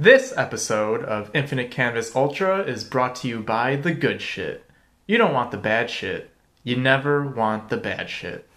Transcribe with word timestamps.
This 0.00 0.32
episode 0.36 1.02
of 1.02 1.28
Infinite 1.34 1.72
Canvas 1.72 2.14
Ultra 2.14 2.60
is 2.60 2.84
brought 2.84 3.16
to 3.16 3.26
you 3.26 3.40
by 3.40 3.74
the 3.74 3.90
good 3.90 4.22
shit. 4.22 4.64
You 5.08 5.18
don't 5.18 5.34
want 5.34 5.50
the 5.50 5.56
bad 5.56 5.90
shit. 5.90 6.30
You 6.62 6.76
never 6.76 7.26
want 7.26 7.68
the 7.68 7.78
bad 7.78 8.08
shit. 8.08 8.47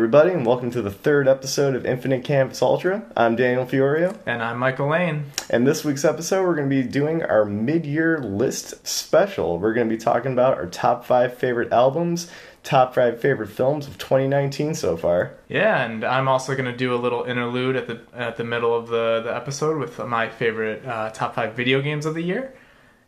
Everybody, 0.00 0.30
and 0.30 0.46
welcome 0.46 0.70
to 0.70 0.80
the 0.80 0.90
third 0.90 1.28
episode 1.28 1.74
of 1.74 1.84
Infinite 1.84 2.24
Canvas 2.24 2.62
Ultra. 2.62 3.04
I'm 3.14 3.36
Daniel 3.36 3.66
Fiorio, 3.66 4.16
And 4.24 4.42
I'm 4.42 4.58
Michael 4.58 4.88
Lane. 4.88 5.26
and 5.50 5.66
this 5.66 5.84
week's 5.84 6.06
episode, 6.06 6.42
we're 6.46 6.54
going 6.54 6.70
to 6.70 6.74
be 6.74 6.88
doing 6.88 7.22
our 7.22 7.44
mid 7.44 7.84
year 7.84 8.18
list 8.18 8.86
special. 8.86 9.58
We're 9.58 9.74
going 9.74 9.90
to 9.90 9.94
be 9.94 10.00
talking 10.00 10.32
about 10.32 10.56
our 10.56 10.64
top 10.64 11.04
five 11.04 11.36
favorite 11.36 11.70
albums, 11.70 12.30
top 12.62 12.94
five 12.94 13.20
favorite 13.20 13.48
films 13.50 13.86
of 13.86 13.98
2019 13.98 14.74
so 14.74 14.96
far. 14.96 15.34
Yeah, 15.48 15.84
and 15.84 16.02
I'm 16.02 16.28
also 16.28 16.54
going 16.54 16.64
to 16.64 16.76
do 16.76 16.94
a 16.94 16.96
little 16.96 17.24
interlude 17.24 17.76
at 17.76 17.86
the 17.86 18.00
at 18.14 18.38
the 18.38 18.44
middle 18.44 18.74
of 18.74 18.88
the, 18.88 19.20
the 19.22 19.36
episode 19.36 19.76
with 19.76 19.98
my 19.98 20.30
favorite 20.30 20.82
uh, 20.86 21.10
top 21.10 21.34
five 21.34 21.52
video 21.52 21.82
games 21.82 22.06
of 22.06 22.14
the 22.14 22.22
year. 22.22 22.54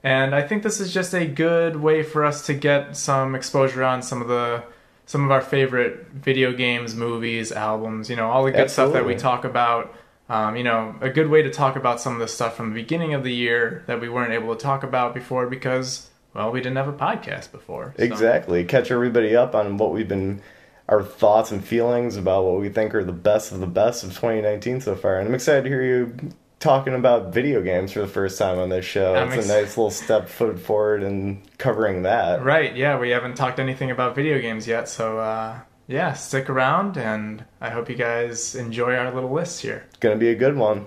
And 0.02 0.34
I 0.34 0.46
think 0.46 0.62
this 0.62 0.78
is 0.78 0.92
just 0.92 1.14
a 1.14 1.24
good 1.24 1.76
way 1.76 2.02
for 2.02 2.22
us 2.22 2.44
to 2.48 2.52
get 2.52 2.98
some 2.98 3.34
exposure 3.34 3.82
on 3.82 4.02
some 4.02 4.20
of 4.20 4.28
the 4.28 4.64
some 5.12 5.26
of 5.26 5.30
our 5.30 5.42
favorite 5.42 6.06
video 6.14 6.54
games, 6.54 6.94
movies, 6.94 7.52
albums, 7.52 8.08
you 8.08 8.16
know, 8.16 8.30
all 8.30 8.44
the 8.44 8.50
good 8.50 8.70
stuff 8.70 8.94
that 8.94 9.04
we 9.04 9.14
talk 9.14 9.44
about. 9.44 9.94
Um, 10.30 10.56
you 10.56 10.64
know, 10.64 10.94
a 11.02 11.10
good 11.10 11.28
way 11.28 11.42
to 11.42 11.50
talk 11.50 11.76
about 11.76 12.00
some 12.00 12.14
of 12.14 12.18
the 12.18 12.26
stuff 12.28 12.56
from 12.56 12.70
the 12.70 12.74
beginning 12.80 13.12
of 13.12 13.22
the 13.22 13.34
year 13.34 13.84
that 13.86 14.00
we 14.00 14.08
weren't 14.08 14.32
able 14.32 14.56
to 14.56 14.62
talk 14.62 14.82
about 14.82 15.12
before 15.12 15.46
because, 15.46 16.08
well, 16.32 16.50
we 16.50 16.60
didn't 16.60 16.76
have 16.76 16.88
a 16.88 16.94
podcast 16.94 17.52
before. 17.52 17.92
so- 17.98 18.02
Exactly. 18.02 18.64
Catch 18.64 18.90
everybody 18.90 19.36
up 19.36 19.54
on 19.54 19.76
what 19.76 19.92
we've 19.92 20.08
been, 20.08 20.40
our 20.88 21.02
thoughts 21.02 21.50
and 21.50 21.62
feelings 21.62 22.16
about 22.16 22.46
what 22.46 22.58
we 22.58 22.70
think 22.70 22.94
are 22.94 23.04
the 23.04 23.12
best 23.12 23.52
of 23.52 23.60
the 23.60 23.66
best 23.66 24.04
of 24.04 24.14
2019 24.14 24.80
so 24.80 24.96
far. 24.96 25.18
And 25.18 25.28
I'm 25.28 25.34
excited 25.34 25.64
to 25.64 25.68
hear 25.68 25.82
you 25.84 26.16
talking 26.62 26.94
about 26.94 27.34
video 27.34 27.60
games 27.60 27.92
for 27.92 28.00
the 28.00 28.06
first 28.06 28.38
time 28.38 28.58
on 28.58 28.68
this 28.68 28.84
show. 28.84 29.16
I'm 29.16 29.28
it's 29.28 29.38
ex- 29.38 29.50
a 29.50 29.60
nice 29.60 29.76
little 29.76 29.90
step 29.90 30.28
foot 30.28 30.58
forward 30.58 31.02
in 31.02 31.42
covering 31.58 32.04
that. 32.04 32.42
Right, 32.42 32.74
yeah, 32.74 32.98
we 32.98 33.10
haven't 33.10 33.34
talked 33.34 33.58
anything 33.58 33.90
about 33.90 34.14
video 34.14 34.40
games 34.40 34.66
yet, 34.66 34.88
so 34.88 35.18
uh, 35.18 35.58
yeah, 35.88 36.12
stick 36.12 36.48
around 36.48 36.96
and 36.96 37.44
I 37.60 37.70
hope 37.70 37.90
you 37.90 37.96
guys 37.96 38.54
enjoy 38.54 38.94
our 38.94 39.12
little 39.12 39.32
list 39.32 39.60
here. 39.60 39.84
It's 39.88 39.98
gonna 39.98 40.16
be 40.16 40.30
a 40.30 40.36
good 40.36 40.56
one. 40.56 40.86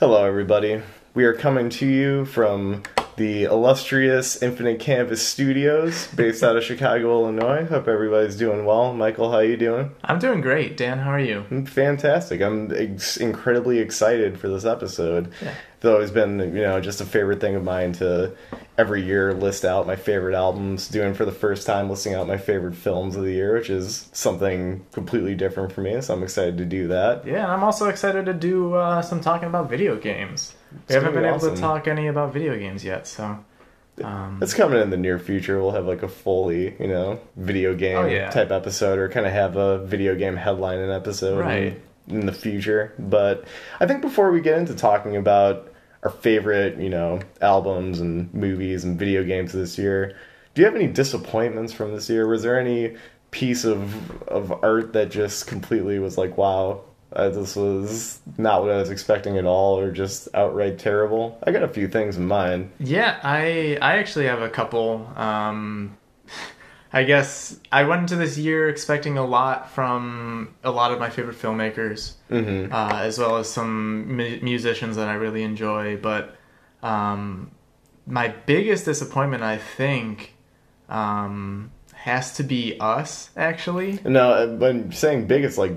Hello, 0.00 0.24
everybody. 0.24 0.82
We 1.14 1.24
are 1.24 1.34
coming 1.34 1.70
to 1.70 1.86
you 1.86 2.24
from 2.24 2.82
the 3.16 3.44
illustrious 3.44 4.42
Infinite 4.42 4.80
Canvas 4.80 5.26
Studios, 5.26 6.06
based 6.08 6.42
out 6.42 6.56
of 6.56 6.64
Chicago, 6.64 7.10
Illinois. 7.10 7.64
Hope 7.66 7.88
everybody's 7.88 8.36
doing 8.36 8.64
well. 8.64 8.92
Michael, 8.94 9.30
how 9.30 9.38
are 9.38 9.44
you 9.44 9.56
doing? 9.56 9.94
I'm 10.04 10.18
doing 10.18 10.40
great. 10.40 10.76
Dan, 10.76 10.98
how 10.98 11.10
are 11.10 11.20
you? 11.20 11.44
I'm 11.50 11.66
fantastic. 11.66 12.40
I'm 12.40 12.72
ex- 12.74 13.16
incredibly 13.16 13.78
excited 13.78 14.38
for 14.38 14.48
this 14.48 14.64
episode. 14.64 15.32
Yeah. 15.42 15.54
It's 15.76 15.84
always 15.84 16.12
been, 16.12 16.38
you 16.38 16.62
know, 16.62 16.80
just 16.80 17.00
a 17.00 17.04
favorite 17.04 17.40
thing 17.40 17.56
of 17.56 17.64
mine 17.64 17.92
to 17.94 18.36
every 18.78 19.02
year 19.02 19.34
list 19.34 19.64
out 19.64 19.84
my 19.86 19.96
favorite 19.96 20.34
albums. 20.34 20.86
Doing 20.88 21.12
for 21.12 21.24
the 21.24 21.32
first 21.32 21.66
time, 21.66 21.90
listing 21.90 22.14
out 22.14 22.28
my 22.28 22.38
favorite 22.38 22.76
films 22.76 23.16
of 23.16 23.24
the 23.24 23.32
year, 23.32 23.54
which 23.54 23.68
is 23.68 24.08
something 24.12 24.86
completely 24.92 25.34
different 25.34 25.72
for 25.72 25.80
me. 25.80 26.00
So 26.00 26.14
I'm 26.14 26.22
excited 26.22 26.56
to 26.58 26.64
do 26.64 26.86
that. 26.88 27.26
Yeah, 27.26 27.42
and 27.42 27.52
I'm 27.52 27.64
also 27.64 27.88
excited 27.88 28.26
to 28.26 28.32
do 28.32 28.74
uh, 28.74 29.02
some 29.02 29.20
talking 29.20 29.48
about 29.48 29.68
video 29.68 29.96
games. 29.96 30.54
We 30.88 30.94
haven't 30.94 31.14
been 31.14 31.22
be 31.22 31.28
able 31.28 31.40
to 31.40 31.56
talk 31.56 31.88
any 31.88 32.06
about 32.08 32.32
video 32.32 32.56
games 32.58 32.84
yet, 32.84 33.06
so. 33.06 33.38
Um, 34.02 34.38
It's 34.42 34.54
coming 34.54 34.80
in 34.80 34.88
the 34.90 34.96
near 34.96 35.18
future. 35.18 35.60
We'll 35.60 35.72
have 35.72 35.86
like 35.86 36.02
a 36.02 36.08
fully, 36.08 36.74
you 36.80 36.88
know, 36.88 37.20
video 37.36 37.74
game 37.74 37.98
Oh, 37.98 38.06
yeah. 38.06 38.30
type 38.30 38.50
episode, 38.50 38.98
or 38.98 39.08
kind 39.08 39.26
of 39.26 39.32
have 39.32 39.56
a 39.56 39.84
video 39.84 40.14
game 40.14 40.36
headline 40.36 40.78
an 40.78 40.90
episode 40.90 41.40
Right. 41.40 41.78
in, 42.08 42.20
in 42.20 42.26
the 42.26 42.32
future. 42.32 42.94
But 42.98 43.44
I 43.80 43.86
think 43.86 44.00
before 44.00 44.30
we 44.32 44.40
get 44.40 44.58
into 44.58 44.74
talking 44.74 45.16
about 45.16 45.68
our 46.02 46.10
favorite, 46.10 46.78
you 46.78 46.88
know, 46.88 47.20
albums 47.42 48.00
and 48.00 48.32
movies 48.32 48.82
and 48.84 48.98
video 48.98 49.22
games 49.24 49.52
this 49.52 49.76
year, 49.78 50.16
do 50.54 50.62
you 50.62 50.66
have 50.66 50.74
any 50.74 50.86
disappointments 50.88 51.72
from 51.72 51.92
this 51.94 52.08
year? 52.08 52.26
Was 52.26 52.42
there 52.42 52.58
any 52.58 52.96
piece 53.30 53.64
of 53.64 54.20
of 54.28 54.52
art 54.64 54.92
that 54.94 55.10
just 55.10 55.46
completely 55.46 55.98
was 55.98 56.16
like, 56.18 56.36
wow, 56.38 56.80
uh, 57.14 57.28
this 57.28 57.56
was 57.56 58.20
not 58.38 58.62
what 58.62 58.70
I 58.70 58.76
was 58.76 58.90
expecting 58.90 59.38
at 59.38 59.44
all, 59.44 59.78
or 59.78 59.90
just 59.90 60.28
outright 60.34 60.78
terrible? 60.78 61.38
I 61.46 61.52
got 61.52 61.62
a 61.62 61.68
few 61.68 61.88
things 61.88 62.16
in 62.16 62.26
mind. 62.26 62.70
Yeah, 62.78 63.18
I 63.22 63.78
I 63.80 63.98
actually 63.98 64.26
have 64.26 64.42
a 64.42 64.48
couple. 64.48 65.10
Um, 65.16 65.96
I 66.94 67.04
guess 67.04 67.58
I 67.70 67.84
went 67.84 68.02
into 68.02 68.16
this 68.16 68.36
year 68.36 68.68
expecting 68.68 69.16
a 69.16 69.24
lot 69.24 69.70
from 69.70 70.54
a 70.62 70.70
lot 70.70 70.92
of 70.92 70.98
my 70.98 71.08
favorite 71.08 71.38
filmmakers, 71.38 72.14
hmm 72.28 72.66
uh, 72.72 72.98
as 73.00 73.18
well 73.18 73.36
as 73.38 73.48
some 73.48 74.14
mu- 74.16 74.38
musicians 74.42 74.96
that 74.96 75.08
I 75.08 75.14
really 75.14 75.42
enjoy. 75.42 75.96
But 75.96 76.36
um, 76.82 77.50
my 78.06 78.28
biggest 78.46 78.84
disappointment, 78.84 79.42
I 79.42 79.56
think, 79.56 80.34
um, 80.90 81.70
has 81.94 82.34
to 82.34 82.42
be 82.42 82.76
us. 82.78 83.30
Actually, 83.36 84.00
No, 84.04 84.54
when 84.58 84.92
saying 84.92 85.28
big, 85.28 85.44
it's 85.44 85.56
like 85.56 85.72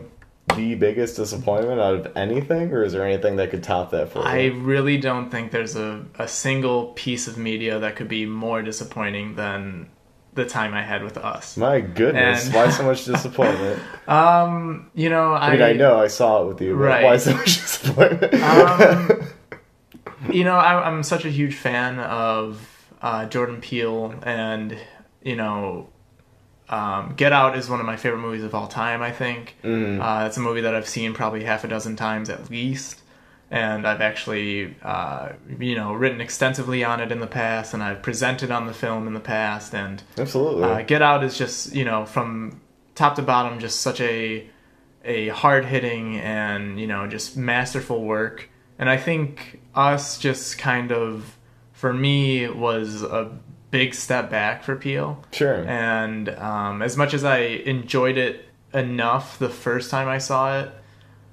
the 0.55 0.75
biggest 0.75 1.15
disappointment 1.15 1.79
out 1.79 1.93
of 1.95 2.17
anything, 2.17 2.71
or 2.71 2.83
is 2.83 2.93
there 2.93 3.05
anything 3.05 3.35
that 3.37 3.49
could 3.51 3.63
top 3.63 3.91
that 3.91 4.09
for 4.09 4.19
you? 4.19 4.25
I 4.25 4.45
really 4.47 4.97
don't 4.97 5.29
think 5.29 5.51
there's 5.51 5.75
a, 5.75 6.05
a 6.17 6.27
single 6.27 6.87
piece 6.95 7.27
of 7.27 7.37
media 7.37 7.79
that 7.79 7.95
could 7.95 8.07
be 8.07 8.25
more 8.25 8.61
disappointing 8.61 9.35
than 9.35 9.89
the 10.33 10.45
time 10.45 10.73
I 10.73 10.81
had 10.83 11.01
with 11.03 11.17
us. 11.17 11.55
My 11.55 11.79
goodness, 11.79 12.45
And- 12.47 12.53
why 12.55 12.69
so 12.69 12.83
much 12.91 13.05
disappointment? 13.05 13.81
Um, 14.07 14.91
you 14.93 15.09
know, 15.09 15.31
I, 15.33 15.47
I 15.47 15.51
mean, 15.53 15.61
I 15.61 15.73
know 15.73 15.97
I 15.99 16.07
saw 16.07 16.43
it 16.43 16.47
with 16.47 16.61
you, 16.61 16.75
but 16.75 16.81
Right. 16.83 17.03
why 17.05 17.17
so 17.17 17.33
much 17.35 17.45
disappointment? 17.45 18.33
Um, 18.43 19.27
you 20.31 20.43
know, 20.43 20.55
I, 20.55 20.87
I'm 20.87 21.03
such 21.03 21.23
a 21.25 21.29
huge 21.29 21.55
fan 21.55 21.99
of 21.99 22.67
uh, 23.01 23.25
Jordan 23.27 23.61
Peele, 23.61 24.15
and 24.23 24.77
you 25.21 25.35
know, 25.35 25.89
um, 26.69 27.13
Get 27.15 27.31
Out 27.33 27.57
is 27.57 27.69
one 27.69 27.79
of 27.79 27.85
my 27.85 27.95
favorite 27.97 28.21
movies 28.21 28.43
of 28.43 28.55
all 28.55 28.67
time. 28.67 29.01
I 29.01 29.11
think 29.11 29.55
Mhm. 29.63 29.99
uh, 30.01 30.25
it's 30.25 30.37
a 30.37 30.39
movie 30.39 30.61
that 30.61 30.73
I've 30.75 30.87
seen 30.87 31.13
probably 31.13 31.43
half 31.43 31.63
a 31.63 31.67
dozen 31.67 31.95
times 31.95 32.29
at 32.29 32.49
least, 32.49 33.01
and 33.51 33.85
I've 33.87 34.01
actually, 34.01 34.75
uh, 34.83 35.29
you 35.59 35.75
know, 35.75 35.93
written 35.93 36.19
extensively 36.21 36.83
on 36.83 36.99
it 36.99 37.11
in 37.11 37.19
the 37.19 37.27
past, 37.27 37.73
and 37.73 37.83
I've 37.83 38.01
presented 38.01 38.49
on 38.51 38.65
the 38.65 38.73
film 38.73 39.05
in 39.07 39.13
the 39.13 39.19
past, 39.19 39.73
and 39.75 40.01
Absolutely. 40.17 40.63
uh, 40.63 40.81
Get 40.81 41.01
Out 41.03 41.23
is 41.23 41.37
just 41.37 41.73
you 41.75 41.85
know 41.85 42.05
from 42.05 42.59
top 42.95 43.15
to 43.15 43.21
bottom 43.21 43.59
just 43.59 43.81
such 43.81 44.01
a 44.01 44.47
a 45.03 45.27
hard 45.27 45.65
hitting 45.65 46.17
and 46.17 46.79
you 46.79 46.87
know 46.87 47.05
just 47.07 47.37
masterful 47.37 48.03
work. 48.03 48.49
And 48.79 48.89
I 48.89 48.97
think 48.97 49.59
Us 49.75 50.17
just 50.17 50.57
kind 50.57 50.91
of 50.91 51.37
for 51.73 51.93
me 51.93 52.47
was 52.47 53.03
a 53.03 53.29
big 53.71 53.93
step 53.93 54.29
back 54.29 54.63
for 54.63 54.75
Peele. 54.75 55.23
sure. 55.31 55.65
And 55.67 56.29
um, 56.29 56.81
as 56.81 56.95
much 56.97 57.13
as 57.13 57.23
I 57.23 57.39
enjoyed 57.39 58.17
it 58.17 58.45
enough 58.73 59.39
the 59.39 59.49
first 59.49 59.89
time 59.89 60.07
I 60.07 60.17
saw 60.17 60.59
it, 60.59 60.71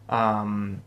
um, 0.09 0.83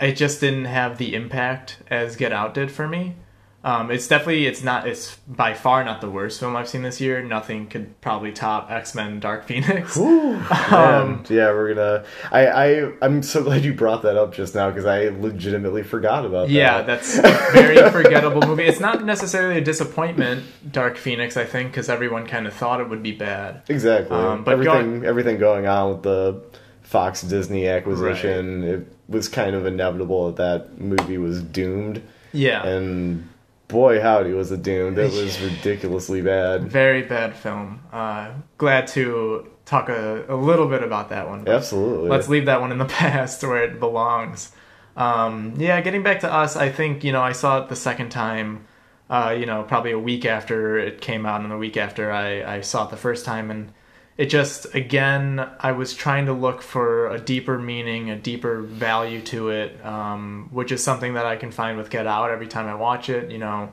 it 0.00 0.12
just 0.14 0.40
didn't 0.40 0.64
have 0.66 0.98
the 0.98 1.14
impact 1.14 1.78
as 1.88 2.16
Get 2.16 2.32
Out 2.32 2.54
did 2.54 2.70
for 2.70 2.88
me. 2.88 3.16
Um, 3.64 3.90
it's 3.90 4.06
definitely 4.06 4.46
it's 4.46 4.62
not 4.62 4.86
it's 4.86 5.16
by 5.26 5.54
far 5.54 5.82
not 5.84 6.02
the 6.02 6.10
worst 6.10 6.38
film 6.38 6.54
I've 6.54 6.68
seen 6.68 6.82
this 6.82 7.00
year. 7.00 7.22
Nothing 7.22 7.66
could 7.66 7.98
probably 8.02 8.30
top 8.30 8.70
X 8.70 8.94
Men 8.94 9.20
Dark 9.20 9.44
Phoenix. 9.48 9.96
Ooh, 9.96 10.34
Um, 10.70 11.24
yeah, 11.30 11.48
we're 11.50 11.72
gonna. 11.74 12.04
I, 12.30 12.46
I, 12.46 12.92
I'm 13.00 13.22
so 13.22 13.42
glad 13.42 13.64
you 13.64 13.72
brought 13.72 14.02
that 14.02 14.18
up 14.18 14.34
just 14.34 14.54
now 14.54 14.68
because 14.68 14.84
I 14.84 15.08
legitimately 15.08 15.82
forgot 15.82 16.26
about 16.26 16.50
Yeah, 16.50 16.82
that's 16.82 17.16
a 17.16 17.22
very 17.52 17.90
forgettable 17.90 18.46
movie. 18.46 18.64
It's 18.64 18.80
not 18.80 19.02
necessarily 19.02 19.56
a 19.58 19.64
disappointment, 19.64 20.44
Dark 20.70 20.98
Phoenix, 20.98 21.38
I 21.38 21.44
think, 21.44 21.70
because 21.70 21.88
everyone 21.88 22.26
kind 22.26 22.46
of 22.46 22.52
thought 22.52 22.82
it 22.82 22.88
would 22.90 23.02
be 23.02 23.12
bad. 23.12 23.62
exactly. 23.68 24.14
Um, 24.14 24.44
but 24.44 24.52
everything, 24.52 25.04
everything 25.06 25.38
going 25.38 25.66
on 25.66 25.90
with 25.94 26.02
the 26.02 26.42
Fox 26.82 27.22
Disney 27.22 27.66
acquisition, 27.66 28.62
it 28.62 28.86
was 29.08 29.28
kind 29.30 29.56
of 29.56 29.64
inevitable 29.64 30.30
that 30.32 30.36
that 30.36 30.78
movie 30.78 31.16
was 31.16 31.42
doomed. 31.42 32.02
Yeah, 32.32 32.66
and 32.66 33.28
boy 33.68 34.00
howdy 34.00 34.32
was 34.32 34.52
it 34.52 34.62
doomed 34.62 34.98
it 34.98 35.12
was 35.12 35.40
ridiculously 35.40 36.20
bad 36.20 36.64
very 36.68 37.02
bad 37.02 37.34
film. 37.34 37.80
Uh, 37.92 38.30
glad 38.58 38.86
to 38.88 39.50
talk 39.64 39.88
a, 39.88 40.24
a 40.28 40.36
little 40.36 40.68
bit 40.68 40.82
about 40.82 41.08
that 41.08 41.28
one. 41.28 41.48
absolutely 41.48 42.10
Let's 42.10 42.28
leave 42.28 42.46
that 42.46 42.60
one 42.60 42.72
in 42.72 42.78
the 42.78 42.84
past 43.00 43.42
where 43.42 43.64
it 43.64 43.80
belongs. 43.80 44.52
Um, 44.96 45.54
yeah, 45.58 45.80
getting 45.80 46.02
back 46.02 46.20
to 46.20 46.32
us, 46.32 46.56
I 46.56 46.70
think 46.70 47.02
you 47.04 47.12
know 47.12 47.22
I 47.22 47.32
saw 47.32 47.62
it 47.62 47.68
the 47.68 47.76
second 47.76 48.10
time. 48.10 48.66
Uh, 49.10 49.36
you 49.38 49.44
know, 49.44 49.62
probably 49.64 49.90
a 49.90 49.98
week 49.98 50.24
after 50.24 50.78
it 50.78 51.00
came 51.00 51.26
out, 51.26 51.40
and 51.42 51.50
the 51.50 51.58
week 51.58 51.76
after 51.76 52.10
I, 52.10 52.56
I 52.56 52.60
saw 52.62 52.86
it 52.86 52.90
the 52.90 52.96
first 52.96 53.24
time, 53.24 53.50
and 53.50 53.72
it 54.16 54.26
just 54.26 54.74
again 54.74 55.44
I 55.58 55.72
was 55.72 55.92
trying 55.92 56.26
to 56.26 56.32
look 56.32 56.62
for 56.62 57.10
a 57.10 57.18
deeper 57.18 57.58
meaning, 57.58 58.10
a 58.10 58.16
deeper 58.16 58.62
value 58.62 59.20
to 59.22 59.50
it, 59.50 59.84
um, 59.84 60.48
which 60.52 60.70
is 60.70 60.82
something 60.82 61.14
that 61.14 61.26
I 61.26 61.36
can 61.36 61.50
find 61.50 61.76
with 61.76 61.90
Get 61.90 62.06
Out 62.06 62.30
every 62.30 62.46
time 62.46 62.66
I 62.66 62.76
watch 62.76 63.08
it. 63.08 63.30
You 63.30 63.38
know, 63.38 63.72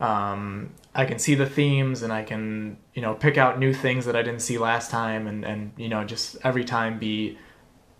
um, 0.00 0.70
I 0.94 1.06
can 1.06 1.18
see 1.18 1.34
the 1.34 1.46
themes 1.46 2.02
and 2.02 2.12
I 2.12 2.22
can 2.22 2.76
you 2.94 3.02
know 3.02 3.14
pick 3.14 3.36
out 3.36 3.58
new 3.58 3.74
things 3.74 4.06
that 4.06 4.14
I 4.14 4.22
didn't 4.22 4.42
see 4.42 4.58
last 4.58 4.90
time, 4.90 5.26
and 5.26 5.44
and 5.44 5.72
you 5.76 5.88
know 5.88 6.04
just 6.04 6.36
every 6.44 6.64
time 6.64 6.98
be 6.98 7.36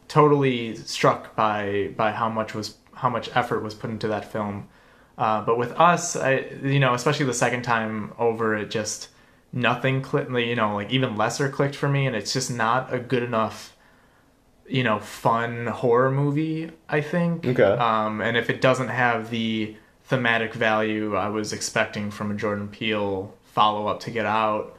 totally 0.06 0.76
struck 0.76 1.34
by 1.34 1.90
by 1.96 2.12
how 2.12 2.28
much 2.28 2.54
was 2.54 2.76
how 2.94 3.10
much 3.10 3.34
effort 3.34 3.60
was 3.60 3.74
put 3.74 3.90
into 3.90 4.08
that 4.08 4.30
film. 4.30 4.68
Uh, 5.18 5.42
but 5.44 5.58
with 5.58 5.72
us, 5.72 6.14
I 6.14 6.46
you 6.62 6.78
know 6.78 6.94
especially 6.94 7.26
the 7.26 7.34
second 7.34 7.62
time 7.62 8.12
over, 8.16 8.56
it 8.56 8.70
just 8.70 9.08
nothing 9.52 10.02
clicked. 10.02 10.30
You 10.30 10.56
know, 10.56 10.76
like 10.76 10.90
even 10.90 11.16
lesser 11.16 11.48
clicked 11.48 11.76
for 11.76 11.88
me, 11.88 12.06
and 12.06 12.16
it's 12.16 12.32
just 12.32 12.50
not 12.50 12.92
a 12.92 12.98
good 12.98 13.22
enough 13.22 13.76
you 14.70 14.84
know 14.84 14.98
fun 15.00 15.66
horror 15.66 16.10
movie. 16.10 16.70
I 16.88 17.00
think. 17.00 17.46
Okay. 17.46 17.62
Um, 17.62 18.20
and 18.20 18.36
if 18.36 18.48
it 18.48 18.60
doesn't 18.60 18.88
have 18.88 19.30
the 19.30 19.76
thematic 20.04 20.54
value 20.54 21.14
I 21.14 21.28
was 21.28 21.52
expecting 21.52 22.10
from 22.10 22.30
a 22.30 22.34
Jordan 22.34 22.68
Peele 22.68 23.34
follow 23.44 23.86
up 23.86 24.00
to 24.00 24.10
Get 24.10 24.26
Out, 24.26 24.76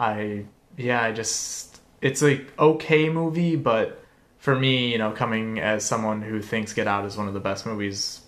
I 0.00 0.46
yeah 0.76 1.02
I 1.02 1.12
just 1.12 1.80
it's 2.00 2.22
like 2.22 2.52
okay 2.58 3.08
movie, 3.08 3.56
but 3.56 4.00
for 4.38 4.54
me, 4.54 4.92
you 4.92 4.98
know, 4.98 5.10
coming 5.10 5.58
as 5.58 5.84
someone 5.84 6.20
who 6.20 6.42
thinks 6.42 6.72
Get 6.74 6.86
Out 6.86 7.06
is 7.06 7.16
one 7.16 7.28
of 7.28 7.34
the 7.34 7.40
best 7.40 7.64
movies, 7.64 8.20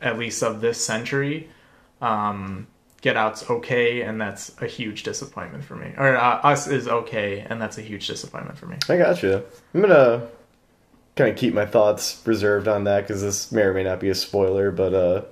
at 0.00 0.18
least 0.18 0.42
of 0.42 0.60
this 0.60 0.84
century, 0.84 1.48
um, 2.00 2.68
Get 3.00 3.16
Out's 3.16 3.48
okay, 3.48 4.02
and 4.02 4.20
that's 4.20 4.60
a 4.60 4.66
huge 4.66 5.04
disappointment 5.04 5.64
for 5.64 5.76
me. 5.76 5.92
Or 5.96 6.16
uh, 6.16 6.40
Us 6.42 6.66
is 6.66 6.88
okay, 6.88 7.46
and 7.48 7.62
that's 7.62 7.78
a 7.78 7.82
huge 7.82 8.06
disappointment 8.08 8.58
for 8.58 8.66
me. 8.66 8.76
I 8.88 8.96
got 8.96 9.22
you. 9.22 9.42
I'm 9.72 9.80
gonna 9.82 10.26
kind 11.14 11.30
of 11.30 11.36
keep 11.36 11.54
my 11.54 11.64
thoughts 11.66 12.20
reserved 12.24 12.66
on 12.66 12.84
that 12.84 13.02
because 13.06 13.22
this 13.22 13.52
may 13.52 13.62
or 13.62 13.72
may 13.72 13.84
not 13.84 14.00
be 14.00 14.08
a 14.08 14.14
spoiler, 14.16 14.72
but 14.72 14.94
uh, 14.94 15.22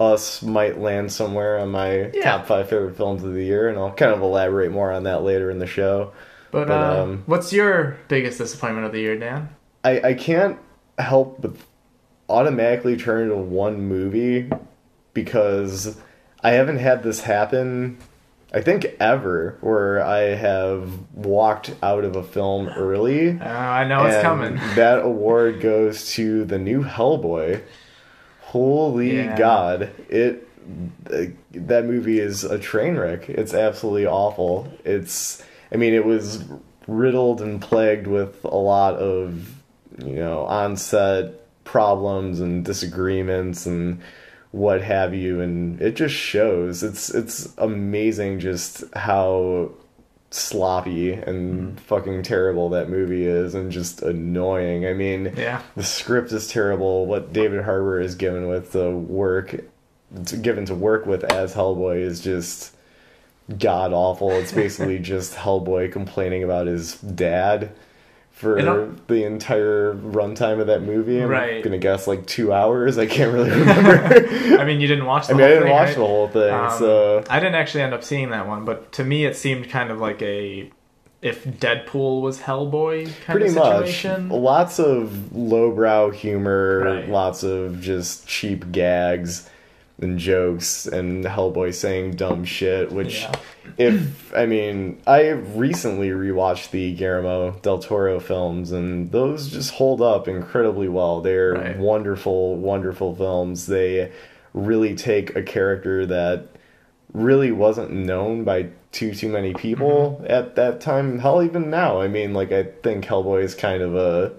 Us 0.00 0.40
might 0.42 0.78
land 0.78 1.10
somewhere 1.12 1.58
on 1.58 1.70
my 1.70 2.10
Yeah. 2.14 2.22
top 2.22 2.46
five 2.46 2.68
favorite 2.68 2.96
films 2.96 3.24
of 3.24 3.34
the 3.34 3.42
year, 3.42 3.68
and 3.68 3.76
I'll 3.76 3.90
kind 3.92 4.12
of 4.12 4.22
elaborate 4.22 4.70
more 4.70 4.92
on 4.92 5.02
that 5.02 5.22
later 5.24 5.50
in 5.50 5.58
the 5.58 5.66
show. 5.66 6.12
But, 6.52 6.68
But, 6.68 6.80
uh, 6.80 7.02
um, 7.02 7.22
what's 7.26 7.52
your 7.52 7.96
biggest 8.06 8.38
disappointment 8.38 8.86
of 8.86 8.92
the 8.92 9.00
year, 9.00 9.18
Dan? 9.18 9.48
I, 9.82 10.00
I 10.10 10.14
can't 10.14 10.58
help 10.98 11.42
but 11.42 11.52
automatically 12.28 12.96
turn 12.96 13.30
to 13.30 13.36
one 13.36 13.80
movie 13.82 14.48
because 15.12 15.96
I 16.42 16.52
haven't 16.52 16.78
had 16.78 17.02
this 17.02 17.20
happen, 17.20 17.98
I 18.52 18.60
think, 18.60 18.86
ever, 19.00 19.58
where 19.60 20.02
I 20.04 20.34
have 20.34 20.90
walked 21.14 21.74
out 21.82 22.04
of 22.04 22.16
a 22.16 22.22
film 22.22 22.68
early. 22.68 23.38
Uh, 23.38 23.44
I 23.44 23.84
know 23.86 24.06
it's 24.06 24.22
coming. 24.22 24.56
That 24.76 25.02
award 25.04 25.60
goes 25.60 26.12
to 26.12 26.44
the 26.44 26.58
new 26.58 26.82
Hellboy. 26.84 27.62
Holy 28.42 29.16
Yeah. 29.16 29.36
God! 29.36 29.90
It 30.08 30.44
that 31.52 31.84
movie 31.86 32.20
is 32.20 32.44
a 32.44 32.58
train 32.58 32.96
wreck. 32.96 33.28
It's 33.28 33.54
absolutely 33.54 34.06
awful. 34.06 34.70
It's 34.84 35.42
I 35.72 35.76
mean 35.76 35.94
it 35.94 36.04
was 36.04 36.44
riddled 36.86 37.40
and 37.42 37.60
plagued 37.60 38.06
with 38.06 38.44
a 38.44 38.56
lot 38.56 38.94
of 38.96 39.50
you 39.98 40.14
know 40.14 40.44
on-set 40.44 41.34
problems 41.64 42.40
and 42.40 42.64
disagreements 42.64 43.66
and 43.66 44.00
what 44.50 44.82
have 44.82 45.14
you 45.14 45.40
and 45.40 45.80
it 45.82 45.94
just 45.94 46.14
shows 46.14 46.82
it's 46.82 47.10
it's 47.10 47.54
amazing 47.58 48.40
just 48.40 48.82
how 48.94 49.70
sloppy 50.30 51.12
and 51.12 51.70
hmm. 51.70 51.76
fucking 51.76 52.22
terrible 52.22 52.68
that 52.70 52.90
movie 52.90 53.24
is 53.24 53.54
and 53.54 53.72
just 53.72 54.02
annoying. 54.02 54.86
I 54.86 54.92
mean, 54.92 55.32
Yeah. 55.36 55.62
the 55.74 55.82
script 55.82 56.32
is 56.32 56.48
terrible. 56.48 57.06
What 57.06 57.32
David 57.32 57.64
Harbour 57.64 58.00
is 58.00 58.14
given 58.14 58.46
with 58.48 58.72
the 58.72 58.90
work, 58.90 59.54
given 60.42 60.66
to 60.66 60.74
work 60.74 61.06
with 61.06 61.24
as 61.24 61.54
Hellboy 61.54 62.00
is 62.00 62.20
just 62.20 62.74
god 63.58 63.92
awful. 63.92 64.30
It's 64.32 64.52
basically 64.52 64.98
just 65.14 65.34
Hellboy 65.34 65.92
complaining 65.92 66.44
about 66.44 66.66
his 66.66 66.96
dad 66.96 67.70
for 68.38 68.94
the 69.08 69.24
entire 69.24 69.94
runtime 69.94 70.60
of 70.60 70.68
that 70.68 70.82
movie. 70.82 71.20
I'm 71.20 71.28
Right. 71.28 71.62
gonna 71.62 71.76
guess 71.78 72.06
like 72.06 72.24
two 72.26 72.52
hours. 72.52 72.96
I 72.96 73.06
can't 73.06 73.32
really 73.32 73.50
remember. 73.50 74.04
I 74.60 74.64
mean, 74.64 74.80
you 74.80 74.86
didn't 74.86 75.06
watch 75.06 75.26
the 75.26 75.34
I 75.34 75.36
mean, 75.36 75.44
I 75.44 75.48
whole 75.48 75.54
didn't 75.56 75.62
thing, 75.64 75.72
watch 75.72 75.86
right? 75.88 75.96
the 75.96 76.06
whole 76.06 76.28
thing, 76.28 76.54
Um, 76.54 76.78
so 76.78 77.24
I 77.28 77.40
didn't 77.40 77.56
actually 77.56 77.82
end 77.82 77.94
up 77.94 78.04
seeing 78.04 78.30
that 78.30 78.46
one, 78.46 78.64
but 78.64 78.92
to 78.92 79.04
me, 79.04 79.24
it 79.26 79.36
seemed 79.36 79.68
kind 79.68 79.90
of 79.90 79.98
like 80.00 80.22
a 80.22 80.70
if 81.20 81.44
Deadpool 81.44 82.22
was 82.22 82.38
Hellboy 82.38 83.06
kind 83.26 83.40
pretty 83.40 83.48
of 83.48 83.56
much 83.56 83.86
situation. 83.88 84.28
lots 84.28 84.78
of 84.78 85.34
lowbrow 85.34 86.10
humor 86.10 86.78
Right. 86.84 87.08
lots 87.08 87.42
of 87.42 87.80
just 87.80 88.28
cheap 88.28 88.70
gags 88.70 89.50
and 90.00 90.18
jokes 90.18 90.86
and 90.86 91.24
hellboy 91.24 91.74
saying 91.74 92.12
dumb 92.12 92.44
shit 92.44 92.92
which 92.92 93.22
Yeah. 93.22 93.32
if 93.78 94.34
i 94.36 94.46
mean 94.46 95.00
i 95.06 95.28
recently 95.30 96.10
rewatched 96.10 96.70
the 96.70 96.94
guillermo 96.94 97.52
del 97.62 97.78
toro 97.80 98.20
films 98.20 98.70
and 98.72 99.10
those 99.10 99.48
just 99.50 99.72
hold 99.74 100.00
up 100.00 100.28
incredibly 100.28 100.88
well 100.88 101.20
they're 101.20 101.54
Right. 101.54 101.78
wonderful 101.78 102.56
wonderful 102.56 103.14
films 103.16 103.66
they 103.66 104.12
really 104.54 104.94
take 104.94 105.34
a 105.36 105.42
character 105.42 106.06
that 106.06 106.46
really 107.12 107.50
wasn't 107.50 107.90
known 107.90 108.44
by 108.44 108.68
too 108.92 109.14
too 109.14 109.28
many 109.28 109.52
people 109.54 110.18
Mm-hmm. 110.22 110.30
at 110.32 110.56
that 110.56 110.80
time. 110.80 111.18
Hell, 111.18 111.42
even 111.42 111.68
now, 111.70 112.00
I 112.00 112.08
mean, 112.08 112.32
like 112.34 112.52
I 112.52 112.64
think 112.64 113.04
Hellboy 113.04 113.42
is 113.42 113.54
kind 113.54 113.82
of 113.82 113.94
a 113.94 114.32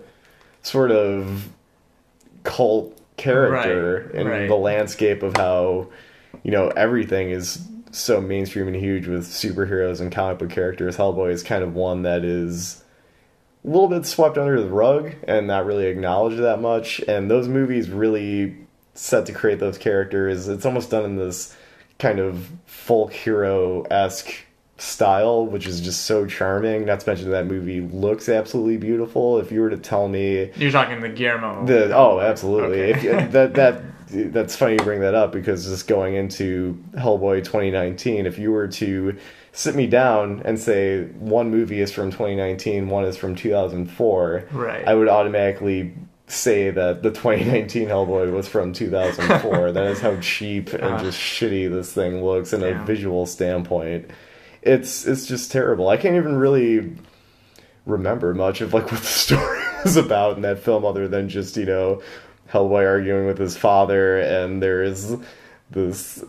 sort 0.63 0.91
of 0.91 1.50
cult 2.44 2.98
character 3.19 4.10
Right, 4.12 4.16
in 4.21 4.27
right. 4.27 4.48
the 4.48 4.56
landscape 4.56 5.21
of 5.24 5.38
how 5.38 5.89
you 6.44 6.51
know 6.51 6.69
everything 6.69 7.30
is 7.30 7.62
so 7.92 8.19
mainstream 8.21 8.68
and 8.68 8.75
huge 8.75 9.07
with 9.07 9.27
superheroes 9.27 10.00
and 10.01 10.12
comic 10.12 10.39
book 10.39 10.50
characters. 10.50 10.98
Hellboy 10.98 11.31
is 11.31 11.44
kind 11.44 11.63
of 11.63 11.74
one 11.75 12.04
that 12.04 12.24
is 12.24 12.83
a 13.66 13.68
little 13.68 13.88
bit 13.88 14.06
swept 14.06 14.38
under 14.38 14.62
the 14.62 14.69
rug 14.69 15.13
and 15.27 15.48
not 15.48 15.66
really 15.66 15.88
acknowledged 15.88 16.39
that 16.39 16.62
much. 16.62 17.00
And 17.07 17.30
those 17.30 17.48
movies 17.48 17.89
really 17.89 18.56
set 18.94 19.25
to 19.25 19.33
create 19.33 19.60
those 19.60 19.77
characters. 19.77 20.48
It's 20.48 20.66
almost 20.66 20.92
done 20.92 21.04
in 21.06 21.16
this 21.18 21.56
kind 21.98 22.19
of 22.19 22.50
folk 22.66 23.12
hero 23.12 23.83
esque 23.89 24.33
style, 24.79 25.45
which 25.45 25.67
is 25.67 25.81
just 25.81 26.05
so 26.05 26.25
charming. 26.25 26.85
Not 26.85 27.01
to 27.01 27.09
mention 27.09 27.29
that 27.31 27.45
movie 27.47 27.81
looks 27.81 28.29
absolutely 28.29 28.77
beautiful. 28.77 29.37
If 29.39 29.51
you 29.51 29.61
were 29.61 29.69
to 29.69 29.77
tell 29.77 30.07
me 30.07 30.51
You're 30.55 30.71
talking 30.71 31.01
the 31.01 31.09
Guillermo. 31.09 31.65
the 31.65 31.95
oh, 31.95 32.19
absolutely. 32.19 32.94
Okay. 32.94 33.09
If, 33.25 33.31
that 33.31 33.54
that 33.56 33.81
that's 34.11 34.56
funny 34.56 34.73
you 34.73 34.80
bring 34.80 35.01
that 35.01 35.13
up 35.13 35.31
because 35.31 35.65
just 35.68 35.87
going 35.87 36.15
into 36.15 36.83
Hellboy 36.94 37.44
2019, 37.44 38.25
if 38.25 38.39
you 38.39 38.51
were 38.51 38.68
to 38.69 39.15
sit 39.51 39.75
me 39.75 39.85
down 39.85 40.42
and 40.45 40.57
say 40.59 41.04
one 41.19 41.51
movie 41.51 41.80
is 41.80 41.92
from 41.92 42.09
2019, 42.09 42.89
one 42.89 43.04
is 43.04 43.18
from 43.18 43.35
2004, 43.35 44.45
Right. 44.51 44.87
I 44.87 44.95
would 44.95 45.07
automatically 45.09 45.94
say 46.27 46.69
that 46.71 47.04
the 47.04 47.09
2019 47.11 47.87
Hellboy 47.87 48.31
was 48.31 48.47
from 48.47 48.73
2004. 48.73 49.71
that 49.73 49.85
is 49.87 49.99
how 49.99 50.15
cheap 50.21 50.73
and 50.73 50.83
Ah. 50.83 51.01
just 51.04 51.18
shitty 51.19 51.69
this 51.71 51.92
thing 51.94 52.23
looks 52.23 52.54
in 52.54 52.63
a 52.63 52.73
visual 52.85 53.25
standpoint. 53.25 54.09
It's 54.61 55.06
it's 55.06 55.25
just 55.25 55.51
terrible. 55.51 55.89
I 55.89 55.97
can't 55.97 56.16
even 56.16 56.35
really 56.35 56.95
remember 57.85 58.33
much 58.33 58.61
of 58.61 58.73
like 58.73 58.92
what 58.92 59.01
the 59.01 59.07
story 59.07 59.61
was 59.83 59.97
about 59.97 60.35
in 60.35 60.42
that 60.44 60.59
film 60.59 60.85
other 60.85 61.07
than 61.07 61.30
just 61.30 61.57
you 61.57 61.66
know 61.66 62.01
Hellboy 62.49 62.85
arguing 62.87 63.25
with 63.25 63.37
his 63.37 63.56
father 63.56 64.19
and 64.19 64.61
there's 64.61 65.16
this 65.71 66.23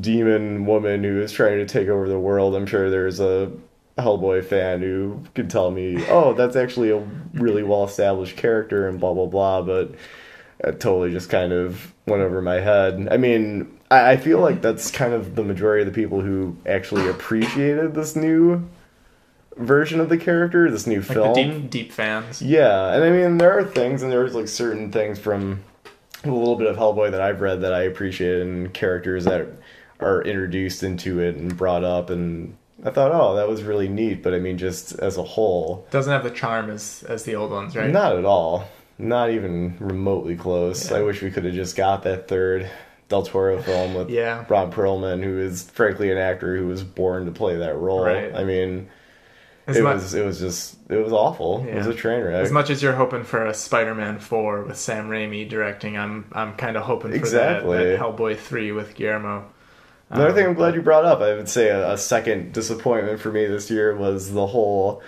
demon 0.00 0.66
woman 0.66 1.04
who 1.04 1.20
is 1.20 1.32
trying 1.32 1.58
to 1.58 1.66
take 1.66 1.88
over 1.88 2.08
the 2.08 2.18
world. 2.18 2.54
I'm 2.54 2.66
sure 2.66 2.90
there's 2.90 3.20
a 3.20 3.52
Hellboy 3.98 4.44
fan 4.44 4.80
who 4.80 5.22
could 5.34 5.48
tell 5.48 5.70
me, 5.70 6.04
oh, 6.08 6.34
that's 6.34 6.56
actually 6.56 6.90
a 6.90 6.98
really 7.34 7.62
well 7.62 7.84
established 7.84 8.36
character 8.36 8.88
and 8.88 8.98
blah 8.98 9.14
blah 9.14 9.26
blah, 9.26 9.62
but 9.62 9.94
it 10.60 10.80
totally 10.80 11.12
just 11.12 11.30
kind 11.30 11.52
of 11.52 11.92
went 12.06 12.22
over 12.22 12.42
my 12.42 12.56
head. 12.56 13.08
I 13.10 13.16
mean, 13.16 13.73
I, 13.90 14.12
I 14.12 14.16
feel 14.16 14.40
like 14.40 14.62
that's 14.62 14.90
kind 14.90 15.12
of 15.12 15.34
the 15.36 15.44
majority 15.44 15.86
of 15.86 15.92
the 15.92 16.00
people 16.00 16.20
who 16.20 16.56
actually 16.66 17.08
appreciated 17.08 17.94
this 17.94 18.16
new 18.16 18.68
version 19.56 20.00
of 20.00 20.08
the 20.08 20.16
character, 20.18 20.70
this 20.70 20.86
new 20.86 21.00
like 21.00 21.08
film. 21.08 21.34
the 21.34 21.44
deep, 21.44 21.70
deep 21.70 21.92
fans. 21.92 22.42
Yeah, 22.42 22.92
and 22.94 23.04
I 23.04 23.10
mean 23.10 23.38
there 23.38 23.56
are 23.58 23.64
things, 23.64 24.02
and 24.02 24.10
there's 24.10 24.34
like 24.34 24.48
certain 24.48 24.90
things 24.90 25.18
from 25.18 25.62
a 26.24 26.30
little 26.30 26.56
bit 26.56 26.66
of 26.66 26.76
Hellboy 26.76 27.10
that 27.10 27.20
I've 27.20 27.40
read 27.40 27.60
that 27.62 27.74
I 27.74 27.82
appreciate, 27.82 28.40
and 28.40 28.72
characters 28.72 29.24
that 29.26 29.46
are 30.00 30.22
introduced 30.22 30.82
into 30.82 31.20
it 31.20 31.36
and 31.36 31.56
brought 31.56 31.84
up, 31.84 32.10
and 32.10 32.56
I 32.84 32.90
thought, 32.90 33.12
oh, 33.12 33.36
that 33.36 33.48
was 33.48 33.62
really 33.62 33.88
neat. 33.88 34.22
But 34.22 34.34
I 34.34 34.38
mean, 34.38 34.58
just 34.58 34.98
as 34.98 35.16
a 35.16 35.22
whole, 35.22 35.86
Doesn't 35.90 36.12
have 36.12 36.24
the 36.24 36.30
charm 36.30 36.70
as 36.70 37.04
as 37.08 37.24
the 37.24 37.36
old 37.36 37.50
ones, 37.52 37.76
right? 37.76 37.90
not 37.90 38.16
at 38.16 38.24
all, 38.24 38.66
not 38.98 39.30
even 39.30 39.76
remotely 39.78 40.36
close. 40.36 40.90
Yeah. 40.90 40.98
I 40.98 41.02
wish 41.02 41.22
we 41.22 41.30
could 41.30 41.44
have 41.44 41.54
just 41.54 41.76
got 41.76 42.02
that 42.04 42.26
third 42.28 42.68
Del 43.14 43.22
Toro 43.22 43.62
film 43.62 43.94
with 43.94 44.10
Yeah. 44.10 44.44
Ron 44.48 44.72
Perlman, 44.72 45.22
who 45.22 45.38
is 45.38 45.62
frankly 45.70 46.10
an 46.10 46.18
actor 46.18 46.56
who 46.56 46.66
was 46.66 46.82
born 46.82 47.26
to 47.26 47.30
play 47.30 47.56
that 47.58 47.76
role. 47.76 48.04
Right. 48.04 48.34
I 48.34 48.42
mean, 48.42 48.88
As 49.68 49.76
it 49.76 49.82
mu- 49.84 49.90
was 49.90 50.14
it 50.14 50.26
was 50.26 50.40
just 50.40 50.76
it 50.90 50.96
was 50.96 51.12
awful. 51.12 51.64
It 51.68 51.76
was 51.76 51.86
a 51.86 51.94
train 51.94 52.22
wreck. 52.24 52.34
As 52.34 52.50
much 52.50 52.70
as 52.70 52.82
you're 52.82 52.92
hoping 52.94 53.22
for 53.22 53.46
a 53.46 53.54
Spider-Man 53.54 54.18
four 54.18 54.62
with 54.64 54.76
Sam 54.76 55.08
Raimi 55.08 55.48
directing, 55.48 55.96
I'm 55.96 56.24
I'm 56.32 56.54
kind 56.56 56.76
of 56.76 56.82
hoping 56.82 57.12
for 57.12 57.16
Exactly. 57.16 57.78
that, 57.78 57.84
that 57.84 58.00
Hellboy 58.00 58.36
three 58.36 58.72
with 58.72 58.96
Guillermo. 58.96 59.44
Another 60.10 60.30
Um, 60.30 60.34
thing 60.34 60.46
I'm 60.46 60.54
glad 60.54 60.74
you 60.74 60.82
brought 60.82 61.04
up, 61.04 61.20
I 61.20 61.34
would 61.34 61.48
say 61.48 61.68
a, 61.68 61.92
a 61.92 61.96
second 61.96 62.52
disappointment 62.52 63.20
for 63.20 63.30
me 63.30 63.46
this 63.46 63.70
year 63.70 63.94
was 63.96 64.32
the 64.32 64.46
whole 64.48 65.02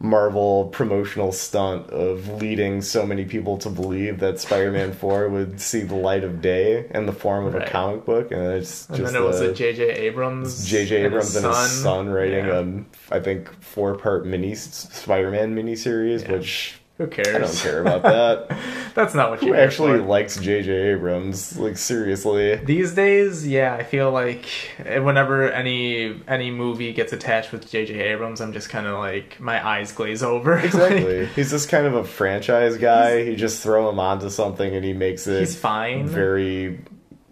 Marvel 0.00 0.66
promotional 0.68 1.32
stunt 1.32 1.90
of 1.90 2.28
leading 2.40 2.80
so 2.82 3.04
many 3.04 3.24
people 3.24 3.58
to 3.58 3.68
believe 3.68 4.20
that 4.20 4.38
Spider-Man 4.38 4.92
4 5.00 5.28
would 5.28 5.60
see 5.60 5.80
the 5.82 5.96
light 5.96 6.22
of 6.22 6.40
day 6.40 6.86
in 6.94 7.06
the 7.06 7.12
form 7.12 7.46
of 7.46 7.54
Right. 7.54 7.66
a 7.66 7.70
comic 7.70 8.04
book, 8.04 8.30
and 8.30 8.40
it's 8.52 8.86
And 8.88 8.98
just 8.98 9.12
then 9.12 9.22
it 9.22 9.26
was 9.26 9.40
a- 9.40 9.52
J.J. 9.52 9.90
Abrams, 9.90 10.64
J.J. 10.64 11.04
Abrams 11.06 11.34
and 11.34 11.46
his 11.46 11.56
son 11.82 12.08
writing 12.10 12.46
Yeah. 12.46 12.64
a, 13.10 13.16
I 13.16 13.20
think, 13.20 13.50
four-part 13.60 14.24
mini 14.24 14.54
Spider-Man 14.54 15.56
miniseries, 15.56 16.22
Yeah. 16.22 16.32
which 16.32 16.80
Who 16.98 17.06
cares? 17.06 17.28
I 17.28 17.38
don't 17.38 17.56
care 17.56 17.80
about 17.80 18.02
that. 18.02 18.58
That's 18.94 19.14
not 19.14 19.30
what 19.30 19.38
Who 19.40 19.46
you 19.46 19.52
here 19.54 19.62
actually 19.62 19.98
for. 20.00 20.04
likes 20.04 20.36
J.J. 20.36 20.72
Abrams? 20.92 21.56
Like 21.56 21.76
seriously. 21.78 22.56
These 22.56 22.94
days, 22.94 23.46
yeah, 23.46 23.74
I 23.74 23.84
feel 23.84 24.10
like 24.10 24.46
whenever 24.84 25.48
any 25.50 26.20
any 26.26 26.50
movie 26.50 26.92
gets 26.92 27.12
attached 27.12 27.52
with 27.52 27.70
J.J. 27.70 27.94
Abrams, 28.00 28.40
I'm 28.40 28.52
just 28.52 28.68
kind 28.68 28.86
of 28.88 28.98
like 28.98 29.38
my 29.38 29.64
eyes 29.64 29.92
glaze 29.92 30.22
over. 30.24 30.58
Exactly. 30.68 31.26
He's 31.26 31.50
just 31.50 31.68
kind 31.68 31.86
of 31.86 31.94
a 31.94 32.02
franchise 32.04 32.76
guy. 32.76 33.18
You 33.18 33.36
just 33.36 33.62
throw 33.62 33.88
him 33.88 34.00
onto 34.00 34.28
something 34.28 34.74
and 34.74 34.84
he 34.84 34.92
makes 34.92 35.26
it 35.28 35.38
He's 35.40 35.54
fine. 35.56 36.08
very 36.08 36.80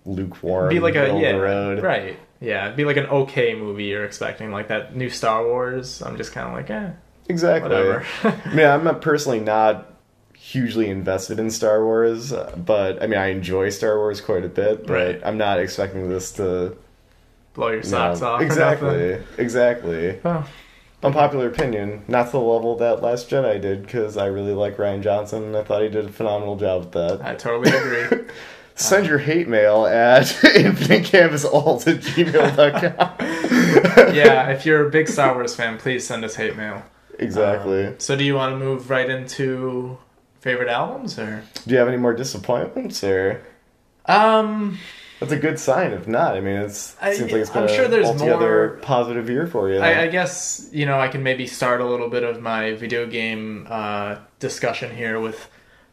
lukewarm. 0.05 0.69
be 0.69 0.79
like 0.81 0.95
a 0.95 1.19
yeah, 1.21 1.33
the 1.33 1.41
road. 1.41 1.83
right. 1.83 2.17
Yeah, 2.41 2.71
be 2.71 2.85
like 2.85 2.99
an 2.99 3.07
okay 3.07 3.55
movie 3.55 3.85
you're 3.87 4.05
expecting, 4.05 4.53
like 4.53 4.69
that 4.69 4.95
new 4.95 5.09
Star 5.11 5.45
Wars. 5.45 6.03
I'm 6.03 6.17
just 6.19 6.33
kind 6.33 6.47
of 6.47 6.53
like, 6.55 6.71
eh, 6.71 6.91
Exactly. 7.29 7.71
whatever. 7.71 8.05
I 8.45 8.55
mean, 8.55 8.67
I'm 8.67 8.85
not 8.85 9.01
personally 9.03 9.41
not 9.41 9.93
hugely 10.37 10.89
invested 10.89 11.41
in 11.41 11.51
Star 11.51 11.85
Wars, 11.85 12.33
uh, 12.33 12.55
but 12.57 13.03
I 13.03 13.07
mean, 13.07 13.19
I 13.19 13.29
enjoy 13.29 13.71
Star 13.71 13.97
Wars 13.99 14.21
quite 14.21 14.45
a 14.45 14.49
bit. 14.49 14.87
But 14.87 14.93
Right. 14.93 15.21
I'm 15.25 15.39
not 15.39 15.59
expecting 15.59 16.09
this 16.09 16.33
to 16.33 16.77
Blow 17.55 17.69
your 17.69 17.79
you 17.79 17.83
socks 17.83 18.23
off. 18.23 18.41
Exactly. 18.41 19.19
Exactly. 19.39 20.19
Well, 20.23 20.47
Unpopular 21.03 21.49
opinion, 21.49 22.03
not 22.09 22.27
to 22.27 22.33
the 22.33 22.41
level 22.41 22.77
that 22.79 23.03
Last 23.03 23.29
Jedi 23.31 23.61
did, 23.61 23.83
because 23.83 24.17
I 24.17 24.27
really 24.27 24.55
like 24.55 24.77
Rian 24.79 25.03
Johnson 25.03 25.45
and 25.45 25.57
I 25.57 25.63
thought 25.63 25.83
he 25.83 25.89
did 25.89 26.07
a 26.07 26.09
phenomenal 26.09 26.57
job 26.57 26.85
with 26.85 26.93
that. 26.93 27.21
I 27.25 27.35
totally 27.35 27.71
agree. 27.77 28.25
Send 28.75 29.07
your 29.07 29.19
hate 29.19 29.47
mail 29.47 29.87
at 29.87 30.25
infinitecanvasalt 30.25 31.87
at 31.87 32.01
gmail.com. 32.01 34.15
yeah, 34.15 34.49
if 34.51 34.67
you're 34.67 34.87
a 34.87 34.91
big 34.91 35.09
Star 35.09 35.35
Wars 35.35 35.55
fan, 35.55 35.79
please 35.79 36.07
send 36.07 36.25
us 36.25 36.37
hate 36.37 36.57
mail. 36.57 36.83
Exactly. 37.19 37.87
Um, 37.87 37.95
so, 37.99 38.17
do 38.17 38.25
you 38.25 38.35
want 38.35 38.53
to 38.53 38.59
move 38.59 38.91
right 38.91 39.09
into 39.09 39.99
favorite 40.41 40.69
albums, 40.69 41.19
or? 41.19 41.43
Do 41.67 41.73
you 41.75 41.79
have 41.79 41.89
any 41.89 41.97
more 41.97 42.15
disappointments, 42.15 43.03
or 43.03 43.43
Um, 44.07 44.79
that's 45.21 45.33
a 45.33 45.37
good 45.37 45.59
sign? 45.59 45.93
If 45.93 46.07
not, 46.07 46.37
I 46.37 46.41
mean, 46.41 46.57
it's, 46.57 46.93
it 46.95 46.99
I- 47.03 47.15
seems 47.15 47.33
like 47.33 47.41
it's 47.41 47.51
been 47.51 47.63
I'm 47.65 47.69
sure 47.69 47.89
there's 47.89 48.19
more- 48.19 48.79
positive 48.83 49.29
year 49.31 49.47
for 49.47 49.71
you. 49.71 49.79
I, 49.81 50.03
I 50.03 50.07
guess 50.09 50.69
you 50.73 50.87
know 50.87 50.99
I 51.01 51.09
can 51.09 51.23
maybe 51.23 51.47
start 51.47 51.81
a 51.81 51.85
little 51.87 52.09
bit 52.09 52.23
of 52.23 52.41
my 52.41 52.75
video 52.75 53.07
game 53.07 53.67
uh, 53.69 54.17
discussion 54.39 54.95
here 54.95 55.19
with 55.19 55.49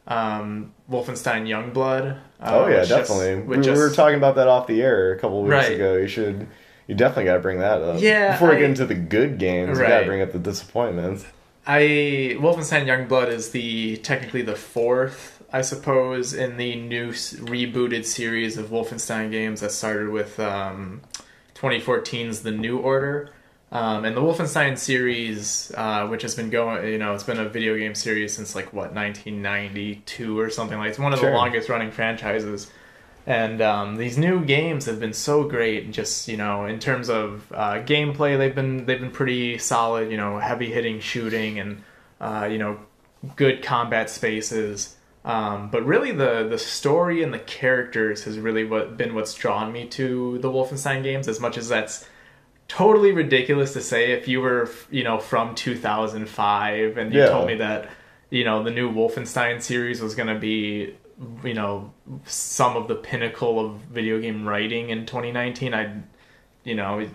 um, 0.08 0.74
Wolfenstein 0.92 1.48
Youngblood. 1.48 2.18
Uh, 2.42 2.50
oh 2.52 2.68
yeah, 2.68 2.84
just- 2.84 3.10
definitely. 3.10 3.42
which 3.44 3.66
we, 3.66 3.72
we 3.72 3.78
were 3.80 3.90
talking 3.92 4.18
about 4.18 4.36
that 4.36 4.48
off 4.50 4.68
the 4.68 4.82
air 4.82 5.14
a 5.14 5.20
couple 5.20 5.42
weeks 5.42 5.52
Right. 5.52 5.72
ago. 5.76 5.96
You 5.96 6.08
should, 6.08 6.48
you 6.88 6.96
definitely 6.96 7.26
got 7.26 7.34
to 7.36 7.40
bring 7.40 7.60
that 7.60 7.82
up. 7.82 8.02
Yeah, 8.02 8.34
Before 8.34 8.50
we 8.50 8.56
I- 8.56 8.60
get 8.60 8.70
into 8.70 8.86
the 8.86 8.96
good 8.96 9.38
games, 9.40 9.78
you 9.80 9.86
got 9.86 10.02
to 10.02 10.06
bring 10.06 10.22
up 10.22 10.32
the 10.32 10.40
disappointments. 10.40 11.26
I 11.66 12.36
Wolfenstein 12.42 12.86
Youngblood 12.86 13.30
is 13.30 13.52
the 13.52 13.98
technically 13.98 14.42
the 14.42 14.56
fourth, 14.56 15.42
I 15.54 15.62
suppose, 15.62 16.34
in 16.34 16.58
the 16.58 16.76
new 16.76 17.12
s- 17.12 17.36
rebooted 17.36 18.06
series 18.06 18.58
of 18.58 18.68
Wolfenstein 18.68 19.32
games 19.32 19.62
that 19.62 19.72
started 19.72 20.10
with 20.10 20.40
um, 20.42 21.02
2014's 21.56 22.42
The 22.44 22.52
New 22.52 22.80
Order. 22.80 23.30
Um, 23.72 24.06
and 24.06 24.16
the 24.16 24.22
Wolfenstein 24.22 24.78
series, 24.78 25.72
uh, 25.76 26.06
which 26.08 26.22
has 26.22 26.36
been 26.36 26.52
going, 26.52 26.86
you 26.86 27.00
know, 27.00 27.16
it's 27.16 27.24
been 27.24 27.40
a 27.40 27.50
video 27.50 27.76
game 27.76 27.96
series 27.96 28.36
since 28.36 28.54
like 28.56 28.72
what 28.74 28.94
1992 28.94 30.38
or 30.40 30.50
something 30.50 30.78
like. 30.78 30.88
That? 30.88 30.90
It's 30.92 31.00
one 31.00 31.14
of 31.14 31.20
Sure. 31.20 31.32
the 31.32 31.36
longest 31.36 31.70
running 31.70 31.92
franchises. 31.92 32.70
And 33.26 33.62
um, 33.62 33.96
these 33.96 34.18
new 34.18 34.44
games 34.44 34.86
have 34.86 35.00
been 35.00 35.14
so 35.14 35.44
great. 35.44 35.92
Just 35.92 36.28
you 36.28 36.36
know, 36.38 36.66
in 36.66 36.80
terms 36.80 37.10
of 37.10 37.52
uh, 37.54 37.76
gameplay, 37.84 38.38
they've 38.38 38.54
been 38.56 38.86
they've 38.86 39.00
been 39.00 39.12
pretty 39.12 39.58
solid. 39.58 40.12
You 40.12 40.18
know, 40.18 40.40
heavy 40.40 40.72
hitting 40.72 41.00
shooting 41.00 41.58
and 41.60 41.84
uh, 42.20 42.48
you 42.52 42.58
know, 42.58 42.80
good 43.36 43.64
combat 43.64 44.10
spaces. 44.10 44.98
Um, 45.24 45.70
but 45.70 45.86
really, 45.86 46.12
the 46.12 46.46
the 46.50 46.58
story 46.58 47.24
and 47.24 47.34
the 47.34 47.40
characters 47.40 48.26
has 48.26 48.38
really 48.38 48.66
what 48.66 48.98
been 48.98 49.16
what's 49.16 49.34
drawn 49.34 49.72
me 49.72 49.88
to 49.90 50.38
the 50.40 50.50
Wolfenstein 50.50 51.02
games. 51.02 51.30
As 51.30 51.40
much 51.40 51.58
as 51.58 51.70
that's 51.70 52.06
totally 52.68 53.14
ridiculous 53.14 53.72
to 53.74 53.82
say, 53.82 54.12
if 54.12 54.28
you 54.28 54.42
were 54.42 54.70
you 54.92 55.06
know 55.06 55.18
from 55.20 55.56
2005 55.56 56.98
and 56.98 57.14
you 57.14 57.20
Yeah. 57.22 57.28
told 57.28 57.48
me 57.48 57.56
that 57.56 57.90
you 58.30 58.44
know 58.44 58.64
the 58.64 58.72
new 58.72 58.92
Wolfenstein 58.92 59.62
series 59.62 60.02
was 60.02 60.14
going 60.16 60.28
to 60.28 60.40
be 60.40 60.94
you 61.44 61.54
know 61.54 61.92
some 62.26 62.76
of 62.78 62.88
the 62.88 62.96
pinnacle 62.96 63.60
of 63.66 63.76
video 63.92 64.20
game 64.20 64.48
writing 64.48 64.90
in 64.90 65.06
2019 65.06 65.74
i 65.74 65.94
you 66.64 66.76
know 66.76 67.06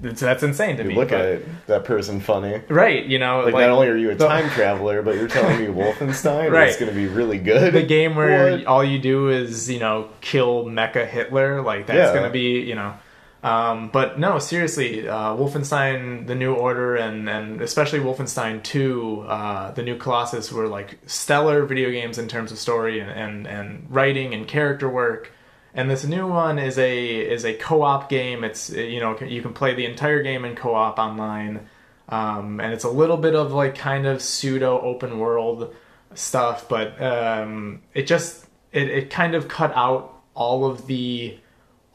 it's, 0.00 0.20
that's 0.20 0.44
insane 0.44 0.76
to 0.76 0.84
You 0.84 0.90
me 0.90 0.94
look 0.94 1.08
but- 1.08 1.20
at 1.20 1.26
it, 1.26 1.66
that 1.66 1.84
person 1.84 2.20
funny. 2.20 2.62
right 2.68 3.04
you 3.04 3.18
know 3.18 3.40
Like, 3.40 3.54
like, 3.54 3.62
not 3.66 3.70
only 3.70 3.88
are 3.88 3.96
you 3.96 4.10
a 4.12 4.14
the- 4.14 4.28
time 4.28 4.48
traveler, 4.50 5.02
but 5.02 5.16
you're 5.16 5.26
telling 5.26 5.58
me 5.58 5.66
Wolfenstein 5.82 6.52
Right. 6.52 6.68
is 6.68 6.76
going 6.76 6.88
to 6.90 6.94
be 6.94 7.06
really 7.08 7.38
good. 7.38 7.72
the 7.72 7.82
game 7.82 8.14
where 8.14 8.52
What? 8.58 8.66
all 8.66 8.84
you 8.84 8.98
do 9.00 9.28
is 9.28 9.68
you 9.68 9.80
know 9.80 10.08
kill 10.20 10.64
mecha 10.66 11.06
hitler 11.08 11.62
like 11.62 11.86
that's 11.88 11.98
Yeah. 11.98 12.14
gonna 12.14 12.30
be 12.32 12.60
you 12.60 12.76
know 12.76 12.94
um, 13.42 13.88
but 13.90 14.18
no 14.18 14.38
seriously 14.38 15.08
uh, 15.08 15.34
wolfenstein 15.34 16.26
the 16.26 16.34
new 16.34 16.54
order 16.54 16.96
and, 16.96 17.28
and 17.28 17.60
especially 17.60 18.00
wolfenstein 18.00 18.62
2 18.62 19.24
uh, 19.28 19.70
the 19.72 19.82
new 19.82 19.96
colossus 19.96 20.50
were 20.50 20.66
like 20.66 20.98
stellar 21.06 21.64
video 21.64 21.90
games 21.90 22.18
in 22.18 22.28
terms 22.28 22.50
of 22.50 22.58
story 22.58 23.00
and, 23.00 23.10
and, 23.10 23.46
and 23.46 23.86
writing 23.90 24.34
and 24.34 24.48
character 24.48 24.88
work. 24.88 25.32
And 25.74 25.88
this 25.88 26.04
new 26.04 26.26
one 26.26 26.58
is 26.58 26.78
a 26.78 27.08
is 27.08 27.44
a 27.44 27.52
co-op 27.52 28.08
game. 28.08 28.42
It's 28.42 28.70
you 28.70 28.98
know 28.98 29.16
you 29.20 29.42
can 29.42 29.52
play 29.52 29.74
the 29.74 29.84
entire 29.84 30.22
game 30.22 30.44
in 30.44 30.56
co-op 30.56 30.98
online. 30.98 31.68
Um, 32.08 32.58
and 32.58 32.72
it's 32.72 32.84
a 32.84 32.90
little 32.90 33.18
bit 33.18 33.34
of 33.36 33.52
like 33.52 33.76
kind 33.76 34.06
of 34.06 34.22
pseudo 34.22 34.80
open 34.80 35.18
world 35.18 35.74
stuff 36.14 36.68
but 36.68 37.00
um, 37.02 37.82
it 37.94 38.06
just 38.06 38.46
it, 38.72 38.88
it 38.88 39.10
kind 39.10 39.34
of 39.34 39.48
cut 39.48 39.72
out 39.74 40.22
all 40.34 40.64
of 40.64 40.86
the 40.86 41.38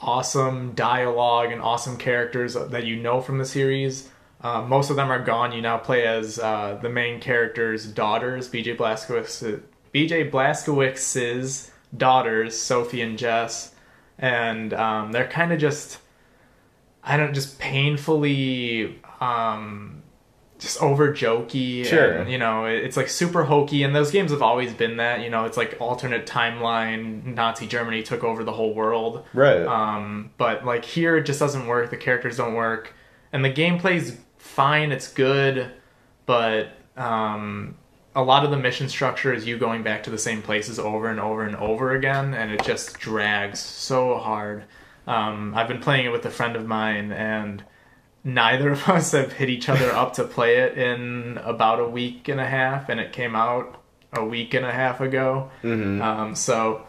awesome 0.04 0.74
dialogue 0.74 1.52
and 1.52 1.62
awesome 1.62 1.98
characters 1.98 2.54
that 2.56 2.86
you 2.86 2.96
know 2.98 3.22
from 3.22 3.38
the 3.38 3.46
series. 3.46 4.10
Uh, 4.42 4.62
most 4.62 4.90
of 4.90 4.98
them 4.98 5.10
are 5.10 5.24
gone. 5.24 5.54
You 5.54 5.62
now 5.62 5.78
play 5.78 6.06
as 6.06 6.38
uh, 6.38 6.78
the 6.82 6.90
main 6.90 7.22
character's 7.22 7.86
daughters 7.86 8.50
bj 8.50 8.78
blazkowicz 8.78 9.62
bj 9.94 10.30
blazkowicz's 10.30 11.72
daughters 11.96 12.60
sophie 12.60 13.02
and 13.02 13.18
jess. 13.18 13.74
And 14.20 14.74
um, 14.74 15.12
they're 15.12 15.28
kind 15.28 15.54
of 15.54 15.60
just 15.60 16.00
i 17.06 17.18
don't 17.18 17.34
just 17.34 17.60
painfully 17.60 19.02
um, 19.20 19.93
just 20.64 20.82
over 20.82 21.12
jokey 21.12 21.86
Sure. 21.86 22.14
and 22.14 22.32
you 22.32 22.38
know 22.38 22.66
it's 22.66 22.96
like 22.98 23.10
super 23.10 23.44
hokey 23.44 23.84
and 23.84 23.94
those 23.94 24.12
games 24.12 24.32
have 24.32 24.42
always 24.42 24.74
been 24.74 24.98
that 24.98 25.22
you 25.22 25.30
know 25.30 25.44
it's 25.46 25.58
like 25.58 25.76
alternate 25.80 26.26
timeline 26.26 27.26
nazi 27.36 27.68
germany 27.68 28.02
took 28.02 28.24
over 28.24 28.44
the 28.46 28.54
whole 28.54 28.74
world 28.74 29.26
right. 29.34 29.66
um, 29.66 30.32
but 30.38 30.66
like 30.66 30.86
here 30.86 31.18
it 31.18 31.24
just 31.24 31.40
doesn't 31.40 31.68
work 31.68 31.90
the 31.90 31.98
characters 31.98 32.38
don't 32.38 32.54
work 32.54 32.94
and 33.34 33.44
the 33.44 33.52
gameplay's 33.52 34.18
fine 34.38 34.92
it's 34.92 35.12
good 35.12 35.70
but 36.26 36.70
um, 36.96 37.76
a 38.16 38.22
lot 38.24 38.46
of 38.46 38.52
the 38.52 38.58
mission 38.58 38.88
structure 38.88 39.34
is 39.34 39.46
you 39.46 39.58
going 39.58 39.84
back 39.84 40.04
to 40.04 40.10
the 40.10 40.18
same 40.18 40.42
places 40.42 40.80
over 40.80 41.10
and 41.10 41.20
over 41.20 41.44
and 41.44 41.56
over 41.58 41.92
again 41.94 42.34
and 42.34 42.52
it 42.52 42.64
just 42.64 42.98
drags 43.00 43.60
so 43.60 44.18
hard 44.18 44.64
um, 45.08 45.54
i've 45.56 45.68
been 45.68 45.82
playing 45.82 46.06
it 46.06 46.12
with 46.14 46.26
a 46.26 46.30
friend 46.32 46.56
of 46.56 46.66
mine 46.66 47.12
and 47.12 47.64
neither 48.24 48.72
of 48.72 48.88
us 48.90 49.12
have 49.12 49.34
hit 49.34 49.50
each 49.50 49.68
other 49.70 49.92
up 49.92 50.14
to 50.14 50.24
play 50.24 50.58
it 50.58 50.78
in 50.78 51.38
about 51.44 51.80
a 51.80 51.88
week 51.88 52.28
and 52.28 52.40
a 52.40 52.46
half 52.46 52.90
and 52.90 53.00
it 53.00 53.12
came 53.12 53.36
out 53.36 53.82
a 54.14 54.24
week 54.24 54.54
and 54.54 54.66
a 54.66 54.72
half 54.72 55.02
ago 55.02 55.50
Mhm. 55.64 56.02
um, 56.02 56.36
so 56.36 56.86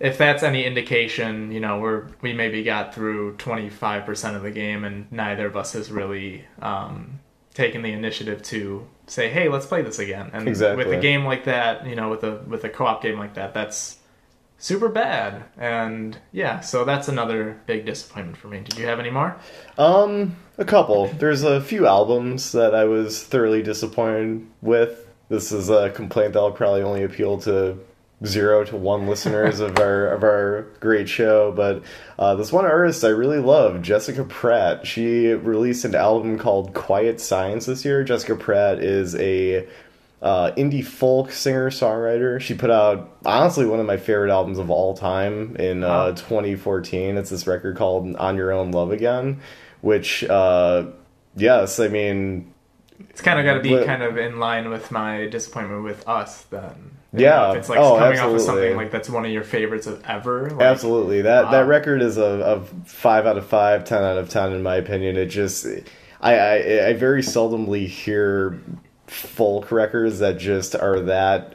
if 0.00 0.18
that's 0.18 0.42
any 0.42 0.64
indication, 0.64 1.52
you 1.52 1.60
know, 1.60 1.78
we're 1.78 2.06
we 2.20 2.32
maybe 2.32 2.62
got 2.64 2.92
through 2.94 3.36
25% 3.36 4.34
of 4.36 4.42
the 4.42 4.50
game 4.50 4.84
and 4.84 5.10
neither 5.12 5.46
of 5.46 5.56
us 5.56 5.72
has 5.72 5.90
really 5.90 6.44
um, 6.60 7.20
taken 7.54 7.80
the 7.82 7.92
initiative 7.92 8.42
to 8.42 8.84
say, 9.06 9.30
"Hey, 9.30 9.48
let's 9.48 9.66
play 9.66 9.82
this 9.82 10.00
again." 10.00 10.30
And 10.32 10.48
Exactly. 10.48 10.84
with 10.84 10.92
a 10.92 11.00
game 11.00 11.24
like 11.24 11.44
that, 11.44 11.86
you 11.86 11.94
know, 11.94 12.10
with 12.10 12.24
a 12.24 12.42
with 12.48 12.64
a 12.64 12.68
co-op 12.68 13.02
game 13.02 13.18
like 13.18 13.34
that, 13.34 13.54
that's 13.54 13.98
super 14.58 14.88
bad. 14.88 15.44
And 15.56 16.18
yeah, 16.32 16.58
so 16.60 16.84
that's 16.84 17.06
another 17.08 17.60
big 17.66 17.86
disappointment 17.86 18.36
for 18.36 18.48
me. 18.48 18.60
Did 18.60 18.76
you 18.78 18.86
have 18.86 18.98
any 18.98 19.10
more? 19.10 19.36
Um, 19.78 20.36
a 20.56 20.64
couple. 20.64 21.06
There's 21.06 21.42
a 21.42 21.60
few 21.60 21.86
albums 21.86 22.52
that 22.52 22.74
I 22.74 22.84
was 22.84 23.22
thoroughly 23.22 23.62
disappointed 23.62 24.46
with. 24.62 25.06
This 25.28 25.52
is 25.52 25.70
a 25.70 25.90
complaint 25.90 26.34
that'll 26.34 26.52
probably 26.52 26.82
only 26.82 27.02
appeal 27.02 27.38
to 27.42 27.78
zero 28.24 28.64
to 28.64 28.76
one 28.76 29.06
listeners 29.08 29.60
of 29.60 29.78
our 29.78 30.08
of 30.08 30.22
our 30.22 30.66
great 30.80 31.08
show, 31.08 31.52
but 31.52 31.82
uh, 32.18 32.34
this 32.34 32.52
one 32.52 32.64
artist 32.64 33.04
I 33.04 33.08
really 33.08 33.38
love, 33.38 33.82
Jessica 33.82 34.24
Pratt. 34.24 34.86
She 34.86 35.28
released 35.28 35.84
an 35.84 35.94
album 35.94 36.38
called 36.38 36.74
Quiet 36.74 37.20
Signs 37.20 37.66
this 37.66 37.84
year. 37.84 38.04
Jessica 38.04 38.36
Pratt 38.36 38.78
is 38.78 39.14
a 39.16 39.66
uh, 40.22 40.52
indie 40.56 40.84
folk 40.84 41.30
singer 41.32 41.70
songwriter. 41.70 42.40
She 42.40 42.54
put 42.54 42.70
out 42.70 43.18
honestly 43.26 43.66
one 43.66 43.78
of 43.78 43.86
my 43.86 43.98
favorite 43.98 44.30
albums 44.30 44.58
of 44.58 44.70
all 44.70 44.94
time 44.96 45.54
in 45.56 45.84
uh, 45.84 46.12
2014. 46.12 47.18
It's 47.18 47.28
this 47.28 47.46
record 47.46 47.76
called 47.76 48.14
On 48.16 48.36
Your 48.36 48.50
Own 48.50 48.70
Love 48.70 48.90
Again, 48.90 49.40
which 49.84 50.24
uh, 50.24 50.86
yes, 51.36 51.78
I 51.78 51.88
mean 51.88 52.52
It's 53.10 53.20
kind 53.20 53.38
of 53.38 53.44
got 53.44 53.54
to 53.54 53.60
be 53.60 53.70
But- 53.70 53.86
kind 53.86 54.02
of 54.02 54.16
in 54.16 54.38
line 54.40 54.70
with 54.70 54.90
my 54.90 55.26
disappointment 55.26 55.84
with 55.84 56.08
us 56.08 56.42
then. 56.44 56.92
Yeah. 57.12 57.50
if 57.52 57.58
it's 57.58 57.68
like 57.68 57.78
Oh, 57.78 57.98
coming 57.98 58.18
off 58.18 58.32
of 58.34 58.40
something 58.40 58.76
like 58.76 58.90
that's 58.90 59.08
one 59.10 59.24
of 59.24 59.30
your 59.30 59.44
favorites 59.44 59.86
of 59.86 60.02
ever. 60.04 60.50
Like, 60.50 60.62
Absolutely. 60.62 61.22
That 61.22 61.44
wow. 61.44 61.50
that 61.52 61.66
record 61.66 62.02
is 62.02 62.16
a, 62.16 62.22
a 62.22 62.60
five 62.86 63.26
out 63.26 63.36
of 63.38 63.46
five, 63.46 63.84
ten 63.84 64.02
out 64.02 64.16
of 64.18 64.30
ten 64.30 64.52
in 64.52 64.62
my 64.62 64.76
opinion. 64.76 65.16
It 65.16 65.26
just 65.26 65.66
I, 66.20 66.34
I 66.38 66.86
I 66.88 66.92
very 66.94 67.22
seldomly 67.22 67.86
hear 67.86 68.58
folk 69.06 69.70
records 69.70 70.18
that 70.20 70.38
just 70.38 70.74
are 70.74 71.00
that 71.00 71.53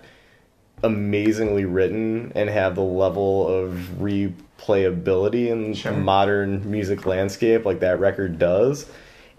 amazingly 0.84 1.66
written 1.66 2.32
and 2.36 2.50
have 2.50 2.76
the 2.76 2.82
level 2.82 3.48
of 3.48 3.74
replayability 4.00 5.48
in 5.48 5.74
Sure. 5.74 5.92
the 5.92 5.98
modern 5.98 6.70
music 6.70 7.06
landscape 7.06 7.66
like 7.66 7.80
that 7.82 8.00
record 8.00 8.40
does. 8.40 8.86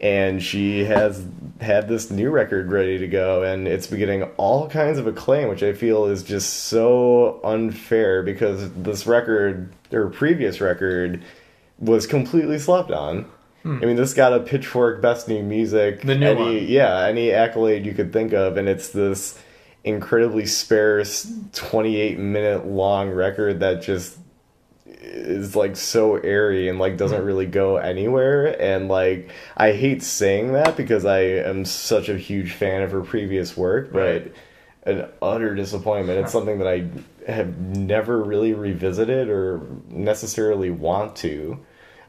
And 0.01 0.43
she 0.43 0.85
has 0.85 1.23
had 1.61 1.87
this 1.87 2.11
new 2.11 2.31
record 2.31 2.73
ready 2.73 2.97
to 2.99 3.07
go, 3.07 3.43
and 3.43 3.69
it's 3.69 3.87
been 3.87 3.99
getting 3.99 4.23
all 4.39 4.67
kinds 4.67 4.99
of 4.99 5.07
acclaim, 5.07 5.49
which 5.49 5.63
I 5.63 5.75
feel 5.75 6.07
is 6.07 6.23
just 6.23 6.51
so 6.65 7.39
unfair 7.45 8.23
because 8.23 8.73
this 8.73 9.07
record, 9.07 9.71
or 9.93 10.09
previous 10.09 10.59
record, 10.59 11.23
was 11.79 12.07
completely 12.07 12.59
slept 12.59 12.91
on. 12.91 13.27
Hmm. 13.63 13.81
I 13.83 13.87
mean, 13.87 13.97
this 13.97 14.15
got 14.15 14.33
a 14.33 14.41
Pitchfork 14.41 15.03
Best 15.03 15.29
New 15.29 15.43
Music, 15.43 16.01
The 16.01 16.15
new 16.15 16.27
any, 16.29 16.41
one. 16.43 16.67
yeah, 16.67 17.05
any 17.05 17.31
accolade 17.31 17.85
you 17.85 17.93
could 17.93 18.11
think 18.11 18.33
of, 18.33 18.57
and 18.57 18.71
it's 18.71 18.89
this 18.89 19.39
incredibly 19.85 20.47
sparse 20.47 21.31
28 21.53 22.19
minute 22.19 22.67
long 22.67 23.11
record 23.11 23.61
that 23.61 23.83
just 23.83 24.19
is 24.87 25.57
like 25.57 25.77
so 25.77 26.17
airy 26.17 26.69
and 26.69 26.79
like 26.79 26.97
doesn't 26.97 27.25
really 27.25 27.47
go 27.47 27.77
anywhere. 27.79 28.61
And 28.61 28.89
like 28.89 29.31
I 29.57 29.73
hate 29.73 30.03
saying 30.03 30.53
that 30.53 30.77
because 30.77 31.05
I 31.05 31.21
am 31.21 31.65
such 31.65 32.09
a 32.09 32.19
huge 32.19 32.53
fan 32.53 32.83
of 32.83 32.91
her 32.93 33.01
previous 33.03 33.57
work 33.57 33.93
but 33.93 33.99
Right. 34.01 34.35
an 34.85 35.09
utter 35.23 35.55
disappointment. 35.55 36.21
It's 36.21 36.33
something 36.33 36.59
that 36.59 36.69
I 36.69 36.89
have 37.31 37.59
never 37.59 38.23
really 38.23 38.53
revisited 38.53 39.29
or 39.29 39.61
necessarily 39.89 40.71
want 40.71 41.17
to. 41.17 41.59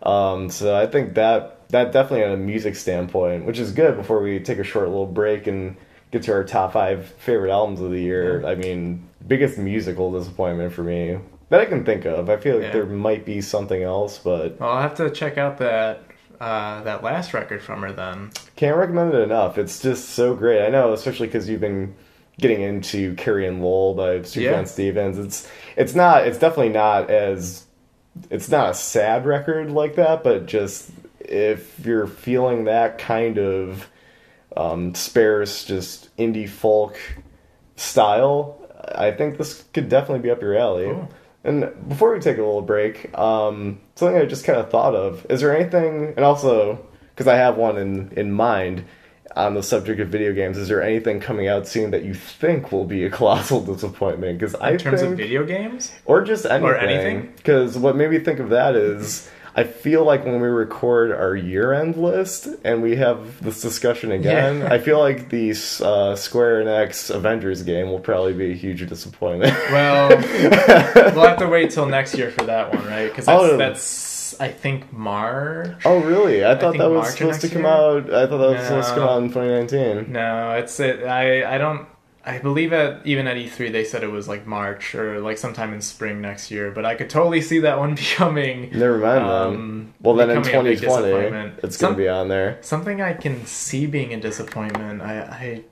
Um, 0.04 0.50
so 0.50 0.76
I 0.76 0.88
think 0.88 1.14
that 1.14 1.70
that 1.70 1.92
definitely 1.92 2.26
on 2.26 2.32
a 2.34 2.38
music 2.38 2.76
standpoint, 2.76 3.46
which 3.46 3.60
is 3.60 3.72
good 3.72 3.96
before 3.96 4.22
we 4.22 4.40
take 4.40 4.58
a 4.58 4.64
short 4.64 4.88
little 4.90 5.06
break 5.06 5.48
and 5.48 5.78
get 6.12 6.24
to 6.24 6.34
our 6.34 6.44
top 6.44 6.74
five 6.74 7.08
favorite 7.20 7.52
albums 7.52 7.80
of 7.82 7.92
the 7.92 8.00
year. 8.00 8.46
I 8.46 8.56
mean, 8.56 9.08
biggest 9.28 9.58
musical 9.58 10.12
disappointment 10.12 10.74
for 10.74 10.84
me 10.84 11.18
that 11.50 11.60
I 11.62 11.66
can 11.66 11.84
think 11.86 12.06
of. 12.06 12.30
I 12.30 12.38
feel 12.38 12.56
like 12.56 12.66
Yeah. 12.66 12.72
there 12.72 12.86
might 12.86 13.26
be 13.26 13.42
something 13.42 13.82
else, 13.82 14.18
but 14.18 14.60
Well, 14.60 14.70
I'll 14.70 14.82
have 14.82 14.96
to 14.96 15.10
check 15.10 15.38
out 15.38 15.58
that 15.60 16.04
uh, 16.40 16.82
that 16.84 17.04
last 17.04 17.34
record 17.36 17.62
from 17.62 17.84
her 17.84 17.92
then. 17.92 18.32
can't 18.56 18.76
recommend 18.76 19.14
it 19.14 19.20
enough. 19.20 19.58
It's 19.60 19.80
just 19.80 20.10
so 20.10 20.34
great. 20.34 20.66
I 20.66 20.70
know, 20.70 20.92
especially 20.94 21.28
because 21.28 21.48
you've 21.48 21.62
been 21.62 21.94
getting 22.40 22.62
into 22.62 23.14
Carrie 23.16 23.46
and 23.46 23.62
Lowell 23.62 23.94
by 23.94 24.20
Sufjan 24.20 24.42
Yeah. 24.42 24.64
Stevens. 24.64 25.20
It's 25.20 25.48
it's 25.78 25.94
not. 25.94 26.26
It's 26.26 26.40
definitely 26.40 26.70
not 26.74 27.10
as. 27.12 27.66
It's 28.32 28.50
not 28.50 28.72
a 28.72 28.74
sad 28.74 29.26
record 29.28 29.70
like 29.72 29.96
that, 29.96 30.24
but 30.24 30.48
just 30.48 30.90
if 31.20 31.86
you're 31.86 32.08
feeling 32.08 32.64
that 32.66 32.98
kind 32.98 33.38
of 33.38 33.88
um, 34.56 34.94
sparse, 34.96 35.64
just 35.66 36.16
indie 36.18 36.50
folk 36.50 36.98
style, 37.76 38.58
I 38.96 39.12
think 39.12 39.38
this 39.38 39.64
could 39.74 39.90
definitely 39.90 40.20
be 40.24 40.32
up 40.32 40.42
your 40.42 40.58
alley. 40.58 40.86
Cool. 40.86 41.10
And 41.44 41.72
before 41.88 42.14
we 42.14 42.20
take 42.20 42.38
a 42.38 42.42
little 42.42 42.62
break, 42.62 43.18
um, 43.18 43.80
something 43.96 44.18
I 44.18 44.26
just 44.26 44.46
kind 44.46 44.60
of 44.60 44.70
thought 44.70 44.94
of: 44.94 45.26
is 45.30 45.42
there 45.42 45.56
anything, 45.56 46.14
and 46.16 46.20
also 46.20 46.86
because 47.16 47.28
I 47.28 47.36
have 47.36 47.58
one 47.58 47.78
in 47.78 48.12
in 48.16 48.32
mind 48.32 48.86
on 49.36 49.54
the 49.56 49.64
subject 49.64 50.00
of 50.02 50.10
video 50.10 50.34
games, 50.34 50.58
is 50.58 50.68
there 50.68 50.84
anything 50.84 51.20
coming 51.20 51.48
out 51.48 51.66
soon 51.68 51.92
that 51.92 52.04
you 52.04 52.14
think 52.14 52.72
will 52.72 52.86
be 52.86 53.06
a 53.06 53.10
colossal 53.10 53.62
disappointment? 53.74 54.38
Because 54.38 54.54
I 54.56 54.72
In 54.72 54.78
terms 54.78 55.00
think, 55.02 55.14
of 55.14 55.18
video 55.18 55.46
games? 55.46 55.92
or 56.06 56.22
just 56.22 56.46
anything, 56.46 56.64
or 56.70 56.76
anything? 56.76 57.34
Because 57.38 57.78
what 57.78 57.96
made 57.96 58.12
me 58.12 58.20
think 58.20 58.40
of 58.40 58.50
that 58.50 58.76
is. 58.76 59.30
I 59.56 59.64
feel 59.64 60.06
like 60.06 60.24
when 60.26 60.40
we 60.42 60.48
record 60.48 61.12
our 61.12 61.36
year-end 61.36 61.98
list 61.98 62.48
and 62.64 62.82
we 62.82 62.96
have 62.96 63.44
this 63.44 63.62
discussion 63.62 64.12
again, 64.12 64.60
Yeah. 64.60 64.74
I 64.74 64.80
feel 64.80 65.00
like 65.00 65.30
the 65.30 65.52
uh, 65.84 66.16
Square 66.16 66.64
Enix 66.66 67.14
Avengers 67.14 67.62
game 67.64 67.88
will 67.90 68.00
probably 68.00 68.34
be 68.34 68.52
a 68.52 68.56
huge 68.56 68.88
disappointment. 68.88 69.54
Well, 69.72 70.10
we'll 71.16 71.26
have 71.28 71.38
to 71.40 71.48
wait 71.50 71.72
till 71.72 71.86
next 71.86 72.16
year 72.16 72.32
for 72.32 72.46
that 72.46 72.74
one, 72.74 72.86
right? 72.86 73.10
Because 73.10 73.26
that's, 73.26 73.42
Oh. 73.44 73.58
that's, 73.58 74.40
I 74.40 74.48
think, 74.48 74.92
March. 74.94 75.82
Oh, 75.86 76.00
really? 76.00 76.46
I 76.46 76.56
thought 76.56 76.72
think 76.72 76.78
that 76.84 76.90
was 76.90 77.04
March 77.04 77.18
supposed 77.18 77.42
to 77.42 77.50
come 77.50 77.64
year? 77.64 77.72
out. 77.72 78.14
I 78.14 78.28
thought 78.28 78.38
that 78.38 78.58
was 78.58 78.64
supposed 78.68 78.90
to 78.90 78.96
come 78.96 79.04
out 79.10 79.22
in 79.24 79.28
2019. 79.30 80.12
No, 80.14 80.54
it's 80.54 80.80
it. 80.80 81.04
I 81.04 81.56
I 81.56 81.58
don't. 81.58 81.86
I 82.24 82.38
believe 82.38 82.72
at 82.72 83.06
even 83.06 83.26
at 83.28 83.36
E3 83.38 83.72
they 83.72 83.84
said 83.84 84.04
it 84.04 84.12
was 84.12 84.28
like 84.28 84.46
March 84.46 84.94
or 84.94 85.20
like 85.20 85.38
sometime 85.40 85.74
in 85.74 85.82
spring 85.82 86.22
next 86.22 86.52
year. 86.52 86.70
But 86.72 86.86
I 86.86 86.94
could 86.96 87.10
totally 87.10 87.42
see 87.42 87.60
that 87.60 87.80
one 87.80 87.96
becoming. 88.04 88.70
Never 88.72 88.98
mind 89.00 89.24
Um. 89.24 89.94
Well, 90.02 90.16
then 90.16 90.30
in 90.30 90.42
becoming 90.44 90.68
a 90.74 90.76
big 90.76 90.82
2020, 90.82 91.54
it's 91.64 91.78
Some- 91.78 91.88
going 91.88 91.98
to 91.98 92.04
be 92.04 92.08
on 92.10 92.28
there. 92.28 92.58
Something 92.62 93.02
I 93.02 93.14
can 93.14 93.46
see 93.46 93.86
being 93.88 94.14
a 94.14 94.20
disappointment. 94.20 95.02
I 95.02 95.20
I, 95.22 95.64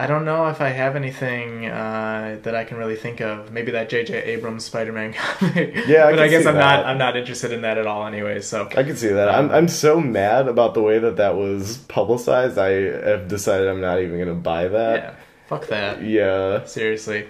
I 0.00 0.06
don't 0.06 0.24
know 0.24 0.46
if 0.46 0.60
I 0.60 0.68
have 0.68 0.94
anything 0.94 1.66
uh, 1.66 2.38
that 2.42 2.54
I 2.54 2.62
can 2.64 2.76
really 2.76 2.94
think 2.94 3.20
of. 3.20 3.50
Maybe 3.50 3.72
that 3.72 3.88
J.J. 3.88 4.14
Abrams 4.22 4.64
Spider-Man 4.64 5.12
comic. 5.14 5.74
Yeah, 5.88 6.04
I 6.06 6.10
but 6.10 6.16
can 6.16 6.18
I 6.20 6.28
guess 6.28 6.46
I'm 6.46 6.54
not. 6.54 6.86
I'm 6.86 6.98
not 6.98 7.16
interested 7.16 7.50
in 7.52 7.62
that 7.62 7.78
at 7.78 7.86
all. 7.86 8.06
Anyway, 8.06 8.40
so 8.42 8.68
I 8.76 8.84
can 8.84 8.96
see 8.96 9.08
that. 9.08 9.28
I'm, 9.28 9.46
Um, 9.46 9.50
I'm 9.50 9.66
so 9.68 9.98
mad 10.00 10.46
about 10.46 10.74
the 10.74 10.82
way 10.82 10.98
that 11.00 11.16
that 11.16 11.36
was 11.36 11.78
publicized. 11.88 12.58
I 12.58 12.70
have 13.08 13.26
decided 13.28 13.66
I'm 13.66 13.80
not 13.80 13.98
even 14.00 14.16
going 14.16 14.28
to 14.28 14.34
buy 14.34 14.68
that. 14.68 15.02
yeah, 15.02 15.14
fuck 15.48 15.66
that. 15.68 16.02
Yeah. 16.02 16.64
Seriously. 16.64 17.26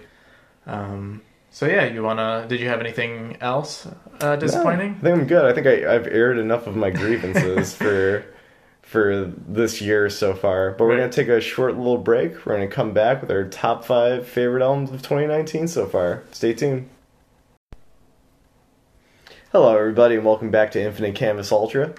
Um, 0.67 1.23
so 1.51 1.67
yeah, 1.67 1.87
you 1.87 2.03
wanna? 2.03 2.47
Did 2.49 2.61
you 2.61 2.69
have 2.69 2.81
anything 2.81 3.39
else 3.41 3.87
uh, 4.21 4.37
disappointing? 4.37 4.93
No, 4.93 4.99
I 4.99 5.01
think 5.01 5.19
I'm 5.21 5.27
good. 5.27 5.45
I 5.45 5.53
think 5.55 5.67
I, 5.67 5.95
I've 5.95 6.07
aired 6.07 6.39
enough 6.39 6.67
of 6.67 6.77
my 6.77 6.91
grievances 6.91 7.75
for 7.77 8.25
for 8.83 9.33
this 9.47 9.81
year 9.81 10.11
so 10.11 10.35
far. 10.35 10.73
But 10.73 10.87
we're 10.87 10.97
gonna 10.97 11.11
take 11.11 11.29
a 11.29 11.41
short 11.41 11.77
little 11.77 11.99
break. 11.99 12.45
We're 12.45 12.55
gonna 12.55 12.69
come 12.69 12.93
back 12.93 13.23
with 13.23 13.31
our 13.31 13.45
top 13.45 13.85
five 13.85 14.29
favorite 14.29 14.63
albums 14.63 14.91
of 14.91 15.01
2019 15.03 15.69
so 15.69 15.87
far. 15.87 16.25
Stay 16.33 16.53
tuned. 16.53 16.89
Hello, 19.53 19.75
everybody, 19.75 20.17
and 20.17 20.27
welcome 20.27 20.51
back 20.51 20.73
to 20.73 20.83
Infinite 20.83 21.15
Canvas 21.15 21.51
Ultra. 21.51 21.95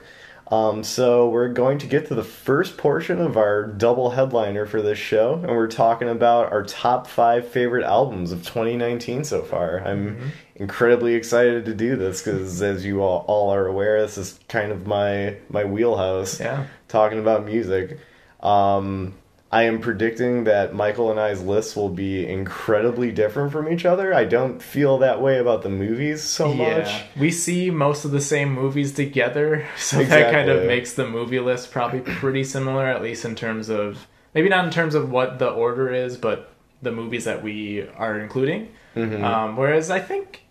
Um, 0.51 0.83
so 0.83 1.29
we're 1.29 1.49
going 1.49 1.77
to 1.77 1.87
get 1.87 2.07
to 2.07 2.15
the 2.15 2.23
first 2.23 2.75
portion 2.75 3.21
of 3.21 3.37
our 3.37 3.67
double 3.67 4.11
headliner 4.11 4.65
for 4.65 4.81
this 4.81 4.97
show, 4.97 5.35
and 5.35 5.47
we're 5.47 5.67
talking 5.67 6.09
about 6.09 6.51
our 6.51 6.63
top 6.63 7.05
five 7.05 7.47
favorite 7.47 7.83
albums 7.83 8.31
of 8.31 8.39
2019 8.39 9.23
so 9.23 9.43
far. 9.43 9.79
I'm 9.85 10.31
incredibly 10.55 11.13
excited 11.13 11.65
to 11.65 11.75
do 11.75 11.95
this 11.95 12.23
because, 12.23 12.61
as 12.63 12.83
you 12.83 13.01
all, 13.01 13.25
all 13.27 13.53
are 13.53 13.67
aware, 13.67 14.01
this 14.01 14.17
is 14.17 14.39
kind 14.47 14.71
of 14.71 14.87
my 14.87 15.37
my 15.49 15.65
wheelhouse. 15.65 16.39
Yeah. 16.39 16.65
Talking 16.87 17.19
about 17.19 17.45
music. 17.45 17.99
Um, 18.39 19.13
I 19.51 19.63
am 19.63 19.79
predicting 19.79 20.43
that 20.43 20.75
Michael 20.75 21.09
and 21.09 21.19
I's 21.19 21.41
lists 21.41 21.75
will 21.75 21.89
be 21.89 22.27
incredibly 22.27 23.11
different 23.11 23.51
from 23.51 23.67
each 23.67 23.83
other. 23.83 24.13
I 24.13 24.25
don't 24.25 24.61
feel 24.61 24.99
that 24.99 25.21
way 25.21 25.39
about 25.39 25.63
the 25.63 25.69
movies 25.69 26.21
so 26.21 26.53
much. 26.53 26.85
Yeah, 26.85 27.03
we 27.17 27.31
see 27.31 27.71
most 27.71 28.05
of 28.05 28.11
the 28.11 28.21
same 28.21 28.53
movies 28.53 28.91
together, 28.91 29.65
so 29.77 30.03
that 30.03 30.31
kind 30.31 30.49
of 30.49 30.65
makes 30.67 30.93
the 30.93 31.07
movie 31.07 31.39
list 31.39 31.71
probably 31.71 32.01
pretty 32.01 32.43
similar, 32.43 32.85
at 32.85 33.01
least 33.01 33.25
in 33.25 33.33
terms 33.35 33.69
of 33.69 34.07
maybe 34.35 34.49
not 34.49 34.65
in 34.65 34.71
terms 34.71 34.93
of 34.93 35.09
what 35.09 35.39
the 35.39 35.49
order 35.49 35.91
is, 35.91 36.15
but 36.15 36.53
the 36.83 36.91
movies 36.91 37.25
that 37.25 37.41
we 37.41 37.87
are 37.97 38.19
including. 38.19 38.69
Mhm. 38.95 39.23
Um, 39.23 39.57
whereas 39.57 39.89
I 39.89 39.99
think 39.99 40.43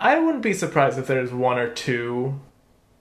I 0.00 0.18
wouldn't 0.18 0.42
be 0.42 0.54
surprised 0.54 0.98
if 0.98 1.06
there's 1.06 1.32
one 1.32 1.58
or 1.58 1.68
two, 1.68 2.40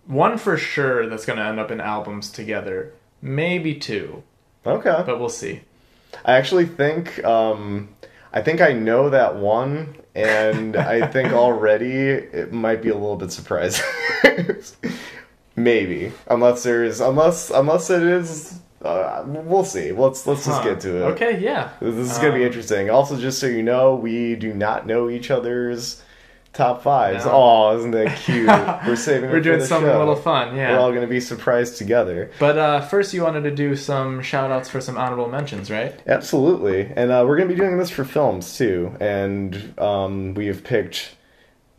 one 0.06 0.38
for 0.38 0.58
sure 0.58 1.08
that's 1.08 1.26
going 1.26 1.40
to 1.40 1.46
end 1.46 1.60
up 1.60 1.72
in 1.72 1.80
albums 1.80 2.30
together, 2.30 2.94
maybe 3.22 3.74
two, 3.74 4.24
Okay. 4.66 5.04
but 5.06 5.20
we'll 5.20 5.30
see. 5.30 5.62
I 6.26 6.34
actually 6.34 6.66
think 6.66 7.24
um, 7.24 7.90
I 8.34 8.42
think 8.42 8.62
I 8.62 8.74
know 8.74 9.10
that 9.10 9.36
one, 9.36 9.96
and 10.14 10.76
I 10.76 11.08
think 11.12 11.34
already 11.34 11.92
it 12.10 12.52
might 12.54 12.82
be 12.82 12.90
a 12.90 12.94
little 12.94 13.16
bit 13.18 13.32
surprising. 13.32 13.86
Maybe, 15.56 16.12
unless 16.28 16.64
there's 16.64 17.02
unless 17.02 17.50
unless 17.50 17.90
it 17.90 18.02
is. 18.04 18.60
Uh, 18.82 19.24
we'll 19.28 19.64
see. 19.64 19.92
Let's 19.92 20.26
let's 20.26 20.46
just 20.46 20.62
Huh. 20.62 20.70
get 20.70 20.80
to 20.82 20.96
it. 20.98 21.02
Okay, 21.12 21.40
yeah. 21.40 21.70
This 21.80 21.96
is 22.12 22.18
gonna 22.18 22.32
be 22.34 22.40
Um, 22.42 22.48
interesting. 22.48 22.90
Also, 22.90 23.16
just 23.20 23.38
so 23.40 23.46
you 23.48 23.62
know, 23.62 23.94
we 23.96 24.36
do 24.36 24.54
not 24.56 24.88
know 24.88 25.08
each 25.10 25.30
other's 25.30 26.02
top 26.54 26.84
fives. 26.84 27.26
No. 27.26 27.32
Oh, 27.34 27.78
isn't 27.78 27.92
that 27.92 28.18
cute? 28.20 28.48
We're 28.88 28.96
saving. 28.96 29.30
We're 29.30 29.40
doing 29.40 29.64
something 29.64 29.90
a 29.90 29.98
little 29.98 30.16
fun, 30.16 30.56
Yeah, 30.56 30.74
We're 30.74 30.80
all 30.80 30.94
gonna 30.94 31.08
be 31.08 31.20
surprised 31.22 31.78
together. 31.78 32.32
But 32.40 32.58
uh, 32.58 32.82
first, 32.82 33.14
you 33.14 33.24
wanted 33.24 33.44
to 33.44 33.52
do 33.52 33.76
some 33.76 34.22
shout 34.22 34.52
outs 34.52 34.70
for 34.70 34.82
some 34.82 34.98
honorable 34.98 35.30
mentions, 35.30 35.72
right? 35.72 36.00
Absolutely, 36.08 36.92
and 36.96 37.12
uh, 37.12 37.24
we're 37.28 37.38
gonna 37.38 37.50
be 37.50 37.56
doing 37.56 37.78
this 37.78 37.90
for 37.90 38.04
films 38.04 38.58
too, 38.58 38.96
and 39.00 39.74
um, 39.80 40.34
we 40.34 40.48
have 40.48 40.64
picked 40.64 41.16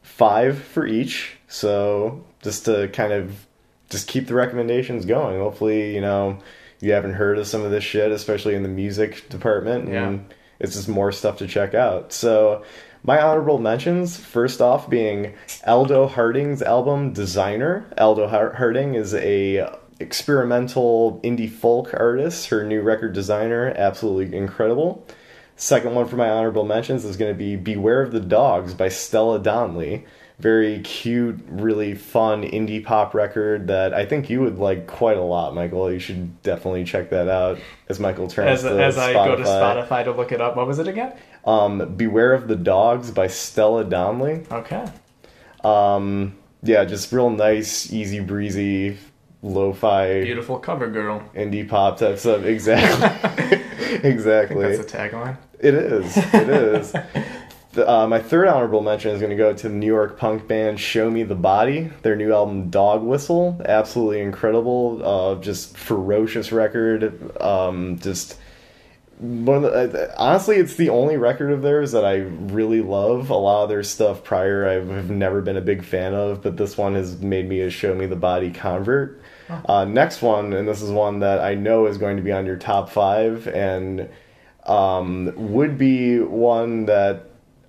five 0.02 0.58
for 0.62 0.86
each. 0.86 1.36
So 1.48 2.24
just 2.42 2.64
to 2.64 2.88
kind 2.88 3.12
of 3.12 3.46
just 3.90 4.08
keep 4.08 4.26
the 4.26 4.34
recommendations 4.34 5.04
going. 5.04 5.38
Hopefully, 5.38 5.94
you 5.94 6.00
know 6.00 6.38
you 6.80 6.92
haven't 6.92 7.12
heard 7.14 7.38
of 7.38 7.46
some 7.46 7.62
of 7.62 7.70
this 7.70 7.84
shit, 7.84 8.10
especially 8.10 8.54
in 8.54 8.62
the 8.62 8.68
music 8.68 9.28
department, 9.28 9.88
and 9.88 10.34
it's 10.58 10.74
just 10.74 10.88
more 10.88 11.12
stuff 11.12 11.36
to 11.38 11.46
check 11.46 11.74
out. 11.74 12.12
So. 12.12 12.64
My 13.04 13.20
honorable 13.20 13.58
mentions, 13.58 14.16
first 14.16 14.60
off, 14.60 14.88
being 14.88 15.34
Aldous 15.66 16.12
Harding's 16.12 16.62
album 16.62 17.12
Designer. 17.12 17.84
Aldous 17.98 18.30
Harding 18.30 18.94
is 18.94 19.12
a 19.14 19.68
experimental 19.98 21.20
indie 21.24 21.50
folk 21.50 21.92
artist. 21.94 22.48
Her 22.50 22.64
new 22.64 22.80
record 22.80 23.12
Designer, 23.12 23.72
absolutely 23.76 24.36
incredible. 24.36 25.04
Second 25.56 25.94
one 25.94 26.06
for 26.06 26.16
my 26.16 26.28
honorable 26.28 26.64
mentions 26.64 27.04
is 27.04 27.16
going 27.16 27.32
to 27.32 27.38
be 27.38 27.56
Beware 27.56 28.02
of 28.02 28.12
the 28.12 28.20
Dogs 28.20 28.72
by 28.72 28.88
Stella 28.88 29.40
Donnelly. 29.40 30.06
Very 30.38 30.80
cute, 30.80 31.40
really 31.48 31.94
fun 31.94 32.42
indie 32.42 32.84
pop 32.84 33.14
record 33.14 33.68
that 33.68 33.94
I 33.94 34.06
think 34.06 34.28
you 34.28 34.40
would 34.40 34.58
like 34.58 34.88
quite 34.88 35.16
a 35.16 35.22
lot, 35.22 35.54
Michael. 35.54 35.92
You 35.92 36.00
should 36.00 36.42
definitely 36.42 36.82
check 36.82 37.10
that 37.10 37.28
out 37.28 37.58
as 37.88 38.00
Michael 38.00 38.26
turns 38.26 38.64
As, 38.64 38.64
as 38.64 38.98
I 38.98 39.12
go 39.12 39.36
to 39.36 39.44
Spotify. 39.44 39.86
Spotify 39.86 40.04
to 40.04 40.12
look 40.12 40.32
it 40.32 40.40
up. 40.40 40.56
What 40.56 40.66
was 40.66 40.80
it 40.80 40.88
again? 40.88 41.14
Um, 41.44 41.94
Beware 41.96 42.32
of 42.32 42.48
the 42.48 42.56
Dogs 42.56 43.10
by 43.10 43.26
Stella 43.26 43.84
Donnelly. 43.84 44.44
Okay. 44.50 44.84
Um, 45.64 46.36
yeah, 46.62 46.84
just 46.84 47.12
real 47.12 47.30
nice, 47.30 47.92
easy 47.92 48.20
breezy, 48.20 48.98
lo-fi 49.42 50.22
Beautiful 50.22 50.58
cover 50.58 50.88
girl. 50.88 51.22
indie 51.34 51.68
pop 51.68 51.98
type 51.98 52.18
stuff. 52.18 52.44
Exactly. 52.44 53.58
exactly. 54.08 54.76
That's 54.76 54.92
a 54.92 54.96
tagline. 54.96 55.36
It 55.58 55.74
is. 55.74 56.16
It 56.16 56.48
is. 56.48 56.94
The, 57.72 57.88
uh, 57.90 58.06
my 58.06 58.18
third 58.20 58.48
honorable 58.48 58.82
mention 58.82 59.12
is 59.12 59.20
going 59.20 59.30
to 59.30 59.36
go 59.36 59.54
to 59.54 59.68
the 59.70 59.74
New 59.74 59.86
York 59.86 60.18
punk 60.18 60.46
band 60.46 60.78
Show 60.78 61.10
Me 61.10 61.22
the 61.22 61.34
Body. 61.34 61.90
Their 62.02 62.16
new 62.16 62.30
album 62.30 62.68
Dog 62.68 63.02
Whistle, 63.02 63.58
absolutely 63.64 64.20
incredible. 64.20 65.00
Uh, 65.02 65.40
just 65.40 65.74
ferocious 65.78 66.52
record. 66.52 67.34
Um, 67.40 67.98
just 67.98 68.36
one 69.22 69.62
the, 69.62 69.68
uh, 69.68 70.14
honestly, 70.18 70.56
it's 70.56 70.74
the 70.74 70.88
only 70.88 71.16
record 71.16 71.52
of 71.52 71.62
theirs 71.62 71.92
that 71.92 72.04
I 72.04 72.16
really 72.16 72.82
love. 72.82 73.30
A 73.30 73.34
lot 73.34 73.62
of 73.62 73.68
their 73.68 73.84
stuff 73.84 74.24
prior, 74.24 74.66
I 74.66 74.72
have 74.72 75.10
never 75.10 75.40
been 75.40 75.56
a 75.56 75.60
big 75.60 75.84
fan 75.84 76.12
of, 76.12 76.42
but 76.42 76.56
this 76.56 76.76
one 76.76 76.94
has 76.94 77.20
made 77.20 77.48
me 77.48 77.60
a 77.60 77.70
Show 77.70 77.94
Me 77.94 78.06
the 78.06 78.16
Body 78.16 78.50
convert. 78.50 79.22
Uh, 79.66 79.84
next 79.84 80.22
one, 80.22 80.52
and 80.52 80.66
this 80.66 80.82
is 80.82 80.90
one 80.90 81.20
that 81.20 81.40
I 81.40 81.54
know 81.54 81.86
is 81.86 81.98
going 81.98 82.16
to 82.16 82.22
be 82.22 82.32
on 82.32 82.46
your 82.46 82.56
top 82.56 82.88
five, 82.88 83.46
and 83.46 84.08
um, 84.64 85.32
would 85.36 85.78
be 85.78 86.18
one 86.18 86.86
that 86.86 87.26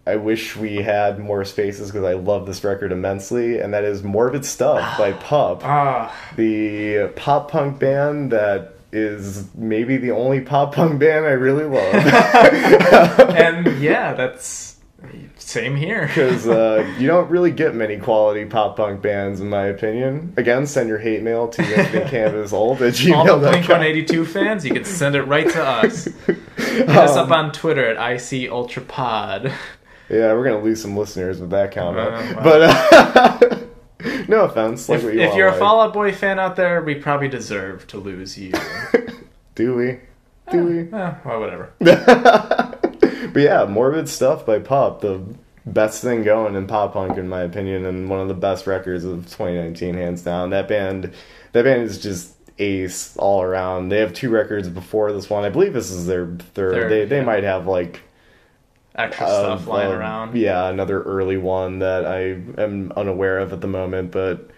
I 0.08 0.16
wish 0.16 0.56
we 0.56 0.78
had 0.78 1.20
more 1.20 1.46
spaces 1.46 1.92
because 1.92 2.06
I 2.06 2.14
love 2.14 2.46
this 2.46 2.64
record 2.64 2.92
immensely, 2.92 3.60
and 3.60 3.74
that 3.74 3.84
is 3.84 4.02
Morbid 4.02 4.46
Stuff 4.46 4.98
by 4.98 5.12
Pup, 5.20 5.62
Ah, 5.64 6.16
the 6.36 7.12
pop 7.16 7.52
punk 7.52 7.80
band 7.80 8.32
that 8.32 8.73
is 8.94 9.54
maybe 9.56 9.98
the 9.98 10.12
only 10.12 10.40
pop 10.42 10.76
punk 10.76 11.00
band 11.00 11.26
I 11.26 11.32
really 11.32 11.66
love. 11.66 11.94
and 13.36 13.80
yeah, 13.82 14.14
that's 14.14 14.78
same 15.36 15.76
here. 15.76 16.08
Because 16.08 16.48
uh, 16.48 16.90
you 17.00 17.08
don't 17.08 17.30
really 17.30 17.52
get 17.52 17.76
many 17.76 17.98
quality 17.98 18.46
pop 18.46 18.78
punk 18.78 19.02
bands, 19.02 19.42
in 19.42 19.50
my 19.50 19.66
opinion. 19.66 20.34
Again, 20.38 20.66
send 20.66 20.90
your 20.90 21.00
hate 21.00 21.22
mail 21.24 21.48
to 21.50 21.62
infinitecanvasold 21.62 22.48
at 22.48 22.54
All 22.54 22.76
the 22.76 22.92
Blink 22.92 22.96
gmail.com. 22.96 23.42
182 23.42 24.26
fans, 24.26 24.66
you 24.66 24.74
can 24.74 24.86
send 24.86 25.16
it 25.16 25.24
right 25.24 25.50
to 25.50 25.64
us. 25.64 26.06
Hit 26.26 26.90
us 26.90 27.18
up 27.18 27.28
Um, 27.28 27.34
on 27.34 27.52
Twitter 27.52 27.86
at 27.86 27.98
ICUltrapod. 27.98 29.52
Yeah, 30.10 30.34
we're 30.34 30.44
gonna 30.44 30.64
lose 30.64 30.82
some 30.82 30.96
listeners 30.96 31.40
with 31.40 31.50
that 31.52 31.72
comment. 31.72 32.10
Uh, 32.10 32.34
wow. 32.36 32.44
But 32.44 32.62
uh, 32.62 33.60
no 34.28 34.42
offense, 34.46 34.90
like 34.90 35.00
If, 35.00 35.14
you 35.14 35.22
if 35.22 35.36
you're 35.36 35.48
a 35.48 35.52
like. 35.52 35.60
Fall 35.60 35.82
Out 35.82 35.94
Boy 35.94 36.12
fan 36.12 36.40
out 36.40 36.56
there, 36.56 36.82
we 36.82 36.96
probably 36.96 37.28
deserve 37.28 37.88
to 37.88 37.98
lose 37.98 38.38
you. 38.38 38.52
do 39.56 39.76
we? 39.76 40.00
Do 40.52 40.66
we? 40.66 40.80
Eh, 40.98 41.14
well, 41.24 41.40
whatever. 41.40 41.74
but 41.80 43.36
yeah, 43.36 43.66
morbid 43.66 44.10
stuff 44.10 44.46
by 44.46 44.60
Pup, 44.60 45.02
the 45.02 45.24
best 45.66 46.02
thing 46.02 46.24
going 46.24 46.56
in 46.56 46.68
pop 46.68 46.94
punk 46.94 47.18
in 47.18 47.30
my 47.30 47.42
opinion, 47.42 47.86
and 47.86 48.10
one 48.10 48.20
of 48.20 48.28
the 48.28 48.34
best 48.34 48.68
records 48.68 49.06
of 49.06 49.26
2019, 49.26 49.96
hands 49.96 50.22
down. 50.22 50.50
That 50.50 50.68
band, 50.68 51.14
that 51.54 51.64
band 51.64 51.84
is 51.84 51.98
just 51.98 52.36
ace 52.60 53.16
all 53.18 53.42
around. 53.42 53.90
They 53.90 54.00
have 54.00 54.14
two 54.14 54.30
records 54.30 54.68
before 54.68 55.14
this 55.14 55.30
one. 55.30 55.46
I 55.46 55.50
believe 55.50 55.74
this 55.74 55.92
is 55.92 56.06
their 56.06 56.26
third. 56.26 56.74
Third, 56.74 56.92
they 56.92 57.06
they 57.06 57.18
yeah. 57.18 57.24
might 57.24 57.44
have 57.44 57.68
like 57.68 58.02
Extra 58.96 59.28
stuff 59.28 59.68
lying 59.68 59.92
uh, 59.92 59.96
around. 59.96 60.38
Yeah, 60.38 60.68
another 60.68 61.02
early 61.02 61.38
one 61.38 61.80
that 61.80 62.06
I 62.06 62.40
am 62.62 62.92
unaware 62.96 63.40
of 63.40 63.52
at 63.52 63.62
the 63.62 63.68
moment, 63.68 64.12
but 64.12 64.52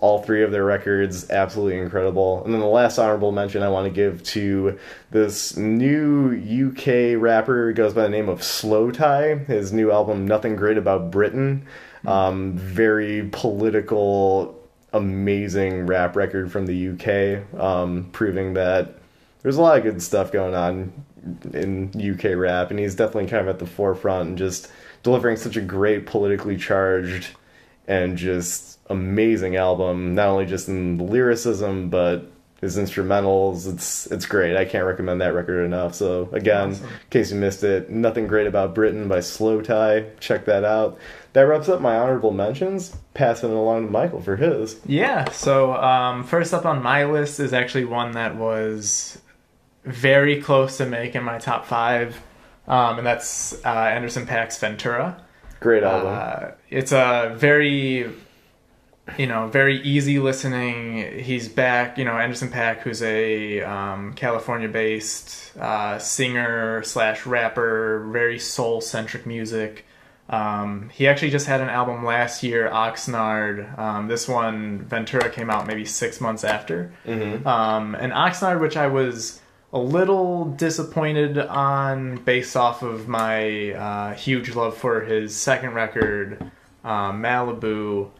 all 0.00 0.22
three 0.22 0.42
of 0.42 0.50
their 0.50 0.64
records 0.64 1.28
absolutely 1.30 1.78
incredible. 1.78 2.44
And 2.44 2.54
then 2.54 2.60
the 2.60 2.66
last 2.66 2.98
honorable 2.98 3.32
mention 3.32 3.62
I 3.62 3.68
want 3.68 3.86
to 3.86 3.90
give 3.90 4.22
to 4.24 4.78
this 5.10 5.56
new 5.56 6.32
UK 6.70 7.20
rapper 7.20 7.72
goes 7.72 7.92
by 7.92 8.02
the 8.02 8.08
name 8.08 8.28
of 8.28 8.40
Slowthai. 8.40 9.46
His 9.46 9.72
new 9.72 9.90
album 9.90 10.26
Nothing 10.26 10.56
Great 10.56 10.78
About 10.78 11.10
Britain. 11.10 11.66
Um, 12.06 12.56
very 12.56 13.28
political, 13.30 14.58
amazing 14.92 15.86
rap 15.86 16.16
record 16.16 16.50
from 16.50 16.66
the 16.66 16.88
UK, 16.90 17.60
um, 17.60 18.08
proving 18.12 18.54
that 18.54 18.94
there's 19.42 19.56
a 19.56 19.62
lot 19.62 19.76
of 19.76 19.82
good 19.82 20.02
stuff 20.02 20.32
going 20.32 20.54
on 20.54 20.92
in 21.52 21.90
UK 21.94 22.36
rap, 22.36 22.70
and 22.70 22.78
he's 22.78 22.94
definitely 22.94 23.28
kind 23.28 23.42
of 23.42 23.48
at 23.48 23.58
the 23.58 23.66
forefront 23.66 24.28
and 24.30 24.38
just 24.38 24.70
delivering 25.02 25.36
such 25.36 25.56
a 25.56 25.60
great 25.60 26.06
politically 26.06 26.56
charged 26.56 27.28
and 27.88 28.16
just 28.16 28.78
amazing 28.88 29.56
album. 29.56 30.14
Not 30.14 30.28
only 30.28 30.46
just 30.46 30.68
in 30.68 30.96
the 30.98 31.04
lyricism, 31.04 31.88
but 31.90 32.30
his 32.60 32.76
instrumentals. 32.76 33.72
It's 33.72 34.06
it's 34.08 34.26
great. 34.26 34.56
I 34.56 34.64
can't 34.66 34.84
recommend 34.84 35.20
that 35.22 35.32
record 35.34 35.64
enough. 35.64 35.94
So 35.94 36.28
again, 36.32 36.70
Awesome. 36.72 36.84
in 36.84 36.90
case 37.08 37.30
you 37.32 37.38
missed 37.38 37.64
it, 37.64 37.88
nothing 37.90 38.26
great 38.26 38.46
about 38.46 38.74
Britain 38.74 39.08
by 39.08 39.18
Slowthai. 39.18 40.10
Check 40.20 40.44
that 40.44 40.62
out. 40.64 40.98
That 41.32 41.42
wraps 41.42 41.68
up 41.68 41.80
my 41.80 41.96
honorable 41.96 42.32
mentions. 42.32 42.94
Passing 43.14 43.50
it 43.50 43.56
along 43.56 43.86
to 43.86 43.92
Michael 43.92 44.20
for 44.20 44.36
his. 44.36 44.78
Yeah, 44.84 45.30
so 45.30 45.72
um, 45.74 46.24
first 46.24 46.52
up 46.52 46.66
on 46.66 46.82
my 46.82 47.04
list 47.04 47.40
is 47.40 47.52
actually 47.52 47.84
one 47.86 48.12
that 48.12 48.36
was 48.36 49.18
very 49.84 50.40
close 50.40 50.76
to 50.78 50.86
making 50.86 51.22
my 51.22 51.38
top 51.38 51.66
five, 51.66 52.20
um, 52.68 52.98
and 52.98 53.06
that's 53.06 53.54
uh, 53.64 53.68
Anderson 53.68 54.26
Paak's 54.26 54.58
Ventura. 54.58 55.22
Great 55.60 55.82
album. 55.82 56.12
Uh, 56.14 56.50
it's 56.70 56.92
a 56.92 57.34
very, 57.36 58.10
you 59.18 59.26
know, 59.26 59.48
very 59.48 59.82
easy 59.82 60.18
listening. 60.18 61.20
He's 61.20 61.48
back. 61.48 61.98
You 61.98 62.04
know, 62.04 62.16
Anderson 62.16 62.48
Paak, 62.48 62.78
who's 62.78 63.02
a 63.02 63.60
um, 63.62 64.14
California-based 64.14 65.56
uh, 65.58 65.98
singer 65.98 66.82
slash 66.82 67.26
rapper, 67.26 68.08
very 68.10 68.38
soul-centric 68.38 69.26
music. 69.26 69.84
Um, 70.30 70.90
he 70.94 71.08
actually 71.08 71.30
just 71.30 71.48
had 71.48 71.60
an 71.60 71.68
album 71.68 72.04
last 72.04 72.44
year, 72.44 72.70
Oxnard. 72.70 73.76
Um, 73.76 74.06
this 74.06 74.28
one, 74.28 74.78
Ventura, 74.78 75.28
came 75.28 75.50
out 75.50 75.66
maybe 75.66 75.84
six 75.84 76.20
months 76.20 76.44
after. 76.44 76.92
mm-hmm. 77.04 77.46
Um, 77.46 77.96
and 77.96 78.12
Oxnard, 78.12 78.60
which 78.60 78.76
I 78.76 78.86
was 78.86 79.39
a 79.72 79.78
little 79.78 80.46
disappointed 80.46 81.38
on 81.38 82.16
based 82.16 82.56
off 82.56 82.82
of 82.82 83.06
my 83.06 83.72
uh, 83.72 84.14
huge 84.14 84.54
love 84.54 84.76
for 84.76 85.02
his 85.02 85.36
second 85.36 85.74
record, 85.74 86.50
uh, 86.84 87.12
Malibu. 87.12 88.10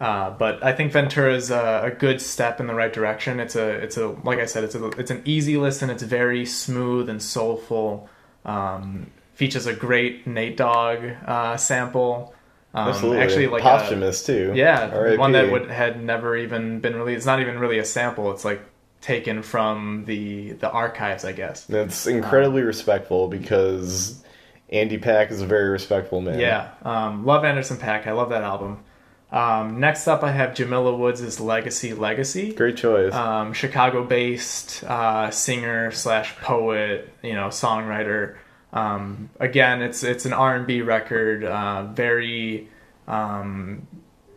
Uh, 0.00 0.30
but 0.30 0.62
I 0.64 0.72
think 0.72 0.92
Ventura 0.92 1.34
is 1.34 1.50
a, 1.50 1.82
a 1.84 1.90
good 1.90 2.20
step 2.20 2.58
in 2.58 2.66
the 2.66 2.74
right 2.74 2.92
direction. 2.92 3.38
It's 3.38 3.54
a, 3.54 3.68
it's 3.68 3.96
a, 3.96 4.08
like 4.24 4.38
I 4.38 4.46
said, 4.46 4.64
it's 4.64 4.74
a, 4.74 4.88
it's 4.90 5.10
an 5.10 5.22
easy 5.24 5.56
listen. 5.56 5.90
It's 5.90 6.02
very 6.02 6.44
smooth 6.46 7.08
and 7.08 7.22
soulful. 7.22 8.08
Um, 8.44 9.10
features 9.34 9.66
a 9.66 9.74
great 9.74 10.26
Nate 10.26 10.56
Dogg 10.56 11.04
uh, 11.26 11.56
sample. 11.56 12.34
Um, 12.72 12.88
Absolutely. 12.88 13.22
Actually, 13.22 13.46
like 13.48 13.62
a, 13.62 13.64
posthumous 13.64 14.26
too. 14.26 14.52
yeah, 14.54 15.16
one 15.16 15.32
that 15.32 15.50
would 15.50 15.70
had 15.70 16.02
never 16.02 16.36
even 16.36 16.80
been 16.80 16.96
released. 16.96 17.18
It's 17.18 17.26
not 17.26 17.40
even 17.40 17.58
really 17.58 17.78
a 17.78 17.84
sample. 17.84 18.32
It's 18.32 18.44
like 18.44 18.62
taken 19.04 19.42
from 19.42 20.04
the 20.06 20.52
the 20.52 20.70
archives, 20.70 21.24
I 21.24 21.32
guess. 21.32 21.64
That's 21.66 22.06
incredibly 22.06 22.62
respectful 22.62 23.28
because 23.28 24.22
Andy 24.70 24.98
Paak 24.98 25.30
is 25.30 25.42
a 25.42 25.46
very 25.46 25.68
respectful 25.68 26.22
man. 26.22 26.38
Yeah, 26.38 26.70
um, 26.82 27.26
love 27.26 27.44
Anderson 27.44 27.76
Paak. 27.76 28.06
I 28.06 28.12
love 28.12 28.30
that 28.30 28.42
album. 28.42 28.82
Um, 29.30 29.78
next 29.78 30.08
up, 30.08 30.22
I 30.22 30.30
have 30.30 30.54
Jamila 30.54 30.96
Woods' 30.96 31.38
Legacy 31.38 31.92
Legacy. 31.92 32.54
Great 32.54 32.78
choice. 32.78 33.12
Um, 33.12 33.52
Chicago-based 33.52 34.84
uh, 34.84 35.30
singer 35.30 35.90
slash 35.90 36.34
poet, 36.36 37.12
you 37.22 37.34
know, 37.34 37.48
songwriter. 37.48 38.36
Um, 38.72 39.28
again, 39.38 39.82
it's 39.82 40.02
it's 40.02 40.24
an 40.24 40.32
R 40.32 40.56
and 40.56 40.66
B 40.66 40.80
record. 40.80 41.44
Uh, 41.44 41.88
very, 41.92 42.70
um, 43.06 43.86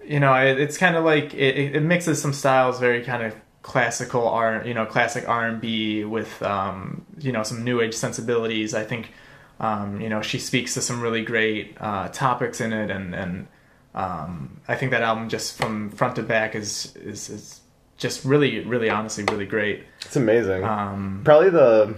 you 0.05 0.19
know, 0.19 0.33
it, 0.33 0.59
it's 0.59 0.77
kind 0.77 0.97
of 0.97 1.05
like 1.05 1.33
it, 1.33 1.75
it 1.75 1.83
mixes 1.83 2.21
some 2.21 2.33
styles. 2.33 2.79
Very 2.79 3.03
kind 3.03 3.23
of 3.23 3.33
classical 3.67 4.25
R, 4.29 4.63
you 4.65 4.73
know, 4.73 4.85
classic 4.85 5.27
R 5.27 5.45
and 5.45 5.59
B 5.59 6.05
with 6.05 6.41
um, 6.41 7.05
you 7.19 7.33
know 7.33 7.43
some 7.43 7.65
new 7.65 7.81
age 7.81 7.93
sensibilities. 7.93 8.73
I 8.73 8.85
think, 8.85 9.11
um, 9.59 9.99
you 9.99 10.07
know, 10.07 10.21
she 10.21 10.39
speaks 10.39 10.73
to 10.75 10.81
some 10.81 11.01
really 11.01 11.21
great 11.21 11.75
uh, 11.81 12.07
topics 12.07 12.61
in 12.61 12.71
it, 12.71 12.89
and 12.89 13.13
and 13.13 13.47
um, 13.93 14.61
I 14.69 14.75
think 14.75 14.91
that 14.91 15.01
album 15.01 15.27
just 15.27 15.57
from 15.57 15.91
front 15.91 16.15
to 16.15 16.23
back 16.23 16.55
is 16.55 16.95
is, 16.95 17.29
is 17.29 17.59
just 17.97 18.23
really, 18.23 18.61
really, 18.61 18.89
honestly, 18.89 19.25
really 19.25 19.45
great. 19.45 19.83
it's 20.05 20.15
amazing. 20.15 20.63
Um, 20.63 21.21
Probably 21.25 21.49
the, 21.49 21.95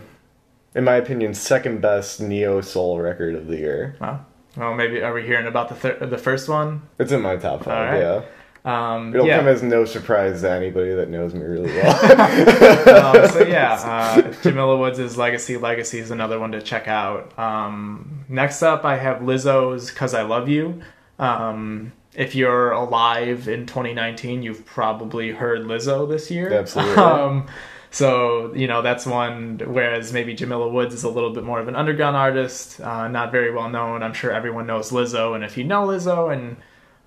in 0.74 0.86
my 0.86 0.96
opinion, 0.96 1.34
second 1.36 1.82
best 1.82 2.20
neo 2.20 2.62
soul 2.62 3.00
record 3.00 3.36
of 3.36 3.46
the 3.48 3.58
year. 3.58 3.96
well, 4.02 4.26
well, 4.58 4.74
maybe 4.74 5.04
are 5.04 5.14
we 5.14 5.22
hearing 5.24 5.46
about 5.46 5.70
the 5.70 5.76
thir- 5.76 6.06
the 6.06 6.18
first 6.18 6.50
one? 6.50 6.82
It's 6.98 7.12
in 7.12 7.22
my 7.22 7.36
top 7.38 7.64
five. 7.64 7.94
Right. 7.94 8.00
Yeah, 8.00 8.22
Um, 8.66 9.14
it'll 9.16 9.26
yeah. 9.26 9.38
come 9.38 9.48
as 9.48 9.64
no 9.64 9.86
surprise 9.86 10.42
to 10.42 10.52
anybody 10.52 10.94
that 10.94 11.10
knows 11.10 11.34
me 11.34 11.42
really 11.42 11.72
well. 11.72 13.16
um, 13.16 13.30
so 13.30 13.48
yeah, 13.48 13.74
uh, 14.28 14.34
Jamila 14.42 14.78
Woods' 14.78 15.18
Legacy 15.18 15.58
Legacy 15.58 16.00
is 16.00 16.12
another 16.12 16.40
one 16.40 16.52
to 16.52 16.62
check 16.62 16.88
out. 16.88 17.38
Um, 17.40 18.26
next 18.28 18.62
up, 18.62 18.84
I 18.84 18.98
have 18.98 19.20
Lizzo's 19.20 19.92
"Cause 19.92 20.14
I 20.14 20.24
Love 20.24 20.50
You." 20.50 20.82
Um, 21.20 21.94
if 22.16 22.36
you're 22.36 22.72
alive 22.72 23.48
in 23.48 23.66
2019, 23.66 24.44
you've 24.44 24.66
probably 24.66 25.32
heard 25.32 25.62
Lizzo 25.62 26.08
this 26.08 26.30
year. 26.30 26.52
Absolutely. 26.52 26.96
Um, 27.04 27.48
so 27.92 28.54
you 28.54 28.68
know 28.68 28.84
that's 28.84 29.06
one. 29.06 29.60
Whereas 29.66 30.14
maybe 30.14 30.36
Jamila 30.36 30.68
Woods 30.68 30.94
is 30.94 31.04
a 31.04 31.10
little 31.10 31.32
bit 31.32 31.44
more 31.44 31.60
of 31.60 31.68
an 31.68 31.76
underground 31.76 32.16
artist, 32.16 32.80
uh, 32.82 33.08
not 33.08 33.32
very 33.32 33.52
well 33.52 33.70
known. 33.70 34.04
I'm 34.04 34.14
sure 34.14 34.32
everyone 34.32 34.68
knows 34.68 34.92
Lizzo, 34.92 35.34
and 35.34 35.44
if 35.44 35.58
you 35.58 35.64
know 35.64 35.88
Lizzo 35.88 36.32
and 36.32 36.58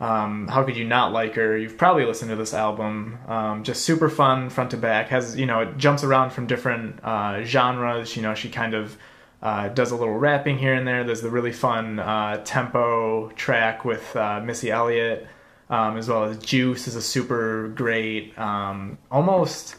um, 0.03 0.49
how 0.49 0.65
could 0.65 0.77
you 0.77 0.85
not 0.85 1.13
like 1.13 1.37
her? 1.37 1.57
You've 1.57 1.79
probably 1.79 2.05
listened 2.05 2.31
to 2.31 2.37
this 2.37 2.53
album. 2.53 3.21
Um, 3.29 3.63
just 3.63 3.85
super 3.85 4.11
fun, 4.11 4.51
front 4.51 4.73
to 4.73 4.77
back. 4.77 5.09
Has 5.11 5.37
you 5.37 5.47
know 5.47 5.61
it 5.61 5.79
jumps 5.79 6.03
around 6.03 6.31
from 6.31 6.49
different 6.49 6.99
uh, 7.05 7.45
genres. 7.45 8.17
You 8.17 8.23
know 8.23 8.35
she 8.35 8.49
kind 8.49 8.75
of 8.75 8.99
uh, 9.43 9.69
does 9.69 9.93
a 9.93 9.97
little 9.97 10.19
rapping 10.19 10.59
here 10.59 10.75
and 10.75 10.89
there. 10.89 11.05
There's 11.05 11.21
the 11.21 11.31
really 11.31 11.53
fun 11.53 12.01
uh, 12.01 12.43
tempo 12.45 13.31
track 13.37 13.85
with 13.85 14.17
uh, 14.17 14.41
Missy 14.41 14.73
Elliott, 14.73 15.29
um, 15.71 15.97
as 15.97 16.09
well 16.09 16.25
as 16.25 16.37
Juice 16.39 16.89
is 16.89 16.97
a 16.97 17.03
super 17.03 17.69
great, 17.69 18.37
um, 18.37 18.99
almost 19.09 19.77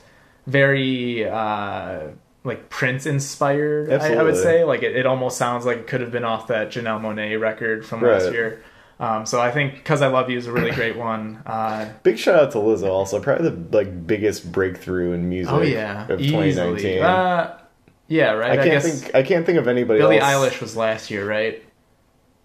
very 0.47 1.27
uh, 1.27 2.07
like 2.45 2.69
Prince 2.69 3.05
inspired. 3.05 3.91
I, 3.91 4.13
I 4.13 4.23
would 4.23 4.37
say 4.37 4.63
like 4.63 4.83
it, 4.83 4.95
it 4.95 5.05
almost 5.05 5.37
sounds 5.37 5.65
like 5.65 5.79
it 5.79 5.87
could 5.87 5.99
have 5.99 6.11
been 6.11 6.23
off 6.23 6.47
that 6.47 6.69
Janelle 6.69 7.01
Monáe 7.01 7.37
record 7.37 7.85
from 7.85 8.01
last 8.01 8.31
year. 8.31 8.63
Um, 9.03 9.25
so 9.25 9.41
I 9.41 9.51
think 9.51 9.83
"Cause 9.83 10.01
I 10.01 10.07
Love 10.07 10.29
You" 10.29 10.37
is 10.37 10.47
a 10.47 10.53
really 10.53 10.71
great 10.71 10.95
one. 10.95 11.43
Uh, 11.45 11.91
Big 12.03 12.17
shout 12.17 12.39
out 12.39 12.51
to 12.51 12.59
Lizzo, 12.59 12.87
also 12.87 13.19
probably 13.19 13.49
the 13.49 13.77
like 13.77 14.07
biggest 14.07 14.49
breakthrough 14.49 15.11
in 15.11 15.27
music 15.27 15.53
oh 15.53 15.61
yeah, 15.61 16.07
of 16.07 16.21
easily. 16.21 16.51
2019. 16.53 17.03
Uh, 17.03 17.59
yeah, 18.07 18.31
right. 18.31 18.51
I 18.51 18.53
I, 18.53 18.55
can't 18.55 18.69
guess 18.69 19.01
think. 19.01 19.15
I 19.15 19.23
can't 19.23 19.45
think 19.45 19.57
of 19.57 19.67
anybody. 19.67 19.99
Billie 19.99 20.19
else. 20.19 20.53
Eilish 20.53 20.61
was 20.61 20.77
last 20.77 21.11
year, 21.11 21.27
right? 21.27 21.61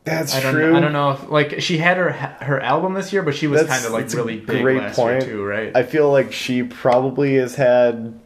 That's 0.02 0.34
I 0.34 0.40
don't. 0.40 0.54
true. 0.54 0.76
I 0.76 0.80
don't 0.80 0.92
know 0.92 1.12
if 1.12 1.28
like 1.30 1.60
she 1.60 1.78
had 1.78 1.96
her 1.96 2.10
her 2.10 2.60
album 2.60 2.94
this 2.94 3.12
year, 3.12 3.22
but 3.22 3.36
she 3.36 3.46
was 3.46 3.64
kind 3.64 3.84
of 3.84 3.92
like 3.92 4.12
really 4.12 4.40
big 4.40 4.62
great 4.62 4.78
last 4.78 4.96
point. 4.96 5.22
year 5.22 5.30
too, 5.30 5.44
right? 5.44 5.76
I 5.76 5.84
feel 5.84 6.10
like 6.10 6.32
she 6.32 6.64
probably 6.64 7.36
has 7.36 7.54
had 7.54 8.18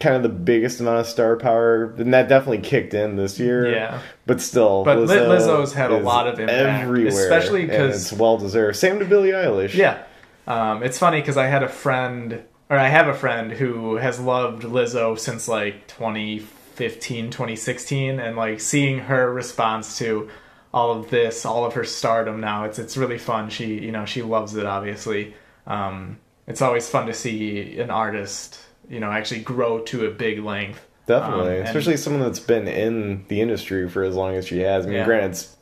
kind 0.00 0.14
of 0.16 0.22
the 0.22 0.28
biggest 0.28 0.80
amount 0.80 1.00
of 1.00 1.06
star 1.06 1.36
power, 1.36 1.94
and 1.96 2.12
that 2.12 2.28
definitely 2.28 2.58
kicked 2.58 2.92
in 2.94 3.16
this 3.16 3.38
year. 3.38 3.70
yeah, 3.72 4.00
But 4.26 4.40
still, 4.40 4.84
But 4.84 4.98
Lizzo 4.98 5.28
Lizzo's 5.28 5.72
had 5.72 5.90
a 5.90 5.98
lot 5.98 6.26
of 6.26 6.38
impact, 6.38 6.82
everywhere, 6.84 7.08
especially 7.08 7.66
because 7.66 8.10
it's 8.10 8.12
well 8.18 8.36
deserved. 8.38 8.76
Same 8.76 8.98
to 8.98 9.04
Billie 9.04 9.30
Eilish. 9.30 9.74
yeah. 9.74 10.02
Um, 10.46 10.82
it's 10.82 10.98
funny 10.98 11.20
because 11.20 11.36
I 11.36 11.46
had 11.46 11.62
a 11.62 11.68
friend, 11.68 12.44
or 12.70 12.78
I 12.78 12.88
have 12.88 13.08
a 13.08 13.14
friend 13.14 13.50
who 13.52 13.96
has 13.96 14.20
loved 14.20 14.62
Lizzo 14.62 15.18
since 15.18 15.48
like 15.48 15.88
2015, 15.88 17.30
2016, 17.30 18.20
and 18.20 18.36
like 18.36 18.60
seeing 18.60 18.98
her 19.00 19.32
response 19.32 19.98
to 19.98 20.28
all 20.72 20.92
of 20.92 21.10
this, 21.10 21.44
all 21.46 21.64
of 21.64 21.72
her 21.74 21.84
stardom 21.84 22.40
now, 22.40 22.64
it's 22.64 22.78
it's 22.78 22.96
really 22.96 23.18
fun. 23.18 23.48
She, 23.48 23.80
you 23.80 23.92
know, 23.92 24.04
she 24.04 24.22
loves 24.22 24.54
it. 24.54 24.66
Obviously, 24.66 25.34
um, 25.66 26.18
it's 26.46 26.60
always 26.62 26.88
fun 26.88 27.06
to 27.06 27.14
see 27.14 27.78
an 27.78 27.90
artist, 27.90 28.60
you 28.88 29.00
know, 29.00 29.10
actually 29.10 29.40
grow 29.40 29.80
to 29.80 30.06
a 30.06 30.10
big 30.10 30.42
length. 30.44 30.86
Definitely, 31.06 31.52
Um, 31.52 31.58
and- 31.60 31.68
especially 31.68 31.96
someone 31.96 32.22
that's 32.22 32.40
been 32.40 32.66
in 32.68 33.24
the 33.28 33.40
industry 33.40 33.88
for 33.88 34.02
as 34.02 34.14
long 34.14 34.34
as 34.34 34.46
she 34.46 34.60
has. 34.60 34.84
I 34.84 34.88
mean, 34.88 34.98
Yeah. 34.98 35.04
granted, 35.04 35.30
it's 35.30 35.56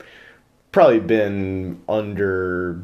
probably 0.71 0.99
been 0.99 1.79
under, 1.87 2.79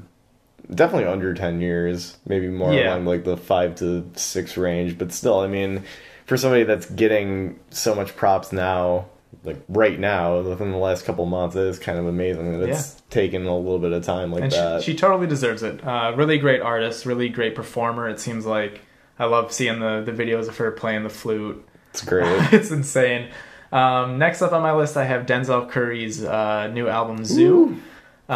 definitely 0.73 1.07
under 1.07 1.33
ten 1.33 1.59
years, 1.61 2.17
maybe 2.27 2.47
more 2.47 2.73
Yeah. 2.73 2.89
along 2.93 3.05
like 3.05 3.23
the 3.23 3.35
five 3.37 3.75
to 3.75 4.05
six 4.15 4.57
range. 4.57 4.97
But 4.97 5.11
still, 5.11 5.39
I 5.39 5.47
mean, 5.47 5.83
for 6.25 6.37
somebody 6.37 6.63
that's 6.63 6.85
getting 6.85 7.59
so 7.71 7.95
much 7.95 8.15
props 8.15 8.51
now, 8.53 9.05
like 9.43 9.57
right 9.67 9.99
now, 9.99 10.39
within 10.41 10.71
the 10.71 10.77
last 10.77 11.03
couple 11.03 11.25
months, 11.25 11.55
it 11.55 11.63
is 11.63 11.79
kind 11.79 11.97
of 11.97 12.05
amazing 12.05 12.59
that 12.59 12.69
it's 12.69 13.01
taken 13.09 13.45
a 13.47 13.57
little 13.57 13.79
bit 13.79 13.91
of 13.91 14.03
time 14.05 14.31
like 14.31 14.43
and 14.43 14.51
that. 14.51 14.83
she, 14.83 14.91
she 14.91 14.97
totally 14.97 15.25
deserves 15.25 15.63
it. 15.63 15.85
Uh, 15.85 16.13
really 16.15 16.37
great 16.37 16.61
artist, 16.61 17.05
really 17.05 17.27
great 17.27 17.55
performer. 17.55 18.07
It 18.07 18.19
seems 18.19 18.45
like 18.45 18.81
I 19.21 19.25
love 19.25 19.53
seeing 19.53 19.79
the 19.79 20.01
the 20.03 20.11
videos 20.11 20.47
of 20.47 20.57
her 20.57 20.71
playing 20.71 21.03
the 21.03 21.09
flute. 21.09 21.63
it's 21.91 22.03
great. 22.03 22.25
it's 22.53 22.71
insane. 22.71 23.29
Um, 23.71 24.17
next 24.17 24.41
up 24.41 24.51
on 24.51 24.63
my 24.63 24.73
list, 24.73 24.97
I 24.97 25.03
have 25.03 25.27
Denzel 25.27 25.69
Curry's 25.69 26.23
uh, 26.23 26.67
new 26.67 26.87
album 26.87 27.23
Zoo. 27.23 27.79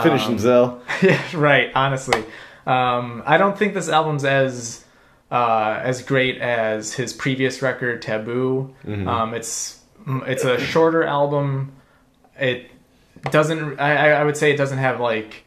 Finish 0.03 0.27
him, 0.27 0.37
Zell. 0.37 0.83
yeah, 1.01 1.21
right. 1.33 1.71
Honestly, 1.73 2.23
um, 2.67 3.23
I 3.25 3.37
don't 3.37 3.57
think 3.57 3.73
this 3.73 3.89
album's 3.89 4.25
as 4.25 4.85
uh, 5.31 5.79
as 5.81 6.03
great 6.03 6.37
as 6.37 6.93
his 6.93 7.13
previous 7.13 7.63
record, 7.63 8.03
Taboo. 8.03 8.75
Um, 8.87 9.33
it's 9.33 9.79
it's 10.05 10.43
a 10.43 10.59
shorter 10.59 11.03
album. 11.03 11.71
It 12.39 12.69
doesn't. 13.31 13.79
I, 13.79 13.95
I 13.95 14.09
I 14.21 14.23
would 14.23 14.37
say 14.37 14.51
it 14.51 14.57
doesn't 14.57 14.77
have 14.77 14.99
like 14.99 15.45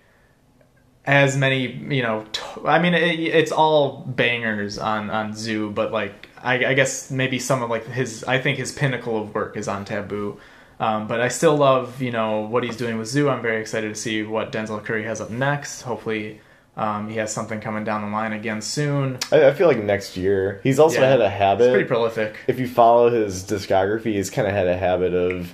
as 1.08 1.36
many. 1.36 1.66
You 1.66 2.02
know, 2.02 2.24
t- 2.32 2.42
I 2.64 2.78
mean, 2.78 2.94
it, 2.94 3.18
it's 3.18 3.50
all 3.50 4.04
bangers 4.06 4.78
on 4.78 5.10
on 5.10 5.34
Zoo, 5.34 5.70
but 5.70 5.90
like 5.90 6.28
I, 6.42 6.66
I 6.66 6.74
guess 6.74 7.10
maybe 7.10 7.38
some 7.38 7.62
of 7.62 7.70
like 7.70 7.86
his. 7.86 8.22
I 8.24 8.38
think 8.38 8.58
his 8.58 8.70
pinnacle 8.70 9.20
of 9.20 9.34
work 9.34 9.56
is 9.56 9.66
on 9.66 9.84
Taboo. 9.84 10.38
Um, 10.80 11.08
but 11.08 11.20
I 11.20 11.26
still 11.26 11.56
love, 11.56 12.00
you 12.00 12.12
know, 12.12 12.42
what 12.42 12.62
he's 12.62 12.76
doing 12.76 12.98
with 12.98 13.08
Zoo. 13.08 13.28
I'm 13.28 13.42
very 13.42 13.60
excited 13.60 13.88
to 13.88 14.00
see 14.00 14.22
what 14.22 14.52
Denzel 14.52 14.84
Curry 14.84 15.02
has 15.04 15.20
up 15.20 15.28
next. 15.28 15.82
Hopefully, 15.82 16.40
um, 16.76 17.08
he 17.08 17.16
has 17.16 17.32
something 17.32 17.58
coming 17.60 17.82
down 17.82 18.02
the 18.02 18.08
line 18.16 18.32
again 18.32 18.62
soon. 18.62 19.18
I, 19.32 19.46
I 19.48 19.54
feel 19.54 19.66
like 19.66 19.82
next 19.82 20.16
year 20.16 20.60
he's 20.62 20.78
also 20.78 21.00
Yeah. 21.00 21.08
had 21.10 21.20
a 21.20 21.24
It's 21.24 21.34
habit. 21.34 21.72
pretty 21.72 21.88
prolific. 21.88 22.36
if 22.46 22.60
you 22.60 22.68
follow 22.68 23.10
his 23.10 23.42
discography, 23.42 24.12
he's 24.12 24.30
kind 24.30 24.46
of 24.46 24.54
had 24.54 24.68
a 24.68 24.76
habit 24.76 25.14
of 25.14 25.52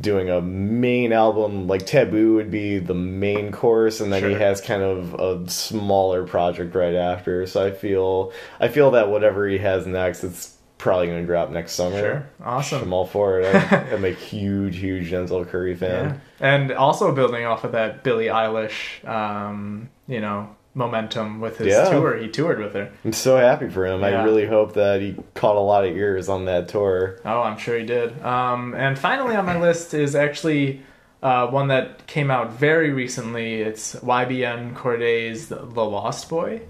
doing 0.00 0.28
a 0.30 0.40
main 0.40 1.12
album. 1.12 1.66
Like 1.68 1.86
Taboo 1.86 2.34
would 2.34 2.50
be 2.50 2.78
the 2.78 2.94
main 2.94 3.52
course, 3.52 4.00
and 4.00 4.12
then 4.12 4.24
he 4.24 4.32
has 4.34 4.60
kind 4.60 4.82
of 4.82 5.14
a 5.14 5.48
smaller 5.50 6.26
project 6.26 6.74
right 6.74 6.94
after. 6.94 7.46
So 7.46 7.64
I 7.64 7.70
feel 7.70 8.32
I 8.60 8.68
feel 8.68 8.90
that 8.92 9.08
whatever 9.08 9.46
he 9.48 9.58
has 9.58 9.86
next, 9.86 10.24
it's 10.24 10.54
probably 10.78 11.06
going 11.06 11.20
to 11.20 11.26
drop 11.26 11.50
next 11.50 11.72
summer. 11.72 11.98
Sure, 11.98 12.26
awesome. 12.44 12.82
I'm 12.82 12.92
all 12.92 13.06
for 13.06 13.40
it. 13.40 13.54
I'm, 13.54 13.86
I'm 13.94 14.04
a 14.04 14.10
huge, 14.10 14.76
huge 14.78 15.10
Denzel 15.10 15.48
Curry 15.48 15.72
Yeah. 15.72 15.76
fan. 15.78 16.20
And 16.40 16.72
also 16.72 17.12
building 17.14 17.44
off 17.46 17.64
of 17.64 17.72
that 17.72 18.04
Billie 18.04 18.26
Eilish, 18.26 19.02
um, 19.08 19.88
you 20.06 20.20
know, 20.20 20.54
momentum 20.76 21.40
with 21.40 21.58
his 21.58 21.68
Yeah. 21.68 21.88
tour. 21.88 22.16
He 22.16 22.28
toured 22.28 22.60
with 22.60 22.74
her. 22.74 22.90
I'm 23.04 23.12
so 23.12 23.36
happy 23.38 23.68
for 23.68 23.86
him. 23.86 24.04
I 24.04 24.22
really 24.22 24.46
hope 24.46 24.74
that 24.74 25.00
he 25.00 25.16
caught 25.34 25.56
a 25.56 25.60
lot 25.60 25.84
of 25.86 25.96
ears 25.96 26.28
on 26.28 26.44
that 26.44 26.68
tour. 26.68 27.18
Oh, 27.24 27.40
I'm 27.42 27.56
sure 27.58 27.78
he 27.78 27.84
did. 27.86 28.22
Um, 28.22 28.74
and 28.74 28.98
finally 28.98 29.34
on 29.34 29.46
my 29.46 29.58
list 29.58 29.94
is 29.94 30.14
actually 30.14 30.82
uh, 31.22 31.46
one 31.48 31.68
that 31.68 32.06
came 32.06 32.30
out 32.30 32.52
very 32.52 32.92
recently. 32.92 33.62
It's 33.62 33.96
YBN 33.96 34.74
Cordae's 34.74 35.48
The 35.48 35.56
the 35.56 35.84
Lost 35.84 36.28
Boy. 36.28 36.60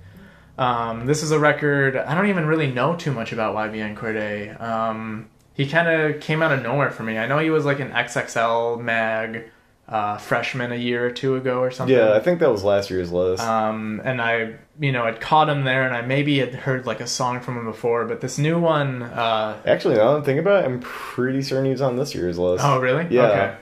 Um, 0.57 1.05
this 1.05 1.23
is 1.23 1.33
a 1.33 1.39
record, 1.39 1.97
I 1.97 2.15
don't 2.15 2.29
even 2.29 2.47
really 2.47 2.71
know 2.73 2.97
too 2.97 3.13
much 3.13 3.33
about 3.33 3.55
YBN 3.55 3.95
Cordae. 3.97 4.59
Um, 4.63 5.29
he 5.53 5.67
kind 5.69 5.89
of 5.89 6.21
came 6.21 6.43
out 6.43 6.53
of 6.53 6.63
nowhere 6.63 6.91
for 6.91 7.03
me. 7.03 7.19
I 7.19 7.27
know 7.27 7.39
he 7.39 7.51
was 7.51 7.65
like 7.67 7.81
an 7.81 7.91
XXL 7.91 8.81
mag 8.81 9.51
uh, 9.89 10.17
freshman 10.19 10.73
a 10.73 10.77
year 10.77 11.07
or 11.07 11.11
two 11.11 11.37
ago 11.37 11.61
or 11.61 11.71
something. 11.71 11.97
Yeah, 11.97 12.15
I 12.15 12.21
think 12.21 12.41
that 12.41 12.51
was 12.51 12.65
last 12.65 12.91
year's 12.91 13.13
list. 13.13 13.43
Um, 13.43 14.01
and 14.05 14.21
I, 14.21 14.57
you 14.81 14.91
know, 14.91 15.05
had 15.05 15.21
caught 15.21 15.49
him 15.49 15.65
there, 15.65 15.87
and 15.87 15.95
I 15.95 16.03
maybe 16.03 16.39
had 16.39 16.55
heard 16.55 16.87
like 16.87 17.01
a 17.01 17.07
song 17.07 17.41
from 17.41 17.57
him 17.57 17.67
before, 17.67 18.05
but 18.05 18.21
this 18.21 18.37
new 18.39 18.59
one, 18.59 19.03
uh, 19.03 19.61
Actually, 19.65 19.97
now 19.97 20.11
that 20.13 20.17
I'm 20.19 20.25
thinking 20.25 20.41
about 20.41 20.65
it, 20.65 20.67
I'm 20.67 20.81
pretty 20.81 21.43
certain 21.43 21.67
he 21.67 21.71
was 21.71 21.81
on 21.83 21.97
this 21.97 22.15
year's 22.15 22.39
list. 22.39 22.65
oh 22.65 22.81
really? 22.81 23.07
Yeah. 23.11 23.23
Okay. 23.27 23.57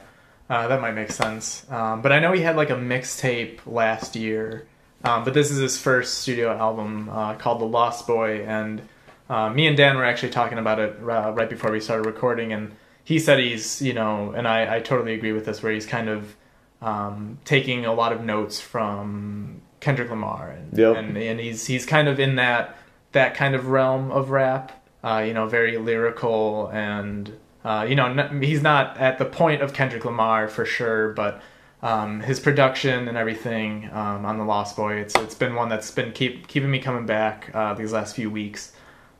Uh, 0.48 0.68
that 0.68 0.80
might 0.80 0.92
make 0.92 1.10
sense. 1.10 1.66
Um, 1.70 2.02
but 2.02 2.12
I 2.12 2.20
know 2.20 2.32
he 2.32 2.42
had 2.42 2.56
like 2.56 2.70
a 2.70 2.74
mixtape 2.76 3.60
last 3.66 4.14
year. 4.16 4.66
Um, 5.02 5.24
but 5.24 5.34
this 5.34 5.50
is 5.50 5.58
his 5.58 5.78
first 5.78 6.18
studio 6.18 6.50
album 6.56 7.10
uh, 7.10 7.34
called 7.34 7.60
The 7.60 7.66
Lost 7.66 8.06
Boy, 8.06 8.42
and 8.46 8.80
uh, 9.28 9.50
me 9.50 9.66
and 9.66 9.76
Dan 9.76 9.96
were 9.96 10.04
actually 10.04 10.30
talking 10.30 10.56
about 10.56 10.78
it 10.78 10.96
uh, 11.00 11.32
right 11.32 11.50
before 11.50 11.70
we 11.70 11.80
started 11.80 12.06
recording, 12.06 12.54
and 12.54 12.74
he 13.04 13.18
said 13.18 13.38
he's 13.38 13.80
you 13.82 13.92
know, 13.92 14.32
and 14.36 14.48
I, 14.48 14.76
I 14.76 14.80
totally 14.80 15.14
agree 15.14 15.32
with 15.32 15.44
this, 15.46 15.62
where 15.62 15.72
he's 15.72 15.86
kind 15.86 16.08
of 16.08 16.34
um, 16.82 17.38
taking 17.44 17.84
a 17.86 17.92
lot 17.94 18.12
of 18.12 18.22
notes 18.24 18.60
from 18.60 19.60
Kendrick 19.80 20.10
Lamar, 20.10 20.50
and, 20.50 20.76
Yep. 20.78 20.96
and 20.96 21.16
and 21.16 21.40
he's 21.40 21.66
he's 21.66 21.86
kind 21.86 22.08
of 22.08 22.18
in 22.18 22.36
that 22.36 22.76
that 23.12 23.34
kind 23.34 23.54
of 23.54 23.68
realm 23.68 24.10
of 24.10 24.30
rap, 24.30 24.84
uh, 25.04 25.22
you 25.26 25.32
know, 25.34 25.46
very 25.46 25.78
lyrical 25.78 26.68
and 26.72 27.32
uh, 27.64 27.86
you 27.88 27.94
know, 27.94 28.06
n- 28.06 28.42
he's 28.42 28.60
not 28.60 28.98
at 28.98 29.16
the 29.18 29.24
point 29.24 29.62
of 29.62 29.72
Kendrick 29.72 30.04
Lamar 30.04 30.48
for 30.48 30.66
sure, 30.66 31.14
but 31.14 31.40
um, 31.82 32.20
his 32.20 32.38
production 32.38 33.08
and 33.08 33.16
everything 33.16 33.88
um, 33.92 34.26
on 34.26 34.36
the 34.36 34.44
Lost 34.44 34.76
Boy, 34.76 34.96
it's 34.96 35.14
it's 35.16 35.34
been 35.34 35.54
one 35.54 35.68
that's 35.70 35.90
been 35.90 36.12
keep 36.12 36.46
keeping 36.48 36.70
me 36.70 36.78
coming 36.78 37.06
back 37.06 37.50
uh, 37.54 37.72
these 37.74 37.92
last 37.92 38.16
few 38.16 38.30
weeks. 38.30 38.72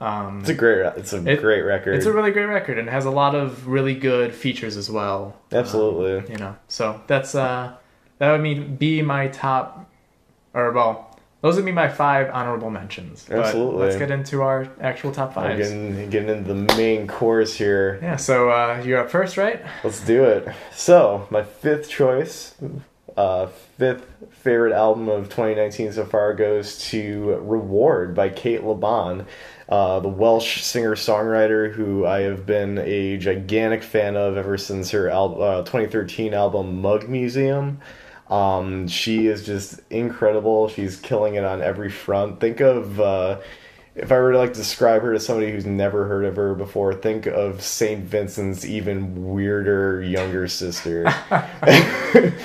Um, 0.04 0.40
It's 0.40 0.50
a 0.50 0.54
great. 0.54 0.84
It's 0.96 1.12
a 1.14 1.26
It- 1.26 1.40
great 1.40 1.62
record. 1.62 1.94
it's 1.94 2.04
a 2.06 2.12
really 2.12 2.30
great 2.30 2.44
record 2.46 2.78
and 2.78 2.90
has 2.90 3.06
a 3.06 3.10
lot 3.10 3.34
of 3.34 3.66
really 3.68 3.94
good 3.94 4.34
features 4.34 4.76
as 4.76 4.90
well. 4.90 5.36
Absolutely. 5.50 6.18
Um, 6.18 6.24
you 6.28 6.36
know, 6.36 6.56
so 6.68 7.00
that's 7.06 7.34
uh, 7.34 7.72
that 8.18 8.30
would 8.32 8.42
mean 8.42 8.76
be 8.76 9.00
my 9.02 9.28
top, 9.28 9.86
or 10.52 10.72
well, 10.72 11.18
those 11.40 11.56
would 11.56 11.64
be 11.64 11.72
my 11.72 11.88
five 11.88 12.30
honorable 12.32 12.70
mentions. 12.70 13.24
But 13.28 13.38
Absolutely. 13.38 13.82
Let's 13.82 13.96
get 13.96 14.10
into 14.10 14.42
our 14.42 14.68
actual 14.80 15.10
top 15.12 15.36
We're 15.36 15.56
getting 15.56 16.10
getting 16.10 16.28
into 16.28 16.52
the 16.52 16.74
main 16.76 17.06
course 17.06 17.54
here. 17.54 17.98
Yeah, 18.02 18.16
so 18.16 18.50
uh, 18.50 18.82
you're 18.84 18.98
up 19.00 19.10
first, 19.10 19.36
right? 19.38 19.62
Let's 19.82 20.00
do 20.04 20.24
it. 20.24 20.46
So, 20.72 21.26
my 21.30 21.42
fifth 21.42 21.88
choice, 21.88 22.54
uh, 23.16 23.46
fifth 23.78 24.06
favorite 24.30 24.72
album 24.74 25.08
of 25.08 25.28
2019 25.30 25.92
so 25.92 26.04
far 26.04 26.34
goes 26.34 26.78
to 26.90 27.38
Reward 27.42 28.14
by 28.14 28.28
Cate 28.28 28.62
Le 28.64 28.74
Bon, 28.74 29.24
uh, 29.74 29.98
the 29.98 30.08
Welsh 30.08 30.62
singer 30.62 30.94
songwriter 30.94 31.72
who 31.72 32.06
I 32.06 32.20
have 32.20 32.46
been 32.46 32.78
a 32.78 33.16
gigantic 33.16 33.82
fan 33.82 34.16
of 34.16 34.36
ever 34.36 34.56
since 34.56 34.92
her 34.92 35.10
al- 35.10 35.42
uh, 35.42 35.62
2013 35.62 36.32
album 36.32 36.80
Mug 36.80 37.08
Museum. 37.08 37.80
Um, 38.30 38.86
she 38.86 39.26
is 39.26 39.44
just 39.44 39.80
incredible. 39.90 40.68
She's 40.68 40.96
killing 40.96 41.34
it 41.34 41.42
on 41.42 41.60
every 41.60 41.90
front. 41.90 42.38
Think 42.38 42.60
of. 42.60 43.00
Uh, 43.00 43.40
if 43.94 44.10
I 44.10 44.18
were 44.18 44.32
to 44.32 44.38
like 44.38 44.52
describe 44.54 45.02
her 45.02 45.12
to 45.12 45.20
somebody 45.20 45.52
who's 45.52 45.66
never 45.66 46.06
heard 46.08 46.24
of 46.24 46.36
her 46.36 46.54
before, 46.54 46.94
think 46.94 47.26
of 47.26 47.62
Saint 47.62 48.04
Vincent's 48.04 48.64
even 48.64 49.32
weirder 49.32 50.02
younger 50.02 50.48
sister. 50.48 51.04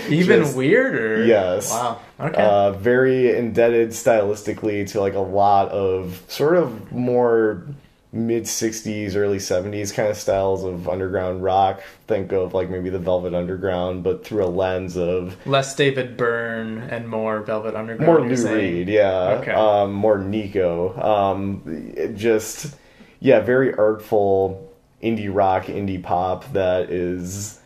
Even 0.09 0.43
Just- 0.43 0.55
weirder. 0.55 1.25
yes. 1.25 1.71
Wow. 1.71 1.99
Okay. 2.19 2.41
Uh, 2.41 2.71
very 2.73 3.35
indebted 3.37 3.89
stylistically 3.89 4.87
to 4.91 4.99
like 4.99 5.13
a 5.13 5.19
lot 5.19 5.69
of 5.69 6.21
sort 6.27 6.57
of 6.57 6.91
more 6.91 7.63
mid 8.11 8.43
60s 8.43 9.15
early 9.15 9.37
70s 9.37 9.93
kind 9.93 10.09
of 10.09 10.17
styles 10.17 10.63
of 10.63 10.89
underground 10.89 11.43
rock 11.43 11.83
think 12.07 12.31
of 12.31 12.55
like 12.55 12.67
maybe 12.67 12.89
the 12.89 12.97
velvet 12.97 13.35
underground 13.35 14.03
but 14.03 14.25
through 14.25 14.43
a 14.43 14.47
lens 14.47 14.97
of 14.97 15.37
Less 15.45 15.75
David 15.75 16.17
Byrne 16.17 16.79
and 16.89 17.07
more 17.07 17.41
Velvet 17.41 17.75
Underground. 17.75 18.05
more 18.05 18.21
Lou. 18.21 18.55
Reed, 18.55 18.87
yeah. 18.87 19.39
Okay. 19.41 19.51
Um, 19.51 19.93
more 19.93 20.17
Nico. 20.17 20.97
Um, 20.99 22.13
just, 22.15 22.75
yeah, 23.19 23.39
very 23.39 23.73
artful 23.73 24.71
indie 25.01 25.33
rock, 25.33 25.65
indie 25.65 26.01
pop 26.01 26.51
that 26.53 26.89
is. 26.89 27.59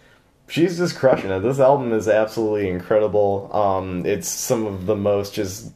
She's 0.47 0.77
just 0.77 0.97
crushing 0.97 1.31
it. 1.31 1.39
This 1.39 1.59
album 1.59 1.93
is 1.93 2.07
absolutely 2.07 2.69
incredible. 2.69 3.49
Um, 3.55 4.05
it's 4.05 4.27
some 4.27 4.65
of 4.65 4.85
the 4.85 4.95
most 4.95 5.33
just. 5.33 5.71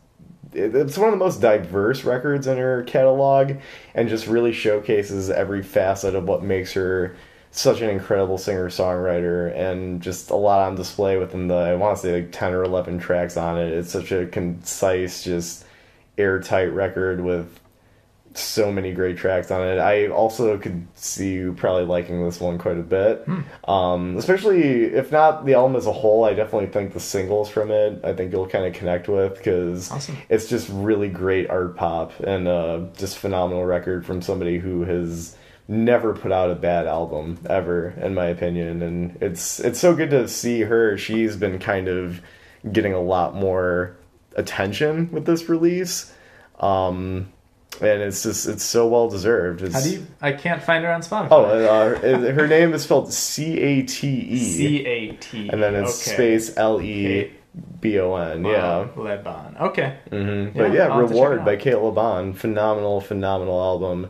It- 0.57 0.75
It's 0.75 0.97
one 0.97 1.07
of 1.09 1.13
the 1.13 1.23
most 1.23 1.39
diverse 1.41 2.03
records 2.03 2.47
in 2.47 2.57
her 2.57 2.83
catalog, 2.83 3.53
and 3.95 4.09
just 4.09 4.27
really 4.27 4.51
showcases 4.53 5.29
every 5.29 5.61
facet 5.63 6.15
of 6.15 6.27
what 6.27 6.43
makes 6.43 6.73
her 6.73 7.15
such 7.51 7.81
an 7.81 7.89
incredible 7.89 8.37
singer 8.37 8.69
songwriter 8.69 9.55
and 9.55 10.01
just 10.01 10.29
a 10.29 10.35
lot 10.35 10.67
on 10.67 10.75
display 10.75 11.17
within 11.17 11.47
the 11.47 11.55
I 11.55 11.75
want 11.75 11.95
to 11.95 12.01
say 12.01 12.13
like 12.13 12.31
10 12.31 12.53
or 12.53 12.63
11 12.63 12.99
tracks 12.99 13.37
on 13.37 13.57
it. 13.57 13.71
It's 13.73 13.91
such 13.91 14.11
a 14.11 14.25
concise 14.27 15.23
just 15.23 15.65
airtight 16.17 16.71
record 16.73 17.21
with 17.21 17.59
so 18.39 18.71
many 18.71 18.93
great 18.93 19.17
tracks 19.17 19.51
on 19.51 19.67
it. 19.67 19.79
I 19.79 20.07
also 20.07 20.57
could 20.57 20.87
see 20.95 21.33
you 21.33 21.53
probably 21.53 21.85
liking 21.85 22.23
this 22.23 22.39
one 22.39 22.57
quite 22.57 22.77
a 22.77 22.83
bit. 22.83 23.27
Um, 23.67 24.17
especially 24.17 24.85
if 24.85 25.11
not 25.11 25.45
the 25.45 25.53
album 25.55 25.75
as 25.75 25.85
a 25.85 25.91
whole, 25.91 26.23
I 26.25 26.33
definitely 26.33 26.67
think 26.67 26.93
the 26.93 26.99
singles 26.99 27.49
from 27.49 27.71
it 27.71 27.99
I 28.03 28.13
think 28.13 28.31
you'll 28.31 28.47
kind 28.47 28.65
of 28.65 28.73
connect 28.73 29.07
with 29.07 29.37
because 29.37 29.91
Awesome. 29.91 30.17
it's 30.29 30.47
just 30.47 30.69
really 30.69 31.09
great 31.09 31.49
art 31.49 31.75
pop 31.75 32.19
and 32.19 32.47
uh, 32.47 32.81
just 32.97 33.17
phenomenal 33.17 33.65
record 33.65 34.05
from 34.05 34.21
somebody 34.21 34.57
who 34.59 34.83
has 34.83 35.35
never 35.67 36.13
put 36.13 36.31
out 36.31 36.49
a 36.49 36.55
bad 36.55 36.87
album 36.87 37.37
ever 37.49 37.89
in 38.01 38.13
my 38.13 38.27
opinion 38.27 38.81
and 38.81 39.17
it's 39.21 39.59
it's 39.59 39.79
so 39.79 39.93
good 39.93 40.09
to 40.09 40.25
see 40.27 40.61
her 40.61 40.97
she's 40.97 41.35
been 41.35 41.59
kind 41.59 41.89
of 41.89 42.21
getting 42.71 42.93
a 42.93 43.01
lot 43.01 43.35
more 43.35 43.97
attention 44.37 45.11
with 45.11 45.25
this 45.25 45.49
release 45.49 46.13
um 46.59 47.31
and 47.81 48.01
it's 48.01 48.23
just 48.23 48.47
it's 48.47 48.63
so 48.63 48.87
well 48.87 49.09
deserved 49.09 49.61
it's, 49.61 49.73
How 49.75 49.81
do 49.81 49.89
you? 49.91 50.07
I 50.21 50.31
can't 50.31 50.61
find 50.63 50.83
her 50.83 50.91
on 50.91 51.01
Spotify. 51.01 51.27
oh 51.31 51.45
uh, 51.45 52.33
her 52.33 52.47
name 52.47 52.73
is 52.73 52.83
spelled 52.83 53.11
C 53.13 53.59
A 53.59 53.83
T 53.83 54.07
E. 54.09 54.37
C 54.39 54.85
A 54.85 55.11
T. 55.13 55.49
and 55.49 55.61
then 55.61 55.75
it's 55.75 56.01
okay. 56.07 56.15
space 56.15 56.57
l-e-b-o-n 56.57 58.45
yeah 58.45 58.77
Wow, 58.79 58.89
Leadbon. 58.95 59.61
Okay. 59.61 59.97
hmm 60.09 60.17
Yeah, 60.17 60.49
But 60.55 60.73
yeah, 60.73 60.87
I'll 60.87 61.01
have 61.01 61.09
to 61.09 61.13
check 61.13 61.17
it 61.17 61.19
Reward 61.29 61.45
by 61.45 61.55
Cate 61.55 61.75
Le 61.77 61.91
Bon, 61.91 62.33
phenomenal, 62.33 63.01
phenomenal 63.01 63.59
album. 63.61 64.09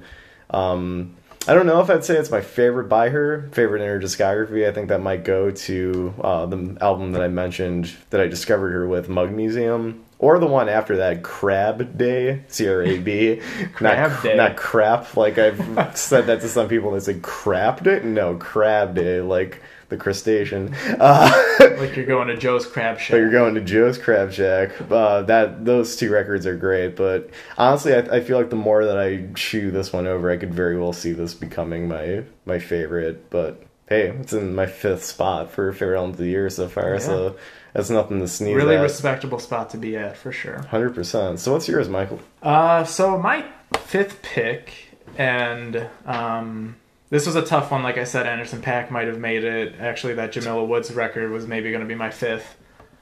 Um, 0.49 1.15
I 1.47 1.53
don't 1.53 1.65
know 1.65 1.80
if 1.82 1.89
I'd 1.89 2.03
say 2.03 2.17
it's 2.17 2.30
my 2.32 2.41
favorite 2.41 2.89
by 2.89 3.08
her, 3.10 3.47
favorite 3.53 3.82
in 3.82 3.88
her 3.88 3.99
discography. 3.99 4.67
I 4.67 4.73
think 4.73 4.89
that 4.89 5.01
might 5.01 5.23
go 5.23 5.49
to 5.51 6.13
uh, 6.21 6.45
the 6.45 6.77
album 6.82 7.13
that 7.13 7.21
I 7.21 7.30
mentioned 7.30 7.89
that 8.10 8.19
I 8.19 8.27
discovered 8.27 8.71
her 8.73 8.86
with, 8.86 9.08
Mug 9.08 9.32
Museum, 9.32 10.03
or 10.19 10.39
the 10.39 10.47
one 10.47 10.67
after 10.69 10.97
that, 10.97 11.23
Crab 11.23 11.97
Day, 11.97 12.41
C 12.47 12.67
R 12.67 12.82
A 12.84 12.97
B, 12.99 13.41
Crab 13.73 14.12
not 14.12 14.23
Day. 14.23 14.36
not 14.36 14.56
crap. 14.58 15.15
Like 15.15 15.38
I've 15.38 15.95
said 15.97 16.27
that 16.27 16.41
to 16.41 16.47
some 16.49 16.67
people, 16.67 16.91
and 16.93 16.99
they 17.01 17.13
say 17.13 17.19
crap 17.21 17.84
day. 17.84 18.01
No, 18.03 18.36
Crab 18.36 18.95
Day, 18.95 19.21
like 19.21 19.62
the 19.89 19.97
crustacean. 19.97 20.73
Uh, 20.99 21.32
Like 21.77 21.95
you're 21.95 22.08
going 22.08 22.27
to 22.30 22.36
Joe's 22.38 22.65
Crab 22.65 22.97
Shack. 22.99 23.15
you're 23.17 23.30
going 23.30 23.53
to 23.53 23.62
Joe's 23.62 23.99
Crab 23.99 24.32
Shack. 24.32 24.71
Uh, 24.89 25.21
that 25.23 25.63
those 25.63 25.95
two 25.95 26.10
records 26.12 26.47
are 26.47 26.56
great, 26.56 26.95
but 26.95 27.30
honestly, 27.56 27.93
I, 27.93 27.99
I 27.99 28.19
feel 28.21 28.38
like 28.38 28.49
the 28.49 28.56
more 28.56 28.84
that 28.86 28.97
I 28.97 29.27
chew 29.36 29.69
this 29.69 29.93
one 29.93 30.08
over, 30.08 30.32
I 30.32 30.38
could 30.38 30.53
very 30.53 30.80
well 30.80 30.93
see 30.93 31.12
this 31.12 31.36
becoming 31.36 31.88
my 31.88 32.23
my 32.45 32.58
favorite. 32.58 33.30
But 33.30 33.62
hey, 33.88 34.08
it's 34.10 34.34
in 34.34 34.56
my 34.56 34.65
fifth 34.65 35.03
spot 35.06 35.51
for 35.51 35.71
favorite 35.71 35.97
album 35.97 36.12
of 36.12 36.17
the 36.17 36.25
year 36.25 36.49
so 36.49 36.67
far, 36.67 36.93
Yeah. 36.93 36.99
so 36.99 37.36
that's 37.73 37.89
nothing 37.89 38.19
to 38.19 38.27
sneeze 38.27 38.56
really 38.56 38.75
at. 38.75 38.82
respectable 38.82 39.39
spot 39.39 39.69
to 39.71 39.77
be 39.77 39.95
at 39.97 40.17
for 40.17 40.32
sure. 40.32 40.62
Hundred 40.67 40.95
percent. 40.95 41.39
So 41.39 41.53
what's 41.53 41.67
yours, 41.67 41.89
Michael? 41.89 42.19
Uh, 42.41 42.84
so 42.84 43.17
my 43.17 43.45
fifth 43.80 44.21
pick, 44.21 44.73
and 45.17 45.88
um, 46.06 46.75
this 47.10 47.25
was 47.25 47.36
a 47.36 47.41
tough 47.41 47.71
one. 47.71 47.84
Like 47.84 47.97
I 47.97 48.03
said, 48.03 48.27
Anderson 48.27 48.62
Paak 48.62 48.89
might 48.91 49.08
have 49.08 49.19
made 49.19 49.43
it. 49.43 49.75
Actually, 49.80 50.15
that 50.15 50.32
Jamila 50.32 50.63
Woods 50.65 50.91
record 50.93 51.32
was 51.32 51.47
maybe 51.47 51.69
going 51.69 51.82
to 51.82 51.88
be 51.88 51.95
my 51.95 52.10
fifth. 52.10 52.58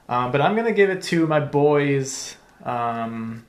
Um, 0.08 0.32
but 0.32 0.42
I'm 0.42 0.54
going 0.54 0.68
to 0.68 0.74
give 0.74 0.90
it 0.90 1.02
to 1.04 1.26
my 1.26 1.40
boys. 1.40 2.36
Um, 2.64 3.46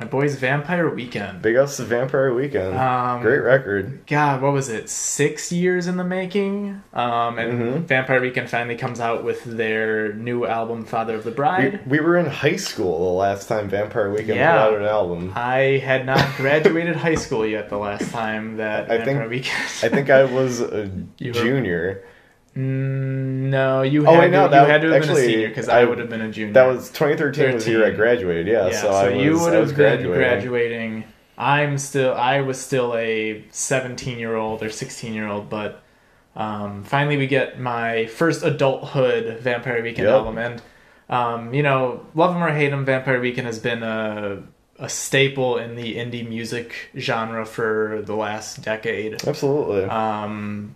my 0.00 0.06
boys, 0.06 0.34
Vampire 0.36 0.88
Weekend. 0.88 1.42
Big 1.42 1.56
ups 1.56 1.76
to 1.76 1.84
Vampire 1.84 2.32
Weekend. 2.32 2.74
Um, 2.74 3.20
great 3.20 3.40
record. 3.40 4.00
God, 4.06 4.40
what 4.40 4.54
was 4.54 4.70
it? 4.70 4.88
Six 4.88 5.52
years 5.52 5.86
in 5.86 5.98
the 5.98 6.04
making. 6.04 6.80
Um, 6.94 7.38
and 7.38 7.60
Mhm. 7.60 7.84
Vampire 7.86 8.18
Weekend 8.18 8.48
finally 8.48 8.76
comes 8.76 8.98
out 8.98 9.24
with 9.24 9.44
their 9.44 10.14
new 10.14 10.46
album, 10.46 10.84
Father 10.86 11.14
of 11.16 11.24
the 11.24 11.30
Bride. 11.30 11.80
we 11.86 12.00
were 12.00 12.16
in 12.16 12.24
high 12.26 12.56
school 12.56 13.12
the 13.12 13.18
last 13.18 13.46
time 13.46 13.68
Vampire 13.68 14.08
Weekend 14.10 14.36
Yeah. 14.38 14.52
put 14.52 14.74
out 14.74 14.80
an 14.80 14.86
album. 14.86 15.32
I 15.36 15.82
had 15.84 16.06
not 16.06 16.24
graduated 16.38 16.96
high 16.96 17.14
school 17.16 17.44
yet 17.46 17.68
the 17.68 17.76
last 17.78 18.10
time 18.10 18.56
that 18.56 18.84
I 18.90 18.96
Vampire 18.98 19.04
think- 19.18 19.30
Weekend. 19.30 19.58
I 19.82 19.88
think 19.94 20.08
I 20.08 20.24
was 20.24 20.62
a 20.62 20.88
You 21.18 21.32
were- 21.34 21.40
junior. 21.42 22.00
Mm, 22.56 23.48
no, 23.50 23.82
you 23.82 24.06
Oh, 24.06 24.12
had 24.12 24.18
wait, 24.20 24.26
to, 24.26 24.30
no, 24.32 24.44
you 24.44 24.50
that- 24.50 24.68
had 24.68 24.80
to 24.82 24.88
have 24.88 24.96
actually, 25.02 25.20
been 25.22 25.30
a 25.30 25.32
senior 25.32 25.48
because 25.48 25.68
I, 25.68 25.80
I- 25.82 25.84
would 25.84 25.98
have 25.98 26.10
been 26.10 26.20
a 26.20 26.30
junior. 26.30 26.52
That 26.52 26.66
was 26.66 26.88
2013 26.90 27.54
was 27.54 27.64
the 27.64 27.70
year 27.70 27.86
I 27.86 27.90
graduated. 27.90 28.46
Yeah, 28.48 28.68
yeah. 28.68 28.80
so, 28.80 28.90
I 28.90 29.10
was, 29.14 29.24
you 29.24 29.38
would 29.38 29.54
I 29.54 29.60
was 29.60 29.70
have 29.70 29.76
been 29.78 30.02
graduating. 30.02 30.12
graduating. 30.18 31.04
I'm 31.38 31.78
still. 31.78 32.12
I 32.14 32.40
was 32.40 32.60
still 32.60 32.94
a 32.96 33.44
17 33.50 34.18
year 34.18 34.36
old 34.36 34.62
or 34.62 34.68
16 34.70 35.14
year 35.14 35.26
old, 35.28 35.48
but 35.48 35.82
um, 36.36 36.82
finally 36.84 37.16
we 37.16 37.26
get 37.26 37.58
my 37.58 38.06
first 38.06 38.42
adulthood 38.42 39.38
Vampire 39.40 39.82
Weekend 39.82 40.06
Yep. 40.08 40.14
album, 40.16 40.38
and 40.38 40.62
um, 41.08 41.54
you 41.54 41.62
know, 41.62 42.04
love 42.14 42.34
him 42.34 42.42
or 42.42 42.50
hate 42.52 42.72
him, 42.72 42.84
Vampire 42.84 43.20
Weekend 43.20 43.46
has 43.46 43.58
been 43.58 43.82
a 43.82 44.42
a 44.78 44.88
staple 44.88 45.56
in 45.58 45.76
the 45.76 45.96
indie 45.96 46.26
music 46.26 46.72
genre 46.98 47.44
for 47.46 48.02
the 48.04 48.14
last 48.16 48.62
decade. 48.62 49.26
Absolutely. 49.26 49.84
Um, 49.84 50.74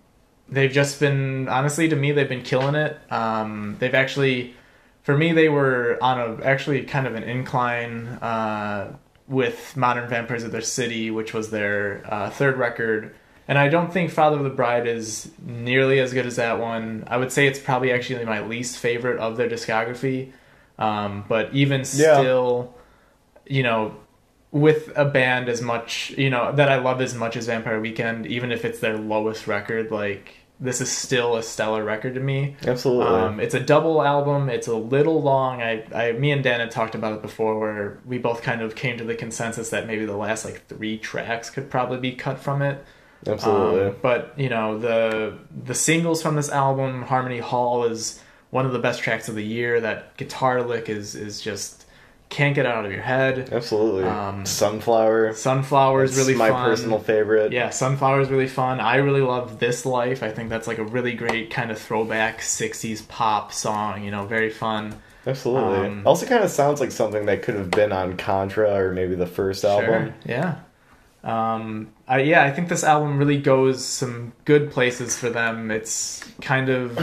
they've 0.49 0.73
just 0.73 1.01
been 1.01 1.49
honestly 1.49 1.89
to 1.89 1.97
me 1.97 2.13
they've 2.13 2.29
been 2.29 2.43
killing 2.43 2.75
it. 2.75 2.99
Um, 3.11 3.77
they've 3.79 3.95
actually, 3.95 4.55
for 5.03 5.17
me, 5.17 5.33
they 5.33 5.49
were 5.49 5.99
on 6.03 6.19
a 6.21 6.45
actually 6.45 6.83
kind 6.85 7.07
of 7.07 7.15
an 7.15 7.23
incline 7.23 8.07
uh, 8.07 8.97
with 9.27 9.77
Modern 9.77 10.09
Vampires 10.09 10.45
of 10.45 10.53
the 10.53 10.63
City, 10.63 11.11
which 11.11 11.33
was 11.33 11.51
their 11.51 12.03
uh, 12.07 12.31
third 12.31 12.59
record. 12.59 13.15
And 13.47 13.59
I 13.59 13.69
don't 13.69 13.93
think 13.93 14.11
Father 14.11 14.39
of 14.39 14.45
the 14.45 14.51
Bride 14.51 14.87
is 14.87 15.31
nearly 15.45 16.01
as 16.01 16.15
good 16.15 16.25
as 16.25 16.37
that 16.37 16.59
one. 16.59 17.05
I 17.07 17.19
would 17.19 17.31
say 17.31 17.47
it's 17.47 17.59
probably 17.59 17.93
actually 17.93 18.25
my 18.25 18.41
least 18.41 18.79
favorite 18.79 19.19
of 19.19 19.37
their 19.37 19.49
discography. 19.49 20.33
Um, 20.79 21.25
but 21.29 21.53
even 21.53 21.81
Yeah. 21.81 22.21
still, 22.21 22.75
you 23.47 23.63
know, 23.63 23.97
with 24.55 24.93
a 24.95 25.05
band 25.05 25.49
as 25.49 25.61
much, 25.61 26.11
you 26.17 26.31
know, 26.31 26.53
that 26.53 26.69
I 26.69 26.77
love 26.77 27.01
as 27.01 27.13
much 27.13 27.37
as 27.37 27.47
Vampire 27.47 27.81
Weekend, 27.81 28.25
even 28.29 28.53
if 28.53 28.65
it's 28.65 28.79
their 28.79 28.97
lowest 28.97 29.49
record, 29.49 29.91
like 29.91 30.37
this 30.61 30.81
is 30.81 30.93
still 30.93 31.35
a 31.35 31.43
stellar 31.43 31.83
record 31.83 32.15
to 32.15 32.21
me. 32.21 32.55
Absolutely. 32.65 33.21
Um, 33.21 33.41
it's 33.41 33.55
a 33.55 33.61
double 33.61 34.01
album. 34.01 34.49
It's 34.49 34.69
a 34.69 34.77
little 34.77 35.21
long. 35.21 35.61
I, 35.61 35.85
I, 35.93 36.13
me 36.13 36.31
and 36.31 36.45
Dan 36.45 36.61
had 36.61 36.71
talked 36.71 36.95
about 36.95 37.15
it 37.15 37.21
before, 37.21 37.59
where 37.59 37.99
we 38.07 38.19
both 38.19 38.43
kind 38.43 38.63
of 38.63 38.77
came 38.77 38.97
to 38.99 39.05
the 39.05 39.17
consensus 39.17 39.71
that 39.71 39.89
maybe 39.89 40.05
the 40.05 40.17
last 40.17 40.45
like 40.45 40.69
three 40.69 40.99
tracks 40.99 41.51
could 41.51 41.69
probably 41.69 41.99
be 41.99 42.13
cut 42.13 42.39
from 42.39 42.63
it. 42.63 42.85
Absolutely. 43.27 43.87
Um, 43.89 43.97
but 44.03 44.35
you 44.37 44.51
know 44.51 44.79
the 44.79 45.37
the 45.65 45.75
singles 45.75 46.23
from 46.23 46.37
this 46.37 46.49
album, 46.49 47.03
Harmony 47.03 47.41
Hall 47.41 47.87
is 47.87 48.23
one 48.51 48.67
of 48.67 48.73
the 48.73 48.79
best 48.79 49.03
tracks 49.03 49.29
of 49.29 49.35
the 49.35 49.45
year. 49.45 49.81
That 49.81 50.17
guitar 50.17 50.63
lick 50.63 50.89
is 50.89 51.17
is 51.17 51.41
just 51.41 51.84
can't 52.29 52.55
get 52.55 52.67
out 52.67 52.85
of 52.85 52.91
your 52.93 53.03
head. 53.03 53.51
Absolutely. 53.53 54.05
um, 54.05 54.45
Sunflower. 54.45 55.35
Sunflower 55.35 56.05
is 56.05 56.17
really 56.17 56.35
my 56.35 56.51
fun. 56.51 56.71
personal 56.71 56.99
favorite. 56.99 57.53
Yeah, 57.53 57.71
Sunflower 57.71 58.21
is 58.23 58.29
really 58.31 58.49
fun. 58.49 58.81
I 58.81 58.97
really 58.97 59.21
love 59.21 59.61
This 59.61 59.87
Life. 59.87 60.23
I 60.23 60.31
think 60.31 60.49
that's 60.49 60.67
like 60.67 60.79
a 60.79 60.85
really 60.85 61.15
great 61.15 61.51
kind 61.51 61.71
of 61.71 61.79
throwback 61.79 62.41
60s 62.41 63.07
pop 63.07 63.53
song, 63.53 64.03
you 64.03 64.11
know, 64.11 64.27
very 64.27 64.51
fun. 64.51 64.95
Absolutely. 65.27 65.87
Um, 65.87 66.03
also, 66.07 66.27
kind 66.27 66.45
of 66.45 66.51
sounds 66.51 66.81
like 66.81 66.93
something 66.93 67.27
that 67.27 67.43
could 67.43 67.55
have 67.55 67.71
been 67.71 67.93
on 67.93 68.17
Contra 68.17 68.75
or 68.75 68.93
maybe 68.93 69.15
the 69.15 69.27
first 69.27 69.65
album. 69.65 69.87
Sure. 69.87 70.15
Yeah. 70.27 70.57
Um, 71.23 71.89
I, 72.07 72.21
yeah, 72.21 72.45
I 72.45 72.51
think 72.51 72.69
this 72.69 72.85
album 72.85 73.17
really 73.17 73.39
goes 73.39 73.83
some 73.83 74.33
good 74.45 74.71
places 74.71 75.17
for 75.17 75.31
them. 75.31 75.71
It's 75.71 76.23
kind 76.43 76.69
of 76.69 76.99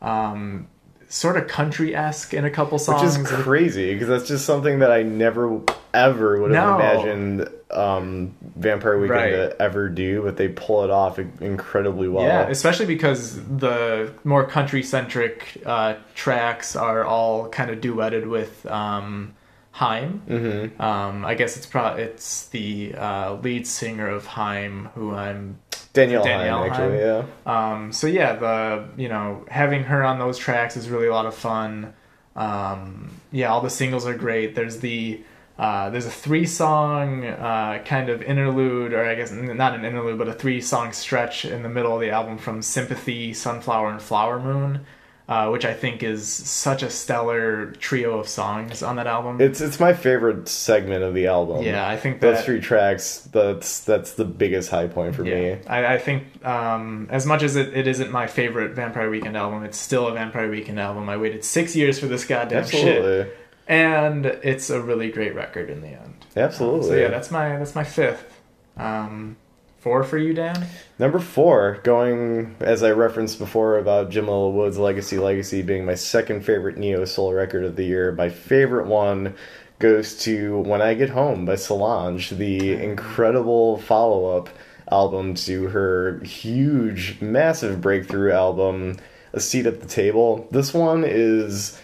um, 0.00 0.68
sort 1.10 1.36
of 1.36 1.48
country 1.48 1.94
esque 1.94 2.32
in 2.32 2.44
a 2.44 2.50
couple 2.50 2.78
songs, 2.78 3.18
Which 3.18 3.26
is 3.30 3.36
crazy 3.42 3.92
because 3.92 4.08
that's 4.08 4.28
just 4.28 4.46
something 4.46 4.78
that 4.78 4.92
I 4.92 5.02
never 5.02 5.60
ever 5.92 6.40
would 6.40 6.52
have 6.52 6.68
No. 6.68 6.74
imagined 6.76 7.48
um, 7.72 8.32
Vampire 8.56 8.96
Weekend 8.98 9.20
Right. 9.20 9.30
to 9.32 9.56
ever 9.60 9.88
do, 9.88 10.22
but 10.22 10.36
they 10.36 10.46
pull 10.48 10.84
it 10.84 10.90
off 10.90 11.18
incredibly 11.40 12.08
well. 12.08 12.24
Yeah, 12.24 12.48
especially 12.48 12.86
because 12.86 13.44
the 13.44 14.12
more 14.24 14.44
country 14.46 14.82
centric 14.84 15.60
uh, 15.66 15.94
tracks 16.14 16.76
are 16.76 17.04
all 17.04 17.48
kind 17.48 17.70
of 17.70 17.80
duetted 17.80 18.28
with 18.28 18.64
um, 18.66 19.34
Haim. 19.72 20.22
hmm 20.28 20.80
Um, 20.82 21.24
I 21.24 21.34
guess 21.34 21.56
it's 21.56 21.66
pro- 21.66 21.94
it's 21.96 22.46
the 22.48 22.94
uh, 22.96 23.34
lead 23.34 23.66
singer 23.66 24.08
of 24.08 24.26
Haim, 24.26 24.90
who 24.94 25.12
I'm 25.14 25.58
Danielle, 25.92 26.22
Danielle 26.22 26.64
actually, 26.64 26.98
yeah. 26.98 27.24
Um, 27.46 27.92
so 27.92 28.06
yeah, 28.06 28.34
the 28.34 28.88
you 28.96 29.08
know 29.08 29.44
having 29.48 29.84
her 29.84 30.04
on 30.04 30.18
those 30.18 30.38
tracks 30.38 30.76
is 30.76 30.88
really 30.88 31.06
a 31.06 31.12
lot 31.12 31.26
of 31.26 31.34
fun. 31.34 31.94
Um, 32.36 33.10
yeah, 33.32 33.48
all 33.48 33.60
the 33.60 33.70
singles 33.70 34.06
are 34.06 34.14
great. 34.14 34.54
There's 34.54 34.78
the 34.78 35.20
uh, 35.58 35.90
there's 35.90 36.06
a 36.06 36.10
three 36.10 36.46
song 36.46 37.26
uh, 37.26 37.82
kind 37.84 38.08
of 38.08 38.22
interlude, 38.22 38.92
or 38.92 39.04
I 39.04 39.14
guess 39.14 39.30
not 39.30 39.74
an 39.74 39.84
interlude, 39.84 40.16
but 40.16 40.28
a 40.28 40.32
three 40.32 40.60
song 40.60 40.92
stretch 40.92 41.44
in 41.44 41.62
the 41.62 41.68
middle 41.68 41.94
of 41.94 42.00
the 42.00 42.10
album 42.10 42.38
from 42.38 42.62
Sympathy, 42.62 43.34
Sunflower, 43.34 43.90
and 43.90 44.00
Flower 44.00 44.38
Moon, 44.40 44.86
uh, 45.30 45.48
which 45.48 45.64
I 45.64 45.72
think 45.72 46.02
is 46.02 46.26
such 46.26 46.82
a 46.82 46.90
stellar 46.90 47.66
trio 47.78 48.18
of 48.18 48.26
songs 48.26 48.82
on 48.82 48.96
that 48.96 49.06
album. 49.06 49.40
It's 49.40 49.60
it's 49.60 49.78
my 49.78 49.92
favorite 49.92 50.48
segment 50.48 51.04
of 51.04 51.14
the 51.14 51.28
album. 51.28 51.62
yeah, 51.62 51.88
I 51.88 51.96
think 51.96 52.20
Those 52.20 52.44
three 52.44 52.60
tracks, 52.60 53.28
that's 53.30 53.78
that's 53.78 54.14
the 54.14 54.24
biggest 54.24 54.70
high 54.70 54.88
point 54.88 55.14
for 55.14 55.22
me. 55.22 55.52
I, 55.68 55.94
I 55.94 55.98
think 55.98 56.44
um, 56.44 57.06
as 57.10 57.26
much 57.26 57.44
as 57.44 57.54
it, 57.54 57.76
it 57.76 57.86
isn't 57.86 58.10
my 58.10 58.26
favorite 58.26 58.72
Vampire 58.74 59.08
Weekend 59.08 59.36
album, 59.36 59.62
it's 59.62 59.78
still 59.78 60.08
a 60.08 60.12
Vampire 60.12 60.50
Weekend 60.50 60.80
album. 60.80 61.08
I 61.08 61.16
waited 61.16 61.44
six 61.44 61.76
years 61.76 62.00
for 62.00 62.06
this 62.06 62.24
goddamn 62.24 62.66
shit, 62.66 63.32
and 63.68 64.26
it's 64.26 64.68
a 64.68 64.82
really 64.82 65.12
great 65.12 65.36
record 65.36 65.70
in 65.70 65.80
the 65.80 65.90
end. 65.90 66.26
Absolutely. 66.36 66.88
So 66.88 66.94
yeah, 66.96 67.08
that's 67.08 67.30
my 67.30 67.56
that's 67.56 67.76
my 67.76 67.84
fifth. 67.84 68.40
Um, 68.76 69.36
four 69.80 70.04
for 70.04 70.18
you, 70.18 70.34
Dan. 70.34 70.66
Number 70.98 71.18
four, 71.18 71.80
going 71.82 72.54
as 72.60 72.82
I 72.82 72.90
referenced 72.90 73.38
before 73.38 73.78
about 73.78 74.10
Jamila 74.10 74.50
Woods' 74.50 74.78
Legacy 74.78 75.18
Legacy 75.18 75.62
being 75.62 75.84
my 75.84 75.94
second 75.94 76.44
favorite 76.44 76.76
neo 76.76 77.04
soul 77.04 77.32
record 77.32 77.64
of 77.64 77.76
the 77.76 77.84
year. 77.84 78.12
My 78.12 78.28
favorite 78.28 78.86
one 78.86 79.34
goes 79.78 80.18
to 80.24 80.58
When 80.58 80.82
I 80.82 80.94
Get 80.94 81.10
Home 81.10 81.46
by 81.46 81.56
Solange, 81.56 82.30
the 82.30 82.74
incredible 82.74 83.78
follow 83.78 84.36
up 84.36 84.50
album 84.90 85.34
to 85.34 85.68
her 85.68 86.20
huge, 86.20 87.20
massive 87.20 87.80
breakthrough 87.80 88.32
album, 88.32 88.96
A 89.32 89.40
Seat 89.40 89.66
at 89.66 89.80
the 89.80 89.86
Table. 89.86 90.46
This 90.50 90.74
one 90.74 91.04
is. 91.06 91.80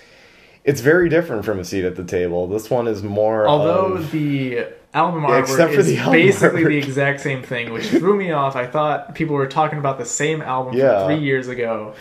It's 0.65 0.81
very 0.81 1.09
different 1.09 1.45
from 1.45 1.61
a 1.61 1.65
seat 1.65 1.85
at 1.85 1.95
the 1.95 2.03
table. 2.03 2.49
This 2.49 2.69
one 2.69 2.89
is 2.89 3.01
more 3.01 3.47
Although 3.47 3.93
of 3.95 4.11
the 4.11 4.67
album 4.97 5.23
Yeah, 5.23 5.29
artwork 5.31 5.41
except 5.43 5.75
for 5.75 5.81
is 5.81 5.87
the 5.87 5.99
album 5.99 6.13
basically 6.13 6.63
artwork. 6.63 6.69
the 6.69 6.79
exact 6.79 7.21
same 7.21 7.43
thing, 7.43 7.73
which 7.73 7.87
threw 7.89 8.17
me 8.17 8.33
off. 8.33 8.57
I 8.57 8.67
thought 8.67 9.15
people 9.15 9.35
were 9.37 9.47
talking 9.47 9.79
about 9.79 9.99
the 9.99 10.05
same 10.07 10.43
album 10.43 10.75
Yeah. 10.75 11.01
from 11.07 11.09
three 11.17 11.25
years 11.25 11.49
ago. 11.49 11.95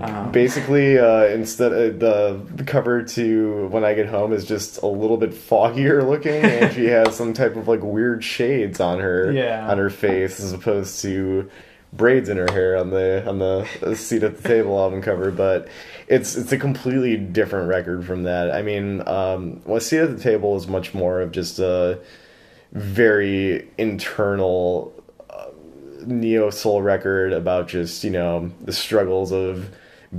Um, 0.00 0.32
Basically, 0.32 0.98
uh, 0.98 1.24
instead 1.26 1.72
of 1.72 2.00
the, 2.00 2.40
the 2.54 2.64
cover 2.64 3.02
to 3.02 3.66
When 3.68 3.84
I 3.84 3.92
Get 3.92 4.06
Home 4.06 4.32
is 4.32 4.46
just 4.46 4.80
a 4.82 4.86
little 4.86 5.18
bit 5.18 5.32
foggier 5.32 6.02
looking, 6.08 6.42
and 6.42 6.72
she 6.72 6.86
has 6.96 7.14
some 7.14 7.34
type 7.34 7.56
of 7.56 7.68
like 7.68 7.82
weird 7.82 8.24
shades 8.24 8.80
on 8.80 9.00
her 9.00 9.30
Yeah. 9.30 9.68
on 9.70 9.76
her 9.76 9.90
face 9.90 10.40
as 10.40 10.52
opposed 10.54 11.02
to 11.02 11.50
braids 11.92 12.30
in 12.30 12.38
her 12.38 12.50
hair 12.50 12.78
on 12.78 12.88
the 12.88 13.22
on 13.28 13.38
the 13.38 13.66
seat 13.94 14.22
at 14.22 14.38
the 14.42 14.48
table 14.48 14.78
album 14.80 15.02
cover. 15.02 15.30
But 15.30 15.68
it's 16.08 16.36
it's 16.36 16.52
a 16.52 16.56
completely 16.58 17.18
different 17.18 17.68
record 17.68 18.06
from 18.06 18.22
that. 18.22 18.50
I 18.50 18.62
mean, 18.62 19.06
um, 19.06 19.60
well, 19.66 19.78
seat 19.78 19.98
at 19.98 20.16
the 20.16 20.22
table 20.22 20.56
is 20.56 20.66
much 20.66 20.94
more 20.94 21.20
of 21.20 21.32
just 21.32 21.58
a 21.58 21.98
very 22.72 23.68
internal 23.78 24.92
uh, 25.30 25.48
neo 26.06 26.50
soul 26.50 26.82
record 26.82 27.32
about 27.32 27.68
just 27.68 28.02
you 28.02 28.10
know 28.10 28.50
the 28.62 28.72
struggles 28.72 29.32
of 29.32 29.70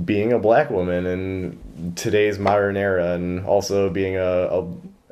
being 0.04 0.32
a 0.32 0.38
black 0.38 0.70
woman 0.70 1.06
in 1.06 1.92
today's 1.94 2.38
modern 2.38 2.76
era 2.76 3.12
and 3.14 3.44
also 3.46 3.90
being 3.90 4.16
a, 4.16 4.20
a, 4.20 4.66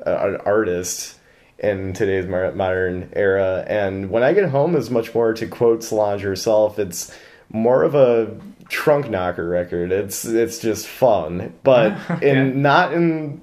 a 0.05 0.27
an 0.27 0.35
artist 0.45 1.17
in 1.59 1.93
today's 1.93 2.25
modern 2.27 3.09
era. 3.13 3.63
And 3.67 4.09
when 4.09 4.23
i 4.23 4.33
get 4.33 4.49
home 4.49 4.75
is 4.75 4.89
much 4.89 5.13
more 5.15 5.33
to 5.33 5.47
quote 5.47 5.83
solange 5.83 6.21
herself 6.21 6.79
it's 6.79 7.15
more 7.49 7.83
of 7.83 7.95
a 7.95 8.35
trunk 8.67 9.09
knocker 9.09 9.47
record. 9.47 9.91
It's 9.91 10.25
it's 10.25 10.59
just 10.59 10.87
fun. 10.87 11.53
But 11.63 11.97
in 12.21 12.61
not 12.61 12.93
in 12.93 13.41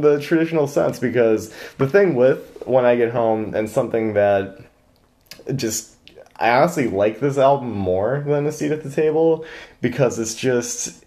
the 0.00 0.20
traditional 0.20 0.66
sense 0.66 0.98
because 0.98 1.54
the 1.78 1.88
thing 1.88 2.14
with 2.14 2.62
when 2.66 2.84
i 2.84 2.96
get 2.96 3.10
home 3.12 3.54
and 3.54 3.68
something 3.68 4.14
that 4.14 4.58
just 5.56 5.92
I 6.36 6.50
honestly 6.50 6.88
like 6.88 7.20
this 7.20 7.38
album 7.38 7.70
more 7.70 8.24
than 8.26 8.46
A 8.46 8.52
Seat 8.52 8.72
at 8.72 8.82
the 8.82 8.90
Table 8.90 9.44
because 9.80 10.18
it's 10.18 10.34
just 10.34 11.04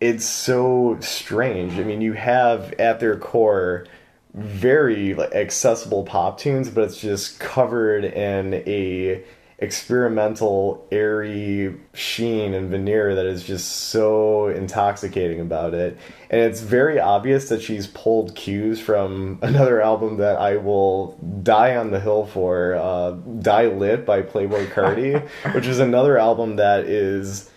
it's 0.00 0.24
so 0.24 0.96
strange. 1.00 1.74
I 1.80 1.82
mean, 1.82 2.00
you 2.00 2.12
have 2.12 2.72
at 2.74 3.00
their 3.00 3.18
core 3.18 3.86
very 4.34 5.14
like 5.14 5.34
accessible 5.34 6.04
pop 6.04 6.38
tunes, 6.38 6.70
but 6.70 6.84
it's 6.84 7.00
just 7.00 7.40
covered 7.40 8.04
in 8.04 8.54
a 8.66 9.24
experimental 9.60 10.86
airy 10.92 11.74
sheen 11.92 12.54
and 12.54 12.70
veneer 12.70 13.16
that 13.16 13.26
is 13.26 13.42
just 13.42 13.68
so 13.68 14.46
intoxicating 14.46 15.40
about 15.40 15.74
it. 15.74 15.98
And 16.30 16.40
it's 16.40 16.60
very 16.60 17.00
obvious 17.00 17.48
that 17.48 17.60
she's 17.60 17.88
pulled 17.88 18.36
cues 18.36 18.80
from 18.80 19.38
another 19.42 19.82
album 19.82 20.18
that 20.18 20.38
i 20.38 20.56
will 20.56 21.18
die 21.42 21.76
on 21.76 21.90
the 21.90 22.00
hill 22.00 22.26
for 22.26 22.74
uh, 22.74 23.12
die 23.40 23.66
lit 23.66 24.06
by 24.06 24.22
Playboi 24.22 24.70
Carti 24.72 25.20
which 25.54 25.66
is 25.66 25.80
another 25.80 26.18
album 26.18 26.56
that 26.56 26.84
is 26.84 27.50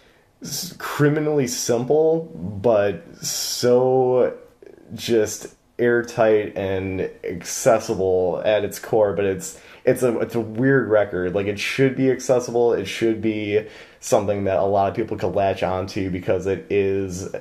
criminally 0.80 1.48
simple 1.48 2.24
but 2.62 3.04
so 3.24 4.36
just 4.96 5.56
airtight 5.78 6.56
and 6.58 7.10
accessible 7.24 8.42
at 8.44 8.64
its 8.64 8.80
core 8.80 9.14
but 9.14 9.26
it's 9.26 9.60
it's 9.84 10.04
a 10.04 10.20
it's 10.20 10.36
a 10.36 10.40
weird 10.40 10.90
record 10.90 11.34
like 11.34 11.48
it 11.48 11.60
should 11.60 11.96
be 11.96 12.12
accessible 12.12 12.74
it 12.74 12.86
should 12.86 13.22
be 13.22 13.66
something 14.00 14.44
that 14.44 14.58
a 14.58 14.64
lot 14.64 14.90
of 14.90 14.96
people 14.96 15.18
could 15.18 15.34
latch 15.36 15.64
onto 15.64 16.10
because 16.10 16.48
it 16.48 16.66
is 16.70 17.34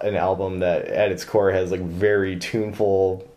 an 0.00 0.16
album 0.16 0.60
that 0.60 0.86
at 0.86 1.12
its 1.12 1.24
core 1.24 1.50
has 1.50 1.70
like 1.70 1.82
very 1.82 2.38
tuneful 2.38 3.28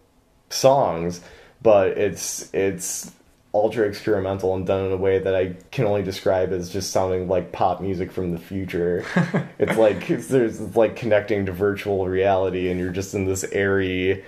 songs 0.49 1.21
but 1.61 1.97
it's 1.97 2.53
it's 2.53 3.11
ultra 3.55 3.87
experimental 3.87 4.53
and 4.53 4.67
done 4.67 4.85
in 4.85 4.91
a 4.91 4.97
way 4.97 5.17
that 5.17 5.33
I 5.33 5.55
can 5.71 5.85
only 5.85 6.03
describe 6.03 6.51
as 6.51 6.69
just 6.69 6.91
sounding 6.91 7.29
like 7.29 7.53
pop 7.53 7.79
music 7.79 8.11
from 8.11 8.31
the 8.31 8.37
future. 8.37 9.05
it's 9.59 9.77
like 9.77 10.09
it's, 10.11 10.27
there's 10.27 10.59
it's 10.59 10.75
like 10.75 10.97
connecting 10.97 11.45
to 11.45 11.53
virtual 11.53 12.05
reality, 12.05 12.69
and 12.69 12.79
you're 12.79 12.91
just 12.91 13.15
in 13.15 13.25
this 13.25 13.45
airy, 13.45 14.25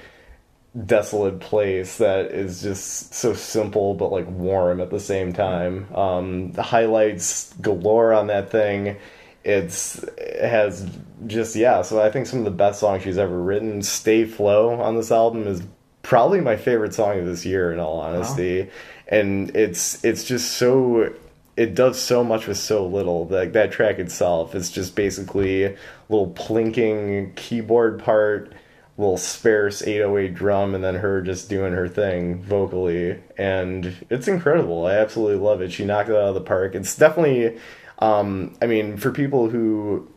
desolate 0.86 1.39
place 1.39 1.97
that 1.97 2.32
is 2.32 2.61
just 2.61 3.13
so 3.13 3.34
simple 3.34 3.95
but 3.95 4.11
like 4.11 4.28
warm 4.28 4.80
at 4.82 4.89
the 4.89 4.99
same 4.99 5.34
time. 5.34 5.93
Um, 5.95 6.51
the 6.51 6.63
highlights 6.63 7.53
galore 7.61 8.13
on 8.13 8.28
that 8.28 8.51
thing. 8.51 8.97
It's 9.43 10.03
it 10.03 10.47
has 10.47 10.89
just 11.25 11.55
yeah. 11.55 11.82
So 11.82 12.01
I 12.01 12.11
think 12.11 12.28
some 12.28 12.39
of 12.39 12.45
the 12.45 12.51
best 12.51 12.80
songs 12.80 13.03
she's 13.03 13.17
ever 13.17 13.41
written. 13.41 13.82
Stay 13.82 14.25
Flow 14.25 14.80
on 14.82 14.95
this 14.95 15.11
album 15.11 15.47
is 15.47 15.61
probably 16.03 16.41
my 16.41 16.57
favorite 16.57 16.93
song 16.93 17.19
of 17.19 17.25
this 17.25 17.45
year. 17.45 17.71
In 17.71 17.80
all 17.80 17.99
honesty. 17.99 18.63
Wow 18.63 18.69
and 19.07 19.55
it's 19.55 20.03
it's 20.03 20.23
just 20.23 20.53
so 20.53 21.13
it 21.55 21.73
does 21.73 21.99
so 21.99 22.23
much 22.23 22.47
with 22.47 22.57
so 22.57 22.86
little. 22.86 23.28
Like 23.28 23.53
that 23.53 23.71
track 23.71 23.99
itself 23.99 24.53
is 24.53 24.69
just 24.69 24.95
basically 24.95 25.63
a 25.63 25.75
little 26.09 26.32
plinking 26.32 27.36
keyboard 27.36 27.99
part, 27.99 28.53
little 28.97 29.17
sparse 29.17 29.81
808 29.81 30.33
drum, 30.33 30.75
and 30.75 30.83
then 30.83 30.95
her 30.95 31.21
just 31.21 31.49
doing 31.49 31.73
her 31.73 31.87
thing 31.87 32.41
vocally, 32.41 33.19
and 33.37 34.05
it's 34.09 34.27
incredible. 34.27 34.85
I 34.85 34.95
absolutely 34.95 35.37
love 35.37 35.61
it. 35.61 35.71
She 35.71 35.85
knocked 35.85 36.09
it 36.09 36.15
out 36.15 36.29
of 36.29 36.35
the 36.35 36.41
park. 36.41 36.75
It's 36.75 36.95
definitely, 36.95 37.59
um, 37.99 38.55
I 38.61 38.65
mean, 38.65 38.97
for 38.97 39.11
people 39.11 39.49
who 39.49 40.07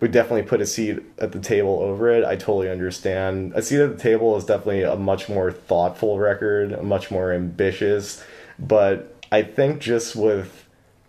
would 0.00 0.10
definitely 0.10 0.42
put 0.42 0.60
a 0.60 0.66
seat 0.66 1.00
at 1.18 1.32
the 1.32 1.38
table 1.38 1.78
over 1.78 2.10
it. 2.10 2.24
I 2.24 2.36
totally 2.36 2.68
understand. 2.68 3.52
A 3.54 3.62
seat 3.62 3.80
at 3.80 3.96
the 3.96 4.02
table 4.02 4.36
is 4.36 4.44
definitely 4.44 4.82
a 4.82 4.96
much 4.96 5.28
more 5.28 5.52
thoughtful 5.52 6.18
record, 6.18 6.82
much 6.82 7.10
more 7.10 7.32
ambitious 7.32 8.22
but 8.58 9.14
I 9.32 9.42
think 9.42 9.80
just 9.80 10.14
with 10.14 10.66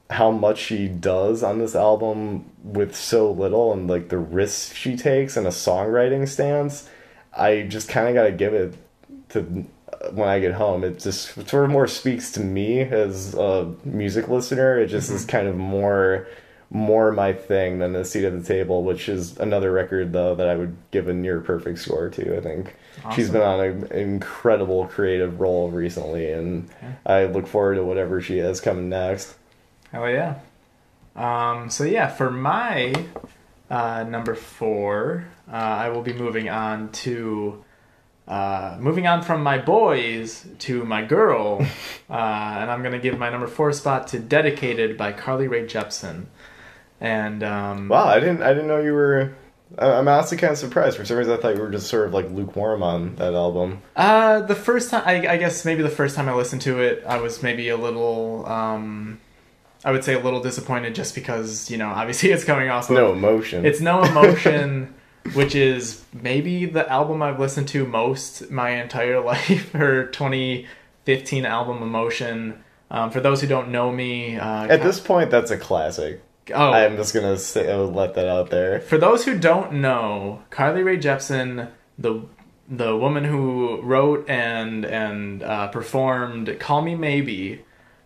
how 0.09 0.31
much 0.31 0.59
she 0.59 0.87
does 0.87 1.43
on 1.43 1.59
this 1.59 1.75
album 1.75 2.51
with 2.63 2.95
so 2.95 3.31
little 3.31 3.73
and 3.73 3.87
like 3.87 4.09
the 4.09 4.17
risks 4.17 4.75
she 4.75 4.95
takes 4.95 5.35
and 5.35 5.47
a 5.47 5.51
songwriting 5.51 6.27
stance, 6.27 6.87
I 7.35 7.63
just 7.63 7.89
kind 7.89 8.07
of 8.07 8.13
got 8.13 8.23
to 8.23 8.31
give 8.31 8.53
it 8.53 8.75
to 9.29 9.65
when 10.11 10.27
I 10.27 10.39
get 10.39 10.53
home. 10.53 10.83
It 10.83 10.99
just 10.99 11.33
sort 11.47 11.65
of 11.65 11.69
more 11.69 11.87
speaks 11.87 12.31
to 12.33 12.39
me 12.39 12.81
as 12.81 13.33
a 13.33 13.73
music 13.83 14.27
listener. 14.27 14.79
It 14.79 14.87
just 14.87 15.07
mm-hmm. 15.07 15.17
is 15.17 15.25
kind 15.25 15.47
of 15.47 15.55
more 15.55 16.27
more 16.71 17.11
my 17.11 17.31
thing 17.31 17.79
than 17.79 17.93
the 17.93 18.03
seat 18.03 18.25
at 18.25 18.33
the 18.33 18.45
table, 18.45 18.83
which 18.83 19.07
is 19.07 19.37
another 19.37 19.71
record 19.71 20.13
though 20.13 20.35
that 20.35 20.47
I 20.47 20.55
would 20.55 20.75
give 20.91 21.07
a 21.07 21.13
near 21.13 21.39
perfect 21.39 21.79
score 21.79 22.09
to. 22.09 22.37
I 22.37 22.41
think 22.41 22.75
awesome. 22.99 23.11
she's 23.15 23.29
been 23.29 23.41
on 23.41 23.59
an 23.59 23.91
incredible 23.91 24.87
creative 24.87 25.39
role 25.39 25.69
recently, 25.69 26.31
and 26.31 26.69
okay. 26.69 26.95
I 27.05 27.25
look 27.25 27.47
forward 27.47 27.75
to 27.75 27.83
whatever 27.83 28.19
she 28.21 28.39
has 28.39 28.59
coming 28.61 28.89
next. 28.89 29.35
Hell 29.91 30.09
yeah! 30.09 30.39
Um, 31.15 31.69
so 31.69 31.83
yeah, 31.83 32.07
for 32.07 32.31
my 32.31 32.93
uh, 33.69 34.03
number 34.03 34.35
four, 34.35 35.27
uh, 35.51 35.55
I 35.55 35.89
will 35.89 36.01
be 36.01 36.13
moving 36.13 36.49
on 36.49 36.91
to. 36.91 37.63
Uh, 38.27 38.75
moving 38.79 39.05
on 39.05 39.21
from 39.21 39.43
my 39.43 39.59
boys 39.59 40.47
to 40.57 40.83
my 40.83 41.03
girl, 41.03 41.59
uh, 42.09 42.13
and 42.13 42.71
I'm 42.71 42.81
gonna 42.81 42.97
give 42.97 43.19
my 43.19 43.29
number 43.29 43.45
four 43.45 43.71
spot 43.71 44.07
to 44.07 44.19
"Dedicated" 44.19 44.97
by 44.97 45.11
Carly 45.11 45.47
Rae 45.47 45.67
Jepsen. 45.67 46.25
And 46.99 47.43
um, 47.43 47.87
wow, 47.87 48.05
I 48.05 48.19
didn't 48.19 48.41
I 48.41 48.53
didn't 48.53 48.67
know 48.67 48.81
you 48.81 48.93
were. 48.93 49.35
I'm 49.77 50.07
honestly 50.07 50.37
kind 50.37 50.53
of 50.53 50.59
surprised. 50.59 50.97
For 50.97 51.05
some 51.05 51.17
reason, 51.17 51.33
I 51.33 51.37
thought 51.37 51.55
you 51.55 51.61
were 51.61 51.71
just 51.71 51.87
sort 51.87 52.07
of 52.07 52.13
like 52.13 52.29
lukewarm 52.29 52.83
on 52.83 53.15
that 53.15 53.33
album. 53.33 53.81
Uh, 53.95 54.41
the 54.41 54.55
first 54.55 54.91
time, 54.91 55.03
I, 55.05 55.27
I 55.27 55.37
guess 55.37 55.65
maybe 55.65 55.81
the 55.81 55.89
first 55.89 56.15
time 56.15 56.29
I 56.29 56.33
listened 56.33 56.61
to 56.63 56.79
it, 56.79 57.03
I 57.05 57.17
was 57.17 57.41
maybe 57.41 57.69
a 57.69 57.77
little, 57.77 58.45
um, 58.45 59.19
I 59.83 59.91
would 59.91 60.03
say 60.03 60.13
a 60.13 60.19
little 60.19 60.41
disappointed 60.41 60.95
just 60.95 61.15
because, 61.15 61.69
you 61.69 61.77
know, 61.77 61.89
obviously 61.89 62.29
it's 62.31 62.43
coming 62.43 62.69
off. 62.69 62.89
Of, 62.89 62.95
no 62.95 63.11
emotion. 63.11 63.65
It's 63.65 63.81
no 63.81 64.03
emotion, 64.03 64.93
which 65.33 65.55
is 65.55 66.03
maybe 66.13 66.65
the 66.65 66.89
album 66.89 67.21
I've 67.21 67.39
listened 67.39 67.67
to 67.69 67.85
most 67.85 68.49
my 68.51 68.71
entire 68.81 69.19
life. 69.23 69.71
Her 69.71 70.05
2015 70.07 71.45
album, 71.45 71.81
Emotion. 71.81 72.63
Um, 72.91 73.09
for 73.09 73.19
those 73.19 73.41
who 73.41 73.47
don't 73.47 73.69
know 73.69 73.91
me, 73.91 74.37
uh, 74.37 74.67
at 74.67 74.83
this 74.83 74.99
point, 74.99 75.31
that's 75.31 75.51
a 75.51 75.57
classic. 75.57 76.21
Oh, 76.53 76.71
I'm 76.71 76.95
just 76.95 77.13
gonna 77.13 77.37
say, 77.37 77.73
let 77.75 78.13
that 78.13 78.27
out 78.27 78.51
there. 78.51 78.79
For 78.79 78.99
those 78.99 79.25
who 79.25 79.37
don't 79.37 79.73
know, 79.73 80.43
Carly 80.51 80.83
Rae 80.83 80.97
Jepsen, 80.97 81.71
the 81.97 82.21
the 82.69 82.95
woman 82.95 83.23
who 83.23 83.81
wrote 83.81 84.29
and 84.29 84.85
and 84.85 85.41
uh, 85.41 85.67
performed 85.69 86.55
"Call 86.59 86.83
Me 86.83 86.93
Maybe," 86.93 87.65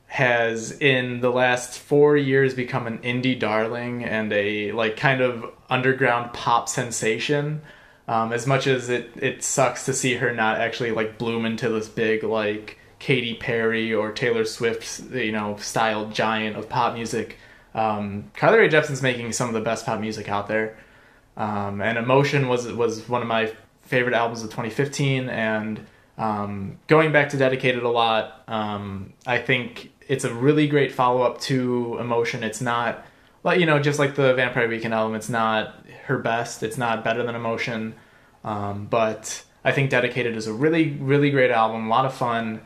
has 0.09 0.71
in 0.71 1.21
the 1.21 1.29
last 1.29 1.79
four 1.79 2.17
years 2.17 2.53
become 2.53 2.87
an 2.87 2.97
indie 2.99 3.39
darling 3.39 4.03
and 4.03 4.33
a 4.33 4.71
like 4.73 4.97
kind 4.97 5.21
of 5.21 5.45
underground 5.69 6.33
pop 6.33 6.67
sensation. 6.67 7.61
Um, 8.07 8.33
as 8.33 8.47
much 8.47 8.67
as 8.67 8.89
it 8.89 9.11
it 9.15 9.43
sucks 9.43 9.85
to 9.85 9.93
see 9.93 10.15
her 10.15 10.33
not 10.33 10.59
actually 10.59 10.91
like 10.91 11.17
bloom 11.17 11.45
into 11.45 11.69
this 11.69 11.87
big 11.87 12.23
like 12.23 12.79
Katy 12.97 13.35
Perry 13.35 13.93
or 13.93 14.11
Taylor 14.11 14.45
Swift 14.45 15.11
you 15.11 15.31
know 15.31 15.57
style 15.57 16.09
giant 16.09 16.57
of 16.57 16.67
pop 16.69 16.95
music 16.95 17.37
um, 17.73 18.31
Carly 18.35 18.59
Rae 18.59 18.67
Jepsen's 18.67 19.01
making 19.01 19.31
some 19.33 19.47
of 19.47 19.53
the 19.53 19.61
best 19.61 19.85
pop 19.85 19.99
music 19.99 20.29
out 20.29 20.47
there, 20.47 20.77
um, 21.37 21.81
and 21.81 21.97
Emotion 21.97 22.47
was 22.47 22.71
was 22.71 23.07
one 23.07 23.21
of 23.21 23.27
my 23.27 23.53
favorite 23.83 24.15
albums 24.15 24.43
of 24.43 24.49
2015. 24.49 25.29
And 25.29 25.85
um, 26.17 26.79
going 26.87 27.11
back 27.11 27.29
to 27.29 27.37
Dedicated 27.37 27.83
a 27.83 27.89
lot, 27.89 28.43
um, 28.47 29.13
I 29.25 29.37
think 29.37 29.91
it's 30.09 30.25
a 30.25 30.33
really 30.33 30.67
great 30.67 30.91
follow 30.91 31.21
up 31.21 31.39
to 31.41 31.97
Emotion. 31.99 32.43
It's 32.43 32.59
not 32.59 33.05
like 33.45 33.61
you 33.61 33.65
know 33.65 33.79
just 33.79 33.99
like 33.99 34.15
the 34.15 34.33
Vampire 34.33 34.67
Weekend 34.67 34.93
album. 34.93 35.15
It's 35.15 35.29
not 35.29 35.85
her 36.05 36.17
best. 36.17 36.63
It's 36.63 36.77
not 36.77 37.05
better 37.05 37.23
than 37.23 37.35
Emotion, 37.35 37.95
um, 38.43 38.87
but 38.87 39.43
I 39.63 39.71
think 39.71 39.89
Dedicated 39.89 40.35
is 40.35 40.47
a 40.47 40.53
really 40.53 40.89
really 40.89 41.29
great 41.29 41.51
album. 41.51 41.85
A 41.85 41.89
lot 41.89 42.05
of 42.05 42.13
fun 42.13 42.61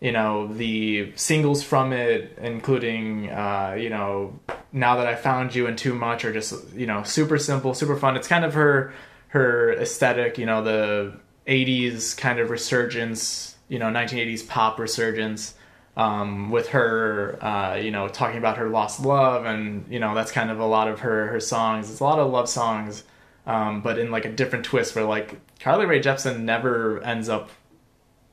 you 0.00 0.12
know 0.12 0.46
the 0.52 1.12
singles 1.16 1.62
from 1.62 1.92
it 1.92 2.36
including 2.42 3.30
uh, 3.30 3.74
you 3.78 3.88
know 3.88 4.38
now 4.72 4.96
that 4.96 5.06
i 5.06 5.14
found 5.14 5.54
you 5.54 5.66
and 5.66 5.78
too 5.78 5.94
much 5.94 6.24
are 6.24 6.32
just 6.32 6.72
you 6.74 6.86
know 6.86 7.02
super 7.02 7.38
simple 7.38 7.72
super 7.72 7.96
fun 7.96 8.16
it's 8.16 8.28
kind 8.28 8.44
of 8.44 8.54
her 8.54 8.92
her 9.28 9.72
aesthetic 9.72 10.38
you 10.38 10.46
know 10.46 10.62
the 10.62 11.18
80s 11.46 12.16
kind 12.16 12.38
of 12.38 12.50
resurgence 12.50 13.56
you 13.68 13.78
know 13.78 13.86
1980s 13.86 14.46
pop 14.46 14.78
resurgence 14.78 15.54
um, 15.96 16.50
with 16.50 16.68
her 16.68 17.38
uh, 17.42 17.74
you 17.76 17.90
know 17.90 18.08
talking 18.08 18.38
about 18.38 18.58
her 18.58 18.68
lost 18.68 19.00
love 19.00 19.44
and 19.44 19.86
you 19.88 19.98
know 19.98 20.14
that's 20.14 20.30
kind 20.30 20.50
of 20.50 20.60
a 20.60 20.66
lot 20.66 20.88
of 20.88 21.00
her 21.00 21.28
her 21.28 21.40
songs 21.40 21.90
it's 21.90 22.00
a 22.00 22.04
lot 22.04 22.18
of 22.18 22.30
love 22.30 22.48
songs 22.48 23.04
um, 23.46 23.80
but 23.80 23.98
in 23.98 24.10
like 24.10 24.24
a 24.24 24.32
different 24.32 24.64
twist 24.64 24.94
where 24.94 25.04
like 25.04 25.40
carly 25.60 25.86
rae 25.86 26.00
jepsen 26.00 26.40
never 26.40 27.00
ends 27.02 27.28
up 27.28 27.50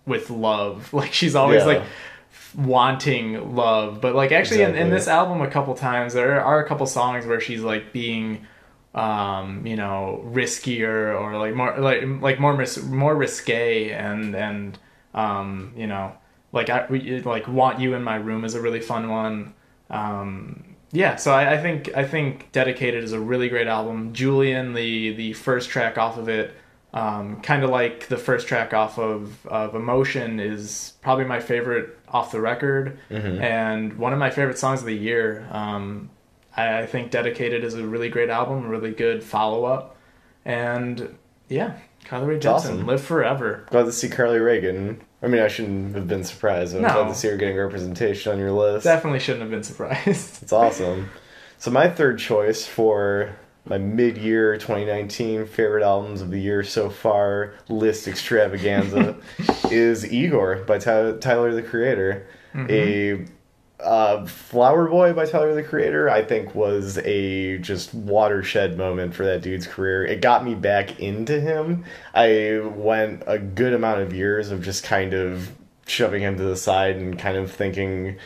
with 0.06 0.30
love. 0.30 0.92
Like 1.04 1.14
she's 1.14 1.36
always 1.36 1.62
yeah. 1.62 1.66
like 1.66 1.84
wanting 2.56 3.56
love. 3.56 4.00
But 4.02 4.16
like 4.16 4.32
actually 4.32 4.62
exactly. 4.62 4.82
in, 4.82 4.88
in, 4.88 4.94
this 4.94 5.08
album 5.08 5.42
a 5.42 5.50
couple 5.50 5.74
times 5.76 6.14
there 6.14 6.44
are 6.44 6.64
a 6.64 6.68
couple 6.68 6.86
songs 6.86 7.26
where 7.26 7.40
she's 7.40 7.62
like 7.62 7.92
being 7.94 8.46
um 8.96 9.66
you 9.66 9.76
know 9.76 10.24
riskier 10.28 11.20
or 11.20 11.38
like 11.40 11.56
more 11.56 11.76
like 11.80 12.04
like 12.22 12.40
more 12.40 12.64
more 12.88 13.16
risque 13.16 13.90
and 13.90 14.36
and 14.36 14.78
um 15.16 15.74
you 15.76 15.88
know 15.88 16.16
like 16.54 16.70
I 16.70 16.88
like 17.26 17.48
want 17.50 17.82
you 17.82 17.94
in 17.96 18.04
my 18.04 18.16
room 18.16 18.46
is 18.46 18.56
a 18.56 18.62
really 18.62 18.80
fun 18.80 19.10
one 19.10 19.54
um 19.90 20.64
yeah 20.94 21.18
so 21.18 21.34
I, 21.34 21.56
I 21.56 21.62
think 21.62 21.94
I 21.96 22.06
think 22.06 22.52
dedicated 22.54 23.04
is 23.04 23.12
a 23.12 23.20
really 23.20 23.50
great 23.50 23.68
album 23.68 24.14
Julien 24.14 24.74
the 24.74 25.14
the 25.14 25.34
first 25.34 25.70
track 25.70 25.98
off 25.98 26.18
of 26.18 26.30
it 26.30 26.56
um, 26.94 27.42
kind 27.42 27.64
of 27.64 27.72
like 27.72 28.08
the 28.08 28.18
first 28.18 28.48
track 28.48 28.74
off 28.74 29.00
of, 29.00 29.46
of 29.48 29.74
Emotion 29.74 30.40
is 30.40 30.94
probably 31.02 31.26
my 31.26 31.40
favorite 31.40 31.98
off 32.08 32.32
the 32.32 32.40
record 32.40 33.00
mm-hmm. 33.10 33.42
and 33.42 33.98
one 33.98 34.14
of 34.14 34.20
my 34.20 34.30
favorite 34.30 34.60
songs 34.60 34.82
of 34.82 34.86
the 34.86 34.96
year. 34.96 35.48
Um, 35.50 36.12
I, 36.56 36.82
I, 36.82 36.86
think 36.86 37.10
Dedicated 37.10 37.64
is 37.64 37.74
a 37.74 37.86
really 37.86 38.10
great 38.10 38.30
album, 38.30 38.66
a 38.66 38.68
really 38.68 38.92
good 38.92 39.24
follow 39.24 39.66
up. 39.66 39.98
And 40.46 41.18
yeah, 41.50 41.78
Carly 42.06 42.28
Rae 42.28 42.40
Jepsen, 42.40 42.54
awesome. 42.54 42.86
live 42.86 43.02
forever. 43.02 43.66
Glad 43.72 43.86
to 43.86 43.92
see 43.92 44.08
Carly 44.08 44.38
Reagan. 44.38 45.02
I 45.24 45.28
mean, 45.28 45.42
I 45.42 45.48
shouldn't 45.48 45.96
have 45.96 46.08
been 46.08 46.26
surprised. 46.26 46.76
I'm 46.76 46.82
no. 46.82 46.90
glad 46.90 47.08
to 47.08 47.16
see 47.16 47.30
her 47.30 47.38
getting 47.38 47.56
representation 47.56 48.34
on 48.34 48.40
your 48.40 48.52
list. 48.52 48.84
Definitely 48.84 49.20
shouldn't 49.20 49.42
have 49.42 49.52
been 49.52 49.64
surprised. 49.64 50.44
it's 50.44 50.52
awesome. 50.52 51.10
So 51.60 51.72
my 51.72 51.90
third 51.90 52.20
choice 52.20 52.66
for 52.66 53.34
my 53.66 53.78
mid-year 53.78 54.58
2019 54.58 55.46
favorite 55.46 55.84
albums 55.84 56.22
of 56.22 56.30
the 56.30 56.40
year 56.40 56.62
so 56.64 56.90
far 56.90 57.54
list 57.70 58.06
extravaganza 58.10 59.16
is 59.72 60.12
Igor 60.12 60.58
by 60.68 60.78
Tyler, 60.78 61.18
Tyler 61.18 61.54
the 61.54 61.64
Creator. 61.64 62.28
Mm-hmm. 62.54 63.33
Uh, 63.84 64.26
Flower 64.26 64.88
Boy 64.88 65.14
by 65.14 65.26
Tyler 65.26 65.54
the 65.54 65.64
Creator, 65.64 66.10
I 66.10 66.24
think, 66.24 66.56
was 66.56 66.98
a 67.00 67.58
just 67.60 67.94
watershed 67.94 68.78
moment 68.78 69.14
for 69.14 69.26
that 69.26 69.42
dude's 69.42 69.68
career. 69.68 70.06
It 70.06 70.22
got 70.22 70.46
me 70.46 70.56
back 70.56 71.00
into 71.00 71.40
him. 71.42 71.84
I 72.14 72.62
went 72.64 73.24
a 73.28 73.38
good 73.38 73.74
amount 73.74 74.02
of 74.02 74.14
years 74.14 74.52
of 74.52 74.62
just 74.64 74.84
kind 74.84 75.14
of 75.14 75.52
shoving 75.86 76.22
him 76.22 76.38
to 76.38 76.44
the 76.44 76.56
side 76.56 76.96
and 76.96 77.20
kind 77.20 77.36
of 77.38 77.52
thinking 77.52 78.18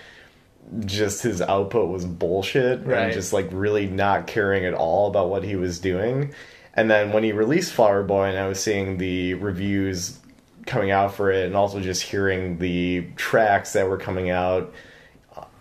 just 0.86 1.24
his 1.24 1.42
output 1.42 1.90
was 1.90 2.06
bullshit 2.06 2.86
Right. 2.86 3.04
and 3.06 3.14
just 3.14 3.32
like 3.34 3.48
really 3.52 3.88
not 3.88 4.28
caring 4.28 4.66
at 4.66 4.74
all 4.74 5.08
about 5.08 5.30
what 5.30 5.44
he 5.44 5.56
was 5.56 5.80
doing. 5.80 6.34
And 6.74 6.92
then 6.92 7.12
when 7.14 7.24
he 7.24 7.32
released 7.32 7.74
Flower 7.74 8.04
Boy 8.04 8.26
and 8.26 8.38
I 8.38 8.48
was 8.48 8.60
seeing 8.62 8.98
the 8.98 9.34
reviews 9.36 10.20
coming 10.68 10.92
out 10.92 11.16
for 11.16 11.32
it 11.32 11.46
and 11.48 11.56
also 11.56 11.80
just 11.80 12.04
hearing 12.04 12.60
the 12.60 13.08
tracks 13.16 13.74
that 13.74 13.88
were 13.90 13.98
coming 13.98 14.30
out 14.30 14.74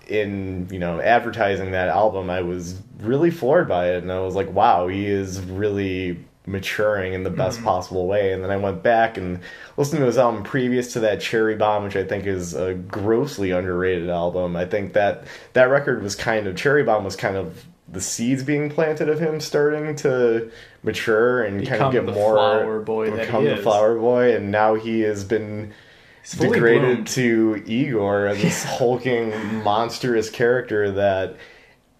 in 0.06 0.68
you 0.70 0.78
know 0.78 1.00
advertising 1.00 1.72
that 1.72 1.88
album 1.88 2.30
i 2.30 2.40
was 2.40 2.80
really 3.00 3.30
floored 3.30 3.68
by 3.68 3.90
it. 3.92 4.02
And 4.02 4.12
i 4.12 4.20
was 4.20 4.34
like 4.34 4.52
wow 4.52 4.88
he 4.88 5.06
is 5.06 5.40
really 5.40 6.24
maturing 6.48 7.12
in 7.12 7.24
the 7.24 7.30
best 7.30 7.56
mm-hmm. 7.56 7.66
possible 7.66 8.06
way. 8.06 8.32
And 8.32 8.42
then 8.42 8.50
i 8.50 8.56
went 8.56 8.82
back 8.82 9.16
and 9.16 9.40
listened 9.76 10.00
to 10.00 10.06
his 10.06 10.18
album 10.18 10.42
previous 10.44 10.92
to 10.92 11.00
that 11.00 11.20
cherry 11.20 11.56
bomb 11.56 11.84
which 11.84 11.96
i 11.96 12.04
think 12.04 12.26
is 12.26 12.54
a 12.54 12.74
grossly 12.74 13.50
underrated 13.50 14.08
album. 14.08 14.56
I 14.56 14.64
think 14.64 14.92
that 14.92 15.24
that 15.54 15.64
record 15.64 16.02
was 16.02 16.14
kind 16.14 16.46
of 16.46 16.56
cherry 16.56 16.84
bomb 16.84 17.04
was 17.04 17.16
kind 17.16 17.36
of 17.36 17.64
the 17.88 18.00
seeds 18.00 18.42
being 18.42 18.68
planted 18.68 19.08
of 19.08 19.20
him 19.20 19.40
starting 19.40 19.94
to 19.96 20.50
mature 20.82 21.42
and 21.44 21.66
kind 21.66 21.82
of 21.82 21.92
get 21.92 22.06
the 22.06 22.12
more 22.12 22.34
flower 22.34 22.80
boy 22.80 23.10
become 23.10 23.44
the 23.44 23.56
flower 23.56 23.98
boy. 23.98 24.34
And 24.34 24.50
now 24.50 24.74
he 24.74 25.00
has 25.00 25.24
been 25.24 25.72
He's 26.26 26.34
fully 26.34 26.54
degraded 26.54 26.82
bloomed. 26.82 27.06
to 27.08 27.62
Igor, 27.66 28.34
this 28.34 28.64
hulking 28.78 29.62
monstrous 29.62 30.28
character 30.28 30.90
that 30.90 31.36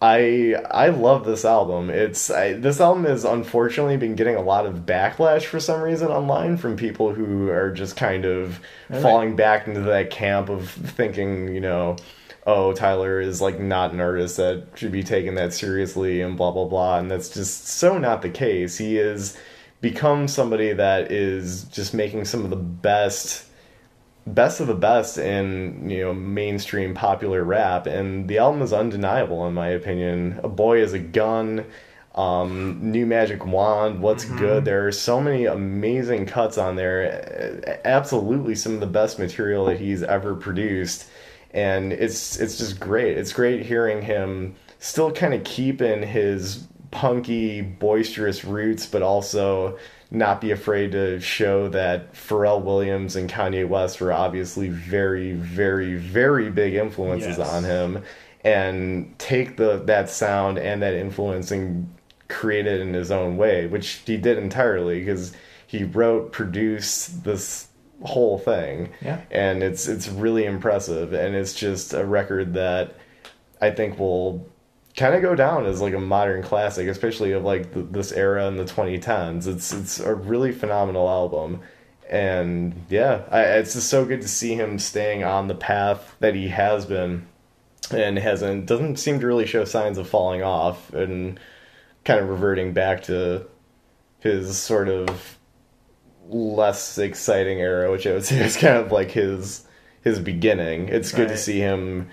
I 0.01 0.55
I 0.69 0.89
love 0.89 1.23
this 1.23 1.45
album. 1.45 1.89
It's 1.89 2.29
I, 2.29 2.53
this 2.53 2.81
album 2.81 3.05
has 3.05 3.23
unfortunately 3.23 3.95
been 3.95 4.15
getting 4.15 4.35
a 4.35 4.41
lot 4.41 4.65
of 4.65 4.85
backlash 4.85 5.45
for 5.45 5.61
some 5.61 5.81
reason 5.81 6.09
online 6.09 6.57
from 6.57 6.75
people 6.75 7.13
who 7.13 7.49
are 7.49 7.71
just 7.71 7.95
kind 7.95 8.25
of 8.25 8.59
falling 9.01 9.37
back 9.37 9.65
into 9.65 9.79
that 9.81 10.09
camp 10.09 10.49
of 10.49 10.69
thinking, 10.69 11.53
you 11.53 11.61
know, 11.61 11.95
oh 12.45 12.73
Tyler 12.73 13.21
is 13.21 13.39
like 13.39 13.61
not 13.61 13.93
an 13.93 14.01
artist 14.01 14.35
that 14.35 14.67
should 14.75 14.91
be 14.91 15.03
taken 15.03 15.35
that 15.35 15.53
seriously 15.53 16.19
and 16.19 16.35
blah 16.35 16.51
blah 16.51 16.65
blah, 16.65 16.99
and 16.99 17.09
that's 17.09 17.29
just 17.29 17.65
so 17.65 17.97
not 17.97 18.21
the 18.21 18.29
case. 18.29 18.77
He 18.77 18.97
is 18.97 19.37
become 19.79 20.27
somebody 20.27 20.73
that 20.73 21.13
is 21.13 21.63
just 21.65 21.93
making 21.93 22.25
some 22.25 22.43
of 22.43 22.49
the 22.49 22.57
best 22.57 23.46
best 24.27 24.59
of 24.59 24.67
the 24.67 24.75
best 24.75 25.17
in 25.17 25.89
you 25.89 26.03
know 26.03 26.13
mainstream 26.13 26.93
popular 26.93 27.43
rap 27.43 27.87
and 27.87 28.27
the 28.27 28.37
album 28.37 28.61
is 28.61 28.73
undeniable 28.73 29.47
in 29.47 29.53
my 29.53 29.69
opinion. 29.69 30.39
A 30.43 30.49
boy 30.49 30.81
is 30.81 30.93
a 30.93 30.99
gun 30.99 31.65
um, 32.13 32.79
new 32.81 33.05
magic 33.05 33.45
wand 33.45 34.01
what's 34.01 34.25
good. 34.25 34.65
There 34.65 34.87
are 34.87 34.91
so 34.91 35.21
many 35.21 35.45
amazing 35.45 36.25
cuts 36.25 36.57
on 36.57 36.75
there. 36.75 37.79
Absolutely 37.85 38.55
some 38.55 38.73
of 38.73 38.79
the 38.79 38.87
best 38.87 39.19
material 39.19 39.65
that 39.65 39.79
he's 39.79 40.03
ever 40.03 40.35
produced 40.35 41.07
and 41.51 41.93
it's 41.93 42.37
it's 42.37 42.57
just 42.57 42.79
great. 42.79 43.17
It's 43.17 43.33
great 43.33 43.65
hearing 43.65 44.01
him 44.01 44.55
still 44.79 45.11
kind 45.11 45.33
of 45.33 45.43
keeping 45.43 46.03
his 46.03 46.67
punky 46.91 47.61
boisterous 47.61 48.45
roots 48.45 48.85
but 48.85 49.01
also 49.01 49.77
not 50.09 50.39
be 50.41 50.51
afraid 50.51 50.91
to 50.93 51.19
show 51.19 51.67
that 51.69 52.13
Pharrell 52.13 52.61
Williams 52.63 53.15
and 53.15 53.29
Kanye 53.29 53.67
West 53.67 53.99
were 53.99 54.13
obviously 54.13 54.69
very, 54.69 55.33
very, 55.33 55.95
very 55.95 56.49
big 56.49 56.75
influences 56.75 57.37
Yes. 57.37 57.49
on 57.53 57.63
him, 57.63 58.03
and 58.43 59.13
take 59.19 59.57
the 59.57 59.77
that 59.85 60.09
sound 60.09 60.57
and 60.59 60.81
that 60.81 60.93
influence 60.93 61.51
and 61.51 61.89
create 62.29 62.67
it 62.67 62.79
in 62.81 62.93
his 62.93 63.11
own 63.11 63.35
way, 63.37 63.67
which 63.67 64.01
he 64.05 64.17
did 64.17 64.37
entirely 64.37 64.99
because 64.99 65.33
he 65.65 65.83
wrote, 65.83 66.31
produced 66.31 67.23
this 67.25 67.67
whole 68.03 68.37
thing, 68.37 68.89
Yeah. 69.01 69.19
and 69.31 69.63
it's 69.63 69.87
it's 69.87 70.07
really 70.07 70.45
impressive, 70.45 71.13
and 71.13 71.35
it's 71.35 71.53
just 71.53 71.93
a 71.93 72.05
record 72.05 72.53
that 72.53 72.93
I 73.59 73.71
think 73.71 73.99
will 73.99 74.47
kind 74.97 75.13
of 75.13 75.21
go 75.21 75.35
down 75.35 75.65
as 75.67 75.79
like 75.79 75.93
a 75.93 75.99
modern 75.99 76.41
classic, 76.41 76.87
especially 76.87 77.31
of 77.31 77.43
like 77.43 77.73
th- 77.73 77.85
this 77.91 78.11
era 78.11 78.47
in 78.47 78.57
the 78.57 78.65
2010s. 78.65 79.47
It's 79.47 79.71
it's 79.71 79.99
a 79.99 80.13
really 80.13 80.51
phenomenal 80.51 81.07
album, 81.07 81.61
and 82.09 82.85
yeah, 82.89 83.23
I, 83.31 83.41
it's 83.43 83.73
just 83.73 83.89
so 83.89 84.03
good 84.03 84.21
to 84.21 84.27
see 84.27 84.55
him 84.55 84.79
staying 84.79 85.23
on 85.23 85.47
the 85.47 85.55
path 85.55 86.15
that 86.19 86.35
he 86.35 86.49
has 86.49 86.85
been, 86.85 87.27
and 87.91 88.17
hasn't 88.17 88.65
doesn't 88.65 88.97
seem 88.97 89.19
to 89.19 89.27
really 89.27 89.45
show 89.45 89.63
signs 89.63 89.99
of 89.99 90.09
falling 90.09 90.41
off 90.41 90.91
and 90.93 91.39
kind 92.03 92.19
of 92.19 92.29
reverting 92.29 92.73
back 92.73 93.03
to 93.03 93.45
his 94.19 94.57
sort 94.57 94.89
of 94.89 95.37
less 96.27 96.97
exciting 96.97 97.59
era, 97.59 97.91
which 97.91 98.07
I 98.07 98.13
would 98.13 98.25
say 98.25 98.39
is 98.45 98.57
kind 98.57 98.77
of 98.77 98.91
like 98.91 99.11
his 99.11 99.63
his 100.03 100.19
beginning. 100.19 100.89
It's 100.89 101.11
good 101.11 101.27
to 101.27 101.37
see 101.37 101.59
him 101.59 102.09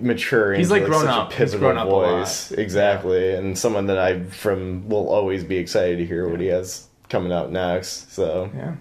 mature 0.00 0.54
He's, 0.54 0.70
like, 0.70 0.82
like, 0.82 0.90
grown 0.90 1.06
up. 1.08 1.32
a 1.32 1.36
He's 1.36 1.54
grown 1.54 1.78
up 1.78 1.88
voice. 1.88 2.52
Exactly, 2.52 3.34
and 3.34 3.56
someone 3.58 3.86
that 3.86 3.98
I 3.98 4.22
from 4.24 4.88
will 4.88 5.08
always 5.08 5.44
be 5.44 5.56
excited 5.56 5.98
to 5.98 6.06
hear 6.06 6.28
what 6.28 6.40
he 6.40 6.46
has 6.48 6.86
coming 7.08 7.32
out 7.32 7.50
next. 7.50 8.12
So 8.12 8.50
Yeah. 8.54 8.74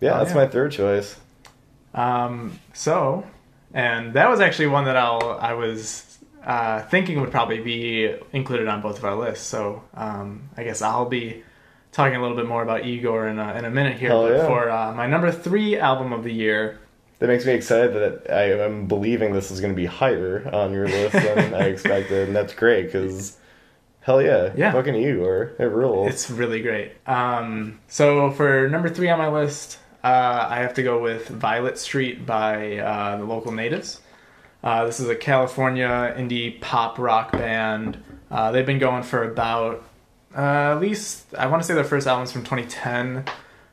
yeah, 0.00 0.14
Oh, 0.14 0.18
that's 0.18 0.30
yeah. 0.30 0.36
my 0.36 0.46
third 0.46 0.72
choice. 0.72 1.16
Um, 1.94 2.58
so, 2.72 3.24
and 3.74 4.14
that 4.14 4.28
was 4.30 4.40
actually 4.40 4.68
one 4.68 4.84
that 4.86 4.96
I'll 4.96 5.38
I 5.40 5.52
was 5.54 6.18
uh, 6.44 6.82
thinking 6.82 7.20
would 7.20 7.30
probably 7.30 7.60
be 7.60 8.14
included 8.32 8.66
on 8.68 8.80
both 8.82 8.98
of 8.98 9.04
our 9.04 9.14
lists. 9.14 9.46
So 9.46 9.82
um, 9.94 10.48
I 10.56 10.64
guess 10.64 10.82
I'll 10.82 11.04
be 11.08 11.42
talking 11.92 12.16
a 12.16 12.20
little 12.22 12.36
bit 12.36 12.46
more 12.46 12.62
about 12.62 12.84
Igor 12.86 13.28
in 13.28 13.38
a, 13.38 13.54
in 13.54 13.64
a 13.64 13.70
minute 13.70 13.98
here. 13.98 14.08
Hell 14.08 14.22
but 14.26 14.36
yeah. 14.36 14.46
for 14.46 14.70
uh, 14.70 14.92
my 14.94 15.06
number 15.06 15.30
three 15.30 15.78
album 15.78 16.12
of 16.12 16.24
the 16.24 16.32
year, 16.32 16.80
That 17.22 17.28
makes 17.28 17.46
me 17.46 17.52
excited 17.52 17.94
that 17.94 18.34
I 18.34 18.50
am 18.64 18.86
believing 18.88 19.32
this 19.32 19.52
is 19.52 19.60
going 19.60 19.72
to 19.72 19.76
be 19.76 19.86
higher 19.86 20.50
on 20.52 20.72
your 20.72 20.88
list 20.88 21.12
than 21.12 21.54
I 21.62 21.66
expected, 21.68 22.26
and 22.26 22.34
that's 22.34 22.52
great 22.52 22.86
because 22.86 23.36
hell 24.00 24.20
yeah, 24.20 24.50
Yeah. 24.56 24.72
fucking 24.72 24.96
Igor, 24.96 25.52
it 25.56 25.66
rules. 25.66 26.10
It's 26.10 26.28
really 26.28 26.60
great. 26.62 26.94
Um, 27.06 27.78
so 27.86 28.32
for 28.32 28.68
number 28.68 28.88
three 28.88 29.08
on 29.08 29.18
my 29.20 29.28
list, 29.28 29.78
uh, 30.02 30.46
I 30.50 30.56
have 30.62 30.74
to 30.74 30.82
go 30.82 31.00
with 31.00 31.28
Violet 31.28 31.78
Street 31.78 32.26
by 32.26 32.78
uh, 32.78 33.18
the 33.18 33.24
local 33.24 33.52
natives. 33.52 34.00
Uh, 34.64 34.84
this 34.86 34.98
is 34.98 35.08
a 35.08 35.14
California 35.14 36.12
indie 36.18 36.60
pop 36.60 36.98
rock 36.98 37.30
band. 37.30 38.02
Uh, 38.32 38.50
they've 38.50 38.66
been 38.66 38.80
going 38.80 39.04
for 39.04 39.22
about 39.22 39.84
uh, 40.36 40.40
at 40.74 40.80
least 40.80 41.32
I 41.38 41.46
want 41.46 41.62
to 41.62 41.68
say 41.68 41.74
their 41.74 41.84
first 41.84 42.08
album's 42.08 42.32
from 42.32 42.42
2010, 42.42 43.26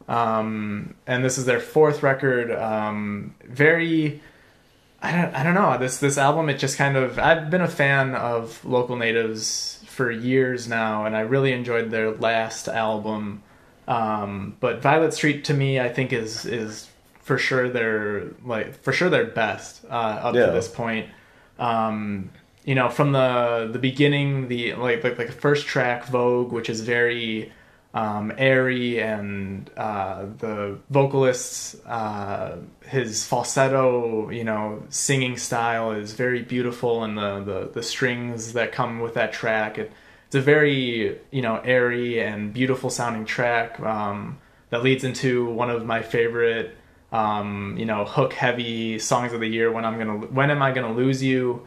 um, 0.09 0.95
and 1.07 1.23
this 1.23 1.37
is 1.37 1.45
their 1.45 1.59
fourth 1.59 2.01
record. 2.03 2.51
Um, 2.51 3.35
very 3.45 4.19
I 5.01 5.11
don't 5.13 5.33
I 5.35 5.43
don't 5.43 5.53
know 5.53 5.77
this 5.77 5.99
this 5.99 6.17
album. 6.17 6.49
It 6.49 6.57
just 6.57 6.77
kind 6.77 6.97
of 6.97 7.17
I've 7.19 7.49
been 7.49 7.61
a 7.61 7.67
fan 7.67 8.15
of 8.15 8.63
local 8.65 8.95
natives 8.97 9.81
for 9.85 10.11
years 10.11 10.67
now, 10.67 11.05
and 11.05 11.15
I 11.15 11.21
really 11.21 11.53
enjoyed 11.53 11.91
their 11.91 12.11
last 12.11 12.67
album. 12.67 13.43
Um, 13.87 14.57
but 14.59 14.81
Violet 14.81 15.13
Street 15.13 15.45
to 15.45 15.53
me, 15.53 15.79
I 15.79 15.89
think 15.89 16.11
is 16.11 16.45
is 16.45 16.89
for 17.21 17.37
sure 17.37 17.69
their 17.69 18.23
like 18.43 18.75
for 18.81 18.91
sure 18.91 19.09
their 19.09 19.25
best 19.25 19.85
uh, 19.85 19.93
up 19.93 20.35
Yeah. 20.35 20.47
to 20.47 20.51
this 20.51 20.67
point. 20.67 21.07
Um, 21.59 22.31
you 22.65 22.75
know, 22.75 22.89
from 22.89 23.11
the 23.11 23.69
the 23.71 23.79
beginning, 23.79 24.47
the 24.47 24.73
like 24.73 25.03
like, 25.03 25.17
like 25.19 25.27
the 25.27 25.33
first 25.33 25.65
track, 25.67 26.05
Vogue, 26.07 26.51
which 26.51 26.69
is 26.69 26.81
very 26.81 27.51
um, 27.93 28.31
airy, 28.37 29.01
and 29.01 29.69
uh, 29.75 30.25
the 30.37 30.77
vocalist's 30.89 31.75
uh, 31.85 32.57
his 32.85 33.25
falsetto, 33.25 34.29
you 34.29 34.43
know, 34.43 34.83
singing 34.89 35.37
style 35.37 35.91
is 35.91 36.13
very 36.13 36.43
beautiful, 36.43 37.03
and 37.03 37.17
the 37.17 37.43
the, 37.43 37.71
the 37.73 37.83
strings 37.83 38.53
that 38.53 38.71
come 38.71 38.99
with 38.99 39.15
that 39.15 39.33
track, 39.33 39.79
it, 39.79 39.91
it's 40.27 40.35
a 40.35 40.41
very 40.41 41.19
you 41.31 41.41
know 41.41 41.57
airy 41.65 42.21
and 42.21 42.53
beautiful 42.53 42.91
sounding 42.91 43.25
track 43.25 43.79
um, 43.79 44.37
that 44.69 44.83
leads 44.83 45.03
into 45.03 45.49
one 45.49 45.71
of 45.71 45.83
my 45.83 46.03
favorite 46.03 46.75
um, 47.11 47.75
you 47.75 47.87
know 47.87 48.05
hook 48.05 48.33
heavy 48.33 48.99
songs 48.99 49.33
of 49.33 49.39
the 49.39 49.47
year. 49.47 49.71
When 49.71 49.83
I'm 49.83 49.97
gonna 49.97 50.27
when 50.27 50.51
am 50.51 50.61
I 50.61 50.71
gonna 50.71 50.93
lose 50.93 51.23
you? 51.23 51.65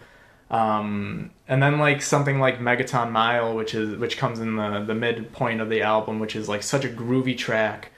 Um, 0.53 1.32
and 1.49 1.63
then 1.63 1.79
like 1.79 2.03
something 2.03 2.39
like 2.39 2.61
Megaton 2.61 3.11
Mile, 3.11 3.55
which 3.55 3.75
is 3.75 3.97
which 3.97 4.17
comes 4.17 4.39
in 4.39 4.57
the 4.57 4.85
the 4.87 4.95
midpoint 4.95 5.61
of 5.61 5.69
the 5.69 5.83
album, 5.83 6.19
which 6.19 6.37
is 6.37 6.49
like 6.49 6.63
such 6.63 6.85
a 6.85 6.89
groovy 6.89 7.37
track. 7.37 7.93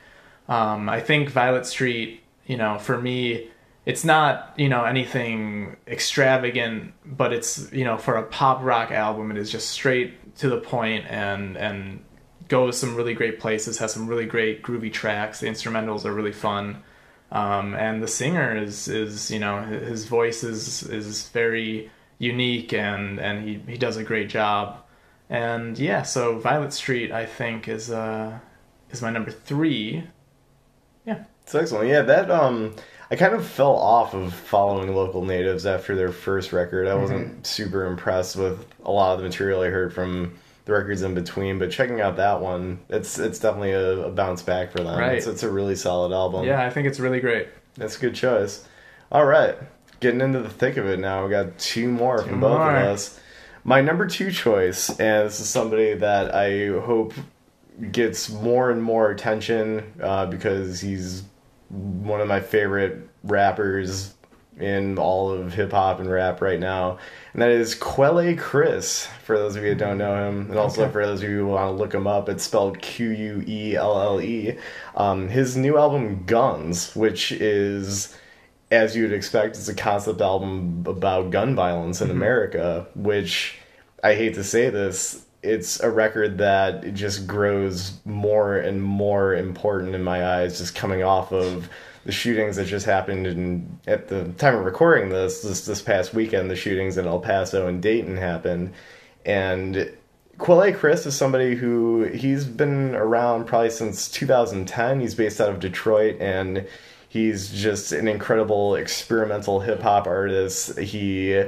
Um, 0.48 0.88
I 0.88 1.00
think 1.00 1.30
Violet 1.30 1.66
Street, 1.66 2.22
you 2.46 2.56
know, 2.56 2.78
for 2.78 3.00
me, 3.00 3.50
it's 3.86 4.04
not 4.04 4.54
you 4.56 4.68
know 4.68 4.84
anything 4.84 5.76
extravagant, 5.86 6.94
but 7.04 7.32
it's 7.32 7.70
you 7.72 7.84
know 7.84 7.98
for 7.98 8.16
a 8.16 8.22
pop 8.22 8.62
rock 8.62 8.90
album, 8.90 9.30
it 9.30 9.36
is 9.36 9.50
just 9.50 9.68
straight 9.70 10.36
to 10.36 10.48
the 10.48 10.58
point 10.58 11.06
and 11.08 11.56
and 11.56 12.04
goes 12.48 12.78
some 12.78 12.96
really 12.96 13.14
great 13.14 13.38
places. 13.40 13.78
Has 13.78 13.92
some 13.92 14.06
really 14.06 14.26
great 14.26 14.62
groovy 14.62 14.92
tracks. 14.92 15.40
The 15.40 15.46
instrumentals 15.48 16.04
are 16.04 16.12
really 16.12 16.32
fun. 16.32 16.82
Um, 17.30 17.74
and 17.74 18.02
the 18.02 18.08
singer 18.08 18.56
is 18.56 18.88
is 18.88 19.30
you 19.30 19.38
know 19.38 19.62
his 19.62 20.06
voice 20.06 20.42
is 20.44 20.82
is 20.84 21.28
very 21.28 21.90
unique 22.18 22.72
and 22.72 23.18
and 23.20 23.46
he 23.48 23.60
he 23.72 23.76
does 23.76 23.96
a 23.96 24.04
great 24.04 24.28
job 24.28 24.76
and 25.28 25.78
yeah 25.78 26.02
so 26.02 26.38
Violet 26.38 26.72
Street 26.72 27.10
I 27.12 27.26
think 27.26 27.68
is 27.68 27.90
uh 27.90 28.38
is 28.90 29.02
my 29.02 29.10
number 29.10 29.30
three 29.30 30.04
yeah 31.06 31.24
It's 31.42 31.54
excellent. 31.54 31.88
Yeah, 31.88 32.02
that 32.02 32.30
um, 32.30 32.74
I 33.10 33.16
kind 33.16 33.34
of 33.34 33.46
fell 33.46 33.76
off 33.76 34.14
of 34.14 34.32
following 34.32 34.94
local 34.94 35.24
natives 35.24 35.66
after 35.66 35.94
their 35.94 36.12
first 36.12 36.52
record. 36.52 36.88
I 36.88 36.94
wasn't 36.94 37.28
Mm-hmm. 37.28 37.42
super 37.42 37.84
impressed 37.86 38.36
with 38.36 38.64
a 38.84 38.90
lot 38.90 39.12
of 39.12 39.18
the 39.18 39.24
material 39.24 39.60
I 39.60 39.68
heard 39.68 39.92
from 39.92 40.34
the 40.64 40.72
records 40.72 41.02
in 41.02 41.14
between, 41.14 41.58
but 41.58 41.70
checking 41.70 42.00
out 42.00 42.16
that 42.16 42.40
one, 42.40 42.78
it's 42.88 43.18
it's 43.18 43.38
definitely 43.38 43.72
a, 43.72 44.06
a 44.06 44.10
bounce 44.10 44.40
back 44.42 44.72
for 44.72 44.78
them. 44.82 44.98
Right. 44.98 45.18
It's, 45.18 45.26
it's 45.26 45.42
a 45.42 45.50
really 45.50 45.76
solid 45.76 46.12
album. 46.14 46.46
Yeah, 46.46 46.64
I 46.64 46.70
think 46.70 46.86
it's 46.86 46.98
really 47.00 47.20
great. 47.20 47.48
That's 47.76 47.96
a 47.98 48.00
good 48.00 48.14
choice. 48.14 48.66
All 49.12 49.26
right, 49.26 49.56
getting 50.04 50.20
into 50.20 50.40
the 50.40 50.50
thick 50.50 50.76
of 50.76 50.86
it 50.86 50.98
now. 51.00 51.24
We 51.24 51.30
got 51.30 51.58
two 51.58 51.88
more 51.88 52.18
from 52.22 52.38
both 52.38 52.58
more. 52.58 52.76
of 52.76 52.86
us. 52.88 53.18
My 53.64 53.80
number 53.80 54.06
two 54.06 54.30
choice, 54.30 54.90
and 54.90 55.26
this 55.26 55.40
is 55.40 55.48
somebody 55.48 55.94
that 55.94 56.34
I 56.34 56.68
hope 56.80 57.14
gets 57.90 58.28
more 58.30 58.70
and 58.70 58.82
more 58.82 59.10
attention 59.10 59.92
uh, 60.02 60.26
because 60.26 60.80
he's 60.82 61.22
one 61.70 62.20
of 62.20 62.28
my 62.28 62.40
favorite 62.40 63.08
rappers 63.22 64.14
in 64.60 64.98
all 64.98 65.30
of 65.32 65.54
hip 65.54 65.72
hop 65.72 65.98
and 65.98 66.08
rap 66.08 66.40
right 66.42 66.60
now, 66.60 66.98
and 67.32 67.40
that 67.42 67.48
is 67.50 67.74
Quelle 67.74 68.36
Chris. 68.36 69.08
For 69.24 69.36
those 69.38 69.56
of 69.56 69.64
you 69.64 69.70
that 69.70 69.78
don't 69.78 69.98
know 69.98 70.28
him, 70.28 70.48
and 70.50 70.58
also 70.58 70.82
Okay. 70.82 70.92
for 70.92 71.04
those 71.06 71.22
of 71.24 71.28
you 71.30 71.38
who 71.38 71.46
want 71.46 71.70
to 71.70 71.82
look 71.82 71.92
him 71.94 72.06
up, 72.06 72.28
it's 72.28 72.44
spelled 72.44 72.80
Q 72.80 73.08
U 73.10 73.44
E 73.48 73.74
L 73.76 74.00
L 74.00 74.20
E. 74.20 74.56
Um, 74.94 75.28
his 75.28 75.56
new 75.56 75.76
album 75.78 76.22
Guns, 76.26 76.94
which 76.94 77.32
is 77.32 78.14
as 78.74 78.96
you'd 78.96 79.12
expect, 79.12 79.56
it's 79.56 79.68
a 79.68 79.74
concept 79.74 80.20
album 80.20 80.84
about 80.86 81.30
gun 81.30 81.54
violence 81.54 82.00
in 82.00 82.08
mm-hmm. 82.08 82.16
America, 82.16 82.86
which 82.94 83.58
I 84.02 84.14
hate 84.14 84.34
to 84.34 84.44
say 84.44 84.70
this, 84.70 85.24
it's 85.42 85.80
a 85.80 85.90
record 85.90 86.38
that 86.38 86.94
just 86.94 87.26
grows 87.26 87.98
more 88.04 88.56
and 88.56 88.82
more 88.82 89.34
important 89.34 89.94
in 89.94 90.02
my 90.02 90.26
eyes, 90.26 90.58
just 90.58 90.74
coming 90.74 91.02
off 91.02 91.32
of 91.32 91.68
the 92.04 92.12
shootings 92.12 92.56
that 92.56 92.66
just 92.66 92.86
happened 92.86 93.26
in 93.26 93.78
at 93.86 94.08
the 94.08 94.24
time 94.32 94.54
of 94.54 94.64
recording 94.64 95.10
this, 95.10 95.42
this 95.42 95.64
this 95.64 95.80
past 95.80 96.12
weekend, 96.12 96.50
the 96.50 96.56
shootings 96.56 96.98
in 96.98 97.06
El 97.06 97.20
Paso 97.20 97.66
and 97.66 97.82
Dayton 97.82 98.16
happened. 98.16 98.72
And 99.24 99.90
Quelle 100.38 100.72
Chris 100.72 101.06
is 101.06 101.16
somebody 101.16 101.54
who 101.54 102.04
he's 102.04 102.44
been 102.44 102.94
around 102.94 103.46
probably 103.46 103.70
since 103.70 104.10
2010. 104.10 105.00
He's 105.00 105.14
based 105.14 105.40
out 105.40 105.50
of 105.50 105.60
Detroit 105.60 106.20
and 106.20 106.66
he's 107.14 107.48
just 107.50 107.92
an 107.92 108.08
incredible 108.08 108.74
experimental 108.74 109.60
hip 109.60 109.80
hop 109.80 110.08
artist. 110.08 110.76
He 110.80 111.44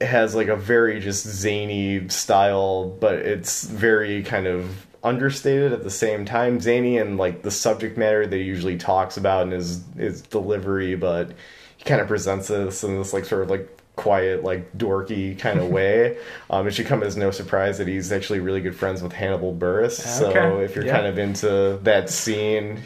has 0.00 0.34
like 0.34 0.48
a 0.48 0.56
very 0.56 0.98
just 0.98 1.24
zany 1.24 2.08
style, 2.08 2.88
but 3.00 3.14
it's 3.14 3.62
very 3.66 4.24
kind 4.24 4.48
of 4.48 4.84
understated 5.04 5.72
at 5.72 5.84
the 5.84 5.90
same 5.90 6.24
time. 6.24 6.58
Zany 6.58 6.98
and 6.98 7.16
like 7.18 7.42
the 7.42 7.52
subject 7.52 7.96
matter 7.96 8.26
that 8.26 8.36
he 8.36 8.42
usually 8.42 8.76
talks 8.76 9.16
about 9.16 9.44
and 9.44 9.52
his 9.52 9.84
his 9.96 10.22
delivery, 10.22 10.96
but 10.96 11.30
he 11.76 11.84
kind 11.84 12.00
of 12.00 12.08
presents 12.08 12.48
this 12.48 12.82
in 12.82 12.98
this 12.98 13.12
like 13.12 13.24
sort 13.26 13.42
of 13.42 13.50
like 13.50 13.68
quiet, 13.94 14.42
like 14.42 14.76
dorky 14.76 15.38
kind 15.38 15.60
of 15.60 15.68
way. 15.78 16.18
Um, 16.50 16.66
it 16.66 16.72
should 16.72 16.86
come 16.86 17.04
as 17.04 17.16
no 17.16 17.30
surprise 17.30 17.78
that 17.78 17.86
he's 17.86 18.10
actually 18.10 18.40
really 18.40 18.60
good 18.60 18.74
friends 18.74 19.04
with 19.04 19.12
Hannibal 19.12 19.54
Buress. 19.54 19.92
So 20.00 20.58
if 20.58 20.74
you're 20.74 20.84
Yeah. 20.84 20.94
kind 20.96 21.06
of 21.06 21.16
into 21.16 21.78
that 21.84 22.10
scene, 22.10 22.82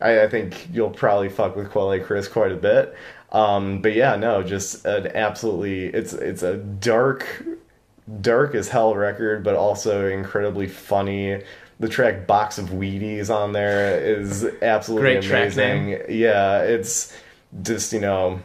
I, 0.00 0.22
I 0.22 0.28
think 0.28 0.68
you'll 0.72 0.90
probably 0.90 1.28
fuck 1.28 1.56
with 1.56 1.70
Quelle 1.70 1.98
Chris 2.00 2.28
quite 2.28 2.52
a 2.52 2.56
bit. 2.56 2.94
Um, 3.32 3.80
but 3.80 3.94
yeah, 3.94 4.16
no, 4.16 4.42
just 4.42 4.84
an 4.84 5.08
absolutely 5.14 5.86
it's 5.86 6.12
it's 6.12 6.42
a 6.42 6.56
dark 6.56 7.44
dark 8.20 8.54
as 8.54 8.68
hell 8.68 8.94
record, 8.94 9.44
but 9.44 9.54
also 9.54 10.08
incredibly 10.08 10.66
funny. 10.66 11.42
The 11.78 11.88
track 11.88 12.26
"Box 12.26 12.58
of 12.58 12.70
Wheaties" 12.70 13.34
on 13.34 13.52
there 13.52 14.00
is 14.00 14.44
absolutely 14.62 15.16
amazing. 15.16 15.90
Yeah, 16.08 16.62
it's 16.62 17.16
just 17.62 17.92
you 17.92 18.00
know 18.00 18.40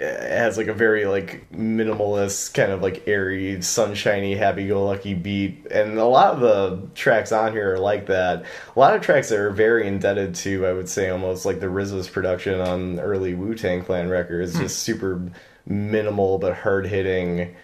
Uh, 0.00 0.04
has 0.04 0.56
like 0.56 0.66
a 0.66 0.72
very 0.72 1.04
like 1.04 1.46
minimalist 1.52 2.54
kind 2.54 2.72
of 2.72 2.80
like 2.80 3.06
airy 3.06 3.60
sunshiny 3.60 4.34
happy-go-lucky 4.34 5.12
beat. 5.12 5.66
And 5.70 5.98
a 5.98 6.06
lot 6.06 6.32
of 6.32 6.40
the 6.40 6.88
tracks 6.94 7.32
on 7.32 7.52
here 7.52 7.74
are 7.74 7.78
like 7.78 8.06
that. 8.06 8.44
A 8.74 8.78
lot 8.78 8.96
of 8.96 9.02
tracks 9.02 9.30
are 9.30 9.50
very 9.50 9.86
indebted 9.86 10.34
to 10.36 10.66
i 10.66 10.72
would 10.72 10.88
say 10.88 11.10
almost 11.10 11.44
like 11.44 11.60
the 11.60 11.66
RZA's 11.66 12.08
production 12.08 12.60
on 12.60 12.98
early 12.98 13.34
wu-tang 13.34 13.84
clan 13.84 14.08
records. 14.08 14.54
Hmm. 14.54 14.62
Just 14.62 14.78
super 14.78 15.30
minimal 15.66 16.38
but 16.38 16.56
hard-hitting 16.56 17.54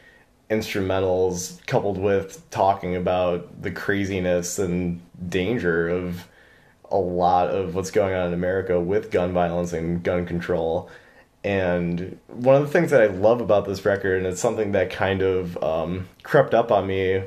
instrumentals 0.51 1.65
coupled 1.67 1.97
with 1.97 2.49
talking 2.51 2.97
about 2.97 3.63
the 3.63 3.71
craziness 3.71 4.59
and 4.59 5.01
danger 5.27 5.89
of 5.89 6.29
a 6.91 6.99
lot 6.99 7.49
of 7.49 7.75
what's 7.75 7.91
going 7.91 8.15
on 8.15 8.29
in 8.29 8.35
America 8.35 8.79
with 8.79 9.11
gun 9.11 9.33
violence 9.33 9.73
and 9.73 10.03
gun 10.03 10.27
control. 10.27 10.91
And 11.47 12.19
one 12.27 12.57
of 12.57 12.63
the 12.63 12.69
things 12.69 12.91
that 12.91 13.01
I 13.01 13.07
love 13.07 13.41
about 13.41 13.67
this 13.67 13.85
record, 13.85 14.19
and 14.19 14.27
it's 14.27 14.41
something 14.41 14.73
that 14.73 14.91
kind 14.91 15.23
of 15.23 15.57
um, 15.63 16.09
crept 16.25 16.55
up 16.55 16.73
on 16.73 16.89
me, 16.89 17.23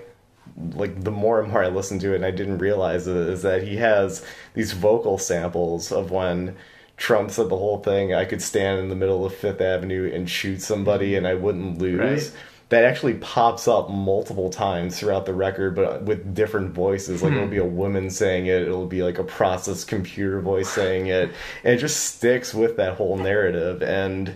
like 0.74 1.06
the 1.06 1.12
more 1.12 1.40
and 1.40 1.50
more 1.50 1.64
I 1.64 1.70
listened 1.70 2.02
to 2.02 2.12
it, 2.12 2.18
and 2.18 2.26
I 2.26 2.32
didn't 2.32 2.58
realize 2.58 3.08
it, 3.08 3.16
is 3.16 3.44
that 3.44 3.64
he 3.64 3.78
has 3.78 4.26
these 4.56 4.74
vocal 4.74 5.18
samples 5.18 5.90
of 5.94 6.12
when 6.12 6.58
Trump 6.98 7.32
said 7.32 7.48
the 7.48 7.56
whole 7.56 7.80
thing, 7.80 8.14
I 8.14 8.26
could 8.26 8.42
stand 8.42 8.82
in 8.82 8.90
the 8.90 8.96
middle 8.96 9.26
of 9.26 9.34
Fifth 9.34 9.62
Avenue 9.62 10.12
and 10.14 10.30
shoot 10.30 10.62
somebody 10.62 11.16
and 11.16 11.26
I 11.26 11.36
wouldn't 11.36 11.78
lose. 11.78 12.00
Right. 12.00 12.32
That 12.70 12.84
actually 12.84 13.16
pops 13.16 13.68
up 13.68 13.90
multiple 13.90 14.50
times 14.50 15.00
throughout 15.00 15.26
the 15.26 15.34
record, 15.34 15.76
but 15.76 16.04
with 16.04 16.36
different 16.36 16.74
voices. 16.74 17.24
Like 17.24 17.32
it'll 17.32 17.46
hmm. 17.46 17.50
be 17.52 17.58
a 17.58 17.66
woman 17.66 18.10
saying 18.10 18.46
it, 18.46 18.62
it'll 18.62 18.86
be 18.86 19.02
like 19.02 19.18
a 19.18 19.24
processed 19.24 19.88
computer 19.88 20.40
voice 20.40 20.70
saying 20.70 21.08
it, 21.08 21.32
and 21.64 21.74
it 21.74 21.78
just 21.78 22.16
sticks 22.16 22.54
with 22.54 22.78
that 22.78 22.96
whole 22.96 23.18
narrative. 23.18 23.82
And 23.82 24.36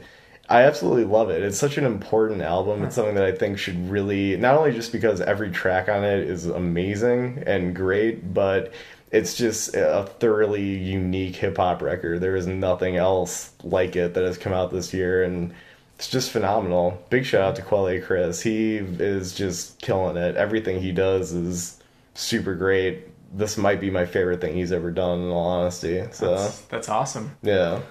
I 0.49 0.63
absolutely 0.63 1.05
love 1.05 1.29
it. 1.29 1.41
It's 1.41 1.57
such 1.57 1.77
an 1.77 1.85
important 1.85 2.41
album. 2.41 2.83
It's 2.83 2.95
something 2.95 3.15
that 3.15 3.23
I 3.23 3.31
think 3.31 3.57
should 3.57 3.89
really 3.89 4.35
not 4.35 4.55
only 4.55 4.73
just 4.73 4.91
because 4.91 5.21
every 5.21 5.51
track 5.51 5.87
on 5.87 6.03
it 6.03 6.19
is 6.29 6.45
amazing 6.47 7.43
and 7.47 7.75
great, 7.75 8.33
but 8.33 8.73
it's 9.11 9.35
just 9.35 9.75
a 9.75 10.05
thoroughly 10.19 10.63
unique 10.63 11.35
hip 11.35 11.57
hop 11.57 11.81
record. 11.81 12.19
There 12.19 12.35
is 12.35 12.47
nothing 12.47 12.97
else 12.97 13.51
like 13.63 13.95
it 13.95 14.15
that 14.15 14.25
has 14.25 14.37
come 14.37 14.53
out 14.53 14.71
this 14.71 14.93
year 14.93 15.23
and 15.23 15.53
it's 15.95 16.09
just 16.09 16.31
phenomenal. 16.31 17.01
Big 17.09 17.25
shout 17.25 17.41
out 17.41 17.55
to 17.57 17.61
Quelle 17.61 17.99
Chris. 18.01 18.41
He 18.41 18.77
is 18.77 19.33
just 19.33 19.79
killing 19.79 20.17
it. 20.17 20.35
Everything 20.35 20.81
he 20.81 20.91
does 20.91 21.31
is 21.31 21.79
super 22.13 22.55
great. 22.55 23.07
This 23.35 23.57
might 23.57 23.79
be 23.81 23.89
my 23.89 24.05
favorite 24.05 24.41
thing 24.41 24.55
he's 24.55 24.71
ever 24.71 24.91
done 24.91 25.21
in 25.21 25.29
all 25.29 25.47
honesty. 25.47 26.03
So 26.11 26.35
That's, 26.35 26.61
that's 26.61 26.89
awesome. 26.89 27.37
yeah. 27.41 27.81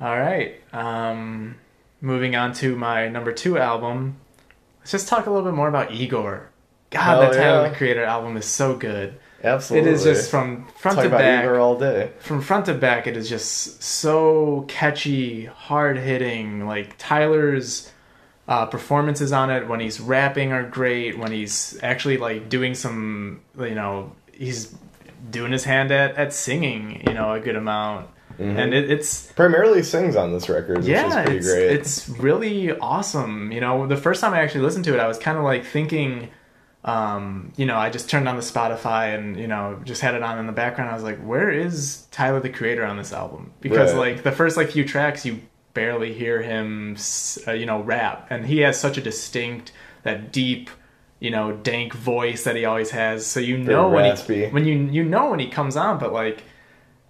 All 0.00 0.18
right. 0.18 0.60
Um, 0.72 1.56
moving 2.00 2.36
on 2.36 2.52
to 2.54 2.76
my 2.76 3.08
number 3.08 3.32
two 3.32 3.58
album. 3.58 4.16
Let's 4.80 4.92
just 4.92 5.08
talk 5.08 5.26
a 5.26 5.30
little 5.30 5.44
bit 5.44 5.56
more 5.56 5.68
about 5.68 5.92
Igor. 5.92 6.48
God, 6.90 7.02
Hell 7.02 7.20
that 7.20 7.32
Tyler 7.32 7.62
yeah. 7.62 7.68
the 7.68 7.76
Creator 7.76 8.04
album 8.04 8.36
is 8.36 8.46
so 8.46 8.76
good. 8.76 9.18
Absolutely. 9.42 9.90
It 9.90 9.94
is 9.94 10.02
just 10.02 10.30
from 10.30 10.66
front 10.78 10.96
Talk 10.96 11.04
to 11.04 11.10
back. 11.10 11.46
All 11.46 11.78
day. 11.78 12.10
From 12.18 12.40
front 12.40 12.66
to 12.66 12.74
back, 12.74 13.06
it 13.06 13.16
is 13.16 13.28
just 13.28 13.82
so 13.82 14.64
catchy, 14.68 15.44
hard 15.44 15.96
hitting. 15.96 16.66
Like 16.66 16.98
Tyler's 16.98 17.92
uh, 18.48 18.66
performances 18.66 19.32
on 19.32 19.50
it 19.50 19.68
when 19.68 19.80
he's 19.80 20.00
rapping 20.00 20.52
are 20.52 20.68
great. 20.68 21.18
When 21.18 21.30
he's 21.30 21.78
actually 21.82 22.16
like 22.16 22.48
doing 22.48 22.74
some, 22.74 23.40
you 23.58 23.74
know, 23.74 24.12
he's 24.32 24.74
doing 25.30 25.52
his 25.52 25.64
hand 25.64 25.92
at, 25.92 26.16
at 26.16 26.32
singing, 26.32 27.02
you 27.06 27.14
know, 27.14 27.32
a 27.32 27.40
good 27.40 27.56
amount. 27.56 28.08
And 28.40 28.72
it, 28.72 28.88
it's 28.88 29.32
Primarily 29.32 29.82
sings 29.82 30.14
on 30.14 30.32
this 30.32 30.48
record, 30.48 30.78
which 30.78 30.84
is 30.84 30.88
yeah, 30.88 31.24
pretty 31.24 31.38
it's, 31.38 31.50
great. 31.50 31.72
it's 31.72 32.08
really 32.08 32.70
awesome. 32.78 33.50
You 33.50 33.60
know, 33.60 33.88
the 33.88 33.96
first 33.96 34.20
time 34.20 34.32
I 34.32 34.40
actually 34.40 34.60
listened 34.60 34.84
to 34.84 34.94
it, 34.94 35.00
I 35.00 35.08
was 35.08 35.18
kind 35.18 35.36
of 35.36 35.42
like 35.42 35.64
thinking, 35.64 36.28
um, 36.84 37.52
you 37.56 37.66
know, 37.66 37.76
I 37.76 37.90
just 37.90 38.08
turned 38.08 38.28
on 38.28 38.36
the 38.36 38.42
Spotify 38.42 39.14
and 39.14 39.38
you 39.38 39.46
know 39.46 39.80
just 39.84 40.00
had 40.00 40.14
it 40.14 40.22
on 40.22 40.38
in 40.38 40.46
the 40.46 40.52
background. 40.52 40.90
I 40.90 40.94
was 40.94 41.02
like, 41.02 41.18
where 41.18 41.50
is 41.50 42.06
Tyler 42.10 42.40
the 42.40 42.48
Creator 42.50 42.84
on 42.84 42.96
this 42.96 43.12
album? 43.12 43.52
Because 43.60 43.92
Right. 43.94 44.14
like 44.14 44.22
the 44.22 44.32
first 44.32 44.56
like 44.56 44.70
few 44.70 44.84
tracks, 44.84 45.26
you 45.26 45.40
barely 45.74 46.12
hear 46.14 46.40
him, 46.42 46.96
uh, 47.46 47.52
you 47.52 47.66
know, 47.66 47.80
rap, 47.80 48.28
and 48.30 48.46
he 48.46 48.58
has 48.60 48.78
such 48.80 48.96
a 48.96 49.00
distinct, 49.00 49.72
that 50.02 50.32
deep. 50.32 50.70
You 51.20 51.32
know, 51.32 51.50
dank 51.50 51.94
voice 51.94 52.44
that 52.44 52.54
he 52.54 52.64
always 52.64 52.90
has. 52.92 53.26
So 53.26 53.40
you 53.40 53.58
know 53.58 53.88
when 53.88 54.04
he 54.04 54.10
when 54.52 54.64
you 54.64 54.74
you 54.76 55.02
know 55.02 55.30
when 55.30 55.40
he 55.40 55.48
comes 55.48 55.76
on, 55.76 55.98
but 55.98 56.12
like 56.12 56.44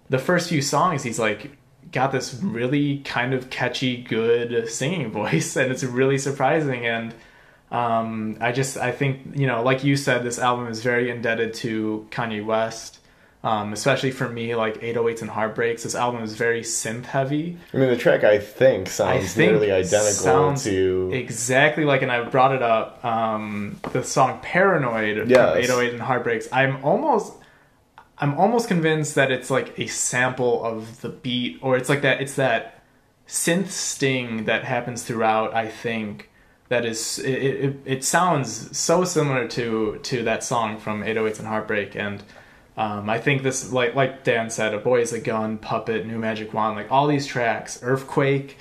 the 0.09 0.17
first 0.17 0.49
few 0.49 0.63
songs 0.63 1.03
he's 1.03 1.19
like 1.19 1.51
got 1.91 2.11
this 2.11 2.33
really 2.41 3.01
kind 3.01 3.35
of 3.35 3.51
catchy 3.51 3.97
good 3.97 4.67
singing 4.67 5.11
voice 5.21 5.55
and 5.55 5.71
it's 5.71 5.83
really 5.83 6.17
surprising 6.17 6.87
and 6.87 7.13
um, 7.71 8.37
i 8.41 8.51
just 8.51 8.77
i 8.77 8.91
think 8.91 9.19
you 9.35 9.47
know 9.47 9.61
like 9.63 9.83
you 9.83 9.95
said 9.95 10.23
this 10.23 10.39
album 10.39 10.67
is 10.67 10.81
very 10.81 11.09
indebted 11.09 11.53
to 11.53 12.07
kanye 12.11 12.43
west 12.45 12.95
um, 13.41 13.71
especially 13.71 14.11
for 14.11 14.27
me 14.27 14.53
like 14.53 14.81
808s 14.81 15.21
and 15.21 15.29
heartbreaks 15.29 15.83
this 15.83 15.95
album 15.95 16.23
is 16.23 16.35
very 16.35 16.61
synth 16.61 17.05
heavy 17.05 17.57
I 17.73 17.77
mean, 17.77 17.87
the 17.89 17.95
track 17.95 18.23
I 18.25 18.37
think 18.39 18.87
I 18.87 18.91
sounds 18.91 19.33
think 19.33 19.51
nearly 19.53 19.71
identical 19.71 20.11
sounds 20.11 20.63
to. 20.65 21.09
exactly 21.13 21.85
like 21.85 22.01
and 22.01 22.11
i 22.11 22.21
brought 22.27 22.53
it 22.53 22.61
up 22.61 23.03
um, 23.05 23.79
the 23.93 24.03
song 24.03 24.39
paranoid 24.41 25.29
Yes. 25.29 25.37
from 25.53 25.63
808 25.63 25.93
and 25.93 26.01
heartbreaks 26.01 26.47
i'm 26.51 26.83
almost 26.83 27.33
I'm 28.21 28.33
almost 28.37 28.67
convinced 28.67 29.15
that 29.15 29.31
it's 29.31 29.49
like 29.49 29.79
a 29.79 29.87
sample 29.87 30.61
of 30.65 30.99
the 30.99 31.07
beat, 31.07 31.57
or 31.61 31.77
it's 31.77 31.87
like 31.87 32.01
that. 32.01 32.19
It's 32.19 32.33
that 32.35 32.83
synth 33.29 33.69
sting 33.69 34.43
that 34.43 34.65
happens 34.65 35.03
throughout. 35.03 35.53
I 35.55 35.69
think 35.69 36.29
that 36.69 36.85
is 36.85 37.19
it. 37.19 37.33
It, 37.33 37.75
it 37.85 38.03
sounds 38.03 38.77
so 38.77 39.03
similar 39.03 39.47
to 39.49 39.99
to 40.03 40.23
that 40.23 40.43
song 40.43 40.77
from 40.77 41.03
808s 41.03 41.39
and 41.39 41.47
Heartbreak, 41.47 41.95
and 41.95 42.23
um, 42.77 43.09
I 43.09 43.19
think 43.19 43.43
this 43.43 43.71
like 43.73 43.95
like 43.95 44.23
Dan 44.23 44.49
said, 44.49 44.73
a 44.73 44.77
boy 44.77 45.01
is 45.01 45.11
a 45.11 45.19
gun, 45.19 45.57
puppet, 45.57 46.05
new 46.05 46.17
magic 46.17 46.53
wand, 46.53 46.77
like 46.77 46.91
all 46.91 47.07
these 47.07 47.25
tracks, 47.27 47.79
earthquake. 47.83 48.57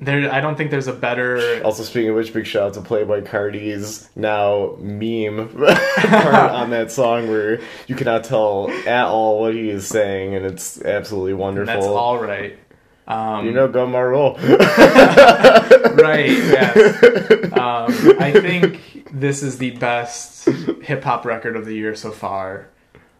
There, 0.00 0.30
I 0.30 0.40
don't 0.40 0.56
think 0.56 0.70
there's 0.70 0.88
a 0.88 0.92
better. 0.92 1.62
Also, 1.64 1.84
speaking 1.84 2.10
of 2.10 2.16
which, 2.16 2.32
big 2.32 2.46
shout 2.46 2.68
out 2.68 2.74
to 2.74 2.80
Playboi 2.80 3.24
Carti's 3.26 4.10
now 4.14 4.76
meme 4.78 5.48
part 5.56 6.34
on 6.52 6.70
that 6.70 6.92
song 6.92 7.28
where 7.28 7.60
you 7.86 7.94
cannot 7.94 8.24
tell 8.24 8.70
at 8.86 9.06
all 9.06 9.40
what 9.40 9.54
he 9.54 9.70
is 9.70 9.86
saying, 9.86 10.34
and 10.34 10.44
it's 10.44 10.82
absolutely 10.82 11.32
wonderful. 11.32 11.74
That's 11.74 11.86
all 11.86 12.18
right. 12.18 12.58
Um, 13.06 13.44
You 13.46 13.52
know, 13.52 13.68
go 13.68 13.86
Marvel. 13.86 14.34
right. 14.40 16.28
Yes. 16.30 17.52
Um, 17.52 18.16
I 18.20 18.32
think 18.32 19.08
this 19.12 19.42
is 19.42 19.58
the 19.58 19.72
best 19.72 20.48
hip 20.82 21.04
hop 21.04 21.24
record 21.24 21.56
of 21.56 21.66
the 21.66 21.74
year 21.74 21.94
so 21.94 22.10
far. 22.10 22.68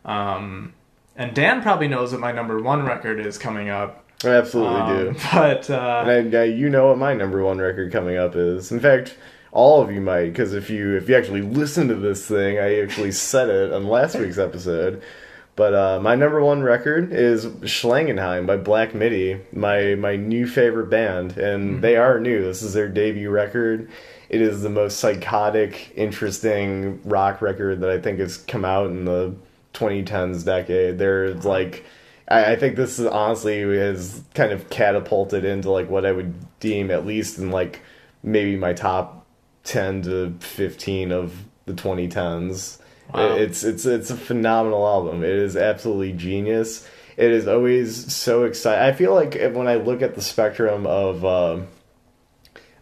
Um, 0.04 0.72
and 1.16 1.34
Dan 1.34 1.62
probably 1.62 1.88
knows 1.88 2.12
what 2.12 2.20
my 2.20 2.32
number 2.32 2.60
one 2.60 2.84
record 2.84 3.20
is 3.20 3.38
coming 3.38 3.68
up. 3.68 4.04
I 4.24 4.28
absolutely 4.30 4.80
Um, 4.80 5.12
do. 5.12 5.20
But 5.32 5.70
uh, 5.70 6.04
And 6.06 6.34
I, 6.34 6.40
I, 6.40 6.44
you 6.44 6.68
know 6.70 6.88
what 6.88 6.98
my 6.98 7.14
number 7.14 7.42
one 7.44 7.58
record 7.58 7.92
coming 7.92 8.16
up 8.16 8.34
is. 8.36 8.72
In 8.72 8.80
fact, 8.80 9.16
all 9.52 9.82
of 9.82 9.92
you 9.92 10.00
might, 10.00 10.26
because 10.30 10.54
if 10.54 10.68
you 10.70 10.96
if 10.96 11.08
you 11.08 11.14
actually 11.16 11.42
listen 11.42 11.88
to 11.88 11.94
this 11.94 12.26
thing, 12.26 12.58
I 12.58 12.80
actually 12.80 13.12
said 13.12 13.48
it 13.48 13.72
on 13.72 13.86
last 13.86 14.16
week's 14.16 14.38
episode. 14.38 15.02
But 15.56 15.74
uh, 15.74 16.00
my 16.00 16.16
number 16.16 16.40
one 16.40 16.62
record 16.62 17.12
is 17.12 17.46
Schlangenheim 17.46 18.44
by 18.46 18.56
Black 18.56 18.92
Midi, 18.92 19.40
my 19.52 19.94
my 19.94 20.16
new 20.16 20.48
favorite 20.48 20.90
band, 20.90 21.36
and 21.36 21.80
they 21.80 21.96
are 21.96 22.18
new. 22.18 22.42
This 22.42 22.62
is 22.62 22.72
their 22.72 22.88
debut 22.88 23.30
record. 23.30 23.88
It 24.28 24.40
is 24.40 24.62
the 24.62 24.70
most 24.70 24.98
psychotic, 24.98 25.92
interesting 25.94 27.00
rock 27.04 27.40
record 27.40 27.80
that 27.82 27.90
I 27.90 28.00
think 28.00 28.18
has 28.18 28.36
come 28.36 28.64
out 28.64 28.88
in 28.88 29.04
the 29.04 29.36
2010s 29.74 30.44
decade. 30.44 30.98
There's 30.98 31.44
like, 31.44 31.84
I, 32.28 32.52
I 32.52 32.56
think 32.56 32.74
this 32.74 32.98
is 32.98 33.06
honestly 33.06 33.60
is 33.60 34.24
kind 34.34 34.50
of 34.50 34.70
catapulted 34.70 35.44
into 35.44 35.70
like 35.70 35.88
what 35.88 36.04
I 36.04 36.10
would 36.10 36.34
deem 36.58 36.90
at 36.90 37.06
least 37.06 37.38
in 37.38 37.52
like 37.52 37.80
maybe 38.24 38.56
my 38.56 38.72
top 38.72 39.24
10 39.64 40.02
to 40.02 40.34
15 40.40 41.12
of 41.12 41.44
the 41.66 41.74
2010s. 41.74 42.78
Wow. 43.12 43.34
It's 43.36 43.64
it's 43.64 43.84
it's 43.84 44.10
a 44.10 44.16
phenomenal 44.16 44.86
album. 44.86 45.22
It 45.22 45.30
is 45.30 45.56
absolutely 45.56 46.12
genius. 46.12 46.88
It 47.16 47.30
is 47.30 47.46
always 47.46 48.12
so 48.12 48.44
exciting. 48.44 48.82
I 48.82 48.92
feel 48.92 49.14
like 49.14 49.34
when 49.34 49.68
I 49.68 49.76
look 49.76 50.02
at 50.02 50.14
the 50.14 50.22
spectrum 50.22 50.86
of 50.86 51.24
uh, 51.24 51.60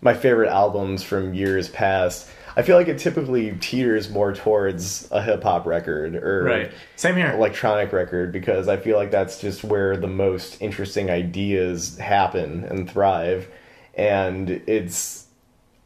my 0.00 0.14
favorite 0.14 0.48
albums 0.48 1.02
from 1.02 1.34
years 1.34 1.68
past, 1.68 2.28
I 2.56 2.62
feel 2.62 2.76
like 2.76 2.88
it 2.88 2.98
typically 2.98 3.52
teeters 3.52 4.10
more 4.10 4.34
towards 4.34 5.08
a 5.10 5.22
hip 5.22 5.42
hop 5.42 5.66
record 5.66 6.16
or 6.16 6.44
right. 6.44 6.72
Same 6.96 7.16
here. 7.16 7.32
electronic 7.32 7.92
record 7.92 8.32
because 8.32 8.68
I 8.68 8.76
feel 8.76 8.96
like 8.96 9.10
that's 9.10 9.40
just 9.40 9.64
where 9.64 9.96
the 9.96 10.06
most 10.08 10.60
interesting 10.60 11.10
ideas 11.10 11.98
happen 11.98 12.64
and 12.64 12.90
thrive. 12.90 13.48
And 13.94 14.48
it's 14.48 15.21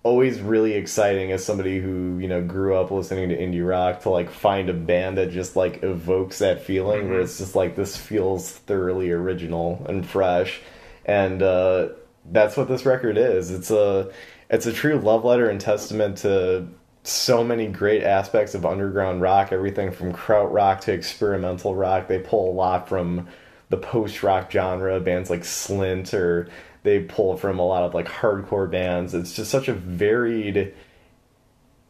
always 0.06 0.40
really 0.40 0.74
exciting 0.74 1.32
as 1.32 1.44
somebody 1.44 1.80
who, 1.80 2.18
you 2.20 2.28
know, 2.28 2.40
grew 2.40 2.76
up 2.76 2.92
listening 2.92 3.28
to 3.28 3.36
indie 3.36 3.68
rock 3.68 4.02
to 4.02 4.08
like 4.08 4.30
find 4.30 4.70
a 4.70 4.72
band 4.72 5.18
that 5.18 5.32
just 5.32 5.56
like 5.56 5.82
evokes 5.82 6.38
that 6.38 6.62
feeling 6.62 7.10
where 7.10 7.20
it's 7.20 7.38
just 7.38 7.56
like 7.56 7.74
this 7.74 7.96
feels 7.96 8.52
thoroughly 8.52 9.10
original 9.10 9.84
and 9.88 10.06
fresh. 10.06 10.60
And 11.04 11.42
uh 11.42 11.88
that's 12.30 12.56
what 12.56 12.68
this 12.68 12.86
record 12.86 13.18
is. 13.18 13.50
It's 13.50 13.72
a 13.72 14.12
it's 14.48 14.66
a 14.66 14.72
true 14.72 14.96
love 15.00 15.24
letter 15.24 15.50
and 15.50 15.60
testament 15.60 16.18
to 16.18 16.68
so 17.02 17.42
many 17.42 17.66
great 17.66 18.04
aspects 18.04 18.54
of 18.54 18.64
underground 18.64 19.22
rock, 19.22 19.50
everything 19.50 19.90
from 19.90 20.12
kraut 20.12 20.52
rock 20.52 20.82
to 20.82 20.92
experimental 20.92 21.74
rock. 21.74 22.06
They 22.06 22.20
pull 22.20 22.52
a 22.52 22.54
lot 22.54 22.88
from 22.88 23.26
the 23.68 23.76
post 23.76 24.22
rock 24.22 24.50
genre, 24.50 25.00
bands 25.00 25.30
like 25.30 25.42
Slint, 25.42 26.14
or 26.14 26.48
they 26.82 27.00
pull 27.00 27.36
from 27.36 27.58
a 27.58 27.66
lot 27.66 27.82
of 27.82 27.94
like 27.94 28.06
hardcore 28.06 28.70
bands. 28.70 29.14
It's 29.14 29.34
just 29.34 29.50
such 29.50 29.68
a 29.68 29.74
varied 29.74 30.74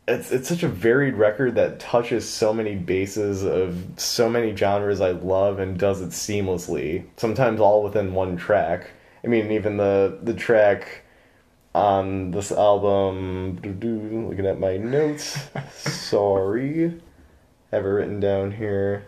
it's 0.08 0.30
it's 0.30 0.48
such 0.48 0.62
a 0.62 0.68
varied 0.68 1.14
record 1.14 1.56
that 1.56 1.80
touches 1.80 2.28
so 2.28 2.52
many 2.54 2.76
bases 2.76 3.42
of 3.42 3.84
so 3.96 4.30
many 4.30 4.54
genres 4.54 5.00
I 5.00 5.10
love 5.10 5.58
and 5.58 5.78
does 5.78 6.00
it 6.00 6.10
seamlessly. 6.10 7.04
Sometimes 7.16 7.60
all 7.60 7.82
within 7.82 8.14
one 8.14 8.36
track. 8.36 8.90
I 9.24 9.28
mean, 9.28 9.50
even 9.50 9.76
the 9.76 10.18
the 10.22 10.34
track 10.34 11.02
on 11.74 12.30
this 12.30 12.52
album. 12.52 13.56
Looking 13.56 14.46
at 14.46 14.60
my 14.60 14.76
notes. 14.76 15.38
Sorry, 15.74 17.00
have 17.72 17.84
it 17.84 17.88
written 17.88 18.20
down 18.20 18.52
here. 18.52 19.06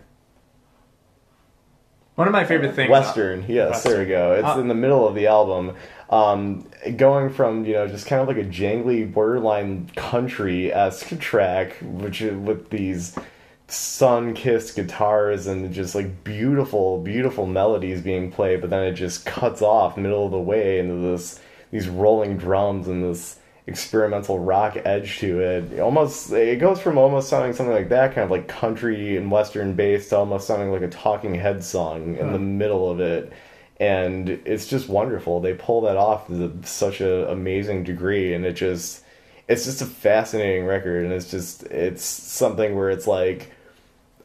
One 2.18 2.26
of 2.26 2.32
my 2.32 2.44
favorite 2.44 2.74
things. 2.74 2.90
Western, 2.90 3.44
yes, 3.46 3.84
there 3.84 4.00
we 4.00 4.06
go. 4.06 4.32
It's 4.32 4.44
Uh, 4.44 4.58
in 4.58 4.66
the 4.66 4.74
middle 4.74 5.06
of 5.06 5.14
the 5.14 5.28
album. 5.28 5.76
Um, 6.10 6.66
going 6.96 7.30
from 7.30 7.64
you 7.64 7.74
know 7.74 7.86
just 7.86 8.08
kind 8.08 8.20
of 8.20 8.26
like 8.26 8.44
a 8.44 8.48
jangly, 8.48 9.10
borderline 9.12 9.88
country 9.94 10.72
esque 10.72 11.16
track, 11.20 11.76
which 11.80 12.20
is 12.20 12.34
with 12.34 12.70
these 12.70 13.14
sun 13.68 14.34
kissed 14.34 14.74
guitars 14.74 15.46
and 15.46 15.72
just 15.72 15.94
like 15.94 16.24
beautiful, 16.24 17.00
beautiful 17.00 17.46
melodies 17.46 18.00
being 18.00 18.32
played, 18.32 18.62
but 18.62 18.70
then 18.70 18.82
it 18.82 18.94
just 18.94 19.24
cuts 19.24 19.62
off 19.62 19.96
middle 19.96 20.24
of 20.24 20.32
the 20.32 20.40
way 20.40 20.80
into 20.80 20.96
this 20.96 21.38
these 21.70 21.88
rolling 21.88 22.36
drums 22.36 22.88
and 22.88 23.04
this 23.04 23.38
experimental 23.68 24.38
rock 24.38 24.76
edge 24.84 25.18
to 25.18 25.40
it. 25.40 25.78
Almost 25.78 26.32
it 26.32 26.58
goes 26.58 26.80
from 26.80 26.98
almost 26.98 27.28
sounding 27.28 27.52
something 27.52 27.74
like 27.74 27.90
that, 27.90 28.14
kind 28.14 28.24
of 28.24 28.30
like 28.30 28.48
country 28.48 29.16
and 29.16 29.30
western 29.30 29.74
based, 29.74 30.10
to 30.10 30.16
almost 30.16 30.46
sounding 30.46 30.72
like 30.72 30.82
a 30.82 30.88
Talking 30.88 31.34
Head 31.34 31.62
song 31.62 32.16
in 32.16 32.32
the 32.32 32.38
middle 32.38 32.90
of 32.90 33.00
it. 33.00 33.32
And 33.80 34.28
it's 34.28 34.66
just 34.66 34.88
wonderful. 34.88 35.40
They 35.40 35.54
pull 35.54 35.82
that 35.82 35.96
off 35.96 36.26
to 36.28 36.52
such 36.64 37.00
an 37.00 37.28
amazing 37.28 37.84
degree, 37.84 38.34
and 38.34 38.44
it 38.44 38.54
just 38.54 39.04
it's 39.46 39.64
just 39.64 39.80
a 39.82 39.86
fascinating 39.86 40.64
record, 40.66 41.04
and 41.04 41.12
it's 41.12 41.30
just 41.30 41.62
it's 41.64 42.02
something 42.04 42.74
where 42.76 42.90
it's 42.90 43.06
like. 43.06 43.52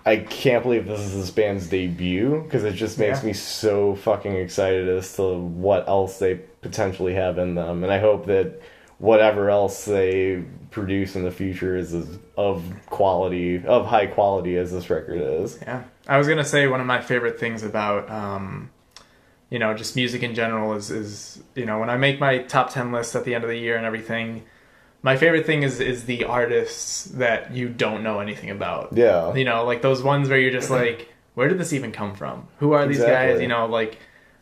I 0.06 0.18
can't 0.18 0.64
believe 0.64 0.86
this 0.86 1.00
is 1.00 1.16
this 1.16 1.32
band's 1.32 1.68
debut 1.68 2.42
because 2.44 2.66
it 2.66 2.74
just 2.74 3.00
makes 3.00 3.22
Yeah. 3.22 3.28
me 3.28 3.32
so 3.34 3.96
fucking 3.96 4.36
excited 4.36 4.90
as 4.90 5.16
to 5.16 5.38
what 5.38 5.88
else 5.88 6.20
they 6.20 6.36
potentially 6.62 7.14
have 7.14 7.38
in 7.38 7.56
them, 7.56 7.86
and 7.86 7.94
I 7.94 8.00
hope 8.00 8.26
that 8.26 8.60
whatever 9.04 9.50
else 9.50 9.84
they 9.84 10.42
produce 10.72 11.18
in 11.18 11.24
the 11.24 11.32
future 11.32 11.76
is 11.76 11.94
as, 11.94 12.18
of 12.38 12.64
quality, 12.86 13.62
of 13.66 13.86
high 13.86 14.08
quality 14.08 14.56
as 14.58 14.72
this 14.72 14.90
record 14.90 15.20
is. 15.22 15.60
Yeah, 15.62 15.84
I 16.08 16.18
was 16.18 16.30
gonna 16.30 16.46
say 16.46 16.68
one 16.68 16.80
of 16.80 16.88
my 16.88 17.02
favorite 17.02 17.38
things 17.38 17.64
about 17.64 18.10
um, 18.10 18.72
you 19.50 19.60
know 19.60 19.74
just 19.74 19.98
music 19.98 20.24
in 20.24 20.34
general 20.34 20.74
is 20.74 20.90
is 20.90 21.44
you 21.54 21.66
know 21.66 21.80
when 21.80 21.90
I 21.90 21.98
make 21.98 22.22
my 22.22 22.40
top 22.40 22.70
ten 22.72 22.94
list 22.94 23.14
at 23.14 23.26
the 23.26 23.36
end 23.36 23.44
of 23.44 23.50
the 23.50 23.58
year 23.58 23.76
and 23.76 23.86
everything, 23.86 24.44
my 25.02 25.18
favorite 25.18 25.46
thing 25.46 25.64
is 25.64 25.82
is 25.82 26.06
the 26.06 26.24
artists 26.24 27.04
that 27.04 27.54
you 27.54 27.68
don't 27.68 28.04
know 28.04 28.22
anything 28.22 28.52
about. 28.52 28.94
Yeah, 28.94 29.36
You 29.36 29.44
know, 29.44 29.66
like 29.66 29.82
those 29.82 30.02
ones 30.02 30.30
where 30.30 30.40
you're 30.40 30.52
just 30.52 30.70
like, 30.82 31.14
where 31.34 31.50
did 31.50 31.58
this 31.58 31.74
even 31.74 31.92
come 31.92 32.16
from? 32.16 32.48
Who 32.60 32.72
are 32.72 32.88
these 32.88 33.02
guys? 33.02 33.42
You 33.42 33.50
know, 33.50 33.66
like 33.66 34.00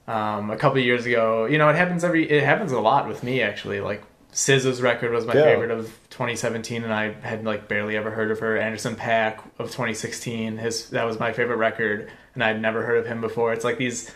um, 0.08 0.52
a 0.52 0.56
couple 0.56 0.78
of 0.78 0.86
years 0.86 1.08
ago. 1.08 1.46
You 1.46 1.58
know, 1.58 1.68
it 1.70 1.76
happens 1.76 2.04
every. 2.04 2.30
It 2.30 2.44
happens 2.44 2.72
a 2.72 2.80
lot 2.80 3.08
with 3.08 3.24
me 3.24 3.42
actually. 3.42 3.82
Like 3.82 4.04
SZA's 4.34 4.82
record 4.82 5.12
was 5.12 5.26
my 5.26 5.34
Yeah. 5.34 5.44
favorite 5.44 5.72
of 5.72 5.98
2017, 6.10 6.84
and 6.84 6.94
I 6.94 7.14
had 7.22 7.44
like 7.44 7.68
barely 7.68 7.98
ever 7.98 8.12
heard 8.12 8.32
of 8.32 8.40
her. 8.40 8.58
Anderson 8.58 8.96
Paak 8.96 9.40
of 9.60 9.68
2016, 9.72 10.58
his 10.58 10.90
that 10.92 11.06
was 11.06 11.20
my 11.20 11.34
favorite 11.34 11.58
record, 11.58 12.10
and 12.34 12.44
I'd 12.44 12.62
never 12.62 12.84
heard 12.84 12.98
of 12.98 13.06
him 13.08 13.20
before. 13.22 13.52
It's 13.54 13.66
like 13.66 13.78
these 13.78 14.12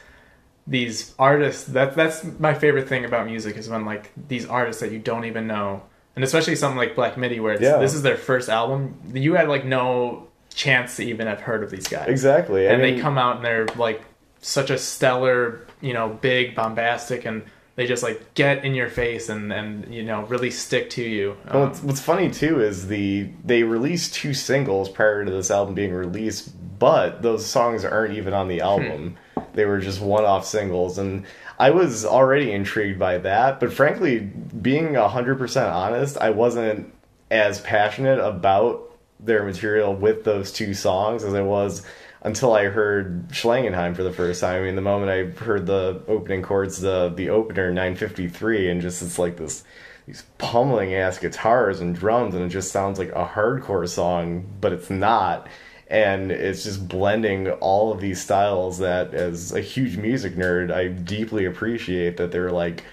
these 0.67 1.13
artists. 1.19 1.65
That 1.65 1.95
that's 1.95 2.23
my 2.39 2.53
favorite 2.53 2.87
thing 2.89 3.05
about 3.05 3.25
music 3.27 3.57
is 3.57 3.69
when 3.69 3.85
like 3.85 4.11
these 4.27 4.45
artists 4.45 4.81
that 4.81 4.91
you 4.91 4.99
don't 4.99 5.25
even 5.25 5.47
know, 5.47 5.83
and 6.15 6.23
especially 6.23 6.55
something 6.55 6.77
like 6.77 6.95
Black 6.95 7.17
Midi, 7.17 7.39
where 7.39 7.53
it's, 7.53 7.61
Yeah. 7.61 7.77
this 7.77 7.93
is 7.93 8.01
their 8.01 8.17
first 8.17 8.49
album. 8.49 8.95
You 9.13 9.35
had 9.35 9.49
like 9.49 9.65
no 9.65 10.27
chance 10.53 10.95
to 10.95 11.03
even 11.03 11.27
have 11.27 11.41
heard 11.41 11.61
of 11.63 11.69
these 11.69 11.87
guys 11.89 12.07
exactly. 12.07 12.65
and 12.67 12.81
mean, 12.81 12.95
they 12.95 13.01
come 13.01 13.17
out 13.17 13.35
and 13.35 13.45
they're 13.45 13.65
like 13.75 14.01
such 14.41 14.69
a 14.69 14.77
stellar, 14.77 15.59
you 15.81 15.93
know, 15.93 16.07
big, 16.21 16.55
bombastic, 16.55 17.25
and 17.25 17.43
they 17.75 17.87
just 17.87 18.03
like 18.03 18.33
get 18.33 18.63
in 18.63 18.73
your 18.73 18.89
face 18.89 19.29
and 19.29 19.51
and 19.51 19.93
you 19.93 20.03
know 20.03 20.23
really 20.23 20.51
stick 20.51 20.89
to 20.91 21.03
you. 21.03 21.37
Um, 21.47 21.61
what's, 21.61 21.83
what's 21.83 22.01
funny 22.01 22.31
too 22.31 22.61
is 22.61 22.87
the 22.87 23.29
they 23.43 23.63
released 23.63 24.13
two 24.13 24.33
singles 24.33 24.89
prior 24.89 25.25
to 25.25 25.31
this 25.31 25.51
album 25.51 25.75
being 25.75 25.93
released, 25.93 26.53
but 26.79 27.21
those 27.21 27.45
songs 27.45 27.83
aren't 27.83 28.15
even 28.15 28.33
on 28.33 28.47
the 28.47 28.61
album. 28.61 29.17
they 29.53 29.65
were 29.65 29.79
just 29.79 30.01
one-off 30.01 30.45
singles, 30.45 30.97
and 30.97 31.25
I 31.59 31.71
was 31.71 32.05
already 32.05 32.51
intrigued 32.51 32.99
by 32.99 33.17
that. 33.19 33.59
But 33.59 33.73
frankly, 33.73 34.19
being 34.19 34.95
hundred 34.95 35.37
percent 35.37 35.67
honest, 35.67 36.17
I 36.17 36.29
wasn't 36.29 36.93
as 37.29 37.59
passionate 37.61 38.19
about 38.19 38.91
their 39.19 39.43
material 39.43 39.95
with 39.95 40.23
those 40.23 40.51
two 40.51 40.73
songs 40.73 41.23
as 41.23 41.33
I 41.33 41.41
was 41.41 41.85
until 42.25 42.53
I 42.53 42.65
heard 42.65 43.29
Schlangenheim 43.29 43.95
for 43.95 44.01
the 44.01 44.11
first 44.11 44.41
time. 44.41 44.63
I 44.63 44.65
mean, 44.65 44.75
the 44.75 44.81
moment 44.81 45.11
I 45.11 45.43
heard 45.43 45.67
the 45.67 46.01
opening 46.07 46.41
chords, 46.41 46.81
the 46.81 47.13
the 47.15 47.29
opener 47.29 47.71
953, 47.71 48.69
and 48.69 48.81
just 48.81 49.01
it's 49.03 49.19
like 49.19 49.37
this 49.37 49.63
these 50.07 50.23
pummeling 50.39 50.93
ass 50.95 51.19
guitars 51.19 51.79
and 51.79 51.95
drums, 51.95 52.33
and 52.33 52.43
it 52.43 52.49
just 52.49 52.71
sounds 52.71 52.99
like 52.99 53.09
a 53.09 53.25
hardcore 53.25 53.87
song, 53.87 54.45
but 54.59 54.73
it's 54.73 54.89
not. 54.89 55.47
And 55.87 56.31
it's 56.31 56.63
just 56.63 56.87
blending 56.87 57.51
all 57.51 57.91
of 57.91 58.01
these 58.01 58.19
styles 58.19 58.79
that, 58.79 59.13
as 59.13 59.51
a 59.51 59.61
huge 59.61 59.97
music 59.97 60.33
nerd, 60.35 60.73
I 60.73 60.87
deeply 60.87 61.45
appreciate 61.45 62.17
that 62.17 62.31
they're 62.31 62.51
like 62.51 62.83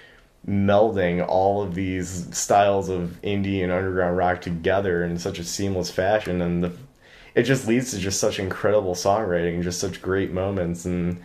melding 0.47 1.25
all 1.27 1.63
of 1.63 1.73
these 1.73 2.35
styles 2.37 2.89
of 2.89 3.17
indie 3.23 3.63
and 3.63 3.71
underground 3.71 4.15
rock 4.17 4.41
together 4.41 5.03
in 5.03 5.17
such 5.17 5.39
a 5.39 5.43
seamless 5.43 5.89
fashion 5.89 6.41
and 6.41 6.63
the 6.63 6.71
it 7.35 7.43
just 7.43 7.67
leads 7.67 7.91
to 7.91 7.97
just 7.97 8.19
such 8.19 8.39
incredible 8.39 8.95
songwriting 8.95 9.63
just 9.63 9.79
such 9.79 10.01
great 10.01 10.31
moments 10.31 10.85
and 10.85 11.21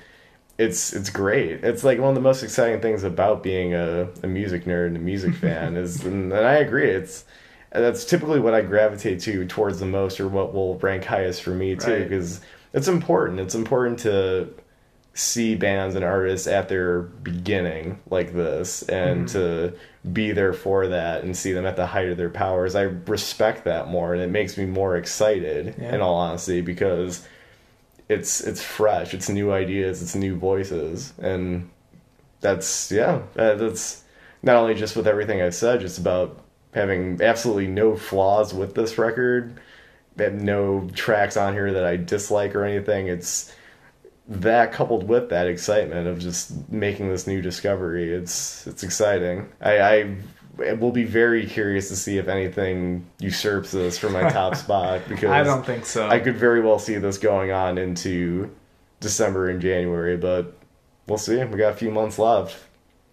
it's 0.58 0.92
it's 0.92 1.10
great. 1.10 1.62
It's 1.64 1.84
like 1.84 2.00
one 2.00 2.08
of 2.08 2.14
the 2.16 2.20
most 2.20 2.42
exciting 2.42 2.80
things 2.80 3.04
about 3.04 3.42
being 3.44 3.74
a, 3.74 4.08
a 4.24 4.26
music 4.26 4.64
nerd 4.64 4.88
and 4.88 4.96
a 4.96 5.00
music 5.00 5.34
fan 5.42 5.76
is 5.76 6.04
and, 6.04 6.32
and 6.32 6.46
i 6.46 6.54
agree 6.54 6.90
it's 6.90 7.24
that's 7.70 8.04
typically 8.04 8.40
what 8.40 8.54
i 8.54 8.60
gravitate 8.62 9.20
to 9.20 9.46
towards 9.46 9.78
the 9.78 9.86
most 9.86 10.18
or 10.20 10.26
what 10.26 10.54
will 10.54 10.78
rank 10.78 11.04
highest 11.04 11.42
for 11.42 11.50
me 11.50 11.76
too 11.76 11.92
Right. 11.92 12.08
because 12.08 12.40
it's 12.72 12.88
important. 12.88 13.40
It's 13.40 13.54
important 13.54 13.98
to 14.00 14.52
see 15.14 15.54
bands 15.56 15.94
and 15.94 16.04
artists 16.04 16.46
at 16.46 16.68
their 16.68 17.00
beginning 17.02 17.98
like 18.10 18.32
this 18.32 18.82
and 18.82 19.26
mm-hmm. 19.26 19.38
to 19.38 19.74
be 20.12 20.32
there 20.32 20.52
for 20.52 20.88
that 20.88 21.24
and 21.24 21.36
see 21.36 21.52
them 21.52 21.66
at 21.66 21.76
the 21.76 21.86
height 21.86 22.08
of 22.08 22.16
their 22.16 22.30
powers. 22.30 22.74
I 22.74 22.82
respect 22.82 23.64
that 23.64 23.88
more 23.88 24.14
and 24.14 24.22
it 24.22 24.30
makes 24.30 24.56
me 24.56 24.64
more 24.64 24.96
excited 24.96 25.74
Yeah. 25.78 25.94
in 25.94 26.00
all 26.00 26.14
honesty 26.14 26.60
because 26.60 27.26
it's 28.08 28.40
it's 28.40 28.62
fresh. 28.62 29.12
It's 29.12 29.28
new 29.28 29.52
ideas. 29.52 30.00
It's 30.02 30.14
new 30.14 30.36
voices. 30.36 31.12
And 31.20 31.68
that's 32.40 32.92
yeah 32.92 33.22
that's 33.34 34.04
not 34.44 34.54
only 34.56 34.72
just 34.72 34.94
with 34.94 35.08
everything 35.08 35.42
i've 35.42 35.52
said 35.56 35.80
just 35.80 35.98
about 35.98 36.40
having 36.72 37.20
absolutely 37.20 37.66
no 37.66 37.96
flaws 37.96 38.54
with 38.54 38.76
this 38.76 38.96
record 38.96 39.58
no 40.16 40.88
tracks 40.94 41.36
on 41.36 41.52
here 41.52 41.72
that 41.72 41.84
i 41.84 41.96
dislike 41.96 42.54
or 42.54 42.64
anything. 42.64 43.08
It's 43.08 43.52
that 44.28 44.72
coupled 44.72 45.08
with 45.08 45.30
that 45.30 45.46
excitement 45.46 46.06
of 46.06 46.18
just 46.18 46.70
making 46.70 47.08
this 47.08 47.26
new 47.26 47.40
discovery 47.40 48.12
it's 48.12 48.66
it's 48.66 48.82
exciting 48.82 49.48
i 49.62 49.78
i 49.80 50.16
will 50.78 50.92
be 50.92 51.04
very 51.04 51.46
curious 51.46 51.88
to 51.88 51.96
see 51.96 52.18
if 52.18 52.28
anything 52.28 53.06
usurps 53.20 53.70
this 53.70 53.98
for 53.98 54.10
my 54.10 54.28
top 54.28 54.54
spot 54.64 55.00
because 55.08 55.30
I 55.30 55.42
don't 55.42 55.64
think 55.64 55.86
so. 55.86 56.08
I 56.08 56.18
could 56.18 56.36
very 56.36 56.60
well 56.60 56.78
see 56.78 56.96
this 56.96 57.18
going 57.18 57.52
on 57.52 57.78
into 57.78 58.50
December 59.00 59.48
and 59.48 59.60
January, 59.60 60.16
but 60.16 60.56
we'll 61.06 61.18
see. 61.18 61.42
We 61.44 61.58
got 61.58 61.72
a 61.72 61.76
few 61.76 61.90
months 61.90 62.18
left. 62.18 62.58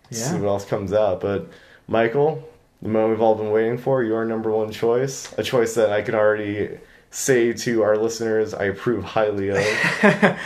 Yeah. 0.09 0.19
See 0.19 0.37
what 0.37 0.47
else 0.47 0.65
comes 0.65 0.93
out. 0.93 1.21
But 1.21 1.49
Michael, 1.87 2.47
the 2.81 2.89
moment 2.89 3.11
we've 3.11 3.21
all 3.21 3.35
been 3.35 3.51
waiting 3.51 3.77
for, 3.77 4.03
your 4.03 4.25
number 4.25 4.51
one 4.51 4.71
choice, 4.71 5.33
a 5.37 5.43
choice 5.43 5.75
that 5.75 5.91
I 5.91 6.01
can 6.01 6.15
already 6.15 6.77
say 7.11 7.53
to 7.53 7.83
our 7.83 7.97
listeners, 7.97 8.53
I 8.53 8.65
approve 8.65 9.03
highly 9.03 9.49
of. 9.49 9.57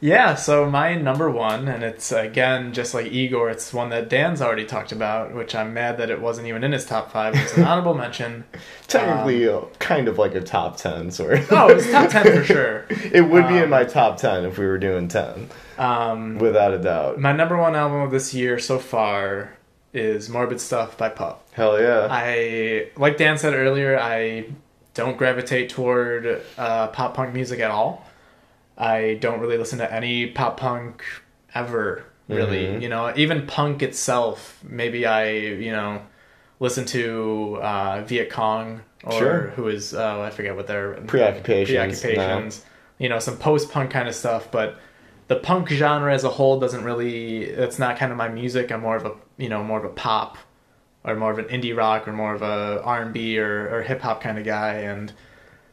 Yeah, 0.00 0.34
so 0.34 0.68
my 0.70 0.94
number 0.94 1.30
one, 1.30 1.68
and 1.68 1.82
it's 1.82 2.12
again 2.12 2.74
just 2.74 2.92
like 2.92 3.06
Igor, 3.06 3.48
it's 3.48 3.72
one 3.72 3.88
that 3.90 4.10
Dan's 4.10 4.42
already 4.42 4.66
talked 4.66 4.92
about, 4.92 5.34
which 5.34 5.54
I'm 5.54 5.72
mad 5.72 5.96
that 5.98 6.10
it 6.10 6.20
wasn't 6.20 6.48
even 6.48 6.62
in 6.64 6.72
his 6.72 6.84
top 6.84 7.10
five. 7.10 7.34
It's 7.34 7.56
an 7.56 7.64
honorable 7.70 7.94
mention. 7.94 8.44
Technically, 8.88 9.48
uh, 9.48 9.62
kind 9.78 10.06
of 10.08 10.18
like 10.18 10.34
a 10.34 10.42
top 10.42 10.76
ten, 10.76 11.10
sort 11.10 11.38
of. 11.38 11.52
Oh, 11.52 11.68
it's 11.68 11.90
top 11.90 12.10
ten 12.10 12.24
for 12.24 12.44
sure. 12.44 12.84
it 12.90 13.22
would 13.22 13.48
be 13.48 13.56
in 13.56 13.64
Um, 13.64 13.70
my 13.70 13.84
top 13.84 14.18
ten 14.18 14.44
if 14.44 14.58
we 14.58 14.66
were 14.66 14.78
doing 14.78 15.08
ten, 15.08 15.48
Um, 15.78 16.38
without 16.38 16.74
a 16.74 16.78
doubt. 16.78 17.18
my 17.18 17.32
number 17.32 17.56
one 17.56 17.74
album 17.74 18.02
of 18.02 18.10
this 18.10 18.34
year 18.34 18.58
so 18.58 18.78
far 18.78 19.54
is 19.94 20.28
Morbid 20.28 20.60
Stuff 20.60 20.98
by 20.98 21.08
Pup. 21.08 21.48
Hell 21.52 21.80
yeah. 21.80 22.06
I 22.10 22.90
like 22.96 23.16
Dan 23.16 23.38
said 23.38 23.54
earlier, 23.54 23.98
I 23.98 24.44
don't 24.92 25.16
gravitate 25.16 25.70
toward 25.70 26.42
uh, 26.58 26.88
pop 26.88 27.14
punk 27.14 27.32
music 27.32 27.60
at 27.60 27.70
all. 27.70 28.05
I 28.78 29.14
don't 29.20 29.40
really 29.40 29.58
listen 29.58 29.78
to 29.78 29.92
any 29.92 30.26
pop 30.26 30.58
punk 30.58 31.02
ever, 31.54 32.04
really. 32.28 32.66
Mhm. 32.66 32.82
You 32.82 32.88
know, 32.88 33.12
even 33.16 33.46
punk 33.46 33.82
itself. 33.82 34.60
Maybe 34.62 35.06
I, 35.06 35.30
you 35.30 35.72
know, 35.72 36.02
listen 36.60 36.84
to 36.86 37.58
uh, 37.62 38.02
Viet 38.06 38.30
Cong 38.30 38.82
or 39.04 39.12
Sure. 39.12 39.40
who 39.56 39.68
is 39.68 39.94
uh, 39.94 40.20
I 40.20 40.30
forget 40.30 40.56
what 40.56 40.66
their 40.66 40.94
Preoccupations, 41.06 42.00
preoccupations. 42.00 42.64
You 42.98 43.08
know, 43.08 43.18
some 43.18 43.36
post 43.36 43.70
punk 43.70 43.90
kind 43.90 44.08
of 44.08 44.14
stuff, 44.14 44.50
but 44.50 44.78
the 45.28 45.36
punk 45.36 45.68
genre 45.68 46.12
as 46.12 46.24
a 46.24 46.30
whole 46.30 46.58
doesn't 46.60 46.84
really. 46.84 47.44
It's 47.44 47.78
not 47.78 47.96
kind 47.98 48.10
of 48.12 48.18
my 48.18 48.28
music. 48.28 48.70
I'm 48.72 48.80
more 48.82 48.96
of 48.96 49.04
a 49.06 49.12
you 49.38 49.48
know 49.48 49.62
more 49.62 49.78
of 49.78 49.84
a 49.84 49.90
pop 49.90 50.38
or 51.04 51.14
more 51.14 51.30
of 51.30 51.38
an 51.38 51.44
indie 51.46 51.76
rock 51.76 52.08
or 52.08 52.12
more 52.12 52.34
of 52.34 52.42
a 52.42 52.82
R&B 52.82 53.38
or, 53.38 53.68
or 53.76 53.82
hip 53.82 54.00
hop 54.00 54.20
kind 54.20 54.38
of 54.38 54.44
guy 54.44 54.72
and 54.78 55.12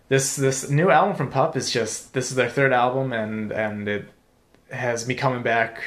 this 0.09 0.35
this 0.35 0.69
new 0.69 0.89
album 0.89 1.15
from 1.15 1.29
Pup 1.29 1.55
is 1.57 1.71
just 1.71 2.13
this 2.13 2.29
is 2.29 2.35
their 2.35 2.49
third 2.49 2.73
album 2.73 3.13
and 3.13 3.51
and 3.51 3.87
it 3.87 4.05
has 4.71 5.07
me 5.07 5.15
coming 5.15 5.43
back 5.43 5.83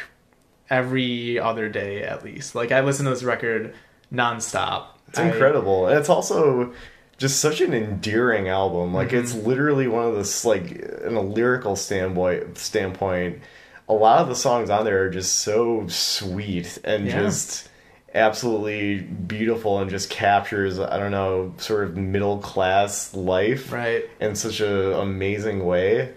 every 0.70 1.38
other 1.38 1.68
day 1.68 2.02
at 2.02 2.24
least 2.24 2.54
like 2.54 2.72
I 2.72 2.80
listen 2.80 3.04
to 3.04 3.10
this 3.10 3.22
record 3.22 3.74
nonstop 4.12 4.86
It's 5.08 5.18
incredible, 5.18 5.86
and 5.86 5.98
it's 5.98 6.08
also 6.08 6.72
just 7.18 7.40
such 7.40 7.60
an 7.60 7.72
endearing 7.72 8.48
album. 8.48 8.92
Like 8.92 9.12
it's 9.12 9.32
Mm-hmm. 9.32 9.46
literally 9.48 9.88
one 9.88 10.04
of 10.06 10.14
those 10.14 10.44
like 10.44 10.70
in 10.72 11.14
a 11.14 11.20
lyrical 11.20 11.76
standpoint 11.76 12.58
standpoint. 12.58 13.40
A 13.88 13.94
lot 13.94 14.18
of 14.20 14.28
the 14.28 14.34
songs 14.34 14.68
on 14.68 14.84
there 14.84 15.04
are 15.04 15.10
just 15.10 15.36
so 15.36 15.86
sweet 15.88 16.78
and 16.84 17.06
Yeah. 17.06 17.20
just 17.22 17.68
absolutely 18.16 19.00
beautiful 19.00 19.78
and 19.78 19.90
just 19.90 20.10
captures 20.10 20.78
I 20.78 20.98
don't 20.98 21.10
know 21.12 21.54
sort 21.58 21.84
of 21.84 21.96
middle 21.96 22.38
class 22.38 23.14
life 23.14 23.70
right 23.72 24.04
in 24.20 24.34
such 24.34 24.60
a 24.60 24.98
amazing 24.98 25.64
way. 25.64 26.14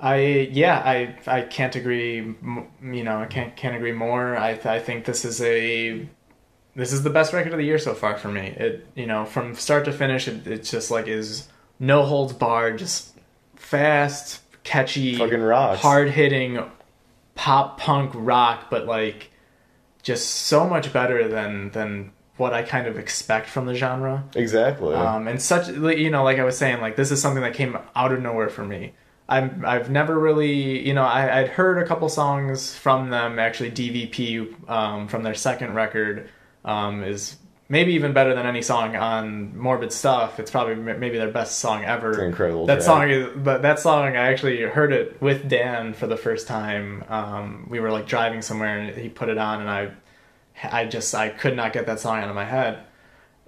I 0.00 0.48
yeah 0.52 0.78
I 0.78 1.16
I 1.26 1.42
can't 1.42 1.74
agree 1.74 2.16
you 2.18 3.04
know 3.04 3.20
I 3.20 3.26
can't 3.26 3.56
can't 3.56 3.74
agree 3.76 3.92
more 3.92 4.36
I 4.36 4.50
I 4.64 4.78
think 4.78 5.04
this 5.04 5.24
is 5.24 5.40
a 5.42 6.08
this 6.76 6.92
is 6.92 7.02
the 7.02 7.10
best 7.10 7.32
record 7.32 7.52
of 7.52 7.58
the 7.58 7.64
year 7.64 7.78
so 7.78 7.94
far 7.94 8.16
for 8.16 8.28
me 8.28 8.46
it 8.56 8.86
you 8.94 9.06
know 9.06 9.24
from 9.24 9.54
start 9.56 9.84
to 9.86 9.92
finish 9.92 10.28
it, 10.28 10.46
it's 10.46 10.70
just 10.70 10.90
like 10.92 11.08
is 11.08 11.48
no 11.80 12.04
holds 12.04 12.32
barred 12.32 12.78
just 12.78 13.12
fast 13.56 14.40
catchy 14.62 15.16
Fucking 15.16 15.40
rocks. 15.42 15.80
hard 15.80 16.10
hitting 16.10 16.62
pop 17.34 17.80
punk 17.80 18.12
rock 18.14 18.70
but 18.70 18.86
like 18.86 19.27
just 20.08 20.30
so 20.46 20.66
much 20.66 20.90
better 20.90 21.28
than 21.28 21.70
than 21.72 22.10
what 22.38 22.54
I 22.54 22.62
kind 22.62 22.86
of 22.86 22.98
expect 22.98 23.46
from 23.46 23.66
the 23.66 23.74
genre. 23.74 24.24
Exactly. 24.34 24.94
um, 24.94 25.28
and 25.28 25.40
such 25.40 25.68
you 25.68 26.10
know 26.10 26.24
like 26.24 26.38
i 26.38 26.44
was 26.44 26.56
saying 26.56 26.80
like 26.80 26.96
this 26.96 27.10
is 27.10 27.20
something 27.20 27.42
that 27.42 27.52
came 27.52 27.76
out 27.94 28.10
of 28.10 28.22
nowhere 28.22 28.48
for 28.48 28.64
me. 28.64 28.94
I'm 29.28 29.62
i've 29.66 29.90
never 29.90 30.18
really 30.18 30.86
you 30.88 30.94
know 30.94 31.04
I, 31.04 31.40
i'd 31.40 31.48
heard 31.48 31.76
a 31.76 31.86
couple 31.86 32.08
songs 32.08 32.74
from 32.74 33.10
them. 33.10 33.38
Actually 33.38 33.70
dvp 33.70 34.70
um, 34.70 35.08
from 35.08 35.22
their 35.24 35.34
second 35.34 35.74
record 35.74 36.30
um, 36.64 37.04
is 37.04 37.36
maybe 37.68 37.92
even 37.92 38.12
better 38.12 38.34
than 38.34 38.46
any 38.46 38.62
song 38.62 38.96
on 38.96 39.56
morbid 39.56 39.92
stuff 39.92 40.40
it's 40.40 40.50
probably 40.50 40.74
maybe 40.74 41.18
their 41.18 41.30
best 41.30 41.58
song 41.58 41.84
ever 41.84 42.10
It's 42.12 42.18
incredible 42.20 42.66
that 42.66 42.76
track. 42.76 42.84
song 42.84 43.10
is 43.10 43.28
but 43.36 43.62
that 43.62 43.78
song 43.78 44.16
i 44.16 44.30
actually 44.32 44.60
heard 44.62 44.92
it 44.92 45.20
with 45.20 45.48
dan 45.48 45.92
for 45.94 46.06
the 46.06 46.16
first 46.16 46.46
time 46.46 47.04
um, 47.08 47.66
we 47.68 47.80
were 47.80 47.90
like 47.90 48.06
driving 48.06 48.42
somewhere 48.42 48.78
and 48.78 48.96
he 48.96 49.08
put 49.08 49.28
it 49.28 49.38
on 49.38 49.60
and 49.60 49.70
i 49.70 49.90
i 50.64 50.84
just 50.86 51.14
i 51.14 51.28
could 51.28 51.54
not 51.56 51.72
get 51.72 51.86
that 51.86 52.00
song 52.00 52.18
out 52.18 52.28
of 52.28 52.34
my 52.34 52.44
head 52.44 52.80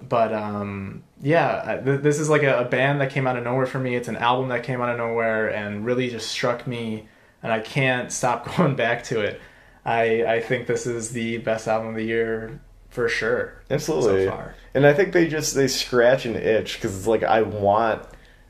but 0.09 0.33
um, 0.33 1.03
yeah, 1.21 1.79
th- 1.85 2.01
this 2.01 2.19
is 2.19 2.31
like 2.31 2.43
a, 2.43 2.61
a 2.61 2.65
band 2.65 3.03
that 3.03 3.11
came 3.11 3.27
out 3.27 3.37
of 3.37 3.45
nowhere 3.45 3.67
for 3.67 3.79
me. 3.79 3.95
It's 3.97 4.09
an 4.09 4.17
album 4.17 4.49
that 4.49 4.63
came 4.63 4.81
out 4.81 4.89
of 4.89 4.97
nowhere 4.97 5.49
and 5.49 5.85
really 5.85 6.09
just 6.09 6.29
struck 6.31 6.67
me, 6.67 7.07
and 7.43 7.53
I 7.53 7.61
can't 7.61 8.11
stop 8.11 8.47
going 8.57 8.77
back 8.77 9.05
to 9.05 9.21
it. 9.21 9.43
I 9.85 10.25
I 10.25 10.41
think 10.41 10.67
this 10.67 10.87
is 10.87 11.11
the 11.11 11.37
best 11.37 11.69
album 11.69 11.91
of 11.91 11.97
the 11.97 12.05
year 12.05 12.63
for 12.91 13.09
sure. 13.09 13.55
Absolutely. 13.71 14.27
so 14.27 14.31
far. 14.33 14.55
And 14.75 14.87
I 14.87 14.93
think 14.93 15.13
they 15.13 15.27
just 15.29 15.55
they 15.55 15.69
scratch 15.69 16.27
an 16.27 16.37
itch 16.37 16.75
because 16.75 16.97
it's 16.97 17.07
like 17.07 17.23
I 17.23 17.43
want 17.43 18.03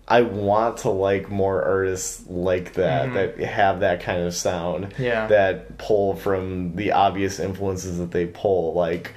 I 0.09 0.23
want 0.23 0.79
to 0.79 0.91
like 0.91 1.31
more 1.31 1.63
artists 1.63 2.25
like 2.29 2.73
that 2.75 3.11
Mhm. 3.11 3.15
that 3.15 3.39
have 3.47 3.81
that 3.81 4.01
kind 4.01 4.23
of 4.23 4.35
sound. 4.35 4.95
Yeah. 4.99 5.27
That 5.29 5.79
pull 5.79 6.17
from 6.17 6.75
the 6.75 6.93
obvious 6.93 7.39
influences 7.39 7.99
that 7.99 8.11
they 8.11 8.27
pull. 8.27 8.75
Like 8.75 9.13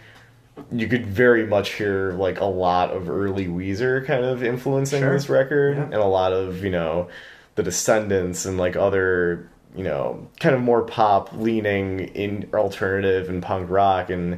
you 0.72 0.88
could 0.88 1.08
very 1.08 1.48
much 1.48 1.74
hear 1.74 2.12
like 2.14 2.40
a 2.40 2.46
lot 2.46 2.92
of 2.92 3.10
early 3.10 3.48
Weezer 3.48 4.06
kind 4.06 4.24
of 4.24 4.44
influencing 4.44 5.02
Sure. 5.02 5.14
this 5.14 5.28
record 5.30 5.78
Yeah. 5.78 5.84
and 5.86 5.96
a 5.96 6.06
lot 6.06 6.32
of, 6.32 6.64
you 6.64 6.70
know, 6.70 7.08
the 7.56 7.64
Descendents 7.64 8.46
and 8.46 8.58
like 8.60 8.76
other, 8.76 9.48
you 9.76 9.84
know, 9.84 10.28
kind 10.40 10.54
of 10.54 10.62
more 10.62 10.84
pop 10.84 11.30
leaning 11.36 12.02
in 12.02 12.48
alternative 12.54 13.30
and 13.30 13.42
punk 13.42 13.68
rock 13.72 14.12
and 14.12 14.38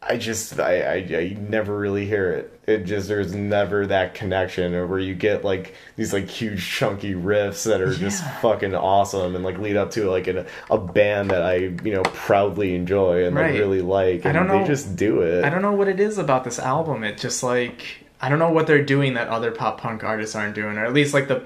I 0.00 0.16
just 0.16 0.60
I, 0.60 0.80
I 0.82 0.94
I 1.18 1.36
never 1.40 1.76
really 1.76 2.06
hear 2.06 2.30
it. 2.32 2.60
It 2.66 2.84
just 2.84 3.08
there's 3.08 3.34
never 3.34 3.86
that 3.88 4.14
connection 4.14 4.74
or 4.74 4.86
where 4.86 4.98
you 4.98 5.14
get 5.14 5.44
like 5.44 5.74
these 5.96 6.12
like 6.12 6.28
huge 6.28 6.64
chunky 6.64 7.14
riffs 7.14 7.64
that 7.64 7.80
are 7.80 7.92
just 7.92 8.22
fucking 8.40 8.74
awesome 8.74 9.34
and 9.34 9.44
like 9.44 9.58
lead 9.58 9.76
up 9.76 9.90
to 9.92 10.08
like 10.08 10.28
a, 10.28 10.46
a 10.70 10.78
band 10.78 11.30
that 11.30 11.42
I 11.42 11.54
you 11.56 11.92
know 11.92 12.02
proudly 12.04 12.74
enjoy 12.76 13.24
and 13.26 13.34
Right. 13.34 13.50
like 13.50 13.58
really 13.60 13.82
like. 13.82 14.24
I 14.24 14.32
don't 14.32 14.46
know- 14.46 14.60
They 14.60 14.66
just 14.68 14.94
do 14.96 15.22
it. 15.22 15.44
I 15.44 15.50
don't 15.50 15.62
know 15.62 15.72
what 15.72 15.88
it 15.88 15.98
is 15.98 16.16
about 16.18 16.44
this 16.44 16.58
album. 16.58 17.02
It 17.02 17.18
just 17.18 17.42
like 17.42 18.04
I 18.20 18.28
don't 18.28 18.38
know 18.38 18.50
what 18.50 18.66
they're 18.66 18.84
doing 18.84 19.14
that 19.14 19.28
other 19.28 19.50
pop 19.50 19.80
punk 19.80 20.04
artists 20.04 20.36
aren't 20.36 20.54
doing, 20.54 20.76
or 20.78 20.84
at 20.84 20.92
least 20.94 21.12
like 21.12 21.26
the 21.28 21.42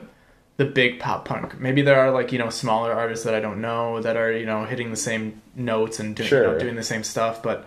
the 0.58 0.66
big 0.66 1.00
pop 1.00 1.24
punk. 1.24 1.58
Maybe 1.58 1.80
there 1.80 1.98
are 1.98 2.10
like 2.10 2.32
you 2.32 2.38
know 2.38 2.50
smaller 2.50 2.92
artists 2.92 3.24
that 3.24 3.34
I 3.34 3.40
don't 3.40 3.62
know 3.62 4.02
that 4.02 4.16
are 4.18 4.30
you 4.30 4.44
know 4.44 4.66
hitting 4.66 4.90
the 4.90 4.96
same 4.96 5.40
notes 5.56 5.98
and 6.00 6.14
doing 6.14 6.28
you 6.30 6.36
know, 6.36 6.58
doing 6.58 6.76
the 6.76 6.82
same 6.82 7.02
stuff, 7.02 7.42
but 7.42 7.66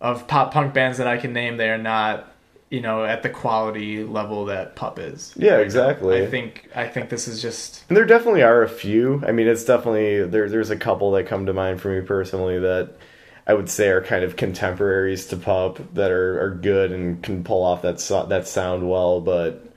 of 0.00 0.26
pop 0.26 0.52
punk 0.52 0.74
bands 0.74 0.98
that 0.98 1.06
I 1.06 1.16
can 1.16 1.32
name, 1.32 1.56
they 1.56 1.70
are 1.70 1.78
not 1.78 2.32
you 2.70 2.80
know 2.80 3.04
at 3.04 3.22
the 3.22 3.30
quality 3.30 4.04
level 4.04 4.46
that 4.46 4.76
Pup 4.76 4.98
is. 4.98 5.32
Yeah, 5.36 5.58
exactly. 5.58 6.22
I 6.22 6.26
think 6.26 6.68
I 6.74 6.86
think 6.86 7.08
this 7.08 7.28
is 7.28 7.40
just 7.40 7.84
And 7.88 7.96
there 7.96 8.04
definitely 8.04 8.42
are 8.42 8.62
a 8.62 8.68
few. 8.68 9.22
I 9.26 9.32
mean, 9.32 9.48
it's 9.48 9.64
definitely 9.64 10.24
there. 10.24 10.48
There's 10.48 10.70
a 10.70 10.76
couple 10.76 11.12
that 11.12 11.26
come 11.26 11.46
to 11.46 11.52
mind 11.52 11.80
for 11.80 11.88
me 11.88 12.06
personally 12.06 12.58
that 12.58 12.90
I 13.46 13.54
would 13.54 13.70
say 13.70 13.88
are 13.88 14.02
kind 14.02 14.24
of 14.24 14.36
contemporaries 14.36 15.26
to 15.28 15.36
Pup 15.36 15.94
that 15.94 16.10
are, 16.10 16.42
are 16.42 16.50
good 16.50 16.92
and 16.92 17.22
can 17.22 17.44
pull 17.44 17.64
off 17.64 17.82
that 17.82 18.00
so, 18.00 18.26
that 18.26 18.46
sound 18.46 18.88
well. 18.88 19.20
But 19.20 19.67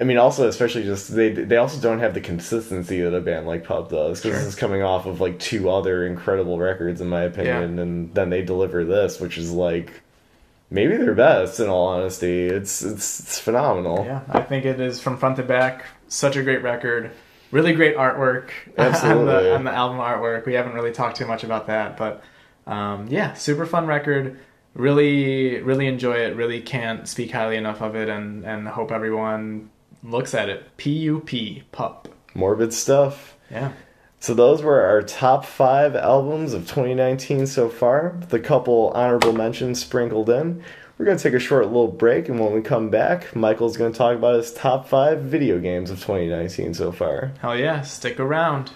I 0.00 0.04
mean, 0.04 0.16
also 0.16 0.46
especially 0.48 0.84
just 0.84 1.12
they 1.14 1.30
they 1.30 1.56
also 1.56 1.80
don't 1.80 1.98
have 1.98 2.14
the 2.14 2.20
consistency 2.20 3.00
that 3.00 3.12
a 3.14 3.20
band 3.20 3.46
like 3.46 3.64
Pup 3.64 3.90
does 3.90 4.20
because 4.20 4.30
Sure. 4.36 4.38
this 4.38 4.46
is 4.48 4.54
coming 4.54 4.82
off 4.82 5.06
of 5.06 5.20
like 5.20 5.38
two 5.40 5.68
other 5.70 6.06
incredible 6.06 6.58
records 6.58 7.00
in 7.00 7.08
my 7.08 7.22
opinion, 7.22 7.78
and 7.80 8.14
then 8.14 8.30
they 8.30 8.42
deliver 8.42 8.84
this, 8.84 9.20
which 9.20 9.36
is 9.36 9.50
like 9.50 10.02
maybe 10.70 10.96
their 10.96 11.14
best 11.14 11.58
in 11.58 11.68
all 11.68 11.88
honesty. 11.88 12.46
It's 12.46 12.82
it's 12.82 13.18
it's 13.20 13.38
phenomenal. 13.40 14.04
Yeah, 14.04 14.20
I 14.28 14.40
think 14.42 14.64
it 14.64 14.78
is 14.80 15.00
from 15.00 15.16
front 15.16 15.36
to 15.36 15.42
back. 15.42 15.84
Such 16.06 16.36
a 16.36 16.42
great 16.44 16.62
record. 16.62 17.10
Really 17.50 17.72
great 17.72 17.96
artwork 17.96 18.50
on, 18.78 18.84
Absolutely. 18.86 19.26
the, 19.44 19.54
on 19.56 19.64
the 19.64 19.72
album 19.72 19.98
artwork. 19.98 20.46
We 20.46 20.54
haven't 20.54 20.74
really 20.74 20.92
talked 20.92 21.16
too 21.16 21.26
much 21.26 21.42
about 21.42 21.66
that, 21.66 21.96
but 21.96 22.22
um, 22.68 23.08
yeah, 23.08 23.32
super 23.32 23.66
fun 23.66 23.86
record. 23.86 24.38
Really, 24.74 25.60
really 25.60 25.86
enjoy 25.88 26.18
it. 26.18 26.36
Really 26.36 26.60
can't 26.60 27.08
speak 27.08 27.32
highly 27.32 27.56
enough 27.56 27.80
of 27.82 27.96
it, 27.96 28.08
and 28.08 28.44
and 28.44 28.68
hope 28.68 28.92
everyone 28.92 29.70
looks 30.02 30.34
at 30.34 30.48
it. 30.48 30.76
P 30.76 30.90
U 30.90 31.20
P 31.20 31.64
Pup. 31.72 32.08
Morbid 32.34 32.72
stuff. 32.72 33.36
Yeah. 33.50 33.72
So 34.20 34.34
those 34.34 34.62
were 34.62 34.82
our 34.82 35.02
top 35.02 35.44
five 35.44 35.94
albums 35.94 36.52
of 36.52 36.62
2019 36.62 37.46
so 37.46 37.68
far, 37.68 38.16
with 38.20 38.34
a 38.34 38.40
couple 38.40 38.90
honorable 38.94 39.32
mentions 39.32 39.80
sprinkled 39.80 40.28
in. 40.28 40.62
We're 40.98 41.04
going 41.04 41.16
to 41.16 41.22
take 41.22 41.34
a 41.34 41.38
short 41.38 41.66
little 41.66 41.86
break, 41.86 42.28
and 42.28 42.40
when 42.40 42.52
we 42.52 42.60
come 42.60 42.90
back, 42.90 43.36
Michael's 43.36 43.76
going 43.76 43.92
to 43.92 43.96
talk 43.96 44.16
about 44.16 44.34
his 44.34 44.52
top 44.52 44.88
five 44.88 45.20
video 45.20 45.60
games 45.60 45.92
of 45.92 45.98
2019 45.98 46.74
so 46.74 46.90
far. 46.90 47.30
Hell 47.40 47.56
yeah, 47.56 47.82
stick 47.82 48.18
around. 48.18 48.72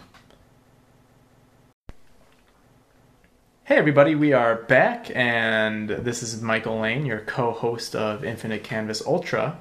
Hey 3.65 3.77
everybody, 3.77 4.15
we 4.15 4.33
are 4.33 4.55
back, 4.55 5.11
and 5.17 5.89
this 5.89 6.23
is 6.23 6.41
Michael 6.41 6.79
Lane, 6.79 7.05
your 7.05 7.21
co 7.21 7.51
host 7.51 7.97
of 7.97 8.23
Infinite 8.25 8.63
Canvas 8.63 9.05
Ultra. 9.05 9.59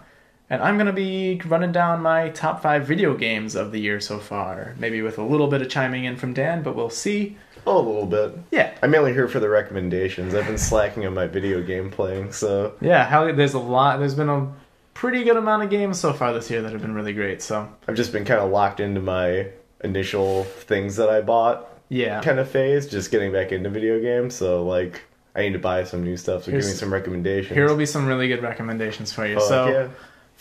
And 0.51 0.61
I'm 0.61 0.75
going 0.75 0.87
to 0.87 0.93
be 0.93 1.41
running 1.45 1.71
down 1.71 2.01
my 2.01 2.27
top 2.29 2.61
five 2.61 2.85
video 2.85 3.15
games 3.15 3.55
of 3.55 3.71
the 3.71 3.79
year 3.79 4.01
so 4.01 4.19
far. 4.19 4.75
Maybe 4.77 5.01
with 5.01 5.17
a 5.17 5.23
little 5.23 5.47
bit 5.47 5.61
of 5.61 5.69
chiming 5.69 6.03
in 6.03 6.17
from 6.17 6.33
Dan, 6.33 6.61
but 6.61 6.75
we'll 6.75 6.89
see. 6.89 7.37
Oh, 7.65 7.77
a 7.77 7.79
little 7.79 8.05
bit. 8.05 8.37
Yeah. 8.51 8.73
I'm 8.83 8.91
mainly 8.91 9.13
here 9.13 9.29
for 9.29 9.39
the 9.39 9.47
recommendations. 9.47 10.35
I've 10.35 10.47
been 10.47 10.57
slacking 10.57 11.05
on 11.05 11.13
my 11.13 11.25
video 11.25 11.63
game 11.63 11.89
playing, 11.89 12.33
so 12.33 12.75
Yeah, 12.81 13.05
how, 13.05 13.31
there's 13.31 13.53
a 13.53 13.59
lot, 13.59 13.99
there's 13.99 14.13
been 14.13 14.27
a 14.27 14.51
pretty 14.93 15.23
good 15.23 15.37
amount 15.37 15.63
of 15.63 15.69
games 15.69 15.97
so 15.97 16.11
far 16.11 16.33
this 16.33 16.51
year 16.51 16.61
that 16.63 16.73
have 16.73 16.81
been 16.81 16.93
really 16.93 17.13
great, 17.13 17.41
so 17.41 17.69
I've 17.87 17.95
just 17.95 18.11
been 18.11 18.25
kind 18.25 18.41
of 18.41 18.51
locked 18.51 18.81
into 18.81 18.99
my 18.99 19.47
initial 19.85 20.43
things 20.43 20.97
that 20.97 21.07
I 21.07 21.21
bought 21.21 21.69
yeah. 21.87 22.21
kind 22.21 22.39
of 22.39 22.49
phase, 22.49 22.87
just 22.87 23.09
getting 23.09 23.31
back 23.31 23.53
into 23.53 23.69
video 23.69 24.01
games. 24.01 24.35
So, 24.35 24.65
like, 24.65 25.01
I 25.33 25.43
need 25.43 25.53
to 25.53 25.59
buy 25.59 25.85
some 25.85 26.03
new 26.03 26.17
stuff, 26.17 26.43
so 26.43 26.51
give 26.51 26.65
me 26.65 26.71
some 26.71 26.91
recommendations. 26.91 27.55
Here 27.55 27.69
will 27.69 27.77
be 27.77 27.85
some 27.85 28.05
really 28.05 28.27
good 28.27 28.43
recommendations 28.43 29.13
for 29.13 29.25
you. 29.25 29.35
Fuck 29.35 29.47
so, 29.47 29.67
yeah. 29.69 29.87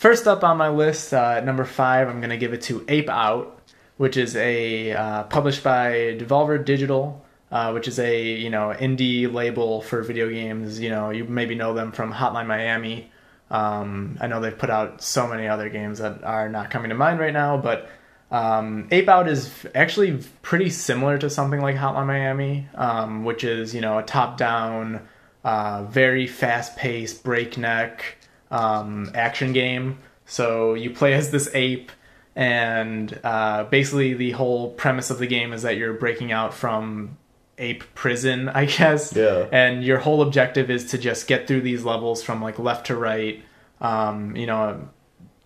First 0.01 0.27
up 0.27 0.43
on 0.43 0.57
my 0.57 0.69
list, 0.69 1.13
uh, 1.13 1.41
number 1.41 1.63
five, 1.63 2.09
I'm 2.09 2.21
going 2.21 2.31
to 2.31 2.37
give 2.37 2.53
it 2.53 2.63
to 2.63 2.83
Ape 2.87 3.07
Out, 3.07 3.61
which 3.97 4.17
is 4.17 4.35
a 4.35 4.93
uh, 4.93 5.23
published 5.25 5.63
by 5.63 6.17
Devolver 6.17 6.65
Digital, 6.65 7.23
uh, 7.51 7.71
which 7.71 7.87
is 7.87 7.99
a 7.99 8.19
you 8.19 8.49
know 8.49 8.75
indie 8.79 9.31
label 9.31 9.79
for 9.81 10.01
video 10.01 10.27
games. 10.27 10.79
You 10.79 10.89
know, 10.89 11.11
you 11.11 11.25
maybe 11.25 11.53
know 11.53 11.75
them 11.75 11.91
from 11.91 12.11
Hotline 12.11 12.47
Miami. 12.47 13.11
Um, 13.51 14.17
I 14.19 14.25
know 14.25 14.41
they've 14.41 14.57
put 14.57 14.71
out 14.71 15.03
so 15.03 15.27
many 15.27 15.47
other 15.47 15.69
games 15.69 15.99
that 15.99 16.23
are 16.23 16.49
not 16.49 16.71
coming 16.71 16.89
to 16.89 16.95
mind 16.95 17.19
right 17.19 17.31
now, 17.31 17.57
but 17.57 17.87
um, 18.31 18.87
Ape 18.89 19.07
Out 19.07 19.27
is 19.27 19.67
actually 19.75 20.17
pretty 20.41 20.71
similar 20.71 21.19
to 21.19 21.29
something 21.29 21.61
like 21.61 21.75
Hotline 21.75 22.07
Miami, 22.07 22.67
um, 22.73 23.23
which 23.23 23.43
is 23.43 23.75
you 23.75 23.81
know 23.81 23.99
a 23.99 24.03
top-down, 24.03 25.07
uh, 25.43 25.83
very 25.83 26.25
fast-paced, 26.25 27.23
breakneck 27.23 28.17
um, 28.51 29.09
action 29.15 29.53
game. 29.53 29.97
So 30.25 30.75
you 30.75 30.91
play 30.91 31.13
as 31.13 31.31
this 31.31 31.49
ape, 31.53 31.91
and 32.35 33.19
uh, 33.23 33.63
basically 33.65 34.13
the 34.13 34.31
whole 34.31 34.71
premise 34.71 35.09
of 35.09 35.17
the 35.17 35.27
game 35.27 35.53
is 35.53 35.63
that 35.63 35.77
you're 35.77 35.93
breaking 35.93 36.31
out 36.31 36.53
from 36.53 37.17
ape 37.57 37.83
prison, 37.95 38.49
I 38.53 38.65
guess. 38.65 39.15
Yeah. 39.15 39.47
And 39.51 39.83
your 39.83 39.97
whole 39.97 40.21
objective 40.21 40.69
is 40.69 40.91
to 40.91 40.97
just 40.97 41.27
get 41.27 41.47
through 41.47 41.61
these 41.61 41.83
levels 41.83 42.21
from 42.21 42.41
like 42.41 42.59
left 42.59 42.87
to 42.87 42.95
right. 42.95 43.43
Um, 43.79 44.35
you 44.35 44.45
know, 44.45 44.89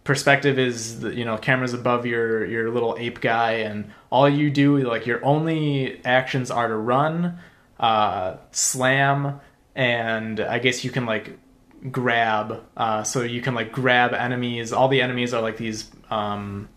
perspective 0.03 0.59
is 0.59 0.99
the, 0.99 1.15
you 1.15 1.25
know 1.25 1.37
cameras 1.37 1.73
above 1.73 2.05
your 2.05 2.45
your 2.45 2.69
little 2.69 2.95
ape 2.99 3.21
guy, 3.21 3.53
and 3.53 3.91
all 4.09 4.27
you 4.27 4.49
do 4.49 4.77
like 4.79 5.05
your 5.05 5.23
only 5.25 6.03
actions 6.05 6.51
are 6.51 6.67
to 6.67 6.75
run, 6.75 7.39
uh, 7.79 8.35
slam, 8.51 9.39
and 9.73 10.39
I 10.39 10.59
guess 10.59 10.83
you 10.83 10.91
can 10.91 11.05
like 11.05 11.37
grab. 11.91 12.63
Uh, 12.75 13.03
so 13.03 13.21
you 13.21 13.41
can 13.41 13.55
like 13.55 13.71
grab 13.71 14.13
enemies. 14.13 14.73
All 14.73 14.87
the 14.87 15.01
enemies 15.01 15.33
are 15.33 15.41
like 15.41 15.57
these. 15.57 15.89
Um, 16.09 16.69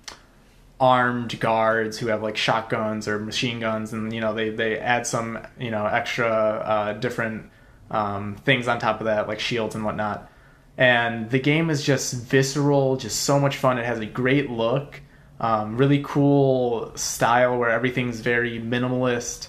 armed 0.81 1.39
guards 1.41 1.99
who 1.99 2.07
have 2.07 2.23
like 2.23 2.37
shotguns 2.37 3.09
or 3.09 3.19
machine 3.19 3.59
guns 3.59 3.93
and 3.93 4.13
you 4.13 4.21
know 4.21 4.33
they 4.33 4.51
they 4.51 4.79
add 4.79 5.07
some 5.07 5.39
you 5.59 5.71
know 5.71 5.87
extra 5.87 6.29
uh, 6.29 6.93
different 6.95 7.51
um, 7.91 8.37
things 8.45 8.69
on 8.69 8.79
top 8.79 9.01
of 9.01 9.07
that 9.07 9.27
like 9.27 9.41
shields 9.41 9.75
and 9.75 9.85
whatnot 9.85 10.31
and 10.77 11.31
the 11.31 11.39
game 11.39 11.69
is 11.69 11.83
just 11.83 12.15
visceral 12.15 12.97
just 12.97 13.23
so 13.23 13.41
much 13.41 13.57
fun 13.57 13.79
it 13.79 13.85
has 13.85 13.99
a 13.99 14.07
great 14.07 14.51
look 14.51 15.01
um, 15.41 15.77
really 15.77 16.03
cool 16.05 16.93
style 16.97 17.59
where 17.59 17.71
everything's 17.71 18.21
very 18.21 18.61
minimalist 18.61 19.49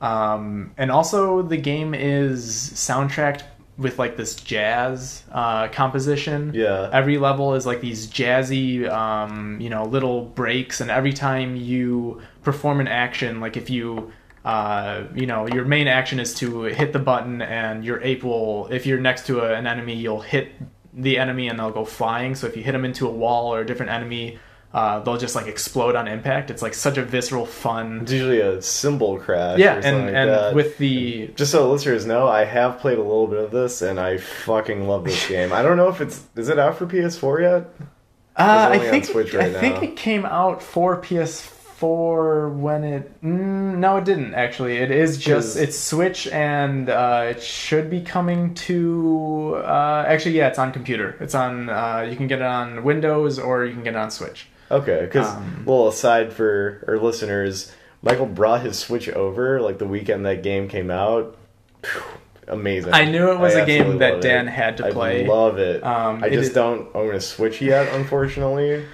um, 0.00 0.72
and 0.78 0.90
also 0.90 1.42
the 1.42 1.56
game 1.58 1.94
is 1.94 2.46
soundtracked 2.74 3.42
with 3.82 3.98
like 3.98 4.16
this 4.16 4.34
jazz 4.36 5.22
uh, 5.32 5.68
composition 5.68 6.52
Yeah. 6.54 6.88
every 6.92 7.18
level 7.18 7.54
is 7.54 7.66
like 7.66 7.80
these 7.80 8.06
jazzy 8.06 8.88
um, 8.90 9.60
you 9.60 9.70
know 9.70 9.84
little 9.84 10.24
breaks 10.24 10.80
and 10.80 10.90
every 10.90 11.12
time 11.12 11.56
you 11.56 12.22
perform 12.42 12.80
an 12.80 12.88
action 12.88 13.40
like 13.40 13.56
if 13.56 13.68
you 13.70 14.12
uh, 14.44 15.04
you 15.14 15.26
know 15.26 15.46
your 15.46 15.64
main 15.64 15.86
action 15.88 16.18
is 16.18 16.34
to 16.34 16.62
hit 16.64 16.92
the 16.92 16.98
button 16.98 17.42
and 17.42 17.84
your 17.84 18.00
ape 18.02 18.24
will 18.24 18.66
if 18.72 18.86
you're 18.86 19.00
next 19.00 19.26
to 19.26 19.40
a, 19.40 19.54
an 19.54 19.66
enemy 19.66 19.94
you'll 19.94 20.20
hit 20.20 20.48
the 20.94 21.16
enemy 21.18 21.48
and 21.48 21.58
they'll 21.58 21.70
go 21.70 21.84
flying 21.84 22.34
so 22.34 22.46
if 22.46 22.56
you 22.56 22.62
hit 22.62 22.72
them 22.72 22.84
into 22.84 23.06
a 23.06 23.10
wall 23.10 23.54
or 23.54 23.60
a 23.60 23.66
different 23.66 23.90
enemy 23.92 24.38
uh, 24.74 25.00
they'll 25.00 25.18
just 25.18 25.34
like 25.36 25.46
explode 25.46 25.94
on 25.94 26.08
impact 26.08 26.50
it's 26.50 26.62
like 26.62 26.72
such 26.74 26.96
a 26.96 27.02
visceral 27.04 27.44
fun 27.44 28.00
It's 28.02 28.12
usually 28.12 28.40
a 28.40 28.62
cymbal 28.62 29.18
crash. 29.18 29.58
yeah 29.58 29.74
and 29.74 30.06
like 30.06 30.14
and 30.14 30.30
that. 30.30 30.54
with 30.54 30.78
the 30.78 31.28
just 31.36 31.52
so 31.52 31.70
listeners 31.70 32.06
know, 32.06 32.26
I 32.26 32.44
have 32.44 32.78
played 32.78 32.98
a 32.98 33.02
little 33.02 33.26
bit 33.26 33.38
of 33.44 33.50
this, 33.50 33.82
and 33.82 34.00
I 34.00 34.16
fucking 34.18 34.88
love 34.88 35.04
this 35.04 35.28
game. 35.34 35.52
I 35.52 35.62
don't 35.62 35.76
know 35.76 35.88
if 35.88 36.00
it's 36.00 36.24
is 36.36 36.48
it 36.48 36.58
out 36.58 36.76
for 36.78 36.86
PS4 36.86 37.40
yet? 37.42 37.88
Uh, 38.34 38.68
I 38.72 38.78
think 38.78 39.04
Switch 39.04 39.34
I 39.34 39.38
right 39.38 39.56
think 39.56 39.82
it 39.82 39.94
came 39.96 40.24
out 40.24 40.62
for 40.62 40.98
PS4 41.02 42.54
when 42.56 42.84
it. 42.84 43.22
Mm, 43.22 43.76
no, 43.78 43.96
it 43.98 44.04
didn't 44.04 44.34
actually. 44.34 44.76
It 44.78 44.90
is 44.90 45.18
just 45.18 45.56
it's 45.56 45.78
Switch 45.78 46.28
and 46.28 46.88
uh, 46.88 47.26
it 47.30 47.42
should 47.42 47.90
be 47.90 48.00
coming 48.00 48.54
to. 48.54 49.56
Uh, 49.64 50.04
actually, 50.06 50.36
yeah, 50.36 50.48
it's 50.48 50.58
on 50.58 50.72
computer. 50.72 51.16
It's 51.20 51.34
on. 51.34 51.68
Uh, 51.68 52.06
you 52.08 52.16
can 52.16 52.26
get 52.26 52.38
it 52.40 52.46
on 52.46 52.84
Windows 52.84 53.38
or 53.38 53.64
you 53.66 53.74
can 53.74 53.82
get 53.84 53.94
it 53.94 53.98
on 53.98 54.10
Switch. 54.10 54.46
Okay, 54.72 55.00
because 55.02 55.28
Um, 55.28 55.58
little 55.66 55.88
aside 55.88 56.32
for 56.32 56.84
our 56.88 56.98
listeners, 56.98 57.70
Michael 58.02 58.26
brought 58.26 58.62
his 58.62 58.78
Switch 58.78 59.08
over 59.10 59.60
like 59.60 59.78
the 59.78 59.84
weekend 59.86 60.24
that 60.26 60.42
game 60.42 60.68
came 60.68 60.90
out. 60.90 61.36
Phew, 61.82 62.02
Amazing! 62.48 62.92
I 62.92 63.04
knew 63.04 63.30
it 63.30 63.38
was 63.38 63.54
I 63.54 63.60
a 63.60 63.66
game 63.66 63.98
that 63.98 64.20
Dan 64.20 64.48
it. 64.48 64.50
had 64.50 64.76
to 64.78 64.90
play. 64.90 65.24
I 65.24 65.28
love 65.28 65.58
it. 65.58 65.82
Um, 65.84 66.24
I 66.24 66.28
just 66.28 66.54
don't 66.54 66.88
own 66.94 67.14
a 67.14 67.20
Switch 67.20 67.62
yet, 67.62 67.94
unfortunately. 67.94 68.84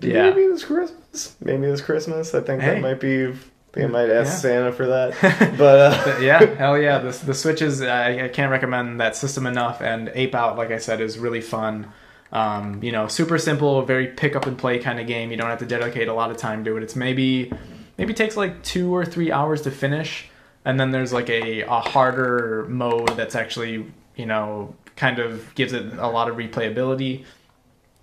Yeah. 0.00 0.30
Maybe 0.30 0.46
this 0.48 0.64
Christmas. 0.64 1.36
Maybe 1.40 1.66
this 1.66 1.80
Christmas. 1.80 2.34
I 2.34 2.40
think 2.40 2.60
Hey. 2.62 2.74
that 2.74 2.80
might 2.82 3.00
be 3.00 3.32
think 3.72 3.86
I 3.86 3.86
might 3.86 4.10
ask 4.10 4.32
Yeah. 4.32 4.38
Santa 4.38 4.72
for 4.72 4.86
that. 4.86 5.54
But 5.56 5.92
uh, 6.08 6.18
yeah, 6.20 6.44
hell 6.58 6.76
yeah. 6.78 6.98
The, 6.98 7.10
the 7.26 7.34
Switch 7.34 7.62
is, 7.62 7.80
I, 7.80 8.24
I 8.24 8.28
can't 8.28 8.50
recommend 8.50 9.00
that 9.00 9.16
system 9.16 9.46
enough. 9.46 9.80
And 9.80 10.10
Ape 10.14 10.34
Out, 10.34 10.56
like 10.58 10.70
I 10.72 10.78
said, 10.78 11.00
is 11.00 11.16
really 11.18 11.40
fun. 11.40 11.92
Um, 12.32 12.82
you 12.82 12.92
know, 12.92 13.06
super 13.06 13.38
simple, 13.38 13.82
very 13.82 14.08
pick 14.08 14.34
up 14.34 14.46
and 14.46 14.58
play 14.58 14.78
kind 14.78 14.98
of 14.98 15.06
game. 15.06 15.30
You 15.30 15.36
don't 15.36 15.48
have 15.48 15.60
to 15.60 15.66
dedicate 15.66 16.08
a 16.08 16.14
lot 16.14 16.30
of 16.30 16.36
time 16.36 16.64
to 16.64 16.76
it. 16.76 16.82
It's 16.82 16.96
maybe, 16.96 17.52
maybe 17.98 18.14
takes 18.14 18.36
like 18.36 18.62
two 18.62 18.94
or 18.94 19.04
three 19.04 19.30
hours 19.30 19.62
to 19.62 19.70
finish. 19.70 20.28
And 20.64 20.80
then 20.80 20.90
there's 20.90 21.12
like 21.12 21.30
a, 21.30 21.62
a 21.62 21.80
harder 21.80 22.66
mode 22.68 23.10
that's 23.10 23.36
actually, 23.36 23.86
you 24.16 24.26
know, 24.26 24.74
kind 24.96 25.18
of 25.18 25.54
gives 25.54 25.72
it 25.72 25.92
a 25.98 26.08
lot 26.08 26.28
of 26.28 26.36
replayability. 26.36 27.24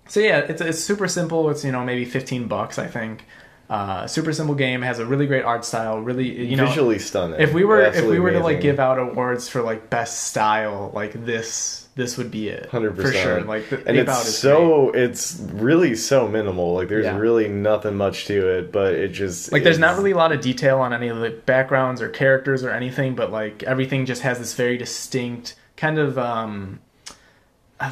So 0.08 0.20
yeah, 0.20 0.38
it's, 0.38 0.60
it's 0.60 0.80
super 0.80 1.08
simple. 1.08 1.50
It's, 1.50 1.64
you 1.64 1.72
know, 1.72 1.84
maybe 1.84 2.04
15 2.04 2.48
bucks, 2.48 2.78
I 2.78 2.86
think. 2.86 3.24
Uh, 3.68 4.06
super 4.06 4.32
simple 4.32 4.54
game 4.54 4.82
has 4.82 4.98
a 4.98 5.06
really 5.06 5.26
great 5.26 5.44
art 5.44 5.64
style. 5.64 5.98
Really, 5.98 6.46
you 6.46 6.56
know, 6.56 6.66
visually 6.66 6.98
stunning. 6.98 7.40
if 7.40 7.54
we 7.54 7.64
were 7.64 7.80
if 7.80 8.04
we 8.04 8.20
were 8.20 8.30
to 8.30 8.40
like 8.40 8.60
give 8.60 8.78
out 8.78 8.98
awards 8.98 9.48
for 9.48 9.62
like 9.62 9.88
best 9.88 10.24
style 10.24 10.90
like 10.94 11.24
this 11.24 11.83
this 11.96 12.18
would 12.18 12.30
be 12.30 12.48
it 12.48 12.66
Hundred 12.66 12.96
for 12.96 13.12
sure 13.12 13.42
like 13.42 13.68
the 13.70 13.76
and 13.86 13.96
Out 14.08 14.20
it's 14.22 14.36
so 14.36 14.90
it's 14.90 15.38
really 15.52 15.94
so 15.94 16.26
minimal. 16.26 16.74
Like 16.74 16.88
there's 16.88 17.04
Yeah. 17.04 17.16
really 17.18 17.46
nothing 17.48 17.94
much 17.96 18.26
to 18.26 18.48
it, 18.58 18.72
but 18.72 18.94
it 18.94 19.08
just 19.08 19.50
great. 19.50 19.58
like 19.58 19.64
there's 19.64 19.78
not 19.78 19.96
really 19.96 20.10
a 20.10 20.16
lot 20.16 20.32
of 20.32 20.40
detail 20.40 20.80
on 20.80 20.92
any 20.92 21.06
of 21.08 21.18
the 21.18 21.30
backgrounds 21.30 22.02
or 22.02 22.08
characters 22.08 22.64
or 22.64 22.70
anything 22.70 23.14
but 23.14 23.30
like 23.30 23.62
everything 23.62 24.06
just 24.06 24.22
has 24.22 24.38
this 24.40 24.54
very 24.54 24.76
distinct 24.76 25.54
kind 25.76 25.98
of 25.98 26.18
um 26.18 26.80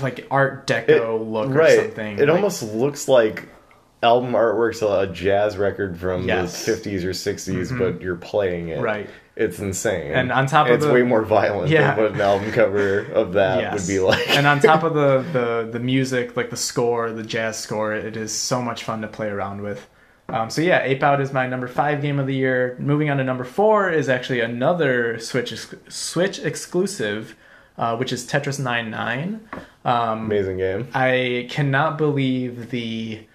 like 0.00 0.26
art 0.30 0.66
deco 0.66 0.88
it- 0.88 1.22
look 1.22 1.48
or 1.50 1.52
right. 1.52 1.76
something 1.78 2.18
It 2.18 2.28
Like, 2.28 2.36
almost 2.36 2.62
looks 2.62 3.08
like 3.08 3.48
album 4.02 4.32
artwork's 4.32 4.82
a 4.82 5.06
jazz 5.12 5.56
record 5.56 5.96
from 5.96 6.26
Yes. 6.26 6.64
the 6.64 6.72
50s 6.72 7.04
or 7.04 7.12
60s, 7.12 7.70
Mhm. 7.70 7.78
but 7.78 8.00
you're 8.02 8.16
playing 8.16 8.68
it. 8.70 8.80
right 8.80 9.08
It's 9.34 9.58
insane. 9.58 10.12
And 10.12 10.30
on 10.30 10.46
top 10.46 10.66
of 10.68 10.74
it's 10.74 10.84
the- 10.84 10.92
way 10.92 11.02
more 11.02 11.22
violent 11.22 11.70
Yeah. 11.70 11.94
than 11.94 12.04
what 12.04 12.12
an 12.14 12.20
album 12.20 12.52
cover 12.52 13.00
of 13.12 13.32
that 13.32 13.60
Yes. 13.60 13.72
would 13.88 13.92
be 13.94 13.98
like. 13.98 14.28
and 14.36 14.46
on 14.46 14.60
top 14.60 14.82
of 14.82 14.92
the, 15.02 15.24
the 15.32 15.68
the 15.72 15.78
music, 15.80 16.36
like 16.36 16.50
the 16.50 16.56
score, 16.56 17.10
the 17.12 17.22
jazz 17.22 17.58
score, 17.58 17.94
it 17.94 18.16
is 18.16 18.32
so 18.36 18.60
much 18.60 18.84
fun 18.84 19.00
to 19.02 19.08
play 19.08 19.28
around 19.28 19.62
with. 19.62 19.88
Um, 20.28 20.50
so 20.50 20.60
yeah, 20.62 20.82
Ape 20.82 21.02
Out 21.02 21.20
is 21.20 21.32
my 21.32 21.46
number 21.46 21.66
five 21.66 22.00
game 22.02 22.18
of 22.18 22.26
the 22.26 22.34
year. 22.34 22.76
Moving 22.78 23.10
on 23.10 23.16
to 23.18 23.24
number 23.24 23.44
four 23.44 23.90
is 23.90 24.08
actually 24.08 24.40
another 24.40 25.18
Switch 25.18 25.52
ex- 25.52 25.74
Switch 25.88 26.38
exclusive, 26.38 27.34
uh, 27.78 27.96
which 27.96 28.12
is 28.12 28.24
Tetris 28.26 28.58
99. 28.60 29.40
Um, 29.84 30.26
Amazing 30.26 30.58
game. 30.58 30.88
I 30.94 31.48
cannot 31.50 31.98
believe 31.98 32.70
the 32.70 33.26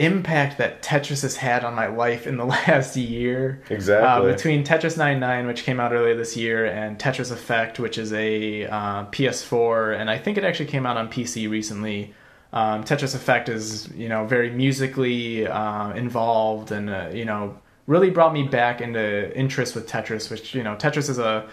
impact 0.00 0.58
that 0.58 0.82
Tetris 0.82 1.22
has 1.22 1.36
had 1.36 1.62
on 1.64 1.74
my 1.74 1.86
life 1.86 2.26
in 2.26 2.36
the 2.36 2.44
last 2.66 2.96
year. 2.96 3.62
Exactly. 3.68 4.30
Uh, 4.30 4.34
between 4.34 4.64
Tetris 4.64 4.96
99, 4.96 5.46
which 5.46 5.62
came 5.62 5.78
out 5.78 5.92
earlier 5.92 6.16
this 6.16 6.36
year, 6.36 6.64
and 6.66 6.98
Tetris 6.98 7.30
Effect, 7.30 7.78
which 7.78 7.98
is 7.98 8.12
a 8.12 8.66
uh, 8.66 9.04
PS4, 9.06 9.98
and 9.98 10.10
I 10.10 10.18
think 10.18 10.38
it 10.38 10.44
actually 10.44 10.66
came 10.66 10.86
out 10.86 10.96
on 10.96 11.08
PC 11.08 11.48
recently. 11.48 12.14
Um, 12.52 12.82
Tetris 12.82 13.14
Effect 13.14 13.48
is, 13.48 13.88
you 13.94 14.08
know, 14.08 14.26
very 14.26 14.50
musically 14.50 15.46
uh, 15.46 15.92
involved, 15.92 16.72
and 16.72 16.90
uh, 16.90 17.10
you 17.12 17.24
know, 17.24 17.56
really 17.86 18.10
brought 18.10 18.32
me 18.32 18.42
back 18.42 18.80
into 18.80 19.36
interest 19.38 19.74
with 19.74 19.88
Tetris. 19.88 20.30
Which 20.30 20.54
you 20.54 20.64
know, 20.64 20.74
Tetris 20.74 21.08
is 21.08 21.18
a 21.18 21.48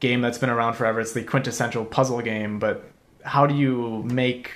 game 0.00 0.20
that's 0.20 0.38
been 0.38 0.50
around 0.50 0.74
forever. 0.74 1.00
It's 1.00 1.12
the 1.12 1.22
quintessential 1.22 1.86
puzzle 1.86 2.20
game, 2.20 2.58
but 2.58 2.84
how 3.24 3.46
do 3.46 3.54
you 3.54 4.02
make 4.04 4.50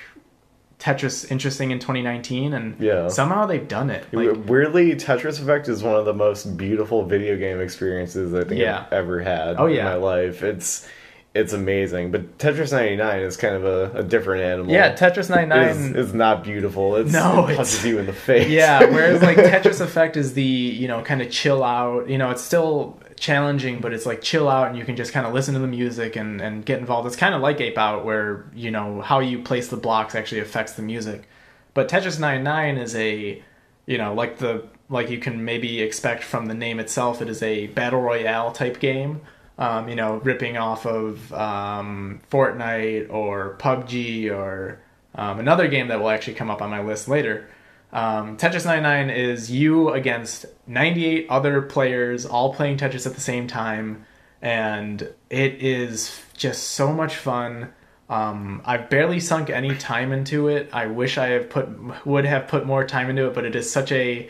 Tetris 0.80 1.30
interesting 1.30 1.70
in 1.70 1.78
2019? 1.78 2.54
And 2.54 2.74
Yeah. 2.80 3.08
somehow 3.08 3.46
they've 3.46 3.68
done 3.68 3.90
it. 3.90 4.04
Like, 4.12 4.30
Weirdly, 4.46 4.94
Tetris 4.94 5.40
Effect 5.40 5.68
is 5.68 5.82
one 5.82 5.94
of 5.94 6.06
the 6.06 6.14
most 6.14 6.56
beautiful 6.56 7.04
video 7.04 7.36
game 7.36 7.60
experiences 7.60 8.32
I 8.34 8.44
think 8.44 8.60
Yeah. 8.60 8.84
I've 8.86 8.92
ever 8.94 9.20
had 9.20 9.56
Oh, 9.58 9.66
in 9.66 9.76
yeah. 9.76 9.84
my 9.84 9.94
life. 9.94 10.42
It's 10.42 10.88
it's 11.32 11.52
amazing, 11.52 12.10
but 12.10 12.38
Tetris 12.38 12.72
99 12.72 13.20
is 13.20 13.36
kind 13.36 13.54
of 13.54 13.64
a, 13.64 13.98
a 13.98 14.02
different 14.02 14.42
animal. 14.42 14.72
yeah, 14.72 14.96
Tetris 14.96 15.30
99 15.30 15.68
is, 15.68 15.90
it's 15.92 16.12
not 16.12 16.42
beautiful. 16.42 16.96
It's, 16.96 17.12
No, 17.12 17.46
it 17.46 17.52
it's- 17.52 17.56
punches 17.56 17.86
you 17.86 17.98
in 18.00 18.06
the 18.06 18.12
face. 18.12 18.48
Yeah, 18.48 18.80
whereas 18.86 19.22
like 19.22 19.36
Tetris 19.36 19.80
Effect 19.80 20.16
is 20.16 20.34
the 20.34 20.42
you 20.42 20.88
know 20.88 21.02
kind 21.02 21.22
of 21.22 21.30
chill 21.30 21.62
out. 21.62 22.08
You 22.10 22.18
know, 22.18 22.30
it's 22.30 22.42
still 22.42 22.98
challenging, 23.20 23.80
but 23.80 23.92
it's 23.92 24.06
like 24.06 24.22
chill 24.22 24.48
out, 24.48 24.68
and 24.68 24.76
you 24.76 24.84
can 24.84 24.96
just 24.96 25.12
kind 25.12 25.26
of 25.26 25.32
listen 25.32 25.54
to 25.54 25.60
the 25.60 25.68
music 25.68 26.16
and 26.16 26.40
and 26.40 26.64
get 26.64 26.80
involved. 26.80 27.06
It's 27.06 27.16
kind 27.16 27.34
of 27.34 27.40
like 27.40 27.60
Ape 27.60 27.78
Out, 27.78 28.04
where 28.04 28.46
you 28.54 28.70
know 28.70 29.00
how 29.02 29.20
you 29.20 29.42
place 29.42 29.68
the 29.68 29.76
blocks 29.76 30.14
actually 30.14 30.40
affects 30.40 30.72
the 30.72 30.82
music. 30.82 31.28
But 31.74 31.88
Tetris 31.88 32.18
99 32.18 32.78
is 32.78 32.96
a 32.96 33.42
you 33.86 33.98
know 33.98 34.14
like 34.14 34.38
the 34.38 34.64
like 34.88 35.10
you 35.10 35.18
can 35.18 35.44
maybe 35.44 35.80
expect 35.80 36.24
from 36.24 36.46
the 36.46 36.54
name 36.54 36.80
itself. 36.80 37.22
It 37.22 37.28
is 37.28 37.42
a 37.42 37.68
battle 37.68 38.00
royale 38.00 38.50
type 38.50 38.80
game. 38.80 39.20
Um, 39.58 39.90
you 39.90 39.94
know, 39.94 40.16
ripping 40.24 40.56
off 40.56 40.86
of 40.86 41.32
um, 41.34 42.22
Fortnite 42.30 43.12
or 43.12 43.56
PUBG 43.58 44.30
or 44.32 44.80
um, 45.14 45.38
another 45.38 45.68
game 45.68 45.88
that 45.88 46.00
will 46.00 46.08
actually 46.08 46.32
come 46.34 46.50
up 46.50 46.62
on 46.62 46.70
my 46.70 46.82
list 46.82 47.08
later. 47.08 47.46
Um, 47.92 48.36
Tetris 48.36 48.64
99 48.64 49.10
is 49.10 49.50
you 49.50 49.90
against 49.90 50.46
98 50.66 51.26
other 51.28 51.62
players 51.62 52.24
all 52.24 52.54
playing 52.54 52.76
Tetris 52.76 53.06
at 53.06 53.14
the 53.14 53.20
same 53.20 53.46
time, 53.46 54.06
and 54.40 55.02
it 55.28 55.62
is 55.62 56.22
just 56.36 56.68
so 56.68 56.92
much 56.92 57.16
fun. 57.16 57.72
Um, 58.08 58.62
I've 58.64 58.90
barely 58.90 59.20
sunk 59.20 59.50
any 59.50 59.76
time 59.76 60.12
into 60.12 60.48
it. 60.48 60.70
I 60.72 60.86
wish 60.86 61.18
I 61.18 61.28
have 61.28 61.50
put 61.50 62.06
would 62.06 62.24
have 62.24 62.48
put 62.48 62.66
more 62.66 62.84
time 62.84 63.10
into 63.10 63.26
it, 63.26 63.34
but 63.34 63.44
it 63.44 63.54
is 63.54 63.70
such 63.70 63.92
a 63.92 64.28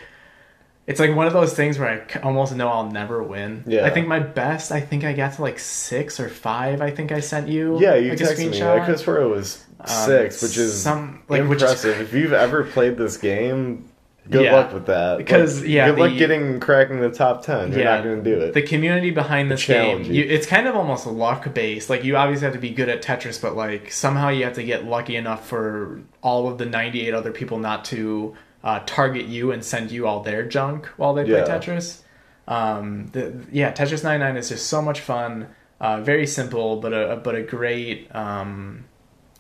it's 0.86 0.98
like 0.98 1.14
one 1.14 1.26
of 1.26 1.32
those 1.32 1.54
things 1.54 1.78
where 1.78 2.04
I 2.14 2.18
almost 2.20 2.54
know 2.54 2.68
I'll 2.68 2.90
never 2.90 3.22
win. 3.22 3.62
Yeah. 3.66 3.84
I 3.84 3.90
think 3.90 4.08
my 4.08 4.18
best, 4.18 4.72
I 4.72 4.80
think 4.80 5.04
I 5.04 5.12
got 5.12 5.34
to 5.34 5.42
like 5.42 5.58
six 5.58 6.18
or 6.18 6.28
five. 6.28 6.80
I 6.80 6.90
think 6.90 7.12
I 7.12 7.20
sent 7.20 7.48
you. 7.48 7.80
Yeah, 7.80 7.94
you 7.94 8.10
like 8.10 8.18
texted 8.18 8.50
me. 8.50 8.62
I 8.62 8.84
could 8.84 8.98
swear 8.98 9.20
it 9.20 9.28
was 9.28 9.64
Um, 9.88 10.06
six, 10.06 10.42
which 10.42 10.56
is 10.58 10.80
some 10.82 11.22
like 11.28 11.42
which 11.48 11.62
is 11.62 11.84
impressive. 11.84 12.00
if 12.00 12.12
you've 12.12 12.32
ever 12.32 12.64
played 12.64 12.96
this 12.96 13.16
game, 13.16 13.88
good 14.30 14.44
Yeah. 14.44 14.56
luck 14.56 14.72
with 14.74 14.86
that. 14.86 15.18
Because, 15.18 15.60
Like, 15.60 15.68
yeah, 15.70 15.90
good 15.90 15.98
luck 15.98 16.12
getting 16.18 16.60
cracking 16.60 17.00
the 17.00 17.10
top 17.10 17.42
ten. 17.44 17.70
You're 17.72 17.80
Yeah, 17.80 17.94
not 17.96 18.04
going 18.04 18.22
to 18.22 18.30
do 18.36 18.40
it. 18.40 18.54
the 18.54 18.62
community 18.62 19.10
behind 19.10 19.50
this 19.50 19.66
game 19.66 20.02
you. 20.04 20.22
it's 20.28 20.46
kind 20.46 20.68
of 20.68 20.76
almost 20.76 21.06
luck 21.06 21.52
based 21.54 21.88
like 21.90 22.04
you 22.04 22.16
obviously 22.16 22.44
have 22.44 22.52
to 22.54 22.60
be 22.60 22.70
good 22.70 22.88
at 22.88 23.02
tetris 23.02 23.40
but 23.40 23.56
like 23.56 23.90
somehow 23.90 24.28
you 24.28 24.44
have 24.44 24.54
to 24.54 24.62
get 24.62 24.84
lucky 24.84 25.16
enough 25.16 25.46
for 25.48 26.00
all 26.22 26.46
of 26.48 26.58
the 26.58 26.66
98 26.66 27.14
other 27.14 27.32
people 27.32 27.58
not 27.58 27.84
to 27.86 28.34
uh, 28.62 28.80
target 28.84 29.24
you 29.26 29.50
and 29.52 29.64
send 29.64 29.90
you 29.90 30.06
all 30.06 30.20
their 30.20 30.44
junk 30.44 30.86
while 30.98 31.14
they 31.14 31.24
play 31.24 31.38
Yeah. 31.38 31.44
tetris 31.58 32.02
um, 32.46 33.06
the, 33.12 33.32
yeah 33.50 33.72
tetris 33.72 34.04
99 34.04 34.36
is 34.36 34.48
just 34.50 34.66
so 34.66 34.82
much 34.82 35.00
fun 35.00 35.46
uh, 35.80 36.00
very 36.02 36.26
simple 36.26 36.76
but 36.76 36.92
a 36.92 37.16
but 37.24 37.34
a 37.34 37.42
great 37.42 38.14
um, 38.14 38.84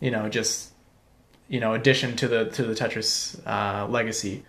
you 0.00 0.10
know 0.10 0.28
just 0.28 0.70
you 1.48 1.60
know 1.60 1.74
addition 1.74 2.16
to 2.16 2.28
the 2.28 2.46
to 2.50 2.62
the 2.64 2.74
tetris 2.74 3.38
uh, 3.46 3.86
legacy 3.86 4.42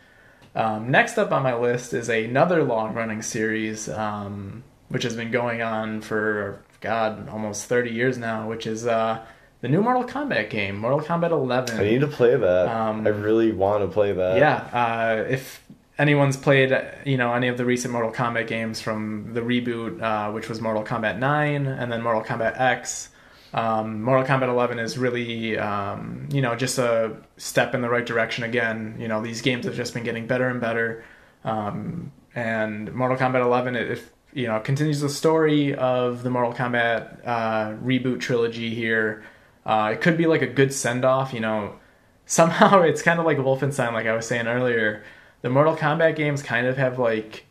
um, 0.56 0.92
next 0.92 1.18
up 1.18 1.32
on 1.32 1.44
my 1.44 1.56
list 1.56 1.94
is 1.94 2.10
another 2.10 2.64
long 2.64 2.94
running 2.94 3.22
series, 3.22 3.88
um, 3.88 4.64
which 4.90 5.04
has 5.04 5.16
been 5.16 5.32
going 5.32 5.62
on 5.62 6.02
for, 6.02 6.62
God, 6.82 7.30
almost 7.30 7.66
30 7.66 7.92
years 7.92 8.18
now, 8.18 8.50
which 8.50 8.68
is 8.68 8.86
uh, 8.86 9.26
the 9.62 9.70
new 9.70 9.82
Mortal 9.82 10.04
Kombat 10.04 10.50
game, 10.50 10.78
Mortal 10.78 11.00
Kombat 11.00 11.32
11. 11.32 11.80
I 11.80 11.84
need 11.84 12.02
to 12.02 12.08
play 12.08 12.36
that. 12.36 12.68
Um, 12.68 13.08
I 13.08 13.12
really 13.12 13.52
want 13.54 13.84
to 13.84 13.88
play 13.88 14.12
that. 14.12 14.38
yeah, 14.38 14.56
uh, 14.74 15.24
if 15.30 15.64
anyone's 15.98 16.36
played, 16.36 16.78
you 17.06 17.16
know, 17.16 17.34
any 17.34 17.48
of 17.48 17.58
the 17.58 17.64
recent 17.64 17.94
Mortal 17.94 18.12
Kombat 18.12 18.48
games 18.48 18.82
from 18.82 19.34
the 19.34 19.42
reboot, 19.42 20.02
uh, 20.02 20.32
which 20.34 20.50
was 20.50 20.60
Mortal 20.60 20.84
Kombat 20.84 21.18
9 21.18 21.66
and 21.66 21.92
then 21.92 22.02
Mortal 22.02 22.24
Kombat 22.24 22.60
X, 22.60 23.10
um, 23.54 24.02
Mortal 24.02 24.26
Kombat 24.26 24.48
11 24.48 24.80
is 24.80 24.98
really, 24.98 25.58
um, 25.58 26.30
you 26.32 26.42
know, 26.42 26.56
just 26.56 26.78
a 26.78 27.16
step 27.38 27.76
in 27.76 27.82
the 27.82 27.90
right 27.90 28.06
direction 28.06 28.44
again. 28.44 28.96
You 28.98 29.08
know, 29.08 29.22
these 29.22 29.42
games 29.42 29.66
have 29.66 29.76
just 29.76 29.94
been 29.94 30.04
getting 30.04 30.26
better 30.26 30.48
and 30.48 30.62
better. 30.62 31.04
Um, 31.44 32.12
and 32.34 32.94
Mortal 32.94 33.18
Kombat 33.18 33.42
11, 33.42 33.76
it, 33.76 33.92
it, 33.92 34.04
you 34.34 34.48
know, 34.48 34.60
continues 34.62 35.02
the 35.02 35.10
story 35.10 35.76
of 35.76 36.24
the 36.24 36.30
Mortal 36.30 36.54
Kombat 36.54 37.28
uh, 37.28 37.72
reboot 37.84 38.22
trilogy 38.22 38.74
here. 38.74 39.24
Uh, 39.66 39.92
it 39.94 40.02
could 40.02 40.18
be 40.18 40.28
like 40.28 40.42
a 40.42 40.48
good 40.48 40.74
send 40.74 41.04
off, 41.04 41.34
you 41.34 41.42
know. 41.42 41.76
Somehow 42.26 42.82
it's 42.84 43.02
kind 43.02 43.20
of 43.20 43.26
like 43.26 43.38
Wolfenstein, 43.38 43.92
like 43.92 44.06
I 44.06 44.16
was 44.16 44.26
saying 44.26 44.48
earlier. 44.48 45.04
The 45.42 45.50
Mortal 45.50 45.76
Kombat 45.76 46.16
games 46.16 46.42
kind 46.42 46.66
of 46.66 46.78
have 46.78 46.98
like 46.98 47.46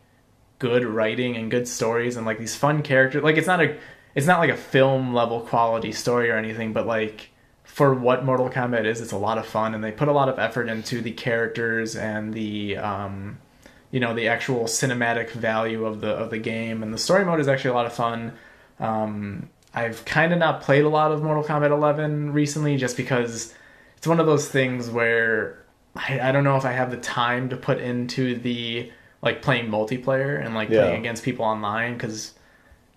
good 0.57 0.83
writing 0.83 1.35
and 1.35 1.51
good 1.51 1.67
stories 1.67 2.17
and 2.17 2.25
like 2.25 2.39
these 2.39 2.55
fun 2.55 2.81
characters. 2.81 3.21
Like 3.21 3.37
it's 3.37 3.45
not 3.45 3.61
a 3.61 3.77
it's 4.15 4.27
not 4.27 4.39
like 4.39 4.49
a 4.49 4.57
film 4.57 5.13
level 5.13 5.41
quality 5.41 5.91
story 5.91 6.29
or 6.29 6.35
anything, 6.37 6.73
but 6.73 6.85
like 6.87 7.29
for 7.63 7.93
what 7.93 8.25
Mortal 8.25 8.49
Kombat 8.49 8.85
is, 8.85 8.99
it's 9.01 9.11
a 9.13 9.17
lot 9.17 9.37
of 9.37 9.45
fun 9.45 9.73
and 9.73 9.83
they 9.83 9.91
put 9.91 10.07
a 10.07 10.11
lot 10.11 10.27
of 10.29 10.37
effort 10.39 10.67
into 10.67 11.01
the 11.01 11.11
characters 11.11 11.95
and 11.95 12.33
the 12.33 12.77
um, 12.77 13.37
you 13.91 13.99
know 13.99 14.13
the 14.13 14.27
actual 14.27 14.65
cinematic 14.65 15.31
value 15.31 15.85
of 15.85 16.01
the 16.01 16.09
of 16.09 16.29
the 16.29 16.37
game 16.37 16.83
and 16.83 16.93
the 16.93 16.97
story 16.97 17.23
mode 17.25 17.39
is 17.39 17.47
actually 17.47 17.71
a 17.71 17.73
lot 17.73 17.85
of 17.85 17.93
fun. 17.93 18.33
Um, 18.79 19.49
I've 19.73 20.03
kind 20.05 20.33
of 20.33 20.39
not 20.39 20.61
played 20.61 20.83
a 20.83 20.89
lot 20.89 21.11
of 21.11 21.23
Mortal 21.23 21.43
Kombat 21.43 21.71
11 21.71 22.33
recently 22.33 22.75
just 22.77 22.97
because 22.97 23.53
it's 23.95 24.07
one 24.07 24.19
of 24.19 24.25
those 24.25 24.49
things 24.49 24.89
where 24.89 25.63
I, 25.95 26.19
I 26.19 26.31
don't 26.33 26.43
know 26.43 26.57
if 26.57 26.65
I 26.65 26.71
have 26.73 26.91
the 26.91 26.97
time 26.97 27.47
to 27.49 27.57
put 27.57 27.79
into 27.79 28.35
the 28.37 28.91
like 29.21 29.41
playing 29.41 29.69
multiplayer 29.69 30.43
and 30.43 30.55
like 30.55 30.69
Yeah. 30.69 30.81
playing 30.81 30.99
against 31.01 31.23
people 31.23 31.45
online 31.45 31.93
because 31.93 32.33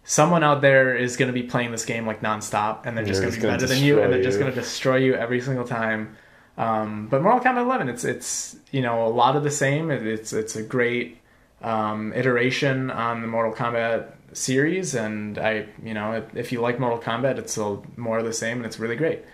someone 0.05 0.45
out 0.45 0.61
there 0.61 0.97
is 0.97 1.17
going 1.17 1.33
to 1.33 1.33
be 1.33 1.43
playing 1.43 1.71
this 1.73 1.85
game 1.85 2.07
like 2.07 2.21
nonstop 2.21 2.87
and 2.87 2.97
they're 2.97 3.05
just 3.05 3.21
going 3.21 3.33
to 3.33 3.39
be 3.39 3.43
gonna 3.43 3.55
better 3.55 3.67
than 3.67 3.83
you 3.83 4.01
and 4.01 4.13
they're 4.13 4.23
just 4.23 4.39
going 4.39 4.53
to 4.53 4.61
destroy 4.61 4.97
you 4.97 5.15
every 5.15 5.41
single 5.41 5.65
time. 5.65 6.17
Um, 6.57 7.09
but 7.09 7.23
Mortal 7.23 7.41
Kombat 7.41 7.63
11, 7.63 7.89
it's 7.89 8.05
it's 8.05 8.57
you 8.71 8.81
know 8.81 9.07
a 9.07 9.09
lot 9.09 9.35
of 9.35 9.43
the 9.43 9.51
same. 9.51 9.91
It, 9.91 10.07
it's 10.07 10.33
it's 10.33 10.55
a 10.55 10.63
great 10.63 11.19
um, 11.63 12.13
iteration 12.13 12.91
on 12.91 13.23
the 13.23 13.27
Mortal 13.27 13.53
Kombat 13.53 14.13
series, 14.33 14.95
and 14.95 15.39
I 15.39 15.67
you 15.83 15.95
know 15.95 16.25
if 16.35 16.53
you 16.53 16.61
like 16.61 16.79
Mortal 16.79 17.01
Kombat, 17.01 17.39
it's 17.39 17.57
a, 17.59 17.79
more 17.97 18.19
of 18.19 18.25
the 18.25 18.33
same, 18.33 18.59
and 18.59 18.67
it's 18.67 18.79
really 18.79 18.97
great. 18.97 19.25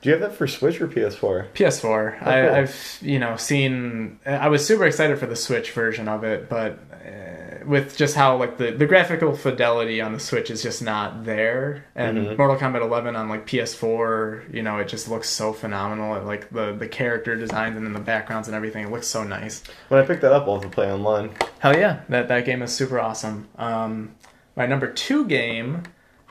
Do 0.00 0.08
you 0.08 0.12
have 0.14 0.20
that 0.22 0.36
for 0.36 0.48
Switch 0.48 0.80
or 0.80 0.88
PS4? 0.88 1.52
PS4. 1.52 2.18
Oh. 2.22 2.28
I, 2.28 2.60
I've 2.60 2.98
you 3.02 3.18
know 3.18 3.36
seen. 3.36 4.18
I 4.24 4.48
was 4.48 4.66
super 4.66 4.86
excited 4.86 5.18
for 5.18 5.26
the 5.26 5.36
Switch 5.36 5.72
version 5.72 6.08
of 6.08 6.24
it, 6.24 6.48
but 6.48 6.78
uh, 6.90 7.51
with 7.66 7.96
just 7.96 8.14
how 8.16 8.36
like 8.36 8.58
the 8.58 8.70
the 8.72 8.86
graphical 8.86 9.34
fidelity 9.36 10.00
on 10.00 10.12
the 10.12 10.18
Switch 10.20 10.50
is 10.50 10.62
just 10.62 10.82
not 10.82 11.24
there, 11.24 11.84
and 11.94 12.18
Mhm. 12.18 12.38
Mortal 12.38 12.56
Kombat 12.56 12.82
11 12.82 13.16
on 13.16 13.28
like 13.28 13.46
PS4, 13.46 14.42
you 14.52 14.62
know, 14.62 14.78
it 14.78 14.88
just 14.88 15.08
looks 15.08 15.28
so 15.28 15.52
phenomenal. 15.52 16.16
It, 16.16 16.24
like 16.24 16.50
the 16.50 16.72
the 16.72 16.88
character 16.88 17.36
designs 17.36 17.76
and 17.76 17.86
then 17.86 17.92
the 17.92 18.00
backgrounds 18.00 18.48
and 18.48 18.54
everything, 18.56 18.84
it 18.86 18.90
looks 18.90 19.06
so 19.06 19.24
nice. 19.24 19.62
When 19.88 20.00
I 20.02 20.06
pick 20.06 20.20
that 20.20 20.32
up, 20.32 20.46
I'll 20.46 20.54
have 20.54 20.62
to 20.62 20.68
play 20.68 20.92
online. 20.92 21.30
Hell 21.60 21.76
yeah, 21.76 22.00
that 22.08 22.28
that 22.28 22.44
game 22.44 22.62
is 22.62 22.72
super 22.72 22.98
awesome. 23.00 23.48
Um, 23.58 24.12
my 24.56 24.66
number 24.66 24.86
two 24.86 25.26
game 25.26 25.82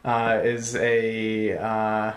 uh, 0.06 0.40
is 0.44 0.76
a 0.76 1.58
uh, 1.58 2.14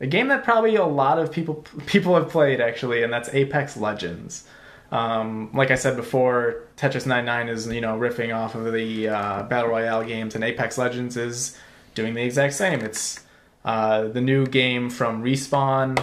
a 0.00 0.06
game 0.06 0.28
that 0.28 0.44
probably 0.44 0.76
a 0.76 0.84
lot 0.84 1.18
of 1.18 1.32
people 1.32 1.64
people 1.86 2.14
have 2.14 2.28
played 2.28 2.60
actually, 2.60 3.02
and 3.02 3.12
that's 3.12 3.28
Apex 3.32 3.76
Legends. 3.76 4.46
Um, 4.92 5.50
like 5.52 5.70
I 5.70 5.74
said 5.74 5.96
before, 5.96 6.62
Tetris 6.76 7.06
99 7.06 7.48
is 7.48 7.66
you 7.68 7.80
know 7.80 7.98
riffing 7.98 8.34
off 8.34 8.54
of 8.54 8.72
the 8.72 9.08
uh, 9.08 9.42
battle 9.44 9.70
royale 9.70 10.04
games, 10.04 10.34
and 10.34 10.44
Apex 10.44 10.78
Legends 10.78 11.16
is 11.16 11.58
doing 11.94 12.14
the 12.14 12.22
exact 12.22 12.54
same. 12.54 12.80
It's 12.80 13.20
uh, 13.64 14.08
the 14.08 14.20
new 14.20 14.46
game 14.46 14.90
from 14.90 15.24
Respawn, 15.24 16.02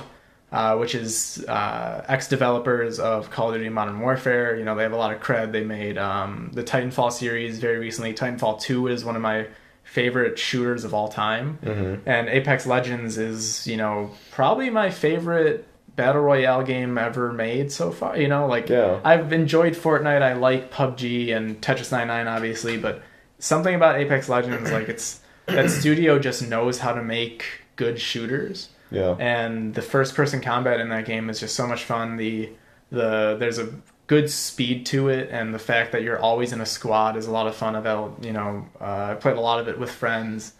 uh, 0.51 0.75
which 0.77 0.95
is 0.95 1.45
uh, 1.47 2.03
ex 2.07 2.27
developers 2.27 2.99
of 2.99 3.29
Call 3.29 3.49
of 3.49 3.55
Duty 3.55 3.69
Modern 3.69 3.99
Warfare. 3.99 4.57
You 4.57 4.65
know, 4.65 4.75
they 4.75 4.83
have 4.83 4.91
a 4.91 4.97
lot 4.97 5.13
of 5.13 5.21
cred. 5.21 5.53
They 5.53 5.63
made 5.63 5.97
um, 5.97 6.51
the 6.53 6.63
Titanfall 6.63 7.13
series 7.13 7.59
very 7.59 7.79
recently. 7.79 8.13
Titanfall 8.13 8.59
2 8.61 8.87
is 8.87 9.05
one 9.05 9.15
of 9.15 9.21
my 9.21 9.47
favorite 9.83 10.37
shooters 10.37 10.83
of 10.83 10.93
all 10.93 11.07
time. 11.07 11.59
Mm-hmm. 11.63 12.09
And 12.09 12.27
Apex 12.27 12.65
Legends 12.65 13.17
is, 13.17 13.65
you 13.67 13.77
know, 13.77 14.11
probably 14.31 14.69
my 14.69 14.89
favorite 14.89 15.67
battle 15.95 16.21
royale 16.21 16.63
game 16.63 16.97
ever 16.97 17.31
made 17.31 17.71
so 17.71 17.91
far. 17.91 18.17
You 18.17 18.27
know, 18.27 18.47
like 18.47 18.69
Yeah. 18.69 18.99
I've 19.03 19.31
enjoyed 19.33 19.73
Fortnite. 19.73 20.21
I 20.21 20.33
like 20.33 20.71
PUBG 20.71 21.35
and 21.35 21.61
Tetris 21.61 21.91
99, 21.91 22.27
obviously, 22.27 22.77
but 22.77 23.01
something 23.39 23.75
about 23.75 23.97
Apex 23.97 24.27
Legends, 24.29 24.71
like 24.71 24.89
it's 24.89 25.19
that 25.47 25.69
studio 25.69 26.17
just 26.19 26.41
knows 26.47 26.79
how 26.79 26.93
to 26.93 27.03
make 27.03 27.43
good 27.75 27.99
shooters 27.99 28.69
Yeah. 28.91 29.15
and 29.19 29.73
the 29.73 29.81
first 29.81 30.15
person 30.15 30.39
combat 30.41 30.79
in 30.79 30.89
that 30.89 31.05
game 31.05 31.29
is 31.29 31.39
just 31.39 31.55
so 31.55 31.67
much 31.67 31.83
fun 31.83 32.17
the 32.17 32.49
the 32.91 33.35
there's 33.39 33.57
a 33.59 33.69
good 34.07 34.29
speed 34.29 34.85
to 34.85 35.09
it 35.09 35.29
and 35.31 35.53
the 35.53 35.59
fact 35.59 35.91
that 35.91 36.03
you're 36.03 36.19
always 36.19 36.53
in 36.53 36.61
a 36.61 36.65
squad 36.65 37.17
is 37.17 37.25
a 37.25 37.31
lot 37.31 37.47
of 37.47 37.55
fun 37.55 37.75
about 37.75 38.17
you 38.21 38.31
know 38.31 38.65
uh, 38.79 39.07
i 39.11 39.15
played 39.15 39.35
a 39.35 39.41
lot 39.41 39.59
of 39.59 39.67
it 39.67 39.79
with 39.79 39.89
friends 39.91 40.53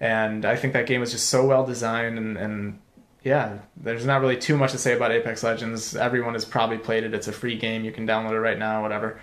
and 0.00 0.44
i 0.46 0.56
think 0.56 0.72
that 0.72 0.86
game 0.86 1.02
is 1.02 1.12
just 1.12 1.28
so 1.28 1.44
well 1.46 1.64
designed 1.66 2.16
and, 2.18 2.36
and 2.38 2.78
yeah 3.24 3.58
there's 3.76 4.06
not 4.06 4.20
really 4.20 4.36
too 4.36 4.56
much 4.56 4.70
to 4.72 4.78
say 4.78 4.94
about 4.94 5.10
apex 5.10 5.42
legends 5.42 5.96
everyone 5.96 6.34
has 6.34 6.44
probably 6.44 6.78
played 6.78 7.02
it 7.02 7.12
it's 7.12 7.26
a 7.26 7.32
free 7.32 7.58
game 7.58 7.84
you 7.84 7.90
can 7.90 8.06
download 8.06 8.32
it 8.32 8.40
right 8.40 8.58
now 8.58 8.82
whatever 8.82 9.20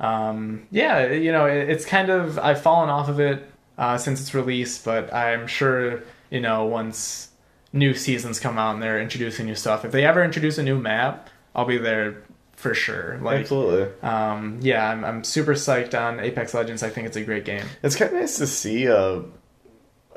um, 0.00 0.68
yeah 0.70 1.10
you 1.10 1.32
know 1.32 1.46
it, 1.46 1.68
it's 1.68 1.84
kind 1.84 2.08
of 2.08 2.38
i've 2.38 2.62
fallen 2.62 2.88
off 2.88 3.08
of 3.08 3.18
it 3.18 3.50
uh, 3.78 3.98
since 3.98 4.20
its 4.20 4.32
release 4.34 4.78
but 4.78 5.12
i'm 5.12 5.48
sure 5.48 6.02
you 6.30 6.40
know 6.40 6.66
once 6.66 7.28
new 7.72 7.94
seasons 7.94 8.40
come 8.40 8.58
out 8.58 8.74
and 8.74 8.82
they're 8.82 9.00
introducing 9.00 9.46
new 9.46 9.54
stuff. 9.54 9.84
If 9.84 9.92
they 9.92 10.04
ever 10.04 10.24
introduce 10.24 10.58
a 10.58 10.62
new 10.62 10.78
map, 10.78 11.28
I'll 11.54 11.64
be 11.64 11.78
there 11.78 12.22
for 12.52 12.74
sure. 12.74 13.18
Like, 13.22 13.40
Absolutely. 13.40 13.88
um, 14.02 14.58
yeah, 14.62 14.88
I'm, 14.88 15.04
I'm 15.04 15.24
super 15.24 15.54
psyched 15.54 15.98
on 15.98 16.20
Apex 16.20 16.54
Legends. 16.54 16.82
I 16.82 16.90
think 16.90 17.06
it's 17.06 17.16
a 17.16 17.22
great 17.22 17.44
game. 17.44 17.64
It's 17.82 17.96
kind 17.96 18.12
of 18.12 18.20
nice 18.20 18.38
to 18.38 18.46
see 18.46 18.86
a 18.86 19.22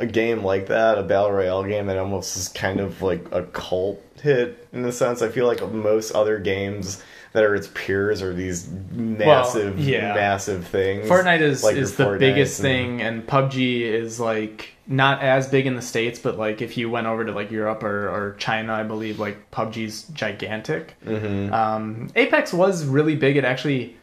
a 0.01 0.05
game 0.05 0.43
like 0.43 0.67
that, 0.67 0.97
a 0.97 1.03
battle 1.03 1.31
royale 1.31 1.63
game 1.63 1.85
that 1.87 1.97
almost 1.97 2.35
is 2.37 2.47
kind 2.49 2.79
of 2.79 3.01
like 3.01 3.25
a 3.31 3.43
cult 3.43 4.03
hit 4.21 4.67
in 4.73 4.83
a 4.85 4.91
sense. 4.91 5.21
I 5.21 5.29
feel 5.29 5.47
like 5.47 5.61
most 5.71 6.11
other 6.11 6.39
games 6.39 7.03
that 7.33 7.43
are 7.43 7.55
its 7.55 7.69
peers 7.73 8.21
are 8.21 8.33
these 8.33 8.69
massive, 8.91 9.79
yeah. 9.79 10.13
massive 10.13 10.67
things. 10.67 11.07
Fortnite 11.09 11.39
is 11.41 11.63
Like 11.63 11.75
is 11.77 11.95
the 11.95 12.03
Fortnites 12.05 12.19
biggest 12.19 12.59
and- 12.59 12.63
thing, 12.63 13.01
and 13.01 13.25
PUBG 13.25 13.81
is 13.81 14.19
like 14.19 14.69
not 14.87 15.21
as 15.21 15.47
big 15.47 15.65
in 15.65 15.75
the 15.75 15.81
states, 15.81 16.19
but 16.19 16.37
like 16.37 16.61
if 16.61 16.75
you 16.77 16.89
went 16.89 17.07
over 17.07 17.23
to 17.23 17.31
like 17.31 17.49
Europe 17.51 17.83
or, 17.83 18.09
or 18.09 18.35
China, 18.37 18.73
I 18.73 18.83
believe 18.83 19.19
like 19.19 19.49
PUBG's 19.51 20.03
gigantic. 20.09 20.95
Mhm. 21.05 21.51
Um, 21.53 22.09
Apex 22.15 22.53
was 22.53 22.85
really 22.85 23.15
big. 23.15 23.37
It 23.37 23.45
actually 23.45 23.95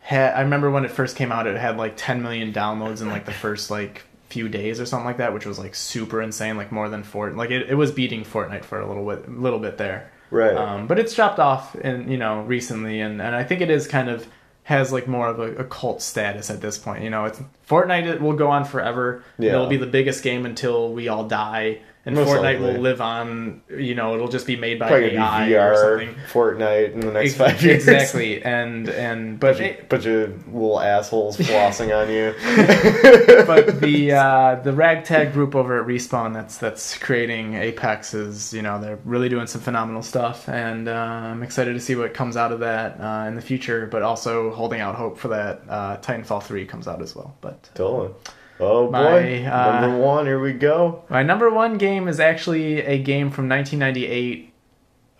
had. 0.00 0.34
I 0.34 0.42
remember 0.42 0.70
when 0.70 0.84
it 0.84 0.90
first 0.90 1.16
came 1.16 1.32
out, 1.32 1.46
it 1.46 1.56
had 1.56 1.78
like 1.78 1.94
10 1.96 2.22
million 2.22 2.52
downloads 2.52 3.00
in 3.00 3.08
like 3.08 3.24
the 3.24 3.32
first 3.32 3.70
like 3.70 4.02
few 4.28 4.48
days 4.48 4.80
or 4.80 4.86
something 4.86 5.06
like 5.06 5.18
that, 5.18 5.32
which 5.32 5.46
was 5.46 5.58
like 5.58 5.74
super 5.74 6.20
insane. 6.22 6.56
Like 6.56 6.72
more 6.72 6.88
than 6.88 7.02
Fort. 7.02 7.36
Like 7.36 7.50
it, 7.50 7.68
it 7.68 7.74
was 7.74 7.92
beating 7.92 8.24
Fortnite 8.24 8.64
for 8.64 8.80
a 8.80 8.86
little 8.86 9.06
bit, 9.06 9.30
little 9.30 9.58
bit 9.58 9.78
there. 9.78 10.10
Right. 10.30 10.56
Um, 10.56 10.86
but 10.86 10.98
it's 10.98 11.14
dropped 11.14 11.38
off 11.38 11.74
in 11.76 12.10
you 12.10 12.18
know 12.18 12.42
recently, 12.42 13.00
and, 13.00 13.20
and 13.22 13.34
I 13.34 13.44
think 13.44 13.60
it 13.60 13.70
is 13.70 13.86
kind 13.86 14.08
of 14.08 14.26
has 14.64 14.92
like 14.92 15.06
more 15.06 15.28
of 15.28 15.38
a, 15.38 15.56
a 15.56 15.64
cult 15.64 16.02
status 16.02 16.50
at 16.50 16.60
this 16.60 16.76
point. 16.76 17.04
You 17.04 17.10
know, 17.10 17.24
it's 17.26 17.40
Fortnite 17.68 18.06
it 18.06 18.20
will 18.20 18.32
go 18.32 18.50
on 18.50 18.64
forever. 18.64 19.22
Yeah. 19.38 19.52
It'll 19.52 19.68
be 19.68 19.76
the 19.76 19.86
biggest 19.86 20.24
game 20.24 20.44
until 20.44 20.92
we 20.92 21.08
all 21.08 21.28
die, 21.28 21.82
and 22.06 22.14
Most 22.14 22.28
Fortnite 22.28 22.42
likely. 22.42 22.72
will 22.74 22.80
live 22.80 23.00
on. 23.00 23.62
You 23.68 23.94
know, 23.94 24.14
it'll 24.14 24.28
just 24.28 24.46
be 24.46 24.56
made 24.56 24.78
by 24.78 24.88
Probably 24.88 25.16
AI 25.16 25.50
gonna 25.50 25.54
or 25.56 25.74
VR, 25.74 25.98
something. 26.06 26.22
Fortnite 26.32 26.92
in 26.94 27.00
the 27.00 27.12
next 27.12 27.30
Ex- 27.30 27.36
five 27.36 27.62
years. 27.62 27.86
Exactly, 27.88 28.42
and 28.42 28.88
and 28.88 29.38
but 29.40 29.58
Bunch 29.58 29.78
of, 29.80 29.88
bunch 29.88 30.06
of 30.06 30.46
little 30.54 30.80
assholes 30.80 31.36
flossing 31.36 31.94
on 31.94 32.08
you. 32.10 32.32
but 33.46 33.80
the 33.80 34.12
uh, 34.12 34.54
the 34.62 34.72
ragtag 34.72 35.32
group 35.32 35.54
over 35.54 35.80
at 35.80 35.86
Respawn 35.86 36.32
that's 36.32 36.58
that's 36.58 36.96
creating 36.98 37.54
Apex 37.54 38.14
is 38.14 38.52
you 38.54 38.62
know 38.62 38.80
they're 38.80 38.98
really 39.04 39.28
doing 39.28 39.46
some 39.46 39.60
phenomenal 39.60 40.02
stuff, 40.02 40.48
and 40.48 40.88
uh, 40.88 40.92
I'm 40.92 41.42
excited 41.42 41.74
to 41.74 41.80
see 41.80 41.96
what 41.96 42.14
comes 42.14 42.36
out 42.36 42.52
of 42.52 42.60
that 42.60 43.00
uh, 43.00 43.26
in 43.28 43.34
the 43.34 43.42
future. 43.42 43.86
But 43.86 44.02
also 44.02 44.52
holding 44.52 44.80
out 44.80 44.94
hope 44.94 45.18
for 45.18 45.28
that 45.28 45.62
uh, 45.68 45.96
Titanfall 45.98 46.42
three 46.44 46.66
comes 46.66 46.86
out 46.86 47.02
as 47.02 47.16
well. 47.16 47.36
But 47.40 47.68
Totally. 47.74 48.14
Oh 48.58 48.86
boy, 48.86 48.92
My, 48.92 49.46
uh, 49.46 49.80
number 49.82 49.98
one. 49.98 50.26
Here 50.26 50.40
we 50.40 50.52
go. 50.52 51.04
my 51.10 51.22
number 51.22 51.50
one 51.50 51.76
game 51.78 52.08
is 52.08 52.18
actually 52.20 52.80
a 52.80 52.98
game 52.98 53.30
from 53.30 53.48
1998, 53.48 54.52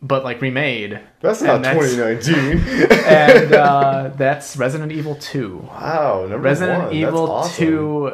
but 0.03 0.25
like 0.25 0.41
remade, 0.41 1.01
That's 1.21 1.43
not 1.43 1.57
and 1.57 1.65
that's- 1.65 1.95
2019. 1.95 2.91
and 3.07 3.53
uh, 3.53 4.11
that's 4.17 4.57
Resident 4.57 4.91
Evil 4.93 5.17
two. 5.17 5.59
wow, 5.69 6.21
number 6.23 6.39
Resident 6.39 6.85
one. 6.85 6.95
Evil 6.95 7.31
awesome. 7.31 7.65
2 7.67 8.13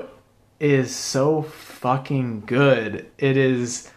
is 0.60 0.94
so 0.94 1.42
fucking 1.42 2.42
good. 2.46 3.10
It 3.18 3.36
is. 3.36 3.90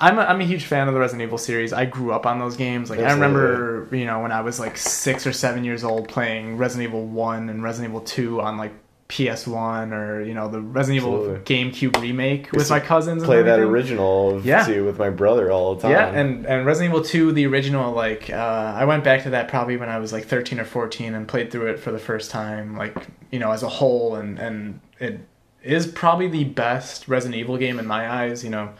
I'm 0.00 0.18
a, 0.18 0.22
I'm 0.22 0.40
a 0.40 0.44
huge 0.44 0.64
fan 0.64 0.88
of 0.88 0.94
the 0.94 1.00
Resident 1.00 1.22
Evil 1.22 1.38
series. 1.38 1.72
I 1.72 1.84
grew 1.84 2.12
up 2.12 2.26
on 2.26 2.38
those 2.38 2.56
games. 2.56 2.90
Like 2.90 2.98
I 3.00 3.12
remember, 3.12 3.88
you 3.92 4.04
know, 4.06 4.20
when 4.20 4.32
I 4.32 4.40
was 4.40 4.58
like 4.58 4.76
six 4.76 5.26
or 5.26 5.32
seven 5.32 5.62
years 5.64 5.84
old, 5.84 6.08
playing 6.08 6.56
Resident 6.56 6.88
Evil 6.88 7.06
One 7.06 7.48
and 7.48 7.62
Resident 7.62 7.92
Evil 7.92 8.00
Two 8.00 8.40
on 8.40 8.56
like 8.58 8.72
PS1 9.14 9.92
or 9.92 10.22
you 10.22 10.34
know 10.34 10.48
the 10.48 10.60
Resident 10.60 11.04
Evil 11.04 11.38
GameCube 11.44 12.00
remake 12.00 12.50
with 12.50 12.68
my 12.68 12.80
cousins. 12.80 13.22
and 13.22 13.26
Play 13.28 13.42
that 13.42 13.60
original 13.60 14.40
Yeah. 14.42 14.64
two 14.66 14.84
with 14.84 14.98
my 14.98 15.10
brother 15.10 15.52
all 15.52 15.76
the 15.76 15.82
time. 15.82 15.90
Yeah, 15.92 16.08
and 16.08 16.44
and 16.46 16.66
Resident 16.66 16.92
Evil 16.92 17.04
2, 17.04 17.30
the 17.32 17.46
original, 17.46 17.92
like 17.92 18.28
uh, 18.30 18.74
I 18.76 18.84
went 18.84 19.04
back 19.04 19.22
to 19.22 19.30
that 19.30 19.46
probably 19.48 19.76
when 19.76 19.88
I 19.88 19.98
was 19.98 20.12
like 20.12 20.24
13 20.26 20.58
or 20.58 20.64
14 20.64 21.14
and 21.14 21.28
played 21.28 21.52
through 21.52 21.66
it 21.68 21.78
for 21.78 21.92
the 21.92 21.98
first 21.98 22.30
time, 22.32 22.76
like 22.76 22.96
you 23.30 23.38
know, 23.38 23.52
as 23.52 23.62
a 23.62 23.68
whole, 23.68 24.16
and 24.16 24.38
and 24.38 24.80
it 24.98 25.20
is 25.62 25.86
probably 25.86 26.26
the 26.28 26.44
best 26.44 27.06
Resident 27.06 27.36
Evil 27.38 27.56
game 27.56 27.78
in 27.78 27.86
my 27.86 28.10
eyes. 28.10 28.42
You 28.42 28.50
know, 28.50 28.70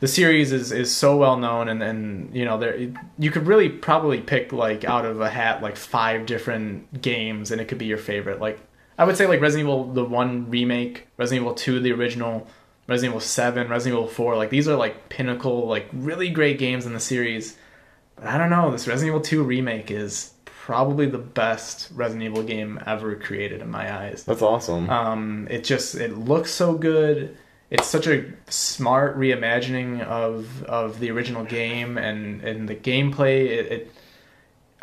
the 0.00 0.08
series 0.08 0.52
is 0.52 0.72
is 0.72 0.94
so 0.94 1.18
well 1.18 1.36
known, 1.36 1.68
and 1.68 1.82
and 1.82 2.34
you 2.34 2.46
know, 2.46 2.56
there 2.58 2.78
you 3.18 3.30
could 3.30 3.46
really 3.46 3.68
probably 3.68 4.20
pick 4.22 4.52
like 4.54 4.86
out 4.86 5.04
of 5.04 5.20
a 5.20 5.28
hat 5.28 5.62
like 5.62 5.76
five 5.76 6.24
different 6.24 7.02
games, 7.02 7.50
and 7.50 7.60
it 7.60 7.68
could 7.68 7.78
be 7.78 7.86
your 7.86 7.98
favorite. 7.98 8.40
Like 8.40 8.58
I 8.98 9.04
would 9.04 9.16
say 9.16 9.26
like 9.26 9.40
Resident 9.40 9.68
Evil 9.68 9.92
the 9.92 10.04
one 10.04 10.50
remake, 10.50 11.06
Resident 11.16 11.44
Evil 11.44 11.54
2 11.54 11.80
the 11.80 11.92
original. 11.92 12.46
Resident 12.88 13.14
Evil 13.14 13.20
7, 13.20 13.68
Resident 13.68 13.98
Evil 13.98 14.08
4, 14.08 14.36
like 14.36 14.50
these 14.50 14.68
are 14.68 14.76
like 14.76 15.08
pinnacle, 15.08 15.66
like 15.66 15.88
really 15.92 16.30
great 16.30 16.56
games 16.56 16.86
in 16.86 16.92
the 16.92 17.00
series. 17.00 17.56
But 18.14 18.26
I 18.26 18.38
don't 18.38 18.48
know, 18.48 18.70
this 18.70 18.86
Resident 18.86 19.08
Evil 19.08 19.20
2 19.22 19.42
remake 19.42 19.90
is 19.90 20.32
probably 20.44 21.06
the 21.06 21.18
best 21.18 21.88
Resident 21.94 22.24
Evil 22.24 22.42
game 22.42 22.80
ever 22.86 23.14
created 23.14 23.60
in 23.60 23.70
my 23.70 23.96
eyes. 23.96 24.24
That's 24.24 24.42
awesome. 24.42 24.90
Um, 24.90 25.46
it 25.48 25.62
just 25.62 25.94
it 25.94 26.18
looks 26.18 26.50
so 26.50 26.74
good. 26.74 27.36
It's 27.70 27.86
such 27.86 28.08
a 28.08 28.24
smart 28.48 29.16
reimagining 29.16 30.02
of 30.02 30.64
of 30.64 30.98
the 30.98 31.12
original 31.12 31.44
game 31.44 31.98
and 31.98 32.42
and 32.42 32.68
the 32.68 32.74
gameplay. 32.74 33.46
It, 33.46 33.72
it 33.72 33.92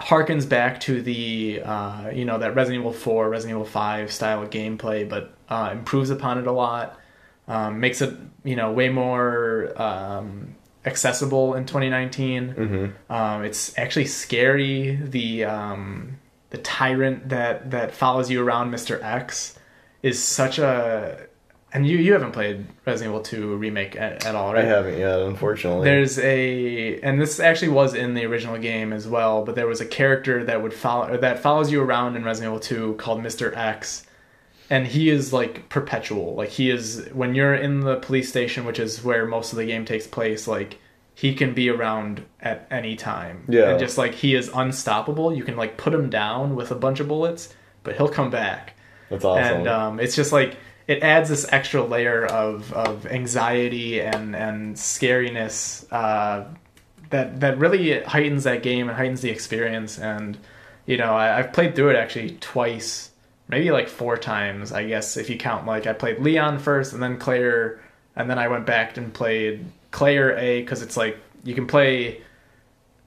harkens 0.04 0.48
back 0.48 0.82
to 0.82 1.02
the 1.02 1.62
uh, 1.64 2.10
you 2.10 2.26
know 2.26 2.38
that 2.38 2.56
Resident 2.56 2.82
Evil 2.82 2.94
4, 2.94 3.30
Resident 3.30 3.58
Evil 3.58 3.66
5 3.66 4.12
style 4.12 4.44
of 4.44 4.50
gameplay, 4.50 5.08
but 5.08 5.34
uh, 5.50 5.70
improves 5.72 6.10
upon 6.10 6.38
it 6.38 6.48
a 6.48 6.52
lot. 6.52 7.00
Um, 7.48 7.80
makes 7.80 8.02
it 8.02 8.14
you 8.44 8.56
know 8.56 8.72
way 8.72 8.90
more 8.90 9.74
um, 9.82 10.56
accessible 10.86 11.56
in 11.56 11.66
2019. 11.66 12.54
Mm-hmm. 12.54 13.14
Um, 13.14 13.44
it's 13.44 13.78
actually 13.78 14.06
scary. 14.06 14.96
The 14.96 15.46
um, 15.46 16.20
the 16.50 16.58
tyrant 16.58 17.30
that 17.30 17.72
that 17.72 17.94
follows 17.94 18.30
you 18.30 18.46
around, 18.46 18.72
Mister 18.72 19.02
X, 19.02 19.58
is 20.02 20.22
such 20.22 20.60
a. 20.60 21.28
And 21.74 21.88
you 21.88 21.98
you 21.98 22.14
haven't 22.14 22.34
played 22.34 22.68
Resident 22.86 23.12
Evil 23.12 23.24
2 23.24 23.56
remake 23.56 23.96
at, 23.96 24.26
at 24.28 24.36
all, 24.36 24.56
I 24.56 24.62
haven't 24.62 25.00
yet, 25.00 25.20
unfortunately. 25.20 25.86
There's 25.86 26.20
a, 26.20 27.00
and 27.02 27.20
this 27.20 27.40
actually 27.40 27.70
was 27.70 27.96
in 27.96 28.14
the 28.14 28.26
original 28.26 28.60
game 28.60 28.94
as 28.94 29.08
well, 29.08 29.44
but 29.44 29.56
there 29.56 29.66
was 29.66 29.82
a 29.82 29.86
character 29.86 30.44
that 30.44 30.62
would 30.62 30.74
follow 30.74 31.18
that 31.18 31.40
follows 31.40 31.72
you 31.72 31.82
around 31.82 32.16
in 32.16 32.24
Resident 32.24 32.52
Evil 32.52 32.60
2 32.60 32.94
called 32.98 33.22
Mr. 33.22 33.58
X, 33.58 34.06
and 34.70 34.86
he 34.86 35.10
is 35.10 35.34
like 35.34 35.68
perpetual. 35.70 36.36
Like 36.36 36.50
he 36.50 36.70
is 36.70 37.08
when 37.12 37.34
you're 37.34 37.56
in 37.56 37.80
the 37.80 37.96
police 37.98 38.30
station, 38.30 38.66
which 38.66 38.78
is 38.80 39.04
where 39.04 39.26
most 39.26 39.52
of 39.52 39.58
the 39.58 39.66
game 39.66 39.84
takes 39.84 40.06
place. 40.06 40.48
Like 40.48 40.78
he 41.16 41.34
can 41.34 41.56
be 41.56 41.70
around 41.70 42.24
at 42.40 42.68
any 42.70 42.96
time. 42.96 43.46
Yeah. 43.48 43.72
and 43.72 43.80
just 43.80 43.98
like 43.98 44.14
he 44.14 44.36
is 44.36 44.50
unstoppable. 44.54 45.34
You 45.36 45.44
can 45.44 45.56
like 45.58 45.78
put 45.78 45.94
him 45.94 46.10
down 46.12 46.56
with 46.56 46.70
a 46.72 46.76
bunch 46.76 47.00
of 47.00 47.08
bullets, 47.08 47.54
but 47.84 47.96
he'll 47.96 48.10
come 48.10 48.30
back 48.30 48.76
That's 49.10 49.26
awesome. 49.26 49.44
and 49.60 49.68
um, 49.68 50.00
it's 50.00 50.16
just 50.16 50.32
like 50.32 50.56
it 50.88 51.02
adds 51.02 51.30
this 51.30 51.46
extra 51.52 51.84
layer 51.84 52.26
of, 52.26 52.72
of 52.74 53.06
anxiety 53.06 54.02
and 54.02 54.36
and 54.36 54.76
scariness 54.76 55.86
uh, 55.92 56.46
that 57.10 57.40
that 57.40 57.58
really 57.58 58.02
heightens 58.02 58.44
that 58.44 58.64
game 58.64 58.90
and 58.90 58.98
heightens 58.98 59.22
the 59.22 59.30
experience. 59.30 59.98
And 60.00 60.38
you 60.86 60.98
know, 60.98 61.14
I, 61.14 61.40
I've 61.40 61.54
played 61.54 61.76
through 61.76 61.92
it 61.92 61.96
actually 61.96 62.32
twice, 62.42 63.12
maybe 63.48 63.72
like 63.72 63.88
four 63.88 64.18
times, 64.18 64.72
I 64.74 64.86
guess 64.86 65.16
if 65.16 65.30
you 65.30 65.38
count. 65.38 65.66
Like 65.66 65.88
I 65.88 65.94
played 65.94 66.20
Leon 66.20 66.60
first, 66.60 66.94
and 66.94 67.02
then 67.02 67.18
Claire, 67.18 67.80
and 68.16 68.30
then 68.30 68.38
I 68.38 68.48
went 68.50 68.66
back 68.66 68.98
and 68.98 69.14
played 69.14 69.66
Claire 69.92 70.38
A 70.38 70.62
because 70.62 70.82
it's 70.82 70.98
like 70.98 71.18
you 71.46 71.56
can 71.56 71.68
play 71.68 72.22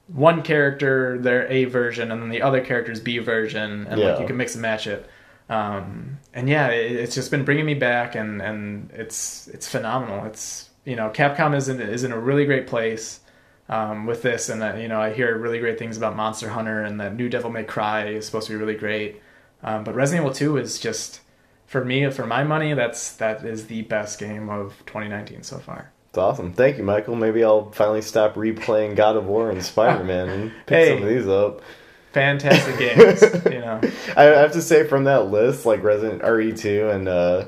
one 0.09 0.43
character 0.43 1.19
their 1.19 1.51
A 1.51 1.65
version 1.65 2.13
and 2.13 2.23
then 2.23 2.29
the 2.29 2.41
other 2.43 2.61
character's 2.61 3.01
B 3.01 3.19
version 3.19 3.87
and 3.89 4.01
Yeah. 4.01 4.13
like 4.13 4.21
you 4.21 4.27
can 4.27 4.37
mix 4.37 4.55
and 4.55 4.63
match 4.63 4.87
it. 4.87 5.09
Um, 5.49 6.16
and 6.37 6.49
yeah, 6.49 6.69
it, 6.69 6.93
it's 6.93 7.15
just 7.15 7.31
been 7.33 7.45
bringing 7.45 7.65
me 7.67 7.75
back 7.75 8.15
and, 8.15 8.41
and 8.43 8.91
it's 8.93 9.49
it's 9.49 9.67
phenomenal. 9.67 10.25
It's 10.27 10.69
you 10.85 10.95
know 10.95 11.11
Capcom 11.11 11.57
is 11.57 11.69
in 11.69 11.81
is 11.81 12.05
in 12.05 12.13
a 12.13 12.19
really 12.19 12.45
great 12.45 12.67
place 12.69 13.21
um, 13.69 14.07
with 14.07 14.23
this 14.23 14.49
and 14.49 14.61
that 14.63 14.79
you 14.81 14.87
know 14.87 15.01
I 15.01 15.13
hear 15.13 15.37
really 15.37 15.59
great 15.59 15.79
things 15.79 15.97
about 15.97 16.15
Monster 16.15 16.51
Hunter 16.51 16.83
and 16.83 17.01
that 17.01 17.17
New 17.17 17.29
Devil 17.29 17.51
May 17.51 17.65
Cry 17.65 18.07
is 18.09 18.27
supposed 18.27 18.47
to 18.49 18.53
be 18.53 18.57
really 18.57 18.77
great. 18.77 19.21
Um, 19.63 19.83
but 19.83 19.95
Resident 19.95 20.25
Evil 20.25 20.35
2 20.35 20.59
is 20.59 20.79
just 20.79 21.21
for 21.67 21.85
me 21.85 22.09
for 22.11 22.27
my 22.27 22.45
money 22.45 22.75
that's 22.75 23.13
that 23.17 23.45
is 23.45 23.67
the 23.67 23.83
best 23.83 24.21
game 24.21 24.49
of 24.51 24.75
2019 24.87 25.43
so 25.43 25.59
far. 25.59 25.91
It's 26.11 26.19
awesome. 26.19 26.53
Thank 26.53 26.77
you, 26.79 26.85
Michael. 26.85 27.17
Maybe 27.17 27.43
I'll 27.45 27.71
finally 27.73 28.03
stop 28.03 28.35
replaying 28.35 28.95
God 28.95 29.17
of 29.17 29.27
War 29.27 29.51
and 29.51 29.63
Spider 29.65 30.05
Man 30.05 30.29
and 30.29 30.53
pick 30.67 30.79
Hey. 30.79 30.89
some 30.95 31.03
of 31.03 31.09
these 31.09 31.27
up. 31.27 31.63
Fantastic 32.17 32.79
games, 32.79 33.23
you 33.45 33.61
know. 33.61 33.79
I 34.17 34.23
have 34.23 34.53
to 34.53 34.63
say, 34.63 34.87
from 34.89 35.05
that 35.05 35.27
list, 35.27 35.67
like 35.67 35.83
Resident 35.83 36.23
RE2 36.23 36.95
and 36.95 37.09
uh, 37.09 37.45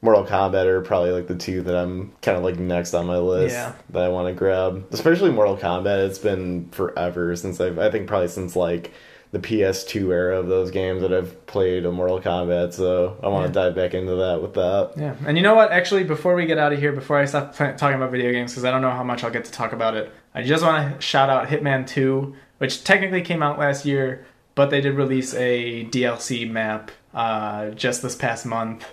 Mortal 0.00 0.24
Kombat 0.24 0.64
are 0.64 0.80
probably 0.80 1.10
like 1.10 1.26
the 1.26 1.34
two 1.36 1.60
that 1.60 1.76
I'm 1.76 2.12
kind 2.22 2.38
of 2.38 2.42
like 2.42 2.58
next 2.58 2.94
on 2.94 3.04
my 3.04 3.18
list 3.18 3.54
Yeah. 3.54 3.74
that 3.90 4.02
I 4.02 4.08
want 4.08 4.28
to 4.28 4.32
grab. 4.32 4.86
Especially 4.90 5.30
Mortal 5.30 5.58
Kombat. 5.58 6.06
It's 6.06 6.18
been 6.18 6.70
forever 6.70 7.36
since 7.36 7.60
I've, 7.60 7.78
I 7.78 7.90
think 7.90 8.06
probably 8.08 8.28
since 8.28 8.56
like 8.56 8.90
the 9.32 9.38
PS2 9.38 10.10
era 10.10 10.38
of 10.40 10.48
those 10.48 10.70
games 10.70 11.02
that 11.02 11.12
I've 11.12 11.46
played 11.46 11.84
a 11.84 11.92
Mortal 11.92 12.20
Kombat. 12.22 12.72
So 12.72 13.18
I 13.22 13.28
want 13.28 13.52
to 13.52 13.60
Yeah. 13.60 13.66
dive 13.66 13.74
back 13.76 13.92
into 13.92 14.14
that 14.16 14.40
with 14.40 14.54
that. 14.54 14.92
Yeah, 14.96 15.14
and 15.26 15.36
you 15.36 15.42
know 15.42 15.54
what? 15.54 15.72
Actually, 15.72 16.04
before 16.04 16.34
we 16.34 16.46
get 16.46 16.56
out 16.56 16.72
of 16.72 16.78
here, 16.78 16.92
before 16.92 17.18
I 17.18 17.26
stop 17.26 17.54
talking 17.54 17.94
about 17.96 18.10
video 18.10 18.32
games, 18.32 18.52
because 18.52 18.64
I 18.64 18.70
don't 18.70 18.80
know 18.80 18.90
how 18.92 19.04
much 19.04 19.22
I'll 19.24 19.30
get 19.30 19.44
to 19.44 19.52
talk 19.52 19.74
about 19.74 19.94
it, 19.94 20.10
I 20.34 20.42
just 20.42 20.64
want 20.64 20.94
to 20.96 21.00
shout 21.02 21.28
out 21.28 21.48
Hitman 21.48 21.86
2, 21.86 22.34
which 22.60 22.84
technically 22.84 23.22
came 23.22 23.42
out 23.42 23.58
last 23.58 23.84
year, 23.86 24.26
but 24.54 24.68
they 24.70 24.80
did 24.82 24.94
release 24.94 25.32
a 25.34 25.84
DLC 25.86 26.48
map 26.48 26.90
uh, 27.14 27.70
just 27.70 28.02
this 28.02 28.14
past 28.14 28.44
month. 28.44 28.86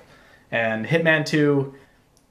And 0.51 0.85
Hitman 0.85 1.25
2, 1.25 1.75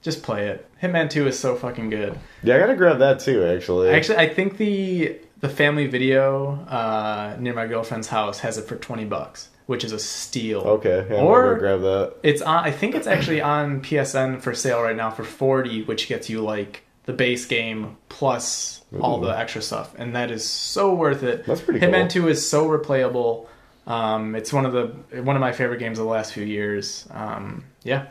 just 0.01 0.23
play 0.23 0.47
it. 0.47 0.67
Hitman 0.81 1.09
2 1.09 1.27
is 1.27 1.37
so 1.37 1.55
fucking 1.55 1.91
good. 1.91 2.17
Yeah, 2.41 2.55
I 2.55 2.59
gotta 2.59 2.75
grab 2.75 2.97
that 2.99 3.19
too. 3.19 3.43
Actually, 3.45 3.89
Actually, 3.91 4.17
I 4.17 4.33
think 4.33 4.57
the 4.57 5.19
the 5.39 5.49
family 5.49 5.85
video 5.85 6.53
uh, 6.67 7.35
near 7.39 7.53
my 7.53 7.67
girlfriend's 7.67 8.07
house 8.07 8.39
has 8.39 8.57
it 8.57 8.65
for 8.67 8.75
20 8.75 9.05
bucks, 9.05 9.49
which 9.67 9.83
is 9.83 9.91
a 9.91 9.99
steal. 9.99 10.61
okay, 10.61 11.05
yeah, 11.07 11.17
Or- 11.17 11.43
I'm 11.43 11.47
gonna 11.49 11.59
grab 11.59 11.81
that. 11.81 12.13
It's 12.23 12.41
on. 12.41 12.63
I 12.63 12.71
think 12.71 12.95
it's 12.95 13.05
actually 13.07 13.41
on 13.41 13.81
PSN 13.81 14.41
for 14.41 14.55
sale 14.55 14.81
right 14.81 14.95
now 14.95 15.11
for 15.11 15.23
forty, 15.23 15.83
which 15.83 16.07
gets 16.07 16.27
you 16.29 16.41
like 16.41 16.81
the 17.07 17.13
base 17.13 17.45
game 17.47 17.97
plus 18.09 18.83
all 19.01 19.19
the 19.19 19.29
extra 19.37 19.61
stuff, 19.61 19.95
and 19.97 20.15
that 20.15 20.29
is 20.29 20.47
so 20.47 20.93
worth 20.93 21.23
it. 21.23 21.45
That's 21.47 21.61
pretty 21.61 21.79
Hitman 21.79 22.01
cool. 22.01 22.07
Two 22.09 22.27
is 22.27 22.47
so 22.47 22.67
replayable. 22.69 23.47
Um, 23.87 24.35
it's 24.35 24.53
one 24.53 24.65
of 24.65 24.73
the 24.73 25.21
one 25.23 25.35
of 25.35 25.39
my 25.39 25.51
favorite 25.53 25.79
games 25.79 25.97
of 25.97 26.05
the 26.05 26.11
last 26.11 26.33
few 26.33 26.43
years. 26.43 27.07
Um, 27.11 27.63
yeah, 27.83 28.07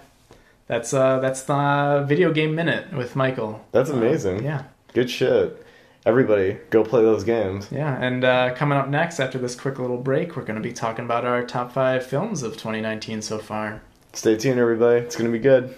that's 0.67 0.93
uh, 0.93 1.21
that's 1.21 1.43
the 1.43 2.05
video 2.09 2.33
game 2.33 2.55
minute 2.55 2.93
with 2.93 3.15
Michael. 3.15 3.65
That's 3.73 3.91
Um, 3.91 3.99
amazing. 3.99 4.43
yeah, 4.45 4.65
Good 4.95 5.09
shit. 5.11 5.63
Everybody, 6.07 6.57
go 6.71 6.85
play 6.85 7.03
those 7.03 7.25
games. 7.25 7.69
yeah, 7.73 7.99
and 8.01 8.25
uh, 8.25 8.55
coming 8.55 8.79
up 8.79 8.89
next 8.89 9.19
after 9.19 9.39
this 9.39 9.57
quick 9.57 9.79
little 9.81 9.97
break, 9.99 10.37
we're 10.37 10.45
going 10.45 10.55
to 10.55 10.63
be 10.67 10.73
talking 10.73 11.05
about 11.05 11.25
our 11.25 11.45
top 11.45 11.73
five 11.73 12.07
films 12.07 12.43
of 12.45 12.53
2019 12.53 13.23
so 13.23 13.39
far. 13.39 13.83
Stay 14.13 14.37
tuned, 14.37 14.61
everybody. 14.61 15.01
It's 15.01 15.17
going 15.17 15.31
to 15.31 15.37
be 15.37 15.43
good. 15.43 15.75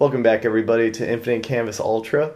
Welcome 0.00 0.24
back, 0.24 0.44
everybody, 0.44 0.90
to 0.90 1.08
Infinite 1.08 1.44
Canvas 1.44 1.78
Ultra. 1.78 2.32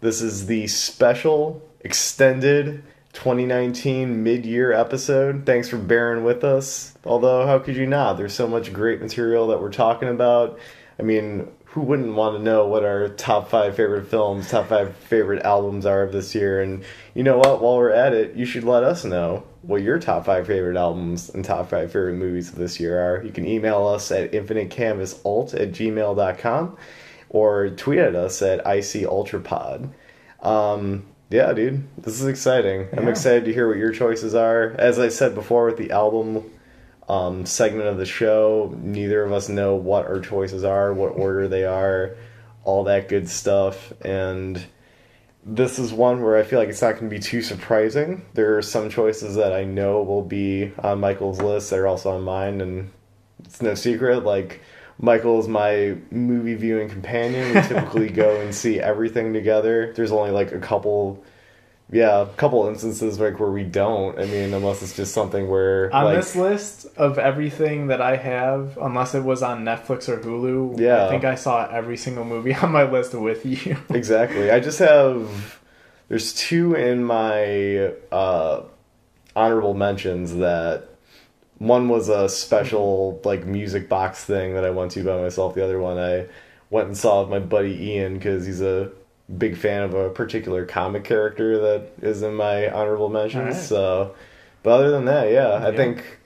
This 0.00 0.22
is 0.22 0.46
the 0.46 0.66
special, 0.66 1.62
extended 1.80 2.82
2019 3.12 4.22
mid 4.22 4.46
year 4.46 4.72
episode. 4.72 5.44
Thanks 5.44 5.68
for 5.68 5.76
bearing 5.76 6.24
with 6.24 6.42
us. 6.42 6.94
Although, 7.04 7.46
how 7.46 7.58
could 7.58 7.76
you 7.76 7.84
not? 7.84 8.14
There's 8.14 8.32
so 8.32 8.48
much 8.48 8.72
great 8.72 9.02
material 9.02 9.48
that 9.48 9.60
we're 9.60 9.70
talking 9.70 10.08
about. 10.08 10.58
I 10.98 11.02
mean, 11.02 11.48
who 11.66 11.82
wouldn't 11.82 12.14
want 12.14 12.38
to 12.38 12.42
know 12.42 12.66
what 12.66 12.82
our 12.82 13.10
top 13.10 13.50
five 13.50 13.76
favorite 13.76 14.08
films, 14.08 14.48
top 14.48 14.68
five 14.68 14.96
favorite 14.96 15.42
albums 15.42 15.84
are 15.84 16.02
of 16.02 16.12
this 16.12 16.34
year? 16.34 16.62
And 16.62 16.82
you 17.14 17.22
know 17.22 17.36
what? 17.36 17.60
While 17.60 17.76
we're 17.76 17.90
at 17.90 18.14
it, 18.14 18.36
you 18.36 18.46
should 18.46 18.64
let 18.64 18.84
us 18.84 19.04
know 19.04 19.44
what 19.60 19.82
your 19.82 19.98
top 19.98 20.24
five 20.24 20.46
favorite 20.46 20.78
albums 20.78 21.28
and 21.28 21.44
top 21.44 21.68
five 21.68 21.92
favorite 21.92 22.14
movies 22.14 22.48
of 22.48 22.54
this 22.54 22.80
year 22.80 22.98
are. 22.98 23.22
You 23.22 23.32
can 23.32 23.46
email 23.46 23.86
us 23.86 24.10
at 24.10 24.32
infinitecanvasalt 24.32 25.54
at 25.60 25.72
gmail.com 25.72 26.76
or 27.32 27.70
tweet 27.70 27.98
at 27.98 28.14
us 28.14 28.42
at 28.42 28.64
ICUltrapod. 28.64 29.90
Um, 30.40 31.06
yeah, 31.30 31.52
dude, 31.54 31.88
this 31.96 32.20
is 32.20 32.26
exciting. 32.26 32.88
I'm 32.96 33.08
excited 33.08 33.46
to 33.46 33.54
hear 33.54 33.66
what 33.66 33.78
your 33.78 33.90
choices 33.90 34.34
are. 34.34 34.74
As 34.78 34.98
I 34.98 35.08
said 35.08 35.34
before 35.34 35.64
with 35.64 35.78
the 35.78 35.90
album 35.90 36.50
um, 37.08 37.46
segment 37.46 37.88
of 37.88 37.96
the 37.96 38.04
show, 38.04 38.76
neither 38.78 39.24
of 39.24 39.32
us 39.32 39.48
know 39.48 39.74
what 39.74 40.06
our 40.06 40.20
choices 40.20 40.62
are, 40.62 40.92
what 40.92 41.08
order 41.08 41.48
they 41.48 41.64
are, 41.64 42.16
all 42.64 42.84
that 42.84 43.08
good 43.08 43.30
stuff. 43.30 43.94
And 44.02 44.62
this 45.42 45.78
is 45.78 45.90
one 45.90 46.22
where 46.22 46.36
I 46.36 46.42
feel 46.42 46.58
like 46.58 46.68
it's 46.68 46.82
not 46.82 46.98
going 46.98 47.08
to 47.08 47.16
be 47.16 47.18
too 47.18 47.40
surprising. 47.40 48.26
There 48.34 48.58
are 48.58 48.62
some 48.62 48.90
choices 48.90 49.36
that 49.36 49.54
I 49.54 49.64
know 49.64 50.02
will 50.02 50.22
be 50.22 50.72
on 50.78 51.00
Michael's 51.00 51.40
list 51.40 51.70
that 51.70 51.78
are 51.78 51.86
also 51.86 52.10
on 52.10 52.22
mine, 52.22 52.60
and 52.60 52.90
it's 53.42 53.62
no 53.62 53.74
secret. 53.74 54.22
Like, 54.22 54.60
Michael 55.02 55.40
is 55.40 55.48
my 55.48 55.96
movie 56.12 56.54
viewing 56.54 56.88
companion. 56.88 57.54
We 57.54 57.60
typically 57.62 58.08
go 58.08 58.40
and 58.40 58.54
see 58.62 58.78
everything 58.78 59.32
together. 59.32 59.92
There's 59.94 60.12
only 60.12 60.30
like 60.30 60.52
a 60.52 60.60
couple, 60.60 61.24
yeah, 61.90 62.20
a 62.20 62.26
couple 62.26 62.68
instances 62.68 63.18
like 63.18 63.40
where 63.40 63.50
we 63.50 63.64
don't. 63.64 64.16
I 64.16 64.26
mean, 64.26 64.54
unless 64.54 64.80
it's 64.80 64.94
just 64.94 65.12
something 65.12 65.48
where 65.48 65.92
On 65.92 66.04
like, 66.04 66.16
this 66.18 66.36
list 66.36 66.86
of 66.96 67.18
everything 67.18 67.88
that 67.88 68.00
I 68.00 68.14
have, 68.14 68.78
unless 68.80 69.16
it 69.16 69.24
was 69.24 69.42
on 69.42 69.64
Netflix 69.64 70.08
or 70.08 70.18
Hulu, 70.18 70.78
Yeah. 70.78 71.06
I 71.06 71.08
think 71.08 71.24
I 71.24 71.34
saw 71.34 71.66
every 71.68 71.96
single 71.96 72.24
movie 72.24 72.54
on 72.62 72.70
my 72.70 72.84
list 72.84 73.12
with 73.12 73.44
you. 73.44 73.76
Exactly. 73.90 74.52
I 74.52 74.60
just 74.60 74.78
have 74.78 75.58
there's 76.08 76.32
two 76.32 76.74
in 76.76 77.02
my 77.02 77.92
uh, 78.12 78.62
honorable 79.34 79.74
mentions 79.74 80.36
that 80.36 80.90
one 81.62 81.88
was 81.88 82.08
a 82.08 82.28
special 82.28 83.20
like 83.24 83.46
music 83.46 83.88
box 83.88 84.24
thing 84.24 84.54
that 84.54 84.64
I 84.64 84.70
went 84.70 84.90
to 84.92 85.04
by 85.04 85.22
myself. 85.22 85.54
The 85.54 85.62
other 85.62 85.78
one 85.78 85.96
I 85.96 86.26
went 86.70 86.88
and 86.88 86.96
saw 86.96 87.20
with 87.20 87.30
my 87.30 87.38
buddy 87.38 87.90
Ian 87.90 88.14
because 88.14 88.44
he's 88.44 88.60
a 88.60 88.90
big 89.38 89.56
fan 89.56 89.84
of 89.84 89.94
a 89.94 90.10
particular 90.10 90.66
comic 90.66 91.04
character 91.04 91.60
that 91.60 91.92
is 92.02 92.22
in 92.22 92.34
my 92.34 92.68
honorable 92.68 93.08
mentions. 93.08 93.54
Alright. 93.54 93.62
So, 93.62 94.14
but 94.64 94.70
other 94.70 94.90
than 94.90 95.04
that, 95.04 95.30
yeah, 95.30 95.64
I 95.64 95.74
think 95.76 96.18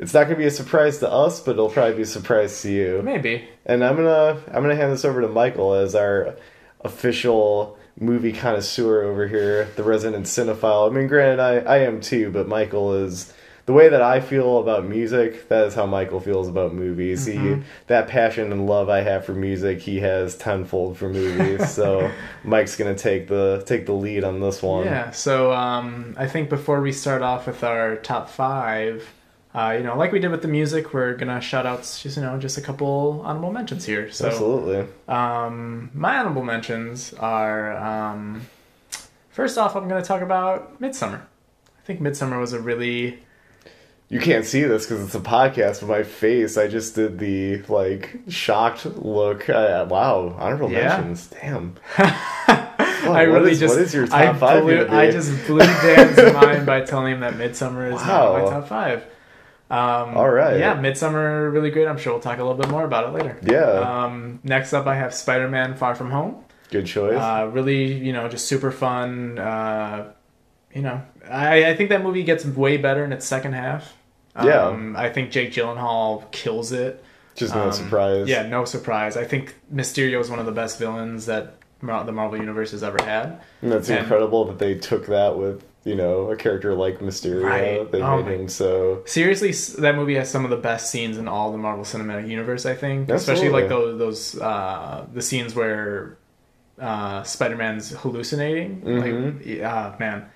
it's 0.00 0.12
not 0.12 0.24
gonna 0.24 0.34
be 0.34 0.46
a 0.46 0.50
surprise 0.50 0.98
to 0.98 1.08
us, 1.08 1.38
but 1.38 1.52
it'll 1.52 1.70
probably 1.70 1.94
be 1.94 2.02
a 2.02 2.06
surprise 2.06 2.60
to 2.62 2.70
you. 2.72 3.02
Maybe. 3.04 3.48
And 3.64 3.84
I'm 3.84 3.94
gonna 3.94 4.42
I'm 4.48 4.62
gonna 4.62 4.74
hand 4.74 4.92
this 4.92 5.04
over 5.04 5.20
to 5.20 5.28
Michael 5.28 5.74
as 5.74 5.94
our 5.94 6.34
official 6.80 7.78
movie 8.00 8.32
connoisseur 8.32 9.04
over 9.04 9.28
here, 9.28 9.68
the 9.76 9.84
resident 9.84 10.26
cinephile. 10.26 10.90
I 10.90 10.92
mean, 10.92 11.06
granted, 11.06 11.38
I, 11.38 11.58
I 11.58 11.78
am 11.82 12.00
too, 12.00 12.32
but 12.32 12.48
Michael 12.48 12.94
is 12.94 13.32
the 13.64 13.72
way 13.72 13.88
that 13.88 14.02
I 14.02 14.20
feel 14.20 14.58
about 14.58 14.84
music. 14.84 15.48
That 15.48 15.66
is 15.66 15.74
how 15.74 15.86
Michael 15.86 16.20
feels 16.20 16.48
about 16.48 16.74
movies. 16.74 17.26
Mm-hmm. 17.26 17.60
He 17.60 17.62
that 17.86 18.08
passion 18.08 18.50
and 18.52 18.66
love 18.66 18.88
I 18.88 19.00
have 19.00 19.24
for 19.24 19.34
music, 19.34 19.80
he 19.80 20.00
has 20.00 20.36
tenfold 20.36 20.98
for 20.98 21.08
movies. 21.08 21.70
so 21.74 22.10
Mike's 22.44 22.76
gonna 22.76 22.94
take 22.94 23.28
the 23.28 23.62
take 23.66 23.86
the 23.86 23.92
lead 23.92 24.24
on 24.24 24.40
this 24.40 24.62
one. 24.62 24.84
Yeah, 24.86 25.10
so 25.10 25.52
um, 25.52 26.14
I 26.18 26.26
think 26.26 26.48
before 26.48 26.80
we 26.80 26.92
start 26.92 27.22
off 27.22 27.46
with 27.46 27.62
our 27.62 27.96
top 27.96 28.28
five, 28.28 29.08
uh, 29.54 29.74
you 29.76 29.84
know, 29.84 29.96
like 29.96 30.12
we 30.12 30.18
did 30.18 30.30
with 30.30 30.42
the 30.42 30.48
music, 30.48 30.92
we're 30.92 31.14
gonna 31.14 31.40
shout 31.40 31.66
out 31.66 31.80
just 31.82 32.16
you 32.16 32.22
know 32.22 32.38
just 32.38 32.58
a 32.58 32.62
couple 32.62 33.22
honorable 33.24 33.52
mentions 33.52 33.84
here. 33.84 34.10
So 34.10 34.26
Absolutely. 34.26 34.86
Um, 35.06 35.90
my 35.94 36.18
honorable 36.18 36.44
mentions 36.44 37.14
are 37.14 37.76
um, 37.76 38.42
first 39.30 39.56
off, 39.56 39.76
I'm 39.76 39.88
gonna 39.88 40.02
talk 40.02 40.22
about 40.22 40.80
Midsommar. 40.80 41.20
I 41.20 41.84
think 41.84 42.00
Midsommar 42.00 42.40
was 42.40 42.52
a 42.52 42.60
really 42.60 43.18
You 44.12 44.20
can't 44.20 44.44
see 44.44 44.62
this 44.62 44.84
because 44.86 45.02
it's 45.04 45.14
a 45.14 45.20
podcast, 45.20 45.80
but 45.80 45.88
my 45.88 46.02
face, 46.02 46.58
I 46.58 46.68
just 46.68 46.94
did 46.94 47.18
the 47.18 47.62
like 47.62 48.18
shocked 48.28 48.84
look. 48.84 49.48
I, 49.48 49.82
wow, 49.84 50.36
honorable 50.38 50.70
Yeah. 50.70 50.88
mentions. 50.98 51.28
Damn. 51.28 51.76
I 51.98 53.06
what 53.08 53.26
really 53.26 53.52
is- 53.52 53.60
just 53.60 53.74
what 53.74 53.82
is 53.82 53.94
your 53.94 54.04
I 54.12 54.32
five 54.34 54.62
blew. 54.64 54.86
I 54.86 55.10
just 55.10 55.46
blew 55.46 55.58
Dan's 55.60 56.34
mind 56.34 56.66
by 56.66 56.82
telling 56.82 57.14
him 57.14 57.20
that 57.20 57.34
Midsommar 57.34 57.86
is 57.88 57.94
not 58.06 58.32
Wow. 58.34 58.44
my 58.44 58.50
top 58.50 58.68
five. 58.68 59.02
Um, 59.70 60.16
All 60.18 60.28
right. 60.28 60.58
Yeah, 60.58 60.76
Midsommar 60.76 61.50
really 61.50 61.70
great. 61.70 61.88
I'm 61.88 61.96
sure 61.96 62.12
we'll 62.12 62.20
talk 62.22 62.38
a 62.38 62.42
little 62.44 62.58
bit 62.60 62.68
more 62.68 62.84
about 62.84 63.08
it 63.08 63.12
later. 63.16 63.38
Yeah. 63.42 64.04
Um, 64.04 64.40
next 64.44 64.74
up, 64.74 64.86
I 64.86 64.94
have 64.96 65.14
Spider-Man: 65.14 65.76
Far 65.76 65.94
From 65.94 66.10
Home. 66.10 66.44
Good 66.70 66.84
choice. 66.86 67.16
Uh, 67.16 67.48
really, 67.50 67.94
you 67.94 68.12
know, 68.12 68.28
just 68.28 68.46
super 68.46 68.70
fun. 68.70 69.38
Uh, 69.38 70.12
you 70.74 70.82
know, 70.82 71.00
I, 71.30 71.70
I 71.70 71.76
think 71.76 71.88
that 71.88 72.02
movie 72.02 72.22
gets 72.22 72.44
way 72.44 72.76
better 72.76 73.02
in 73.04 73.12
its 73.12 73.24
second 73.26 73.54
half. 73.54 73.96
Yeah. 74.36 74.66
Um, 74.66 74.96
I 74.96 75.10
think 75.10 75.30
Jake 75.30 75.52
Gyllenhaal 75.52 76.30
kills 76.32 76.72
it. 76.72 77.04
just 77.34 77.54
no 77.54 77.64
um, 77.64 77.72
surprise. 77.72 78.28
Yeah, 78.28 78.46
no 78.46 78.64
surprise. 78.64 79.16
I 79.16 79.24
think 79.24 79.54
Mysterio 79.72 80.20
is 80.20 80.30
one 80.30 80.38
of 80.38 80.46
the 80.46 80.52
best 80.52 80.78
villains 80.78 81.26
that 81.26 81.56
Mar- 81.80 82.04
the 82.04 82.12
Marvel 82.12 82.38
Universe 82.38 82.70
has 82.70 82.82
ever 82.82 83.02
had. 83.02 83.40
And 83.60 83.70
that's 83.72 83.88
and- 83.90 83.98
incredible 84.00 84.44
that 84.46 84.58
they 84.58 84.74
took 84.76 85.06
that 85.06 85.36
with, 85.36 85.64
you 85.84 85.94
know, 85.96 86.30
a 86.30 86.36
character 86.36 86.74
like 86.74 87.00
Mysterio. 87.00 87.44
Right. 87.44 87.90
They 87.92 88.00
Oh 88.00 88.22
made 88.22 88.40
him 88.40 88.48
so. 88.48 89.02
Seriously, 89.04 89.50
that 89.82 89.96
movie 89.96 90.14
has 90.14 90.30
some 90.30 90.44
of 90.44 90.50
the 90.50 90.56
best 90.56 90.90
scenes 90.90 91.18
in 91.18 91.26
all 91.28 91.50
the 91.52 91.58
Marvel 91.58 91.84
Cinematic 91.84 92.28
Universe. 92.28 92.64
I 92.64 92.74
think, 92.74 93.10
especially 93.10 93.48
like 93.50 93.68
those 93.68 93.98
those 93.98 94.40
uh, 94.40 95.06
the 95.12 95.20
scenes 95.22 95.54
where 95.54 96.16
uh, 96.78 97.22
Spider 97.24 97.56
Man's 97.56 97.90
hallucinating. 97.90 98.80
Mhm. 98.82 99.36
Like, 99.38 99.46
yeah, 99.46 99.94
man. 99.98 100.26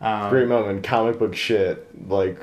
Um, 0.00 0.30
Great 0.30 0.48
moment. 0.48 0.82
Comic 0.84 1.18
book 1.18 1.34
shit, 1.34 1.86
like, 2.08 2.38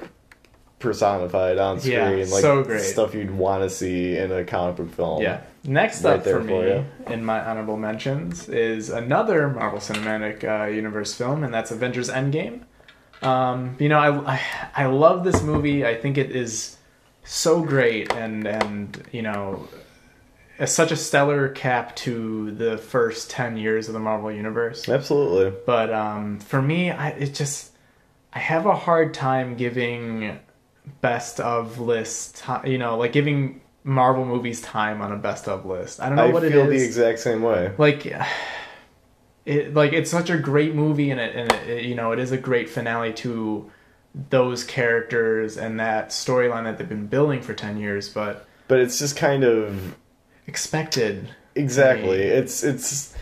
personified 0.83 1.57
on 1.57 1.79
screen. 1.79 1.95
Yeah, 1.95 2.09
like, 2.09 2.41
so 2.41 2.63
great. 2.63 2.81
Stuff 2.81 3.15
you'd 3.15 3.31
want 3.31 3.63
to 3.63 3.69
see 3.69 4.17
in 4.17 4.31
a 4.31 4.43
comic 4.43 4.75
book 4.75 4.91
film. 4.93 5.23
Yeah. 5.23 5.41
Next 5.63 6.03
Right 6.03 6.19
up 6.19 6.23
for 6.25 6.43
me 6.43 6.85
in 7.07 7.23
my 7.23 7.43
honorable 7.43 7.77
mentions 7.77 8.49
is 8.49 8.89
another 8.89 9.47
Marvel 9.47 9.79
Cinematic 9.79 10.43
uh, 10.43 10.65
Universe 10.65 11.15
film, 11.15 11.43
and 11.43 11.53
that's 11.53 11.71
Avengers 11.71 12.09
Endgame. 12.09 12.63
Um, 13.21 13.77
you 13.79 13.87
know, 13.87 13.97
I, 13.97 14.33
I 14.33 14.41
I 14.75 14.85
love 14.87 15.23
this 15.23 15.41
movie. 15.41 15.85
I 15.85 15.95
think 15.95 16.17
it 16.17 16.35
is 16.35 16.77
so 17.23 17.63
great, 17.63 18.11
and 18.11 18.45
and 18.45 19.01
you 19.13 19.21
know, 19.21 19.69
such 20.65 20.91
a 20.91 20.97
stellar 20.97 21.47
cap 21.47 21.95
to 21.97 22.51
the 22.51 22.77
first 22.77 23.29
ten 23.29 23.55
years 23.55 23.87
of 23.87 23.93
the 23.93 24.01
Marvel 24.01 24.31
Universe. 24.31 24.89
Absolutely. 24.89 25.57
But 25.65 25.93
um, 25.93 26.39
for 26.39 26.61
me, 26.61 26.91
I 26.91 27.11
it 27.11 27.33
just 27.33 27.71
I 28.33 28.39
have 28.39 28.65
a 28.65 28.75
hard 28.75 29.13
time 29.13 29.55
giving 29.55 30.39
best 31.01 31.39
of 31.39 31.79
list. 31.79 32.43
ti- 32.45 32.71
You 32.71 32.77
know, 32.77 32.97
like 32.97 33.11
giving 33.13 33.61
Marvel 33.83 34.25
movies 34.25 34.61
time 34.61 35.01
on 35.01 35.11
a 35.11 35.17
best 35.17 35.47
of 35.47 35.65
list. 35.65 35.99
I 35.99 36.07
don't 36.07 36.15
know 36.17 36.25
I 36.25 36.31
what 36.31 36.43
it 36.43 36.51
feel 36.51 36.67
the 36.67 36.83
exact 36.83 37.19
same 37.19 37.41
way. 37.41 37.71
like 37.77 38.05
it 39.45 39.73
like 39.73 39.93
it's 39.93 40.09
such 40.09 40.29
a 40.29 40.37
great 40.37 40.73
movie 40.75 41.11
and 41.11 41.19
it, 41.19 41.35
and 41.35 41.51
it, 41.51 41.69
it- 41.69 41.83
you 41.85 41.95
know 41.95 42.11
it 42.11 42.19
is 42.19 42.31
a 42.31 42.37
great 42.37 42.69
finale 42.69 43.11
to 43.13 43.69
those 44.29 44.63
characters 44.63 45.57
and 45.57 45.79
that 45.79 46.09
storyline 46.09 46.63
that 46.65 46.77
they've 46.77 46.87
been 46.87 47.07
building 47.07 47.41
for 47.41 47.53
10 47.53 47.77
years 47.77 48.09
but 48.09 48.47
But 48.67 48.79
it's 48.79 48.99
just 48.99 49.17
kind 49.17 49.43
of 49.43 49.95
expected 50.47 51.29
Exactly. 51.55 52.19
It's 52.21 52.63
it's. 52.63 53.12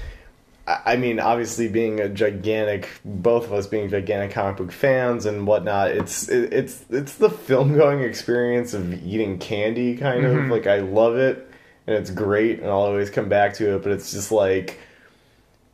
I 0.68 0.96
mean, 0.96 1.20
obviously, 1.20 1.68
being 1.68 2.00
a 2.00 2.08
gigantic, 2.08 2.88
both 3.04 3.46
of 3.46 3.54
us 3.54 3.68
being 3.68 3.90
gigantic 3.90 4.32
comic 4.32 4.58
book 4.58 4.72
fans 4.72 5.26
and 5.26 5.48
whatnot, 5.48 5.92
it's 5.92 6.30
it, 6.30 6.54
it's 6.54 6.86
it's 6.90 7.16
the 7.16 7.30
film 7.30 7.76
going 7.76 8.02
experience 8.02 8.74
of 8.74 8.94
eating 9.06 9.40
candy, 9.40 9.98
kind 9.98 10.26
of 10.26 10.34
Mhm. 10.34 10.52
like 10.52 10.68
I 10.68 10.80
love 10.80 11.18
it 11.18 11.48
and 11.88 11.96
it's 11.96 12.12
great, 12.12 12.60
and 12.60 12.68
I'll 12.70 12.76
always 12.82 13.10
come 13.10 13.28
back 13.28 13.56
to 13.56 13.76
it. 13.76 13.84
But 13.84 13.92
it's 13.94 14.12
just 14.12 14.32
like, 14.32 14.78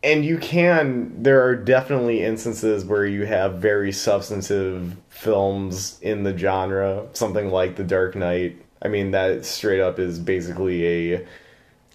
and 0.03 0.23
you 0.23 0.38
can. 0.38 1.22
There 1.22 1.43
are 1.45 1.55
definitely 1.55 2.23
instances 2.23 2.85
where 2.85 3.05
you 3.05 3.26
have 3.26 3.55
very 3.55 3.91
substantive 3.91 4.95
films 5.09 5.99
in 6.01 6.23
the 6.23 6.35
genre, 6.38 7.07
something 7.14 7.49
like 7.49 7.76
The 7.76 7.84
Dark 7.84 8.15
Knight. 8.15 8.57
I 8.81 8.88
mean, 8.88 9.11
that 9.11 9.43
straight 9.45 9.81
up 9.81 9.99
is 9.99 10.18
basically 10.18 11.14
a 11.15 11.26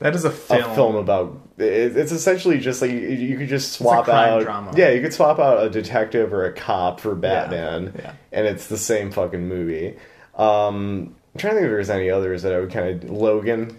that 0.02 0.14
is 0.14 0.24
a 0.24 0.30
film, 0.30 0.62
a 0.70 0.74
film. 0.74 0.96
about 0.96 1.38
it, 1.58 1.96
it's 1.96 2.12
essentially 2.12 2.58
just 2.58 2.82
like 2.82 2.90
you, 2.90 2.98
you 2.98 3.38
could 3.38 3.48
just 3.48 3.72
swap 3.72 4.04
crime 4.04 4.28
out 4.34 4.42
drama. 4.42 4.72
yeah 4.76 4.90
you 4.90 5.00
could 5.00 5.12
swap 5.14 5.38
out 5.38 5.64
a 5.64 5.70
detective 5.70 6.32
or 6.32 6.44
a 6.44 6.52
cop 6.52 7.00
for 7.00 7.14
batman 7.14 7.92
yeah. 7.98 8.14
and 8.32 8.46
it's 8.46 8.66
the 8.66 8.78
same 8.78 9.10
fucking 9.10 9.46
movie. 9.48 9.96
Um 10.36 11.14
i'm 11.34 11.38
trying 11.38 11.54
to 11.54 11.60
think 11.60 11.64
if 11.66 11.70
there's 11.70 11.90
any 11.90 12.10
others 12.10 12.42
that 12.42 12.52
i 12.52 12.60
would 12.60 12.70
kind 12.70 13.02
of 13.04 13.10
logan. 13.10 13.76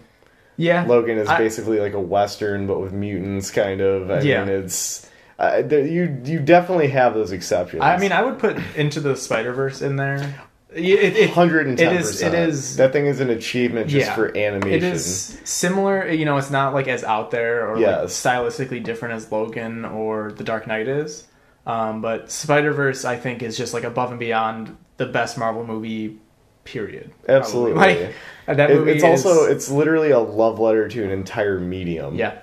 Yeah. 0.56 0.84
Logan 0.86 1.18
is 1.18 1.28
I- 1.28 1.38
basically 1.38 1.80
like 1.80 1.94
a 1.94 2.00
western 2.00 2.66
but 2.68 2.80
with 2.80 2.92
mutants 2.92 3.50
kind 3.50 3.80
of. 3.80 4.08
I 4.10 4.20
Yeah. 4.20 4.44
mean 4.44 4.54
it's 4.54 5.10
uh, 5.36 5.62
you 5.68 6.20
you 6.24 6.38
definitely 6.38 6.86
have 6.88 7.12
those 7.14 7.32
exceptions. 7.32 7.82
I 7.82 7.96
mean 7.98 8.12
i 8.12 8.22
would 8.22 8.38
put 8.38 8.56
into 8.76 9.00
the 9.00 9.16
spider-verse 9.16 9.82
in 9.82 9.96
there 9.96 10.40
it, 10.74 10.84
it, 10.84 11.16
it, 11.16 11.30
110% 11.30 11.78
it 11.80 11.92
is 11.92 12.22
it 12.22 12.34
is 12.34 12.76
that 12.76 12.92
thing 12.92 13.06
is 13.06 13.20
an 13.20 13.30
achievement 13.30 13.88
just 13.88 14.06
Yeah. 14.06 14.14
for 14.14 14.36
animation 14.36 14.72
It 14.72 14.82
is 14.82 15.40
similar, 15.44 16.08
you 16.08 16.24
know, 16.24 16.36
it's 16.36 16.50
not 16.50 16.74
like 16.74 16.88
as 16.88 17.04
out 17.04 17.30
there 17.30 17.68
or 17.68 17.74
like 17.74 17.82
Yes. 17.82 18.20
stylistically 18.22 18.82
different 18.82 19.14
as 19.14 19.30
Logan 19.30 19.84
or 19.84 20.32
The 20.32 20.44
Dark 20.44 20.66
Knight 20.66 20.88
is. 20.88 21.26
Um, 21.66 22.02
but 22.02 22.30
Spider 22.30 22.72
Verse, 22.72 23.04
I 23.04 23.16
think, 23.16 23.42
is 23.42 23.56
just 23.56 23.72
like 23.72 23.84
above 23.84 24.10
and 24.10 24.20
beyond 24.20 24.76
the 24.98 25.06
best 25.06 25.38
Marvel 25.38 25.64
movie. 25.66 26.18
Period. 26.64 27.12
Absolutely. 27.28 27.74
Like 27.74 28.14
that 28.46 28.70
movie. 28.70 28.92
it's 28.92 29.04
also 29.04 29.44
it's 29.44 29.70
literally 29.70 30.10
a 30.12 30.18
love 30.18 30.58
letter 30.58 30.88
to 30.88 31.04
an 31.04 31.10
entire 31.10 31.60
medium 31.60 32.14
yeah, 32.14 32.38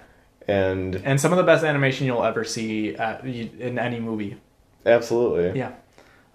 and 0.48 0.96
and 1.04 1.20
some 1.20 1.32
of 1.34 1.38
the 1.38 1.44
best 1.44 1.64
animation 1.64 2.06
you'll 2.06 2.24
ever 2.24 2.44
see 2.44 2.96
at, 2.96 3.26
in 3.26 3.80
any 3.80 4.00
movie. 4.00 4.38
absolutely 4.86 5.58
Yeah. 5.60 5.72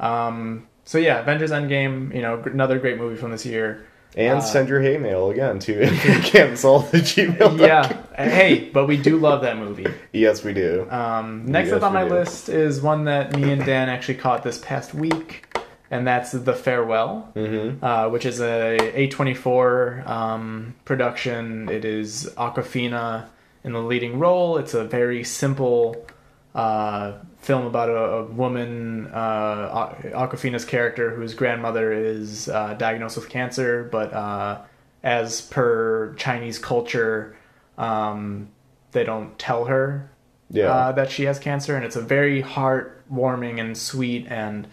Um, 0.00 0.66
so 0.86 0.96
yeah, 0.98 1.20
Avengers 1.20 1.50
Endgame. 1.50 2.14
You 2.14 2.22
know, 2.22 2.42
another 2.46 2.78
great 2.78 2.96
movie 2.96 3.16
from 3.16 3.30
this 3.32 3.44
year. 3.44 3.84
And 4.16 4.38
Uh, 4.38 4.40
send 4.40 4.70
your 4.70 4.80
hate 4.80 5.00
mail 5.02 5.28
again 5.28 5.58
to 5.58 5.86
cancel 6.24 6.78
the 6.78 6.98
Gmail. 6.98 7.58
Yeah. 7.60 8.00
hey, 8.16 8.70
but 8.72 8.86
we 8.86 8.96
do 8.96 9.18
love 9.18 9.42
that 9.42 9.58
movie. 9.58 9.86
Yes, 10.12 10.42
we 10.42 10.54
do. 10.54 10.86
Um, 10.90 11.44
next 11.44 11.66
Yes, 11.68 11.76
up 11.76 11.82
on 11.82 11.92
my 11.92 12.04
do. 12.08 12.14
list 12.14 12.48
is 12.48 12.80
one 12.80 13.04
that 13.04 13.36
me 13.38 13.52
and 13.52 13.62
Dan 13.62 13.90
actually 13.90 14.14
caught 14.14 14.42
this 14.42 14.56
past 14.58 14.94
week, 14.94 15.44
and 15.90 16.06
that's 16.06 16.32
The 16.32 16.54
Farewell, 16.54 17.28
hmm 17.34 17.84
uh, 17.84 18.08
which 18.08 18.24
is 18.24 18.40
a 18.40 18.78
A24 18.94 20.08
um, 20.08 20.74
production. 20.86 21.68
It 21.68 21.84
is 21.84 22.32
Awkwafina 22.38 23.26
in 23.64 23.72
the 23.74 23.82
leading 23.82 24.18
role. 24.18 24.56
It's 24.56 24.72
a 24.72 24.84
very 24.84 25.24
simple 25.24 26.06
uh, 26.54 27.12
film 27.46 27.64
about 27.64 27.88
a, 27.88 27.96
a 27.96 28.24
woman, 28.24 29.06
uh, 29.12 29.94
Awkwafina's 30.12 30.64
character, 30.64 31.14
whose 31.14 31.32
grandmother 31.34 31.92
is 31.92 32.48
uh, 32.48 32.74
diagnosed 32.74 33.16
with 33.16 33.28
cancer, 33.28 33.88
but 33.92 34.12
uh, 34.12 34.62
as 35.04 35.40
per 35.42 36.12
Chinese 36.16 36.58
culture, 36.58 37.36
um, 37.78 38.48
they 38.90 39.04
don't 39.04 39.38
tell 39.38 39.66
her 39.66 40.10
Yeah. 40.50 40.70
uh, 40.72 40.92
that 40.92 41.08
she 41.10 41.24
has 41.24 41.38
cancer, 41.38 41.76
and 41.76 41.84
it's 41.84 41.96
a 41.96 42.00
very 42.00 42.42
heartwarming 42.42 43.60
and 43.60 43.78
sweet 43.78 44.26
and 44.28 44.66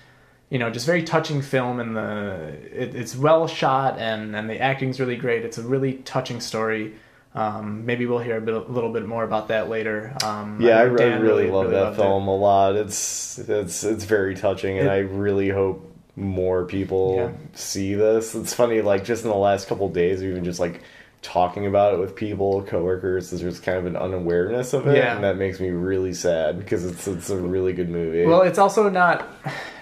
you 0.50 0.58
know 0.60 0.70
just 0.72 0.86
very 0.88 1.04
touching 1.04 1.42
film. 1.44 1.80
And 1.80 1.96
the 1.96 2.56
it, 2.72 2.96
it's 2.96 3.16
well 3.16 3.48
shot 3.48 4.00
and 4.00 4.36
and 4.36 4.50
the 4.50 4.60
acting's 4.60 5.00
really 5.00 5.16
great. 5.18 5.46
It's 5.46 5.58
a 5.60 5.64
really 5.64 5.94
touching 6.06 6.40
story. 6.42 6.94
Um, 7.36 7.86
maybe 7.86 8.06
we'll 8.06 8.20
hear 8.20 8.38
a, 8.38 8.42
bit, 8.42 8.54
a 8.54 8.60
little 8.60 8.92
bit 8.92 9.08
more 9.08 9.24
about 9.24 9.48
that 9.48 9.68
later. 9.70 10.16
Um, 10.24 10.60
yeah, 10.62 10.78
I, 10.80 10.84
I 10.84 10.96
Dan 10.96 11.22
really, 11.22 11.50
love 11.50 11.72
that 11.72 11.82
loved 11.84 12.00
it. 12.00 12.02
film 12.02 12.28
a 12.28 12.36
lot. 12.36 12.76
It's 12.76 13.40
it's 13.40 13.84
it's 13.84 14.04
very 14.04 14.36
touching, 14.36 14.78
and 14.78 14.88
It- 14.88 14.92
I 14.92 14.98
really 15.00 15.50
hope 15.50 15.90
more 16.16 16.64
people 16.66 17.16
Yeah. 17.18 17.30
see 17.56 17.96
this. 17.96 18.36
It's 18.36 18.54
funny, 18.54 18.82
like 18.82 19.04
just 19.04 19.24
in 19.24 19.32
the 19.32 19.36
last 19.36 19.68
couple 19.68 19.90
days, 19.90 20.22
we've 20.22 20.36
been 20.36 20.44
just 20.44 20.60
like 20.60 20.82
talking 21.24 21.66
about 21.66 21.94
it 21.96 22.00
with 22.00 22.16
people, 22.16 22.62
coworkers, 22.64 23.32
there's 23.32 23.60
kind 23.62 23.78
of 23.78 23.86
an 23.88 23.96
unawareness 23.96 24.74
of 24.74 24.86
it, 24.88 24.98
Yeah. 24.98 25.16
and 25.16 25.24
that 25.24 25.38
makes 25.38 25.60
me 25.60 25.70
really 25.70 26.14
sad 26.14 26.60
because 26.60 26.86
it's 26.86 27.08
it's 27.08 27.30
a 27.32 27.38
really 27.38 27.74
good 27.74 27.90
movie. 27.90 28.26
Well, 28.26 28.42
it's 28.44 28.60
also 28.60 28.90
not. 28.90 29.28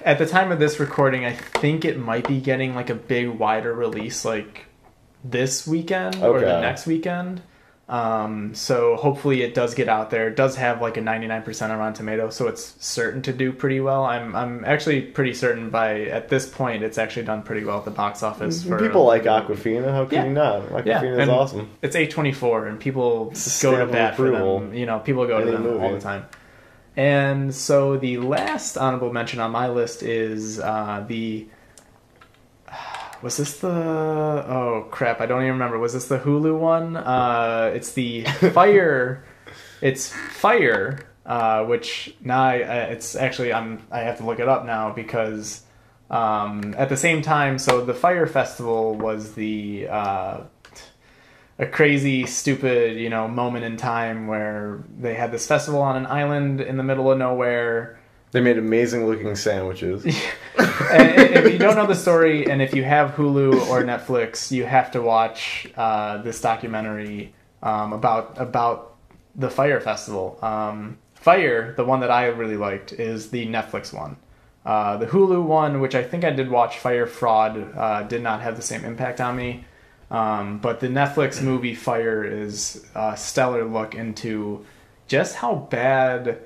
At 0.06 0.19
the 0.19 0.26
time 0.26 0.52
of 0.53 0.60
this 0.60 0.80
recording, 0.80 1.26
I 1.26 1.34
think 1.34 1.84
it 1.84 1.99
might 1.99 2.28
be 2.28 2.40
getting 2.40 2.76
like 2.76 2.90
a 2.90 2.95
big 2.95 3.28
wider 3.28 3.73
release 3.73 4.23
like 4.23 4.65
this 5.23 5.68
weekend 5.68 6.15
or 6.23 6.39
the 6.39 6.61
next 6.61 6.85
weekend. 6.88 7.41
Um, 7.89 8.56
so 8.56 8.95
hopefully 8.95 9.41
it 9.41 9.53
does 9.53 9.73
get 9.76 9.89
out 9.89 10.11
there. 10.11 10.30
It 10.30 10.38
does 10.38 10.56
have 10.56 10.81
like 10.81 10.95
a 10.95 11.02
99% 11.02 11.69
on 11.69 11.77
Rotten 11.77 11.93
Tomatoes, 11.93 12.38
so 12.38 12.48
it's 12.48 12.73
certain 12.80 13.22
to 13.23 13.34
do 13.34 13.52
pretty 13.52 13.81
well. 13.81 14.06
I'm 14.06 14.34
I'm 14.34 14.64
actually 14.64 15.02
pretty 15.02 15.34
certain 15.34 15.69
by 15.69 16.03
at 16.03 16.30
this 16.30 16.48
point 16.49 16.84
it's 16.84 16.98
actually 16.98 17.23
done 17.23 17.43
pretty 17.43 17.65
well 17.65 17.80
at 17.80 17.85
the 17.85 17.91
box 17.91 18.23
office. 18.23 18.64
For 18.64 18.80
people 18.80 19.03
like 19.03 19.23
Awkwafina. 19.23 19.91
How 19.91 20.06
can 20.06 20.19
Yeah. 20.19 20.26
you 20.26 20.31
not? 20.31 20.61
Awkwafina 20.69 20.85
Yeah, 20.85 21.03
is 21.03 21.18
and 21.19 21.31
awesome. 21.31 21.69
It's 21.81 21.98
A24, 21.98 22.69
and 22.69 22.80
people 22.80 23.34
go 23.61 23.77
to 23.77 23.91
bat 23.91 24.15
for 24.15 24.31
them. 24.31 24.73
You 24.73 24.85
know, 24.85 24.99
people 24.99 25.27
go 25.27 25.43
to 25.43 25.52
them 25.52 25.81
all 25.81 25.91
the 25.91 25.99
time. 25.99 26.26
And 26.95 27.53
so 27.53 27.98
the 27.98 28.19
last 28.19 28.77
honorable 28.77 29.11
mention 29.11 29.41
on 29.41 29.52
my 29.52 29.68
list 29.68 30.02
is 30.02 30.61
uh, 30.61 31.03
the. 31.07 31.48
Was 33.22 33.38
this 33.38 33.60
the 33.60 33.68
oh 33.69 34.88
crap? 34.89 35.22
I 35.22 35.26
don't 35.26 35.41
even 35.41 35.53
remember. 35.53 35.77
Was 35.77 35.93
this 35.93 36.07
the 36.07 36.19
Hulu 36.19 36.57
one? 36.57 36.98
Uh, 36.98 37.72
it's 37.73 37.93
the 37.93 38.23
Fyre. 38.53 39.23
it's 39.81 40.11
Fyre, 40.11 40.99
uh, 41.26 41.64
which 41.65 42.15
now 42.22 42.41
I, 42.41 42.53
I, 42.56 42.76
it's 42.85 43.15
actually 43.15 43.53
I'm 43.53 43.85
I 43.91 43.99
have 43.99 44.18
to 44.18 44.26
look 44.26 44.39
it 44.39 44.48
up 44.48 44.65
now 44.65 44.91
because 44.91 45.61
um, 46.10 46.73
at 46.77 46.89
the 46.89 46.98
same 46.98 47.22
time. 47.22 47.60
So 47.60 47.85
the 47.85 47.93
Fyre 47.93 48.26
Festival 48.26 48.95
was 48.95 49.34
the 49.34 49.88
uh, 49.88 50.41
a 51.61 51.68
crazy, 51.68 52.26
stupid, 52.26 52.98
you 52.98 53.10
know, 53.10 53.27
moment 53.27 53.64
in 53.64 53.77
time 53.77 54.26
where 54.26 54.84
they 54.99 55.14
had 55.14 55.31
this 55.31 55.45
festival 55.48 55.80
on 55.80 55.95
an 55.95 56.07
island 56.07 56.60
in 56.60 56.76
the 56.76 56.84
middle 56.84 57.11
of 57.11 57.19
nowhere. 57.19 58.01
They 58.31 58.39
made 58.39 58.57
amazing 58.57 59.07
looking 59.07 59.35
sandwiches. 59.35 60.05
and 60.57 61.35
if 61.35 61.51
you 61.51 61.59
don't 61.59 61.75
know 61.75 61.85
the 61.85 61.95
story, 61.95 62.49
and 62.49 62.61
if 62.61 62.73
you 62.73 62.83
have 62.83 63.11
Hulu 63.11 63.67
or 63.67 63.83
Netflix, 63.83 64.51
you 64.51 64.65
have 64.65 64.91
to 64.91 65.01
watch 65.01 65.67
uh, 65.75 66.21
this 66.21 66.39
documentary 66.39 67.33
um, 67.61 67.93
about 67.93 68.39
about 68.39 68.95
the 69.35 69.49
Fyre 69.49 69.81
Festival. 69.81 70.39
Um, 70.41 70.97
Fyre, 71.13 71.73
the 71.75 71.83
one 71.83 71.99
that 71.99 72.11
I 72.11 72.27
really 72.27 72.57
liked, 72.57 72.93
is 72.93 73.29
the 73.31 73.45
Netflix 73.47 73.93
one. 73.93 74.17
Uh, 74.65 74.97
the 74.97 75.07
Hulu 75.07 75.43
one, 75.43 75.81
which 75.81 75.95
I 75.95 76.03
think 76.03 76.23
I 76.23 76.29
did 76.29 76.49
watch, 76.49 76.79
Fyre 76.79 77.07
Fraud, 77.07 77.75
uh, 77.77 78.03
did 78.03 78.21
not 78.21 78.41
have 78.41 78.55
the 78.55 78.61
same 78.61 78.85
impact 78.85 79.19
on 79.19 79.35
me. 79.35 79.65
Um, 80.09 80.59
but 80.59 80.79
the 80.79 80.87
Netflix 80.87 81.41
movie 81.41 81.73
Fyre 81.73 82.23
is 82.23 82.85
a 82.95 83.15
stellar 83.15 83.65
look 83.65 83.95
into 83.95 84.65
just 85.07 85.35
how 85.35 85.55
bad 85.55 86.39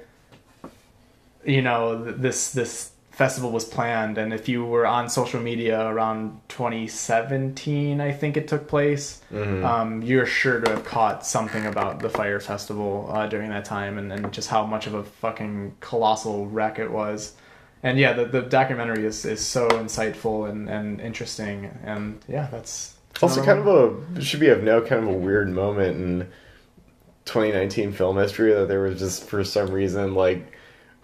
you 1.45 1.61
know 1.61 2.03
this 2.03 2.51
this 2.51 2.91
festival 3.11 3.49
was 3.49 3.63
planned 3.63 4.17
and 4.17 4.33
if 4.33 4.49
you 4.49 4.65
were 4.65 4.85
on 4.85 5.07
social 5.07 5.39
media 5.39 5.87
around 5.87 6.37
2017 6.49 8.01
i 8.01 8.11
think 8.11 8.35
it 8.35 8.45
took 8.45 8.67
place 8.67 9.21
um, 9.63 10.01
you're 10.01 10.25
sure 10.25 10.59
to 10.59 10.69
have 10.69 10.83
caught 10.83 11.25
something 11.25 11.65
about 11.65 11.99
the 11.99 12.09
Fyre 12.09 12.41
festival 12.41 13.09
uh, 13.09 13.25
during 13.27 13.49
that 13.51 13.63
time 13.63 13.97
and, 13.97 14.11
and 14.11 14.33
just 14.33 14.49
how 14.49 14.65
much 14.65 14.85
of 14.85 14.95
a 14.95 15.03
fucking 15.03 15.75
colossal 15.79 16.47
wreck 16.47 16.77
it 16.77 16.91
was. 16.91 17.33
And 17.83 17.97
yeah 17.97 18.11
the, 18.11 18.25
the 18.25 18.41
documentary 18.41 19.05
is, 19.05 19.23
is 19.23 19.39
so 19.39 19.69
insightful 19.69 20.49
and, 20.49 20.69
and 20.69 20.99
interesting 20.99 21.71
and 21.85 22.19
yeah 22.27 22.47
that's 22.51 22.95
also 23.21 23.43
kind 23.45 23.59
of 23.59 23.67
a 24.17 24.21
should 24.21 24.41
be 24.41 24.49
of 24.49 24.61
no 24.61 24.81
kind 24.81 25.03
of 25.03 25.07
a 25.07 25.17
weird 25.17 25.49
moment 25.49 25.97
in 25.97 26.27
2019 27.25 27.93
film 27.93 28.17
history 28.17 28.53
that 28.53 28.67
there 28.67 28.81
was 28.81 28.99
just 28.99 29.23
for 29.23 29.43
some 29.43 29.69
reason 29.69 30.15
like 30.15 30.54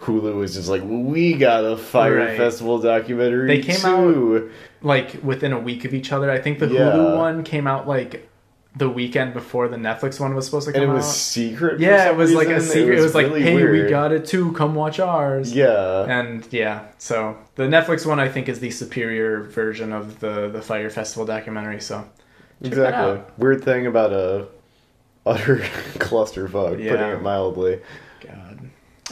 Hulu 0.01 0.35
was 0.35 0.55
just 0.55 0.67
like 0.69 0.81
we 0.85 1.33
got 1.33 1.63
a 1.63 1.77
Fyre 1.77 2.15
Right. 2.17 2.37
festival 2.37 2.79
documentary. 2.79 3.47
They 3.47 3.61
came 3.61 3.75
too. 3.79 4.51
like 4.81 5.17
within 5.23 5.53
a 5.53 5.59
week 5.59 5.85
of 5.85 5.93
each 5.93 6.11
other 6.11 6.31
i 6.31 6.39
think 6.39 6.57
the 6.57 6.67
Yeah. 6.67 6.79
hulu 6.91 7.15
one 7.17 7.43
came 7.43 7.67
out 7.67 7.87
like 7.87 8.27
the 8.75 8.89
weekend 8.89 9.33
before 9.33 9.67
the 9.67 9.75
netflix 9.77 10.19
one 10.19 10.33
was 10.33 10.45
supposed 10.45 10.65
to 10.65 10.71
come 10.73 10.81
out. 10.81 10.85
and 10.85 10.93
it 10.93 10.95
was 10.95 11.05
out 11.05 11.11
secret. 11.13 11.75
for 11.77 11.81
Yeah, 11.83 12.09
it 12.09 12.15
was 12.15 12.33
like 12.33 12.47
a 12.47 12.59
secret. 12.61 12.97
It 12.97 13.01
was, 13.01 13.13
like, 13.13 13.25
really 13.27 13.41
hey, 13.43 13.63
we 13.65 13.87
got 13.89 14.11
it 14.13 14.25
too. 14.25 14.53
Come 14.53 14.73
watch 14.75 14.97
ours. 14.99 15.53
Yeah, 15.53 16.05
And 16.05 16.47
yeah, 16.51 16.85
so 16.97 17.35
the 17.55 17.63
Netflix 17.63 18.05
one 18.07 18.19
I 18.19 18.29
think 18.29 18.47
is 18.47 18.59
the 18.61 18.71
superior 18.71 19.41
version 19.41 19.91
of 19.91 20.19
the 20.21 20.47
the 20.47 20.61
Fyre 20.61 20.89
Festival 20.89 21.25
documentary. 21.25 21.81
So 21.81 22.05
exactly. 22.63 23.19
out. 23.19 23.37
Weird 23.37 23.61
thing 23.63 23.85
about 23.87 24.13
a 24.13 24.47
utter 25.25 25.57
clusterfuck, 25.99 26.77
putting 26.77 27.09
it 27.09 27.21
mildly. 27.21 27.81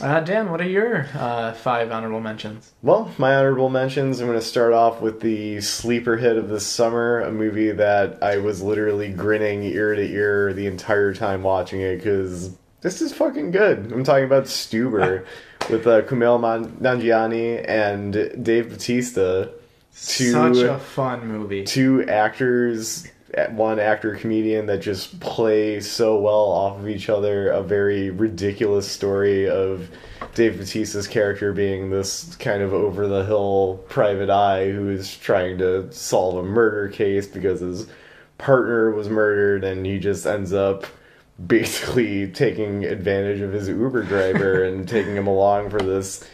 Uh, 0.00 0.20
Dan, 0.20 0.50
what 0.50 0.60
are 0.60 0.68
your 0.68 1.06
uh, 1.14 1.52
five 1.52 1.90
honorable 1.92 2.20
mentions? 2.20 2.72
Well, 2.82 3.10
my 3.18 3.34
honorable 3.36 3.68
mentions. 3.68 4.20
I'm 4.20 4.26
going 4.28 4.38
to 4.38 4.44
start 4.44 4.72
off 4.72 5.00
with 5.00 5.20
the 5.20 5.60
sleeper 5.60 6.16
hit 6.16 6.36
of 6.38 6.48
this 6.48 6.66
summer, 6.66 7.20
a 7.20 7.30
movie 7.30 7.70
that 7.72 8.22
I 8.22 8.38
was 8.38 8.62
literally 8.62 9.10
grinning 9.12 9.62
ear 9.62 9.94
to 9.94 10.02
ear 10.02 10.52
the 10.54 10.66
entire 10.66 11.12
time 11.12 11.42
watching 11.42 11.80
it 11.82 11.96
because 11.96 12.56
this 12.80 13.02
is 13.02 13.12
fucking 13.12 13.50
good. 13.50 13.92
I'm 13.92 14.04
talking 14.04 14.24
about 14.24 14.44
Stuber 14.44 15.26
with 15.70 15.86
uh, 15.86 16.02
Kumail 16.02 16.40
Man- 16.40 16.76
Nanjiani 16.80 17.62
and 17.68 18.42
Dave 18.42 18.70
Bautista. 18.70 19.52
Two- 19.94 20.32
Such 20.32 20.56
a 20.58 20.78
fun 20.78 21.26
movie. 21.26 21.64
Two 21.64 22.04
actors, 22.08 23.06
one 23.50 23.78
actor 23.78 24.16
comedian 24.16 24.66
that 24.66 24.80
just 24.80 25.20
play 25.20 25.80
so 25.80 26.18
well 26.18 26.50
off 26.50 26.78
of 26.78 26.88
each 26.88 27.08
other. 27.08 27.50
A 27.50 27.62
very 27.62 28.10
ridiculous 28.10 28.90
story 28.90 29.48
of 29.48 29.88
Dave 30.34 30.56
Bautista's 30.58 31.06
character 31.06 31.52
being 31.52 31.90
this 31.90 32.34
kind 32.36 32.62
of 32.62 32.72
over 32.72 33.06
the 33.06 33.24
hill 33.24 33.84
private 33.88 34.30
eye 34.30 34.70
who 34.70 34.90
is 34.90 35.16
trying 35.16 35.58
to 35.58 35.92
solve 35.92 36.36
a 36.36 36.42
murder 36.42 36.88
case 36.88 37.26
because 37.26 37.60
his 37.60 37.86
partner 38.38 38.90
was 38.90 39.08
murdered 39.08 39.64
and 39.64 39.86
he 39.86 39.98
just 39.98 40.26
ends 40.26 40.52
up 40.52 40.86
basically 41.46 42.28
taking 42.28 42.84
advantage 42.84 43.40
of 43.40 43.52
his 43.52 43.68
Uber 43.68 44.04
driver 44.04 44.64
and 44.68 44.88
taking 44.88 45.14
him 45.14 45.26
along 45.26 45.70
for 45.70 45.80
this 45.80 46.28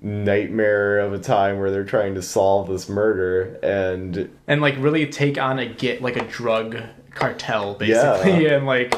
nightmare 0.00 0.98
of 1.00 1.12
a 1.12 1.18
time 1.18 1.58
where 1.58 1.70
they're 1.70 1.84
trying 1.84 2.14
to 2.14 2.22
solve 2.22 2.68
this 2.68 2.88
murder 2.88 3.58
and 3.62 4.30
and 4.46 4.60
like 4.60 4.74
really 4.78 5.06
take 5.06 5.38
on 5.38 5.58
a 5.58 5.66
get 5.66 6.00
like 6.02 6.16
a 6.16 6.24
drug 6.24 6.76
cartel 7.14 7.74
basically, 7.74 8.44
Yeah. 8.44 8.54
and 8.56 8.66
like 8.66 8.94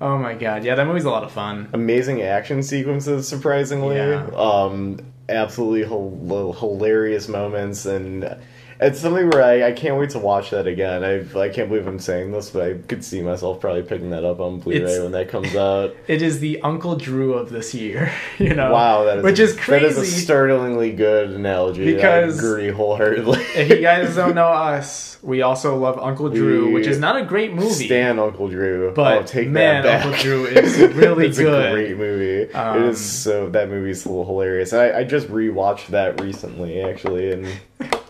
oh 0.00 0.18
my 0.18 0.34
god, 0.34 0.64
yeah, 0.64 0.74
that 0.74 0.86
movie's 0.86 1.04
a 1.04 1.10
lot 1.10 1.24
of 1.24 1.32
fun. 1.32 1.68
amazing 1.72 2.22
action 2.22 2.62
sequences 2.62 3.26
surprisingly 3.26 3.96
Yeah. 3.96 4.26
um 4.36 4.98
absolutely 5.28 5.80
hil- 5.84 6.52
hilarious 6.58 7.28
moments 7.28 7.86
and 7.86 8.36
it's 8.84 9.00
something 9.00 9.30
where 9.30 9.42
I, 9.42 9.68
I 9.68 9.72
can't 9.72 9.98
wait 9.98 10.10
to 10.10 10.18
watch 10.18 10.50
that 10.50 10.66
again. 10.66 11.02
I 11.04 11.38
I 11.38 11.48
can't 11.48 11.68
believe 11.68 11.86
I'm 11.86 11.98
saying 11.98 12.32
this, 12.32 12.50
but 12.50 12.62
I 12.62 12.74
could 12.74 13.04
see 13.04 13.22
myself 13.22 13.60
probably 13.60 13.82
picking 13.82 14.10
that 14.10 14.24
up 14.24 14.40
on 14.40 14.60
Blu-ray 14.60 14.78
It's- 14.80 15.00
when 15.00 15.12
that 15.12 15.28
comes 15.28 15.54
out. 15.56 15.96
It 16.06 16.20
is 16.22 16.38
the 16.40 16.60
Uncle 16.60 16.96
Drew 16.96 17.32
of 17.34 17.50
this 17.50 17.74
year, 17.74 18.12
you 18.38 18.54
know. 18.54 18.72
wow, 18.72 19.04
that 19.04 19.18
is 19.18 19.24
which 19.24 19.38
is 19.38 19.54
crazy. 19.56 19.84
That 19.86 19.90
is 19.90 19.98
a 19.98 20.04
startlingly 20.04 20.92
good 20.92 21.30
analogy. 21.30 21.84
Because- 21.84 22.38
I 22.38 22.46
agree 22.46 22.70
wholeheartedly. 22.70 23.40
if 23.56 23.70
you 23.70 23.80
guys 23.80 24.14
don't 24.14 24.34
know 24.34 24.48
us, 24.48 25.18
we 25.22 25.40
also 25.40 25.76
love 25.76 25.98
Uncle 25.98 26.28
Drew, 26.28 26.66
We 26.66 26.74
which 26.74 26.86
is 26.86 26.98
not 26.98 27.16
a 27.16 27.24
great 27.24 27.54
movie. 27.54 27.86
Stan 27.86 28.18
Uncle 28.18 28.48
Drew. 28.48 28.92
But, 28.94 29.18
oh, 29.18 29.22
take 29.22 29.48
man, 29.48 29.82
that 29.82 29.88
back. 29.88 30.04
Uncle 30.04 30.22
Drew 30.22 30.44
is 30.46 30.78
really 30.94 31.14
good. 31.14 31.24
it's 31.30 31.38
good. 31.38 31.70
a 31.70 31.72
great 31.72 31.96
movie. 31.96 32.52
Um, 32.52 32.82
it 32.82 32.88
is 32.90 33.00
so 33.00 33.48
that 33.50 33.70
movie's 33.70 34.04
a 34.04 34.08
little 34.08 34.26
hilarious. 34.26 34.72
I, 34.74 34.92
I 34.98 35.04
just 35.04 35.28
rewatched 35.28 35.88
that 35.88 36.20
recently, 36.20 36.82
actually, 36.82 37.32
and 37.32 37.48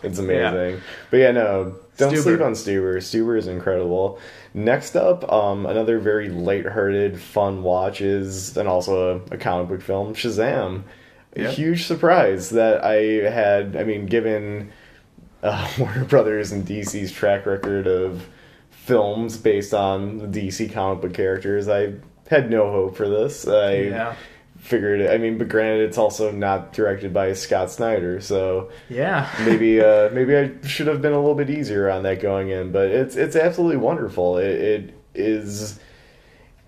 it's 0.05 0.19
amazing. 0.19 0.81
But 1.11 1.17
yeah, 1.17 1.31
no, 1.31 1.75
don't 1.97 2.13
Stuber. 2.13 2.23
sleep 2.23 2.41
on 2.41 2.53
Stuber. 2.53 2.97
Stuber 2.97 3.37
is 3.37 3.47
incredible. 3.47 4.19
Next 4.53 4.95
up, 4.95 5.29
um, 5.31 5.65
another 5.65 5.99
very 5.99 6.29
lighthearted, 6.29 7.19
fun 7.19 7.63
watch 7.63 8.01
is, 8.01 8.55
and 8.57 8.67
also 8.67 9.19
a, 9.31 9.35
a 9.35 9.37
comic 9.37 9.69
book 9.69 9.81
film, 9.81 10.13
Shazam. 10.13 10.83
A 11.37 11.51
huge 11.51 11.85
surprise 11.85 12.51
that 12.51 12.83
I 12.83 13.29
had. 13.29 13.75
I 13.75 13.83
mean, 13.83 14.05
given 14.05 14.71
uh, 15.43 15.69
Warner 15.79 16.05
Brothers 16.05 16.53
and 16.53 16.65
DC's 16.65 17.11
track 17.11 17.45
record 17.45 17.87
of 17.87 18.25
films 18.69 19.37
based 19.37 19.73
on 19.73 20.17
the 20.19 20.27
DC 20.27 20.71
comic 20.71 21.01
book 21.01 21.13
characters, 21.13 21.67
I 21.67 21.95
had 22.29 22.49
no 22.49 22.71
hope 22.71 22.95
for 22.95 23.09
this. 23.09 23.47
I 23.47 23.73
Yeah. 23.75 24.15
Figured, 24.65 24.99
it. 25.01 25.11
I 25.11 25.17
mean, 25.17 25.37
but 25.37 25.47
granted, 25.47 25.83
it's 25.87 25.97
also 25.97 26.31
not 26.31 26.73
directed 26.73 27.13
by 27.13 27.33
Scott 27.33 27.71
Snyder, 27.71 28.19
so 28.19 28.69
Yeah. 28.89 29.29
maybe 29.45 29.79
uh, 29.91 30.09
maybe 30.11 30.35
I 30.35 30.51
should 30.67 30.87
have 30.87 31.01
been 31.01 31.13
a 31.13 31.19
little 31.19 31.35
bit 31.35 31.49
easier 31.49 31.89
on 31.89 32.03
that 32.03 32.19
going 32.21 32.49
in. 32.49 32.71
But 32.71 32.87
it's 32.89 33.15
it's 33.15 33.35
absolutely 33.35 33.77
wonderful. 33.77 34.37
It, 34.37 34.49
it 34.49 34.93
is 35.13 35.79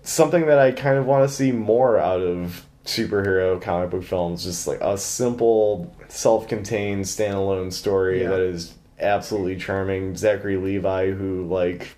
something 0.02 0.46
that 0.46 0.58
I 0.58 0.72
kind 0.72 0.96
of 0.96 1.06
want 1.06 1.28
to 1.28 1.34
see 1.34 1.52
more 1.52 1.98
out 1.98 2.20
of 2.20 2.64
superhero 2.84 3.60
comic 3.60 3.90
book 3.90 4.04
films. 4.04 4.44
Just 4.44 4.66
like 4.66 4.80
a 4.80 4.96
simple, 4.96 5.94
self-contained, 6.08 7.04
standalone 7.04 7.72
story 7.72 8.22
Yeah. 8.22 8.30
that 8.30 8.40
is 8.40 8.74
absolutely 8.98 9.56
charming. 9.56 10.16
Zachary 10.16 10.56
Levi, 10.56 11.10
who 11.10 11.46
like 11.48 11.96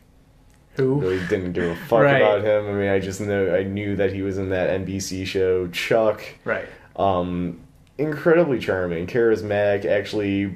Who? 0.77 1.01
really 1.01 1.21
didn't 1.29 1.53
give 1.53 1.65
a 1.65 1.77
fuck 1.77 2.01
Right. 2.03 2.23
about 2.23 2.43
him. 2.45 2.67
I 2.69 2.73
mean, 2.73 2.89
I 2.89 2.99
just 3.01 3.21
know 3.21 3.55
I 3.55 3.65
knew 3.65 3.97
that 3.97 4.13
he 4.13 4.23
was 4.23 4.39
in 4.39 4.51
that 4.51 4.71
NBC 4.71 5.27
show 5.27 5.67
Chuck. 5.69 6.23
Right. 6.45 6.67
Um, 6.97 7.61
incredibly 7.99 8.59
charming, 8.59 9.07
charismatic. 9.07 9.85
Actually, 9.85 10.55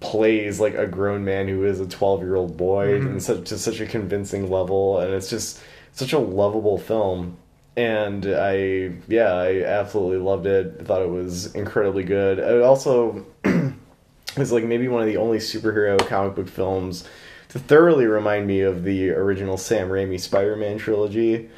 plays 0.00 0.60
like 0.60 0.74
a 0.74 0.86
grown 0.86 1.24
man 1.24 1.46
who 1.48 1.64
is 1.64 1.80
a 1.80 1.86
twelve-year-old 1.86 2.56
boy, 2.56 2.98
Mhm. 3.00 3.06
and 3.06 3.22
such 3.22 3.44
to 3.50 3.58
such 3.58 3.80
a 3.80 3.86
convincing 3.86 4.50
level, 4.50 4.98
and 5.00 5.12
it's 5.14 5.28
just 5.30 5.60
such 5.92 6.12
a 6.12 6.18
lovable 6.18 6.78
film. 6.78 7.36
And 7.76 8.26
I, 8.26 8.92
yeah, 9.08 9.32
I 9.32 9.62
absolutely 9.62 10.18
loved 10.18 10.46
it. 10.46 10.76
I 10.80 10.84
thought 10.84 11.02
it 11.02 11.08
was 11.10 11.54
incredibly 11.54 12.02
good. 12.04 12.38
It 12.60 12.62
also 12.62 13.24
is 14.36 14.52
like 14.52 14.64
maybe 14.64 14.88
one 14.88 15.02
of 15.02 15.08
the 15.08 15.16
only 15.16 15.38
superhero 15.38 15.98
comic 16.06 16.34
book 16.34 16.48
films 16.48 17.04
to 17.50 17.58
thoroughly 17.58 18.06
remind 18.06 18.46
me 18.46 18.60
of 18.60 18.84
the 18.84 19.10
original 19.10 19.56
Sam 19.56 19.88
Raimi 19.88 20.18
Spider-Man 20.18 20.78
trilogy, 20.78 21.50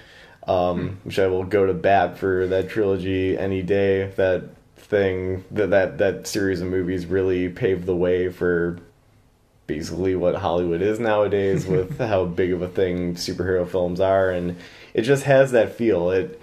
um, 0.47 0.99
which 1.05 1.19
I 1.19 1.27
will 1.27 1.45
go 1.45 1.67
to 1.67 1.75
bat 1.75 2.19
for 2.19 2.47
that 2.49 2.71
trilogy 2.71 3.39
any 3.39 3.63
day. 3.63 4.07
That 4.17 4.45
thing, 4.77 5.45
that 5.51 5.71
that 5.71 5.99
that 5.99 6.27
series 6.27 6.61
of 6.63 6.69
movies 6.69 7.07
really 7.07 7.49
paved 7.51 7.85
the 7.85 7.95
way 7.95 8.31
for 8.31 8.79
basically 9.67 10.17
what 10.17 10.35
Hollywood 10.35 10.81
is 10.83 10.99
nowadays 10.99 11.67
with 11.69 11.99
how 11.99 12.25
big 12.25 12.53
of 12.53 12.63
a 12.63 12.69
thing 12.69 13.15
superhero 13.15 13.69
films 13.69 14.01
are 14.01 14.31
and 14.31 14.57
it 14.95 15.03
just 15.03 15.25
has 15.25 15.53
that 15.53 15.77
feel. 15.77 16.11
It 16.11 16.41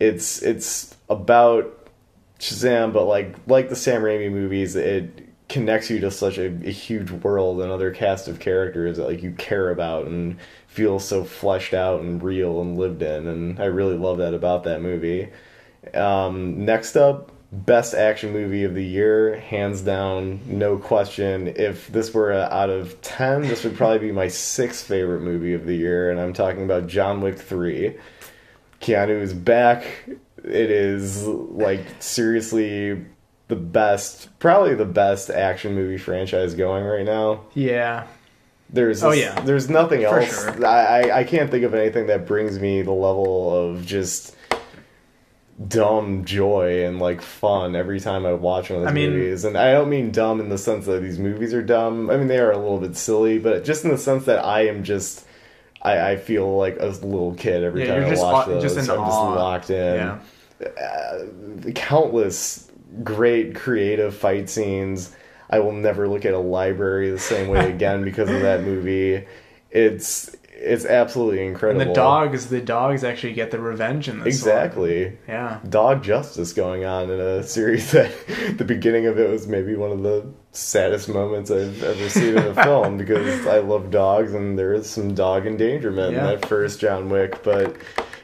it's 0.00 0.42
it's 0.42 0.96
about 1.10 1.90
Shazam 2.38 2.94
but 2.94 3.04
like 3.04 3.34
like 3.46 3.68
the 3.68 3.76
Sam 3.76 4.00
Raimi 4.02 4.30
movies 4.30 4.74
it 4.74 5.25
connects 5.48 5.90
you 5.90 6.00
to 6.00 6.10
such 6.10 6.38
a, 6.38 6.46
a 6.66 6.72
huge 6.72 7.10
world 7.10 7.60
and 7.60 7.70
other 7.70 7.92
cast 7.92 8.26
of 8.26 8.40
characters 8.40 8.96
that 8.96 9.06
like 9.06 9.22
you 9.22 9.32
care 9.32 9.70
about 9.70 10.06
and 10.06 10.36
feel 10.66 10.98
so 10.98 11.24
fleshed 11.24 11.72
out 11.72 12.00
and 12.00 12.22
real 12.22 12.60
and 12.60 12.76
lived 12.76 13.02
in 13.02 13.26
and 13.26 13.60
I 13.60 13.66
really 13.66 13.96
love 13.96 14.18
that 14.18 14.34
about 14.34 14.64
that 14.64 14.82
movie. 14.82 15.28
Um, 15.94 16.64
next 16.64 16.96
up, 16.96 17.30
best 17.52 17.94
action 17.94 18.32
movie 18.32 18.64
of 18.64 18.74
the 18.74 18.84
year, 18.84 19.38
hands 19.38 19.80
down, 19.82 20.40
no 20.46 20.78
question. 20.78 21.48
If 21.56 21.88
this 21.88 22.12
were 22.12 22.32
out 22.32 22.70
of 22.70 23.00
10, 23.02 23.42
this 23.42 23.64
would 23.64 23.76
probably 23.76 24.00
be 24.00 24.12
my 24.12 24.28
sixth 24.28 24.86
favorite 24.86 25.22
movie 25.22 25.54
of 25.54 25.66
the 25.66 25.76
year, 25.76 26.10
and 26.10 26.20
I'm 26.20 26.32
talking 26.32 26.64
about 26.64 26.86
John 26.86 27.20
Wick 27.20 27.38
3. 27.38 27.96
Keanu 28.80 29.20
is 29.20 29.32
back. 29.32 29.86
It 30.44 30.70
is, 30.70 31.24
like, 31.24 31.84
seriously 32.00 33.04
the 33.48 33.56
best, 33.56 34.28
probably 34.38 34.74
the 34.74 34.84
best 34.84 35.30
action 35.30 35.74
movie 35.74 35.98
franchise 35.98 36.54
going 36.54 36.84
right 36.84 37.04
now. 37.04 37.42
Yeah. 37.54 38.06
There's 38.68 39.02
Oh, 39.04 39.12
yeah. 39.12 39.40
there's 39.42 39.70
nothing 39.70 40.00
For 40.00 40.20
else. 40.20 40.42
sure. 40.56 40.66
I, 40.66 41.20
I 41.20 41.24
can't 41.24 41.50
think 41.50 41.64
of 41.64 41.72
anything 41.74 42.08
that 42.08 42.26
brings 42.26 42.58
me 42.58 42.82
the 42.82 42.90
level 42.92 43.54
of 43.56 43.86
just 43.86 44.34
dumb 45.68 46.24
joy 46.24 46.84
and 46.84 46.98
like 46.98 47.22
fun 47.22 47.74
every 47.74 47.98
time 47.98 48.26
I 48.26 48.34
watch 48.34 48.68
one 48.68 48.78
of 48.80 48.82
those 48.84 48.90
I 48.90 48.94
mean- 48.94 49.10
movies. 49.10 49.44
And 49.44 49.56
I 49.56 49.72
don't 49.72 49.88
mean 49.88 50.10
dumb 50.10 50.40
in 50.40 50.48
the 50.48 50.58
sense 50.58 50.84
that 50.86 51.00
these 51.00 51.18
movies 51.18 51.54
are 51.54 51.62
dumb. 51.62 52.10
I 52.10 52.16
mean 52.16 52.26
they 52.28 52.38
are 52.38 52.50
a 52.52 52.58
little 52.58 52.78
bit 52.80 52.96
silly, 52.96 53.38
but 53.38 53.64
just 53.64 53.84
in 53.84 53.90
the 53.90 53.98
sense 53.98 54.24
that 54.26 54.44
I 54.44 54.66
am 54.66 54.84
just 54.84 55.24
I, 55.80 56.12
I 56.12 56.16
feel 56.16 56.56
like 56.56 56.76
a 56.80 56.86
little 56.86 57.34
kid 57.34 57.62
every 57.62 57.86
Yeah, 57.86 57.94
time 57.94 58.04
I 58.06 58.10
just 58.10 58.22
watch 58.22 58.48
aw- 58.48 58.50
those. 58.50 58.62
just 58.62 58.76
I'm 58.76 58.84
just 58.86 58.96
locked 58.98 59.70
in 59.70 59.94
Yeah. 59.96 60.18
uh, 60.66 61.70
countless 61.74 62.65
great 63.02 63.54
creative 63.54 64.14
fight 64.14 64.48
scenes. 64.50 65.14
I 65.48 65.60
will 65.60 65.72
never 65.72 66.08
look 66.08 66.24
at 66.24 66.34
a 66.34 66.38
library 66.38 67.10
the 67.10 67.18
same 67.18 67.48
way 67.48 67.70
again 67.70 68.04
because 68.04 68.28
of 68.30 68.40
that 68.42 68.62
movie. 68.62 69.26
It's 69.70 70.34
it's 70.58 70.86
absolutely 70.86 71.46
incredible. 71.46 71.82
And 71.82 71.90
the 71.90 71.94
dogs, 71.94 72.46
the 72.46 72.62
dogs 72.62 73.04
actually 73.04 73.34
get 73.34 73.50
the 73.50 73.60
revenge 73.60 74.08
in 74.08 74.16
this. 74.16 74.22
one. 74.22 74.28
exactly. 74.28 75.18
Yeah. 75.28 75.60
Dog 75.68 76.02
justice 76.02 76.54
going 76.54 76.84
on 76.86 77.10
in 77.10 77.20
a 77.20 77.42
series 77.42 77.92
that 77.92 78.10
the 78.56 78.64
beginning 78.64 79.04
of 79.06 79.18
it 79.18 79.28
was 79.28 79.46
maybe 79.46 79.76
one 79.76 79.92
of 79.92 80.02
the 80.02 80.26
saddest 80.52 81.10
moments 81.10 81.50
I've 81.50 81.82
ever 81.82 82.08
seen 82.08 82.38
in 82.38 82.44
a 82.44 82.54
film 82.64 82.96
because 82.96 83.46
I 83.46 83.58
love 83.58 83.90
dogs 83.90 84.32
and 84.32 84.58
there 84.58 84.72
is 84.72 84.88
some 84.88 85.14
dog 85.14 85.46
endangerment 85.46 86.14
Yeah. 86.14 86.30
in 86.32 86.40
that 86.40 86.48
first 86.48 86.80
John 86.80 87.10
Wick. 87.10 87.42
But 87.42 87.76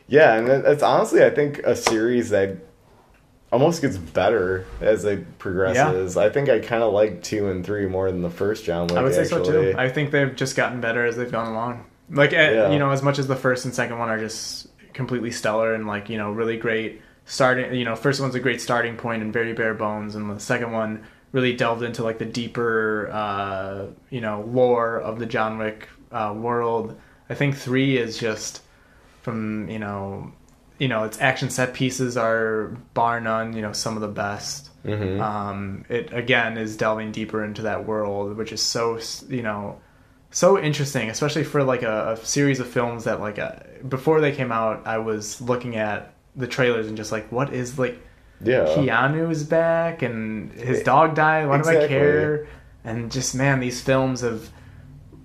yeah, 0.09 0.35
and 0.37 0.49
it's 0.49 0.83
honestly 0.83 1.23
I 1.23 1.31
think 1.31 1.59
a 1.59 1.77
series 1.77 2.31
that 2.31 2.57
almost 3.53 3.83
gets 3.83 3.99
better 3.99 4.67
as 4.81 5.05
it 5.05 5.39
progresses. 5.39 6.17
I 6.17 6.31
think 6.31 6.49
I 6.49 6.59
kind 6.59 6.83
of 6.83 6.93
like 6.93 7.23
two 7.23 7.49
and 7.49 7.65
three 7.65 7.87
more 7.87 8.11
than 8.11 8.23
the 8.23 8.31
first 8.31 8.65
John 8.65 8.87
Wick. 8.89 8.97
I 8.99 9.03
would 9.03 9.15
say 9.15 9.23
actually. 9.23 9.45
so 9.45 9.73
too. 9.73 9.75
I 9.79 9.89
think 9.89 10.11
they've 10.11 10.35
just 10.35 10.57
gotten 10.57 10.81
better 10.81 11.05
as 11.05 11.17
they've 11.17 11.31
gone 11.31 11.49
along. 11.53 11.85
Like, 12.11 12.33
eh, 12.33 12.53
Yeah. 12.53 12.71
you 12.71 12.79
know, 12.79 12.91
as 12.91 13.03
much 13.03 13.19
as 13.19 13.27
the 13.29 13.37
first 13.37 13.65
and 13.65 13.75
second 13.75 13.99
one 13.99 14.09
are 14.09 14.19
just 14.19 14.67
completely 14.95 15.31
stellar 15.31 15.73
and 15.75 15.87
like 15.87 16.09
you 16.11 16.19
know 16.19 16.33
really 16.33 16.57
great 16.57 17.01
starting. 17.25 17.75
You 17.75 17.85
know, 17.85 17.95
first 17.95 18.21
one's 18.21 18.35
a 18.35 18.41
great 18.41 18.61
starting 18.61 18.97
point 18.97 19.23
and 19.23 19.33
very 19.33 19.53
bare 19.53 19.75
bones, 19.75 20.15
and 20.15 20.31
the 20.31 20.41
second 20.41 20.73
one 20.73 21.05
really 21.33 21.55
delved 21.55 21.83
into 21.83 22.03
like 22.03 22.19
the 22.19 22.27
deeper, 22.27 23.09
uh, 23.13 23.87
you 24.11 24.21
know, 24.21 24.45
lore 24.51 24.99
of 24.99 25.19
the 25.19 25.27
John 25.27 25.59
Wick 25.59 25.89
uh, 26.11 26.35
world. 26.37 26.99
I 27.31 27.35
think 27.35 27.57
three 27.57 27.97
is 27.97 28.19
just 28.19 28.61
from 29.23 29.69
you 29.71 29.79
know, 29.79 30.33
you 30.83 30.89
know, 30.89 31.05
its 31.05 31.21
action 31.21 31.49
set 31.49 31.75
pieces 31.75 32.17
are 32.17 32.77
bar 32.93 33.21
none. 33.21 33.53
You 33.53 33.63
know, 33.63 33.73
some 33.73 33.95
of 33.95 34.03
the 34.03 34.09
best. 34.09 34.69
Mhm. 34.85 35.21
Um, 35.21 35.85
it 35.89 36.13
again 36.13 36.59
is 36.59 36.77
delving 36.77 37.13
deeper 37.13 37.45
into 37.45 37.63
that 37.63 37.87
world, 37.87 38.37
which 38.37 38.51
is 38.51 38.61
so 38.61 38.99
you 39.29 39.43
know 39.43 39.79
so 40.33 40.59
interesting, 40.59 41.09
especially 41.09 41.45
for 41.45 41.63
like 41.63 41.83
a, 41.83 42.15
a 42.15 42.27
series 42.27 42.59
of 42.59 42.67
films 42.67 43.05
that 43.05 43.21
like 43.21 43.39
uh 43.39 43.53
before 43.89 44.21
they 44.21 44.33
came 44.33 44.51
out, 44.51 44.85
I 44.85 44.99
was 44.99 45.41
looking 45.41 45.77
at 45.77 46.15
the 46.35 46.49
trailers 46.49 46.89
and 46.89 46.97
just 46.97 47.13
like, 47.13 47.31
what 47.31 47.53
is 47.53 47.79
like 47.79 48.01
yeah. 48.45 48.65
Keanu 48.65 49.31
is 49.31 49.45
back 49.45 50.03
and 50.03 50.51
his 50.53 50.83
dog 50.83 51.15
died. 51.15 51.49
Why 51.49 51.63
do 51.63 51.69
I 51.69 51.87
care? 51.87 52.49
And 52.83 53.13
just 53.13 53.37
man, 53.37 53.61
these 53.61 53.81
films 53.81 54.23
have 54.23 54.51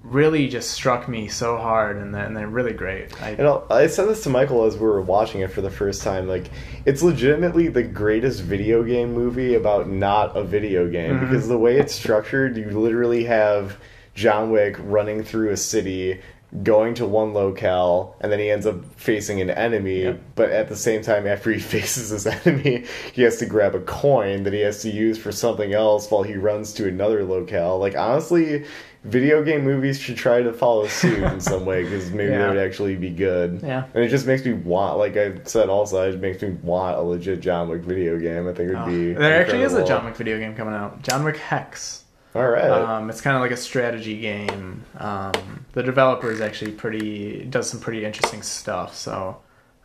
really 0.09 0.47
just 0.47 0.71
struck 0.71 1.07
me 1.07 1.27
so 1.27 1.57
hard, 1.57 1.97
and, 1.97 2.13
they're- 2.15 2.23
and 2.23 2.35
they're 2.35 2.47
really 2.47 2.73
great. 2.73 3.21
I, 3.21 3.31
And 3.31 3.47
I'll, 3.47 3.65
I 3.69 3.87
said 3.87 4.07
this 4.07 4.23
to 4.23 4.29
Michael 4.29 4.63
as 4.63 4.75
we 4.75 4.81
were 4.85 5.01
watching 5.01 5.41
it 5.41 5.51
for 5.51 5.61
the 5.61 5.69
first 5.69 6.01
time. 6.01 6.27
Like, 6.27 6.45
it's 6.85 7.03
legitimately 7.03 7.67
the 7.67 7.83
greatest 7.83 8.41
video 8.43 8.83
game 8.83 9.13
movie 9.13 9.55
about 9.55 9.89
not 9.89 10.35
a 10.37 10.43
video 10.43 10.87
game 10.89 11.17
Mhm. 11.19 11.29
because 11.29 11.47
the 11.47 11.57
way 11.57 11.77
it's 11.77 11.93
structured, 11.93 12.55
you 12.57 12.69
literally 12.69 13.25
have 13.25 13.77
John 14.15 14.49
Wick 14.51 14.77
running 14.79 15.23
through 15.23 15.49
a 15.51 15.57
city, 15.57 16.21
going 16.63 16.93
to 16.93 17.05
one 17.05 17.33
locale, 17.33 18.15
and 18.21 18.31
then 18.31 18.39
he 18.39 18.49
ends 18.49 18.65
up 18.65 18.85
facing 18.95 19.41
an 19.41 19.49
enemy. 19.49 20.03
Yep. 20.03 20.21
But 20.35 20.49
at 20.51 20.69
the 20.69 20.77
same 20.77 21.01
time, 21.01 21.27
after 21.27 21.51
he 21.51 21.59
faces 21.75 22.09
his 22.11 22.25
enemy, 22.25 22.85
he 23.11 23.23
has 23.23 23.35
to 23.37 23.45
grab 23.45 23.75
a 23.75 23.81
coin 23.81 24.43
that 24.43 24.53
he 24.53 24.61
has 24.61 24.81
to 24.83 24.89
use 24.89 25.17
for 25.17 25.33
something 25.33 25.73
else 25.73 26.09
while 26.09 26.23
he 26.23 26.35
runs 26.35 26.71
to 26.75 26.87
another 26.87 27.25
locale. 27.25 27.77
Like, 27.77 27.97
honestly. 27.97 28.63
Video 29.03 29.43
game 29.43 29.63
movies 29.63 29.99
should 29.99 30.17
try 30.17 30.41
to 30.41 30.51
follow 30.51 30.85
suit 30.87 31.23
in 31.23 31.39
some 31.39 31.65
way 31.65 31.83
because 31.83 32.11
maybe 32.11 32.31
Yeah. 32.31 32.43
they 32.43 32.49
would 32.49 32.57
actually 32.65 32.95
be 32.95 33.09
good. 33.09 33.61
Yeah. 33.63 33.85
And 33.93 34.03
it 34.03 34.09
just 34.09 34.27
makes 34.27 34.43
me 34.43 34.53
want, 34.53 34.97
like 34.97 35.15
I 35.15 35.33
said, 35.45 35.69
also 35.69 36.09
it 36.11 36.19
makes 36.19 36.41
me 36.41 36.49
want 36.63 36.97
a 36.97 37.01
legit 37.01 37.39
John 37.39 37.69
Wick 37.69 37.83
video 37.83 38.17
game. 38.19 38.47
I 38.47 38.53
think 38.53 38.71
it 38.71 38.73
would 38.75 38.81
Oh, 38.83 38.85
be. 38.87 39.13
there 39.13 39.39
actually 39.41 39.61
is 39.63 39.73
a. 39.75 39.85
John 39.85 40.03
Wick 40.05 40.15
video 40.15 40.37
game 40.39 40.55
coming 40.55 40.73
out, 40.73 41.01
John 41.03 41.23
Wick 41.23 41.37
Hex. 41.37 42.03
All 42.35 42.47
right. 42.47 42.63
Um, 42.69 43.09
it's 43.09 43.21
kind 43.21 43.35
of 43.35 43.41
like 43.41 43.51
a 43.51 43.57
strategy 43.57 44.19
game. 44.19 44.83
Um, 44.97 45.65
the 45.73 45.81
developer 45.83 46.29
is 46.29 46.41
actually 46.41 46.71
pretty 46.73 47.45
does 47.45 47.69
some 47.69 47.79
pretty 47.79 48.03
interesting 48.05 48.41
stuff. 48.41 48.95
So 48.95 49.37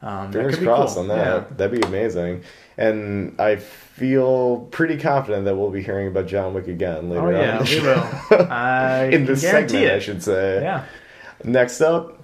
um, 0.02 0.32
Fingers 0.32 0.58
crossed 0.58 0.94
cool. 0.96 1.02
on 1.02 1.08
that. 1.16 1.56
That'd 1.56 1.80
be 1.80 1.86
amazing. 1.86 2.42
And 2.76 3.40
I 3.40 3.56
feel 3.94 4.68
pretty 4.70 4.96
confident 4.96 5.44
that 5.44 5.56
we'll 5.56 5.70
be 5.70 5.82
hearing 5.82 6.08
about 6.08 6.26
John 6.26 6.54
Wick 6.54 6.66
again 6.68 7.10
later 7.10 7.22
Oh 7.22 7.26
on. 7.26 7.32
yeah, 7.34 7.58
in 7.58 7.64
the 7.64 7.70
we 8.30 8.36
will. 8.38 8.46
I 8.50 9.04
in 9.06 9.24
this 9.26 9.42
guarantee 9.42 9.72
segment, 9.74 9.92
I 9.92 9.98
should 9.98 10.22
say. 10.22 10.62
Yeah. 10.62 10.84
Next 11.44 11.80
up, 11.80 12.18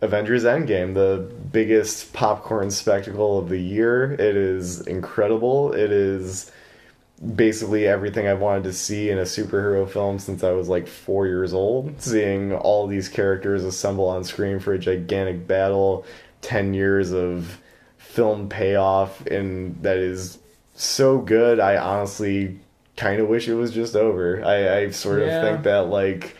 Avengers 0.00 0.44
Endgame, 0.44 0.94
the 0.94 1.32
biggest 1.52 2.12
popcorn 2.12 2.70
spectacle 2.70 3.38
of 3.38 3.48
the 3.48 3.58
year. 3.58 4.12
It 4.14 4.36
is 4.36 4.80
incredible. 4.86 5.72
It 5.72 5.92
is 5.92 6.50
basically 7.36 7.86
everything 7.86 8.26
I've 8.26 8.40
wanted 8.40 8.64
to 8.64 8.72
see 8.72 9.08
in 9.10 9.18
a 9.18 9.22
superhero 9.22 9.88
film 9.88 10.18
since 10.18 10.42
I 10.42 10.50
was 10.50 10.68
like 10.68 10.88
four 10.88 11.28
years 11.28 11.54
old. 11.54 12.00
Seeing 12.02 12.52
all 12.52 12.88
these 12.88 13.08
characters 13.08 13.62
assemble 13.62 14.08
on 14.08 14.24
screen 14.24 14.58
for 14.58 14.72
a 14.72 14.78
gigantic 14.78 15.46
battle, 15.46 16.04
10 16.40 16.74
years 16.74 17.12
of 17.12 17.58
film 17.96 18.48
payoff, 18.48 19.24
and 19.26 19.80
that 19.84 19.98
is 19.98 20.38
so 20.74 21.18
good. 21.18 21.60
I 21.60 21.76
honestly 21.76 22.60
kind 22.96 23.20
of 23.20 23.28
wish 23.28 23.48
it 23.48 23.54
was 23.54 23.72
just 23.72 23.96
over. 23.96 24.44
I, 24.44 24.78
I 24.82 24.90
sort 24.90 25.22
of 25.22 25.34
Yeah. 25.34 25.40
think 25.40 25.62
that, 25.64 25.88
like, 25.88 26.36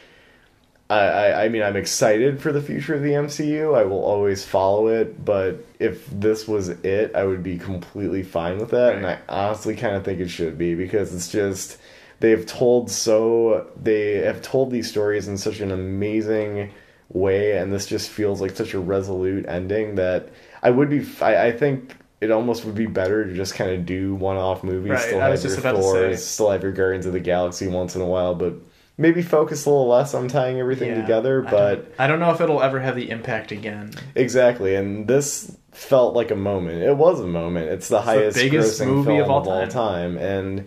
I, 0.91 0.99
I, 1.01 1.45
I 1.45 1.49
mean, 1.49 1.63
I'm 1.63 1.77
excited 1.77 2.41
for 2.43 2.53
the 2.53 2.61
future 2.63 2.95
of 2.95 3.03
the 3.03 3.15
MCU. 3.15 3.75
I 3.75 3.85
will 3.85 4.05
always 4.05 4.45
follow 4.45 4.89
it, 4.89 5.25
but 5.25 5.65
if 5.79 6.07
this 6.11 6.47
was 6.47 6.69
it, 6.71 7.15
I 7.15 7.25
would 7.25 7.43
be 7.43 7.59
completely 7.59 8.23
fine 8.23 8.59
with 8.59 8.71
that. 8.71 8.97
And 8.97 9.07
I 9.07 9.19
honestly 9.29 9.75
kind 9.77 9.97
of 9.97 10.05
think 10.05 10.21
it 10.21 10.29
should 10.29 10.59
be 10.59 10.75
because 10.75 11.15
it's 11.15 11.31
just 11.33 11.79
they've 12.21 12.45
told 12.47 12.91
so 12.91 13.67
they 13.81 14.17
have 14.19 14.43
told 14.43 14.71
these 14.71 14.89
stories 14.91 15.29
in 15.29 15.39
such 15.39 15.61
an 15.61 15.71
amazing 15.71 16.73
way, 17.09 17.57
and 17.59 17.73
this 17.73 17.87
just 17.87 18.11
feels 18.11 18.41
like 18.41 18.57
such 18.57 18.75
a 18.75 18.81
resolute 18.81 19.47
ending 19.49 19.95
that 19.97 20.29
I 20.63 20.71
would 20.71 20.91
be. 20.91 21.07
I, 21.23 21.47
I 21.49 21.53
think 21.53 21.97
it 22.23 22.31
almost 22.31 22.65
would 22.65 22.75
be 22.75 22.87
better 22.87 23.25
to 23.27 23.35
just 23.35 23.55
kind 23.55 23.71
of 23.73 23.85
do 23.85 24.15
one-off 24.15 24.63
movies. 24.63 24.91
Right, 24.93 25.01
Still 25.01 25.19
I 25.21 25.23
have 25.25 25.31
was 25.33 25.43
just 25.43 25.57
your 25.63 25.71
about 25.71 25.83
to 25.83 25.91
say. 25.91 26.17
Still 26.17 26.51
have 26.51 26.63
your 26.63 26.73
Guardians 26.73 27.05
of 27.07 27.13
the 27.13 27.21
Galaxy 27.21 27.67
once 27.69 27.97
in 27.97 28.01
a 28.01 28.07
while, 28.07 28.35
but 28.35 28.55
maybe 28.97 29.23
focus 29.23 29.67
a 29.67 29.71
little 29.71 29.89
less 29.89 30.15
on 30.15 30.29
tying 30.29 30.61
everything 30.61 30.91
Yeah, 30.91 31.01
together. 31.01 31.45
I 31.47 31.51
But 31.51 31.75
don't- 31.75 31.89
I 31.99 32.07
don't 32.07 32.21
know 32.21 32.31
if 32.31 32.41
it'll 32.41 32.63
ever 32.63 32.81
have 32.81 32.95
the 32.97 33.11
impact 33.11 33.51
again. 33.53 33.91
Exactly, 34.15 34.75
and 34.77 35.09
this 35.09 35.57
felt 35.73 36.15
like 36.15 36.31
a 36.31 36.37
moment. 36.37 36.83
It 36.83 36.97
was 36.97 37.19
a 37.21 37.27
moment. 37.27 37.71
It's 37.71 37.89
the 37.89 38.03
highest 38.03 38.37
biggest 38.39 38.81
grossing 38.81 38.87
movie 38.87 39.07
film 39.07 39.21
of 39.23 39.31
all 39.31 39.41
of 39.41 39.49
all 39.49 39.61
time. 39.67 39.71
time, 39.71 40.19
and 40.19 40.67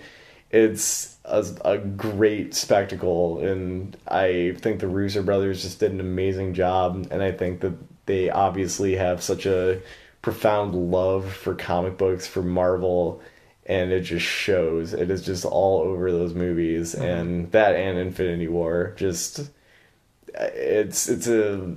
it's 0.52 1.15
a, 1.26 1.45
a 1.64 1.77
great 1.77 2.53
spectacle. 2.53 3.40
And 3.40 3.95
I 4.07 4.56
think 4.60 4.80
the 4.80 4.88
Russo 4.88 5.23
brothers 5.23 5.61
just 5.61 5.80
did 5.80 5.91
an 5.91 5.99
amazing 5.99 6.53
job. 6.53 7.07
And 7.11 7.22
I 7.23 7.32
think 7.32 7.61
that 7.61 7.73
they 8.06 8.30
obviously 8.30 8.95
have 8.95 9.22
such 9.23 9.45
a 9.45 9.80
profound 10.26 10.74
love 10.74 11.32
for 11.32 11.54
comic 11.54 12.00
books, 12.00 12.26
for 12.26 12.42
Marvel, 12.42 13.22
and 13.68 13.92
it 13.92 14.02
just 14.02 14.26
shows. 14.26 14.92
It 14.92 15.12
is 15.12 15.24
just 15.24 15.46
all 15.46 15.82
over 15.82 16.12
those 16.12 16.34
movies, 16.34 16.96
Mm-hmm. 16.96 17.04
and 17.06 17.52
that 17.52 17.76
and 17.76 18.00
Infinity 18.00 18.48
War 18.48 18.94
just 18.98 19.52
it's 20.34 21.08
it's 21.08 21.28
a 21.28 21.76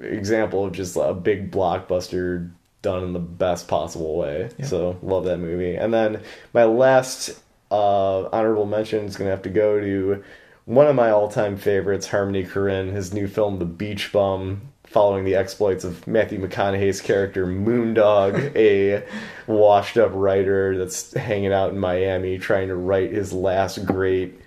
example 0.00 0.64
of 0.66 0.72
just 0.72 0.96
a 0.96 1.14
big 1.14 1.52
blockbuster 1.52 2.50
done 2.82 3.04
in 3.04 3.12
the 3.12 3.20
best 3.20 3.68
possible 3.68 4.16
way. 4.16 4.50
Yeah. 4.58 4.66
So 4.66 4.98
love 5.00 5.24
that 5.26 5.38
movie. 5.38 5.76
And 5.76 5.94
then 5.94 6.20
my 6.52 6.64
last 6.64 7.40
uh, 7.70 8.24
honorable 8.30 8.66
mention 8.66 9.04
is 9.04 9.16
gonna 9.16 9.30
have 9.30 9.42
to 9.42 9.50
go 9.50 9.80
to 9.80 10.24
one 10.64 10.88
of 10.88 10.96
my 10.96 11.10
all-time 11.10 11.56
favorites, 11.56 12.08
Harmony 12.08 12.42
Korine, 12.42 12.90
his 12.92 13.14
new 13.14 13.28
film, 13.28 13.60
The 13.60 13.64
Beach 13.66 14.10
Bum. 14.12 14.62
Following 14.94 15.24
the 15.24 15.34
exploits 15.34 15.82
of 15.82 16.06
Matthew 16.06 16.38
McConaughey's 16.38 17.00
character 17.00 17.48
Moondog, 17.48 18.54
a 18.56 19.02
washed-up 19.48 20.12
writer 20.14 20.78
that's 20.78 21.12
hanging 21.14 21.52
out 21.52 21.72
in 21.72 21.80
Miami 21.80 22.38
trying 22.38 22.68
to 22.68 22.76
write 22.76 23.10
his 23.10 23.32
last 23.32 23.84
great 23.84 24.40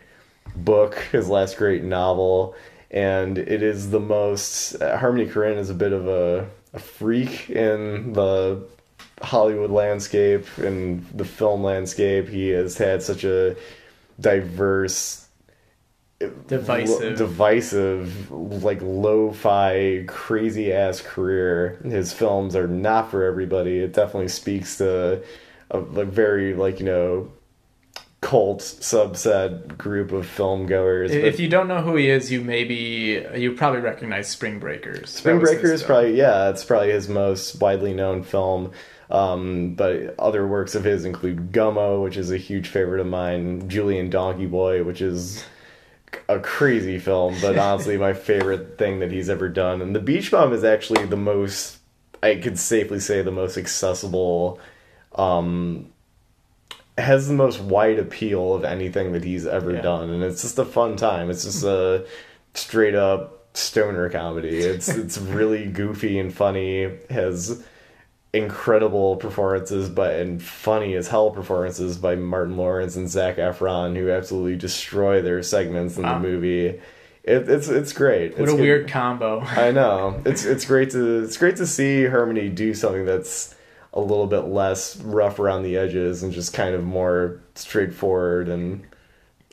book, 0.55 0.95
his 1.11 1.27
last 1.27 1.57
great 1.57 1.83
novel, 1.83 2.55
and 2.89 3.37
it 3.37 3.61
is 3.61 3.89
the 3.89 3.99
most. 3.99 4.81
Harmony 4.81 5.29
Korine 5.29 5.57
is 5.57 5.69
a 5.69 5.73
bit 5.73 5.91
of 5.91 6.07
a, 6.07 6.47
a 6.71 6.79
freak 6.79 7.49
in 7.49 8.13
the 8.13 8.65
Hollywood 9.21 9.71
landscape 9.71 10.45
and 10.59 11.05
the 11.13 11.25
film 11.25 11.61
landscape. 11.61 12.29
He 12.29 12.51
has 12.51 12.77
had 12.77 13.03
such 13.03 13.25
a 13.25 13.57
diverse. 14.17 15.26
Divisive. 16.47 17.01
lo- 17.11 17.15
divisive, 17.15 18.31
like 18.31 18.79
lo-fi, 18.81 20.03
crazy 20.07 20.73
ass 20.73 20.99
career. 21.01 21.79
His 21.83 22.11
films 22.11 22.55
are 22.55 22.67
not 22.67 23.11
for 23.11 23.23
everybody. 23.23 23.79
It 23.79 23.93
definitely 23.93 24.29
speaks 24.29 24.77
to 24.79 25.21
a, 25.69 25.77
a 25.77 26.05
very 26.05 26.55
like 26.55 26.79
you 26.79 26.85
know 26.87 27.31
cult 28.21 28.61
subset 28.61 29.77
group 29.77 30.11
of 30.11 30.25
film 30.25 30.65
goers. 30.65 31.11
If 31.11 31.39
you 31.39 31.47
don't 31.49 31.67
know 31.67 31.81
who 31.83 31.95
he 31.95 32.09
is, 32.09 32.31
you 32.31 32.41
maybe 32.41 33.23
you 33.35 33.51
probably 33.53 33.81
recognize 33.81 34.27
Spring 34.27 34.57
Breakers. 34.59 35.11
Spring 35.11 35.35
That 35.35 35.41
was 35.41 35.51
Breaker 35.51 35.71
his 35.71 35.71
is 35.73 35.81
film. 35.81 35.87
probably 35.87 36.17
yeah, 36.17 36.49
it's 36.49 36.63
probably 36.65 36.91
his 36.91 37.07
most 37.07 37.61
widely 37.61 37.93
known 37.93 38.23
film. 38.23 38.71
Um, 39.11 39.75
but 39.75 40.15
other 40.19 40.47
works 40.47 40.73
of 40.73 40.83
his 40.83 41.05
include 41.05 41.51
Gummo, 41.51 42.03
which 42.03 42.17
is 42.17 42.31
a 42.31 42.37
huge 42.37 42.67
favorite 42.69 42.99
of 42.99 43.07
mine, 43.07 43.69
Julien 43.69 44.09
Donkey 44.09 44.47
Boy, 44.47 44.83
which 44.83 44.99
is 45.01 45.45
a 46.29 46.39
crazy 46.39 46.99
film, 46.99 47.35
but 47.41 47.57
honestly 47.67 47.97
my 47.97 48.13
favorite 48.13 48.77
thing 48.77 48.99
that 48.99 49.11
he's 49.11 49.29
ever 49.29 49.49
done. 49.49 49.81
And 49.81 49.95
The 49.95 49.99
Beach 49.99 50.31
Bum 50.31 50.53
is 50.53 50.63
actually 50.63 51.05
the 51.05 51.15
most 51.17 51.77
I 52.23 52.35
could 52.35 52.57
safely 52.57 52.99
say 52.99 53.21
the 53.21 53.31
most 53.31 53.57
accessible 53.57 54.59
um 55.15 55.87
has 56.97 57.27
the 57.27 57.33
most 57.33 57.59
wide 57.59 57.99
appeal 57.99 58.53
of 58.55 58.63
anything 58.65 59.11
that 59.13 59.23
he's 59.23 59.45
ever 59.45 59.71
Yeah. 59.73 59.81
done 59.81 60.09
and 60.09 60.23
it's 60.23 60.41
just 60.41 60.57
a 60.57 60.65
fun 60.65 60.95
time. 60.95 61.29
It's 61.29 61.43
just 61.43 61.63
a 61.63 62.05
straight 62.53 62.95
up 62.95 63.55
stoner 63.55 64.09
comedy. 64.09 64.57
It's 64.59 64.87
it's 64.89 65.17
really 65.17 65.65
goofy 65.65 66.17
and 66.19 66.33
funny. 66.33 66.89
Has 67.09 67.63
incredible 68.37 69.15
performances, 69.17 69.89
but 69.89 70.15
and 70.15 70.41
funny 70.41 70.95
as 70.95 71.07
hell 71.07 71.31
performances 71.31 71.97
by 71.97 72.15
Martin 72.15 72.57
Lawrence 72.57 72.95
and 72.95 73.09
Zac 73.09 73.37
Efron, 73.37 73.95
who 73.95 74.09
absolutely 74.09 74.55
destroy 74.55 75.21
their 75.21 75.43
segments 75.43 75.97
in 75.97 76.03
Wow. 76.03 76.09
the 76.09 76.15
ah. 76.15 76.19
movie. 76.19 76.65
It, 76.67 77.49
it's 77.49 77.67
it's 77.67 77.91
great. 77.93 78.31
What 78.33 78.41
It's 78.43 78.51
a 78.53 78.55
good- 78.55 78.61
weird 78.61 78.87
combo. 78.89 79.41
I 79.41 79.71
know. 79.71 80.21
It's 80.25 80.45
it's 80.45 80.65
great 80.65 80.91
to 80.91 81.23
it's 81.23 81.37
great 81.37 81.57
to 81.57 81.67
see 81.67 82.05
Harmony 82.05 82.49
do 82.49 82.73
something 82.73 83.05
that's 83.05 83.53
a 83.93 83.99
little 83.99 84.27
bit 84.27 84.41
less 84.45 84.95
rough 84.97 85.39
around 85.39 85.63
the 85.63 85.75
edges 85.75 86.21
and 86.23 86.31
just 86.31 86.53
kind 86.53 86.75
of 86.75 86.83
more 86.83 87.41
straightforward 87.55 88.47
and 88.47 88.85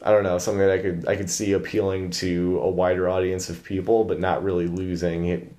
I 0.03 0.11
don't 0.11 0.23
know 0.23 0.37
something 0.39 0.59
that 0.59 0.71
I 0.71 0.79
could 0.79 1.09
I 1.09 1.17
could 1.17 1.31
see 1.31 1.53
appealing 1.53 2.11
to 2.11 2.61
a 2.63 2.69
wider 2.69 3.09
audience 3.09 3.49
of 3.49 3.65
people, 3.65 4.05
but 4.05 4.21
not 4.21 4.45
really 4.45 4.67
losing 4.67 5.25
it, 5.27 5.54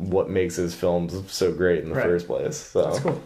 what 0.00 0.30
makes 0.30 0.56
his 0.56 0.74
films 0.74 1.14
so 1.30 1.52
great 1.52 1.82
in 1.82 1.90
the 1.90 1.94
Right. 1.96 2.04
first 2.04 2.26
place. 2.26 2.56
So 2.56 2.82
That's 2.84 3.00
cool. 3.00 3.22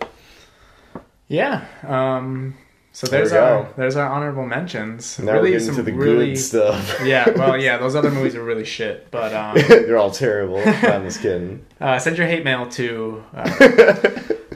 Yeah. 1.28 1.64
Um, 1.86 2.55
so 2.92 3.06
there's 3.09 3.32
we 3.32 3.38
our 3.38 3.62
go. 3.64 3.68
there's 3.76 3.96
our 3.96 4.09
honorable 4.09 4.46
mentions. 4.46 5.18
now 5.18 5.32
really 5.32 5.59
some 5.59 5.74
to 5.76 5.82
the 5.82 5.92
really 5.92 6.28
good 6.30 6.38
stuff. 6.38 7.01
yeah. 7.05 7.28
Well, 7.30 7.56
yeah. 7.60 7.78
Those 7.78 7.94
other 7.96 8.10
movies 8.10 8.34
are 8.36 8.44
really 8.44 8.64
shit. 8.64 9.10
But 9.10 9.32
um, 9.34 9.56
They're 9.68 9.96
all 9.98 10.10
terrible. 10.10 10.59
I'm 10.59 11.02
just 11.05 11.20
kidding. 11.20 11.64
uh, 11.80 11.98
send 11.98 12.18
your 12.18 12.26
hate 12.26 12.44
mail 12.44 12.68
to. 12.70 13.24
Uh, 13.34 14.09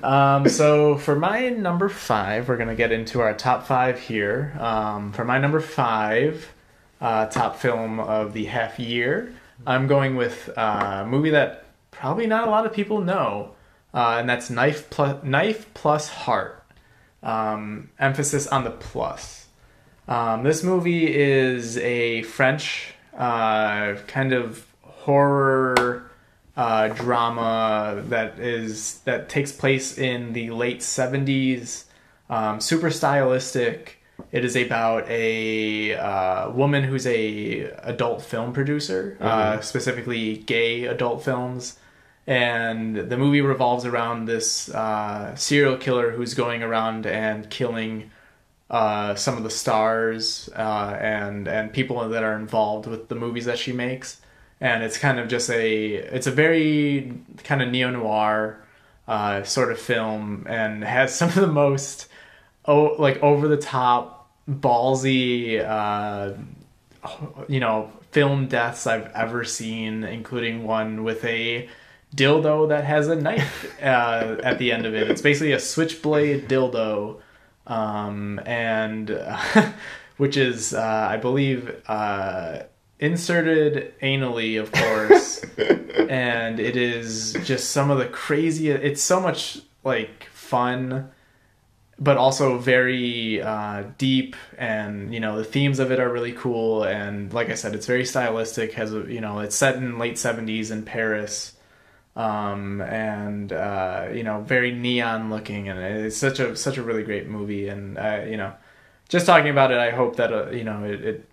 um, 0.02 0.48
so 0.48 0.96
for 0.98 1.16
my 1.16 1.48
number 1.48 1.88
five, 1.88 2.48
we're 2.48 2.56
gonna 2.58 2.76
get 2.76 2.92
into 2.92 3.20
our 3.20 3.34
top 3.34 3.66
five 3.66 3.98
here. 3.98 4.56
Um, 4.60 5.12
for 5.12 5.24
my 5.24 5.38
number 5.38 5.60
five, 5.60 6.52
uh, 7.00 7.26
top 7.26 7.56
film 7.56 7.98
of 7.98 8.32
the 8.34 8.44
half 8.44 8.78
year, 8.78 9.32
I'm 9.66 9.86
going 9.88 10.14
with 10.16 10.50
uh, 10.56 11.02
a 11.04 11.06
movie 11.06 11.30
that 11.30 11.64
probably 11.98 12.26
not 12.26 12.46
a 12.46 12.50
lot 12.50 12.64
of 12.64 12.72
people 12.72 13.00
know, 13.00 13.52
uh, 13.92 14.16
and 14.18 14.28
that's 14.28 14.50
Knife 14.50 14.88
plus 14.90 15.22
Knife 15.24 15.72
plus 15.74 16.08
Heart. 16.08 16.64
Um, 17.22 17.90
emphasis 17.98 18.46
on 18.46 18.62
the 18.62 18.70
plus. 18.70 19.48
Um, 20.06 20.44
this 20.44 20.62
movie 20.62 21.12
is 21.12 21.76
a 21.78 22.22
French 22.22 22.94
uh, 23.16 23.96
kind 24.06 24.32
of 24.32 24.64
horror 24.82 26.10
uh, 26.56 26.88
drama 26.88 28.04
that 28.06 28.38
is 28.38 29.00
that 29.00 29.28
takes 29.28 29.50
place 29.50 29.98
in 29.98 30.32
the 30.32 30.50
late 30.50 30.82
seventies. 30.82 31.86
Um, 32.30 32.60
super 32.60 32.90
stylistic. 32.90 33.98
It 34.30 34.44
is 34.44 34.56
about 34.56 35.08
a 35.08 35.94
uh, 35.94 36.50
woman 36.50 36.84
who's 36.84 37.06
a 37.06 37.70
adult 37.82 38.22
film 38.22 38.52
producer, 38.52 39.16
uh, 39.20 39.60
specifically 39.60 40.38
gay 40.38 40.84
adult 40.84 41.24
films, 41.24 41.78
and 42.28 42.94
the 42.94 43.16
movie 43.16 43.40
revolves 43.40 43.86
around 43.86 44.26
this 44.26 44.68
uh, 44.74 45.34
serial 45.34 45.78
killer 45.78 46.10
who's 46.10 46.34
going 46.34 46.62
around 46.62 47.06
and 47.06 47.48
killing 47.48 48.10
uh, 48.68 49.14
some 49.14 49.38
of 49.38 49.44
the 49.44 49.50
stars 49.50 50.50
uh, 50.54 50.94
and 51.00 51.48
and 51.48 51.72
people 51.72 52.06
that 52.06 52.22
are 52.22 52.36
involved 52.36 52.86
with 52.86 53.08
the 53.08 53.14
movies 53.14 53.46
that 53.46 53.58
she 53.58 53.72
makes. 53.72 54.20
And 54.60 54.82
it's 54.82 54.98
kind 54.98 55.18
of 55.18 55.28
just 55.28 55.48
a 55.48 55.94
it's 55.94 56.26
a 56.26 56.30
very 56.30 57.14
kind 57.44 57.62
of 57.62 57.70
neo 57.70 57.88
noir 57.90 58.62
uh, 59.08 59.42
sort 59.44 59.72
of 59.72 59.78
film 59.78 60.46
and 60.50 60.84
has 60.84 61.14
some 61.16 61.30
of 61.30 61.36
the 61.36 61.46
most 61.46 62.08
oh 62.66 62.94
like 62.98 63.22
over 63.22 63.48
the 63.48 63.56
top 63.56 64.28
ballsy 64.46 65.64
uh, 65.66 66.34
you 67.48 67.60
know 67.60 67.90
film 68.12 68.48
deaths 68.48 68.86
I've 68.86 69.10
ever 69.14 69.44
seen, 69.44 70.04
including 70.04 70.64
one 70.64 71.04
with 71.04 71.24
a 71.24 71.70
dildo 72.14 72.68
that 72.68 72.84
has 72.84 73.08
a 73.08 73.16
knife 73.16 73.76
uh, 73.82 74.36
at 74.42 74.58
the 74.58 74.72
end 74.72 74.86
of 74.86 74.94
it. 74.94 75.10
It's 75.10 75.22
basically 75.22 75.52
a 75.52 75.60
switchblade 75.60 76.48
dildo, 76.48 77.20
um, 77.66 78.40
and 78.46 79.10
which 80.16 80.36
is, 80.36 80.74
uh, 80.74 81.08
I 81.10 81.16
believe, 81.16 81.74
uh, 81.86 82.60
inserted 82.98 83.94
anally, 84.00 84.60
of 84.60 84.72
course. 84.72 85.44
and 86.08 86.58
it 86.58 86.76
is 86.76 87.36
just 87.44 87.70
some 87.70 87.90
of 87.90 87.98
the 87.98 88.06
crazy. 88.06 88.70
It's 88.70 89.02
so 89.02 89.20
much 89.20 89.60
like 89.84 90.24
fun 90.32 91.10
but 92.00 92.16
also 92.16 92.58
very 92.58 93.42
uh, 93.42 93.82
deep 93.98 94.36
and 94.56 95.12
you 95.12 95.20
know 95.20 95.36
the 95.36 95.44
themes 95.44 95.78
of 95.78 95.90
it 95.90 95.98
are 95.98 96.12
really 96.12 96.32
cool 96.32 96.84
and 96.84 97.32
like 97.32 97.50
i 97.50 97.54
said 97.54 97.74
it's 97.74 97.86
very 97.86 98.04
stylistic 98.04 98.72
has 98.72 98.92
you 98.92 99.20
know 99.20 99.40
it's 99.40 99.56
set 99.56 99.76
in 99.76 99.98
late 99.98 100.14
70s 100.14 100.70
in 100.70 100.84
paris 100.84 101.54
um, 102.18 102.80
and 102.82 103.52
uh, 103.52 104.08
you 104.12 104.22
know 104.24 104.40
very 104.42 104.72
neon 104.72 105.30
looking 105.30 105.68
and 105.70 105.78
it's 105.78 106.16
such 106.16 106.38
a 106.40 106.54
such 106.56 106.76
a 106.76 106.82
really 106.82 107.02
great 107.04 107.26
movie 107.28 107.68
and 107.68 107.96
uh, 107.96 108.20
you 108.28 108.36
know 108.36 108.52
just 109.08 109.24
talking 109.24 109.48
about 109.50 109.70
it 109.70 109.78
i 109.78 109.90
hope 109.90 110.16
that 110.16 110.32
uh, 110.32 110.50
you 110.50 110.64
know 110.64 110.84
it, 110.84 111.00
it 111.02 111.28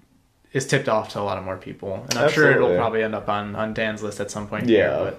is 0.53 0.65
tipped 0.65 0.87
off 0.87 1.09
to 1.09 1.19
a 1.19 1.21
lot 1.21 1.37
of 1.37 1.43
more 1.43 1.57
people, 1.57 2.05
and 2.09 2.17
I'm 2.17 2.29
sure 2.31 2.49
it'll 2.49 2.77
probably 2.77 3.03
end 3.03 3.13
up 3.13 3.27
on 3.27 3.57
on 3.57 3.73
Dan's 3.73 4.01
list 4.01 4.21
at 4.21 4.31
some 4.31 4.47
point. 4.47 4.69
Yeah. 4.69 4.77
Here, 5.03 5.13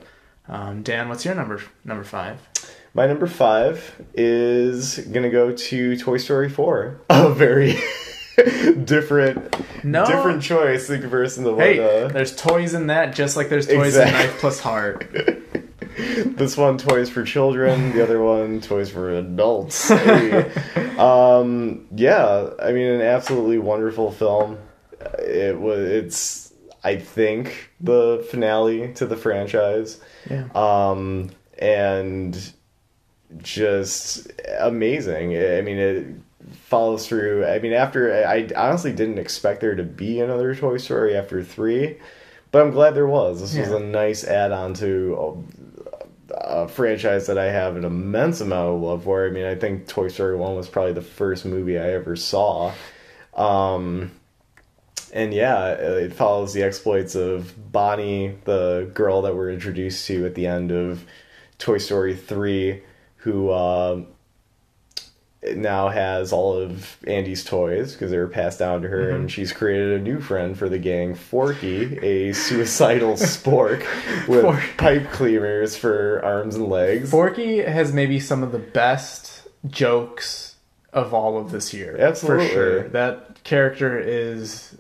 but 0.48 0.54
um, 0.54 0.82
Dan, 0.82 1.10
what's 1.10 1.26
your 1.26 1.34
number 1.34 1.60
number 1.84 2.04
five? 2.04 2.38
My 2.94 3.06
number 3.06 3.26
five 3.26 4.00
is 4.14 4.98
gonna 4.98 5.28
go 5.28 5.52
to 5.52 5.96
Toy 5.98 6.16
Story 6.16 6.48
Four. 6.48 7.02
A 7.10 7.28
very 7.34 7.74
different, 8.84 9.54
No. 9.84 10.06
different 10.06 10.42
choice 10.42 10.88
in 10.88 11.00
comparison 11.02 11.44
to 11.44 11.52
what 11.52 11.66
Hey, 11.66 12.04
uh, 12.04 12.08
there's 12.08 12.34
toys 12.34 12.72
in 12.72 12.86
that, 12.86 13.14
just 13.14 13.36
like 13.36 13.48
there's 13.50 13.66
toys 13.66 13.88
Exactly. 13.96 14.14
in 14.22 14.26
Knife 14.30 14.40
Plus 14.40 14.60
Heart. 14.60 15.14
this 16.36 16.56
one 16.56 16.78
toys 16.78 17.08
for 17.08 17.24
children, 17.24 17.92
the 17.92 18.02
other 18.02 18.22
one 18.22 18.60
toys 18.60 18.90
for 18.90 19.10
adults. 19.10 19.90
Hey. 19.96 20.50
um, 20.98 21.86
yeah, 21.94 22.50
I 22.62 22.72
mean, 22.72 22.86
an 22.86 23.00
absolutely 23.00 23.58
wonderful 23.58 24.12
film. 24.12 24.58
It 25.18 25.58
was. 25.58 25.78
It's. 25.80 26.52
I 26.84 26.96
think 26.96 27.70
the 27.80 28.26
finale 28.30 28.92
to 28.94 29.06
the 29.06 29.16
franchise. 29.16 30.00
Yeah. 30.30 30.46
um, 30.54 31.30
and 31.58 32.52
just 33.38 34.30
amazing. 34.58 35.30
I 35.36 35.60
mean, 35.62 35.78
it 35.78 36.06
follows 36.52 37.06
through. 37.08 37.46
I 37.46 37.58
mean, 37.58 37.72
after 37.72 38.12
I 38.26 38.48
honestly 38.56 38.92
didn't 38.92 39.18
expect 39.18 39.60
there 39.60 39.74
to 39.74 39.82
be 39.82 40.20
another 40.20 40.54
Toy 40.54 40.76
Story 40.76 41.16
after 41.16 41.42
three, 41.42 41.96
but 42.52 42.62
I'm 42.62 42.70
glad 42.70 42.94
there 42.94 43.06
was. 43.06 43.40
This 43.40 43.56
was 43.56 43.70
a 43.70 43.80
nice 43.80 44.24
add-on 44.24 44.74
to 44.74 45.44
a, 46.46 46.68
franchise 46.68 47.26
that 47.26 47.38
I 47.38 47.46
have 47.46 47.76
an 47.76 47.84
immense 47.84 48.40
amount 48.40 48.76
of 48.76 48.80
love 48.80 49.04
for. 49.04 49.26
I 49.26 49.30
mean, 49.30 49.44
I 49.44 49.54
think 49.54 49.86
Toy 49.86 50.08
Story 50.08 50.36
one 50.36 50.56
was 50.56 50.68
probably 50.68 50.92
the 50.92 51.02
first 51.02 51.44
movie 51.44 51.78
I 51.78 51.92
ever 51.92 52.16
saw. 52.16 52.72
Um, 53.34 54.12
and 55.12 55.32
yeah, 55.32 55.70
it 55.70 56.12
follows 56.12 56.52
the 56.52 56.62
exploits 56.62 57.14
of 57.14 57.72
Bonnie, 57.72 58.36
the 58.44 58.90
girl 58.94 59.22
that 59.22 59.34
we're 59.34 59.50
introduced 59.50 60.06
to 60.06 60.26
at 60.26 60.34
the 60.34 60.46
end 60.46 60.72
of 60.72 61.04
Toy 61.58 61.78
Story 61.78 62.14
3, 62.14 62.82
who 63.18 63.50
uh, 63.50 64.02
now 65.54 65.88
has 65.88 66.32
all 66.32 66.54
of 66.54 66.96
Andy's 67.06 67.44
toys 67.44 67.92
because 67.92 68.10
they 68.10 68.18
were 68.18 68.28
passed 68.28 68.58
down 68.58 68.82
to 68.82 68.88
her, 68.88 69.10
and 69.10 69.20
mm-hmm. 69.20 69.26
she's 69.28 69.52
created 69.52 70.00
a 70.00 70.02
new 70.02 70.20
friend 70.20 70.58
for 70.58 70.68
the 70.68 70.78
gang, 70.78 71.14
Forky, 71.14 71.98
a 71.98 72.32
suicidal 72.32 73.12
spork 73.14 73.80
with 74.26 74.42
Fork. 74.42 74.62
pipe 74.76 75.10
cleaners 75.10 75.76
for 75.76 76.24
arms 76.24 76.56
and 76.56 76.68
legs. 76.68 77.10
Forky 77.10 77.62
has 77.62 77.92
maybe 77.92 78.18
some 78.18 78.42
of 78.42 78.52
the 78.52 78.58
best 78.58 79.46
jokes 79.66 80.56
of 80.92 81.12
all 81.12 81.38
of 81.38 81.50
this 81.50 81.74
year. 81.74 81.96
Absolutely. 81.98 82.48
For 82.48 82.52
sure. 82.52 82.88
That 82.88 83.44
character 83.44 83.98
is 83.98 84.76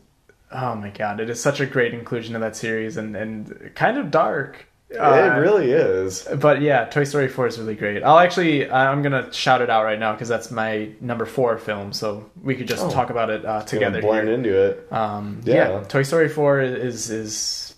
oh 0.50 0.74
my 0.74 0.90
god, 0.90 1.20
it 1.20 1.30
is 1.30 1.40
such 1.40 1.60
a 1.60 1.66
great 1.66 1.94
inclusion 1.94 2.34
of 2.34 2.40
that 2.40 2.56
series 2.56 2.96
and, 2.96 3.16
and 3.16 3.72
kind 3.74 3.98
of 3.98 4.10
dark. 4.10 4.66
It 4.90 4.98
Uh, 4.98 5.38
really 5.40 5.72
is. 5.72 6.26
But 6.40 6.60
yeah, 6.62 6.84
Toy 6.84 7.04
Story 7.04 7.28
4 7.28 7.46
is 7.48 7.58
really 7.58 7.74
great. 7.74 8.02
I'll 8.02 8.18
actually, 8.18 8.70
I'm 8.70 9.02
gonna 9.02 9.32
shout 9.32 9.60
it 9.60 9.68
out 9.70 9.84
right 9.84 9.98
now 9.98 10.12
because 10.12 10.28
that's 10.28 10.50
my 10.50 10.90
number 11.00 11.26
four 11.26 11.58
film, 11.58 11.92
so 11.92 12.30
we 12.42 12.54
could 12.54 12.68
just 12.68 12.84
Oh. 12.84 12.90
talk 12.90 13.10
about 13.10 13.30
it 13.30 13.44
uh, 13.44 13.62
together. 13.62 14.00
blend 14.00 14.28
here. 14.28 14.34
into 14.36 14.56
it. 14.56 14.86
Um, 14.92 15.40
Yeah. 15.44 15.54
yeah. 15.70 15.80
Toy 15.88 16.02
Story 16.02 16.28
4 16.28 16.60
is 16.60 17.10
is 17.10 17.74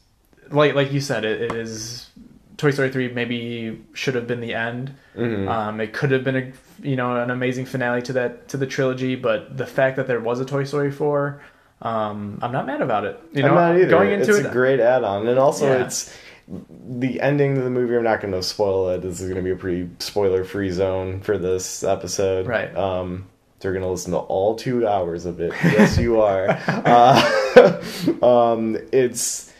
like 0.51 0.75
like 0.75 0.93
you 0.93 1.01
said, 1.01 1.25
it, 1.25 1.41
it 1.43 1.53
is. 1.55 2.07
Toy 2.59 2.73
Story 2.73 2.91
3 2.91 3.13
maybe 3.13 3.81
should 3.95 4.15
have 4.17 4.27
been 4.27 4.41
the 4.41 4.53
end. 4.55 4.93
Mhm. 5.17 5.49
Um, 5.49 5.81
it 5.81 5.93
could 5.93 6.11
have 6.11 6.25
been 6.25 6.37
a 6.37 6.53
you 6.83 6.97
know 6.97 7.17
an 7.17 7.31
amazing 7.31 7.65
finale 7.67 8.03
to 8.03 8.13
that 8.15 8.49
to 8.49 8.57
the 8.57 8.67
trilogy, 8.67 9.15
but 9.15 9.57
the 9.57 9.67
fact 9.67 9.97
that 9.97 10.07
there 10.09 10.21
was 10.21 10.41
a 10.41 10.45
Toy 10.45 10.65
Story 10.65 10.91
4, 10.91 11.41
um, 11.83 12.39
I'm 12.43 12.51
not 12.53 12.67
mad 12.67 12.81
about 12.83 13.05
it. 13.05 13.19
You 13.33 13.43
know, 13.45 13.51
I'm 13.51 13.55
not 13.55 13.77
either. 13.77 13.89
going 13.91 14.11
into 14.11 14.31
it's 14.31 14.41
it, 14.41 14.47
a 14.47 14.51
great 14.51 14.81
add-on, 14.81 15.27
and 15.29 15.39
also 15.39 15.67
Yeah. 15.67 15.85
it's 15.85 16.13
the 16.89 17.21
ending 17.21 17.57
of 17.59 17.65
the 17.65 17.71
movie. 17.71 17.97
I'm 17.97 18.05
not 18.05 18.21
going 18.21 18.33
to 18.33 18.43
spoil 18.43 18.89
it. 18.91 19.03
This 19.03 19.21
is 19.21 19.29
going 19.29 19.37
to 19.37 19.43
be 19.43 19.51
a 19.51 19.57
pretty 19.57 19.91
spoiler-free 19.99 20.71
zone 20.71 21.21
for 21.21 21.37
this 21.39 21.83
episode. 21.85 22.47
Right. 22.47 22.75
Um, 22.77 23.27
you're 23.63 23.73
going 23.73 23.85
to 23.85 23.91
listen 23.91 24.13
to 24.13 24.19
all 24.19 24.55
two 24.55 24.87
hours 24.87 25.27
of 25.27 25.41
it. 25.41 25.53
Yes, 25.63 25.99
you 25.99 26.21
are. 26.21 26.49
uh, 26.49 27.83
um, 28.23 28.79
it's 28.93 29.53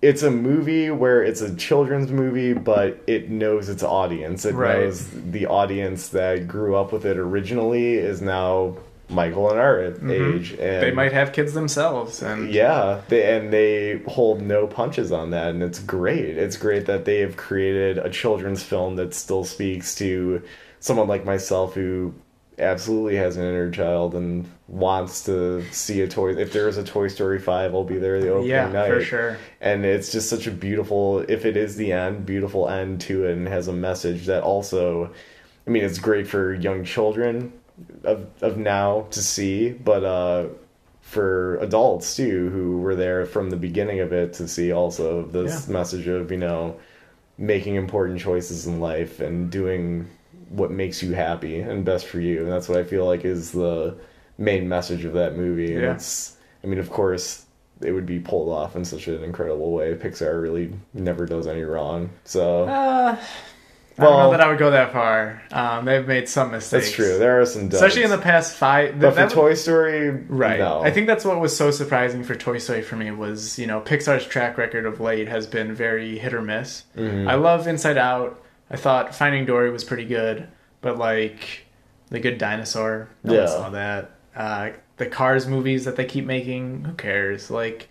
it's 0.00 0.22
a 0.22 0.30
movie 0.30 0.90
where 0.90 1.22
it's 1.24 1.40
a 1.40 1.54
children's 1.56 2.10
movie, 2.12 2.52
but 2.52 3.02
it 3.08 3.30
knows 3.30 3.68
its 3.68 3.82
audience. 3.82 4.44
It 4.44 4.54
Right. 4.54 4.78
knows 4.80 5.08
the 5.10 5.46
audience 5.46 6.08
that 6.10 6.46
grew 6.46 6.76
up 6.76 6.92
with 6.92 7.04
it 7.04 7.16
originally 7.16 7.94
is 7.94 8.20
now 8.22 8.76
Michael 9.10 9.50
and 9.50 9.58
our 9.58 9.80
age, 9.82 9.96
and 9.98 10.10
Mm-hmm. 10.10 10.80
they 10.80 10.90
might 10.90 11.12
have 11.12 11.32
kids 11.32 11.54
themselves, 11.54 12.22
and 12.22 12.52
yeah, 12.52 13.00
they, 13.08 13.36
and 13.36 13.52
they 13.52 14.02
hold 14.06 14.42
no 14.42 14.66
punches 14.66 15.10
on 15.12 15.30
that, 15.30 15.48
and 15.50 15.62
it's 15.62 15.78
great. 15.78 16.36
It's 16.36 16.56
great 16.56 16.86
that 16.86 17.04
they 17.06 17.20
have 17.20 17.36
created 17.36 17.98
a 17.98 18.10
children's 18.10 18.62
film 18.62 18.96
that 18.96 19.14
still 19.14 19.44
speaks 19.44 19.94
to 19.96 20.42
someone 20.80 21.08
like 21.08 21.24
myself 21.24 21.74
who 21.74 22.12
absolutely 22.58 23.14
has 23.16 23.36
an 23.36 23.44
inner 23.44 23.70
child 23.70 24.14
and 24.14 24.44
wants 24.66 25.24
to 25.24 25.64
see 25.72 26.00
a 26.02 26.08
toy. 26.08 26.34
If 26.36 26.52
there 26.52 26.68
is 26.68 26.76
a 26.76 26.82
Toy 26.84 27.06
Story 27.08 27.38
five, 27.38 27.72
I'll 27.74 27.84
be 27.84 27.98
there 27.98 28.20
the 28.20 28.30
opening 28.30 28.50
yeah, 28.50 28.68
night. 28.68 28.88
for 28.92 29.00
sure. 29.00 29.38
And 29.60 29.84
it's 29.84 30.10
just 30.10 30.28
such 30.28 30.46
a 30.48 30.50
beautiful, 30.50 31.20
if 31.28 31.44
it 31.46 31.56
is 31.56 31.76
the 31.76 31.92
end, 31.92 32.26
beautiful 32.26 32.68
end 32.68 33.00
to 33.02 33.24
it, 33.26 33.32
and 33.36 33.46
has 33.46 33.68
a 33.68 33.72
message 33.72 34.26
that 34.26 34.42
also, 34.42 35.12
I 35.66 35.70
mean, 35.70 35.84
it's 35.84 35.98
great 36.00 36.26
for 36.26 36.52
young 36.52 36.84
children 36.84 37.52
of 38.04 38.26
of 38.42 38.56
now 38.58 39.06
to 39.10 39.22
see, 39.22 39.70
but 39.70 40.04
uh, 40.04 40.46
for 41.00 41.56
adults 41.56 42.16
too, 42.16 42.50
who 42.50 42.78
were 42.80 42.94
there 42.96 43.24
from 43.26 43.50
the 43.50 43.56
beginning 43.56 44.00
of 44.00 44.12
it 44.12 44.32
to 44.34 44.48
see 44.48 44.72
also 44.72 45.24
this 45.26 45.66
Yeah. 45.68 45.72
message 45.72 46.06
of 46.08 46.30
you 46.30 46.38
know 46.38 46.76
making 47.38 47.76
important 47.76 48.18
choices 48.20 48.66
in 48.66 48.80
life 48.80 49.20
and 49.20 49.50
doing 49.50 50.08
what 50.50 50.70
makes 50.70 51.02
you 51.02 51.12
happy 51.12 51.60
and 51.60 51.84
best 51.84 52.06
for 52.06 52.20
you, 52.20 52.42
and 52.42 52.50
that's 52.50 52.68
what 52.68 52.78
I 52.78 52.84
feel 52.84 53.06
like 53.06 53.24
is 53.24 53.52
the 53.52 53.96
main 54.38 54.68
message 54.68 55.04
of 55.04 55.12
that 55.14 55.36
movie. 55.36 55.74
And 55.74 55.82
Yeah. 55.84 55.94
it's, 55.94 56.36
I 56.64 56.66
mean, 56.66 56.78
of 56.78 56.90
course, 56.90 57.44
it 57.82 57.92
would 57.92 58.06
be 58.06 58.18
pulled 58.18 58.48
off 58.48 58.74
in 58.76 58.84
such 58.84 59.08
an 59.08 59.22
incredible 59.22 59.72
way. 59.72 59.94
Pixar 59.94 60.40
really 60.42 60.72
never 60.94 61.26
does 61.26 61.46
any 61.46 61.62
wrong. 61.62 62.10
So 62.24 62.64
Uh, 62.64 63.16
I 63.98 64.02
Well- 64.02 64.12
don't 64.12 64.22
know 64.26 64.30
that 64.30 64.40
I 64.40 64.48
would 64.48 64.58
go 64.58 64.70
that 64.70 64.92
far. 64.92 65.42
Um, 65.50 65.84
they've 65.84 66.06
made 66.06 66.28
some 66.28 66.52
mistakes. 66.52 66.84
that's 66.86 66.94
true. 66.94 67.18
There 67.18 67.40
are 67.40 67.44
some, 67.46 67.62
duds. 67.62 67.74
especially 67.74 68.04
in 68.04 68.10
the 68.10 68.18
past 68.18 68.54
five. 68.56 69.00
But 69.00 69.14
for 69.14 69.28
Toy 69.28 69.54
Story, 69.54 70.10
Right. 70.28 70.60
No. 70.60 70.82
I 70.82 70.90
think 70.92 71.06
that's 71.08 71.24
what 71.24 71.40
was 71.40 71.56
so 71.56 71.70
surprising 71.72 72.22
for 72.22 72.34
Toy 72.36 72.58
Story 72.58 72.82
for 72.82 72.94
me 72.96 73.10
was, 73.10 73.58
you 73.58 73.66
know, 73.66 73.80
Pixar's 73.80 74.24
track 74.26 74.56
record 74.56 74.86
of 74.86 75.00
late 75.00 75.26
has 75.28 75.46
been 75.48 75.74
very 75.74 76.16
hit 76.18 76.32
or 76.32 76.40
miss. 76.42 76.84
Mm-hmm. 76.96 77.28
I 77.28 77.34
love 77.34 77.66
Inside 77.66 77.98
Out. 77.98 78.40
I 78.70 78.76
thought 78.76 79.14
Finding 79.14 79.46
Dory 79.46 79.70
was 79.70 79.82
pretty 79.82 80.04
good, 80.04 80.46
but 80.80 80.96
like 80.98 81.66
The 82.10 82.20
Good 82.20 82.38
Dinosaur, 82.38 83.08
no 83.24 83.34
Yeah. 83.34 83.46
saw 83.46 83.70
that. 83.70 84.10
Uh, 84.36 84.70
the 84.98 85.06
Cars 85.06 85.46
movies 85.48 85.84
that 85.86 85.96
they 85.96 86.04
keep 86.04 86.24
making, 86.24 86.84
who 86.84 86.92
cares? 86.92 87.50
Like 87.50 87.88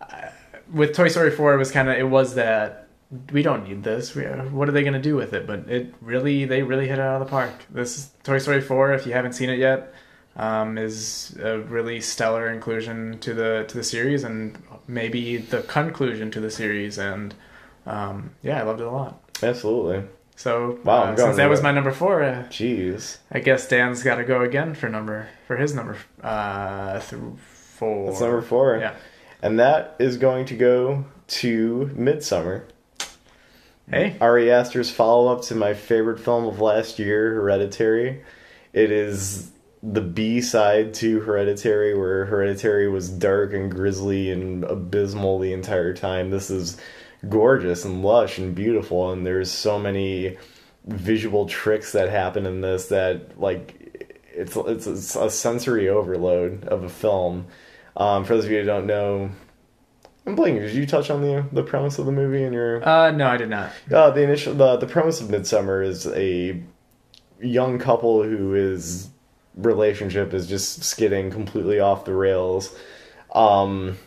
uh, 0.00 0.28
with 0.72 0.94
Toy 0.94 1.08
Story 1.08 1.30
4 1.30 1.54
it 1.54 1.58
was 1.58 1.70
kind 1.72 1.88
of 1.88 1.96
it 1.96 2.08
was 2.08 2.34
that 2.36 2.83
we 3.32 3.42
don't 3.42 3.68
need 3.68 3.82
this. 3.82 4.14
We, 4.14 4.24
what 4.24 4.68
are 4.68 4.72
they 4.72 4.82
going 4.82 4.94
to 4.94 5.00
do 5.00 5.16
with 5.16 5.32
it? 5.32 5.46
But 5.46 5.68
it 5.68 5.94
really 6.00 6.44
they 6.44 6.62
really 6.62 6.88
hit 6.88 6.98
it 6.98 7.02
out 7.02 7.20
of 7.20 7.26
the 7.26 7.30
park. 7.30 7.52
This 7.70 7.98
is 7.98 8.10
Toy 8.22 8.38
Story 8.38 8.60
4 8.60 8.92
if 8.92 9.06
you 9.06 9.12
haven't 9.12 9.34
seen 9.34 9.50
it 9.50 9.58
yet 9.58 9.94
um, 10.36 10.78
is 10.78 11.36
a 11.40 11.58
really 11.60 12.00
stellar 12.00 12.48
inclusion 12.48 13.18
to 13.20 13.34
the 13.34 13.64
to 13.68 13.76
the 13.76 13.84
series 13.84 14.24
and 14.24 14.60
maybe 14.86 15.36
the 15.36 15.62
conclusion 15.62 16.30
to 16.32 16.40
the 16.40 16.50
series 16.50 16.98
and 16.98 17.34
um, 17.86 18.34
yeah, 18.42 18.60
I 18.60 18.62
loved 18.62 18.80
it 18.80 18.86
a 18.86 18.90
lot. 18.90 19.20
Absolutely. 19.42 20.04
So 20.36 20.80
Wow, 20.84 21.04
uh, 21.04 21.16
since 21.16 21.36
that 21.36 21.48
was 21.48 21.62
my 21.62 21.70
number 21.70 21.92
four, 21.92 22.22
uh, 22.22 22.44
Jeez. 22.48 23.18
I 23.30 23.38
guess 23.38 23.68
Dan's 23.68 24.02
got 24.02 24.16
to 24.16 24.24
go 24.24 24.40
again 24.40 24.74
for 24.74 24.88
number 24.88 25.28
for 25.46 25.56
his 25.56 25.74
number 25.74 25.96
uh, 26.22 26.98
th- 26.98 27.22
four. 27.76 28.06
That's 28.06 28.20
number 28.20 28.42
four. 28.42 28.78
Yeah. 28.78 28.94
And 29.42 29.58
that 29.60 29.96
is 29.98 30.16
going 30.16 30.46
to 30.46 30.56
go 30.56 31.04
to 31.26 31.90
Midsommar. 31.94 32.64
Hey. 33.90 34.16
Ari 34.18 34.50
Aster's 34.50 34.90
follow 34.90 35.30
up 35.30 35.42
to 35.42 35.54
my 35.54 35.74
favorite 35.74 36.18
film 36.18 36.46
of 36.46 36.58
last 36.58 36.98
year, 36.98 37.34
Hereditary. 37.34 38.22
It 38.72 38.90
is 38.90 39.52
the 39.82 40.00
B 40.00 40.40
side 40.40 40.94
to 40.94 41.20
Hereditary, 41.20 41.94
where 41.94 42.24
Hereditary 42.24 42.88
was 42.88 43.10
dark 43.10 43.52
and 43.52 43.70
grisly 43.70 44.30
and 44.30 44.64
abysmal 44.64 45.38
the 45.38 45.52
entire 45.52 45.92
time. 45.92 46.30
This 46.30 46.48
is 46.48 46.78
gorgeous 47.28 47.84
and 47.84 48.02
lush 48.02 48.38
and 48.38 48.54
beautiful, 48.54 49.12
and 49.12 49.26
there's 49.26 49.50
so 49.50 49.78
many 49.78 50.38
visual 50.86 51.46
tricks 51.46 51.92
that 51.92 52.08
happen 52.08 52.46
in 52.46 52.62
this 52.62 52.86
that 52.88 53.38
like 53.38 54.18
it's 54.32 54.56
it's, 54.56 55.14
a 55.14 55.28
sensory 55.28 55.90
overload 55.90 56.64
of 56.64 56.84
a 56.84 56.88
film. 56.88 57.46
Um, 57.98 58.24
for 58.24 58.34
those 58.34 58.46
of 58.46 58.50
you 58.50 58.60
who 58.60 58.64
don't 58.64 58.86
know, 58.86 59.30
I'm 60.26 60.36
blanking. 60.36 60.60
Did 60.60 60.74
you 60.74 60.86
touch 60.86 61.10
on 61.10 61.20
the 61.22 61.44
the 61.52 61.62
premise 61.62 61.98
of 61.98 62.06
the 62.06 62.12
movie 62.12 62.42
in 62.44 62.52
your 62.52 62.86
Uh, 62.86 63.10
no, 63.10 63.26
I 63.28 63.36
did 63.36 63.50
not. 63.50 63.70
uh, 63.92 64.10
the 64.10 64.22
initial 64.22 64.54
the 64.54 64.76
the 64.76 64.86
premise 64.86 65.20
of 65.20 65.28
Midsommar 65.28 65.86
is 65.86 66.06
a 66.06 66.62
young 67.40 67.78
couple 67.78 68.22
who 68.22 68.54
is 68.54 69.08
relationship 69.54 70.32
is 70.34 70.46
just 70.48 70.82
skidding 70.82 71.30
completely 71.30 71.78
off 71.80 72.04
the 72.04 72.14
rails. 72.14 72.74
um, 73.34 73.98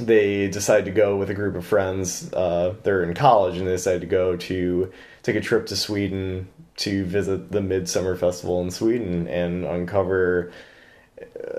they 0.00 0.46
decide 0.48 0.84
to 0.84 0.92
go 0.92 1.16
with 1.16 1.28
a 1.28 1.34
group 1.34 1.56
of 1.56 1.66
friends. 1.66 2.32
Uh, 2.32 2.74
they're 2.84 3.02
in 3.02 3.14
college 3.14 3.58
and 3.58 3.66
they 3.66 3.72
decide 3.72 4.00
to 4.00 4.06
go 4.06 4.36
to 4.36 4.92
take 5.24 5.34
a 5.34 5.40
trip 5.40 5.66
to 5.66 5.74
Sweden 5.76 6.48
to 6.76 7.04
visit 7.04 7.50
the 7.50 7.60
Midsummer 7.60 8.14
Festival 8.14 8.60
in 8.62 8.70
Sweden 8.70 9.26
and 9.26 9.64
uncover 9.64 10.52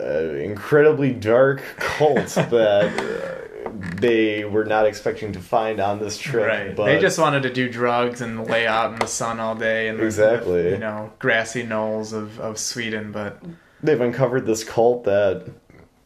uh, 0.02 0.30
incredibly 0.36 1.12
dark 1.12 1.62
cult 1.78 2.28
that 2.36 2.98
uh, 2.98 3.49
they 3.96 4.46
were 4.46 4.66
not 4.66 4.86
expecting 4.86 5.34
to 5.34 5.40
find 5.40 5.80
on 5.80 6.00
this 6.00 6.18
trip. 6.18 6.48
Right. 6.48 6.76
But 6.76 6.86
They 6.86 7.00
just 7.00 7.20
wanted 7.20 7.44
to 7.44 7.54
do 7.54 7.70
drugs 7.70 8.22
and 8.22 8.48
lay 8.48 8.68
out 8.68 8.94
in 8.94 9.00
the 9.00 9.08
sun 9.08 9.40
all 9.40 9.56
day 9.56 9.88
and 9.88 10.00
the- 10.00 10.06
Exactly. 10.06 10.70
you 10.72 10.78
know 10.78 11.12
grassy 11.20 11.64
knolls 11.64 12.14
of, 12.14 12.40
of 12.40 12.58
Sweden, 12.58 13.12
but 13.12 13.42
they've 13.84 14.00
uncovered 14.02 14.46
this 14.46 14.64
cult 14.64 15.04
that 15.06 15.46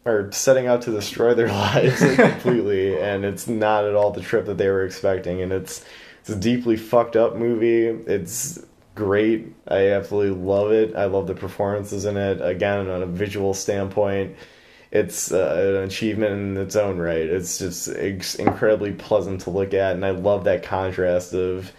are 0.05 0.29
setting 0.31 0.67
out 0.67 0.81
to 0.83 0.91
destroy 0.91 1.33
their 1.33 1.47
lives 1.65 1.99
completely, 2.15 2.99
and 2.99 3.23
it's 3.23 3.47
not 3.47 3.85
at 3.85 3.95
all 3.95 4.11
the 4.11 4.21
trip 4.21 4.45
that 4.45 4.57
they 4.57 4.67
were 4.69 4.85
expecting. 4.85 5.41
And 5.41 5.51
it's 5.53 5.85
it's 6.21 6.29
a 6.29 6.35
deeply 6.35 6.75
fucked 6.77 7.15
up 7.15 7.35
movie. 7.35 7.85
It's 7.87 8.59
great. 8.95 9.53
I 9.67 9.91
absolutely 9.91 10.39
love 10.41 10.71
it. 10.71 10.95
I 10.95 11.05
love 11.05 11.27
the 11.27 11.33
performances 11.35 12.05
in 12.05 12.15
it. 12.15 12.39
Again, 12.41 12.89
on 12.89 13.01
a 13.01 13.05
visual 13.05 13.53
standpoint, 13.53 14.35
it's 14.93 15.31
uh, 15.31 15.75
an 15.77 15.83
achievement 15.87 16.31
in 16.33 16.57
its 16.57 16.75
own 16.75 16.99
right. 16.99 17.25
It's 17.25 17.57
just 17.57 17.89
ex- 17.89 18.35
incredibly 18.35 18.91
pleasant 18.93 19.41
to 19.41 19.49
look 19.49 19.73
at, 19.73 19.95
and 19.95 20.05
I 20.05 20.11
love 20.11 20.43
that 20.43 20.61
contrast 20.63 21.33
of 21.33 21.71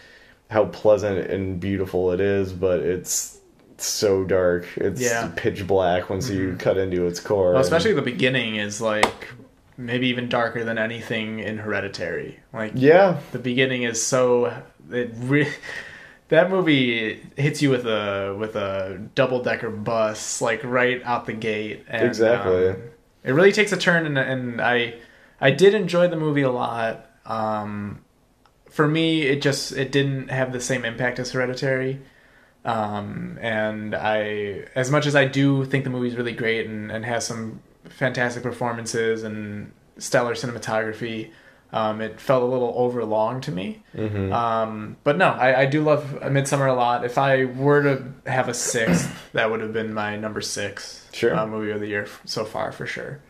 how 0.51 0.67
pleasant 0.67 1.31
and 1.31 1.59
beautiful 1.61 2.11
it 2.13 2.21
is, 2.21 2.53
but 2.53 2.81
it's 2.81 3.39
so 3.79 4.25
dark. 4.25 4.67
It's 4.77 5.01
Yeah. 5.01 5.25
Mm-hmm. 5.27 5.35
pitch 5.37 5.67
black 5.67 6.11
once 6.11 6.29
you 6.29 6.57
cut 6.59 6.77
into 6.77 7.07
its 7.07 7.21
core. 7.21 7.49
well, 7.51 7.57
and- 7.57 7.65
especially 7.65 7.93
the 7.93 8.03
beginning 8.03 8.57
is 8.57 8.81
like 8.81 9.29
maybe 9.77 10.09
even 10.09 10.29
darker 10.29 10.65
than 10.65 10.77
anything 10.79 11.39
in 11.39 11.59
Hereditary. 11.59 12.41
Like 12.53 12.73
yeah, 12.75 13.21
the 13.33 13.39
beginning 13.39 13.85
is 13.85 14.05
so 14.05 14.61
it 14.91 15.13
re- 15.19 15.53
that 16.31 16.51
movie 16.51 17.21
hits 17.37 17.63
you 17.63 17.71
with 17.71 17.87
a 17.87 18.37
with 18.39 18.57
a 18.57 19.01
double 19.15 19.41
decker 19.43 19.71
bus 19.71 20.41
like 20.41 20.63
right 20.65 21.01
out 21.05 21.27
the 21.27 21.33
gate. 21.33 21.85
And, 21.89 22.07
Exactly. 22.07 22.71
um, 22.71 22.77
it 23.25 23.33
really 23.33 23.53
takes 23.53 23.73
a 23.73 23.77
turn, 23.77 24.07
and, 24.07 24.19
and 24.19 24.61
I 24.61 24.95
I 25.41 25.51
did 25.51 25.75
enjoy 25.75 26.09
the 26.09 26.17
movie 26.17 26.43
a 26.43 26.51
lot. 26.51 27.11
Um, 27.27 28.05
for 28.71 28.87
me, 28.87 29.23
it 29.23 29.43
just 29.43 29.73
it 29.73 29.91
didn't 29.93 30.29
have 30.31 30.53
the 30.53 30.61
same 30.61 30.85
impact 30.85 31.19
as 31.19 31.33
Hereditary. 31.33 32.01
Um, 32.65 33.39
and 33.43 33.95
I, 33.95 34.65
as 34.75 34.91
much 34.91 35.07
as 35.07 35.15
I 35.15 35.27
do 35.27 35.67
think 35.67 35.85
the 35.85 35.91
movie's 35.91 36.17
really 36.17 36.33
great 36.33 36.67
and, 36.67 36.91
and 36.91 37.05
has 37.05 37.27
some 37.27 37.61
fantastic 37.85 38.43
performances 38.43 39.23
and 39.23 39.71
stellar 39.99 40.33
cinematography, 40.35 41.31
um, 41.75 42.01
it 42.01 42.19
felt 42.19 42.43
a 42.43 42.47
little 42.47 42.73
overlong 42.77 43.43
to 43.43 43.53
me. 43.53 43.83
hmm 43.95 44.33
Um, 44.33 44.97
but 45.05 45.19
no, 45.19 45.27
I, 45.29 45.61
I 45.63 45.67
do 45.67 45.83
love 45.83 46.05
Midsommar 46.23 46.71
a 46.71 46.73
lot. 46.73 47.05
If 47.05 47.19
I 47.19 47.45
were 47.45 47.83
to 47.83 48.31
have 48.31 48.49
a 48.49 48.55
sixth, 48.55 49.13
that 49.35 49.51
would 49.51 49.61
have 49.61 49.75
been 49.75 49.93
my 49.93 50.17
number 50.17 50.41
six 50.41 51.04
Sure. 51.15 51.35
uh, 51.35 51.47
movie 51.47 51.71
of 51.71 51.81
the 51.81 51.87
year 51.87 52.07
so 52.25 52.45
far 52.45 52.73
for 52.73 52.87
sure. 52.87 53.21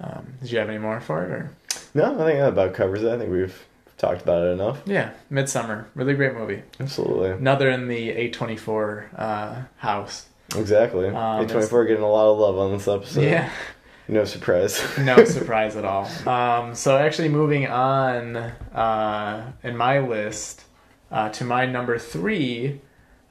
Um, 0.00 0.34
did 0.40 0.50
you 0.52 0.58
have 0.58 0.68
any 0.68 0.78
more 0.78 1.00
for 1.00 1.24
it? 1.24 1.30
Or 1.30 1.50
no, 1.94 2.04
I 2.22 2.26
think 2.26 2.38
that 2.38 2.48
about 2.48 2.74
covers 2.74 3.02
it. 3.02 3.12
I 3.12 3.18
think 3.18 3.30
we've 3.30 3.66
talked 3.98 4.22
about 4.22 4.42
it 4.42 4.50
enough. 4.52 4.80
yeah, 4.86 5.10
Midsommar, 5.30 5.84
really 5.94 6.14
great 6.14 6.34
movie. 6.34 6.62
Absolutely, 6.80 7.30
Another 7.30 7.70
in 7.70 7.88
the 7.88 8.10
A24 8.30 9.08
uh, 9.16 9.62
house. 9.76 10.26
exactly. 10.56 11.08
Um, 11.08 11.40
A 11.44 11.46
twenty 11.46 11.66
four 11.66 11.84
getting 11.84 12.02
a 12.02 12.10
lot 12.10 12.32
of 12.32 12.38
love 12.38 12.58
on 12.58 12.72
this 12.72 12.88
episode. 12.88 13.24
yeah. 13.24 13.50
no 14.08 14.24
surprise. 14.24 14.82
no 14.98 15.24
surprise 15.24 15.76
at 15.76 15.84
all. 15.84 16.08
Um, 16.28 16.74
so 16.74 16.96
actually, 16.96 17.28
moving 17.28 17.66
on 17.68 18.36
uh, 18.36 19.52
in 19.62 19.76
my 19.76 20.00
list 20.00 20.64
uh, 21.10 21.28
to 21.30 21.44
my 21.44 21.66
number 21.66 21.98
three, 21.98 22.80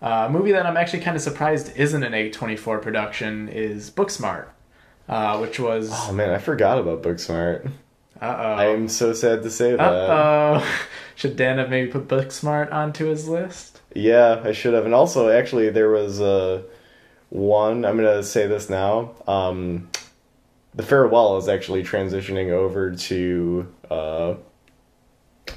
uh, 0.02 0.26
a 0.28 0.30
movie 0.30 0.52
that 0.52 0.66
I'm 0.66 0.78
actually 0.78 1.02
kind 1.02 1.16
of 1.16 1.22
surprised 1.22 1.76
isn't 1.76 2.04
an 2.04 2.14
A24 2.14 2.82
production 2.82 3.50
is 3.50 3.92
Booksmart, 3.92 4.48
uh, 5.08 5.38
which 5.40 5.60
was 5.60 5.92
oh 5.94 6.12
man, 6.14 6.32
I 6.32 6.38
forgot 6.38 6.78
about 6.80 7.04
Booksmart. 7.04 7.68
uh 8.22 8.36
oh. 8.38 8.54
I 8.54 8.66
am 8.68 8.88
so 8.88 9.14
sad 9.14 9.44
to 9.44 9.50
say 9.50 9.72
that. 9.72 9.80
uh 9.82 10.62
oh. 10.62 10.80
Should 11.16 11.36
Dan 11.36 11.60
have 11.60 11.70
maybe 11.70 11.92
put 11.92 12.08
Booksmart 12.08 12.72
onto 12.74 13.06
his 13.06 13.28
list? 13.28 13.82
Yeah, 13.94 14.42
I 14.44 14.54
should 14.54 14.74
have. 14.74 14.86
And 14.86 14.94
also, 14.94 15.30
actually, 15.30 15.70
there 15.70 15.90
was 15.90 16.20
uh, 16.20 16.64
one. 17.30 17.86
I'm 17.86 17.96
gonna 17.96 18.24
say 18.24 18.48
this 18.48 18.70
now. 18.70 19.12
Um, 19.28 19.90
the 20.74 20.82
farewell 20.84 21.38
is 21.38 21.48
actually 21.48 21.84
transitioning 21.84 22.50
over 22.52 22.96
to 22.96 23.68
uh, 23.92 24.36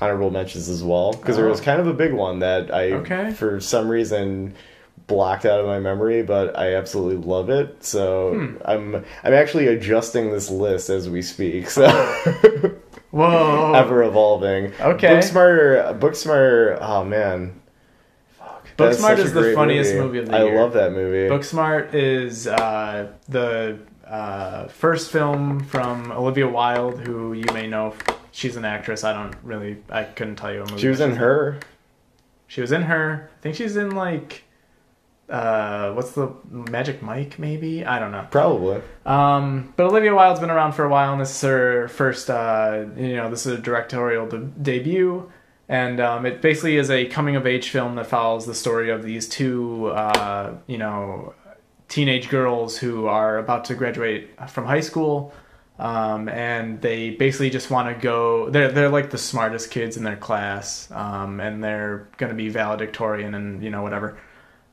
honorable 0.01 0.31
mentions 0.31 0.69
as 0.69 0.83
well 0.83 1.13
because 1.13 1.37
there 1.37 1.47
Oh. 1.47 1.51
was 1.51 1.61
kind 1.61 1.81
of 1.81 1.87
a 1.87 1.93
big 1.95 2.13
one 2.13 2.41
that 2.41 2.73
I, 2.75 2.93
Okay. 2.93 3.31
for 3.33 3.61
some 3.61 3.89
reason, 3.89 4.55
blocked 5.07 5.45
out 5.45 5.61
of 5.61 5.67
my 5.67 5.79
memory, 5.79 6.23
but 6.23 6.59
I 6.59 6.75
absolutely 6.75 7.25
love 7.27 7.51
it. 7.51 7.85
So 7.85 8.33
Hmm. 8.35 8.57
I'm 8.65 9.05
I'm 9.23 9.35
actually 9.35 9.67
adjusting 9.69 10.31
this 10.33 10.51
list 10.51 10.89
as 10.91 11.09
we 11.11 11.21
speak. 11.23 11.69
So. 11.71 11.87
Whoa! 13.11 13.73
Ever 13.77 14.03
evolving. 14.03 14.73
Okay. 14.81 15.09
Booksmarter. 15.09 15.99
Booksmarter. 16.01 16.79
Oh 16.81 17.05
man. 17.05 17.61
Booksmart 18.77 19.19
is 19.19 19.33
the 19.33 19.53
funniest 19.55 19.95
movie 19.95 20.19
of 20.19 20.27
the 20.27 20.35
I 20.37 20.45
year. 20.45 20.61
love 20.61 20.73
that 20.73 20.91
movie. 20.93 21.29
Booksmart 21.33 21.95
is 21.95 22.49
uh, 22.49 23.07
the 23.29 23.79
uh, 24.05 24.67
first 24.67 25.13
film 25.13 25.61
from 25.61 26.11
Olivia 26.11 26.49
Wilde, 26.49 26.99
who 27.07 27.35
you 27.35 27.45
may 27.55 27.69
know. 27.69 27.95
She's 28.35 28.57
an 28.57 28.65
actress. 28.65 29.05
I 29.05 29.13
don't 29.13 29.37
really. 29.45 29.77
I 29.89 30.03
couldn't 30.03 30.35
tell 30.35 30.53
you 30.53 30.65
a 30.65 30.67
movie. 30.69 30.83
she 30.83 30.89
was 30.89 31.01
in 31.01 31.15
her. 31.15 31.61
She 32.49 32.61
was 32.61 32.73
in 32.73 32.83
her. 32.83 33.31
I 33.39 33.41
think 33.41 33.55
she's 33.55 33.77
in 33.77 33.95
like. 33.95 34.43
Uh, 35.31 35.93
what's 35.93 36.11
the 36.13 36.35
Magic 36.51 37.01
Mike? 37.01 37.39
Maybe 37.39 37.85
I 37.87 38.01
don't 38.01 38.11
know. 38.11 38.27
Probably. 38.33 38.83
Um, 39.07 39.73
but 39.77 39.87
Olivia 39.87 40.13
Wilde's 40.13 40.41
been 40.41 40.51
around 40.51 40.73
for 40.73 40.85
a 40.85 40.89
while, 40.89 41.13
and 41.13 41.21
this 41.21 41.31
is 41.31 41.41
her 41.43 41.87
first. 41.87 42.29
Uh, 42.29 42.87
you 42.97 43.15
know, 43.15 43.31
this 43.31 43.47
is 43.47 43.57
a 43.57 43.63
directorial 43.63 44.27
de- 44.27 44.39
debut, 44.39 45.31
and 45.69 46.01
um, 46.01 46.27
it 46.27 46.43
basically 46.43 46.77
is 46.77 46.91
a 46.91 47.07
coming 47.07 47.37
of 47.37 47.47
age 47.47 47.71
film 47.71 47.95
that 47.95 48.09
follows 48.09 48.47
the 48.47 48.55
story 48.55 48.91
of 48.91 49.05
these 49.05 49.29
two. 49.29 49.87
Uh, 49.87 50.55
you 50.67 50.77
know, 50.77 51.35
teenage 51.89 52.29
girls 52.29 52.77
who 52.79 53.07
are 53.07 53.39
about 53.39 53.65
to 53.67 53.77
graduate 53.77 54.29
from 54.51 54.67
high 54.67 54.81
school. 54.81 55.33
Um, 55.79 56.29
and 56.29 56.81
they 56.81 57.11
basically 57.11 57.51
just 57.51 57.71
want 57.71 57.95
to 57.95 58.01
go. 58.01 58.49
They're 58.51 58.71
they're 58.71 58.89
like 58.89 59.11
the 59.11 59.19
smartest 59.19 59.71
kids 59.71 59.97
in 59.97 60.05
their 60.05 60.17
class, 60.17 60.89
um, 60.93 61.41
and 61.41 61.65
they're 61.65 62.09
going 62.17 62.31
to 62.31 62.37
be 62.37 62.49
valedictorian 62.49 63.35
and 63.35 63.63
you 63.63 63.71
know 63.71 63.83
whatever 63.83 64.17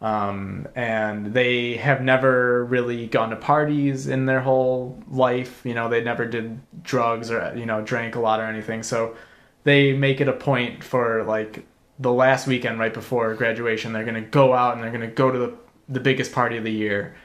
um, 0.01 0.67
and 0.75 1.27
they 1.33 1.77
have 1.77 2.01
never 2.01 2.65
really 2.65 3.05
gone 3.07 3.29
to 3.29 3.35
parties 3.35 4.07
in 4.07 4.25
their 4.25 4.41
whole 4.41 5.01
life. 5.09 5.61
You 5.63 5.75
know, 5.75 5.89
they 5.89 6.03
never 6.03 6.25
did 6.25 6.59
drugs 6.83 7.29
or 7.29 7.53
you 7.55 7.67
know 7.67 7.81
drank 7.81 8.15
a 8.15 8.19
lot 8.19 8.39
or 8.39 8.45
anything. 8.45 8.81
So 8.81 9.15
they 9.63 9.93
make 9.93 10.19
it 10.19 10.27
a 10.27 10.33
point 10.33 10.83
for 10.83 11.23
like 11.23 11.65
the 11.99 12.11
last 12.11 12.47
weekend 12.47 12.79
right 12.79 12.93
before 12.93 13.35
graduation, 13.35 13.93
they're 13.93 14.03
gonna 14.03 14.21
go 14.21 14.53
out 14.53 14.73
and 14.73 14.83
they're 14.83 14.91
gonna 14.91 15.07
go 15.07 15.31
to 15.31 15.37
the 15.37 15.53
the 15.87 15.99
biggest 15.99 16.31
party 16.31 16.57
of 16.57 16.63
the 16.63 16.71
year. 16.71 17.15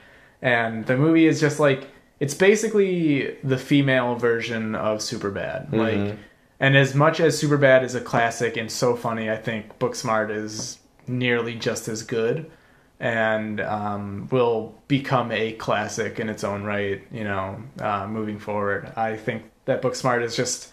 And 0.42 0.84
the 0.84 0.98
movie 0.98 1.26
is 1.26 1.40
just 1.40 1.58
like 1.58 1.88
it's 2.20 2.34
basically 2.34 3.36
the 3.44 3.58
female 3.58 4.14
version 4.14 4.74
of 4.74 4.98
Superbad. 4.98 5.72
Like 5.72 6.18
and 6.58 6.76
as 6.76 6.94
much 6.94 7.20
as 7.20 7.40
Superbad 7.40 7.82
is 7.82 7.94
a 7.94 8.00
classic 8.00 8.56
and 8.56 8.70
so 8.70 8.96
funny, 8.96 9.30
I 9.30 9.36
think 9.36 9.78
Booksmart 9.78 10.30
is 10.30 10.78
nearly 11.06 11.54
just 11.54 11.88
as 11.88 12.02
good 12.02 12.50
and 12.98 13.60
um, 13.60 14.28
will 14.30 14.74
become 14.88 15.30
a 15.30 15.52
classic 15.52 16.18
in 16.18 16.30
its 16.30 16.44
own 16.44 16.64
right, 16.64 17.06
you 17.12 17.24
know, 17.24 17.62
uh, 17.80 18.06
moving 18.06 18.38
forward. 18.38 18.90
I 18.96 19.16
think 19.16 19.50
that 19.66 19.82
Booksmart 19.82 20.22
is 20.22 20.34
just 20.34 20.72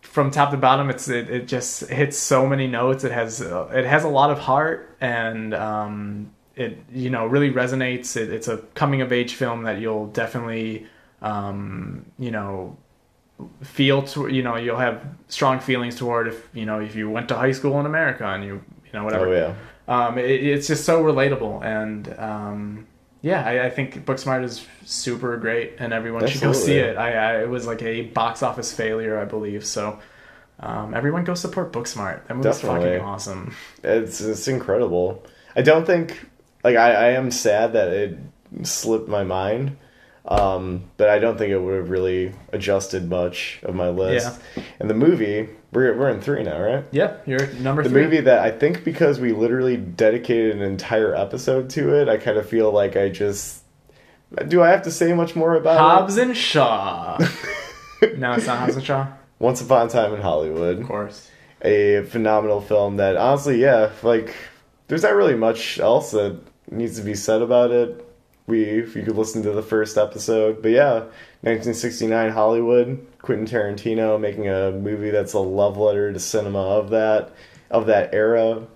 from 0.00 0.30
top 0.30 0.50
to 0.50 0.56
bottom 0.56 0.88
it's 0.88 1.08
it, 1.08 1.28
it 1.28 1.46
just 1.46 1.88
hits 1.88 2.16
so 2.16 2.46
many 2.46 2.66
notes 2.66 3.04
it 3.04 3.12
has 3.12 3.42
uh, 3.42 3.68
it 3.74 3.84
has 3.84 4.02
a 4.02 4.08
lot 4.08 4.30
of 4.30 4.38
heart 4.38 4.96
and 5.00 5.52
um, 5.52 6.30
it 6.56 6.78
you 6.92 7.10
know 7.10 7.26
really 7.26 7.52
resonates. 7.52 8.16
It, 8.16 8.32
it's 8.32 8.48
a 8.48 8.58
coming 8.74 9.02
of 9.02 9.12
age 9.12 9.34
film 9.34 9.62
that 9.64 9.80
you'll 9.80 10.08
definitely 10.08 10.86
um, 11.22 12.06
you 12.18 12.30
know 12.30 12.76
feel 13.62 14.02
to 14.02 14.28
you 14.28 14.42
know 14.42 14.56
you'll 14.56 14.78
have 14.78 15.04
strong 15.28 15.60
feelings 15.60 15.96
toward 15.96 16.28
if 16.28 16.48
you 16.54 16.64
know 16.64 16.80
if 16.80 16.96
you 16.96 17.10
went 17.10 17.28
to 17.28 17.36
high 17.36 17.52
school 17.52 17.78
in 17.78 17.86
America 17.86 18.26
and 18.26 18.44
you 18.44 18.54
you 18.84 18.92
know 18.94 19.04
whatever. 19.04 19.28
Oh 19.28 19.54
yeah. 19.88 20.06
um, 20.06 20.18
it, 20.18 20.24
it's 20.30 20.66
just 20.66 20.84
so 20.84 21.02
relatable 21.02 21.62
and 21.62 22.18
um, 22.18 22.86
yeah 23.20 23.46
I, 23.46 23.66
I 23.66 23.70
think 23.70 24.06
Booksmart 24.06 24.42
is 24.42 24.66
super 24.86 25.36
great 25.36 25.74
and 25.78 25.92
everyone 25.92 26.26
should 26.26 26.40
go 26.40 26.52
see 26.52 26.76
it. 26.76 26.96
I, 26.96 27.12
I 27.12 27.42
it 27.42 27.50
was 27.50 27.66
like 27.66 27.82
a 27.82 28.02
box 28.02 28.42
office 28.42 28.72
failure 28.72 29.20
I 29.20 29.26
believe. 29.26 29.66
So 29.66 30.00
um, 30.60 30.94
everyone 30.94 31.24
go 31.24 31.34
support 31.34 31.72
Booksmart. 31.72 32.26
That 32.28 32.36
movie's 32.36 32.56
Definitely. 32.56 32.92
fucking 32.92 33.04
awesome. 33.04 33.54
It's 33.84 34.22
it's 34.22 34.48
incredible. 34.48 35.22
I 35.54 35.60
don't 35.60 35.86
think 35.86 36.30
like 36.64 36.76
I, 36.76 36.92
I 36.92 37.06
am 37.12 37.30
sad 37.30 37.72
that 37.74 37.88
it 37.88 38.18
slipped 38.62 39.08
my 39.08 39.24
mind. 39.24 39.76
Um, 40.28 40.90
but 40.96 41.08
I 41.08 41.20
don't 41.20 41.38
think 41.38 41.52
it 41.52 41.58
would 41.58 41.76
have 41.76 41.90
really 41.90 42.32
adjusted 42.52 43.08
much 43.08 43.60
of 43.62 43.76
my 43.76 43.90
list. 43.90 44.40
Yeah. 44.56 44.62
And 44.80 44.90
the 44.90 44.94
movie, 44.94 45.48
we're 45.72 45.96
we're 45.96 46.10
in 46.10 46.20
three 46.20 46.42
now, 46.42 46.60
right? 46.60 46.84
Yeah, 46.90 47.18
you're 47.26 47.46
number 47.60 47.84
The 47.84 47.90
three. 47.90 48.02
movie 48.02 48.20
that 48.22 48.40
I 48.40 48.50
think 48.50 48.82
because 48.82 49.20
we 49.20 49.30
literally 49.32 49.76
dedicated 49.76 50.56
an 50.56 50.62
entire 50.62 51.14
episode 51.14 51.70
to 51.70 51.94
it, 51.94 52.08
I 52.08 52.16
kind 52.16 52.38
of 52.38 52.48
feel 52.48 52.72
like 52.72 52.96
I 52.96 53.08
just. 53.08 53.62
Do 54.48 54.62
I 54.64 54.70
have 54.70 54.82
to 54.82 54.90
say 54.90 55.12
much 55.12 55.36
more 55.36 55.54
about 55.54 55.78
Hobbs 55.78 56.16
and 56.16 56.36
Shaw. 56.36 57.18
it? 58.02 58.18
no, 58.18 58.32
it's 58.32 58.48
not 58.48 58.58
Hobbs 58.58 58.74
and 58.74 58.84
Shaw. 58.84 59.06
Once 59.38 59.60
Upon 59.60 59.86
a 59.86 59.90
Time 59.90 60.12
in 60.12 60.20
Hollywood. 60.22 60.80
Of 60.80 60.86
course. 60.88 61.30
a 61.62 62.02
phenomenal 62.02 62.60
film 62.60 62.96
that 62.96 63.16
honestly, 63.16 63.60
yeah, 63.62 63.92
like 64.02 64.34
there's 64.88 65.02
not 65.02 65.14
really 65.14 65.34
much 65.34 65.78
else 65.78 66.10
that 66.12 66.38
needs 66.70 66.96
to 66.96 67.02
be 67.02 67.14
said 67.14 67.42
about 67.42 67.70
it. 67.70 68.02
We 68.46 68.62
if 68.62 68.94
you 68.94 69.02
could 69.02 69.16
listen 69.16 69.42
to 69.42 69.52
the 69.52 69.62
first 69.62 69.98
episode. 69.98 70.62
But 70.62 70.70
yeah, 70.70 70.92
1969 71.42 72.30
Hollywood, 72.30 73.04
Quentin 73.20 73.46
Tarantino 73.46 74.20
making 74.20 74.48
a 74.48 74.70
movie 74.70 75.10
that's 75.10 75.32
a 75.32 75.40
love 75.40 75.76
letter 75.76 76.12
to 76.12 76.18
cinema 76.20 76.60
of 76.60 76.90
that 76.90 77.32
of 77.70 77.86
that 77.86 78.14
era. 78.14 78.66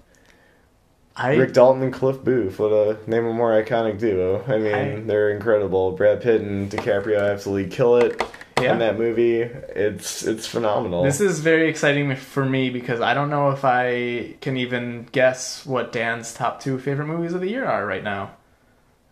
I 1.17 1.35
Rick 1.35 1.53
Dalton 1.53 1.83
and 1.83 1.93
Cliff 1.93 2.23
Booth, 2.25 2.59
what 2.59 2.73
a 2.73 2.99
name 3.09 3.27
a 3.27 3.33
more 3.33 3.51
iconic 3.63 3.99
duo. 3.99 4.43
I 4.49 4.59
mean, 4.59 4.75
I- 4.75 5.01
they're 5.01 5.31
incredible. 5.31 5.93
Brad 5.93 6.21
Pitt 6.23 6.41
and 6.41 6.71
DiCaprio 6.71 7.21
absolutely 7.31 7.71
kill 7.71 7.97
it 7.97 8.21
Yeah. 8.63 8.73
in 8.73 8.79
that 8.81 8.99
movie. 8.99 9.41
It's 9.41 10.23
it's 10.27 10.47
phenomenal. 10.47 11.03
This 11.05 11.21
is 11.21 11.41
very 11.41 11.69
exciting 11.69 12.15
for 12.17 12.45
me 12.45 12.71
because 12.71 13.01
I 13.01 13.15
don't 13.15 13.31
know 13.31 13.51
if 13.51 13.65
I 13.65 14.35
can 14.41 14.57
even 14.57 15.09
guess 15.13 15.65
what 15.67 15.93
Dan's 15.93 16.33
top 16.35 16.61
two 16.61 16.79
favorite 16.79 17.07
movies 17.07 17.33
of 17.35 17.41
the 17.41 17.49
year 17.51 17.65
are 17.67 17.87
right 17.87 18.05
now. 18.05 18.33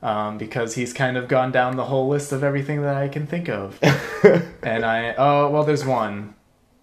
Um, 0.00 0.38
because 0.38 0.76
he's 0.76 0.92
kind 0.92 1.16
of 1.16 1.26
gone 1.26 1.50
down 1.50 1.74
the 1.76 1.84
whole 1.86 2.06
list 2.08 2.30
of 2.30 2.44
everything 2.44 2.82
that 2.82 2.96
I 2.96 3.08
can 3.08 3.26
think 3.26 3.48
of. 3.48 3.78
and 4.62 4.84
I, 4.84 5.12
oh, 5.18 5.50
well, 5.50 5.64
there's 5.64 5.84
one. 5.84 6.34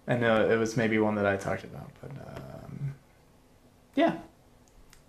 And 0.06 0.22
uh, 0.22 0.48
it 0.50 0.56
was 0.58 0.76
maybe 0.76 0.98
one 0.98 1.14
that 1.14 1.24
I 1.24 1.36
talked 1.38 1.64
about. 1.64 1.90
But 2.02 2.10
um, 2.10 2.94
yeah. 3.94 4.16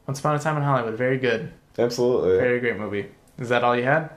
Once 0.07 0.19
Upon 0.19 0.35
a 0.37 0.39
Time 0.39 0.55
in 0.55 0.63
Hollywood. 0.63 0.93
Very 0.97 1.17
good. 1.17 1.51
Absolutely. 1.77 2.37
Very 2.37 2.61
great 2.61 2.77
movie. 2.77 3.07
Is 3.37 3.49
that 3.49 3.63
all 3.65 3.75
you 3.75 3.83
had? 3.83 4.09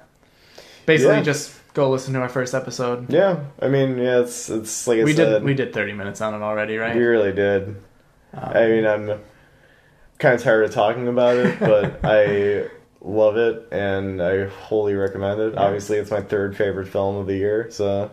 Basically, 0.86 1.16
Yeah. 1.16 1.22
just 1.22 1.59
go 1.74 1.90
listen 1.90 2.14
to 2.14 2.20
our 2.20 2.28
first 2.28 2.54
episode. 2.54 3.12
Yeah, 3.12 3.44
I 3.60 3.68
mean, 3.68 3.98
yeah, 3.98 4.20
it's 4.20 4.48
it's 4.50 4.86
like 4.86 5.00
I 5.00 5.04
we 5.04 5.14
said, 5.14 5.30
did 5.30 5.42
we 5.44 5.54
did 5.54 5.72
30 5.72 5.92
minutes 5.92 6.20
on 6.20 6.34
it 6.34 6.42
already, 6.42 6.76
right? 6.76 6.94
we 6.94 7.02
really 7.02 7.32
did. 7.32 7.76
Um, 8.32 8.52
I 8.54 8.66
mean, 8.66 8.86
I'm 8.86 9.20
kind 10.18 10.34
of 10.34 10.42
tired 10.42 10.64
of 10.64 10.72
talking 10.72 11.08
about 11.08 11.36
it, 11.36 11.58
but 11.60 12.00
I 12.04 12.68
love 13.00 13.36
it 13.36 13.68
and 13.72 14.22
I 14.22 14.46
wholly 14.46 14.94
recommend 14.94 15.40
it. 15.40 15.54
Yeah. 15.54 15.62
Obviously, 15.62 15.98
it's 15.98 16.10
my 16.10 16.20
third 16.20 16.56
favorite 16.56 16.88
film 16.88 17.16
of 17.16 17.26
the 17.26 17.36
year, 17.36 17.70
so 17.70 18.10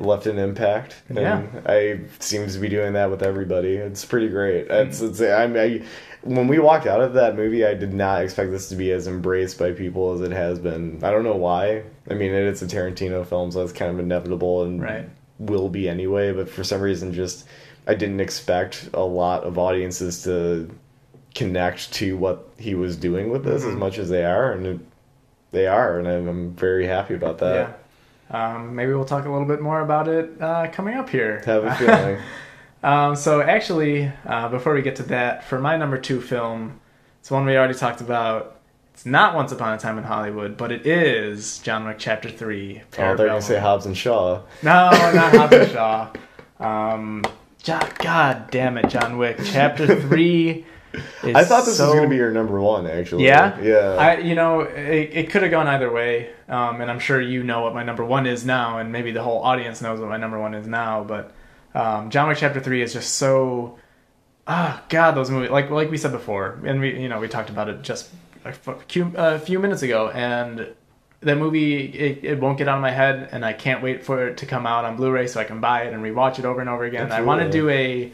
left 0.00 0.26
an 0.26 0.38
impact, 0.38 0.96
and 1.08 1.18
Yeah. 1.18 1.42
I 1.66 2.00
seems 2.18 2.54
to 2.54 2.60
be 2.60 2.68
doing 2.68 2.94
that 2.94 3.10
with 3.10 3.22
everybody. 3.22 3.76
It's 3.76 4.04
pretty 4.04 4.28
great. 4.28 4.68
Mm. 4.68 4.86
It's 4.86 5.00
it's 5.00 5.20
I, 5.20 5.44
I 5.44 5.82
when 6.22 6.48
we 6.48 6.58
walked 6.58 6.86
out 6.86 7.00
of 7.00 7.14
that 7.14 7.36
movie, 7.36 7.64
I 7.64 7.74
did 7.74 7.92
not 7.94 8.22
expect 8.22 8.50
this 8.50 8.68
to 8.70 8.76
be 8.76 8.92
as 8.92 9.06
embraced 9.08 9.58
by 9.58 9.72
people 9.72 10.12
as 10.12 10.20
it 10.20 10.32
has 10.32 10.58
been. 10.58 10.98
I 11.02 11.10
don't 11.10 11.24
know 11.24 11.36
why. 11.36 11.82
I 12.10 12.14
mean, 12.14 12.32
it's 12.32 12.60
a 12.62 12.66
Tarantino 12.66 13.24
film, 13.26 13.50
so 13.50 13.62
it's 13.62 13.72
kind 13.72 13.90
of 13.90 13.98
inevitable 13.98 14.64
and 14.64 14.82
Right. 14.82 15.08
will 15.38 15.68
be 15.70 15.88
anyway. 15.88 16.32
But 16.32 16.48
for 16.50 16.62
some 16.64 16.80
reason, 16.82 17.12
just 17.14 17.46
I 17.86 17.94
didn't 17.94 18.20
expect 18.20 18.90
a 18.92 19.00
lot 19.02 19.44
of 19.44 19.58
audiences 19.58 20.22
to 20.24 20.68
connect 21.34 21.92
to 21.94 22.16
what 22.16 22.48
he 22.58 22.74
was 22.74 22.96
doing 22.96 23.30
with 23.30 23.44
this 23.44 23.64
as 23.64 23.72
Mhm. 23.74 23.78
much 23.78 23.98
as 23.98 24.08
they 24.10 24.24
are, 24.24 24.52
and 24.52 24.66
it, 24.66 24.78
they 25.52 25.66
are, 25.66 25.98
and 25.98 26.06
I'm, 26.08 26.28
I'm 26.28 26.50
very 26.54 26.86
happy 26.86 27.14
about 27.14 27.38
that. 27.38 27.54
yeah. 27.54 27.72
Um, 28.30 28.76
maybe 28.76 28.92
we'll 28.92 29.04
talk 29.04 29.24
a 29.26 29.30
little 29.30 29.46
bit 29.46 29.60
more 29.60 29.80
about 29.80 30.08
it 30.08 30.40
uh, 30.40 30.68
coming 30.70 30.94
up 30.94 31.10
here. 31.10 31.42
Have 31.44 31.64
a 31.64 31.74
feeling. 31.74 32.18
um, 32.82 33.16
so, 33.16 33.40
actually, 33.42 34.10
uh, 34.24 34.48
before 34.48 34.74
we 34.74 34.82
get 34.82 34.96
to 34.96 35.02
that, 35.04 35.44
for 35.44 35.58
my 35.58 35.76
number 35.76 35.98
two 35.98 36.20
film, 36.20 36.80
it's 37.20 37.30
one 37.30 37.44
we 37.44 37.56
already 37.56 37.74
talked 37.74 38.00
about. 38.00 38.56
It's 38.94 39.06
not 39.06 39.34
Once 39.34 39.50
Upon 39.50 39.74
a 39.74 39.78
Time 39.78 39.98
in 39.98 40.04
Hollywood, 40.04 40.56
but 40.56 40.70
it 40.70 40.86
is 40.86 41.58
John 41.60 41.86
Wick 41.86 41.96
Chapter 41.98 42.30
3. 42.30 42.82
Parabellum. 42.92 43.12
Oh, 43.12 43.16
they're 43.16 43.26
going 43.28 43.40
to 43.40 43.46
say 43.46 43.58
Hobbs 43.58 43.86
and 43.86 43.96
Shaw. 43.96 44.42
No, 44.62 44.90
not 44.90 45.34
Hobbs 45.34 45.52
and 45.54 45.70
Shaw. 45.70 46.12
Um, 46.60 47.24
God, 47.64 47.98
God 47.98 48.50
damn 48.50 48.76
it, 48.78 48.88
John 48.88 49.16
Wick. 49.16 49.38
Chapter 49.44 50.00
3 50.08 50.66
I 51.22 51.44
thought 51.44 51.64
this 51.64 51.76
so... 51.76 51.86
was 51.86 51.94
gonna 51.94 52.08
be 52.08 52.16
your 52.16 52.32
number 52.32 52.60
one, 52.60 52.86
actually. 52.86 53.24
Yeah? 53.24 53.60
yeah. 53.60 53.96
I, 53.98 54.18
you 54.18 54.34
know, 54.34 54.60
it, 54.60 55.10
it 55.12 55.30
could 55.30 55.42
have 55.42 55.50
gone 55.50 55.66
either 55.66 55.90
way, 55.90 56.30
um, 56.48 56.80
and 56.80 56.90
I'm 56.90 56.98
sure 56.98 57.20
you 57.20 57.42
know 57.42 57.62
what 57.62 57.74
my 57.74 57.82
number 57.82 58.04
one 58.04 58.26
is 58.26 58.44
now, 58.44 58.78
and 58.78 58.90
maybe 58.90 59.12
the 59.12 59.22
whole 59.22 59.42
audience 59.42 59.80
knows 59.80 60.00
what 60.00 60.08
my 60.08 60.16
number 60.16 60.38
one 60.38 60.54
is 60.54 60.66
now. 60.66 61.04
But 61.04 61.32
um, 61.74 62.10
John 62.10 62.28
Wick 62.28 62.38
Chapter 62.38 62.60
Three 62.60 62.82
is 62.82 62.92
just 62.92 63.14
so, 63.14 63.78
ah, 64.46 64.82
God, 64.88 65.12
those 65.12 65.30
movies. 65.30 65.50
Like 65.50 65.70
like 65.70 65.90
we 65.90 65.98
said 65.98 66.12
before, 66.12 66.60
and 66.64 66.80
we 66.80 67.00
you 67.00 67.08
know 67.08 67.20
we 67.20 67.28
talked 67.28 67.50
about 67.50 67.68
it 67.68 67.82
just 67.82 68.10
a 68.44 68.52
few, 68.52 69.12
a 69.16 69.38
few 69.38 69.58
minutes 69.58 69.82
ago, 69.82 70.10
and 70.10 70.74
that 71.20 71.36
movie 71.36 71.76
it, 71.76 72.24
it 72.24 72.40
won't 72.40 72.58
get 72.58 72.66
out 72.66 72.76
of 72.76 72.82
my 72.82 72.90
head, 72.90 73.28
and 73.32 73.44
I 73.44 73.52
can't 73.52 73.82
wait 73.82 74.04
for 74.04 74.26
it 74.28 74.38
to 74.38 74.46
come 74.46 74.66
out 74.66 74.84
on 74.84 74.96
Blu-ray 74.96 75.26
so 75.26 75.38
I 75.38 75.44
can 75.44 75.60
buy 75.60 75.82
it 75.82 75.92
and 75.92 76.02
rewatch 76.02 76.38
it 76.38 76.44
over 76.44 76.60
and 76.60 76.68
over 76.68 76.84
again. 76.84 77.12
I 77.12 77.20
want 77.20 77.42
to 77.42 77.50
do 77.50 77.68
a 77.68 78.10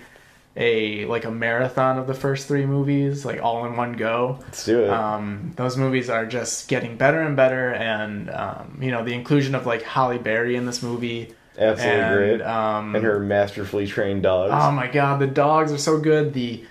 a 0.57 1.05
like 1.05 1.25
a 1.25 1.31
marathon 1.31 1.99
of 1.99 2.07
the 2.07 2.15
first 2.15 2.49
three 2.49 2.67
movies, 2.67 3.25
like 3.25 3.43
all 3.43 3.67
in 3.67 3.77
one 3.77 3.93
go. 3.93 4.39
Let's 4.41 4.65
do 4.65 4.85
it. 4.85 4.91
Um, 4.91 5.53
those 5.57 5.77
movies 5.77 6.09
are 6.09 6.27
just 6.27 6.69
getting 6.69 6.97
better 6.97 7.21
and 7.21 7.37
better, 7.37 7.75
and 7.75 8.31
um, 8.31 8.79
you 8.81 8.91
know 8.91 9.05
the 9.05 9.13
inclusion 9.13 9.55
of 9.55 9.67
like 9.67 9.83
Halle 9.83 10.19
Berry 10.19 10.57
in 10.57 10.67
this 10.67 10.83
movie, 10.83 11.35
Absolutely 11.59 12.01
and, 12.01 12.17
great. 12.17 12.43
Um, 12.43 12.95
and 12.97 13.05
her 13.05 13.21
masterfully 13.21 13.87
trained 13.87 14.23
dogs. 14.23 14.53
oh 14.55 14.71
my 14.71 14.87
god, 14.87 15.21
the 15.21 15.27
dogs 15.27 15.73
are 15.73 15.79
so 15.79 15.99
good. 15.99 16.33
The 16.33 16.65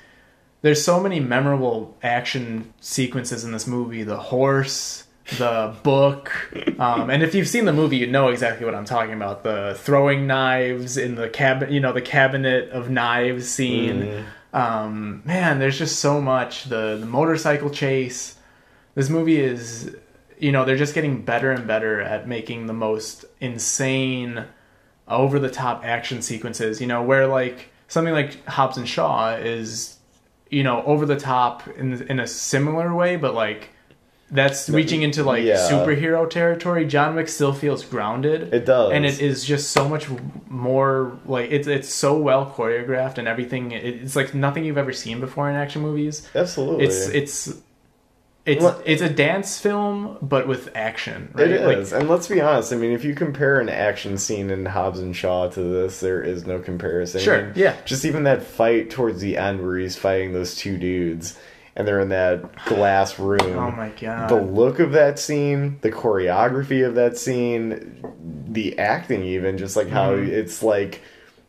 there's 0.62 0.84
so 0.84 1.00
many 1.00 1.20
memorable 1.20 1.96
action 2.02 2.74
sequences 2.80 3.44
in 3.44 3.52
this 3.52 3.68
movie. 3.68 4.04
The 4.04 4.18
horse, 4.18 5.05
the 5.38 5.76
book, 5.82 6.32
um, 6.80 7.10
and 7.10 7.24
if 7.24 7.34
you've 7.34 7.48
seen 7.48 7.66
the 7.66 7.74
movie, 7.74 7.98
you 7.98 8.08
know 8.08 8.28
exactly 8.28 8.66
what 8.66 8.76
I'm 8.76 8.86
talking 8.86 9.14
about. 9.14 9.44
The 9.44 9.76
throwing 9.78 10.28
knives 10.28 10.98
in 10.98 11.16
the 11.16 11.30
cabinet, 11.30 11.72
you 11.72 11.80
know, 11.80 11.92
the 11.94 12.02
cabinet 12.02 12.70
of 12.70 12.90
knives 12.90 13.50
scene. 13.50 14.04
Mhm. 14.04 14.24
Um, 14.54 15.22
man, 15.26 15.60
there's 15.60 15.78
just 15.78 16.00
so 16.00 16.22
much. 16.22 16.66
The 16.66 16.98
the 17.00 17.06
motorcycle 17.08 17.70
chase. 17.70 18.38
This 18.94 19.10
movie 19.10 19.40
is, 19.42 19.96
you 20.40 20.52
know, 20.52 20.64
they're 20.64 20.78
just 20.78 20.94
getting 20.94 21.22
better 21.24 21.52
and 21.52 21.66
better 21.68 22.00
at 22.02 22.28
making 22.28 22.68
the 22.68 22.74
most 22.74 23.26
insane, 23.42 24.46
over 25.08 25.40
the 25.40 25.50
top 25.50 25.84
action 25.84 26.22
sequences. 26.22 26.80
You 26.80 26.88
know, 26.88 27.02
where 27.02 27.28
like 27.28 27.72
something 27.88 28.14
like 28.14 28.46
Hobbs 28.46 28.78
and 28.78 28.88
Shaw 28.88 29.32
is, 29.36 29.98
you 30.50 30.64
know, 30.64 30.84
over 30.84 31.06
the 31.06 31.20
top 31.20 31.68
in 31.68 32.02
in 32.04 32.20
a 32.20 32.28
similar 32.28 32.94
way, 32.94 33.16
but 33.16 33.34
like 33.34 33.70
that's 34.36 34.70
reaching 34.70 35.02
into 35.02 35.24
like 35.24 35.44
Yeah. 35.44 35.56
superhero 35.70 36.30
territory. 36.30 36.86
John 36.86 37.16
Wick 37.16 37.28
still 37.30 37.54
feels 37.54 37.84
grounded 37.86 38.54
It 38.54 38.66
does. 38.66 38.92
and 38.92 39.06
it 39.06 39.20
is 39.22 39.44
just 39.46 39.72
so 39.72 39.88
much 39.90 40.08
more 40.50 41.18
like 41.26 41.52
it's 41.52 41.68
it's 41.68 41.90
so 41.94 42.18
well 42.18 42.54
choreographed 42.56 43.18
and 43.18 43.28
everything 43.28 43.72
it's 43.72 44.16
like 44.16 44.34
nothing 44.34 44.64
you've 44.66 44.78
ever 44.78 44.94
seen 44.94 45.20
before 45.20 45.50
in 45.50 45.56
action 45.56 45.82
movies 45.82 46.28
Absolutely. 46.36 46.86
it's 46.86 47.08
it's 47.10 47.54
it's 48.46 48.64
Well- 48.64 48.80
it's 48.86 49.02
a 49.02 49.10
dance 49.10 49.60
film 49.60 50.18
but 50.22 50.48
with 50.48 50.70
action 50.76 51.30
right 51.34 51.50
It 51.50 51.62
Like, 51.66 51.92
and 52.00 52.08
let's 52.10 52.28
be 52.28 52.40
honest. 52.42 52.72
I 52.72 52.76
mean, 52.76 52.92
if 52.92 53.04
you 53.04 53.16
compare 53.16 53.60
an 53.60 53.70
action 53.70 54.18
scene 54.20 54.52
in 54.52 54.68
Hobbs 54.68 55.00
and 55.00 55.16
Shaw 55.16 55.50
to 55.50 55.60
this, 55.62 56.00
there 56.00 56.22
is 56.22 56.46
no 56.46 56.60
comparison. 56.60 57.22
I 57.22 57.24
Sure, 57.24 57.42
mean, 57.42 57.54
yeah. 57.56 57.74
Just 57.86 58.06
even 58.06 58.24
that 58.26 58.44
fight 58.44 58.92
towards 58.92 59.20
the 59.20 59.36
end 59.38 59.66
where 59.66 59.78
he's 59.78 59.96
fighting 59.96 60.34
those 60.34 60.56
two 60.56 60.78
dudes, 60.78 61.40
and 61.76 61.88
they're 61.88 62.00
in 62.00 62.10
that 62.10 62.56
glass 62.66 63.20
room. 63.20 63.40
oh 63.58 63.72
my 63.72 63.90
god 64.00 64.30
The 64.30 64.42
look 64.42 64.80
of 64.80 64.94
that 64.94 65.20
scene, 65.20 65.78
the 65.82 65.92
choreography 65.92 66.86
of 66.88 66.96
that 66.96 67.18
scene, 67.18 68.02
the 68.48 68.78
acting, 68.80 69.24
even 69.24 69.58
just 69.58 69.76
like 69.76 69.90
how 69.90 70.12
Mhm. 70.16 70.28
it's 70.30 70.64
like 70.64 71.02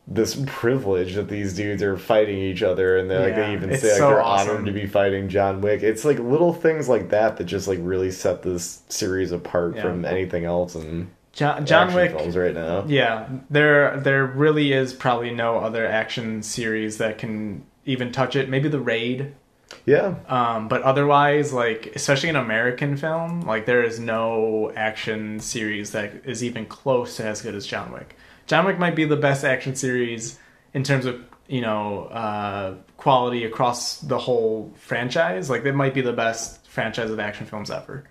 this 0.09 0.41
privilege 0.47 1.15
that 1.17 1.29
these 1.29 1.55
dudes 1.55 1.83
are 1.83 1.97
fighting 1.97 2.39
each 2.39 2.63
other, 2.63 2.97
and 2.97 3.11
they 3.11 3.19
like 3.19 3.35
they 3.35 3.53
even 3.53 3.77
say 3.77 3.89
like 3.91 3.99
so 3.99 4.09
they're 4.11 4.23
awesome. 4.23 4.51
honored 4.51 4.67
to 4.67 4.73
be 4.73 4.87
fighting 4.87 5.29
John 5.29 5.61
Wick. 5.61 5.83
It's 5.83 6.05
like 6.05 6.19
little 6.21 6.53
things 6.53 6.89
like 6.89 7.11
that 7.11 7.37
that 7.39 7.45
just 7.45 7.67
like 7.67 7.79
really 7.83 8.13
set 8.13 8.43
this 8.43 8.83
series 8.89 9.33
apart 9.33 9.75
Yeah. 9.77 9.83
from 9.83 10.05
anything 10.05 10.45
else 10.45 10.75
in 10.77 11.09
john, 11.33 11.67
john 11.67 11.93
wick 11.93 12.13
films 12.13 12.35
right 12.37 12.55
now. 12.55 12.85
yeah 12.87 13.27
there 13.51 13.99
there 14.01 14.25
really 14.25 14.73
is 14.73 14.95
probably 14.95 15.31
no 15.33 15.59
other 15.59 15.85
action 15.87 16.43
series 16.43 16.97
that 16.99 17.19
can 17.19 17.63
even 17.85 18.11
touch 18.11 18.35
it 18.37 18.49
maybe 18.49 18.69
the 18.71 18.81
raid 18.81 19.35
Yeah, 19.85 20.15
Um, 20.29 20.69
but 20.69 20.83
otherwise, 20.83 21.53
like 21.53 21.93
especially 21.95 22.29
an 22.29 22.37
American 22.37 22.97
film, 22.97 23.43
like 23.43 23.67
there 23.67 23.83
is 23.83 23.99
no 24.01 24.73
action 24.77 25.41
series 25.41 25.93
that 25.93 26.13
is 26.25 26.43
even 26.43 26.67
close 26.67 27.17
to 27.17 27.25
as 27.25 27.43
good 27.43 27.55
as 27.55 27.67
John 27.67 27.93
Wick. 27.93 28.17
John 28.47 28.65
Wick 28.65 28.79
might 28.79 28.95
be 28.95 29.05
the 29.05 29.17
best 29.17 29.45
action 29.45 29.75
series 29.75 30.39
in 30.75 30.83
terms 30.83 31.05
of 31.07 31.21
you 31.49 31.61
know 31.61 32.05
uh, 32.07 32.75
quality 32.97 33.45
across 33.45 34.01
the 34.01 34.19
whole 34.19 34.73
franchise. 34.77 35.51
Like 35.51 35.65
it 35.65 35.75
might 35.75 35.95
be 35.95 36.01
the 36.01 36.13
best 36.13 36.67
franchise 36.69 37.11
of 37.11 37.19
action 37.19 37.47
films 37.47 37.71
ever. 37.71 38.05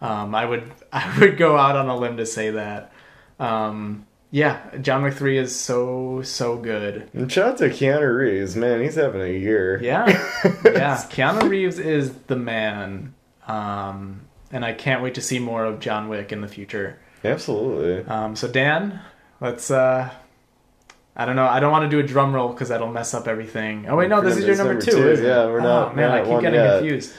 Um, 0.00 0.34
I 0.34 0.44
would 0.44 0.70
I 0.92 1.18
would 1.18 1.36
go 1.36 1.56
out 1.56 1.76
on 1.76 1.88
a 1.88 1.96
limb 1.96 2.16
to 2.18 2.26
say 2.26 2.50
that. 2.50 2.92
Um, 3.38 4.06
yeah, 4.30 4.60
John 4.80 5.02
Wick 5.02 5.14
three 5.14 5.38
is 5.38 5.54
so 5.58 6.22
so 6.22 6.56
good. 6.56 7.08
And 7.14 7.30
shout 7.30 7.48
out 7.52 7.58
to 7.58 7.68
Keanu 7.68 8.16
Reeves, 8.16 8.54
man, 8.56 8.80
he's 8.82 8.94
having 8.94 9.20
a 9.22 9.26
year. 9.38 9.80
Yeah, 9.82 10.06
yeah. 10.64 10.96
Keanu 11.10 11.48
Reeves 11.48 11.78
is 11.78 12.12
the 12.28 12.36
man, 12.36 13.14
um, 13.48 14.22
and 14.52 14.64
I 14.64 14.72
can't 14.72 15.02
wait 15.02 15.14
to 15.14 15.20
see 15.20 15.38
more 15.38 15.64
of 15.64 15.80
John 15.80 16.08
Wick 16.08 16.32
in 16.32 16.40
the 16.40 16.48
future. 16.48 16.98
Absolutely. 17.24 18.04
Um, 18.06 18.36
so 18.36 18.48
Dan, 18.48 19.00
let's. 19.40 19.70
Uh, 19.70 20.10
I 21.16 21.26
don't 21.26 21.36
know. 21.36 21.44
I 21.46 21.60
don't 21.60 21.72
want 21.72 21.84
to 21.84 21.88
do 21.90 21.98
a 21.98 22.06
drum 22.06 22.32
roll 22.32 22.48
because 22.48 22.68
that'll 22.68 22.90
mess 22.90 23.12
up 23.14 23.26
everything. 23.28 23.86
Oh 23.88 23.96
wait, 23.96 24.08
no, 24.08 24.20
this 24.22 24.36
is 24.36 24.44
your 24.46 24.56
number, 24.56 24.74
number 24.74 24.86
two. 24.86 25.16
two, 25.16 25.22
yeah, 25.22 25.44
we're 25.46 25.60
not- 25.60 25.92
Oh 25.92 25.94
man, 25.94 26.10
I 26.12 26.20
keep 26.24 26.40
getting 26.40 26.54
yet. 26.54 26.78
confused. 26.78 27.12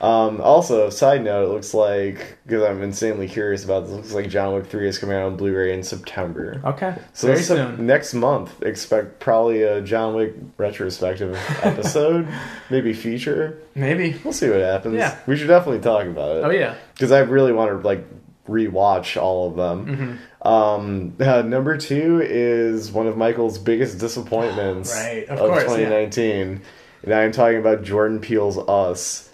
Um, 0.00 0.40
also, 0.42 0.90
side 0.90 1.24
note, 1.24 1.44
it 1.44 1.52
looks 1.52 1.72
like 1.72 2.36
because 2.46 2.62
I'm 2.62 2.82
insanely 2.82 3.28
curious 3.28 3.64
about 3.64 3.84
this. 3.84 3.92
It 3.92 3.96
looks 3.96 4.12
like 4.12 4.28
John 4.28 4.54
Wick 4.54 4.66
Three 4.66 4.86
is 4.88 4.98
coming 4.98 5.16
out 5.16 5.22
on 5.22 5.36
Blu-ray 5.36 5.72
in 5.72 5.82
September. 5.82 6.60
Okay, 6.64 6.94
So 7.14 7.28
very 7.28 7.42
soon. 7.42 7.86
next 7.86 8.12
month, 8.12 8.62
expect 8.62 9.20
probably 9.20 9.62
a 9.62 9.80
John 9.80 10.14
Wick 10.14 10.34
retrospective 10.58 11.34
episode, 11.62 12.28
maybe 12.68 12.92
feature. 12.92 13.62
Maybe. 13.74 14.16
We'll 14.22 14.34
see 14.34 14.50
what 14.50 14.60
happens. 14.60 14.96
Yeah. 14.96 15.18
we 15.26 15.36
should 15.36 15.48
definitely 15.48 15.80
talk 15.80 16.04
about 16.06 16.36
it. 16.36 16.44
Oh 16.44 16.50
yeah. 16.50 16.74
because 16.92 17.10
I 17.12 17.20
really 17.20 17.52
want 17.52 17.70
to 17.70 17.86
like 17.86 18.04
rewatch 18.46 19.20
all 19.20 19.48
of 19.48 19.56
them. 19.56 19.86
Mm-hmm. 19.86 20.46
Um, 20.48 21.16
uh, 21.18 21.42
number 21.42 21.76
two 21.76 22.20
is 22.22 22.92
one 22.92 23.06
of 23.06 23.16
Michael's 23.16 23.58
biggest 23.58 23.98
disappointments 23.98 24.92
Right, 24.94 25.24
of 25.28 25.40
of, 25.40 25.48
course, 25.48 25.62
yeah. 25.62 25.88
2019, 25.88 26.62
and 27.02 27.14
I'm 27.14 27.32
talking 27.32 27.58
about 27.58 27.82
Jordan 27.82 28.20
Peele's 28.20 28.56
Us. 28.58 29.25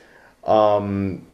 Um, 0.45 1.27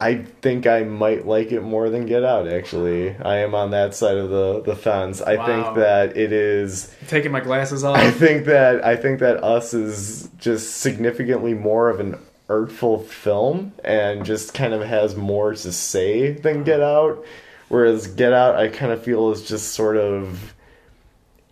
I 0.00 0.18
think 0.42 0.66
I 0.68 0.84
might 0.84 1.26
like 1.26 1.50
it 1.50 1.60
more 1.62 1.90
than 1.90 2.06
Get 2.06 2.24
Out. 2.24 2.46
Actually, 2.46 3.16
I 3.16 3.38
am 3.38 3.54
on 3.54 3.72
that 3.72 3.94
side 3.94 4.16
of 4.16 4.30
the 4.30 4.62
the 4.64 4.76
fence. 4.76 5.20
I 5.20 5.34
Wow. 5.36 5.46
think 5.46 5.76
that 5.76 6.16
it 6.16 6.32
is. 6.32 6.94
Taking 7.08 7.32
my 7.32 7.40
glasses 7.40 7.82
off. 7.82 7.96
I 7.96 8.10
think 8.12 8.44
that 8.46 8.84
I 8.84 8.94
think 8.96 9.18
that 9.20 9.42
Us 9.42 9.74
is 9.74 10.28
just 10.38 10.76
significantly 10.76 11.52
more 11.52 11.90
of 11.90 11.98
an 11.98 12.16
artful 12.48 13.00
film 13.00 13.72
and 13.84 14.24
just 14.24 14.54
kind 14.54 14.72
of 14.72 14.82
has 14.82 15.16
more 15.16 15.52
to 15.54 15.72
say 15.72 16.30
than 16.32 16.62
Get 16.62 16.80
Out. 16.80 17.24
Whereas 17.68 18.06
Get 18.06 18.32
Out, 18.32 18.54
I 18.54 18.68
kind 18.68 18.92
of 18.92 19.02
feel 19.02 19.30
is 19.32 19.42
just 19.48 19.72
sort 19.74 19.96
of. 19.96 20.54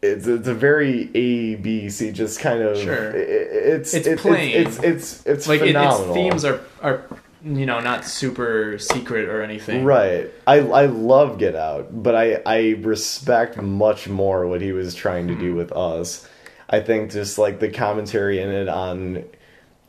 It's, 0.03 0.27
it's 0.27 0.47
a 0.47 0.55
very 0.55 1.11
A 1.15 1.57
B 1.57 1.89
C, 1.89 2.13
just 2.13 2.41
kind 2.41 2.63
of. 2.63 2.79
Sure. 2.79 3.13
i- 3.13 3.17
i- 3.17 3.57
It's 3.77 3.95
It's 3.95 4.07
it- 4.07 4.19
plain. 4.19 4.55
It's 4.55 4.79
it's 4.79 5.27
it's, 5.27 5.49
like 5.49 5.63
it, 5.63 5.75
its 5.75 6.01
themes 6.13 6.45
are 6.45 6.61
are 6.83 7.03
you 7.43 7.67
know 7.67 7.81
not 7.81 8.05
super 8.05 8.79
secret 8.79 9.29
or 9.29 9.43
anything. 9.43 9.85
Right. 9.85 10.31
I 10.47 10.59
I 10.59 10.87
love 10.87 11.39
Get 11.39 11.57
Out, 11.57 12.03
but 12.03 12.15
I 12.15 12.43
I 12.45 12.77
respect 12.81 13.57
much 13.61 14.09
more 14.09 14.47
what 14.47 14.61
he 14.61 14.73
was 14.73 14.95
trying 14.95 15.29
to 15.29 15.35
do 15.35 15.53
hmm. 15.53 15.57
with 15.57 15.73
us. 15.73 16.29
I 16.69 16.81
think 16.81 17.13
just 17.13 17.39
like 17.39 17.61
the 17.61 17.71
commentary 17.71 18.41
in 18.41 18.51
it 18.51 18.69
on 18.69 19.25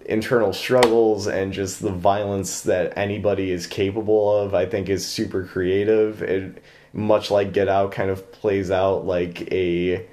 internal 0.05 0.53
struggles 0.53 1.27
and 1.27 1.51
just 1.51 1.81
the 1.81 1.91
violence 1.91 2.61
that 2.61 2.97
anybody 2.97 3.51
is 3.51 3.67
capable 3.67 4.35
of, 4.39 4.53
I 4.53 4.65
think 4.65 4.87
is 4.87 5.05
super 5.05 5.43
creative. 5.43 6.21
It 6.21 6.63
much 6.97 7.29
like 7.31 7.53
Get 7.53 7.69
Out 7.69 7.91
kind 7.93 8.09
of 8.09 8.29
plays 8.33 8.71
out 8.71 9.05
like 9.05 9.49
a 9.53 10.05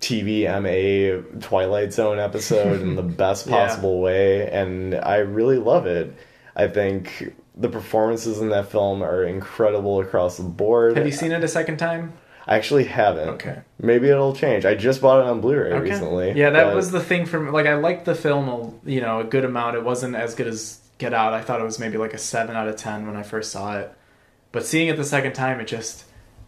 TVMA 0.00 1.40
Twilight 1.42 1.92
Zone 1.92 2.18
episode 2.18 2.80
in 2.80 2.96
the 2.96 3.02
best 3.22 3.46
Yeah. 3.46 3.66
possible 3.66 4.00
way, 4.00 4.48
and 4.50 4.94
I 4.94 5.16
really 5.18 5.58
love 5.58 5.86
it. 5.86 6.14
I 6.56 6.68
think 6.68 7.34
the 7.56 7.68
performances 7.68 8.40
in 8.40 8.50
that 8.50 8.70
film 8.70 9.02
are 9.02 9.24
incredible 9.24 10.00
across 10.00 10.36
the 10.36 10.42
board. 10.42 10.96
Have 10.96 11.06
you 11.06 11.12
seen 11.12 11.32
it 11.32 11.42
a 11.44 11.48
second 11.48 11.78
time? 11.78 12.12
I 12.46 12.56
actually 12.56 12.84
haven't. 12.84 13.28
Okay. 13.30 13.58
Maybe 13.80 14.08
it'll 14.08 14.34
change. 14.34 14.64
I 14.64 14.74
just 14.74 15.00
bought 15.00 15.20
it 15.20 15.26
on 15.26 15.40
Blu-ray 15.40 15.72
Okay. 15.72 15.90
recently. 15.90 16.32
Yeah, 16.32 16.50
that 16.50 16.64
but- 16.64 16.74
was 16.76 16.90
the 16.90 17.00
thing 17.00 17.26
for 17.26 17.38
me. 17.38 17.50
Like, 17.50 17.66
I 17.66 17.74
liked 17.74 18.04
the 18.06 18.14
film, 18.14 18.80
you 18.84 19.00
know, 19.00 19.20
a 19.20 19.24
good 19.24 19.44
amount. 19.44 19.76
It 19.76 19.84
wasn't 19.84 20.16
as 20.16 20.34
good 20.34 20.46
as 20.48 20.78
Get 20.98 21.14
Out. 21.14 21.32
I 21.32 21.42
thought 21.42 21.60
it 21.60 21.64
was 21.64 21.78
maybe 21.78 21.96
like 21.98 22.12
a 22.14 22.18
seven 22.18 22.56
out 22.56 22.66
of 22.68 22.76
ten 22.76 23.06
when 23.06 23.16
I 23.16 23.22
first 23.22 23.52
saw 23.52 23.78
it. 23.78 23.92
But 24.52 24.66
seeing 24.66 24.88
it 24.88 24.96
the 24.96 25.04
second 25.04 25.32
time, 25.32 25.60
it 25.60 25.66
just 25.66 26.04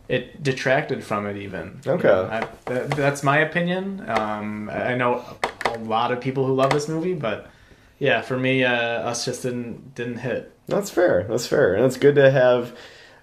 it 0.09 0.43
detracted 0.43 1.05
from 1.05 1.27
it. 1.27 1.37
Even 1.37 1.81
Okay. 1.87 2.09
You 2.09 2.15
know, 2.15 2.25
I, 2.25 2.49
that, 2.67 2.91
that's 2.91 3.23
my 3.23 3.39
opinion. 3.39 4.05
Um, 4.09 4.71
I 4.71 4.95
know 4.95 5.25
a 5.65 5.79
lot 5.79 6.13
of 6.13 6.21
people 6.21 6.47
who 6.47 6.55
love 6.55 6.71
this 6.71 6.89
movie, 6.89 7.15
but 7.15 7.49
yeah, 7.99 8.21
for 8.21 8.37
me, 8.37 8.65
uh, 8.65 8.73
us 8.73 9.25
just 9.25 9.43
didn't 9.43 9.95
didn't 9.95 10.19
hit. 10.19 10.53
That's 10.67 10.91
fair. 10.91 11.25
That's 11.29 11.47
fair, 11.47 11.75
and 11.75 11.85
it's 11.85 11.97
good 11.97 12.17
to 12.17 12.31
have. 12.31 12.77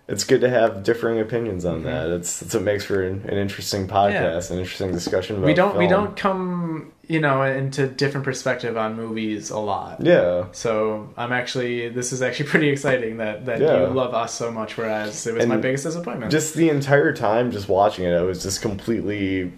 It's 0.09 0.23
good 0.23 0.41
to 0.41 0.49
have 0.49 0.81
differing 0.83 1.19
opinions 1.19 1.65
on 1.65 1.77
mm-hmm. 1.77 1.85
that. 1.85 2.09
It's 2.09 2.41
it's 2.41 2.55
what 2.55 2.63
makes 2.63 2.83
for 2.83 3.03
an, 3.03 3.21
an 3.29 3.37
interesting 3.37 3.87
podcast, 3.87 4.49
an 4.49 4.57
interesting 4.57 4.91
discussion 4.91 5.37
about. 5.37 5.45
we 5.45 5.53
don't 5.53 5.77
we 5.77 5.85
don't 5.85 6.17
come 6.17 6.91
you 7.07 7.19
know 7.19 7.43
into 7.43 7.87
different 7.87 8.25
perspective 8.25 8.75
on 8.75 8.95
movies 8.95 9.51
a 9.51 9.59
lot. 9.59 10.01
Yeah, 10.01 10.45
So 10.51 11.13
I'm 11.15 11.31
actually 11.31 11.89
this 11.89 12.11
is 12.11 12.23
actually 12.23 12.49
pretty 12.53 12.69
exciting 12.69 13.17
that 13.17 13.45
that 13.45 13.61
Yeah. 13.61 13.81
you 13.81 13.93
love 13.93 14.15
us 14.15 14.33
so 14.33 14.51
much, 14.51 14.77
whereas 14.77 15.27
it 15.27 15.35
was 15.35 15.45
my 15.45 15.57
biggest 15.57 15.83
disappointment. 15.83 16.31
just 16.31 16.55
the 16.55 16.69
entire 16.69 17.13
time, 17.13 17.51
just 17.51 17.69
watching 17.69 18.05
it, 18.05 18.13
I 18.13 18.23
was 18.23 18.41
just 18.41 18.63
completely 18.63 19.51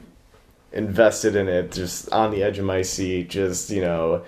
invested 0.74 1.38
in 1.38 1.48
it, 1.48 1.72
just 1.72 2.12
on 2.12 2.32
the 2.32 2.44
edge 2.44 2.60
of 2.60 2.66
my 2.66 2.82
seat. 2.82 3.30
Just 3.30 3.70
you 3.70 3.82
know, 3.82 4.24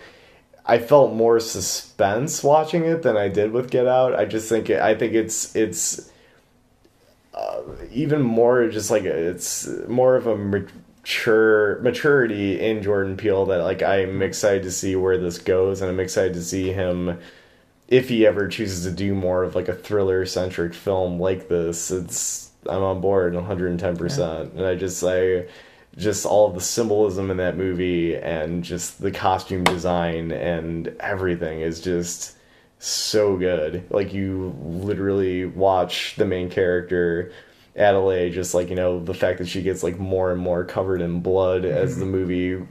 I 0.65 0.77
felt 0.77 1.13
more 1.13 1.41
suspense 1.41 2.45
watching 2.45 2.85
it 2.85 3.03
than 3.03 3.17
I 3.17 3.27
did 3.27 3.51
with 3.51 3.69
Get 3.69 3.87
Out. 3.87 4.15
I 4.15 4.23
just 4.23 4.47
think 4.47 4.69
it, 4.69 4.79
I 4.79 4.95
think 4.95 5.13
it's 5.13 5.53
it's 5.53 6.09
uh, 7.33 7.61
even 7.91 8.21
more 8.21 8.67
just 8.69 8.91
like 8.91 9.03
it's 9.03 9.67
more 9.87 10.15
of 10.15 10.27
a 10.27 10.37
mature 10.37 11.79
maturity 11.81 12.59
in 12.59 12.83
Jordan 12.83 13.17
Peele 13.17 13.45
that 13.47 13.63
like 13.63 13.81
I'm 13.81 14.21
excited 14.21 14.63
to 14.63 14.71
see 14.71 14.95
where 14.95 15.17
this 15.17 15.37
goes, 15.37 15.81
and 15.81 15.89
I'm 15.89 15.99
excited 15.99 16.33
to 16.33 16.43
see 16.43 16.71
him 16.71 17.19
if 17.87 18.09
he 18.09 18.25
ever 18.25 18.47
chooses 18.47 18.85
to 18.85 18.91
do 18.91 19.13
more 19.13 19.43
of 19.43 19.55
like 19.55 19.67
a 19.67 19.75
thriller 19.75 20.25
centric 20.25 20.73
film 20.73 21.19
like 21.19 21.47
this. 21.49 21.91
It's 21.91 22.51
I'm 22.67 22.83
on 22.83 23.01
board 23.01 23.33
110, 23.33 23.97
percent 23.97 24.53
and 24.53 24.65
I 24.65 24.75
just 24.75 25.03
I 25.03 25.45
just 25.97 26.25
all 26.25 26.49
the 26.49 26.61
symbolism 26.61 27.29
in 27.29 27.37
that 27.37 27.57
movie 27.57 28.15
and 28.15 28.63
just 28.63 29.01
the 29.01 29.11
costume 29.11 29.63
design 29.63 30.31
and 30.31 30.87
everything 30.99 31.61
is 31.61 31.81
just 31.81 32.35
so 32.83 33.37
good. 33.37 33.85
Like 33.89 34.13
you 34.13 34.55
literally 34.61 35.45
watch 35.45 36.15
the 36.17 36.25
main 36.25 36.49
character 36.49 37.31
Adelaide 37.75 38.31
just 38.31 38.53
like, 38.53 38.69
you 38.69 38.75
know, 38.75 38.99
the 38.99 39.13
fact 39.13 39.39
that 39.39 39.47
she 39.47 39.61
gets 39.61 39.83
like 39.83 39.97
more 39.97 40.31
and 40.31 40.39
more 40.39 40.63
covered 40.63 41.01
in 41.01 41.21
blood 41.21 41.65
as 41.65 41.91
mm-hmm. 41.91 41.99
the 41.99 42.05
movie 42.05 42.67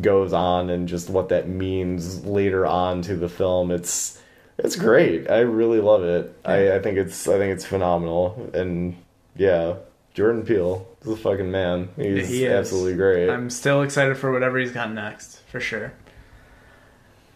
goes 0.00 0.32
on 0.32 0.70
and 0.70 0.88
just 0.88 1.10
what 1.10 1.28
that 1.28 1.48
means 1.48 2.24
later 2.24 2.66
on 2.66 3.02
to 3.02 3.16
the 3.16 3.28
film. 3.28 3.70
It's 3.70 4.20
it's 4.58 4.76
great. 4.76 5.30
I 5.30 5.40
really 5.40 5.80
love 5.80 6.04
it. 6.04 6.36
I, 6.44 6.74
I 6.74 6.78
think 6.80 6.98
it's 6.98 7.26
I 7.28 7.38
think 7.38 7.52
it's 7.54 7.64
phenomenal. 7.64 8.50
And 8.52 8.96
yeah, 9.36 9.76
Jordan 10.12 10.44
Peele 10.44 10.86
is 11.02 11.08
a 11.08 11.16
fucking 11.16 11.50
man. 11.50 11.88
He's 11.96 12.28
He 12.28 12.44
is. 12.44 12.52
absolutely 12.52 12.94
great. 12.94 13.30
I'm 13.30 13.48
still 13.48 13.82
excited 13.82 14.16
for 14.16 14.32
whatever 14.32 14.58
he's 14.58 14.72
got 14.72 14.92
next, 14.92 15.40
for 15.48 15.60
sure. 15.60 15.94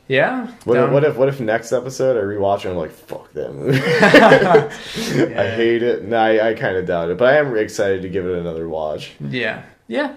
Yeah. 0.08 0.46
What 0.64 0.76
if, 0.78 0.90
what 0.90 1.04
if 1.04 1.16
what 1.16 1.28
if 1.28 1.40
next 1.40 1.72
episode 1.72 2.16
I 2.16 2.20
rewatch 2.22 2.58
it 2.60 2.66
and 2.66 2.72
I'm 2.72 2.78
like 2.78 2.92
fuck 2.92 3.32
that 3.32 3.52
movie. 3.54 3.80
I 5.34 5.50
hate 5.50 5.82
it. 5.82 6.04
No, 6.04 6.16
I, 6.16 6.50
I 6.50 6.54
kind 6.54 6.76
of 6.76 6.86
doubt 6.86 7.10
it, 7.10 7.18
but 7.18 7.32
I 7.34 7.38
am 7.38 7.56
excited 7.56 8.02
to 8.02 8.08
give 8.08 8.24
it 8.26 8.38
another 8.38 8.68
watch. 8.68 9.12
Yeah. 9.20 9.64
Yeah. 9.88 10.16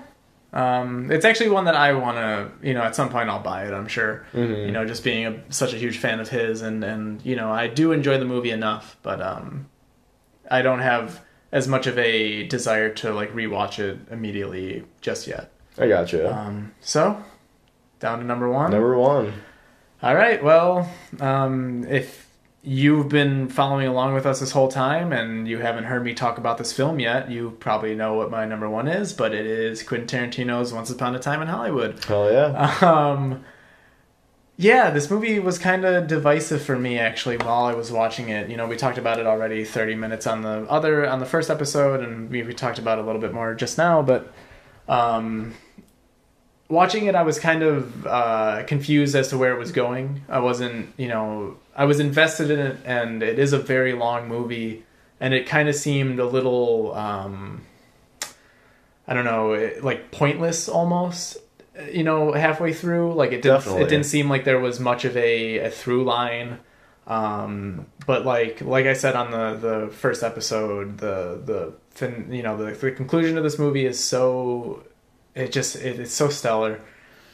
Um, 0.52 1.12
it's 1.12 1.26
actually 1.26 1.50
one 1.50 1.66
that 1.66 1.76
I 1.76 1.94
want 1.94 2.18
to, 2.18 2.68
you 2.68 2.74
know, 2.74 2.82
at 2.82 2.96
some 2.96 3.10
point 3.10 3.30
I'll 3.30 3.40
buy 3.42 3.66
it. 3.66 3.74
I'm 3.74 3.88
sure. 3.88 4.26
Mhm. 4.34 4.66
You 4.66 4.72
know, 4.72 4.84
just 4.86 5.04
being 5.04 5.26
a, 5.28 5.42
such 5.54 5.74
a 5.74 5.78
huge 5.78 6.00
fan 6.00 6.20
of 6.20 6.28
his, 6.30 6.62
and 6.64 6.84
and 6.84 7.24
you 7.24 7.36
know, 7.36 7.52
I 7.52 7.68
do 7.68 7.92
enjoy 7.92 8.18
the 8.18 8.26
movie 8.26 8.50
enough, 8.52 8.98
but 9.04 9.22
um, 9.22 9.68
I 10.50 10.64
don't 10.64 10.80
have 10.80 11.22
as 11.52 11.68
much 11.68 11.86
of 11.88 11.98
a 12.00 12.48
desire 12.48 12.90
to 12.96 13.14
like 13.14 13.32
rewatch 13.34 13.78
it 13.80 14.00
immediately 14.10 14.86
just 15.02 15.28
yet. 15.28 15.52
I 15.78 15.88
got 15.88 16.12
you. 16.12 16.28
Um, 16.28 16.74
so 16.80 17.24
down 18.00 18.18
to 18.20 18.26
number 18.26 18.50
one. 18.50 18.72
Number 18.72 18.98
one. 18.98 19.34
All 20.02 20.16
right. 20.16 20.42
Well, 20.42 20.90
um, 21.20 21.86
if 21.90 22.30
you've 22.64 23.10
been 23.10 23.50
following 23.50 23.88
along 23.88 24.14
with 24.14 24.26
us 24.26 24.40
this 24.40 24.52
whole 24.52 24.70
time 24.70 25.12
and 25.12 25.48
you 25.48 25.60
haven't 25.60 25.86
heard 25.86 26.04
me 26.04 26.14
talk 26.14 26.38
about 26.38 26.58
this 26.58 26.72
film 26.72 27.00
yet, 27.00 27.30
you 27.30 27.52
probably 27.60 27.96
know 27.96 28.14
what 28.14 28.32
my 28.32 28.46
number 28.46 28.70
one 28.70 28.88
is, 28.88 29.12
but 29.12 29.34
it 29.34 29.46
is 29.46 29.84
Quentin 29.84 30.30
Tarantino's 30.30 30.72
Once 30.72 30.90
Upon 30.90 31.16
a 31.16 31.20
Time 31.20 31.42
in 31.42 31.50
Hollywood. 31.50 32.04
Hell 32.06 32.32
yeah. 32.32 32.78
Um, 32.82 33.44
yeah, 34.56 34.90
this 34.90 35.10
movie 35.10 35.40
was 35.40 35.58
kind 35.58 35.86
of 35.86 36.08
divisive 36.08 36.62
for 36.62 36.78
me 36.78 37.00
actually 37.00 37.38
while 37.38 37.64
I 37.64 37.74
was 37.74 37.92
watching 37.92 38.28
it. 38.28 38.50
You 38.50 38.58
know, 38.58 38.68
we 38.68 38.76
talked 38.76 38.98
about 38.98 39.18
it 39.20 39.26
already 39.26 39.64
30 39.64 39.96
minutes 39.96 40.28
on 40.28 40.42
the 40.42 40.66
other 40.70 41.08
on 41.10 41.20
the 41.20 41.26
first 41.26 41.50
episode 41.50 42.02
and 42.02 42.30
we, 42.30 42.44
we 42.44 42.54
talked 42.54 42.78
about 42.78 43.00
it 43.00 43.04
a 43.04 43.06
little 43.06 43.22
bit 43.22 43.34
more 43.34 43.54
just 43.56 43.78
now, 43.78 44.02
but 44.02 44.34
um 44.90 45.54
watching 46.70 47.06
it, 47.08 47.16
I 47.16 47.24
was 47.24 47.40
kind 47.40 47.64
of 47.64 48.08
uh, 48.08 48.64
confused 48.68 49.16
as 49.16 49.28
to 49.30 49.38
where 49.38 49.54
it 49.54 49.60
was 49.60 49.72
going. 49.72 50.22
I 50.30 50.40
wasn't, 50.40 50.94
you 50.98 51.08
know, 51.08 51.58
I 51.76 51.86
was 51.86 52.00
invested 52.00 52.50
in 52.52 52.60
it, 52.60 52.78
and 52.86 53.22
it 53.24 53.38
is 53.40 53.52
a 53.54 53.60
very 53.60 53.94
long 53.94 54.28
movie, 54.28 54.84
and 55.20 55.34
it 55.34 55.46
kind 55.48 55.68
of 55.68 55.76
seemed 55.76 56.20
a 56.20 56.26
little, 56.26 56.94
um, 56.96 57.62
I 59.08 59.14
don't 59.14 59.26
know, 59.26 59.54
it- 59.54 59.84
like 59.84 60.12
pointless 60.12 60.70
almost. 60.70 61.38
You 61.94 62.04
know, 62.04 62.34
halfway 62.34 62.74
through, 62.74 63.14
like 63.14 63.30
it 63.32 63.42
didn't, 63.42 63.60
Definitely. 63.60 63.84
it 63.84 63.90
didn't 63.90 64.06
seem 64.06 64.30
like 64.30 64.44
there 64.44 64.60
was 64.60 64.82
much 64.82 65.06
of 65.06 65.16
a, 65.16 65.60
a 65.60 65.70
through 65.70 66.04
line. 66.04 66.60
Um, 67.08 67.86
but 68.06 68.26
like 68.26 68.60
like 68.62 68.86
I 68.86 68.92
said 68.94 69.16
on 69.16 69.32
the 69.32 69.56
the 69.56 69.88
first 69.94 70.22
episode, 70.22 70.98
the 70.98 71.42
the 71.44 71.74
fin, 71.92 72.28
you 72.34 72.44
know 72.44 72.58
the, 72.58 72.72
the 72.74 72.92
conclusion 72.92 73.38
of 73.38 73.44
this 73.46 73.58
movie 73.58 73.86
is 73.86 73.98
so 74.04 74.84
it 75.36 75.52
just 75.52 75.76
it, 75.78 76.00
it's 76.00 76.14
so 76.14 76.30
stellar. 76.30 76.80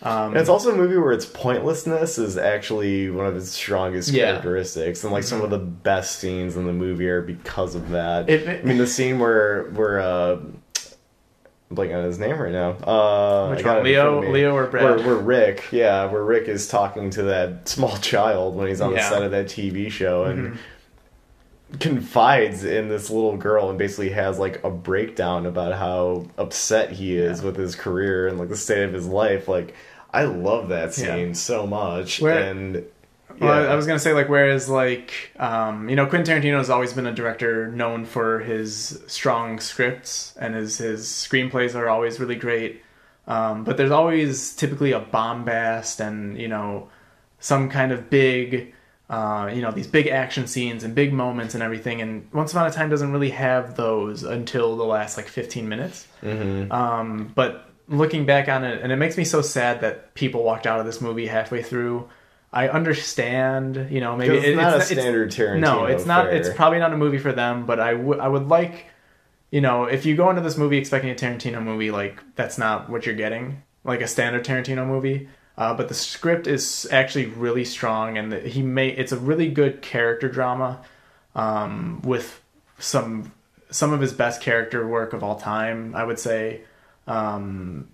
Um, 0.03 0.31
And 0.31 0.37
it's 0.37 0.49
also 0.49 0.71
a 0.73 0.75
movie 0.75 0.97
where 0.97 1.13
its 1.13 1.25
pointlessness 1.25 2.17
is 2.17 2.37
actually 2.37 3.09
one 3.09 3.25
of 3.25 3.35
its 3.35 3.49
strongest 3.49 4.09
Yeah. 4.11 4.31
characteristics, 4.31 5.03
and 5.03 5.11
like 5.13 5.23
some 5.23 5.41
of 5.41 5.49
the 5.49 5.57
best 5.57 6.19
scenes 6.19 6.57
in 6.57 6.65
the 6.67 6.73
movie 6.73 7.09
are 7.09 7.21
because 7.21 7.73
of 7.75 7.89
that. 7.91 8.29
It- 8.29 8.43
it- 8.47 8.59
I 8.63 8.67
mean, 8.67 8.77
the 8.77 8.85
scene 8.87 9.17
where 9.19 9.63
where 9.73 9.99
uh, 9.99 10.37
I'm 11.71 11.75
blanking 11.77 11.97
on 11.97 12.03
his 12.03 12.19
name 12.19 12.37
right 12.37 12.51
now. 12.51 12.71
Uh, 12.83 13.47
Which 13.49 13.65
one, 13.65 13.77
it 13.77 13.89
in 13.89 13.95
front 13.95 14.21
Leo- 14.27 14.31
Leo 14.31 14.55
or 14.55 14.67
Brad? 14.67 14.83
Where, 14.83 14.97
where 15.07 15.15
Rick, 15.15 15.69
yeah, 15.71 16.05
where 16.05 16.23
Rick 16.23 16.47
is 16.47 16.67
talking 16.67 17.09
to 17.11 17.23
that 17.23 17.67
small 17.75 17.97
child 17.97 18.55
when 18.55 18.67
he's 18.67 18.81
on 18.81 18.91
the 18.91 18.97
Yeah. 18.97 19.03
Mm-hmm. 19.03 19.13
set 19.13 19.23
of 19.23 19.31
that 19.31 19.45
TV 19.47 19.89
show 19.89 20.25
and. 20.25 20.57
Confides 21.79 22.63
in 22.63 22.89
this 22.89 23.09
little 23.09 23.37
girl 23.37 23.69
and 23.69 23.77
basically 23.77 24.09
has 24.09 24.37
like 24.39 24.63
a 24.63 24.69
breakdown 24.69 25.45
about 25.45 25.73
how 25.73 26.25
upset 26.37 26.91
he 26.91 27.17
is 27.17 27.39
Yeah. 27.39 27.45
with 27.45 27.55
his 27.57 27.75
career 27.75 28.27
and 28.27 28.37
like 28.39 28.49
the 28.49 28.57
state 28.57 28.83
of 28.83 28.93
his 28.93 29.07
life 29.07 29.47
like 29.47 29.73
i 30.13 30.23
love 30.23 30.69
that 30.69 30.93
scene 30.93 31.27
Yeah. 31.29 31.33
so 31.33 31.65
much 31.67 32.21
Where- 32.21 32.37
and 32.37 32.85
Well, 33.39 33.51
I- 33.51 33.63
yeah. 33.63 33.71
I 33.73 33.75
was 33.75 33.85
gonna 33.87 33.99
say 33.99 34.13
like 34.13 34.29
whereas 34.29 34.69
like 34.69 35.11
um, 35.37 35.89
you 35.89 35.95
know 35.95 36.05
Quentin 36.05 36.41
Tarantino 36.41 36.57
has 36.57 36.69
always 36.69 36.93
been 36.93 37.05
a 37.07 37.11
director 37.13 37.67
known 37.67 38.05
for 38.05 38.39
his 38.39 39.01
strong 39.07 39.59
scripts 39.59 40.33
and 40.39 40.55
his 40.55 40.77
his 40.77 41.05
screenplays 41.07 41.75
are 41.75 41.89
always 41.89 42.19
really 42.19 42.35
great. 42.35 42.81
Um, 43.27 43.63
but 43.63 43.75
there's 43.75 43.89
always 43.91 44.55
typically 44.55 44.91
a 44.91 44.99
bombast 44.99 45.99
and 45.99 46.37
you 46.39 46.47
know 46.47 46.89
some 47.39 47.69
kind 47.69 47.91
of 47.91 48.09
big 48.09 48.73
uh, 49.09 49.51
you 49.53 49.61
know 49.61 49.71
these 49.71 49.87
big 49.87 50.07
action 50.07 50.47
scenes 50.47 50.83
and 50.83 50.95
big 50.95 51.13
moments 51.13 51.53
and 51.53 51.61
everything. 51.63 52.01
And 52.01 52.27
Once 52.33 52.51
Upon 52.51 52.67
a 52.67 52.71
Time 52.71 52.89
doesn't 52.89 53.11
really 53.11 53.29
have 53.31 53.75
those 53.75 54.23
until 54.23 54.75
the 54.77 54.83
last 54.83 55.17
like 55.17 55.27
15 55.27 55.69
minutes. 55.69 56.07
Mhm. 56.23 56.71
Um, 56.71 57.31
but 57.35 57.69
looking 57.87 58.25
back 58.25 58.49
on 58.49 58.63
it, 58.63 58.81
and 58.81 58.91
it 58.91 58.95
makes 58.95 59.15
me 59.17 59.23
so 59.23 59.41
sad 59.41 59.81
that 59.81 60.15
people 60.15 60.43
walked 60.43 60.65
out 60.65 60.79
of 60.79 60.85
this 60.87 61.01
movie 61.01 61.27
halfway 61.27 61.61
through. 61.61 62.07
I 62.51 62.69
understand, 62.69 63.87
you 63.91 63.99
know, 63.99 64.15
maybe 64.15 64.37
it's 64.37 64.55
not 64.57 64.77
a 64.77 64.81
standard 64.81 65.29
Tarantino 65.31 65.59
No, 65.59 65.85
it's 65.85 66.05
not. 66.05 66.25
fare. 66.27 66.35
It's 66.35 66.49
probably 66.49 66.79
not 66.79 66.93
a 66.93 66.97
movie 66.97 67.17
for 67.17 67.31
them. 67.33 67.65
But 67.65 67.79
I 67.79 67.93
would, 67.93 68.19
I 68.19 68.27
would 68.27 68.47
like, 68.47 68.85
you 69.51 69.61
know, 69.61 69.83
if 69.83 70.05
you 70.05 70.15
go 70.15 70.29
into 70.29 70.41
this 70.41 70.57
movie 70.57 70.77
expecting 70.77 71.11
a 71.11 71.15
Tarantino 71.15 71.61
movie, 71.61 71.91
like 71.91 72.19
that's 72.35 72.57
not 72.57 72.89
what 72.89 73.05
you're 73.05 73.15
getting, 73.15 73.61
like 73.83 74.01
a 74.01 74.07
standard 74.07 74.43
Tarantino 74.45 74.87
movie. 74.87 75.27
Uh, 75.57 75.73
but 75.73 75.87
the 75.87 75.93
script 75.93 76.47
is 76.47 76.85
actually 76.91 77.27
really 77.27 77.63
strong, 77.63 78.17
and 78.17 78.31
the, 78.31 78.39
he 78.41 78.61
made 78.61 78.99
it's 78.99 79.11
a 79.11 79.17
really 79.17 79.49
good 79.49 79.81
character 79.81 80.27
drama 80.27 80.81
um, 81.33 82.01
with 82.03 82.41
some 82.77 83.31
some 83.69 83.93
of 83.93 84.01
his 84.01 84.13
best 84.13 84.41
character 84.41 84.87
work 84.87 85.13
of 85.13 85.23
all 85.23 85.35
time. 85.37 85.95
I 85.95 86.03
would 86.03 86.19
say, 86.19 86.61
um, 87.07 87.87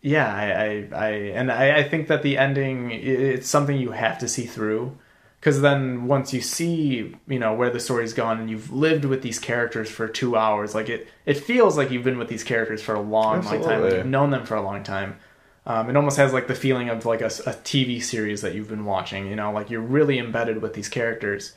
yeah, 0.00 0.34
I, 0.34 0.88
I, 0.94 1.06
I 1.06 1.08
and 1.34 1.52
I, 1.52 1.78
I 1.78 1.82
think 1.82 2.08
that 2.08 2.22
the 2.22 2.38
ending 2.38 2.90
it's 2.90 3.48
something 3.48 3.76
you 3.76 3.90
have 3.90 4.18
to 4.18 4.28
see 4.28 4.46
through 4.46 4.96
because 5.38 5.60
then 5.60 6.06
once 6.06 6.32
you 6.32 6.40
see 6.40 7.14
you 7.26 7.38
know 7.38 7.52
where 7.52 7.68
the 7.68 7.80
story's 7.80 8.14
gone 8.14 8.38
and 8.38 8.48
you've 8.48 8.72
lived 8.72 9.04
with 9.04 9.22
these 9.22 9.38
characters 9.38 9.90
for 9.90 10.08
two 10.08 10.36
hours, 10.36 10.74
like 10.74 10.88
it 10.88 11.08
it 11.26 11.34
feels 11.34 11.76
like 11.76 11.90
you've 11.90 12.04
been 12.04 12.18
with 12.18 12.28
these 12.28 12.44
characters 12.44 12.82
for 12.82 12.94
a 12.94 13.00
long, 13.00 13.42
long 13.44 13.62
time. 13.62 13.82
Like 13.82 13.92
you've 13.92 14.06
known 14.06 14.30
them 14.30 14.46
for 14.46 14.54
a 14.54 14.62
long 14.62 14.82
time. 14.82 15.18
Um, 15.64 15.88
it 15.88 15.96
almost 15.96 16.16
has 16.16 16.32
like 16.32 16.48
the 16.48 16.54
feeling 16.54 16.88
of 16.88 17.06
like 17.06 17.20
a 17.20 17.26
TV 17.26 18.02
series 18.02 18.40
that 18.42 18.54
you've 18.54 18.68
been 18.68 18.84
watching. 18.84 19.26
You 19.26 19.36
know, 19.36 19.52
like 19.52 19.70
you're 19.70 19.80
really 19.80 20.18
embedded 20.18 20.60
with 20.60 20.74
these 20.74 20.88
characters, 20.88 21.54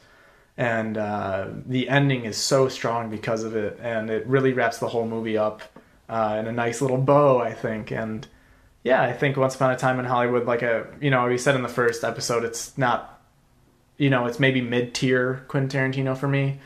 and 0.57 0.97
uh, 0.97 1.47
the 1.65 1.89
ending 1.89 2.25
is 2.25 2.37
so 2.37 2.69
strong 2.69 3.09
because 3.09 3.43
of 3.43 3.55
it, 3.55 3.79
and 3.81 4.09
it 4.09 4.25
really 4.27 4.53
wraps 4.53 4.77
the 4.77 4.89
whole 4.89 5.07
movie 5.07 5.37
up 5.37 5.63
uh, 6.07 6.37
in 6.39 6.47
a 6.47 6.51
nice 6.51 6.81
little 6.81 6.97
bow, 6.97 7.39
I 7.39 7.53
think. 7.53 7.91
And 7.91 8.27
yeah, 8.83 9.01
I 9.01 9.11
think 9.11 9.37
Once 9.37 9.55
Upon 9.55 9.71
a 9.71 9.77
Time 9.77 9.99
in 9.99 10.05
Hollywood, 10.05 10.45
like 10.45 10.61
a 10.61 10.85
you 11.01 11.09
know, 11.09 11.27
we 11.27 11.37
said 11.39 11.55
in 11.55 11.63
the 11.63 11.67
first 11.67 12.03
episode, 12.03 12.43
it's 12.43 12.77
not, 12.77 13.21
you 13.97 14.11
know, 14.11 14.27
it's 14.27 14.39
maybe 14.39 14.61
mid 14.61 14.93
tier 14.93 15.43
Quentin 15.47 15.91
Tarantino 15.91 16.15
for 16.15 16.27
me, 16.27 16.59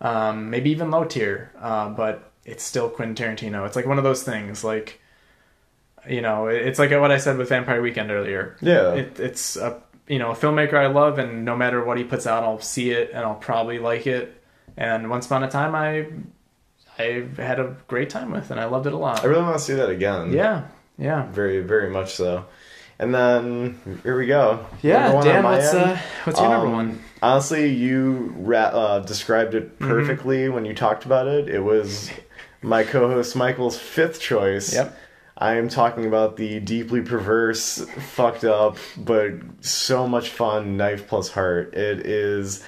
um, 0.00 0.48
maybe 0.48 0.70
even 0.70 0.90
low 0.90 1.04
tier, 1.04 1.52
uh, 1.60 1.90
but 1.90 2.32
it's 2.46 2.64
still 2.64 2.88
Quentin 2.88 3.36
Tarantino. 3.36 3.66
It's 3.66 3.76
like 3.76 3.86
one 3.86 3.98
of 3.98 4.04
those 4.04 4.22
things, 4.22 4.64
like 4.64 5.00
you 6.08 6.20
know, 6.20 6.46
it's 6.48 6.78
like 6.78 6.90
what 6.92 7.10
I 7.10 7.18
said 7.18 7.36
with 7.38 7.48
Vampire 7.48 7.80
Weekend 7.82 8.10
earlier. 8.10 8.56
Yeah. 8.60 8.94
it, 8.94 9.18
it's 9.20 9.56
a 9.56 9.80
you 10.08 10.18
know 10.18 10.30
a 10.30 10.34
filmmaker 10.34 10.74
I 10.74 10.86
love, 10.86 11.18
and 11.18 11.44
no 11.44 11.56
matter 11.56 11.84
what 11.84 11.98
he 11.98 12.04
puts 12.04 12.26
out, 12.26 12.42
I'll 12.44 12.60
see 12.60 12.90
it 12.90 13.10
and 13.12 13.20
I'll 13.20 13.34
probably 13.34 13.78
like 13.78 14.06
it. 14.06 14.42
And 14.76 15.08
Once 15.10 15.26
Upon 15.26 15.42
a 15.42 15.50
Time, 15.50 15.74
I 15.74 16.06
I 16.98 17.26
had 17.36 17.58
a 17.60 17.76
great 17.88 18.08
time 18.10 18.30
with, 18.30 18.50
and 18.50 18.58
I 18.60 18.64
loved 18.66 18.86
it 18.86 18.92
a 18.92 18.96
lot. 18.96 19.22
i 19.22 19.26
really 19.26 19.42
want 19.42 19.58
to 19.58 19.62
see 19.62 19.74
that 19.74 19.90
again 19.90 20.32
Yeah, 20.32 20.64
yeah, 20.98 21.26
very 21.30 21.60
very 21.60 21.90
much 21.90 22.14
so 22.14 22.46
and 22.98 23.14
then 23.14 23.78
here 24.02 24.16
we 24.18 24.26
go 24.26 24.64
yeah. 24.82 25.20
Dan, 25.20 25.44
what's 25.44 25.74
uh, 25.74 25.98
what's 26.24 26.40
your 26.40 26.48
number 26.48 26.66
Um, 26.68 26.72
one? 26.72 27.02
Honestly, 27.22 27.66
you 27.72 28.32
ra- 28.38 28.72
uh, 28.72 28.98
described 29.00 29.54
it 29.54 29.78
Mm-hmm. 29.78 29.88
perfectly 29.88 30.48
when 30.48 30.64
you 30.64 30.72
talked 30.74 31.04
about 31.04 31.26
it. 31.26 31.48
It 31.48 31.60
was 31.60 32.10
my 32.62 32.84
co-host 32.84 33.36
Michael's 33.36 33.78
fifth 33.78 34.20
choice. 34.20 34.72
Yep. 34.74 34.96
I 35.38 35.56
am 35.56 35.68
talking 35.68 36.06
about 36.06 36.36
the 36.36 36.60
deeply 36.60 37.02
perverse, 37.02 37.84
fucked 38.14 38.44
up, 38.44 38.78
but 38.96 39.32
so 39.60 40.06
much 40.08 40.30
fun 40.30 40.76
Knife 40.78 41.06
Plus 41.08 41.28
Heart. 41.30 41.74
It 41.74 42.06
is 42.06 42.64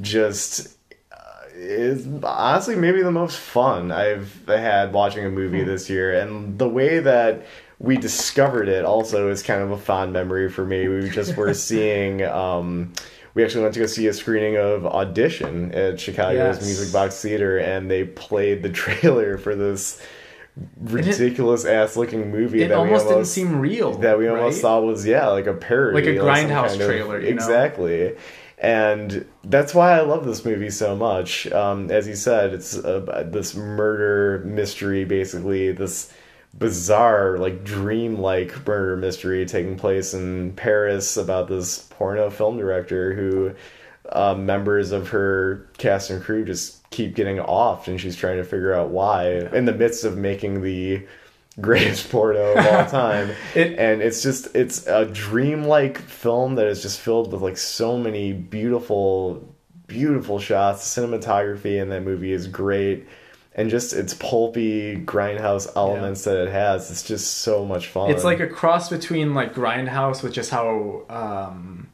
just 0.00 0.76
uh, 1.12 1.16
is 1.54 2.06
honestly 2.22 2.76
maybe 2.76 3.00
the 3.02 3.10
most 3.12 3.38
fun 3.38 3.90
I've 3.90 4.42
had 4.46 4.92
watching 4.92 5.24
a 5.24 5.30
movie 5.30 5.60
Hmm. 5.62 5.66
this 5.66 5.88
year, 5.88 6.18
and 6.20 6.58
the 6.58 6.68
way 6.68 6.98
that 6.98 7.46
we 7.78 7.96
discovered 7.96 8.68
it 8.68 8.84
also 8.84 9.30
is 9.30 9.42
kind 9.42 9.62
of 9.62 9.70
a 9.70 9.78
fond 9.78 10.12
memory 10.12 10.50
for 10.50 10.64
me. 10.66 10.88
We 10.88 11.08
just 11.08 11.36
were 11.36 11.54
seeing. 11.54 12.22
Um, 12.22 12.92
we 13.32 13.42
actually 13.42 13.62
went 13.62 13.74
to 13.74 13.80
go 13.80 13.86
see 13.86 14.06
a 14.06 14.12
screening 14.12 14.56
of 14.58 14.86
Audition 14.86 15.72
at 15.74 15.98
Chicago's 15.98 16.58
Yes. 16.58 16.64
Music 16.64 16.92
Box 16.92 17.20
Theater, 17.20 17.58
and 17.58 17.90
they 17.90 18.04
played 18.04 18.62
the 18.62 18.68
trailer 18.70 19.38
for 19.38 19.56
this 19.56 20.00
ridiculous 20.80 21.64
ass 21.64 21.96
looking 21.96 22.30
movie 22.30 22.62
It 22.62 22.68
that 22.68 22.76
almost 22.78 23.06
we 23.06 23.12
didn't 23.12 23.26
seem 23.26 23.56
real. 23.58 23.98
that 23.98 24.18
we 24.18 24.28
almost 24.28 24.56
right? 24.56 24.62
thought 24.62 24.84
was 24.84 25.04
yeah 25.06 25.28
like 25.28 25.46
a 25.46 25.54
parody 25.54 25.94
Like 25.96 26.04
a 26.06 26.18
Grindhouse 26.20 26.68
kind 26.68 26.80
of- 26.80 26.86
trailer, 26.88 27.18
you 27.20 27.26
know? 27.30 27.34
exactly 27.34 28.14
and 28.58 29.26
that's 29.42 29.74
why 29.74 29.98
i 29.98 30.00
love 30.02 30.24
this 30.24 30.44
movie 30.44 30.70
so 30.70 30.94
much 30.94 31.48
um, 31.50 31.90
as 31.90 32.06
you 32.06 32.14
said 32.14 32.52
it's 32.54 32.76
uh, 32.78 33.24
this 33.26 33.56
murder 33.56 34.42
mystery 34.46 35.04
basically 35.04 35.72
this 35.72 36.12
bizarre 36.56 37.36
like 37.38 37.64
dream-like 37.64 38.64
murder 38.66 38.96
mystery 38.96 39.44
taking 39.44 39.76
place 39.76 40.14
in 40.14 40.52
paris 40.52 41.16
about 41.16 41.48
this 41.48 41.78
porno 41.90 42.30
film 42.30 42.56
director 42.56 43.12
who 43.14 43.52
uh, 44.12 44.34
members 44.34 44.92
of 44.92 45.08
her 45.08 45.68
cast 45.78 46.10
and 46.10 46.22
crew 46.22 46.44
just 46.44 46.83
keep 46.94 47.14
getting 47.14 47.36
offed 47.38 47.88
and 47.88 48.00
she's 48.00 48.16
trying 48.16 48.36
to 48.38 48.44
figure 48.44 48.72
out 48.72 48.88
why 48.90 49.30
in 49.52 49.64
the 49.64 49.72
midst 49.74 50.04
of 50.04 50.16
making 50.16 50.62
the 50.62 51.04
greatest 51.60 52.10
porno 52.10 52.52
of 52.54 52.66
all 52.66 52.86
time. 52.90 53.30
It- 53.54 53.78
and 53.78 54.00
it's 54.02 54.22
just 54.22 54.54
it's 54.54 54.86
a 54.86 55.04
dreamlike 55.06 55.98
film 55.98 56.54
that 56.54 56.66
is 56.66 56.82
just 56.82 57.00
filled 57.00 57.32
with 57.32 57.42
like 57.42 57.56
so 57.56 57.98
many 57.98 58.32
beautiful 58.32 59.54
beautiful 59.86 60.38
shots 60.38 60.82
cinematography 60.96 61.80
in 61.80 61.90
that 61.90 62.02
movie 62.02 62.32
is 62.32 62.46
great 62.48 63.06
and 63.54 63.68
just 63.70 63.92
its 63.92 64.14
pulpy 64.14 64.96
grindhouse 64.96 65.70
elements 65.76 66.24
that 66.24 66.36
it 66.38 66.50
has 66.50 66.90
it's 66.90 67.02
just 67.02 67.38
so 67.38 67.64
much 67.64 67.88
fun. 67.88 68.10
It's 68.10 68.24
like 68.24 68.40
a 68.40 68.48
cross 68.48 68.88
between 68.88 69.34
like 69.34 69.54
Grindhouse 69.54 70.22
with 70.22 70.32
just 70.32 70.50
how 70.50 71.02
um, 71.10 71.88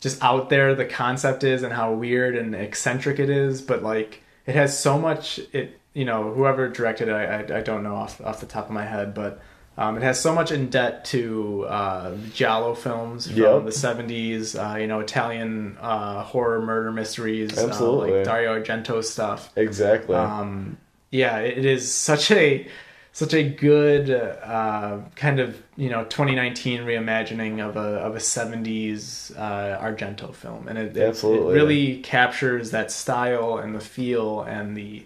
just 0.00 0.22
out 0.22 0.48
there 0.50 0.74
the 0.74 0.86
concept 0.86 1.44
is 1.44 1.62
and 1.62 1.72
how 1.72 1.92
weird 1.92 2.34
and 2.36 2.54
eccentric 2.54 3.18
it 3.18 3.28
is, 3.28 3.60
but 3.60 3.82
like 3.82 4.22
it 4.46 4.54
has 4.54 4.78
so 4.78 4.98
much. 4.98 5.38
It 5.52 5.78
you 5.94 6.04
know 6.04 6.32
whoever 6.32 6.68
directed 6.68 7.08
it, 7.08 7.12
I 7.12 7.24
I, 7.54 7.58
I 7.58 7.60
don't 7.62 7.82
know 7.82 7.94
off 7.96 8.20
off 8.20 8.40
the 8.40 8.46
top 8.46 8.66
of 8.66 8.72
my 8.72 8.84
head, 8.84 9.14
but. 9.14 9.40
Um, 9.74 9.96
it 9.96 10.02
has 10.02 10.20
so 10.20 10.34
much 10.34 10.52
in 10.52 10.68
debt 10.68 11.06
to 11.06 11.64
uh, 11.64 12.14
Giallo 12.34 12.74
films 12.74 13.26
from 13.26 13.36
Yep. 13.36 13.64
the 13.64 13.70
'70s, 13.70 14.54
uh, 14.54 14.76
you 14.76 14.86
know, 14.86 15.00
Italian 15.00 15.78
uh, 15.80 16.22
horror 16.24 16.60
murder 16.60 16.92
mysteries, 16.92 17.56
uh, 17.56 17.68
Absolutely. 17.68 18.12
like 18.18 18.24
Dario 18.26 18.60
Argento 18.62 19.02
stuff. 19.02 19.50
exactly 19.56 20.14
Um, 20.14 20.76
yeah, 21.10 21.38
it 21.38 21.64
is 21.64 21.90
such 21.90 22.30
a 22.32 22.68
such 23.12 23.34
a 23.34 23.42
good 23.42 24.10
uh, 24.10 25.00
kind 25.16 25.40
of 25.40 25.62
you 25.76 25.90
know 25.90 26.04
2019 26.06 26.82
reimagining 26.82 27.60
of 27.66 27.76
a 27.76 27.80
of 27.80 28.16
a 28.16 28.20
70s 28.20 29.32
uh, 29.36 29.78
Argento 29.82 30.34
film, 30.34 30.68
and 30.68 30.78
it, 30.78 30.96
it- 30.96 31.18
it 31.30 31.44
really 31.46 31.98
captures 32.00 32.70
that 32.70 32.90
style 32.90 33.58
and 33.58 33.74
the 33.74 33.80
feel 33.80 34.42
and 34.42 34.76
the 34.76 35.04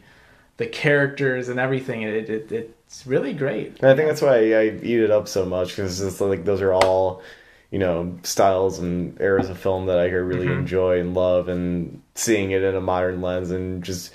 the 0.59 0.66
characters 0.66 1.49
and 1.49 1.61
everything. 1.61 2.03
It, 2.03 2.31
it 2.31 2.53
it's 2.53 3.07
really 3.07 3.33
great. 3.35 3.81
And 3.81 3.91
I 3.91 3.95
think 3.97 4.09
that's 4.09 4.23
why 4.23 4.37
I 4.55 4.62
eat 4.83 5.01
it 5.01 5.11
up 5.11 5.28
so 5.28 5.45
much 5.45 5.70
because 5.70 6.01
it's 6.01 6.20
like 6.20 6.45
those 6.45 6.62
are 6.62 6.73
all, 6.73 7.23
you 7.70 7.78
know, 7.78 8.19
styles 8.23 8.78
and 8.78 9.20
eras 9.20 9.49
of 9.51 9.59
film 9.59 9.87
that 9.87 9.99
I 9.99 10.07
really 10.09 10.47
Mm-hmm. 10.47 10.61
enjoy 10.61 11.01
and 11.01 11.15
love, 11.15 11.49
and 11.49 12.03
seeing 12.15 12.53
it 12.53 12.62
in 12.62 12.74
a 12.74 12.81
modern 12.81 13.20
lens 13.20 13.51
and 13.51 13.83
just 13.85 14.12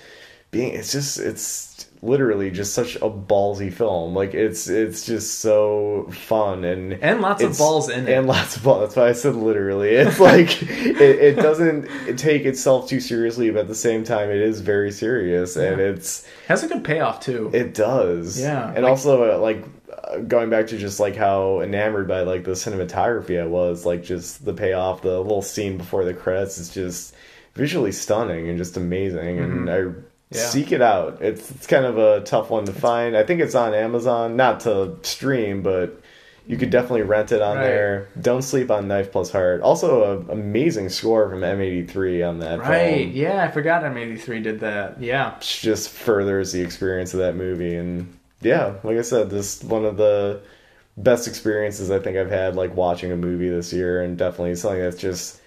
being 0.52 0.74
it's 0.74 0.92
just 0.92 1.20
it's 1.20 1.71
literally 2.04 2.50
just 2.50 2.74
such 2.74 2.96
a 2.96 3.10
ballsy 3.10 3.72
film. 3.72 4.16
Like 4.16 4.34
it's 4.34 4.68
it's 4.68 5.06
just 5.06 5.40
so 5.40 6.08
fun 6.12 6.64
and 6.64 6.94
And 6.94 7.22
lots 7.22 7.44
of 7.44 7.56
balls 7.58 7.90
in 7.90 8.08
it. 8.08 8.18
and 8.18 8.28
lots 8.28 8.56
of 8.58 8.64
balls. 8.64 8.82
That's 8.82 8.96
why 8.96 9.10
I 9.10 9.12
said 9.14 9.36
literally. 9.36 9.90
It's 9.96 10.20
like 10.20 10.62
it, 10.64 11.00
it 11.02 11.36
doesn't 11.36 11.88
take 12.18 12.46
itself 12.46 12.90
too 12.90 13.00
seriously, 13.00 13.52
but 13.52 13.60
at 13.62 13.68
the 13.68 13.76
same 13.76 14.04
time, 14.04 14.30
it 14.32 14.42
is 14.42 14.62
very 14.62 14.92
serious, 14.92 15.56
and 15.56 15.78
Yeah. 15.80 15.86
it's 15.90 16.26
Has 16.48 16.64
a 16.64 16.68
good 16.68 16.84
payoff 16.84 17.20
too. 17.20 17.52
it 17.54 17.74
does. 17.76 18.40
Yeah, 18.42 18.68
And 18.74 18.84
like- 18.84 18.90
also, 18.90 19.36
uh, 19.36 19.40
like, 19.40 19.64
uh, 20.04 20.18
going 20.20 20.50
back 20.50 20.68
to 20.68 20.78
just, 20.78 21.00
like, 21.00 21.16
how 21.16 21.62
enamored 21.62 22.08
by, 22.08 22.22
like, 22.22 22.44
the 22.46 22.52
cinematography 22.52 23.40
I 23.42 23.46
was, 23.46 23.86
like, 23.86 24.04
just 24.04 24.44
the 24.46 24.54
payoff, 24.54 25.02
the 25.04 25.20
little 25.22 25.42
scene 25.42 25.78
before 25.78 26.04
the 26.06 26.14
credits 26.14 26.58
is 26.58 26.70
just 26.74 27.14
visually 27.54 27.92
stunning 27.92 28.50
and 28.50 28.58
just 28.58 28.76
amazing. 28.78 29.40
And 29.40 29.70
I 29.70 29.74
Mm-hmm. 29.78 30.00
Yeah. 30.32 30.46
seek 30.48 30.72
it 30.72 30.82
out. 30.82 31.22
It's, 31.22 31.52
it's 31.52 31.68
kind 31.68 31.86
of 31.86 31.98
a 31.98 32.22
tough 32.22 32.50
one 32.50 32.66
to 32.66 32.74
find. 32.74 33.16
I 33.18 33.24
think 33.24 33.42
it's 33.42 33.56
on 33.56 33.74
Amazon, 33.74 34.36
not 34.36 34.62
to 34.62 34.96
stream, 35.04 35.62
but 35.62 36.02
you 36.48 36.58
could 36.58 36.70
definitely 36.70 37.04
rent 37.04 37.32
it 37.32 37.42
on 37.42 37.58
Right. 37.58 37.64
there. 37.64 38.08
Don't 38.20 38.42
sleep 38.42 38.72
on 38.72 38.88
Knife 38.88 39.12
Plus 39.12 39.30
Heart. 39.32 39.62
Also, 39.62 40.22
an 40.22 40.30
amazing 40.32 40.90
score 40.90 41.30
from 41.30 41.42
M83 41.42 42.28
on 42.28 42.40
that 42.40 42.60
right? 42.60 43.04
film. 43.06 43.12
Yeah, 43.12 43.44
I 43.44 43.52
forgot 43.52 43.84
M83 43.84 44.42
did 44.42 44.60
that. 44.62 45.02
Yeah. 45.02 45.36
just 45.42 45.90
furthers 45.90 46.52
the 46.54 46.62
experience 46.62 47.14
of 47.14 47.20
that 47.20 47.36
movie 47.36 47.76
and 47.76 48.18
yeah 48.44 48.74
like 48.84 48.98
i 48.98 49.02
said 49.04 49.30
this 49.30 49.64
one 49.64 49.86
of 49.86 49.98
the 49.98 50.42
best 50.98 51.28
experiences 51.28 51.92
i 51.92 52.00
think 52.00 52.18
i've 52.18 52.32
had 52.32 52.56
like 52.56 52.76
watching 52.76 53.12
a 53.12 53.16
movie 53.16 53.50
this 53.50 53.72
year 53.72 54.02
and 54.02 54.18
definitely 54.18 54.56
something 54.56 54.82
that's 54.82 54.98
just 54.98 55.40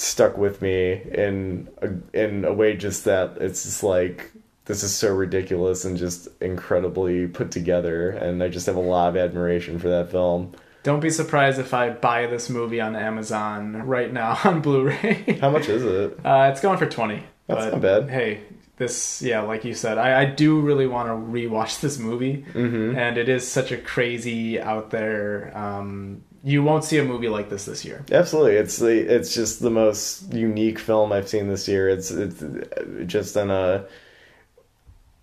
stuck 0.00 0.36
with 0.38 0.62
me 0.62 0.92
in 0.92 1.68
a, 1.82 2.18
in 2.18 2.44
a 2.44 2.52
way 2.52 2.76
just 2.76 3.04
that 3.04 3.36
it's 3.40 3.64
just 3.64 3.82
like 3.82 4.30
this 4.66 4.82
is 4.82 4.94
so 4.94 5.14
ridiculous 5.14 5.84
and 5.84 5.96
just 5.96 6.28
incredibly 6.40 7.26
put 7.26 7.50
together 7.50 8.10
and 8.10 8.42
i 8.42 8.48
just 8.48 8.66
have 8.66 8.76
a 8.76 8.80
lot 8.80 9.08
of 9.08 9.16
admiration 9.16 9.78
for 9.78 9.88
that 9.88 10.10
film 10.10 10.54
Don't 10.84 11.00
be 11.00 11.10
surprised 11.10 11.58
if 11.58 11.74
I 11.74 11.90
buy 11.90 12.26
this 12.26 12.48
movie 12.48 12.80
on 12.80 12.94
Amazon 12.96 13.82
right 13.82 14.10
now 14.12 14.38
on 14.44 14.60
Blu-ray. 14.62 15.38
how 15.40 15.50
much 15.50 15.68
is 15.68 15.82
it 15.84 16.18
Uh, 16.24 16.48
it's 16.50 16.60
going 16.60 16.78
for 16.78 16.86
twenty. 16.86 17.22
That's 17.46 17.64
but, 17.64 17.72
not 17.72 17.80
bad. 17.82 18.10
Hey, 18.10 18.40
this 18.76 19.20
yeah, 19.20 19.40
like 19.40 19.64
you 19.64 19.74
said, 19.74 19.98
I, 19.98 20.22
I 20.22 20.24
do 20.24 20.60
really 20.60 20.86
want 20.86 21.08
to 21.08 21.14
rewatch 21.14 21.80
this 21.80 21.98
movie, 21.98 22.44
mm-hmm. 22.54 22.96
and 22.96 23.18
it 23.18 23.28
is 23.28 23.46
such 23.46 23.72
a 23.72 23.76
crazy 23.76 24.60
out 24.60 24.90
there. 24.90 25.52
Um, 25.56 26.22
you 26.44 26.62
won't 26.62 26.84
see 26.84 26.98
a 26.98 27.04
movie 27.04 27.28
like 27.28 27.50
this 27.50 27.64
this 27.64 27.84
year. 27.84 28.04
Absolutely, 28.10 28.56
it's 28.56 28.78
the 28.78 29.14
it's 29.14 29.34
just 29.34 29.60
the 29.60 29.70
most 29.70 30.32
unique 30.32 30.78
film 30.78 31.12
I've 31.12 31.28
seen 31.28 31.48
this 31.48 31.68
year. 31.68 31.88
It's 31.88 32.10
it's 32.10 32.42
uh, 32.42 33.04
just 33.06 33.36
on 33.36 33.50
a 33.50 33.84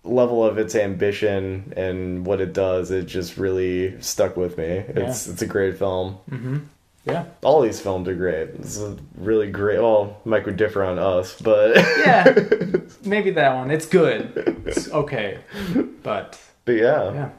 level 0.04 0.44
of 0.44 0.56
its 0.58 0.74
ambition 0.74 1.72
and 1.76 2.24
what 2.26 2.40
it 2.40 2.52
does. 2.52 2.90
It 2.90 3.06
just 3.06 3.36
really 3.36 4.00
stuck 4.00 4.36
with 4.36 4.56
me. 4.58 4.64
It's 4.64 5.26
it's 5.26 5.42
a 5.42 5.46
great 5.46 5.78
film. 5.78 6.18
Mm-hmm. 6.30 6.58
Yeah, 7.06 7.26
All 7.44 7.60
these 7.60 7.80
films 7.80 8.08
are 8.08 8.16
great. 8.16 8.48
It's 8.58 8.80
a 8.80 8.96
really 9.16 9.48
great. 9.48 9.78
Well, 9.80 10.20
Mike 10.24 10.44
would 10.44 10.56
differ 10.56 10.82
on 10.82 10.98
us, 10.98 11.40
but 11.40 11.76
yeah, 11.98 12.34
maybe 13.04 13.30
that 13.30 13.54
one. 13.54 13.70
It's 13.70 13.86
good. 13.86 14.32
It's 14.66 14.90
okay, 14.90 15.38
but 16.02 16.36
but 16.64 16.72
yeah, 16.72 17.12
yeah, 17.12 17.30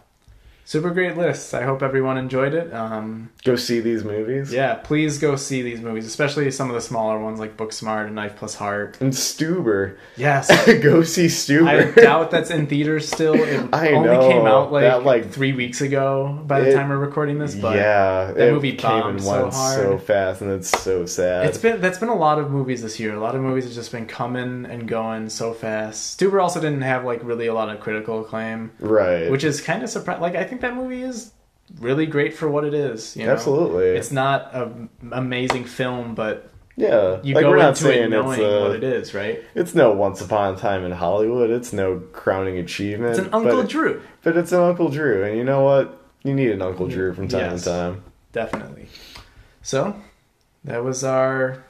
super 0.67 0.89
great 0.91 1.15
list. 1.15 1.53
I 1.53 1.63
hope 1.63 1.81
everyone 1.81 2.17
enjoyed 2.17 2.53
it. 2.53 2.73
Um, 2.73 3.29
go 3.45 3.55
see 3.55 3.79
these 3.79 4.03
movies. 4.03 4.51
yeah, 4.51 4.75
please 4.75 5.17
go 5.17 5.37
see 5.37 5.61
these 5.61 5.79
movies, 5.79 6.05
especially 6.05 6.51
some 6.51 6.67
of 6.69 6.75
the 6.75 6.81
smaller 6.81 7.17
ones 7.17 7.39
like 7.39 7.55
Booksmart 7.55 8.07
and 8.07 8.15
Knife 8.15 8.35
Plus 8.35 8.53
Heart. 8.55 8.97
And 8.99 9.13
Stuber, 9.13 9.95
Yes. 10.17 10.49
go 10.83 11.03
see 11.03 11.27
Stuber. 11.27 11.97
I 11.97 12.01
doubt 12.01 12.31
that's 12.31 12.49
in 12.49 12.67
theaters 12.67 13.07
still. 13.07 13.35
It 13.35 13.69
I 13.73 13.91
only 13.93 14.09
know, 14.09 14.27
came 14.29 14.45
out 14.45 14.73
like, 14.73 14.81
that, 14.83 15.03
like- 15.05 15.31
three 15.31 15.53
weeks 15.53 15.79
ago 15.79 16.37
by 16.45 16.59
the 16.59 16.71
It- 16.71 16.75
time 16.75 16.89
we're 16.89 16.97
recording 16.97 17.39
this, 17.39 17.55
but 17.55 17.77
yeah, 17.77 18.33
that 18.33 18.51
movie 18.51 18.73
came 18.73 18.99
bombed 19.01 19.23
so 19.23 19.49
hard. 19.49 19.75
so 19.81 19.97
fast, 19.97 20.41
and 20.41 20.51
it's 20.51 20.69
so 20.69 21.05
sad. 21.05 21.45
it's 21.45 21.57
been 21.57 21.79
that's 21.79 21.97
been 21.97 22.09
a 22.09 22.15
lot 22.15 22.39
of 22.39 22.51
movies 22.51 22.81
this 22.81 22.99
year. 22.99 23.13
A 23.15 23.19
lot 23.21 23.35
of 23.35 23.41
movies 23.41 23.63
have 23.63 23.73
just 23.73 23.93
been 23.93 24.05
coming 24.05 24.65
and 24.65 24.85
going 24.85 25.29
so 25.29 25.53
fast. 25.53 26.19
Stuber 26.19 26.41
also 26.43 26.59
didn't 26.59 26.81
have 26.81 27.05
like 27.05 27.23
really 27.23 27.47
a 27.47 27.53
lot 27.53 27.69
of 27.69 27.79
critical 27.79 28.19
acclaim, 28.21 28.71
right, 28.79 29.31
which 29.31 29.45
is 29.45 29.61
kind 29.61 29.81
of 29.81 29.89
surprising. 29.89 30.21
Like 30.21 30.35
I 30.35 30.43
think 30.43 30.56
that 30.61 30.75
movie 30.75 31.01
is 31.01 31.31
really 31.79 32.05
great 32.05 32.33
for 32.33 32.49
what 32.49 32.63
it 32.65 32.73
is. 32.73 33.15
You 33.15 33.25
know? 33.25 33.33
Absolutely. 33.33 33.89
it's 33.89 34.11
not 34.11 34.53
an 34.53 34.89
amazing 35.11 35.65
film, 35.65 36.15
but 36.15 36.49
Yeah, 36.75 37.19
you 37.23 37.35
like 37.35 37.43
go 37.43 37.53
into 37.59 38.03
it 38.03 38.09
knowing 38.09 38.39
it's 38.39 38.47
uh, 38.53 38.61
what 38.67 38.75
it 38.75 38.83
is, 38.83 39.13
right? 39.13 39.41
it's 39.55 39.73
no 39.75 39.91
Once 39.91 40.21
Upon 40.21 40.53
a 40.53 40.57
Time 40.57 40.85
in 40.85 40.91
Hollywood. 40.91 41.49
It's 41.49 41.73
no 41.73 41.99
crowning 42.13 42.57
achievement. 42.57 43.11
It's 43.11 43.19
an 43.19 43.33
Uncle 43.33 43.61
but, 43.63 43.69
Drew, 43.69 44.01
but 44.23 44.37
it's 44.37 44.51
an 44.51 44.61
Uncle 44.61 44.89
Drew, 44.89 45.23
and 45.23 45.37
you 45.37 45.43
know 45.43 45.63
what? 45.63 46.01
You 46.23 46.33
need 46.33 46.51
an 46.51 46.61
Uncle 46.61 46.87
Drew 46.87 47.13
from 47.13 47.27
time 47.27 47.51
Yes. 47.51 47.63
to 47.63 47.69
time. 47.69 48.03
definitely. 48.33 48.87
So 49.61 49.95
that 50.63 50.83
was 50.83 51.03
our 51.03 51.63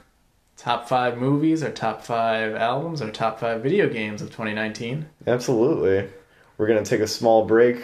top 0.56 0.88
five 0.88 1.18
movies, 1.18 1.62
our 1.62 1.70
top 1.70 2.02
five 2.02 2.54
albums, 2.54 3.00
our 3.02 3.10
top 3.10 3.38
five 3.40 3.62
video 3.62 3.88
games 3.88 4.20
of 4.22 4.28
2019. 4.28 5.06
Absolutely. 5.26 6.08
We're 6.56 6.66
gonna 6.66 6.84
take 6.84 7.00
a 7.00 7.06
small 7.06 7.44
break. 7.46 7.80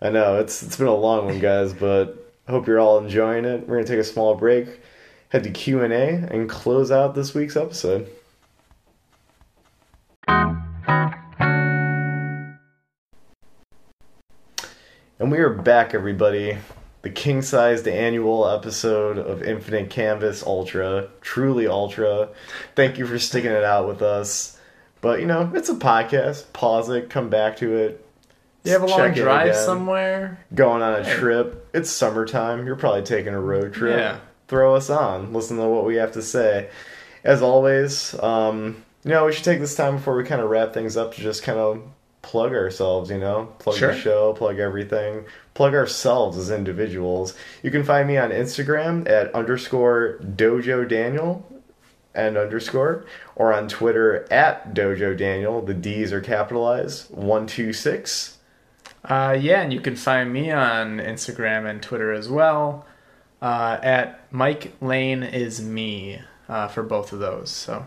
I 0.00 0.10
know 0.10 0.38
it's 0.38 0.62
it's 0.62 0.76
been 0.76 0.86
a 0.86 0.94
long 0.94 1.26
one, 1.26 1.40
guys, 1.40 1.72
but 1.72 2.32
hope 2.48 2.68
you're 2.68 2.78
all 2.78 2.98
enjoying 2.98 3.44
it. 3.44 3.66
We're 3.66 3.76
gonna 3.76 3.86
take 3.86 3.98
a 3.98 4.04
small 4.04 4.36
break, 4.36 4.80
head 5.30 5.42
to 5.42 5.50
Q 5.50 5.82
and 5.82 5.92
A, 5.92 6.28
and 6.30 6.48
close 6.48 6.92
out 6.92 7.16
this 7.16 7.34
week's 7.34 7.56
episode. 7.56 8.08
And 15.18 15.32
we 15.32 15.38
are 15.38 15.52
back, 15.52 15.94
everybody. 15.94 16.58
The 17.02 17.10
king 17.10 17.42
sized 17.42 17.88
annual 17.88 18.48
episode 18.48 19.18
of 19.18 19.42
Infinite 19.42 19.90
Canvas 19.90 20.44
Ultra. 20.44 21.08
Truly 21.20 21.66
Ultra. 21.66 22.28
Thank 22.76 22.98
you 22.98 23.06
for 23.06 23.18
sticking 23.18 23.50
it 23.50 23.64
out 23.64 23.88
with 23.88 24.00
us. 24.00 24.60
But, 25.00 25.18
you 25.18 25.26
know, 25.26 25.50
it's 25.54 25.68
a 25.68 25.74
podcast. 25.74 26.52
Pause 26.52 26.90
it, 26.90 27.10
come 27.10 27.30
back 27.30 27.56
to 27.56 27.74
it. 27.74 28.07
You 28.68 28.74
have 28.74 28.82
a 28.82 28.86
long 28.86 29.12
drive 29.12 29.56
somewhere? 29.56 30.38
Going 30.54 30.82
on 30.82 30.94
a 31.00 31.04
Hey. 31.04 31.14
trip. 31.16 31.68
It's 31.74 31.90
summertime. 31.90 32.66
You're 32.66 32.76
probably 32.76 33.02
taking 33.02 33.34
a 33.34 33.40
road 33.40 33.72
trip. 33.74 33.98
Yeah. 33.98 34.16
Throw 34.46 34.74
us 34.74 34.88
on. 34.90 35.32
Listen 35.32 35.56
to 35.58 35.64
what 35.66 35.84
we 35.84 35.96
have 35.96 36.12
to 36.12 36.22
say. 36.22 36.68
As 37.24 37.42
always, 37.42 38.14
um, 38.22 38.82
you 39.04 39.10
know, 39.10 39.26
we 39.26 39.32
should 39.32 39.44
take 39.44 39.60
this 39.60 39.74
time 39.74 39.96
before 39.96 40.16
we 40.16 40.24
kind 40.24 40.40
of 40.40 40.48
wrap 40.50 40.72
things 40.72 40.96
up 40.96 41.14
to 41.14 41.20
just 41.20 41.42
kind 41.42 41.58
of 41.58 41.82
plug 42.22 42.52
ourselves, 42.52 43.10
you 43.10 43.18
know? 43.18 43.48
Plug 43.58 43.76
Sure. 43.76 43.92
the 43.92 43.98
show, 43.98 44.32
plug 44.34 44.58
everything, 44.58 45.24
plug 45.54 45.74
ourselves 45.74 46.36
as 46.36 46.50
individuals. 46.50 47.34
You 47.62 47.70
can 47.70 47.84
find 47.84 48.06
me 48.08 48.16
on 48.16 48.30
Instagram 48.30 49.08
at 49.08 49.34
underscore 49.34 50.18
dojo 50.22 50.86
daniel 50.88 51.46
and 52.14 52.36
underscore, 52.36 53.04
or 53.36 53.52
on 53.52 53.68
Twitter 53.68 54.26
at 54.32 54.74
dojo 54.74 55.16
daniel. 55.16 55.60
The 55.62 55.74
D's 55.74 56.12
are 56.12 56.20
capitalized. 56.20 57.06
126. 57.10 58.37
Uh, 59.04 59.36
yeah, 59.40 59.62
and 59.62 59.72
you 59.72 59.80
can 59.80 59.96
find 59.96 60.32
me 60.32 60.50
on 60.50 60.98
Instagram 60.98 61.68
and 61.68 61.82
Twitter 61.82 62.12
as 62.12 62.28
well 62.28 62.84
uh, 63.40 63.78
at 63.82 64.20
Mike 64.32 64.74
Lane 64.80 65.22
is 65.22 65.60
me 65.60 66.20
uh, 66.48 66.68
for 66.68 66.82
both 66.82 67.12
of 67.12 67.18
those. 67.18 67.50
So 67.50 67.86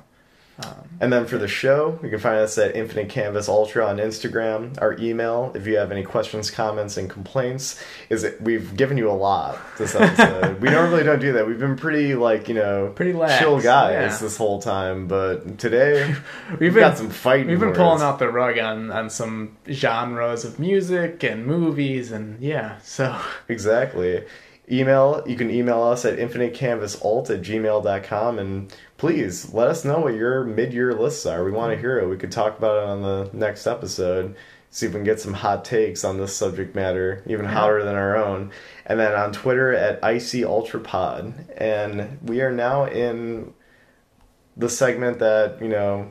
And 0.99 1.11
then 1.11 1.25
for 1.25 1.39
the 1.39 1.47
show, 1.47 1.97
you 2.03 2.09
can 2.11 2.19
find 2.19 2.38
us 2.38 2.55
at 2.59 2.75
Infinite 2.75 3.09
Canvas 3.09 3.49
Ultra 3.49 3.88
on 3.88 3.97
Instagram. 3.97 4.79
Our 4.79 4.95
email, 4.99 5.51
if 5.55 5.65
you 5.65 5.77
have 5.77 5.91
any 5.91 6.03
questions, 6.03 6.51
comments, 6.51 6.95
and 6.95 7.09
complaints, 7.09 7.81
is 8.11 8.21
that 8.21 8.39
we've 8.39 8.77
given 8.77 8.97
you 8.97 9.09
a 9.09 9.13
lot 9.13 9.57
this 9.79 9.95
episode. 9.95 10.61
we 10.61 10.69
normally 10.69 11.03
don't 11.03 11.19
do 11.19 11.33
that. 11.33 11.47
We've 11.47 11.57
been 11.59 11.75
pretty 11.75 12.13
like 12.13 12.47
you 12.47 12.53
know 12.53 12.91
Pretty 12.95 13.13
lax, 13.13 13.39
chill 13.39 13.59
guys 13.59 13.93
yeah. 13.93 14.17
this 14.17 14.38
whole 14.38 14.61
time, 14.61 15.07
but 15.07 15.57
today 15.57 16.07
we've 16.51 16.59
we've 16.59 16.73
been 16.75 16.81
got 16.81 16.97
some 16.99 17.09
fighting. 17.09 17.47
we've 17.47 17.59
been 17.59 17.69
words. 17.69 17.79
pulling 17.79 18.01
out 18.03 18.19
the 18.19 18.29
rug 18.29 18.59
on 18.59 18.91
on 18.91 19.09
some 19.09 19.57
genres 19.71 20.45
of 20.45 20.59
music 20.59 21.23
and 21.23 21.47
movies 21.47 22.11
and 22.11 22.39
yeah. 22.41 22.77
So 22.83 23.19
Exactly. 23.49 24.23
Email, 24.71 25.21
you 25.27 25.35
can 25.35 25.49
email 25.49 25.81
us 25.81 26.05
at 26.05 26.17
infinitecanvasalt 26.17 27.29
at 27.29 27.41
gmail.com 27.41 28.39
and 28.39 28.73
please 29.02 29.53
let 29.53 29.68
us 29.68 29.84
know 29.84 29.99
what 29.99 30.14
your 30.14 30.45
mid 30.45 30.73
year 30.73 30.94
lists 30.94 31.26
are. 31.26 31.44
We 31.44 31.52
want 31.52 31.72
to 31.72 31.78
mm. 31.78 31.82
hear 31.82 31.99
it. 31.99 32.07
We 32.07 32.18
could 32.18 32.32
talk 32.32 32.57
about 32.57 32.84
it 32.84 32.90
on 32.90 33.02
the 33.02 33.30
next 33.34 33.68
episode 33.68 34.36
See 34.73 34.86
if 34.86 34.94
we 34.94 34.99
can 34.99 35.03
get 35.03 35.19
some 35.19 35.34
hot 35.34 35.65
takes 35.65 36.06
on 36.06 36.18
this 36.18 36.34
subject 36.34 36.76
matter, 36.76 37.23
even 37.28 37.45
hotter 37.45 37.84
than 37.84 37.95
our 37.95 38.15
own. 38.15 38.52
And 38.86 38.98
then 38.98 39.14
on 39.14 39.34
Twitter 39.34 39.73
at 39.73 40.02
Icy 40.02 40.45
Ultra 40.45 40.80
Pod. 40.80 41.34
And 41.57 42.18
we 42.23 42.40
are 42.40 42.53
now 42.53 42.86
in 42.86 43.53
the 44.56 44.69
segment 44.69 45.19
that, 45.19 45.61
you 45.61 45.68
know, 45.68 46.10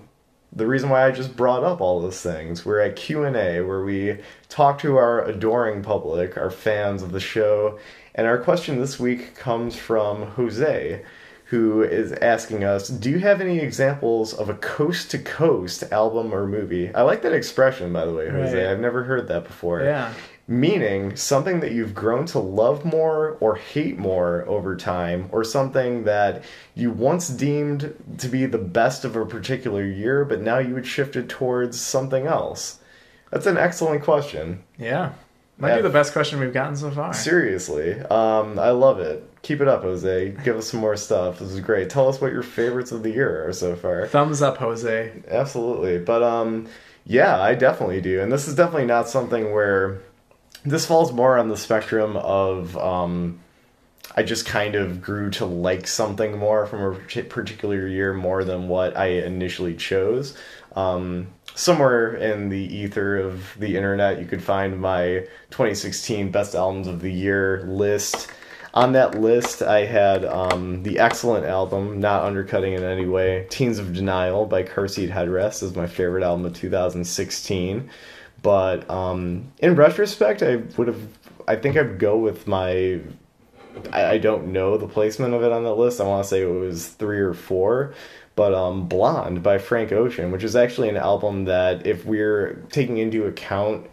the 0.52 0.66
reason 0.66 0.90
why 0.90 1.06
I 1.06 1.10
just 1.10 1.38
brought 1.38 1.64
up 1.64 1.80
all 1.80 2.02
those 2.02 2.20
things. 2.20 2.66
We're 2.66 2.80
at 2.80 2.96
Q&A 2.96 3.62
where 3.62 3.82
we 3.82 4.18
talk 4.50 4.78
to 4.80 4.98
our 4.98 5.24
adoring 5.24 5.82
public, 5.82 6.36
our 6.36 6.50
fans 6.50 7.02
of 7.02 7.12
the 7.12 7.20
show. 7.20 7.78
And 8.14 8.26
our 8.26 8.36
question 8.36 8.78
this 8.78 9.00
week 9.00 9.36
comes 9.36 9.74
from 9.74 10.32
Jose 10.32 11.02
who 11.50 11.82
is 11.82 12.12
asking 12.12 12.62
us, 12.64 12.88
"Do 12.88 13.10
you 13.10 13.18
have 13.18 13.40
any 13.40 13.58
examples 13.58 14.32
of 14.32 14.48
a 14.48 14.54
coast 14.54 15.10
to 15.10 15.18
coast 15.18 15.84
album 15.92 16.32
or 16.32 16.46
movie?" 16.46 16.92
I 16.94 17.02
like 17.02 17.22
that 17.22 17.32
expression, 17.32 17.92
by 17.92 18.04
the 18.06 18.12
way, 18.12 18.28
Jose. 18.28 18.56
Right. 18.56 18.70
I've 18.70 18.80
never 18.80 19.02
heard 19.04 19.28
that 19.28 19.44
before. 19.44 19.82
Yeah. 19.82 20.12
Meaning 20.46 21.14
something 21.16 21.60
that 21.60 21.70
you've 21.72 21.94
grown 21.94 22.26
to 22.26 22.40
love 22.40 22.84
more 22.84 23.36
or 23.40 23.54
hate 23.56 23.98
more 23.98 24.44
over 24.48 24.74
time, 24.76 25.28
or 25.30 25.44
something 25.44 26.04
that 26.04 26.42
you 26.74 26.90
once 26.90 27.28
deemed 27.28 27.94
to 28.18 28.28
be 28.28 28.46
the 28.46 28.58
best 28.58 29.04
of 29.04 29.14
a 29.14 29.24
particular 29.26 29.84
year, 29.84 30.24
but 30.24 30.40
now 30.40 30.58
you 30.58 30.74
would 30.74 30.86
shifted 30.86 31.28
towards 31.28 31.80
something 31.80 32.26
else. 32.26 32.78
That's 33.30 33.46
an 33.46 33.58
excellent 33.58 34.02
question. 34.02 34.60
Yeah. 34.76 35.10
Might 35.58 35.70
Yeah. 35.70 35.76
be 35.76 35.82
the 35.82 35.90
best 35.90 36.12
question 36.12 36.40
we've 36.40 36.52
gotten 36.54 36.74
so 36.74 36.90
far. 36.90 37.12
Seriously, 37.12 38.00
um, 38.10 38.58
I 38.58 38.70
love 38.70 38.98
it. 38.98 39.22
Keep 39.42 39.62
it 39.62 39.68
up, 39.68 39.82
Jose. 39.82 40.30
Give 40.44 40.56
us 40.56 40.68
some 40.68 40.80
more 40.80 40.96
stuff. 40.96 41.38
This 41.38 41.50
is 41.50 41.60
great. 41.60 41.88
Tell 41.88 42.08
us 42.08 42.20
what 42.20 42.32
your 42.32 42.42
favorites 42.42 42.92
of 42.92 43.02
the 43.02 43.10
year 43.10 43.48
are 43.48 43.52
so 43.52 43.74
far. 43.74 44.06
Thumbs 44.06 44.42
up, 44.42 44.58
Jose. 44.58 45.22
Absolutely, 45.28 45.98
but 45.98 46.22
um, 46.22 46.68
yeah, 47.06 47.40
I 47.40 47.54
definitely 47.54 48.00
do, 48.00 48.20
and 48.20 48.30
this 48.30 48.46
is 48.46 48.54
definitely 48.54 48.86
not 48.86 49.08
something 49.08 49.52
where 49.52 50.00
this 50.64 50.84
falls 50.84 51.12
more 51.12 51.38
on 51.38 51.48
the 51.48 51.56
spectrum 51.56 52.16
of 52.16 52.76
um, 52.76 53.40
I 54.16 54.22
just 54.22 54.44
kind 54.44 54.74
of 54.74 55.00
grew 55.00 55.30
to 55.30 55.46
like 55.46 55.86
something 55.86 56.36
more 56.36 56.66
from 56.66 56.82
a 56.82 57.22
particular 57.22 57.86
year 57.86 58.12
more 58.12 58.44
than 58.44 58.68
what 58.68 58.96
I 58.96 59.06
initially 59.06 59.74
chose. 59.74 60.36
Um, 60.74 61.28
somewhere 61.54 62.14
in 62.14 62.48
the 62.48 62.58
ether 62.58 63.16
of 63.18 63.56
the 63.58 63.76
internet, 63.76 64.20
you 64.20 64.26
could 64.26 64.42
find 64.42 64.80
my 64.80 65.26
2016 65.50 66.30
best 66.30 66.54
albums 66.54 66.86
of 66.88 67.00
the 67.00 67.12
year 67.12 67.62
list. 67.66 68.30
On 68.72 68.92
that 68.92 69.20
list, 69.20 69.62
I 69.62 69.84
had 69.84 70.24
um, 70.24 70.84
the 70.84 71.00
excellent 71.00 71.44
album, 71.44 71.98
not 71.98 72.22
undercutting 72.22 72.74
in 72.74 72.84
any 72.84 73.06
way, 73.06 73.46
Teens 73.50 73.78
of 73.78 73.92
Denial 73.92 74.46
by 74.46 74.62
Car 74.62 74.86
Seat 74.86 75.10
Headrest 75.10 75.62
is 75.62 75.74
my 75.74 75.88
favorite 75.88 76.22
album 76.22 76.46
of 76.46 76.54
2016. 76.54 77.90
But 78.42 78.88
um, 78.88 79.52
in 79.58 79.74
retrospect, 79.74 80.42
I 80.42 80.56
would 80.76 80.86
have, 80.86 81.00
I 81.48 81.56
think 81.56 81.76
I'd 81.76 81.98
go 81.98 82.16
with 82.16 82.46
my 82.46 83.00
I, 83.92 84.18
don't 84.18 84.52
know 84.52 84.76
the 84.76 84.88
placement 84.88 85.34
of 85.34 85.42
it 85.42 85.52
on 85.52 85.64
the 85.64 85.74
list. 85.74 86.00
I 86.00 86.04
want 86.04 86.24
to 86.24 86.28
say 86.28 86.42
it 86.42 86.46
was 86.46 86.88
three 86.88 87.20
or 87.20 87.34
four. 87.34 87.94
But 88.36 88.54
um, 88.54 88.88
Blonde 88.88 89.42
by 89.42 89.58
Frank 89.58 89.92
Ocean, 89.92 90.30
which 90.30 90.44
is 90.44 90.56
actually 90.56 90.88
an 90.88 90.96
album 90.96 91.44
that, 91.44 91.86
if 91.86 92.06
we're 92.06 92.64
taking 92.70 92.98
into 92.98 93.26
account 93.26 93.86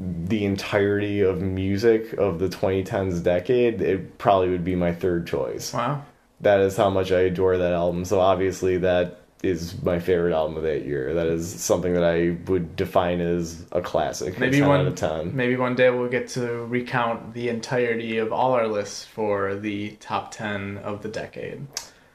the 0.00 0.44
entirety 0.44 1.20
of 1.20 1.42
music 1.42 2.14
of 2.14 2.38
the 2.38 2.48
2010s 2.48 3.22
decade, 3.22 3.82
it 3.82 4.18
probably 4.18 4.48
would 4.48 4.64
be 4.64 4.74
my 4.74 4.92
third 4.92 5.26
choice. 5.26 5.74
Wow. 5.74 6.04
That 6.40 6.60
is 6.60 6.76
how 6.76 6.88
much 6.88 7.12
I 7.12 7.20
adore 7.20 7.58
that 7.58 7.72
album. 7.74 8.04
So 8.06 8.18
obviously, 8.18 8.78
that 8.78 9.20
is 9.42 9.82
my 9.82 9.98
favorite 9.98 10.34
album 10.34 10.56
of 10.56 10.62
that 10.62 10.84
year. 10.84 11.14
That 11.14 11.26
is 11.26 11.48
something 11.48 11.94
that 11.94 12.04
I 12.04 12.36
would 12.50 12.76
define 12.76 13.20
as 13.20 13.64
a 13.72 13.80
classic. 13.80 14.38
Maybe 14.38 14.58
10 14.58 14.68
one 14.68 14.80
out 14.80 14.86
of 14.86 14.94
10. 14.94 15.36
maybe 15.36 15.56
one 15.56 15.74
day 15.74 15.90
we'll 15.90 16.08
get 16.08 16.28
to 16.30 16.64
recount 16.66 17.34
the 17.34 17.48
entirety 17.48 18.18
of 18.18 18.32
all 18.32 18.52
our 18.52 18.68
lists 18.68 19.04
for 19.04 19.54
the 19.54 19.90
top 19.92 20.30
10 20.30 20.78
of 20.78 21.02
the 21.02 21.08
decade. 21.08 21.66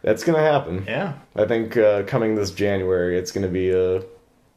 That's 0.02 0.24
going 0.24 0.38
to 0.38 0.44
happen. 0.44 0.86
Yeah. 0.88 1.14
I 1.36 1.45
think 1.45 1.78
uh, 1.78 2.03
coming 2.03 2.36
this 2.36 2.52
January, 2.52 3.18
it's 3.18 3.32
going 3.32 3.45
to 3.45 3.52
be 3.52 3.72
a 3.72 4.03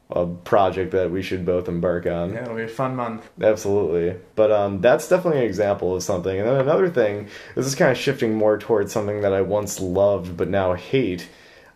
a 0.09 0.25
project 0.25 0.91
that 0.91 1.11
we 1.11 1.21
should 1.21 1.45
both 1.45 1.67
embark 1.67 2.07
on. 2.07 2.33
Yeah, 2.33 2.41
it'll 2.43 2.55
be 2.55 2.63
a 2.63 2.67
fun 2.67 2.95
month. 2.95 3.29
Absolutely. 3.39 4.19
But 4.35 4.51
um, 4.51 4.81
that's 4.81 5.07
definitely 5.07 5.41
an 5.41 5.45
example 5.45 5.95
of 5.95 6.01
something. 6.01 6.35
And 6.35 6.47
then 6.47 6.55
another 6.55 6.89
thing, 6.89 7.27
this 7.55 7.67
is 7.67 7.75
kind 7.75 7.91
of 7.91 7.97
shifting 7.97 8.33
more 8.33 8.57
towards 8.57 8.91
something 8.91 9.21
that 9.21 9.33
I 9.33 9.41
once 9.41 9.79
loved 9.79 10.35
but 10.35 10.49
now 10.49 10.73
hate. 10.73 11.29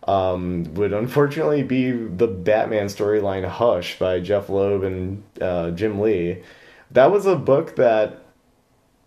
Um, 0.06 0.74
would 0.74 0.92
unfortunately 0.92 1.62
be 1.62 1.90
the 1.90 2.26
Batman 2.26 2.86
storyline 2.86 3.48
Hush 3.48 3.98
by 3.98 4.20
Jeph 4.20 4.50
Loeb 4.50 4.82
and 4.82 5.22
uh, 5.40 5.70
Jim 5.70 6.00
Lee. 6.00 6.42
That 6.90 7.10
was 7.10 7.24
a 7.24 7.36
book 7.36 7.76
that 7.76 8.20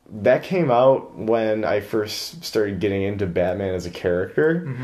that 0.09 0.41
came 0.41 0.71
out 0.71 1.15
when 1.15 1.65
I 1.65 1.81
first 1.81 2.43
started 2.43 2.79
getting 2.79 3.03
into 3.03 3.27
Batman 3.27 3.75
as 3.75 3.85
a 3.85 3.89
character. 3.91 4.75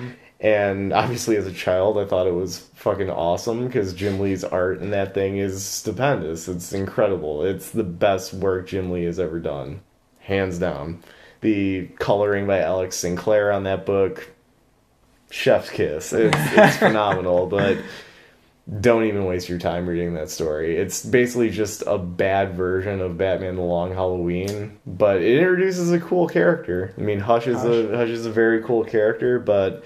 And 0.43 0.91
obviously, 0.93 1.37
as 1.37 1.47
a 1.47 1.53
child, 1.53 1.97
I 1.97 2.05
thought 2.05 2.27
it 2.27 2.35
was 2.35 2.59
fucking 2.75 3.09
awesome 3.09 3.65
because 3.65 3.93
Jim 3.93 4.19
Lee's 4.19 4.43
art 4.43 4.81
in 4.81 4.91
that 4.91 5.15
thing 5.15 5.37
is 5.37 5.65
stupendous. 5.65 6.47
It's 6.47 6.73
incredible. 6.73 7.43
It's 7.43 7.71
the 7.71 7.83
best 7.83 8.33
work 8.33 8.67
Jim 8.67 8.91
Lee 8.91 9.05
has 9.05 9.19
ever 9.19 9.39
done, 9.39 9.79
hands 10.19 10.59
down. 10.59 11.01
The 11.41 11.87
coloring 11.99 12.45
by 12.45 12.59
Alex 12.59 12.97
Sinclair 12.97 13.51
on 13.51 13.63
that 13.63 13.85
book, 13.85 14.29
chef's 15.31 15.69
kiss. 15.69 16.13
It's, 16.13 16.37
it's 16.37 16.77
phenomenal, 16.77 17.47
but 17.47 17.77
don't 18.79 19.03
even 19.03 19.25
waste 19.25 19.49
your 19.49 19.59
time 19.59 19.87
reading 19.87 20.13
that 20.13 20.29
story. 20.29 20.77
It's 20.77 21.05
basically 21.05 21.49
just 21.49 21.83
a 21.85 21.97
bad 21.97 22.55
version 22.55 23.01
of 23.01 23.17
Batman: 23.17 23.55
The 23.55 23.61
Long 23.61 23.93
Halloween, 23.93 24.79
but 24.85 25.17
it 25.17 25.37
introduces 25.37 25.91
a 25.91 25.99
cool 25.99 26.29
character. 26.29 26.93
I 26.97 27.01
mean, 27.01 27.19
Hush 27.19 27.47
is 27.47 27.61
a 27.63 27.95
Hush 27.95 28.09
is 28.09 28.25
a 28.25 28.31
very 28.31 28.63
cool 28.63 28.85
character, 28.85 29.37
but 29.37 29.83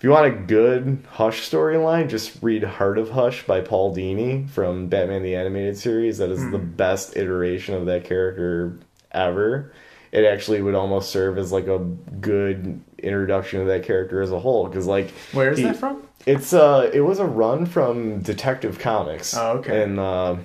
if 0.00 0.04
you 0.04 0.08
want 0.12 0.26
a 0.28 0.30
good 0.30 1.04
Hush 1.10 1.46
storyline, 1.50 2.08
just 2.08 2.38
read 2.42 2.64
Heart 2.64 2.96
of 2.96 3.10
Hush 3.10 3.46
by 3.46 3.60
Paul 3.60 3.94
Dini 3.94 4.48
from 4.48 4.86
Batman 4.86 5.22
the 5.22 5.36
Animated 5.36 5.76
Series. 5.76 6.16
That 6.16 6.30
is 6.30 6.50
the 6.50 6.56
best 6.58 7.18
iteration 7.18 7.74
of 7.74 7.84
that 7.84 8.04
character 8.04 8.78
ever. 9.12 9.74
It 10.10 10.24
actually 10.24 10.62
would 10.62 10.74
almost 10.74 11.10
serve 11.10 11.36
as 11.36 11.52
like 11.52 11.66
a 11.66 11.80
good 11.80 12.80
introduction 12.96 13.60
of 13.60 13.66
that 13.66 13.82
character 13.84 14.22
as 14.22 14.32
a 14.32 14.38
whole 14.40 14.66
because 14.68 14.86
like 14.86 15.10
Where 15.32 15.50
is 15.52 15.58
he- 15.58 15.64
that 15.64 15.76
from? 15.76 16.02
it's 16.24 16.54
uh 16.54 16.90
it 16.94 17.00
was 17.00 17.18
a 17.18 17.26
run 17.26 17.66
from 17.66 18.20
Detective 18.22 18.78
Comics. 18.78 19.36
Oh, 19.36 19.58
okay. 19.58 19.82
And 19.82 20.00
uh, 20.00 20.36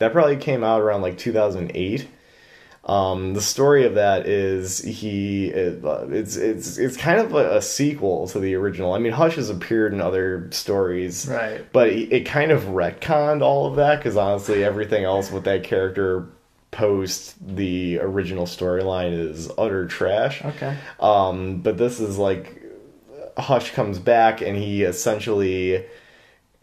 that 0.00 0.12
probably 0.12 0.36
came 0.36 0.62
out 0.62 0.82
around 0.82 1.00
like 1.00 1.16
2008. 1.16 2.06
Um, 2.90 3.34
the 3.34 3.40
story 3.40 3.84
of 3.86 3.94
that 3.94 4.26
is 4.26 4.78
he 4.78 5.46
it, 5.46 5.84
uh, 5.84 6.06
it's 6.10 6.34
it's 6.34 6.76
it's 6.76 6.96
kind 6.96 7.20
of 7.20 7.32
a, 7.34 7.58
a 7.58 7.62
sequel 7.62 8.26
to 8.28 8.40
the 8.40 8.54
original. 8.56 8.94
I 8.94 8.98
mean, 8.98 9.12
Hush 9.12 9.36
has 9.36 9.48
appeared 9.48 9.92
in 9.92 10.00
other 10.00 10.48
stories, 10.50 11.28
Right. 11.28 11.64
but 11.72 11.90
it, 11.90 12.12
it 12.12 12.20
kind 12.26 12.50
of 12.50 12.62
retconned 12.64 13.42
all 13.42 13.66
of 13.66 13.76
that 13.76 13.96
because 13.98 14.16
honestly, 14.16 14.64
everything 14.64 15.04
else 15.04 15.30
with 15.30 15.44
that 15.44 15.62
character 15.62 16.26
post 16.72 17.36
the 17.56 17.98
original 18.00 18.46
storyline 18.46 19.12
is 19.12 19.50
utter 19.56 19.86
trash. 19.86 20.44
Okay. 20.44 20.76
Um, 20.98 21.58
but 21.60 21.78
this 21.78 22.00
is 22.00 22.18
like 22.18 22.60
Hush 23.38 23.70
comes 23.72 24.00
back 24.00 24.40
and 24.40 24.56
he 24.56 24.82
essentially 24.82 25.84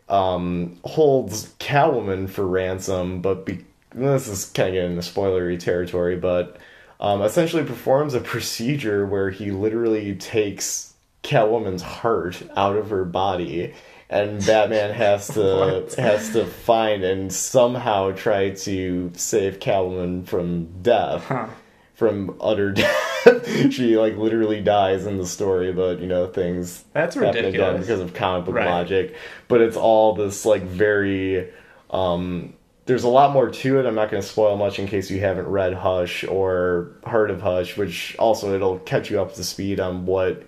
um, 0.10 0.78
holds 0.84 1.54
Catwoman 1.60 2.30
for 2.30 2.46
ransom, 2.46 3.22
but 3.22 3.46
be- 3.46 3.64
this 3.94 4.28
is 4.28 4.46
kind 4.46 4.70
of 4.70 4.74
getting 4.76 4.92
into 4.98 5.10
spoilery 5.10 5.60
territory, 5.60 6.16
but 6.16 6.58
um, 7.00 7.22
essentially 7.22 7.64
performs 7.64 8.14
a 8.14 8.20
procedure 8.20 9.06
where 9.06 9.30
he 9.30 9.52
literally 9.52 10.16
takes 10.16 10.94
Catwoman's 11.24 11.82
heart 11.82 12.42
out 12.56 12.76
of 12.76 12.90
her 12.90 13.06
body. 13.06 13.74
And 14.10 14.40
Batman 14.46 14.94
has 14.94 15.28
to 15.34 15.86
has 15.98 16.32
to 16.32 16.46
find 16.46 17.04
and 17.04 17.32
somehow 17.32 18.12
try 18.12 18.52
to 18.52 19.12
save 19.16 19.60
Catwoman 19.60 20.26
from 20.26 20.82
death 20.82 21.26
Huh. 21.26 21.48
from 21.94 22.38
utter 22.40 22.72
death. 22.74 23.74
she 23.74 23.98
like 23.98 24.16
literally 24.16 24.62
dies 24.62 25.06
in 25.06 25.18
the 25.18 25.26
story, 25.26 25.74
but 25.74 26.00
you 26.00 26.08
know 26.08 26.28
things 26.28 26.86
That's 26.94 27.18
ridiculous. 27.18 27.82
because 27.82 28.00
of 28.00 28.14
comic 28.14 28.46
book 28.46 28.56
Right. 28.56 28.66
logic. 28.68 29.14
But 29.50 29.62
it's 29.62 29.76
all 29.78 30.14
this 30.16 30.46
like 30.46 30.64
very. 30.64 31.52
Um, 31.90 32.54
there's 32.88 33.04
a 33.04 33.08
lot 33.10 33.32
more 33.32 33.50
to 33.50 33.80
it. 33.80 33.86
I'm 33.86 33.96
not 33.96 34.10
going 34.10 34.22
to 34.24 34.28
spoil 34.28 34.58
much 34.58 34.80
in 34.80 34.88
case 34.88 35.12
you 35.12 35.20
haven't 35.20 35.48
read 35.48 35.74
Hush 35.74 36.24
or 36.24 36.90
heard 37.06 37.30
of 37.30 37.42
Hush, 37.42 37.78
which 37.78 38.16
also 38.18 38.54
it'll 38.56 38.80
catch 38.80 39.12
you 39.12 39.22
up 39.22 39.36
to 39.36 39.44
speed 39.44 39.80
on 39.80 40.06
what 40.06 40.44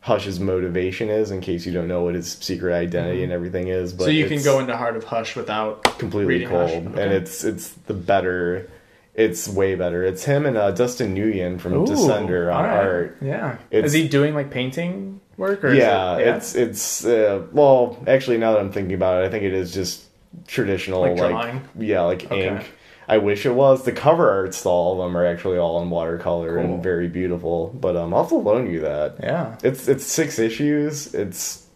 Hush's 0.00 0.40
motivation 0.40 1.08
is 1.10 1.30
in 1.30 1.40
case 1.40 1.64
you 1.64 1.72
don't 1.72 1.86
know 1.86 2.02
what 2.02 2.14
his 2.16 2.32
secret 2.32 2.74
identity 2.74 3.22
and 3.22 3.32
everything 3.32 3.68
is. 3.68 3.92
But 3.92 4.04
Mm-hmm. 4.04 4.08
so 4.08 4.10
you 4.10 4.26
can 4.28 4.42
go 4.42 4.58
into 4.58 4.76
Heart 4.76 4.96
of 4.96 5.04
Hush 5.04 5.36
without 5.36 5.84
completely 5.98 6.44
cold, 6.46 6.70
Hush. 6.70 6.98
and 6.98 7.12
it's 7.12 7.44
it's 7.44 7.68
the 7.86 7.94
better. 7.94 8.68
It's 9.14 9.46
way 9.46 9.74
better. 9.74 10.02
It's 10.02 10.24
him 10.24 10.46
and 10.46 10.56
uh, 10.56 10.70
Dustin 10.70 11.14
Nguyen 11.14 11.60
from 11.60 11.74
Ooh, 11.74 11.84
Descender 11.86 12.52
on 12.52 12.64
right. 12.64 12.78
art. 12.78 13.18
Yeah. 13.20 13.58
It's- 13.70 13.88
is 13.88 13.92
he 13.92 14.08
doing 14.08 14.34
like 14.34 14.50
painting 14.50 15.20
work 15.36 15.62
or 15.62 15.72
Yeah, 15.74 16.16
is 16.16 16.20
it, 16.20 16.26
it's 16.36 16.54
it's 16.54 17.04
uh, 17.04 17.42
well, 17.52 18.02
actually, 18.06 18.38
now 18.38 18.52
that 18.52 18.60
I'm 18.60 18.72
thinking 18.72 18.94
about 18.94 19.22
it, 19.22 19.26
I 19.26 19.30
think 19.30 19.44
it 19.44 19.52
is 19.52 19.72
just 19.74 20.04
traditional 20.46 21.00
Like 21.02 21.18
like, 21.18 21.54
yeah 21.78 22.02
like 22.02 22.24
Okay. 22.24 22.48
ink. 22.48 22.72
I 23.08 23.18
wish 23.18 23.44
it 23.46 23.54
was. 23.54 23.84
The 23.84 23.92
cover 23.92 24.30
arts 24.30 24.62
to 24.62 24.68
all 24.68 24.92
of 24.92 24.98
them 25.06 25.16
are 25.16 25.26
actually 25.26 25.58
all 25.58 25.82
in 25.82 25.90
watercolor 25.90 26.54
Cool. 26.56 26.64
and 26.74 26.82
very 26.82 27.08
beautiful. 27.08 27.68
But 27.78 27.96
um, 27.96 28.14
I'll 28.14 28.22
have 28.22 28.30
to 28.30 28.36
loan 28.36 28.70
you 28.70 28.80
that. 28.80 29.16
Yeah. 29.20 29.56
It's 29.62 29.88
it's 29.88 30.06
six 30.06 30.38
issues. 30.38 31.12
It's 31.12 31.66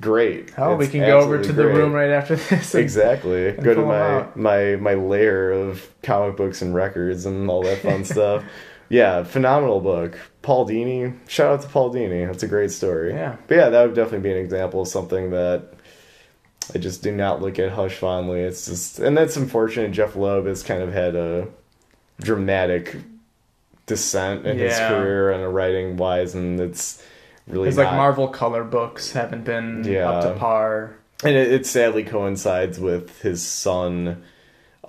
great. 0.00 0.52
Oh, 0.58 0.76
we 0.76 0.86
can 0.88 1.00
go 1.00 1.20
over 1.20 1.42
to 1.42 1.52
the 1.52 1.62
great. 1.62 1.76
room 1.76 1.92
right 1.92 2.10
after 2.10 2.36
this. 2.36 2.74
and- 2.74 2.82
Exactly. 2.82 3.52
Go 3.52 3.74
to 3.74 3.82
my 3.82 4.26
my 4.34 4.76
my 4.76 4.94
layer 4.94 5.52
of 5.52 5.88
comic 6.02 6.36
books 6.36 6.60
and 6.62 6.74
records 6.74 7.24
and 7.26 7.48
all 7.48 7.62
that 7.62 7.78
fun 7.78 8.04
stuff. 8.04 8.44
Yeah, 8.90 9.22
phenomenal 9.22 9.80
book. 9.80 10.18
Paul 10.42 10.66
Dini. 10.66 11.14
Shout 11.28 11.52
out 11.52 11.62
to 11.62 11.68
Paul 11.68 11.92
Dini. 11.92 12.26
That's 12.26 12.42
a 12.42 12.48
great 12.48 12.70
story. 12.70 13.12
Yeah. 13.12 13.36
But 13.46 13.54
yeah, 13.56 13.68
that 13.68 13.84
would 13.86 13.94
definitely 13.94 14.28
be 14.28 14.32
an 14.32 14.42
example 14.42 14.80
of 14.82 14.88
something 14.88 15.30
that 15.30 15.74
I 16.74 16.78
just 16.78 17.02
do 17.02 17.10
not 17.12 17.40
look 17.40 17.58
at 17.58 17.70
Hush 17.72 17.94
fondly. 17.96 18.40
It's 18.40 18.66
just 18.66 18.98
and 18.98 19.16
that's 19.16 19.36
unfortunate. 19.36 19.92
Jeph 19.92 20.16
Loeb 20.16 20.46
has 20.46 20.62
kind 20.62 20.82
of 20.82 20.92
had 20.92 21.14
a 21.16 21.48
dramatic 22.20 22.96
descent 23.86 24.46
in 24.46 24.58
his 24.58 24.76
career 24.76 25.30
and 25.30 25.54
writing 25.54 25.96
wise 25.96 26.34
and 26.34 26.60
it's 26.60 27.02
really 27.46 27.66
His 27.68 27.78
like 27.78 27.90
Marvel 27.92 28.28
color 28.28 28.62
books 28.64 29.12
haven't 29.12 29.44
been 29.44 29.82
Yeah. 29.84 30.10
up 30.10 30.22
to 30.24 30.38
par. 30.38 30.94
and 31.24 31.34
it, 31.34 31.50
it 31.52 31.64
sadly 31.66 32.04
coincides 32.04 32.78
with 32.78 33.22
his 33.22 33.40
son 33.42 34.22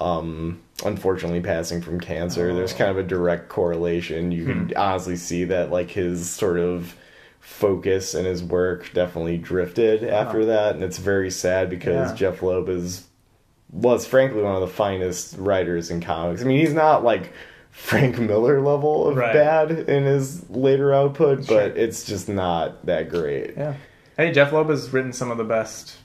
um 0.02 0.60
unfortunately 0.84 1.40
passing 1.40 1.82
from 1.82 2.00
cancer 2.02 2.50
Oh. 2.50 2.56
there's 2.56 2.74
kind 2.74 2.90
of 2.92 2.98
a 2.98 3.04
direct 3.04 3.48
correlation 3.48 4.32
you 4.34 4.46
can 4.46 4.74
honestly 4.76 5.16
see 5.16 5.46
that 5.46 5.72
like 5.72 5.92
his 5.92 6.30
sort 6.30 6.60
of 6.60 6.94
focus 7.50 8.14
and 8.14 8.28
his 8.28 8.44
work 8.44 8.92
definitely 8.94 9.38
drifted 9.38 10.04
after 10.04 10.46
that 10.46 10.76
and 10.76 10.84
it's 10.84 11.00
very 11.00 11.32
sad 11.32 11.68
because 11.70 12.12
Yeah. 12.12 12.16
jeph 12.16 12.44
loeb 12.44 12.70
is 12.70 13.08
was 13.72 14.06
frankly 14.06 14.44
one 14.44 14.54
of 14.54 14.62
the 14.62 14.68
finest 14.68 15.36
writers 15.38 15.90
in 15.90 16.00
comics 16.00 16.42
i 16.42 16.46
mean 16.46 16.60
he's 16.60 16.76
not 16.76 17.04
like 17.04 17.34
frank 17.72 18.20
miller 18.20 18.62
level 18.62 19.08
of 19.08 19.18
Right. 19.18 19.34
bad 19.34 19.72
in 19.72 20.04
his 20.04 20.48
later 20.50 20.94
output 20.94 21.46
Sure. 21.46 21.70
but 21.70 21.78
it's 21.78 22.06
just 22.06 22.30
not 22.30 22.86
that 22.86 23.10
great 23.10 23.56
Yeah. 23.58 23.74
Hey, 24.16 24.32
Jeph 24.34 24.52
Loeb 24.52 24.70
has 24.70 24.92
written 24.92 25.14
some 25.14 25.32
of 25.32 25.38
the 25.38 25.46
best 25.46 25.96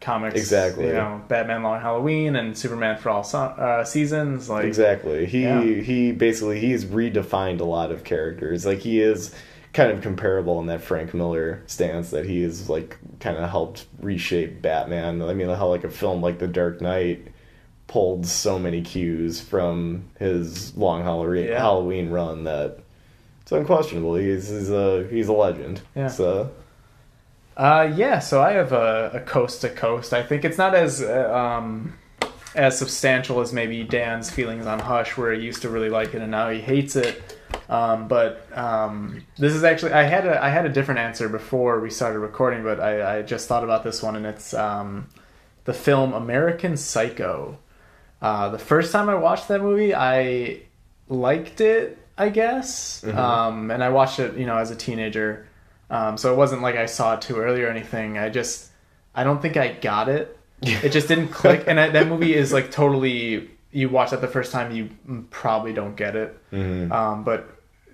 comics. 0.00 0.36
Exactly. 0.36 0.86
You 0.86 0.92
know, 0.92 1.20
Batman 1.26 1.64
Long 1.64 1.80
Halloween 1.80 2.36
and 2.36 2.56
Superman 2.56 2.96
for 2.96 3.10
all 3.10 3.24
so- 3.24 3.38
uh, 3.40 3.82
seasons. 3.82 4.48
Like, 4.48 4.64
Exactly. 4.66 5.26
He 5.26 5.42
Yeah. 5.42 5.60
he 5.62 6.12
basically 6.12 6.60
he's 6.60 6.84
redefined 6.84 7.60
a 7.60 7.64
lot 7.64 7.90
of 7.90 8.04
characters. 8.04 8.64
Like 8.64 8.78
he 8.78 9.00
is 9.00 9.34
kind 9.76 9.92
of 9.92 10.00
comparable 10.02 10.58
in 10.60 10.66
that 10.66 10.80
Frank 10.80 11.12
Miller 11.14 11.62
stance 11.66 12.10
that 12.10 12.24
he 12.24 12.42
has 12.42 12.68
like 12.70 12.98
kind 13.20 13.36
of 13.36 13.48
helped 13.50 13.86
reshape 14.00 14.62
Batman. 14.62 15.22
I 15.22 15.34
mean, 15.34 15.48
how 15.50 15.68
like 15.68 15.84
a 15.84 15.90
film 15.90 16.22
like 16.22 16.38
The 16.38 16.48
Dark 16.48 16.80
Knight 16.80 17.28
pulled 17.86 18.26
so 18.26 18.58
many 18.58 18.82
cues 18.82 19.40
from 19.40 20.04
his 20.18 20.76
long 20.76 21.02
Halloween 21.02 21.48
Yeah. 21.48 21.58
Halloween 21.58 22.10
run 22.10 22.44
that 22.44 22.80
it's 23.42 23.52
unquestionable. 23.52 24.16
He's 24.16 24.48
he's 24.48 24.70
a 24.70 25.06
he's 25.10 25.28
a 25.28 25.34
legend. 25.34 25.82
Yeah. 25.94 26.08
So 26.08 26.52
Uh, 27.56 27.90
yeah, 27.96 28.18
so 28.18 28.42
I 28.42 28.52
have 28.52 28.72
a, 28.72 29.10
a 29.14 29.20
coast 29.20 29.62
to 29.62 29.70
coast. 29.70 30.12
I 30.12 30.22
think 30.22 30.44
it's 30.44 30.58
not 30.58 30.74
as 30.74 31.02
uh, 31.02 31.32
um, 31.34 31.94
as 32.54 32.78
substantial 32.78 33.40
as 33.40 33.52
maybe 33.52 33.82
Dan's 33.84 34.30
feelings 34.30 34.66
on 34.66 34.80
Hush, 34.80 35.16
where 35.16 35.32
he 35.32 35.42
used 35.42 35.62
to 35.62 35.70
really 35.70 35.88
like 35.90 36.14
it 36.14 36.20
and 36.22 36.30
now 36.30 36.50
he 36.50 36.60
hates 36.60 36.96
it. 36.96 37.35
Um, 37.68 38.08
but 38.08 38.46
um, 38.56 39.24
this 39.38 39.52
is 39.52 39.64
actually 39.64 39.92
I 39.92 40.04
had 40.04 40.26
a 40.26 40.42
I 40.42 40.50
had 40.50 40.66
a 40.66 40.68
different 40.68 41.00
answer 41.00 41.28
before 41.28 41.80
we 41.80 41.90
started 41.90 42.20
recording, 42.20 42.62
but 42.62 42.78
I, 42.80 43.18
I 43.18 43.22
just 43.22 43.48
thought 43.48 43.64
about 43.64 43.82
this 43.84 44.02
one, 44.02 44.16
and 44.16 44.24
it's 44.26 44.54
um, 44.54 45.08
the 45.64 45.72
film 45.72 46.12
American 46.12 46.76
Psycho. 46.76 47.58
Uh, 48.22 48.48
the 48.48 48.58
first 48.58 48.92
time 48.92 49.08
I 49.08 49.14
watched 49.14 49.48
that 49.48 49.60
movie, 49.60 49.94
I 49.94 50.60
liked 51.08 51.60
it, 51.60 51.98
I 52.16 52.30
guess, 52.30 53.04
um, 53.04 53.70
and 53.70 53.82
I 53.84 53.90
watched 53.90 54.18
it, 54.20 54.36
you 54.36 54.46
know, 54.46 54.56
as 54.56 54.70
a 54.70 54.76
teenager. 54.76 55.46
Um, 55.90 56.16
so 56.16 56.32
it 56.32 56.36
wasn't 56.36 56.62
like 56.62 56.76
I 56.76 56.86
saw 56.86 57.14
it 57.14 57.20
too 57.22 57.36
early 57.36 57.62
or 57.62 57.68
anything. 57.68 58.18
I 58.18 58.28
just, 58.28 58.70
I 59.14 59.22
don't 59.22 59.40
think 59.40 59.56
I 59.56 59.72
got 59.72 60.08
it. 60.08 60.32
It 60.62 60.90
just 60.90 61.06
didn't 61.06 61.28
click. 61.28 61.64
And 61.66 61.78
that, 61.78 61.92
that 61.92 62.08
movie 62.08 62.34
is 62.34 62.52
like 62.52 62.70
totally. 62.70 63.50
You 63.76 63.88
watch 63.88 64.10
that 64.10 64.20
the 64.20 64.28
first 64.28 64.52
time, 64.52 64.72
you 64.72 64.90
probably 65.30 65.72
don't 65.72 65.96
get 65.96 66.16
it. 66.16 66.38
Um, 66.52 67.24
but 67.24 67.48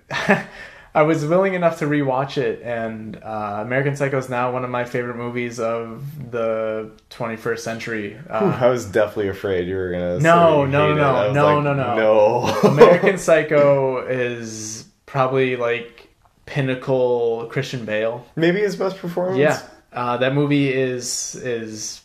I 0.95 1.01
was 1.01 1.25
willing 1.25 1.55
enough 1.55 1.79
to 1.79 1.85
rewatch 1.85 2.37
it, 2.37 2.61
and 2.61 3.17
uh, 3.23 3.59
American 3.61 3.95
Psycho 3.95 4.19
is 4.19 4.29
now 4.29 4.51
one 4.51 4.63
of 4.63 4.69
my 4.69 4.85
favorite 4.85 5.17
movies 5.17 5.59
of 5.59 6.31
the 6.31 6.91
21st 7.09 7.59
century. 7.59 8.19
Uh, 8.29 8.57
I 8.61 8.69
was 8.69 8.85
definitely 8.85 9.29
afraid 9.29 9.67
you 9.67 9.75
were 9.75 9.91
gonna. 9.91 10.19
No, 10.19 10.65
no, 10.65 10.93
no, 10.93 11.33
no, 11.33 11.55
like, 11.55 11.63
no, 11.63 11.73
no. 11.73 11.95
no. 11.95 12.69
American 12.69 13.17
Psycho 13.27 14.05
is 14.05 14.85
probably 15.07 15.55
like 15.55 16.09
pinnacle 16.45 17.47
Christian 17.51 17.85
Bale. 17.85 18.23
Maybe 18.35 18.59
his 18.59 18.75
best 18.75 18.97
performance. 18.97 19.39
Yeah, 19.39 19.61
uh, 19.91 20.17
that 20.17 20.35
movie 20.35 20.71
is 20.71 21.35
is. 21.35 22.01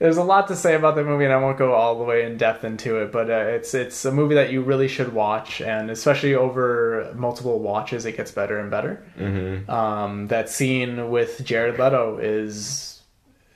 There's 0.02 0.16
a 0.16 0.24
lot 0.24 0.48
to 0.48 0.56
say 0.56 0.74
about 0.74 0.97
that 0.97 1.05
movie, 1.05 1.22
and 1.22 1.32
I 1.32 1.36
won't 1.36 1.56
go 1.56 1.74
all 1.74 1.97
the 1.97 2.02
way 2.02 2.24
in 2.24 2.36
depth 2.36 2.64
into 2.64 2.97
it. 2.97 3.12
But 3.12 3.31
uh, 3.31 3.34
it's 3.34 3.72
it's 3.72 4.05
a 4.05 4.10
movie 4.10 4.34
that 4.34 4.50
you 4.50 4.60
really 4.60 4.89
should 4.89 5.12
watch, 5.12 5.60
and 5.60 5.92
especially 5.92 6.34
over 6.34 7.12
multiple 7.14 7.60
watches, 7.60 8.05
it 8.05 8.16
gets 8.16 8.32
better 8.32 8.58
and 8.58 8.68
better. 8.68 9.06
Mm-hmm. 9.16 9.70
Um, 9.70 10.26
that 10.26 10.48
scene 10.48 11.08
with 11.12 11.44
Jared 11.44 11.78
Leto 11.78 12.18
is, 12.18 13.00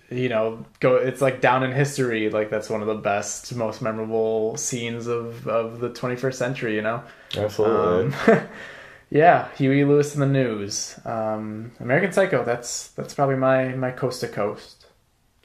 you 0.09 0.29
know, 0.29 0.65
go. 0.79 0.95
It's 0.95 1.21
like 1.21 1.41
down 1.41 1.65
in 1.65 1.73
history. 1.73 2.31
Like 2.31 2.49
that's 2.49 2.71
one 2.71 2.81
of 2.81 2.87
the 2.87 2.95
best, 2.95 3.53
most 3.57 3.83
memorable 3.83 4.57
scenes 4.57 5.09
of 5.09 5.49
of 5.49 5.81
the 5.81 5.91
21st 5.91 6.35
century. 6.35 6.77
You 6.77 6.83
know. 6.83 7.03
Absolutely. 7.37 8.15
Um, 8.33 8.49
yeah, 9.11 9.49
Huey 9.57 9.85
Lewis 9.85 10.15
and 10.15 10.23
the 10.23 10.27
News. 10.27 10.97
Um, 11.05 11.73
American 11.81 12.13
Psycho. 12.13 12.45
That's 12.45 12.91
that's 12.91 13.15
probably 13.15 13.35
my 13.35 13.71
my 13.71 13.91
coast 13.91 14.21
to 14.21 14.29
coast. 14.29 14.86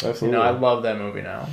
You 0.04 0.28
know, 0.30 0.42
I 0.42 0.52
love 0.52 0.84
that 0.84 0.98
movie 0.98 1.22
now. 1.22 1.48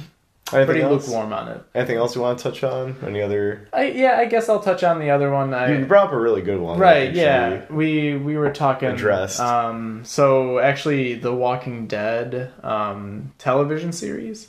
Anything 0.51 0.67
Pretty 0.67 0.81
else? 0.83 1.07
lukewarm 1.07 1.33
on 1.35 1.49
it. 1.49 1.63
Anything 1.75 1.99
else 1.99 2.15
you 2.17 2.23
want 2.23 2.39
to 2.39 2.45
touch 2.45 2.65
on? 2.65 2.97
Any 3.05 3.21
other? 3.21 3.69
I, 3.71 3.89
yeah, 3.89 4.17
I 4.17 4.25
guess 4.25 4.49
I'll 4.49 4.61
touch 4.61 4.83
on 4.83 4.99
the 4.99 5.11
other 5.11 5.31
one. 5.31 5.53
I, 5.53 5.79
You 5.79 5.85
brought 5.85 6.07
up 6.07 6.13
a 6.15 6.19
really 6.19 6.41
good 6.41 6.59
one. 6.59 6.79
right 6.79 7.13
yeah 7.15 7.71
we 7.71 8.17
we 8.17 8.37
were 8.39 8.51
talking 8.51 8.89
Addressed. 8.89 9.41
um 9.41 10.03
so 10.07 10.59
actually 10.59 11.15
the 11.17 11.35
walking 11.35 11.87
dead 11.87 12.51
um 12.65 13.33
television 13.37 13.93
series 13.93 14.49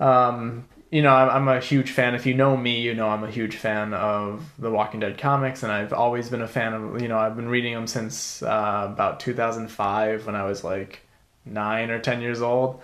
um 0.00 0.64
you 0.90 1.00
know 1.02 1.14
I'm, 1.14 1.30
I'm 1.30 1.48
a 1.48 1.60
huge 1.60 1.92
fan 1.92 2.16
if 2.16 2.26
you 2.26 2.34
know 2.34 2.56
me 2.56 2.80
you 2.80 2.94
know 2.94 3.08
i'm 3.08 3.24
a 3.24 3.30
huge 3.30 3.56
fan 3.56 3.94
of 3.94 4.42
the 4.58 4.70
walking 4.70 5.00
dead 5.00 5.16
comics 5.18 5.62
and 5.62 5.70
i've 5.72 5.92
always 5.92 6.28
been 6.28 6.42
a 6.42 6.48
fan 6.48 6.74
of 6.74 7.00
you 7.02 7.08
know 7.08 7.18
i've 7.18 7.36
been 7.36 7.48
reading 7.48 7.74
them 7.74 7.86
since 7.86 8.42
uh, 8.42 8.88
about 8.92 9.20
2005 9.20 10.26
when 10.26 10.34
i 10.34 10.44
was 10.44 10.64
like 10.64 11.00
nine 11.44 11.90
or 11.90 11.98
ten 11.98 12.20
years 12.20 12.42
old 12.42 12.80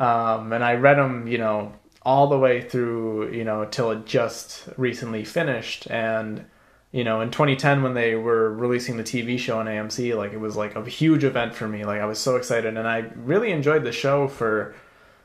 um, 0.00 0.52
and 0.52 0.64
i 0.64 0.74
read 0.74 0.98
them 0.98 1.28
you 1.28 1.38
know 1.38 1.72
all 2.02 2.28
the 2.28 2.38
way 2.38 2.62
through 2.62 3.32
you 3.32 3.44
know 3.44 3.64
till 3.66 3.90
it 3.90 4.06
just 4.06 4.68
recently 4.76 5.24
finished. 5.24 5.90
And 5.90 6.44
you 6.92 7.04
know 7.04 7.20
in 7.20 7.30
2010 7.30 7.82
when 7.82 7.94
they 7.94 8.14
were 8.14 8.52
releasing 8.52 8.96
the 8.96 9.04
tv 9.04 9.38
show 9.38 9.60
on 9.60 9.66
amc 9.66 10.16
like 10.16 10.32
it 10.32 10.40
was 10.40 10.56
like 10.56 10.74
a 10.74 10.84
huge 10.84 11.24
event 11.24 11.54
for 11.54 11.68
me. 11.68 11.84
Like 11.84 12.00
i 12.00 12.06
was 12.06 12.18
so 12.18 12.36
excited. 12.36 12.76
And 12.76 12.88
i 12.88 13.10
really 13.16 13.50
enjoyed 13.52 13.84
the 13.84 13.92
show 13.92 14.28
for 14.28 14.74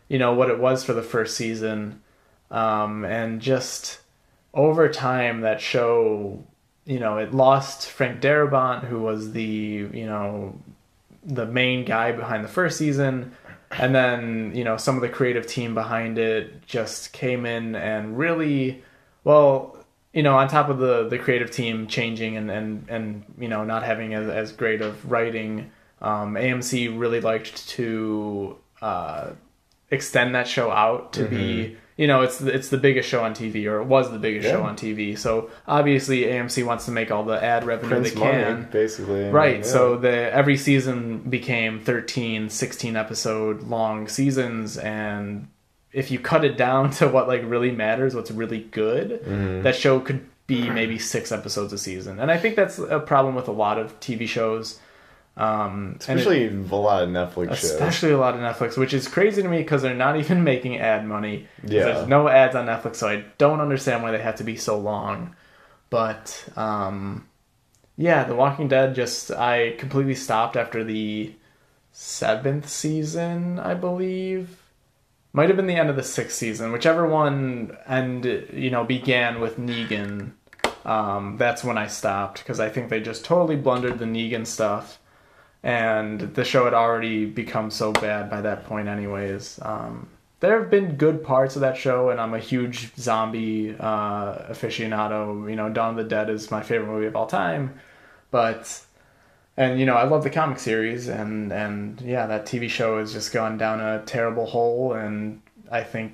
you 0.07 0.19
know 0.19 0.33
what 0.33 0.49
it 0.49 0.59
was 0.59 0.83
for 0.83 0.93
the 0.93 1.03
first 1.03 1.35
season. 1.35 2.01
Um, 2.51 3.03
and 3.05 3.41
just 3.41 3.99
over 4.53 4.87
time 4.87 5.41
that 5.41 5.59
show 5.59 6.43
you 6.85 6.99
know 6.99 7.17
it 7.17 7.33
lost 7.33 7.89
frank 7.89 8.21
darabont 8.21 8.83
who 8.85 8.99
was 8.99 9.31
the 9.31 9.43
you 9.91 10.05
know 10.05 10.57
the 11.23 11.47
main 11.47 11.83
guy 11.83 12.11
behind 12.11 12.43
the 12.43 12.49
first 12.49 12.77
season 12.77 13.35
and 13.71 13.93
then 13.93 14.51
you 14.55 14.63
know 14.63 14.77
some 14.77 14.95
of 14.95 15.01
the 15.01 15.09
creative 15.09 15.47
team 15.47 15.73
behind 15.73 16.17
it 16.17 16.65
just 16.65 17.13
came 17.13 17.45
in 17.45 17.75
and 17.75 18.17
really 18.17 18.83
well 19.23 19.77
you 20.13 20.23
know 20.23 20.37
on 20.37 20.47
top 20.47 20.69
of 20.69 20.77
the 20.77 21.07
the 21.09 21.17
creative 21.17 21.51
team 21.51 21.87
changing 21.87 22.37
and 22.37 22.49
and 22.49 22.85
and 22.89 23.23
you 23.37 23.47
know 23.47 23.63
not 23.63 23.83
having 23.83 24.13
as, 24.13 24.29
as 24.29 24.51
great 24.51 24.81
of 24.81 25.11
writing 25.11 25.71
um, 26.01 26.35
amc 26.35 26.99
really 26.99 27.21
liked 27.21 27.67
to 27.67 28.57
uh, 28.81 29.29
extend 29.91 30.35
that 30.35 30.47
show 30.47 30.71
out 30.71 31.13
to 31.13 31.25
be 31.25 31.77
you 31.97 32.07
know 32.07 32.21
it's 32.21 32.39
the, 32.39 32.53
it's 32.53 32.69
the 32.69 32.77
biggest 32.77 33.07
show 33.07 33.23
on 33.23 33.33
TV 33.33 33.65
or 33.65 33.79
it 33.79 33.85
was 33.85 34.11
the 34.11 34.19
biggest 34.19 34.47
show 34.47 34.63
on 34.63 34.75
TV 34.75 35.17
so 35.17 35.49
obviously 35.67 36.23
AMC 36.23 36.65
wants 36.65 36.85
to 36.85 36.91
make 36.91 37.09
all 37.11 37.23
the 37.23 37.41
ad 37.41 37.63
revenue 37.65 37.89
Prince 37.89 38.11
they 38.13 38.19
money, 38.19 38.31
can 38.43 38.67
basically. 38.71 39.29
Right. 39.29 39.57
yeah. 39.57 39.63
So 39.63 39.95
the 39.97 40.33
every 40.33 40.57
season 40.57 41.19
became 41.19 41.79
13, 41.79 42.49
16 42.49 42.95
episode 42.97 43.63
long 43.63 44.07
seasons 44.07 44.77
and 44.77 45.47
if 45.93 46.11
you 46.11 46.19
cut 46.19 46.43
it 46.43 46.57
down 46.57 46.89
to 46.99 47.07
what 47.07 47.27
like 47.29 47.43
really 47.45 47.71
matters, 47.71 48.13
what's 48.13 48.31
really 48.31 48.59
good, 48.59 49.21
Mm-hmm. 49.23 49.61
that 49.63 49.75
show 49.75 49.99
could 50.01 50.25
be 50.47 50.69
maybe 50.69 50.99
6 50.99 51.31
episodes 51.31 51.73
a 51.73 51.77
season. 51.77 52.19
And 52.19 52.29
I 52.29 52.37
think 52.37 52.55
that's 52.55 52.77
a 52.77 52.99
problem 52.99 53.33
with 53.33 53.47
a 53.47 53.51
lot 53.51 53.79
of 53.79 53.99
TV 53.99 54.27
shows. 54.27 54.79
Um, 55.37 55.97
and 56.07 56.17
it- 56.19 56.25
Especially 56.27 56.45
a 56.47 56.77
lot 56.77 57.03
of 57.03 57.09
Netflix 57.09 57.55
shows. 57.55 57.63
especially 57.71 58.11
a 58.11 58.17
lot 58.17 58.35
of 58.35 58.39
Netflix, 58.39 58.77
which 58.77 58.93
is 58.93 59.07
crazy 59.07 59.41
to 59.41 59.49
me 59.49 59.57
because 59.57 59.81
they're 59.81 59.93
not 59.93 60.15
even 60.17 60.43
making 60.51 60.77
ad 60.79 61.05
money. 61.05 61.47
Yeah. 61.63 61.85
there's 61.85 62.07
no 62.07 62.29
ads 62.29 62.55
on 62.55 62.67
Netflix, 62.67 62.95
so 62.97 63.09
I 63.09 63.25
don't 63.37 63.59
understand 63.59 64.01
why 64.01 64.11
they 64.11 64.21
have 64.21 64.35
to 64.37 64.43
be 64.45 64.55
so 64.55 64.77
long. 64.79 65.35
But 65.89 66.47
um, 66.55 67.27
yeah, 67.97 68.23
The 68.23 68.35
Walking 68.35 68.67
Dead 68.69 68.95
just 68.95 69.29
I 69.31 69.71
completely 69.77 70.15
stopped 70.15 70.55
after 70.55 70.83
the 70.85 71.33
seventh 71.91 72.67
season, 72.69 73.59
I 73.59 73.73
believe. 73.73 74.61
Might 75.33 75.49
have 75.49 75.57
been 75.57 75.67
the 75.67 75.75
end 75.75 75.89
of 75.89 75.97
the 75.97 76.03
sixth 76.03 76.37
season, 76.37 76.71
whichever 76.71 77.05
one, 77.05 77.75
and 77.85 78.23
you 78.23 78.69
know 78.69 78.85
began 78.85 79.41
with 79.41 79.57
Negan. 79.59 80.31
Um, 80.85 81.35
that's 81.37 81.63
when 81.63 81.77
I 81.77 81.87
stopped 81.87 82.39
because 82.39 82.59
I 82.61 82.69
think 82.69 82.89
they 82.89 83.01
just 83.01 83.25
totally 83.25 83.55
blundered 83.57 83.99
the 83.99 84.05
Negan 84.05 84.45
stuff 84.47 84.99
and 85.65 86.21
the 86.35 86.45
show 86.45 86.63
had 86.65 86.75
already 86.75 87.25
become 87.25 87.71
so 87.71 87.91
bad 87.91 88.29
by 88.29 88.39
that 88.41 88.65
point 88.65 88.87
anyways. 88.87 89.59
Um, 89.63 90.07
there 90.39 90.59
have 90.61 90.69
been 90.69 90.95
good 90.95 91.23
parts 91.23 91.55
of 91.55 91.61
that 91.61 91.75
show 91.75 92.11
and 92.11 92.21
i'm 92.21 92.35
a 92.35 92.39
huge 92.39 92.95
zombie 92.95 93.75
uh, 93.79 94.53
aficionado. 94.53 95.49
You 95.49 95.55
know 95.55 95.69
dawn 95.69 95.91
of 95.91 95.95
the 95.97 96.03
dead 96.03 96.29
is 96.29 96.51
my 96.51 96.61
favorite 96.61 96.87
movie 96.87 97.07
of 97.07 97.15
all 97.15 97.25
time. 97.25 97.79
But 98.29 98.79
and 99.57 99.79
you 99.79 99.85
know 99.85 99.95
i 99.95 100.03
love 100.03 100.23
the 100.23 100.29
comic 100.29 100.59
series 100.59 101.07
and 101.07 101.51
and 101.51 102.01
yeah 102.01 102.27
that 102.27 102.45
tv 102.45 102.69
show 102.69 102.99
has 102.99 103.13
just 103.13 103.31
gone 103.31 103.57
down 103.57 103.79
a 103.79 104.03
terrible 104.05 104.45
hole 104.45 104.91
and 104.93 105.41
i 105.71 105.81
think 105.81 106.11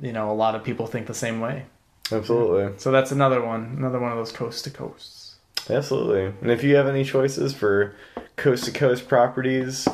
you 0.00 0.12
know 0.12 0.30
a 0.30 0.34
lot 0.34 0.54
of 0.56 0.64
people 0.64 0.86
think 0.86 1.06
the 1.06 1.14
same 1.14 1.40
way. 1.40 1.64
Absolutely. 2.10 2.76
so 2.78 2.90
that's 2.90 3.12
another 3.12 3.40
one 3.42 3.74
another 3.78 3.98
one 3.98 4.12
of 4.12 4.18
those 4.18 4.32
coast 4.32 4.64
to 4.64 4.70
coasts 4.70 5.17
Absolutely. 5.70 6.32
And 6.40 6.50
if 6.50 6.62
you 6.64 6.76
have 6.76 6.86
any 6.88 7.04
choices 7.04 7.52
for 7.54 7.94
coast 8.36 8.64
to 8.64 8.72
coast 8.72 9.08
properties, 9.08 9.86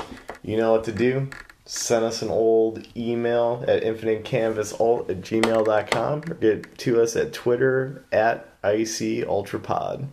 you 0.43 0.57
know 0.57 0.73
what 0.73 0.85
to 0.85 0.93
do. 0.93 1.31
Send 1.67 2.05
us 2.05 2.21
an 2.23 2.29
old 2.29 2.87
email 2.97 3.65
at 3.67 3.83
infinitecanvasalt 3.83 5.09
at 5.11 5.21
gmail.com 5.23 6.23
or 6.31 6.35
get 6.35 6.77
to 6.79 7.01
us 7.03 7.17
at 7.17 7.33
Twitter 7.33 8.05
at 8.13 8.61
ICUltrapod. 8.63 10.07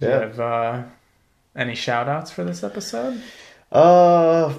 do 0.00 0.06
you 0.06 0.08
Yeah. 0.12 0.20
have 0.20 0.40
uh, 0.40 0.82
any 1.54 1.74
shout 1.74 2.08
outs 2.08 2.30
for 2.30 2.44
this 2.44 2.64
episode 2.64 3.20
Uh, 3.72 4.52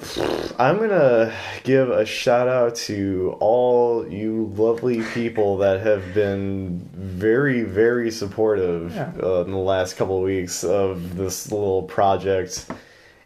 I'm 0.58 0.80
gonna 0.80 1.32
give 1.64 1.92
a 1.92 2.04
shout 2.04 2.48
out 2.48 2.74
to 2.88 3.38
all 3.40 4.08
you 4.12 4.52
lovely 4.56 5.04
people 5.04 5.58
that 5.58 5.82
have 5.82 6.16
been 6.16 6.90
very, 6.96 7.62
very 7.62 8.10
supportive 8.10 8.96
Yeah. 8.96 9.12
uh, 9.22 9.44
in 9.44 9.52
the 9.52 9.58
last 9.58 9.98
couple 9.98 10.18
of 10.18 10.24
weeks 10.24 10.64
of 10.64 11.16
this 11.16 11.52
little 11.52 11.84
project, 11.84 12.66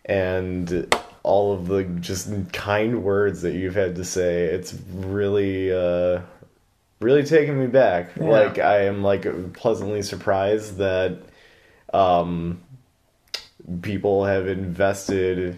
and 0.04 0.94
all 1.24 1.54
of 1.54 1.68
the 1.68 1.84
just 2.02 2.30
kind 2.52 3.02
words 3.02 3.42
that 3.44 3.54
you've 3.54 3.76
had 3.76 3.96
to 3.96 4.04
say. 4.04 4.44
It's 4.44 4.76
really, 4.94 5.72
uh, 5.72 6.20
really 7.00 7.24
taken 7.24 7.58
me 7.58 7.68
back. 7.68 8.10
Yeah. 8.20 8.26
Like 8.28 8.60
I 8.60 8.88
am 8.88 9.04
like 9.04 9.54
pleasantly 9.54 10.02
surprised 10.02 10.80
that, 10.80 11.20
um, 11.94 12.60
people 13.82 14.26
have 14.26 14.48
invested 14.48 15.58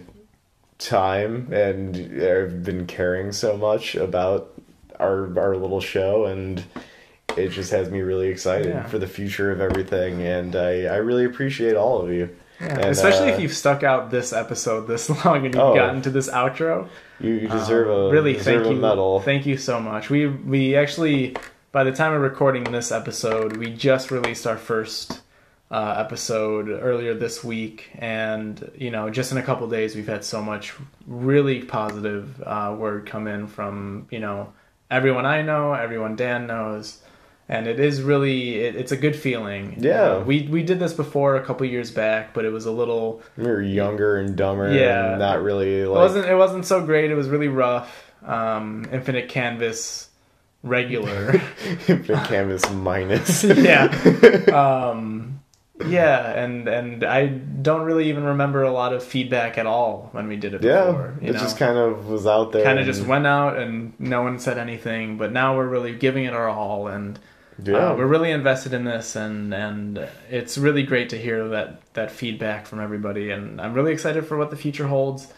time 0.80 1.52
and 1.52 1.96
I've 2.22 2.64
been 2.64 2.86
caring 2.86 3.32
so 3.32 3.56
much 3.56 3.94
about 3.94 4.52
our 4.98 5.38
our 5.38 5.56
little 5.56 5.80
show 5.80 6.24
and 6.26 6.62
it 7.36 7.50
just 7.50 7.70
has 7.70 7.90
me 7.90 8.00
really 8.00 8.28
excited 8.28 8.68
Yeah. 8.68 8.86
for 8.86 8.98
the 8.98 9.06
future 9.06 9.52
of 9.52 9.60
everything 9.60 10.22
and 10.22 10.56
I, 10.56 10.84
I 10.84 10.96
really 10.96 11.24
appreciate 11.24 11.76
all 11.76 12.00
of 12.02 12.10
you. 12.10 12.28
Yeah, 12.60 12.74
And, 12.74 12.84
especially 12.86 13.30
uh, 13.30 13.34
if 13.34 13.40
you've 13.40 13.54
stuck 13.56 13.82
out 13.82 14.10
this 14.10 14.32
episode 14.32 14.86
this 14.88 15.08
long 15.24 15.44
and 15.46 15.54
you've 15.54 15.62
Oh. 15.64 15.74
gotten 15.74 16.02
to 16.02 16.10
this 16.10 16.28
outro. 16.28 16.88
you, 17.20 17.46
deserve 17.48 17.88
Um, 17.88 17.94
a 17.94 18.10
really 18.10 18.32
deserve 18.34 18.62
thank 18.64 18.66
a 18.72 18.74
you, 18.74 18.80
medal. 18.80 19.20
Thank 19.20 19.46
you 19.46 19.56
so 19.56 19.80
much. 19.80 20.10
We 20.10 20.26
we 20.26 20.74
actually 20.76 21.36
by 21.72 21.84
the 21.84 21.92
time 21.92 22.12
of 22.12 22.20
recording 22.20 22.64
this 22.64 22.90
episode, 22.90 23.56
we 23.56 23.70
just 23.72 24.10
released 24.10 24.44
our 24.46 24.56
first 24.56 25.20
uh, 25.70 25.94
episode 25.98 26.68
earlier 26.68 27.14
this 27.14 27.44
week, 27.44 27.90
and 27.96 28.70
you 28.76 28.90
know, 28.90 29.08
just 29.10 29.32
in 29.32 29.38
a 29.38 29.42
couple 29.42 29.68
days, 29.68 29.94
we've 29.94 30.08
had 30.08 30.24
so 30.24 30.42
much 30.42 30.74
really 31.06 31.62
positive 31.62 32.42
uh, 32.44 32.74
word 32.78 33.06
come 33.06 33.26
in 33.26 33.46
from 33.46 34.06
you 34.10 34.18
know 34.18 34.52
everyone 34.90 35.26
I 35.26 35.42
know, 35.42 35.72
everyone 35.74 36.16
Dan 36.16 36.46
knows. 36.46 37.00
And 37.48 37.66
it 37.66 37.80
is 37.80 38.00
really, 38.00 38.60
it, 38.60 38.76
it's 38.76 38.92
a 38.92 38.96
good 38.96 39.16
feeling. 39.16 39.74
Yeah. 39.80 39.96
know, 39.96 40.20
we 40.24 40.42
we 40.46 40.62
did 40.62 40.78
this 40.78 40.92
before 40.92 41.34
a 41.34 41.44
couple 41.44 41.66
years 41.66 41.90
back, 41.90 42.32
but 42.32 42.44
it 42.44 42.50
was 42.52 42.64
a 42.64 42.70
little 42.70 43.22
we 43.36 43.42
were 43.44 43.60
younger 43.60 44.18
and 44.18 44.36
dumber 44.36 44.72
Yeah. 44.72 45.10
and 45.10 45.18
not 45.18 45.42
really 45.42 45.80
it 45.80 45.90
wasn't 45.90 46.26
it 46.26 46.36
wasn't 46.36 46.64
so 46.64 46.84
great. 46.86 47.10
It 47.10 47.16
was 47.16 47.28
really 47.28 47.48
rough. 47.48 48.12
Um, 48.24 48.86
Infinite 48.92 49.28
Canvas 49.28 50.10
regular. 50.62 51.40
Infinite 51.88 52.28
Canvas 52.28 52.70
minus. 52.70 53.42
yeah. 53.44 53.88
Um, 54.54 55.39
yeah, 55.86 56.32
and 56.32 56.68
and 56.68 57.04
I 57.04 57.26
don't 57.26 57.82
really 57.82 58.08
even 58.08 58.24
remember 58.24 58.62
a 58.62 58.72
lot 58.72 58.92
of 58.92 59.02
feedback 59.02 59.58
at 59.58 59.66
all 59.66 60.08
when 60.12 60.28
we 60.28 60.36
did 60.36 60.54
it 60.54 60.62
yeah, 60.62 60.86
before. 60.86 61.18
You 61.20 61.28
it 61.28 61.32
know? 61.32 61.38
just 61.38 61.58
kind 61.58 61.78
of 61.78 62.06
was 62.06 62.26
out 62.26 62.52
there. 62.52 62.64
kind 62.64 62.78
of 62.78 62.86
and- 62.86 62.94
just 62.94 63.06
went 63.06 63.26
out 63.26 63.58
and 63.58 63.92
no 63.98 64.22
one 64.22 64.38
said 64.38 64.58
anything. 64.58 65.18
But 65.18 65.32
now 65.32 65.56
we're 65.56 65.68
really 65.68 65.94
giving 65.94 66.24
it 66.24 66.32
our 66.32 66.48
all, 66.48 66.88
and 66.88 67.18
yeah. 67.62 67.90
uh, 67.90 67.96
we're 67.96 68.06
really 68.06 68.30
invested 68.30 68.72
in 68.72 68.84
this, 68.84 69.16
and 69.16 69.54
and 69.54 70.08
it's 70.30 70.58
really 70.58 70.82
great 70.82 71.10
to 71.10 71.18
hear 71.18 71.48
that 71.48 71.80
that 71.94 72.10
feedback 72.10 72.66
from 72.66 72.80
everybody, 72.80 73.30
and 73.30 73.60
I'm 73.60 73.74
really 73.74 73.92
excited 73.92 74.26
for 74.26 74.36
what 74.36 74.50
the 74.50 74.56
future 74.56 74.86
holds. 74.86 75.32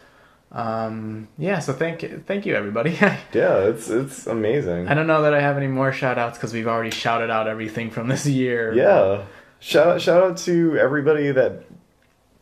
Um, 0.52 1.28
yeah, 1.38 1.60
so 1.60 1.72
thank 1.72 2.26
thank 2.26 2.44
you 2.44 2.54
everybody. 2.54 2.90
yeah, 3.32 3.58
it's 3.58 3.88
it's 3.88 4.26
amazing. 4.26 4.88
I 4.88 4.94
don't 4.94 5.06
know 5.06 5.22
that 5.22 5.32
I 5.34 5.40
have 5.40 5.56
any 5.56 5.66
more 5.66 5.92
shout 5.92 6.18
outs 6.18 6.36
because 6.36 6.52
we've 6.52 6.68
already 6.68 6.90
shouted 6.90 7.30
out 7.30 7.48
everything 7.48 7.90
from 7.90 8.08
this 8.08 8.26
year. 8.26 8.74
Yeah. 8.74 9.24
Shout 9.62 9.86
out 9.86 10.02
shout 10.02 10.23
out 10.24 10.36
to 10.39 10.76
everybody 10.76 11.31
that 11.31 11.62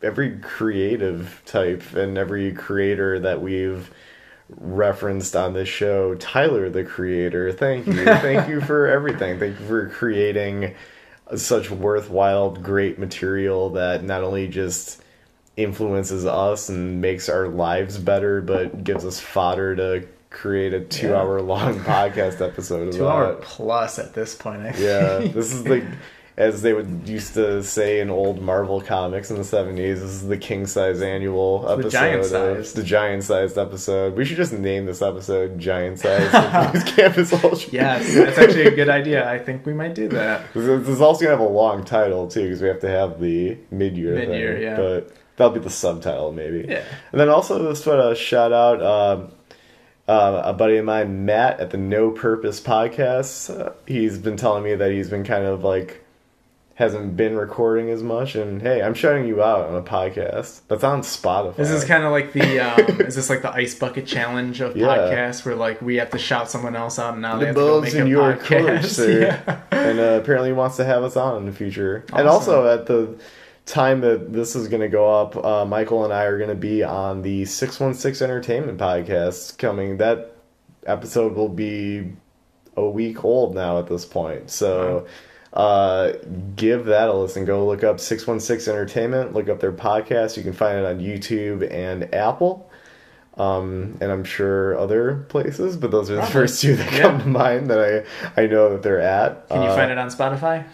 every 0.01 0.39
creative 0.39 1.43
type 1.45 1.93
and 1.93 2.17
every 2.17 2.51
creator 2.51 3.19
that 3.19 3.43
we've 3.43 3.91
referenced 4.49 5.35
on 5.35 5.53
this 5.53 5.69
show. 5.69 6.15
Tyler 6.15 6.67
the 6.71 6.83
creator, 6.83 7.51
thank 7.51 7.85
you. 7.85 8.05
thank 8.05 8.49
you 8.49 8.59
for 8.59 8.87
everything. 8.87 9.37
Thank 9.37 9.59
you 9.59 9.67
for 9.67 9.89
creating 9.89 10.73
such 11.35 11.69
worthwhile 11.69 12.49
great 12.49 12.97
material 12.97 13.69
that 13.69 14.03
not 14.03 14.23
only 14.23 14.47
just 14.47 15.03
influences 15.55 16.25
us 16.25 16.69
and 16.69 17.01
makes 17.01 17.29
our 17.29 17.47
lives 17.47 17.99
better 17.99 18.41
but 18.41 18.83
gives 18.83 19.05
us 19.05 19.19
fodder 19.19 19.75
to 19.75 20.07
create 20.31 20.73
a 20.73 20.79
2 20.79 21.13
hour 21.13 21.39
long 21.39 21.79
podcast 21.81 22.41
episode 22.41 22.91
Two 22.93 23.05
about 23.05 23.15
hour 23.15 23.35
plus 23.41 23.99
at 23.99 24.15
this 24.15 24.33
point. 24.33 24.63
I 24.63 24.71
think. 24.71 24.83
Yeah, 24.83 25.31
this 25.31 25.53
is 25.53 25.67
like, 25.67 25.83
as 26.41 26.63
they 26.63 26.73
would 26.73 27.07
used 27.07 27.35
to 27.35 27.63
say 27.63 27.99
in 27.99 28.09
old 28.09 28.41
Marvel 28.41 28.81
comics 28.81 29.29
in 29.29 29.37
the 29.37 29.43
seventies. 29.43 30.01
This 30.01 30.09
is 30.09 30.27
the 30.27 30.37
king 30.37 30.65
size 30.65 31.01
annual 31.01 31.65
episode. 31.69 31.83
the 31.83 31.89
giant 31.91 32.25
sized. 32.25 32.75
the 32.75 32.83
giant 32.83 33.23
sized 33.23 33.57
episode. 33.59 34.15
We 34.15 34.25
should 34.25 34.37
just 34.37 34.51
name 34.51 34.87
this 34.87 35.03
episode 35.03 35.59
"Giant 35.59 35.99
Size 35.99 36.83
Canvas 36.95 37.31
Ultra." 37.31 37.69
Yes, 37.71 38.13
that's 38.13 38.39
actually 38.39 38.65
a 38.65 38.75
good 38.75 38.89
idea. 38.89 39.29
I 39.29 39.37
think 39.37 39.67
we 39.67 39.73
might 39.73 39.93
do 39.93 40.07
that. 40.09 40.41
This 40.53 40.87
is 40.89 41.01
also 41.01 41.25
gonna 41.25 41.37
have 41.37 41.45
a 41.45 41.53
long 41.53 41.83
title 41.83 42.27
too, 42.27 42.43
because 42.43 42.61
we 42.61 42.67
have 42.67 42.79
to 42.79 42.89
have 42.89 43.19
the 43.19 43.57
mid 43.69 43.95
year. 43.95 44.15
Mid-year, 44.15 44.59
yeah. 44.59 44.75
But 44.77 45.13
that'll 45.35 45.53
be 45.53 45.59
the 45.59 45.69
subtitle, 45.69 46.31
maybe. 46.31 46.65
Yeah. 46.67 46.83
And 47.11 47.21
then 47.21 47.29
also 47.29 47.69
just 47.69 47.85
want 47.85 48.01
to 48.01 48.15
shout 48.15 48.51
out. 48.51 48.81
Um, 48.81 49.31
uh, 50.07 50.41
a 50.45 50.53
buddy 50.53 50.77
of 50.77 50.85
mine, 50.85 51.25
Matt, 51.25 51.59
at 51.59 51.69
the 51.69 51.77
No 51.77 52.09
Purpose 52.11 52.59
podcast. 52.59 53.55
Uh, 53.55 53.71
he's 53.85 54.17
been 54.17 54.35
telling 54.35 54.63
me 54.63 54.73
that 54.75 54.91
he's 54.91 55.09
been 55.09 55.23
kind 55.23 55.45
of 55.45 55.63
like 55.63 56.03
hasn't 56.81 57.15
been 57.15 57.35
recording 57.35 57.89
as 57.91 58.01
much, 58.01 58.33
and 58.35 58.59
hey, 58.61 58.81
I'm 58.81 58.93
shouting 58.95 59.27
you 59.27 59.43
out 59.43 59.69
on 59.69 59.75
a 59.75 59.83
podcast 59.83 60.61
that's 60.67 60.83
on 60.83 61.01
Spotify. 61.01 61.55
This 61.55 61.69
is 61.69 61.85
kind 61.85 62.03
of 62.03 62.11
like 62.11 62.33
the 62.33 62.59
um, 62.59 63.01
is 63.07 63.15
this 63.15 63.29
like 63.29 63.43
the 63.43 63.51
ice 63.51 63.75
bucket 63.75 64.07
challenge 64.07 64.61
of 64.61 64.75
Yeah. 64.75 64.87
podcasts 64.87 65.45
where 65.45 65.55
like 65.55 65.81
we 65.81 65.97
have 65.97 66.09
to 66.09 66.17
shout 66.17 66.49
someone 66.49 66.75
else 66.75 66.97
out 66.97 67.13
and 67.13 67.21
now 67.21 67.37
they 67.37 67.41
the 67.41 67.45
have 67.47 67.55
to 67.55 67.61
go 67.61 67.67
bulbs 67.81 67.93
make 67.93 68.01
in 68.01 68.07
a 68.07 68.09
your 68.09 68.33
podcast. 68.33 68.65
course, 68.81 68.91
sir. 68.95 69.21
Yeah. 69.47 69.61
and 69.71 69.99
uh, 69.99 70.19
apparently 70.21 70.49
he 70.49 70.53
wants 70.53 70.75
to 70.77 70.83
have 70.85 71.03
us 71.03 71.15
on 71.15 71.37
in 71.37 71.45
the 71.45 71.51
future. 71.53 72.03
And 72.13 72.27
also 72.27 72.67
at 72.67 72.87
the 72.87 73.15
time 73.67 74.01
that 74.01 74.33
this 74.33 74.55
is 74.55 74.67
going 74.67 74.81
to 74.81 74.89
go 74.89 75.21
up, 75.21 75.37
uh, 75.37 75.63
Michael 75.65 76.03
and 76.03 76.11
I 76.11 76.23
are 76.23 76.37
going 76.39 76.49
to 76.49 76.55
be 76.55 76.83
on 76.83 77.21
the 77.21 77.45
616 77.45 78.23
Entertainment 78.25 78.79
podcast 78.79 79.57
coming. 79.59 79.97
That 79.97 80.35
episode 80.87 81.35
will 81.35 81.47
be 81.47 82.13
a 82.75 82.83
week 82.89 83.23
old 83.23 83.53
now 83.53 83.77
at 83.77 83.85
this 83.87 84.03
point. 84.03 84.49
So 84.49 85.05
uh, 85.53 86.13
give 86.55 86.85
that 86.85 87.09
a 87.09 87.13
listen. 87.13 87.45
Go 87.45 87.65
look 87.67 87.83
up 87.83 87.99
616 87.99 88.71
Entertainment, 88.73 89.33
look 89.33 89.49
up 89.49 89.59
their 89.59 89.71
podcast. 89.71 90.37
You 90.37 90.43
can 90.43 90.53
find 90.53 90.77
it 90.77 90.85
on 90.85 90.99
YouTube 90.99 91.69
and 91.71 92.13
Apple. 92.13 92.69
Um, 93.37 93.97
and 94.01 94.11
I'm 94.11 94.23
sure 94.25 94.77
other 94.77 95.25
places, 95.29 95.77
but 95.77 95.89
those 95.89 96.11
are 96.11 96.15
the 96.15 96.25
first 96.25 96.61
two 96.61 96.75
that 96.75 96.91
Yeah. 96.91 97.01
come 97.01 97.19
to 97.21 97.27
mind 97.27 97.69
that 97.69 97.79
I 98.37 98.41
I 98.41 98.47
know 98.47 98.69
that 98.71 98.83
they're 98.83 98.99
at. 98.99 99.47
Can 99.49 99.61
you 99.63 99.69
Uh, 99.69 99.75
find 99.75 99.91
it 99.91 99.97
on 99.97 100.09
Spotify? 100.09 100.65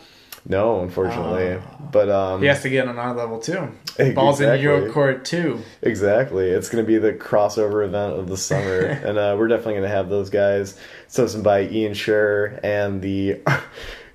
No, 0.50 0.82
unfortunately. 0.82 1.54
Oh. 1.54 1.62
but 1.92 2.10
um, 2.10 2.42
He 2.42 2.48
has 2.48 2.62
to 2.64 2.70
get 2.70 2.88
on 2.88 2.98
our 2.98 3.14
level 3.14 3.38
too. 3.40 3.68
Exactly. 4.00 4.14
Balls 4.14 4.40
in 4.42 4.60
your 4.62 4.90
court 4.92 5.26
too. 5.26 5.60
Exactly. 5.82 6.50
It's 6.50 6.70
going 6.70 6.84
to 6.84 6.88
be 6.88 6.98
the 6.98 7.12
crossover 7.14 7.86
event 7.86 8.14
of 8.18 8.28
the 8.30 8.38
summer. 8.38 8.80
and 9.06 9.18
uh, 9.18 9.36
we're 9.38 9.48
definitely 9.50 9.74
going 9.74 9.84
to 9.90 9.90
have 9.96 10.10
those 10.10 10.30
guys. 10.30 10.80
Chosen 11.14 11.42
by 11.44 11.64
Ian 11.64 11.94
Scher 11.94 12.60
and 12.64 13.02
the 13.02 13.40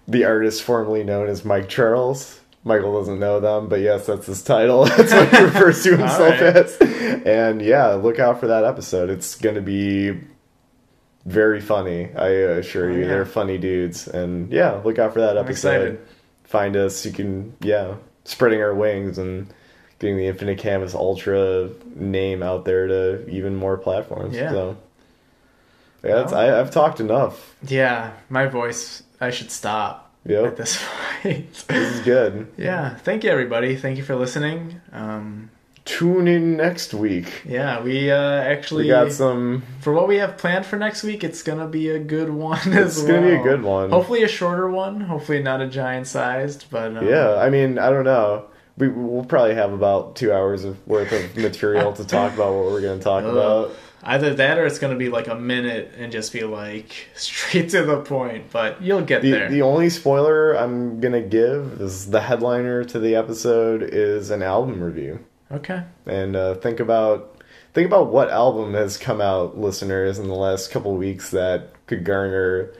the 0.08 0.24
artist 0.24 0.62
formerly 0.62 1.04
known 1.04 1.28
as 1.28 1.44
Mike 1.44 1.68
Charles. 1.68 2.40
Michael 2.64 2.98
doesn't 2.98 3.18
know 3.18 3.40
them, 3.40 3.68
but 3.68 3.80
yes, 3.80 4.06
that's 4.06 4.26
his 4.26 4.40
title. 4.42 4.84
That's 4.96 5.12
what 5.12 5.28
he 5.34 5.42
refers 5.42 5.82
to 5.82 5.90
himself 5.96 6.20
right. 6.20 6.42
as. 6.42 6.76
And 7.26 7.60
yeah, 7.60 7.88
look 7.94 8.20
out 8.20 8.38
for 8.38 8.46
that 8.46 8.62
episode. 8.64 9.10
It's 9.10 9.34
going 9.34 9.56
to 9.56 9.60
be 9.60 10.20
very 11.26 11.60
funny. 11.60 12.10
I 12.14 12.28
assure 12.28 12.88
Oh, 12.88 12.94
you, 12.94 13.00
yeah. 13.00 13.08
they're 13.08 13.26
funny 13.26 13.58
dudes. 13.58 14.06
And 14.06 14.52
yeah, 14.52 14.80
look 14.84 15.00
out 15.00 15.12
for 15.12 15.20
that 15.20 15.36
I'm 15.36 15.44
episode 15.44 15.88
excited. 15.94 16.06
find 16.44 16.76
us. 16.76 17.04
You 17.04 17.10
can, 17.10 17.56
yeah, 17.62 17.96
spreading 18.26 18.60
our 18.62 18.74
wings 18.74 19.18
and 19.18 19.52
getting 19.98 20.16
the 20.16 20.28
Infinite 20.28 20.58
Canvas 20.58 20.94
Ultra 20.94 21.68
name 21.96 22.44
out 22.44 22.64
there 22.64 22.86
to 22.86 23.28
even 23.28 23.56
more 23.56 23.76
platforms. 23.76 24.36
Yeah. 24.36 24.50
So, 24.52 24.76
yeah, 26.04 26.14
that's, 26.14 26.32
I, 26.32 26.60
I've 26.60 26.70
talked 26.70 27.00
enough. 27.00 27.56
Yeah, 27.66 28.12
my 28.28 28.46
voice. 28.46 29.02
I 29.22 29.30
should 29.30 29.50
stop 29.50 30.10
at 30.28 30.56
this 30.56 30.82
point. 31.22 31.52
this 31.68 31.94
is 31.94 32.00
good. 32.00 32.52
yeah, 32.56 32.96
thank 32.96 33.24
you 33.24 33.30
everybody. 33.30 33.76
Thank 33.76 33.96
you 33.98 34.04
for 34.04 34.16
listening. 34.16 34.80
Um, 34.92 35.50
Tune 35.84 36.28
in 36.28 36.56
next 36.56 36.94
week. 36.94 37.42
yeah, 37.44 37.82
we 37.82 38.08
uh, 38.10 38.16
actually 38.16 38.84
We 38.84 38.90
got 38.90 39.10
some. 39.10 39.64
for 39.80 39.92
what 39.92 40.06
we 40.06 40.16
have 40.18 40.38
planned 40.38 40.64
for 40.64 40.76
next 40.76 41.02
week. 41.02 41.24
It's 41.24 41.42
gonna 41.42 41.66
be 41.66 41.88
a 41.90 41.98
good 41.98 42.30
one 42.50 42.72
as 42.72 42.98
It's 42.98 43.06
gonna 43.06 43.26
be 43.26 43.34
a 43.34 43.42
good 43.42 43.62
one. 43.62 43.90
Hopefully 43.90 44.22
a 44.22 44.28
shorter 44.28 44.70
one. 44.70 45.00
Hopefully 45.00 45.42
not 45.42 45.60
a 45.60 45.66
giant 45.66 46.06
sized, 46.06 46.66
but 46.70 46.96
um, 46.96 47.08
Yeah, 47.08 47.34
I 47.36 47.50
mean, 47.50 47.78
I 47.78 47.90
don't 47.90 48.04
know. 48.04 48.44
We 48.78 48.88
we'll 48.88 49.24
probably 49.24 49.54
have 49.54 49.72
about 49.72 50.14
two 50.16 50.32
hours 50.32 50.64
of 50.64 50.86
worth 50.86 51.12
of 51.12 51.36
material 51.42 51.92
to 51.94 52.04
talk 52.06 52.32
about 52.32 52.54
what 52.54 52.66
we're 52.66 52.80
going 52.80 52.98
to 52.98 53.04
talk 53.04 53.24
about. 53.24 53.72
Either 54.04 54.34
that 54.34 54.58
or 54.58 54.66
it's 54.66 54.78
gonna 54.80 54.96
be 54.96 55.08
like 55.08 55.28
a 55.28 55.34
minute 55.34 55.94
and 55.96 56.10
just 56.10 56.32
be 56.32 56.42
like 56.42 57.08
straight 57.14 57.70
to 57.70 57.84
the 57.84 58.00
point. 58.00 58.50
But 58.50 58.82
you'll 58.82 59.02
get 59.02 59.22
The, 59.22 59.30
there. 59.30 59.48
the 59.50 59.62
only 59.62 59.90
spoiler 59.90 60.54
I'm 60.54 61.00
gonna 61.00 61.22
give 61.22 61.80
is 61.80 62.10
the 62.10 62.20
headliner 62.20 62.84
to 62.84 62.98
the 62.98 63.14
episode 63.14 63.82
is 63.82 64.30
an 64.30 64.42
album 64.42 64.82
review. 64.82 65.20
okay. 65.50 65.84
and 66.06 66.34
uh, 66.34 66.54
think 66.56 66.80
about 66.80 67.28
think 67.74 67.86
about 67.86 68.12
what 68.12 68.28
album 68.30 68.74
has 68.74 68.96
come 68.98 69.20
out, 69.20 69.56
listeners, 69.58 70.18
in 70.18 70.26
the 70.28 70.34
last 70.34 70.70
couple 70.70 70.94
weeks 70.96 71.30
that 71.30 71.72
could 71.86 72.04
garner 72.04 72.72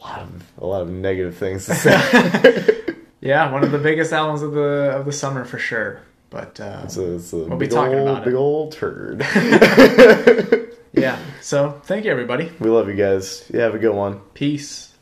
a 0.00 0.04
lot 0.06 0.20
of 0.20 0.44
a 0.58 0.66
lot 0.66 0.82
of 0.82 0.88
negative 0.90 1.36
things 1.36 1.66
to 1.66 1.74
say. 1.74 2.72
Yeah, 3.18 3.50
one 3.50 3.64
of 3.64 3.72
the 3.72 3.78
biggest 3.78 4.12
albums 4.12 4.42
of 4.42 4.52
the 4.52 4.92
of 4.94 5.04
the 5.06 5.10
summer 5.12 5.44
for 5.44 5.58
sure. 5.58 6.00
But 6.30 6.58
uh, 6.60 6.80
it's 6.84 6.96
a, 6.96 7.14
it's 7.14 7.32
a 7.32 7.36
We'll 7.38 7.56
be 7.58 7.68
talking 7.68 7.98
old, 7.98 8.08
about 8.08 8.22
it. 8.22 8.24
big 8.26 8.34
old 8.34 8.72
turd. 8.72 9.20
yeah, 10.92 11.18
so 11.40 11.80
thank 11.84 12.04
you 12.04 12.10
everybody. 12.10 12.50
we 12.58 12.68
love 12.68 12.88
you 12.88 12.94
guys. 12.94 13.48
You 13.52 13.60
have 13.60 13.74
a 13.74 13.78
good 13.78 13.94
one. 13.94 14.20
Peace. 14.34 14.92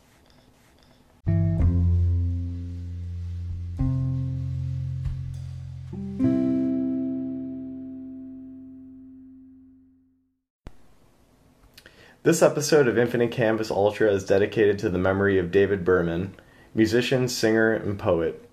This 12.23 12.41
episode 12.41 12.87
of 12.87 12.97
Infinite 12.97 13.31
Canvas 13.31 13.69
Ultra 13.69 14.11
is 14.11 14.25
dedicated 14.25 14.79
to 14.79 14.89
the 14.89 14.97
memory 14.97 15.37
of 15.37 15.51
David 15.51 15.85
Berman, 15.85 16.33
musician, 16.73 17.27
singer, 17.27 17.71
and 17.71 17.99
poet. 17.99 18.44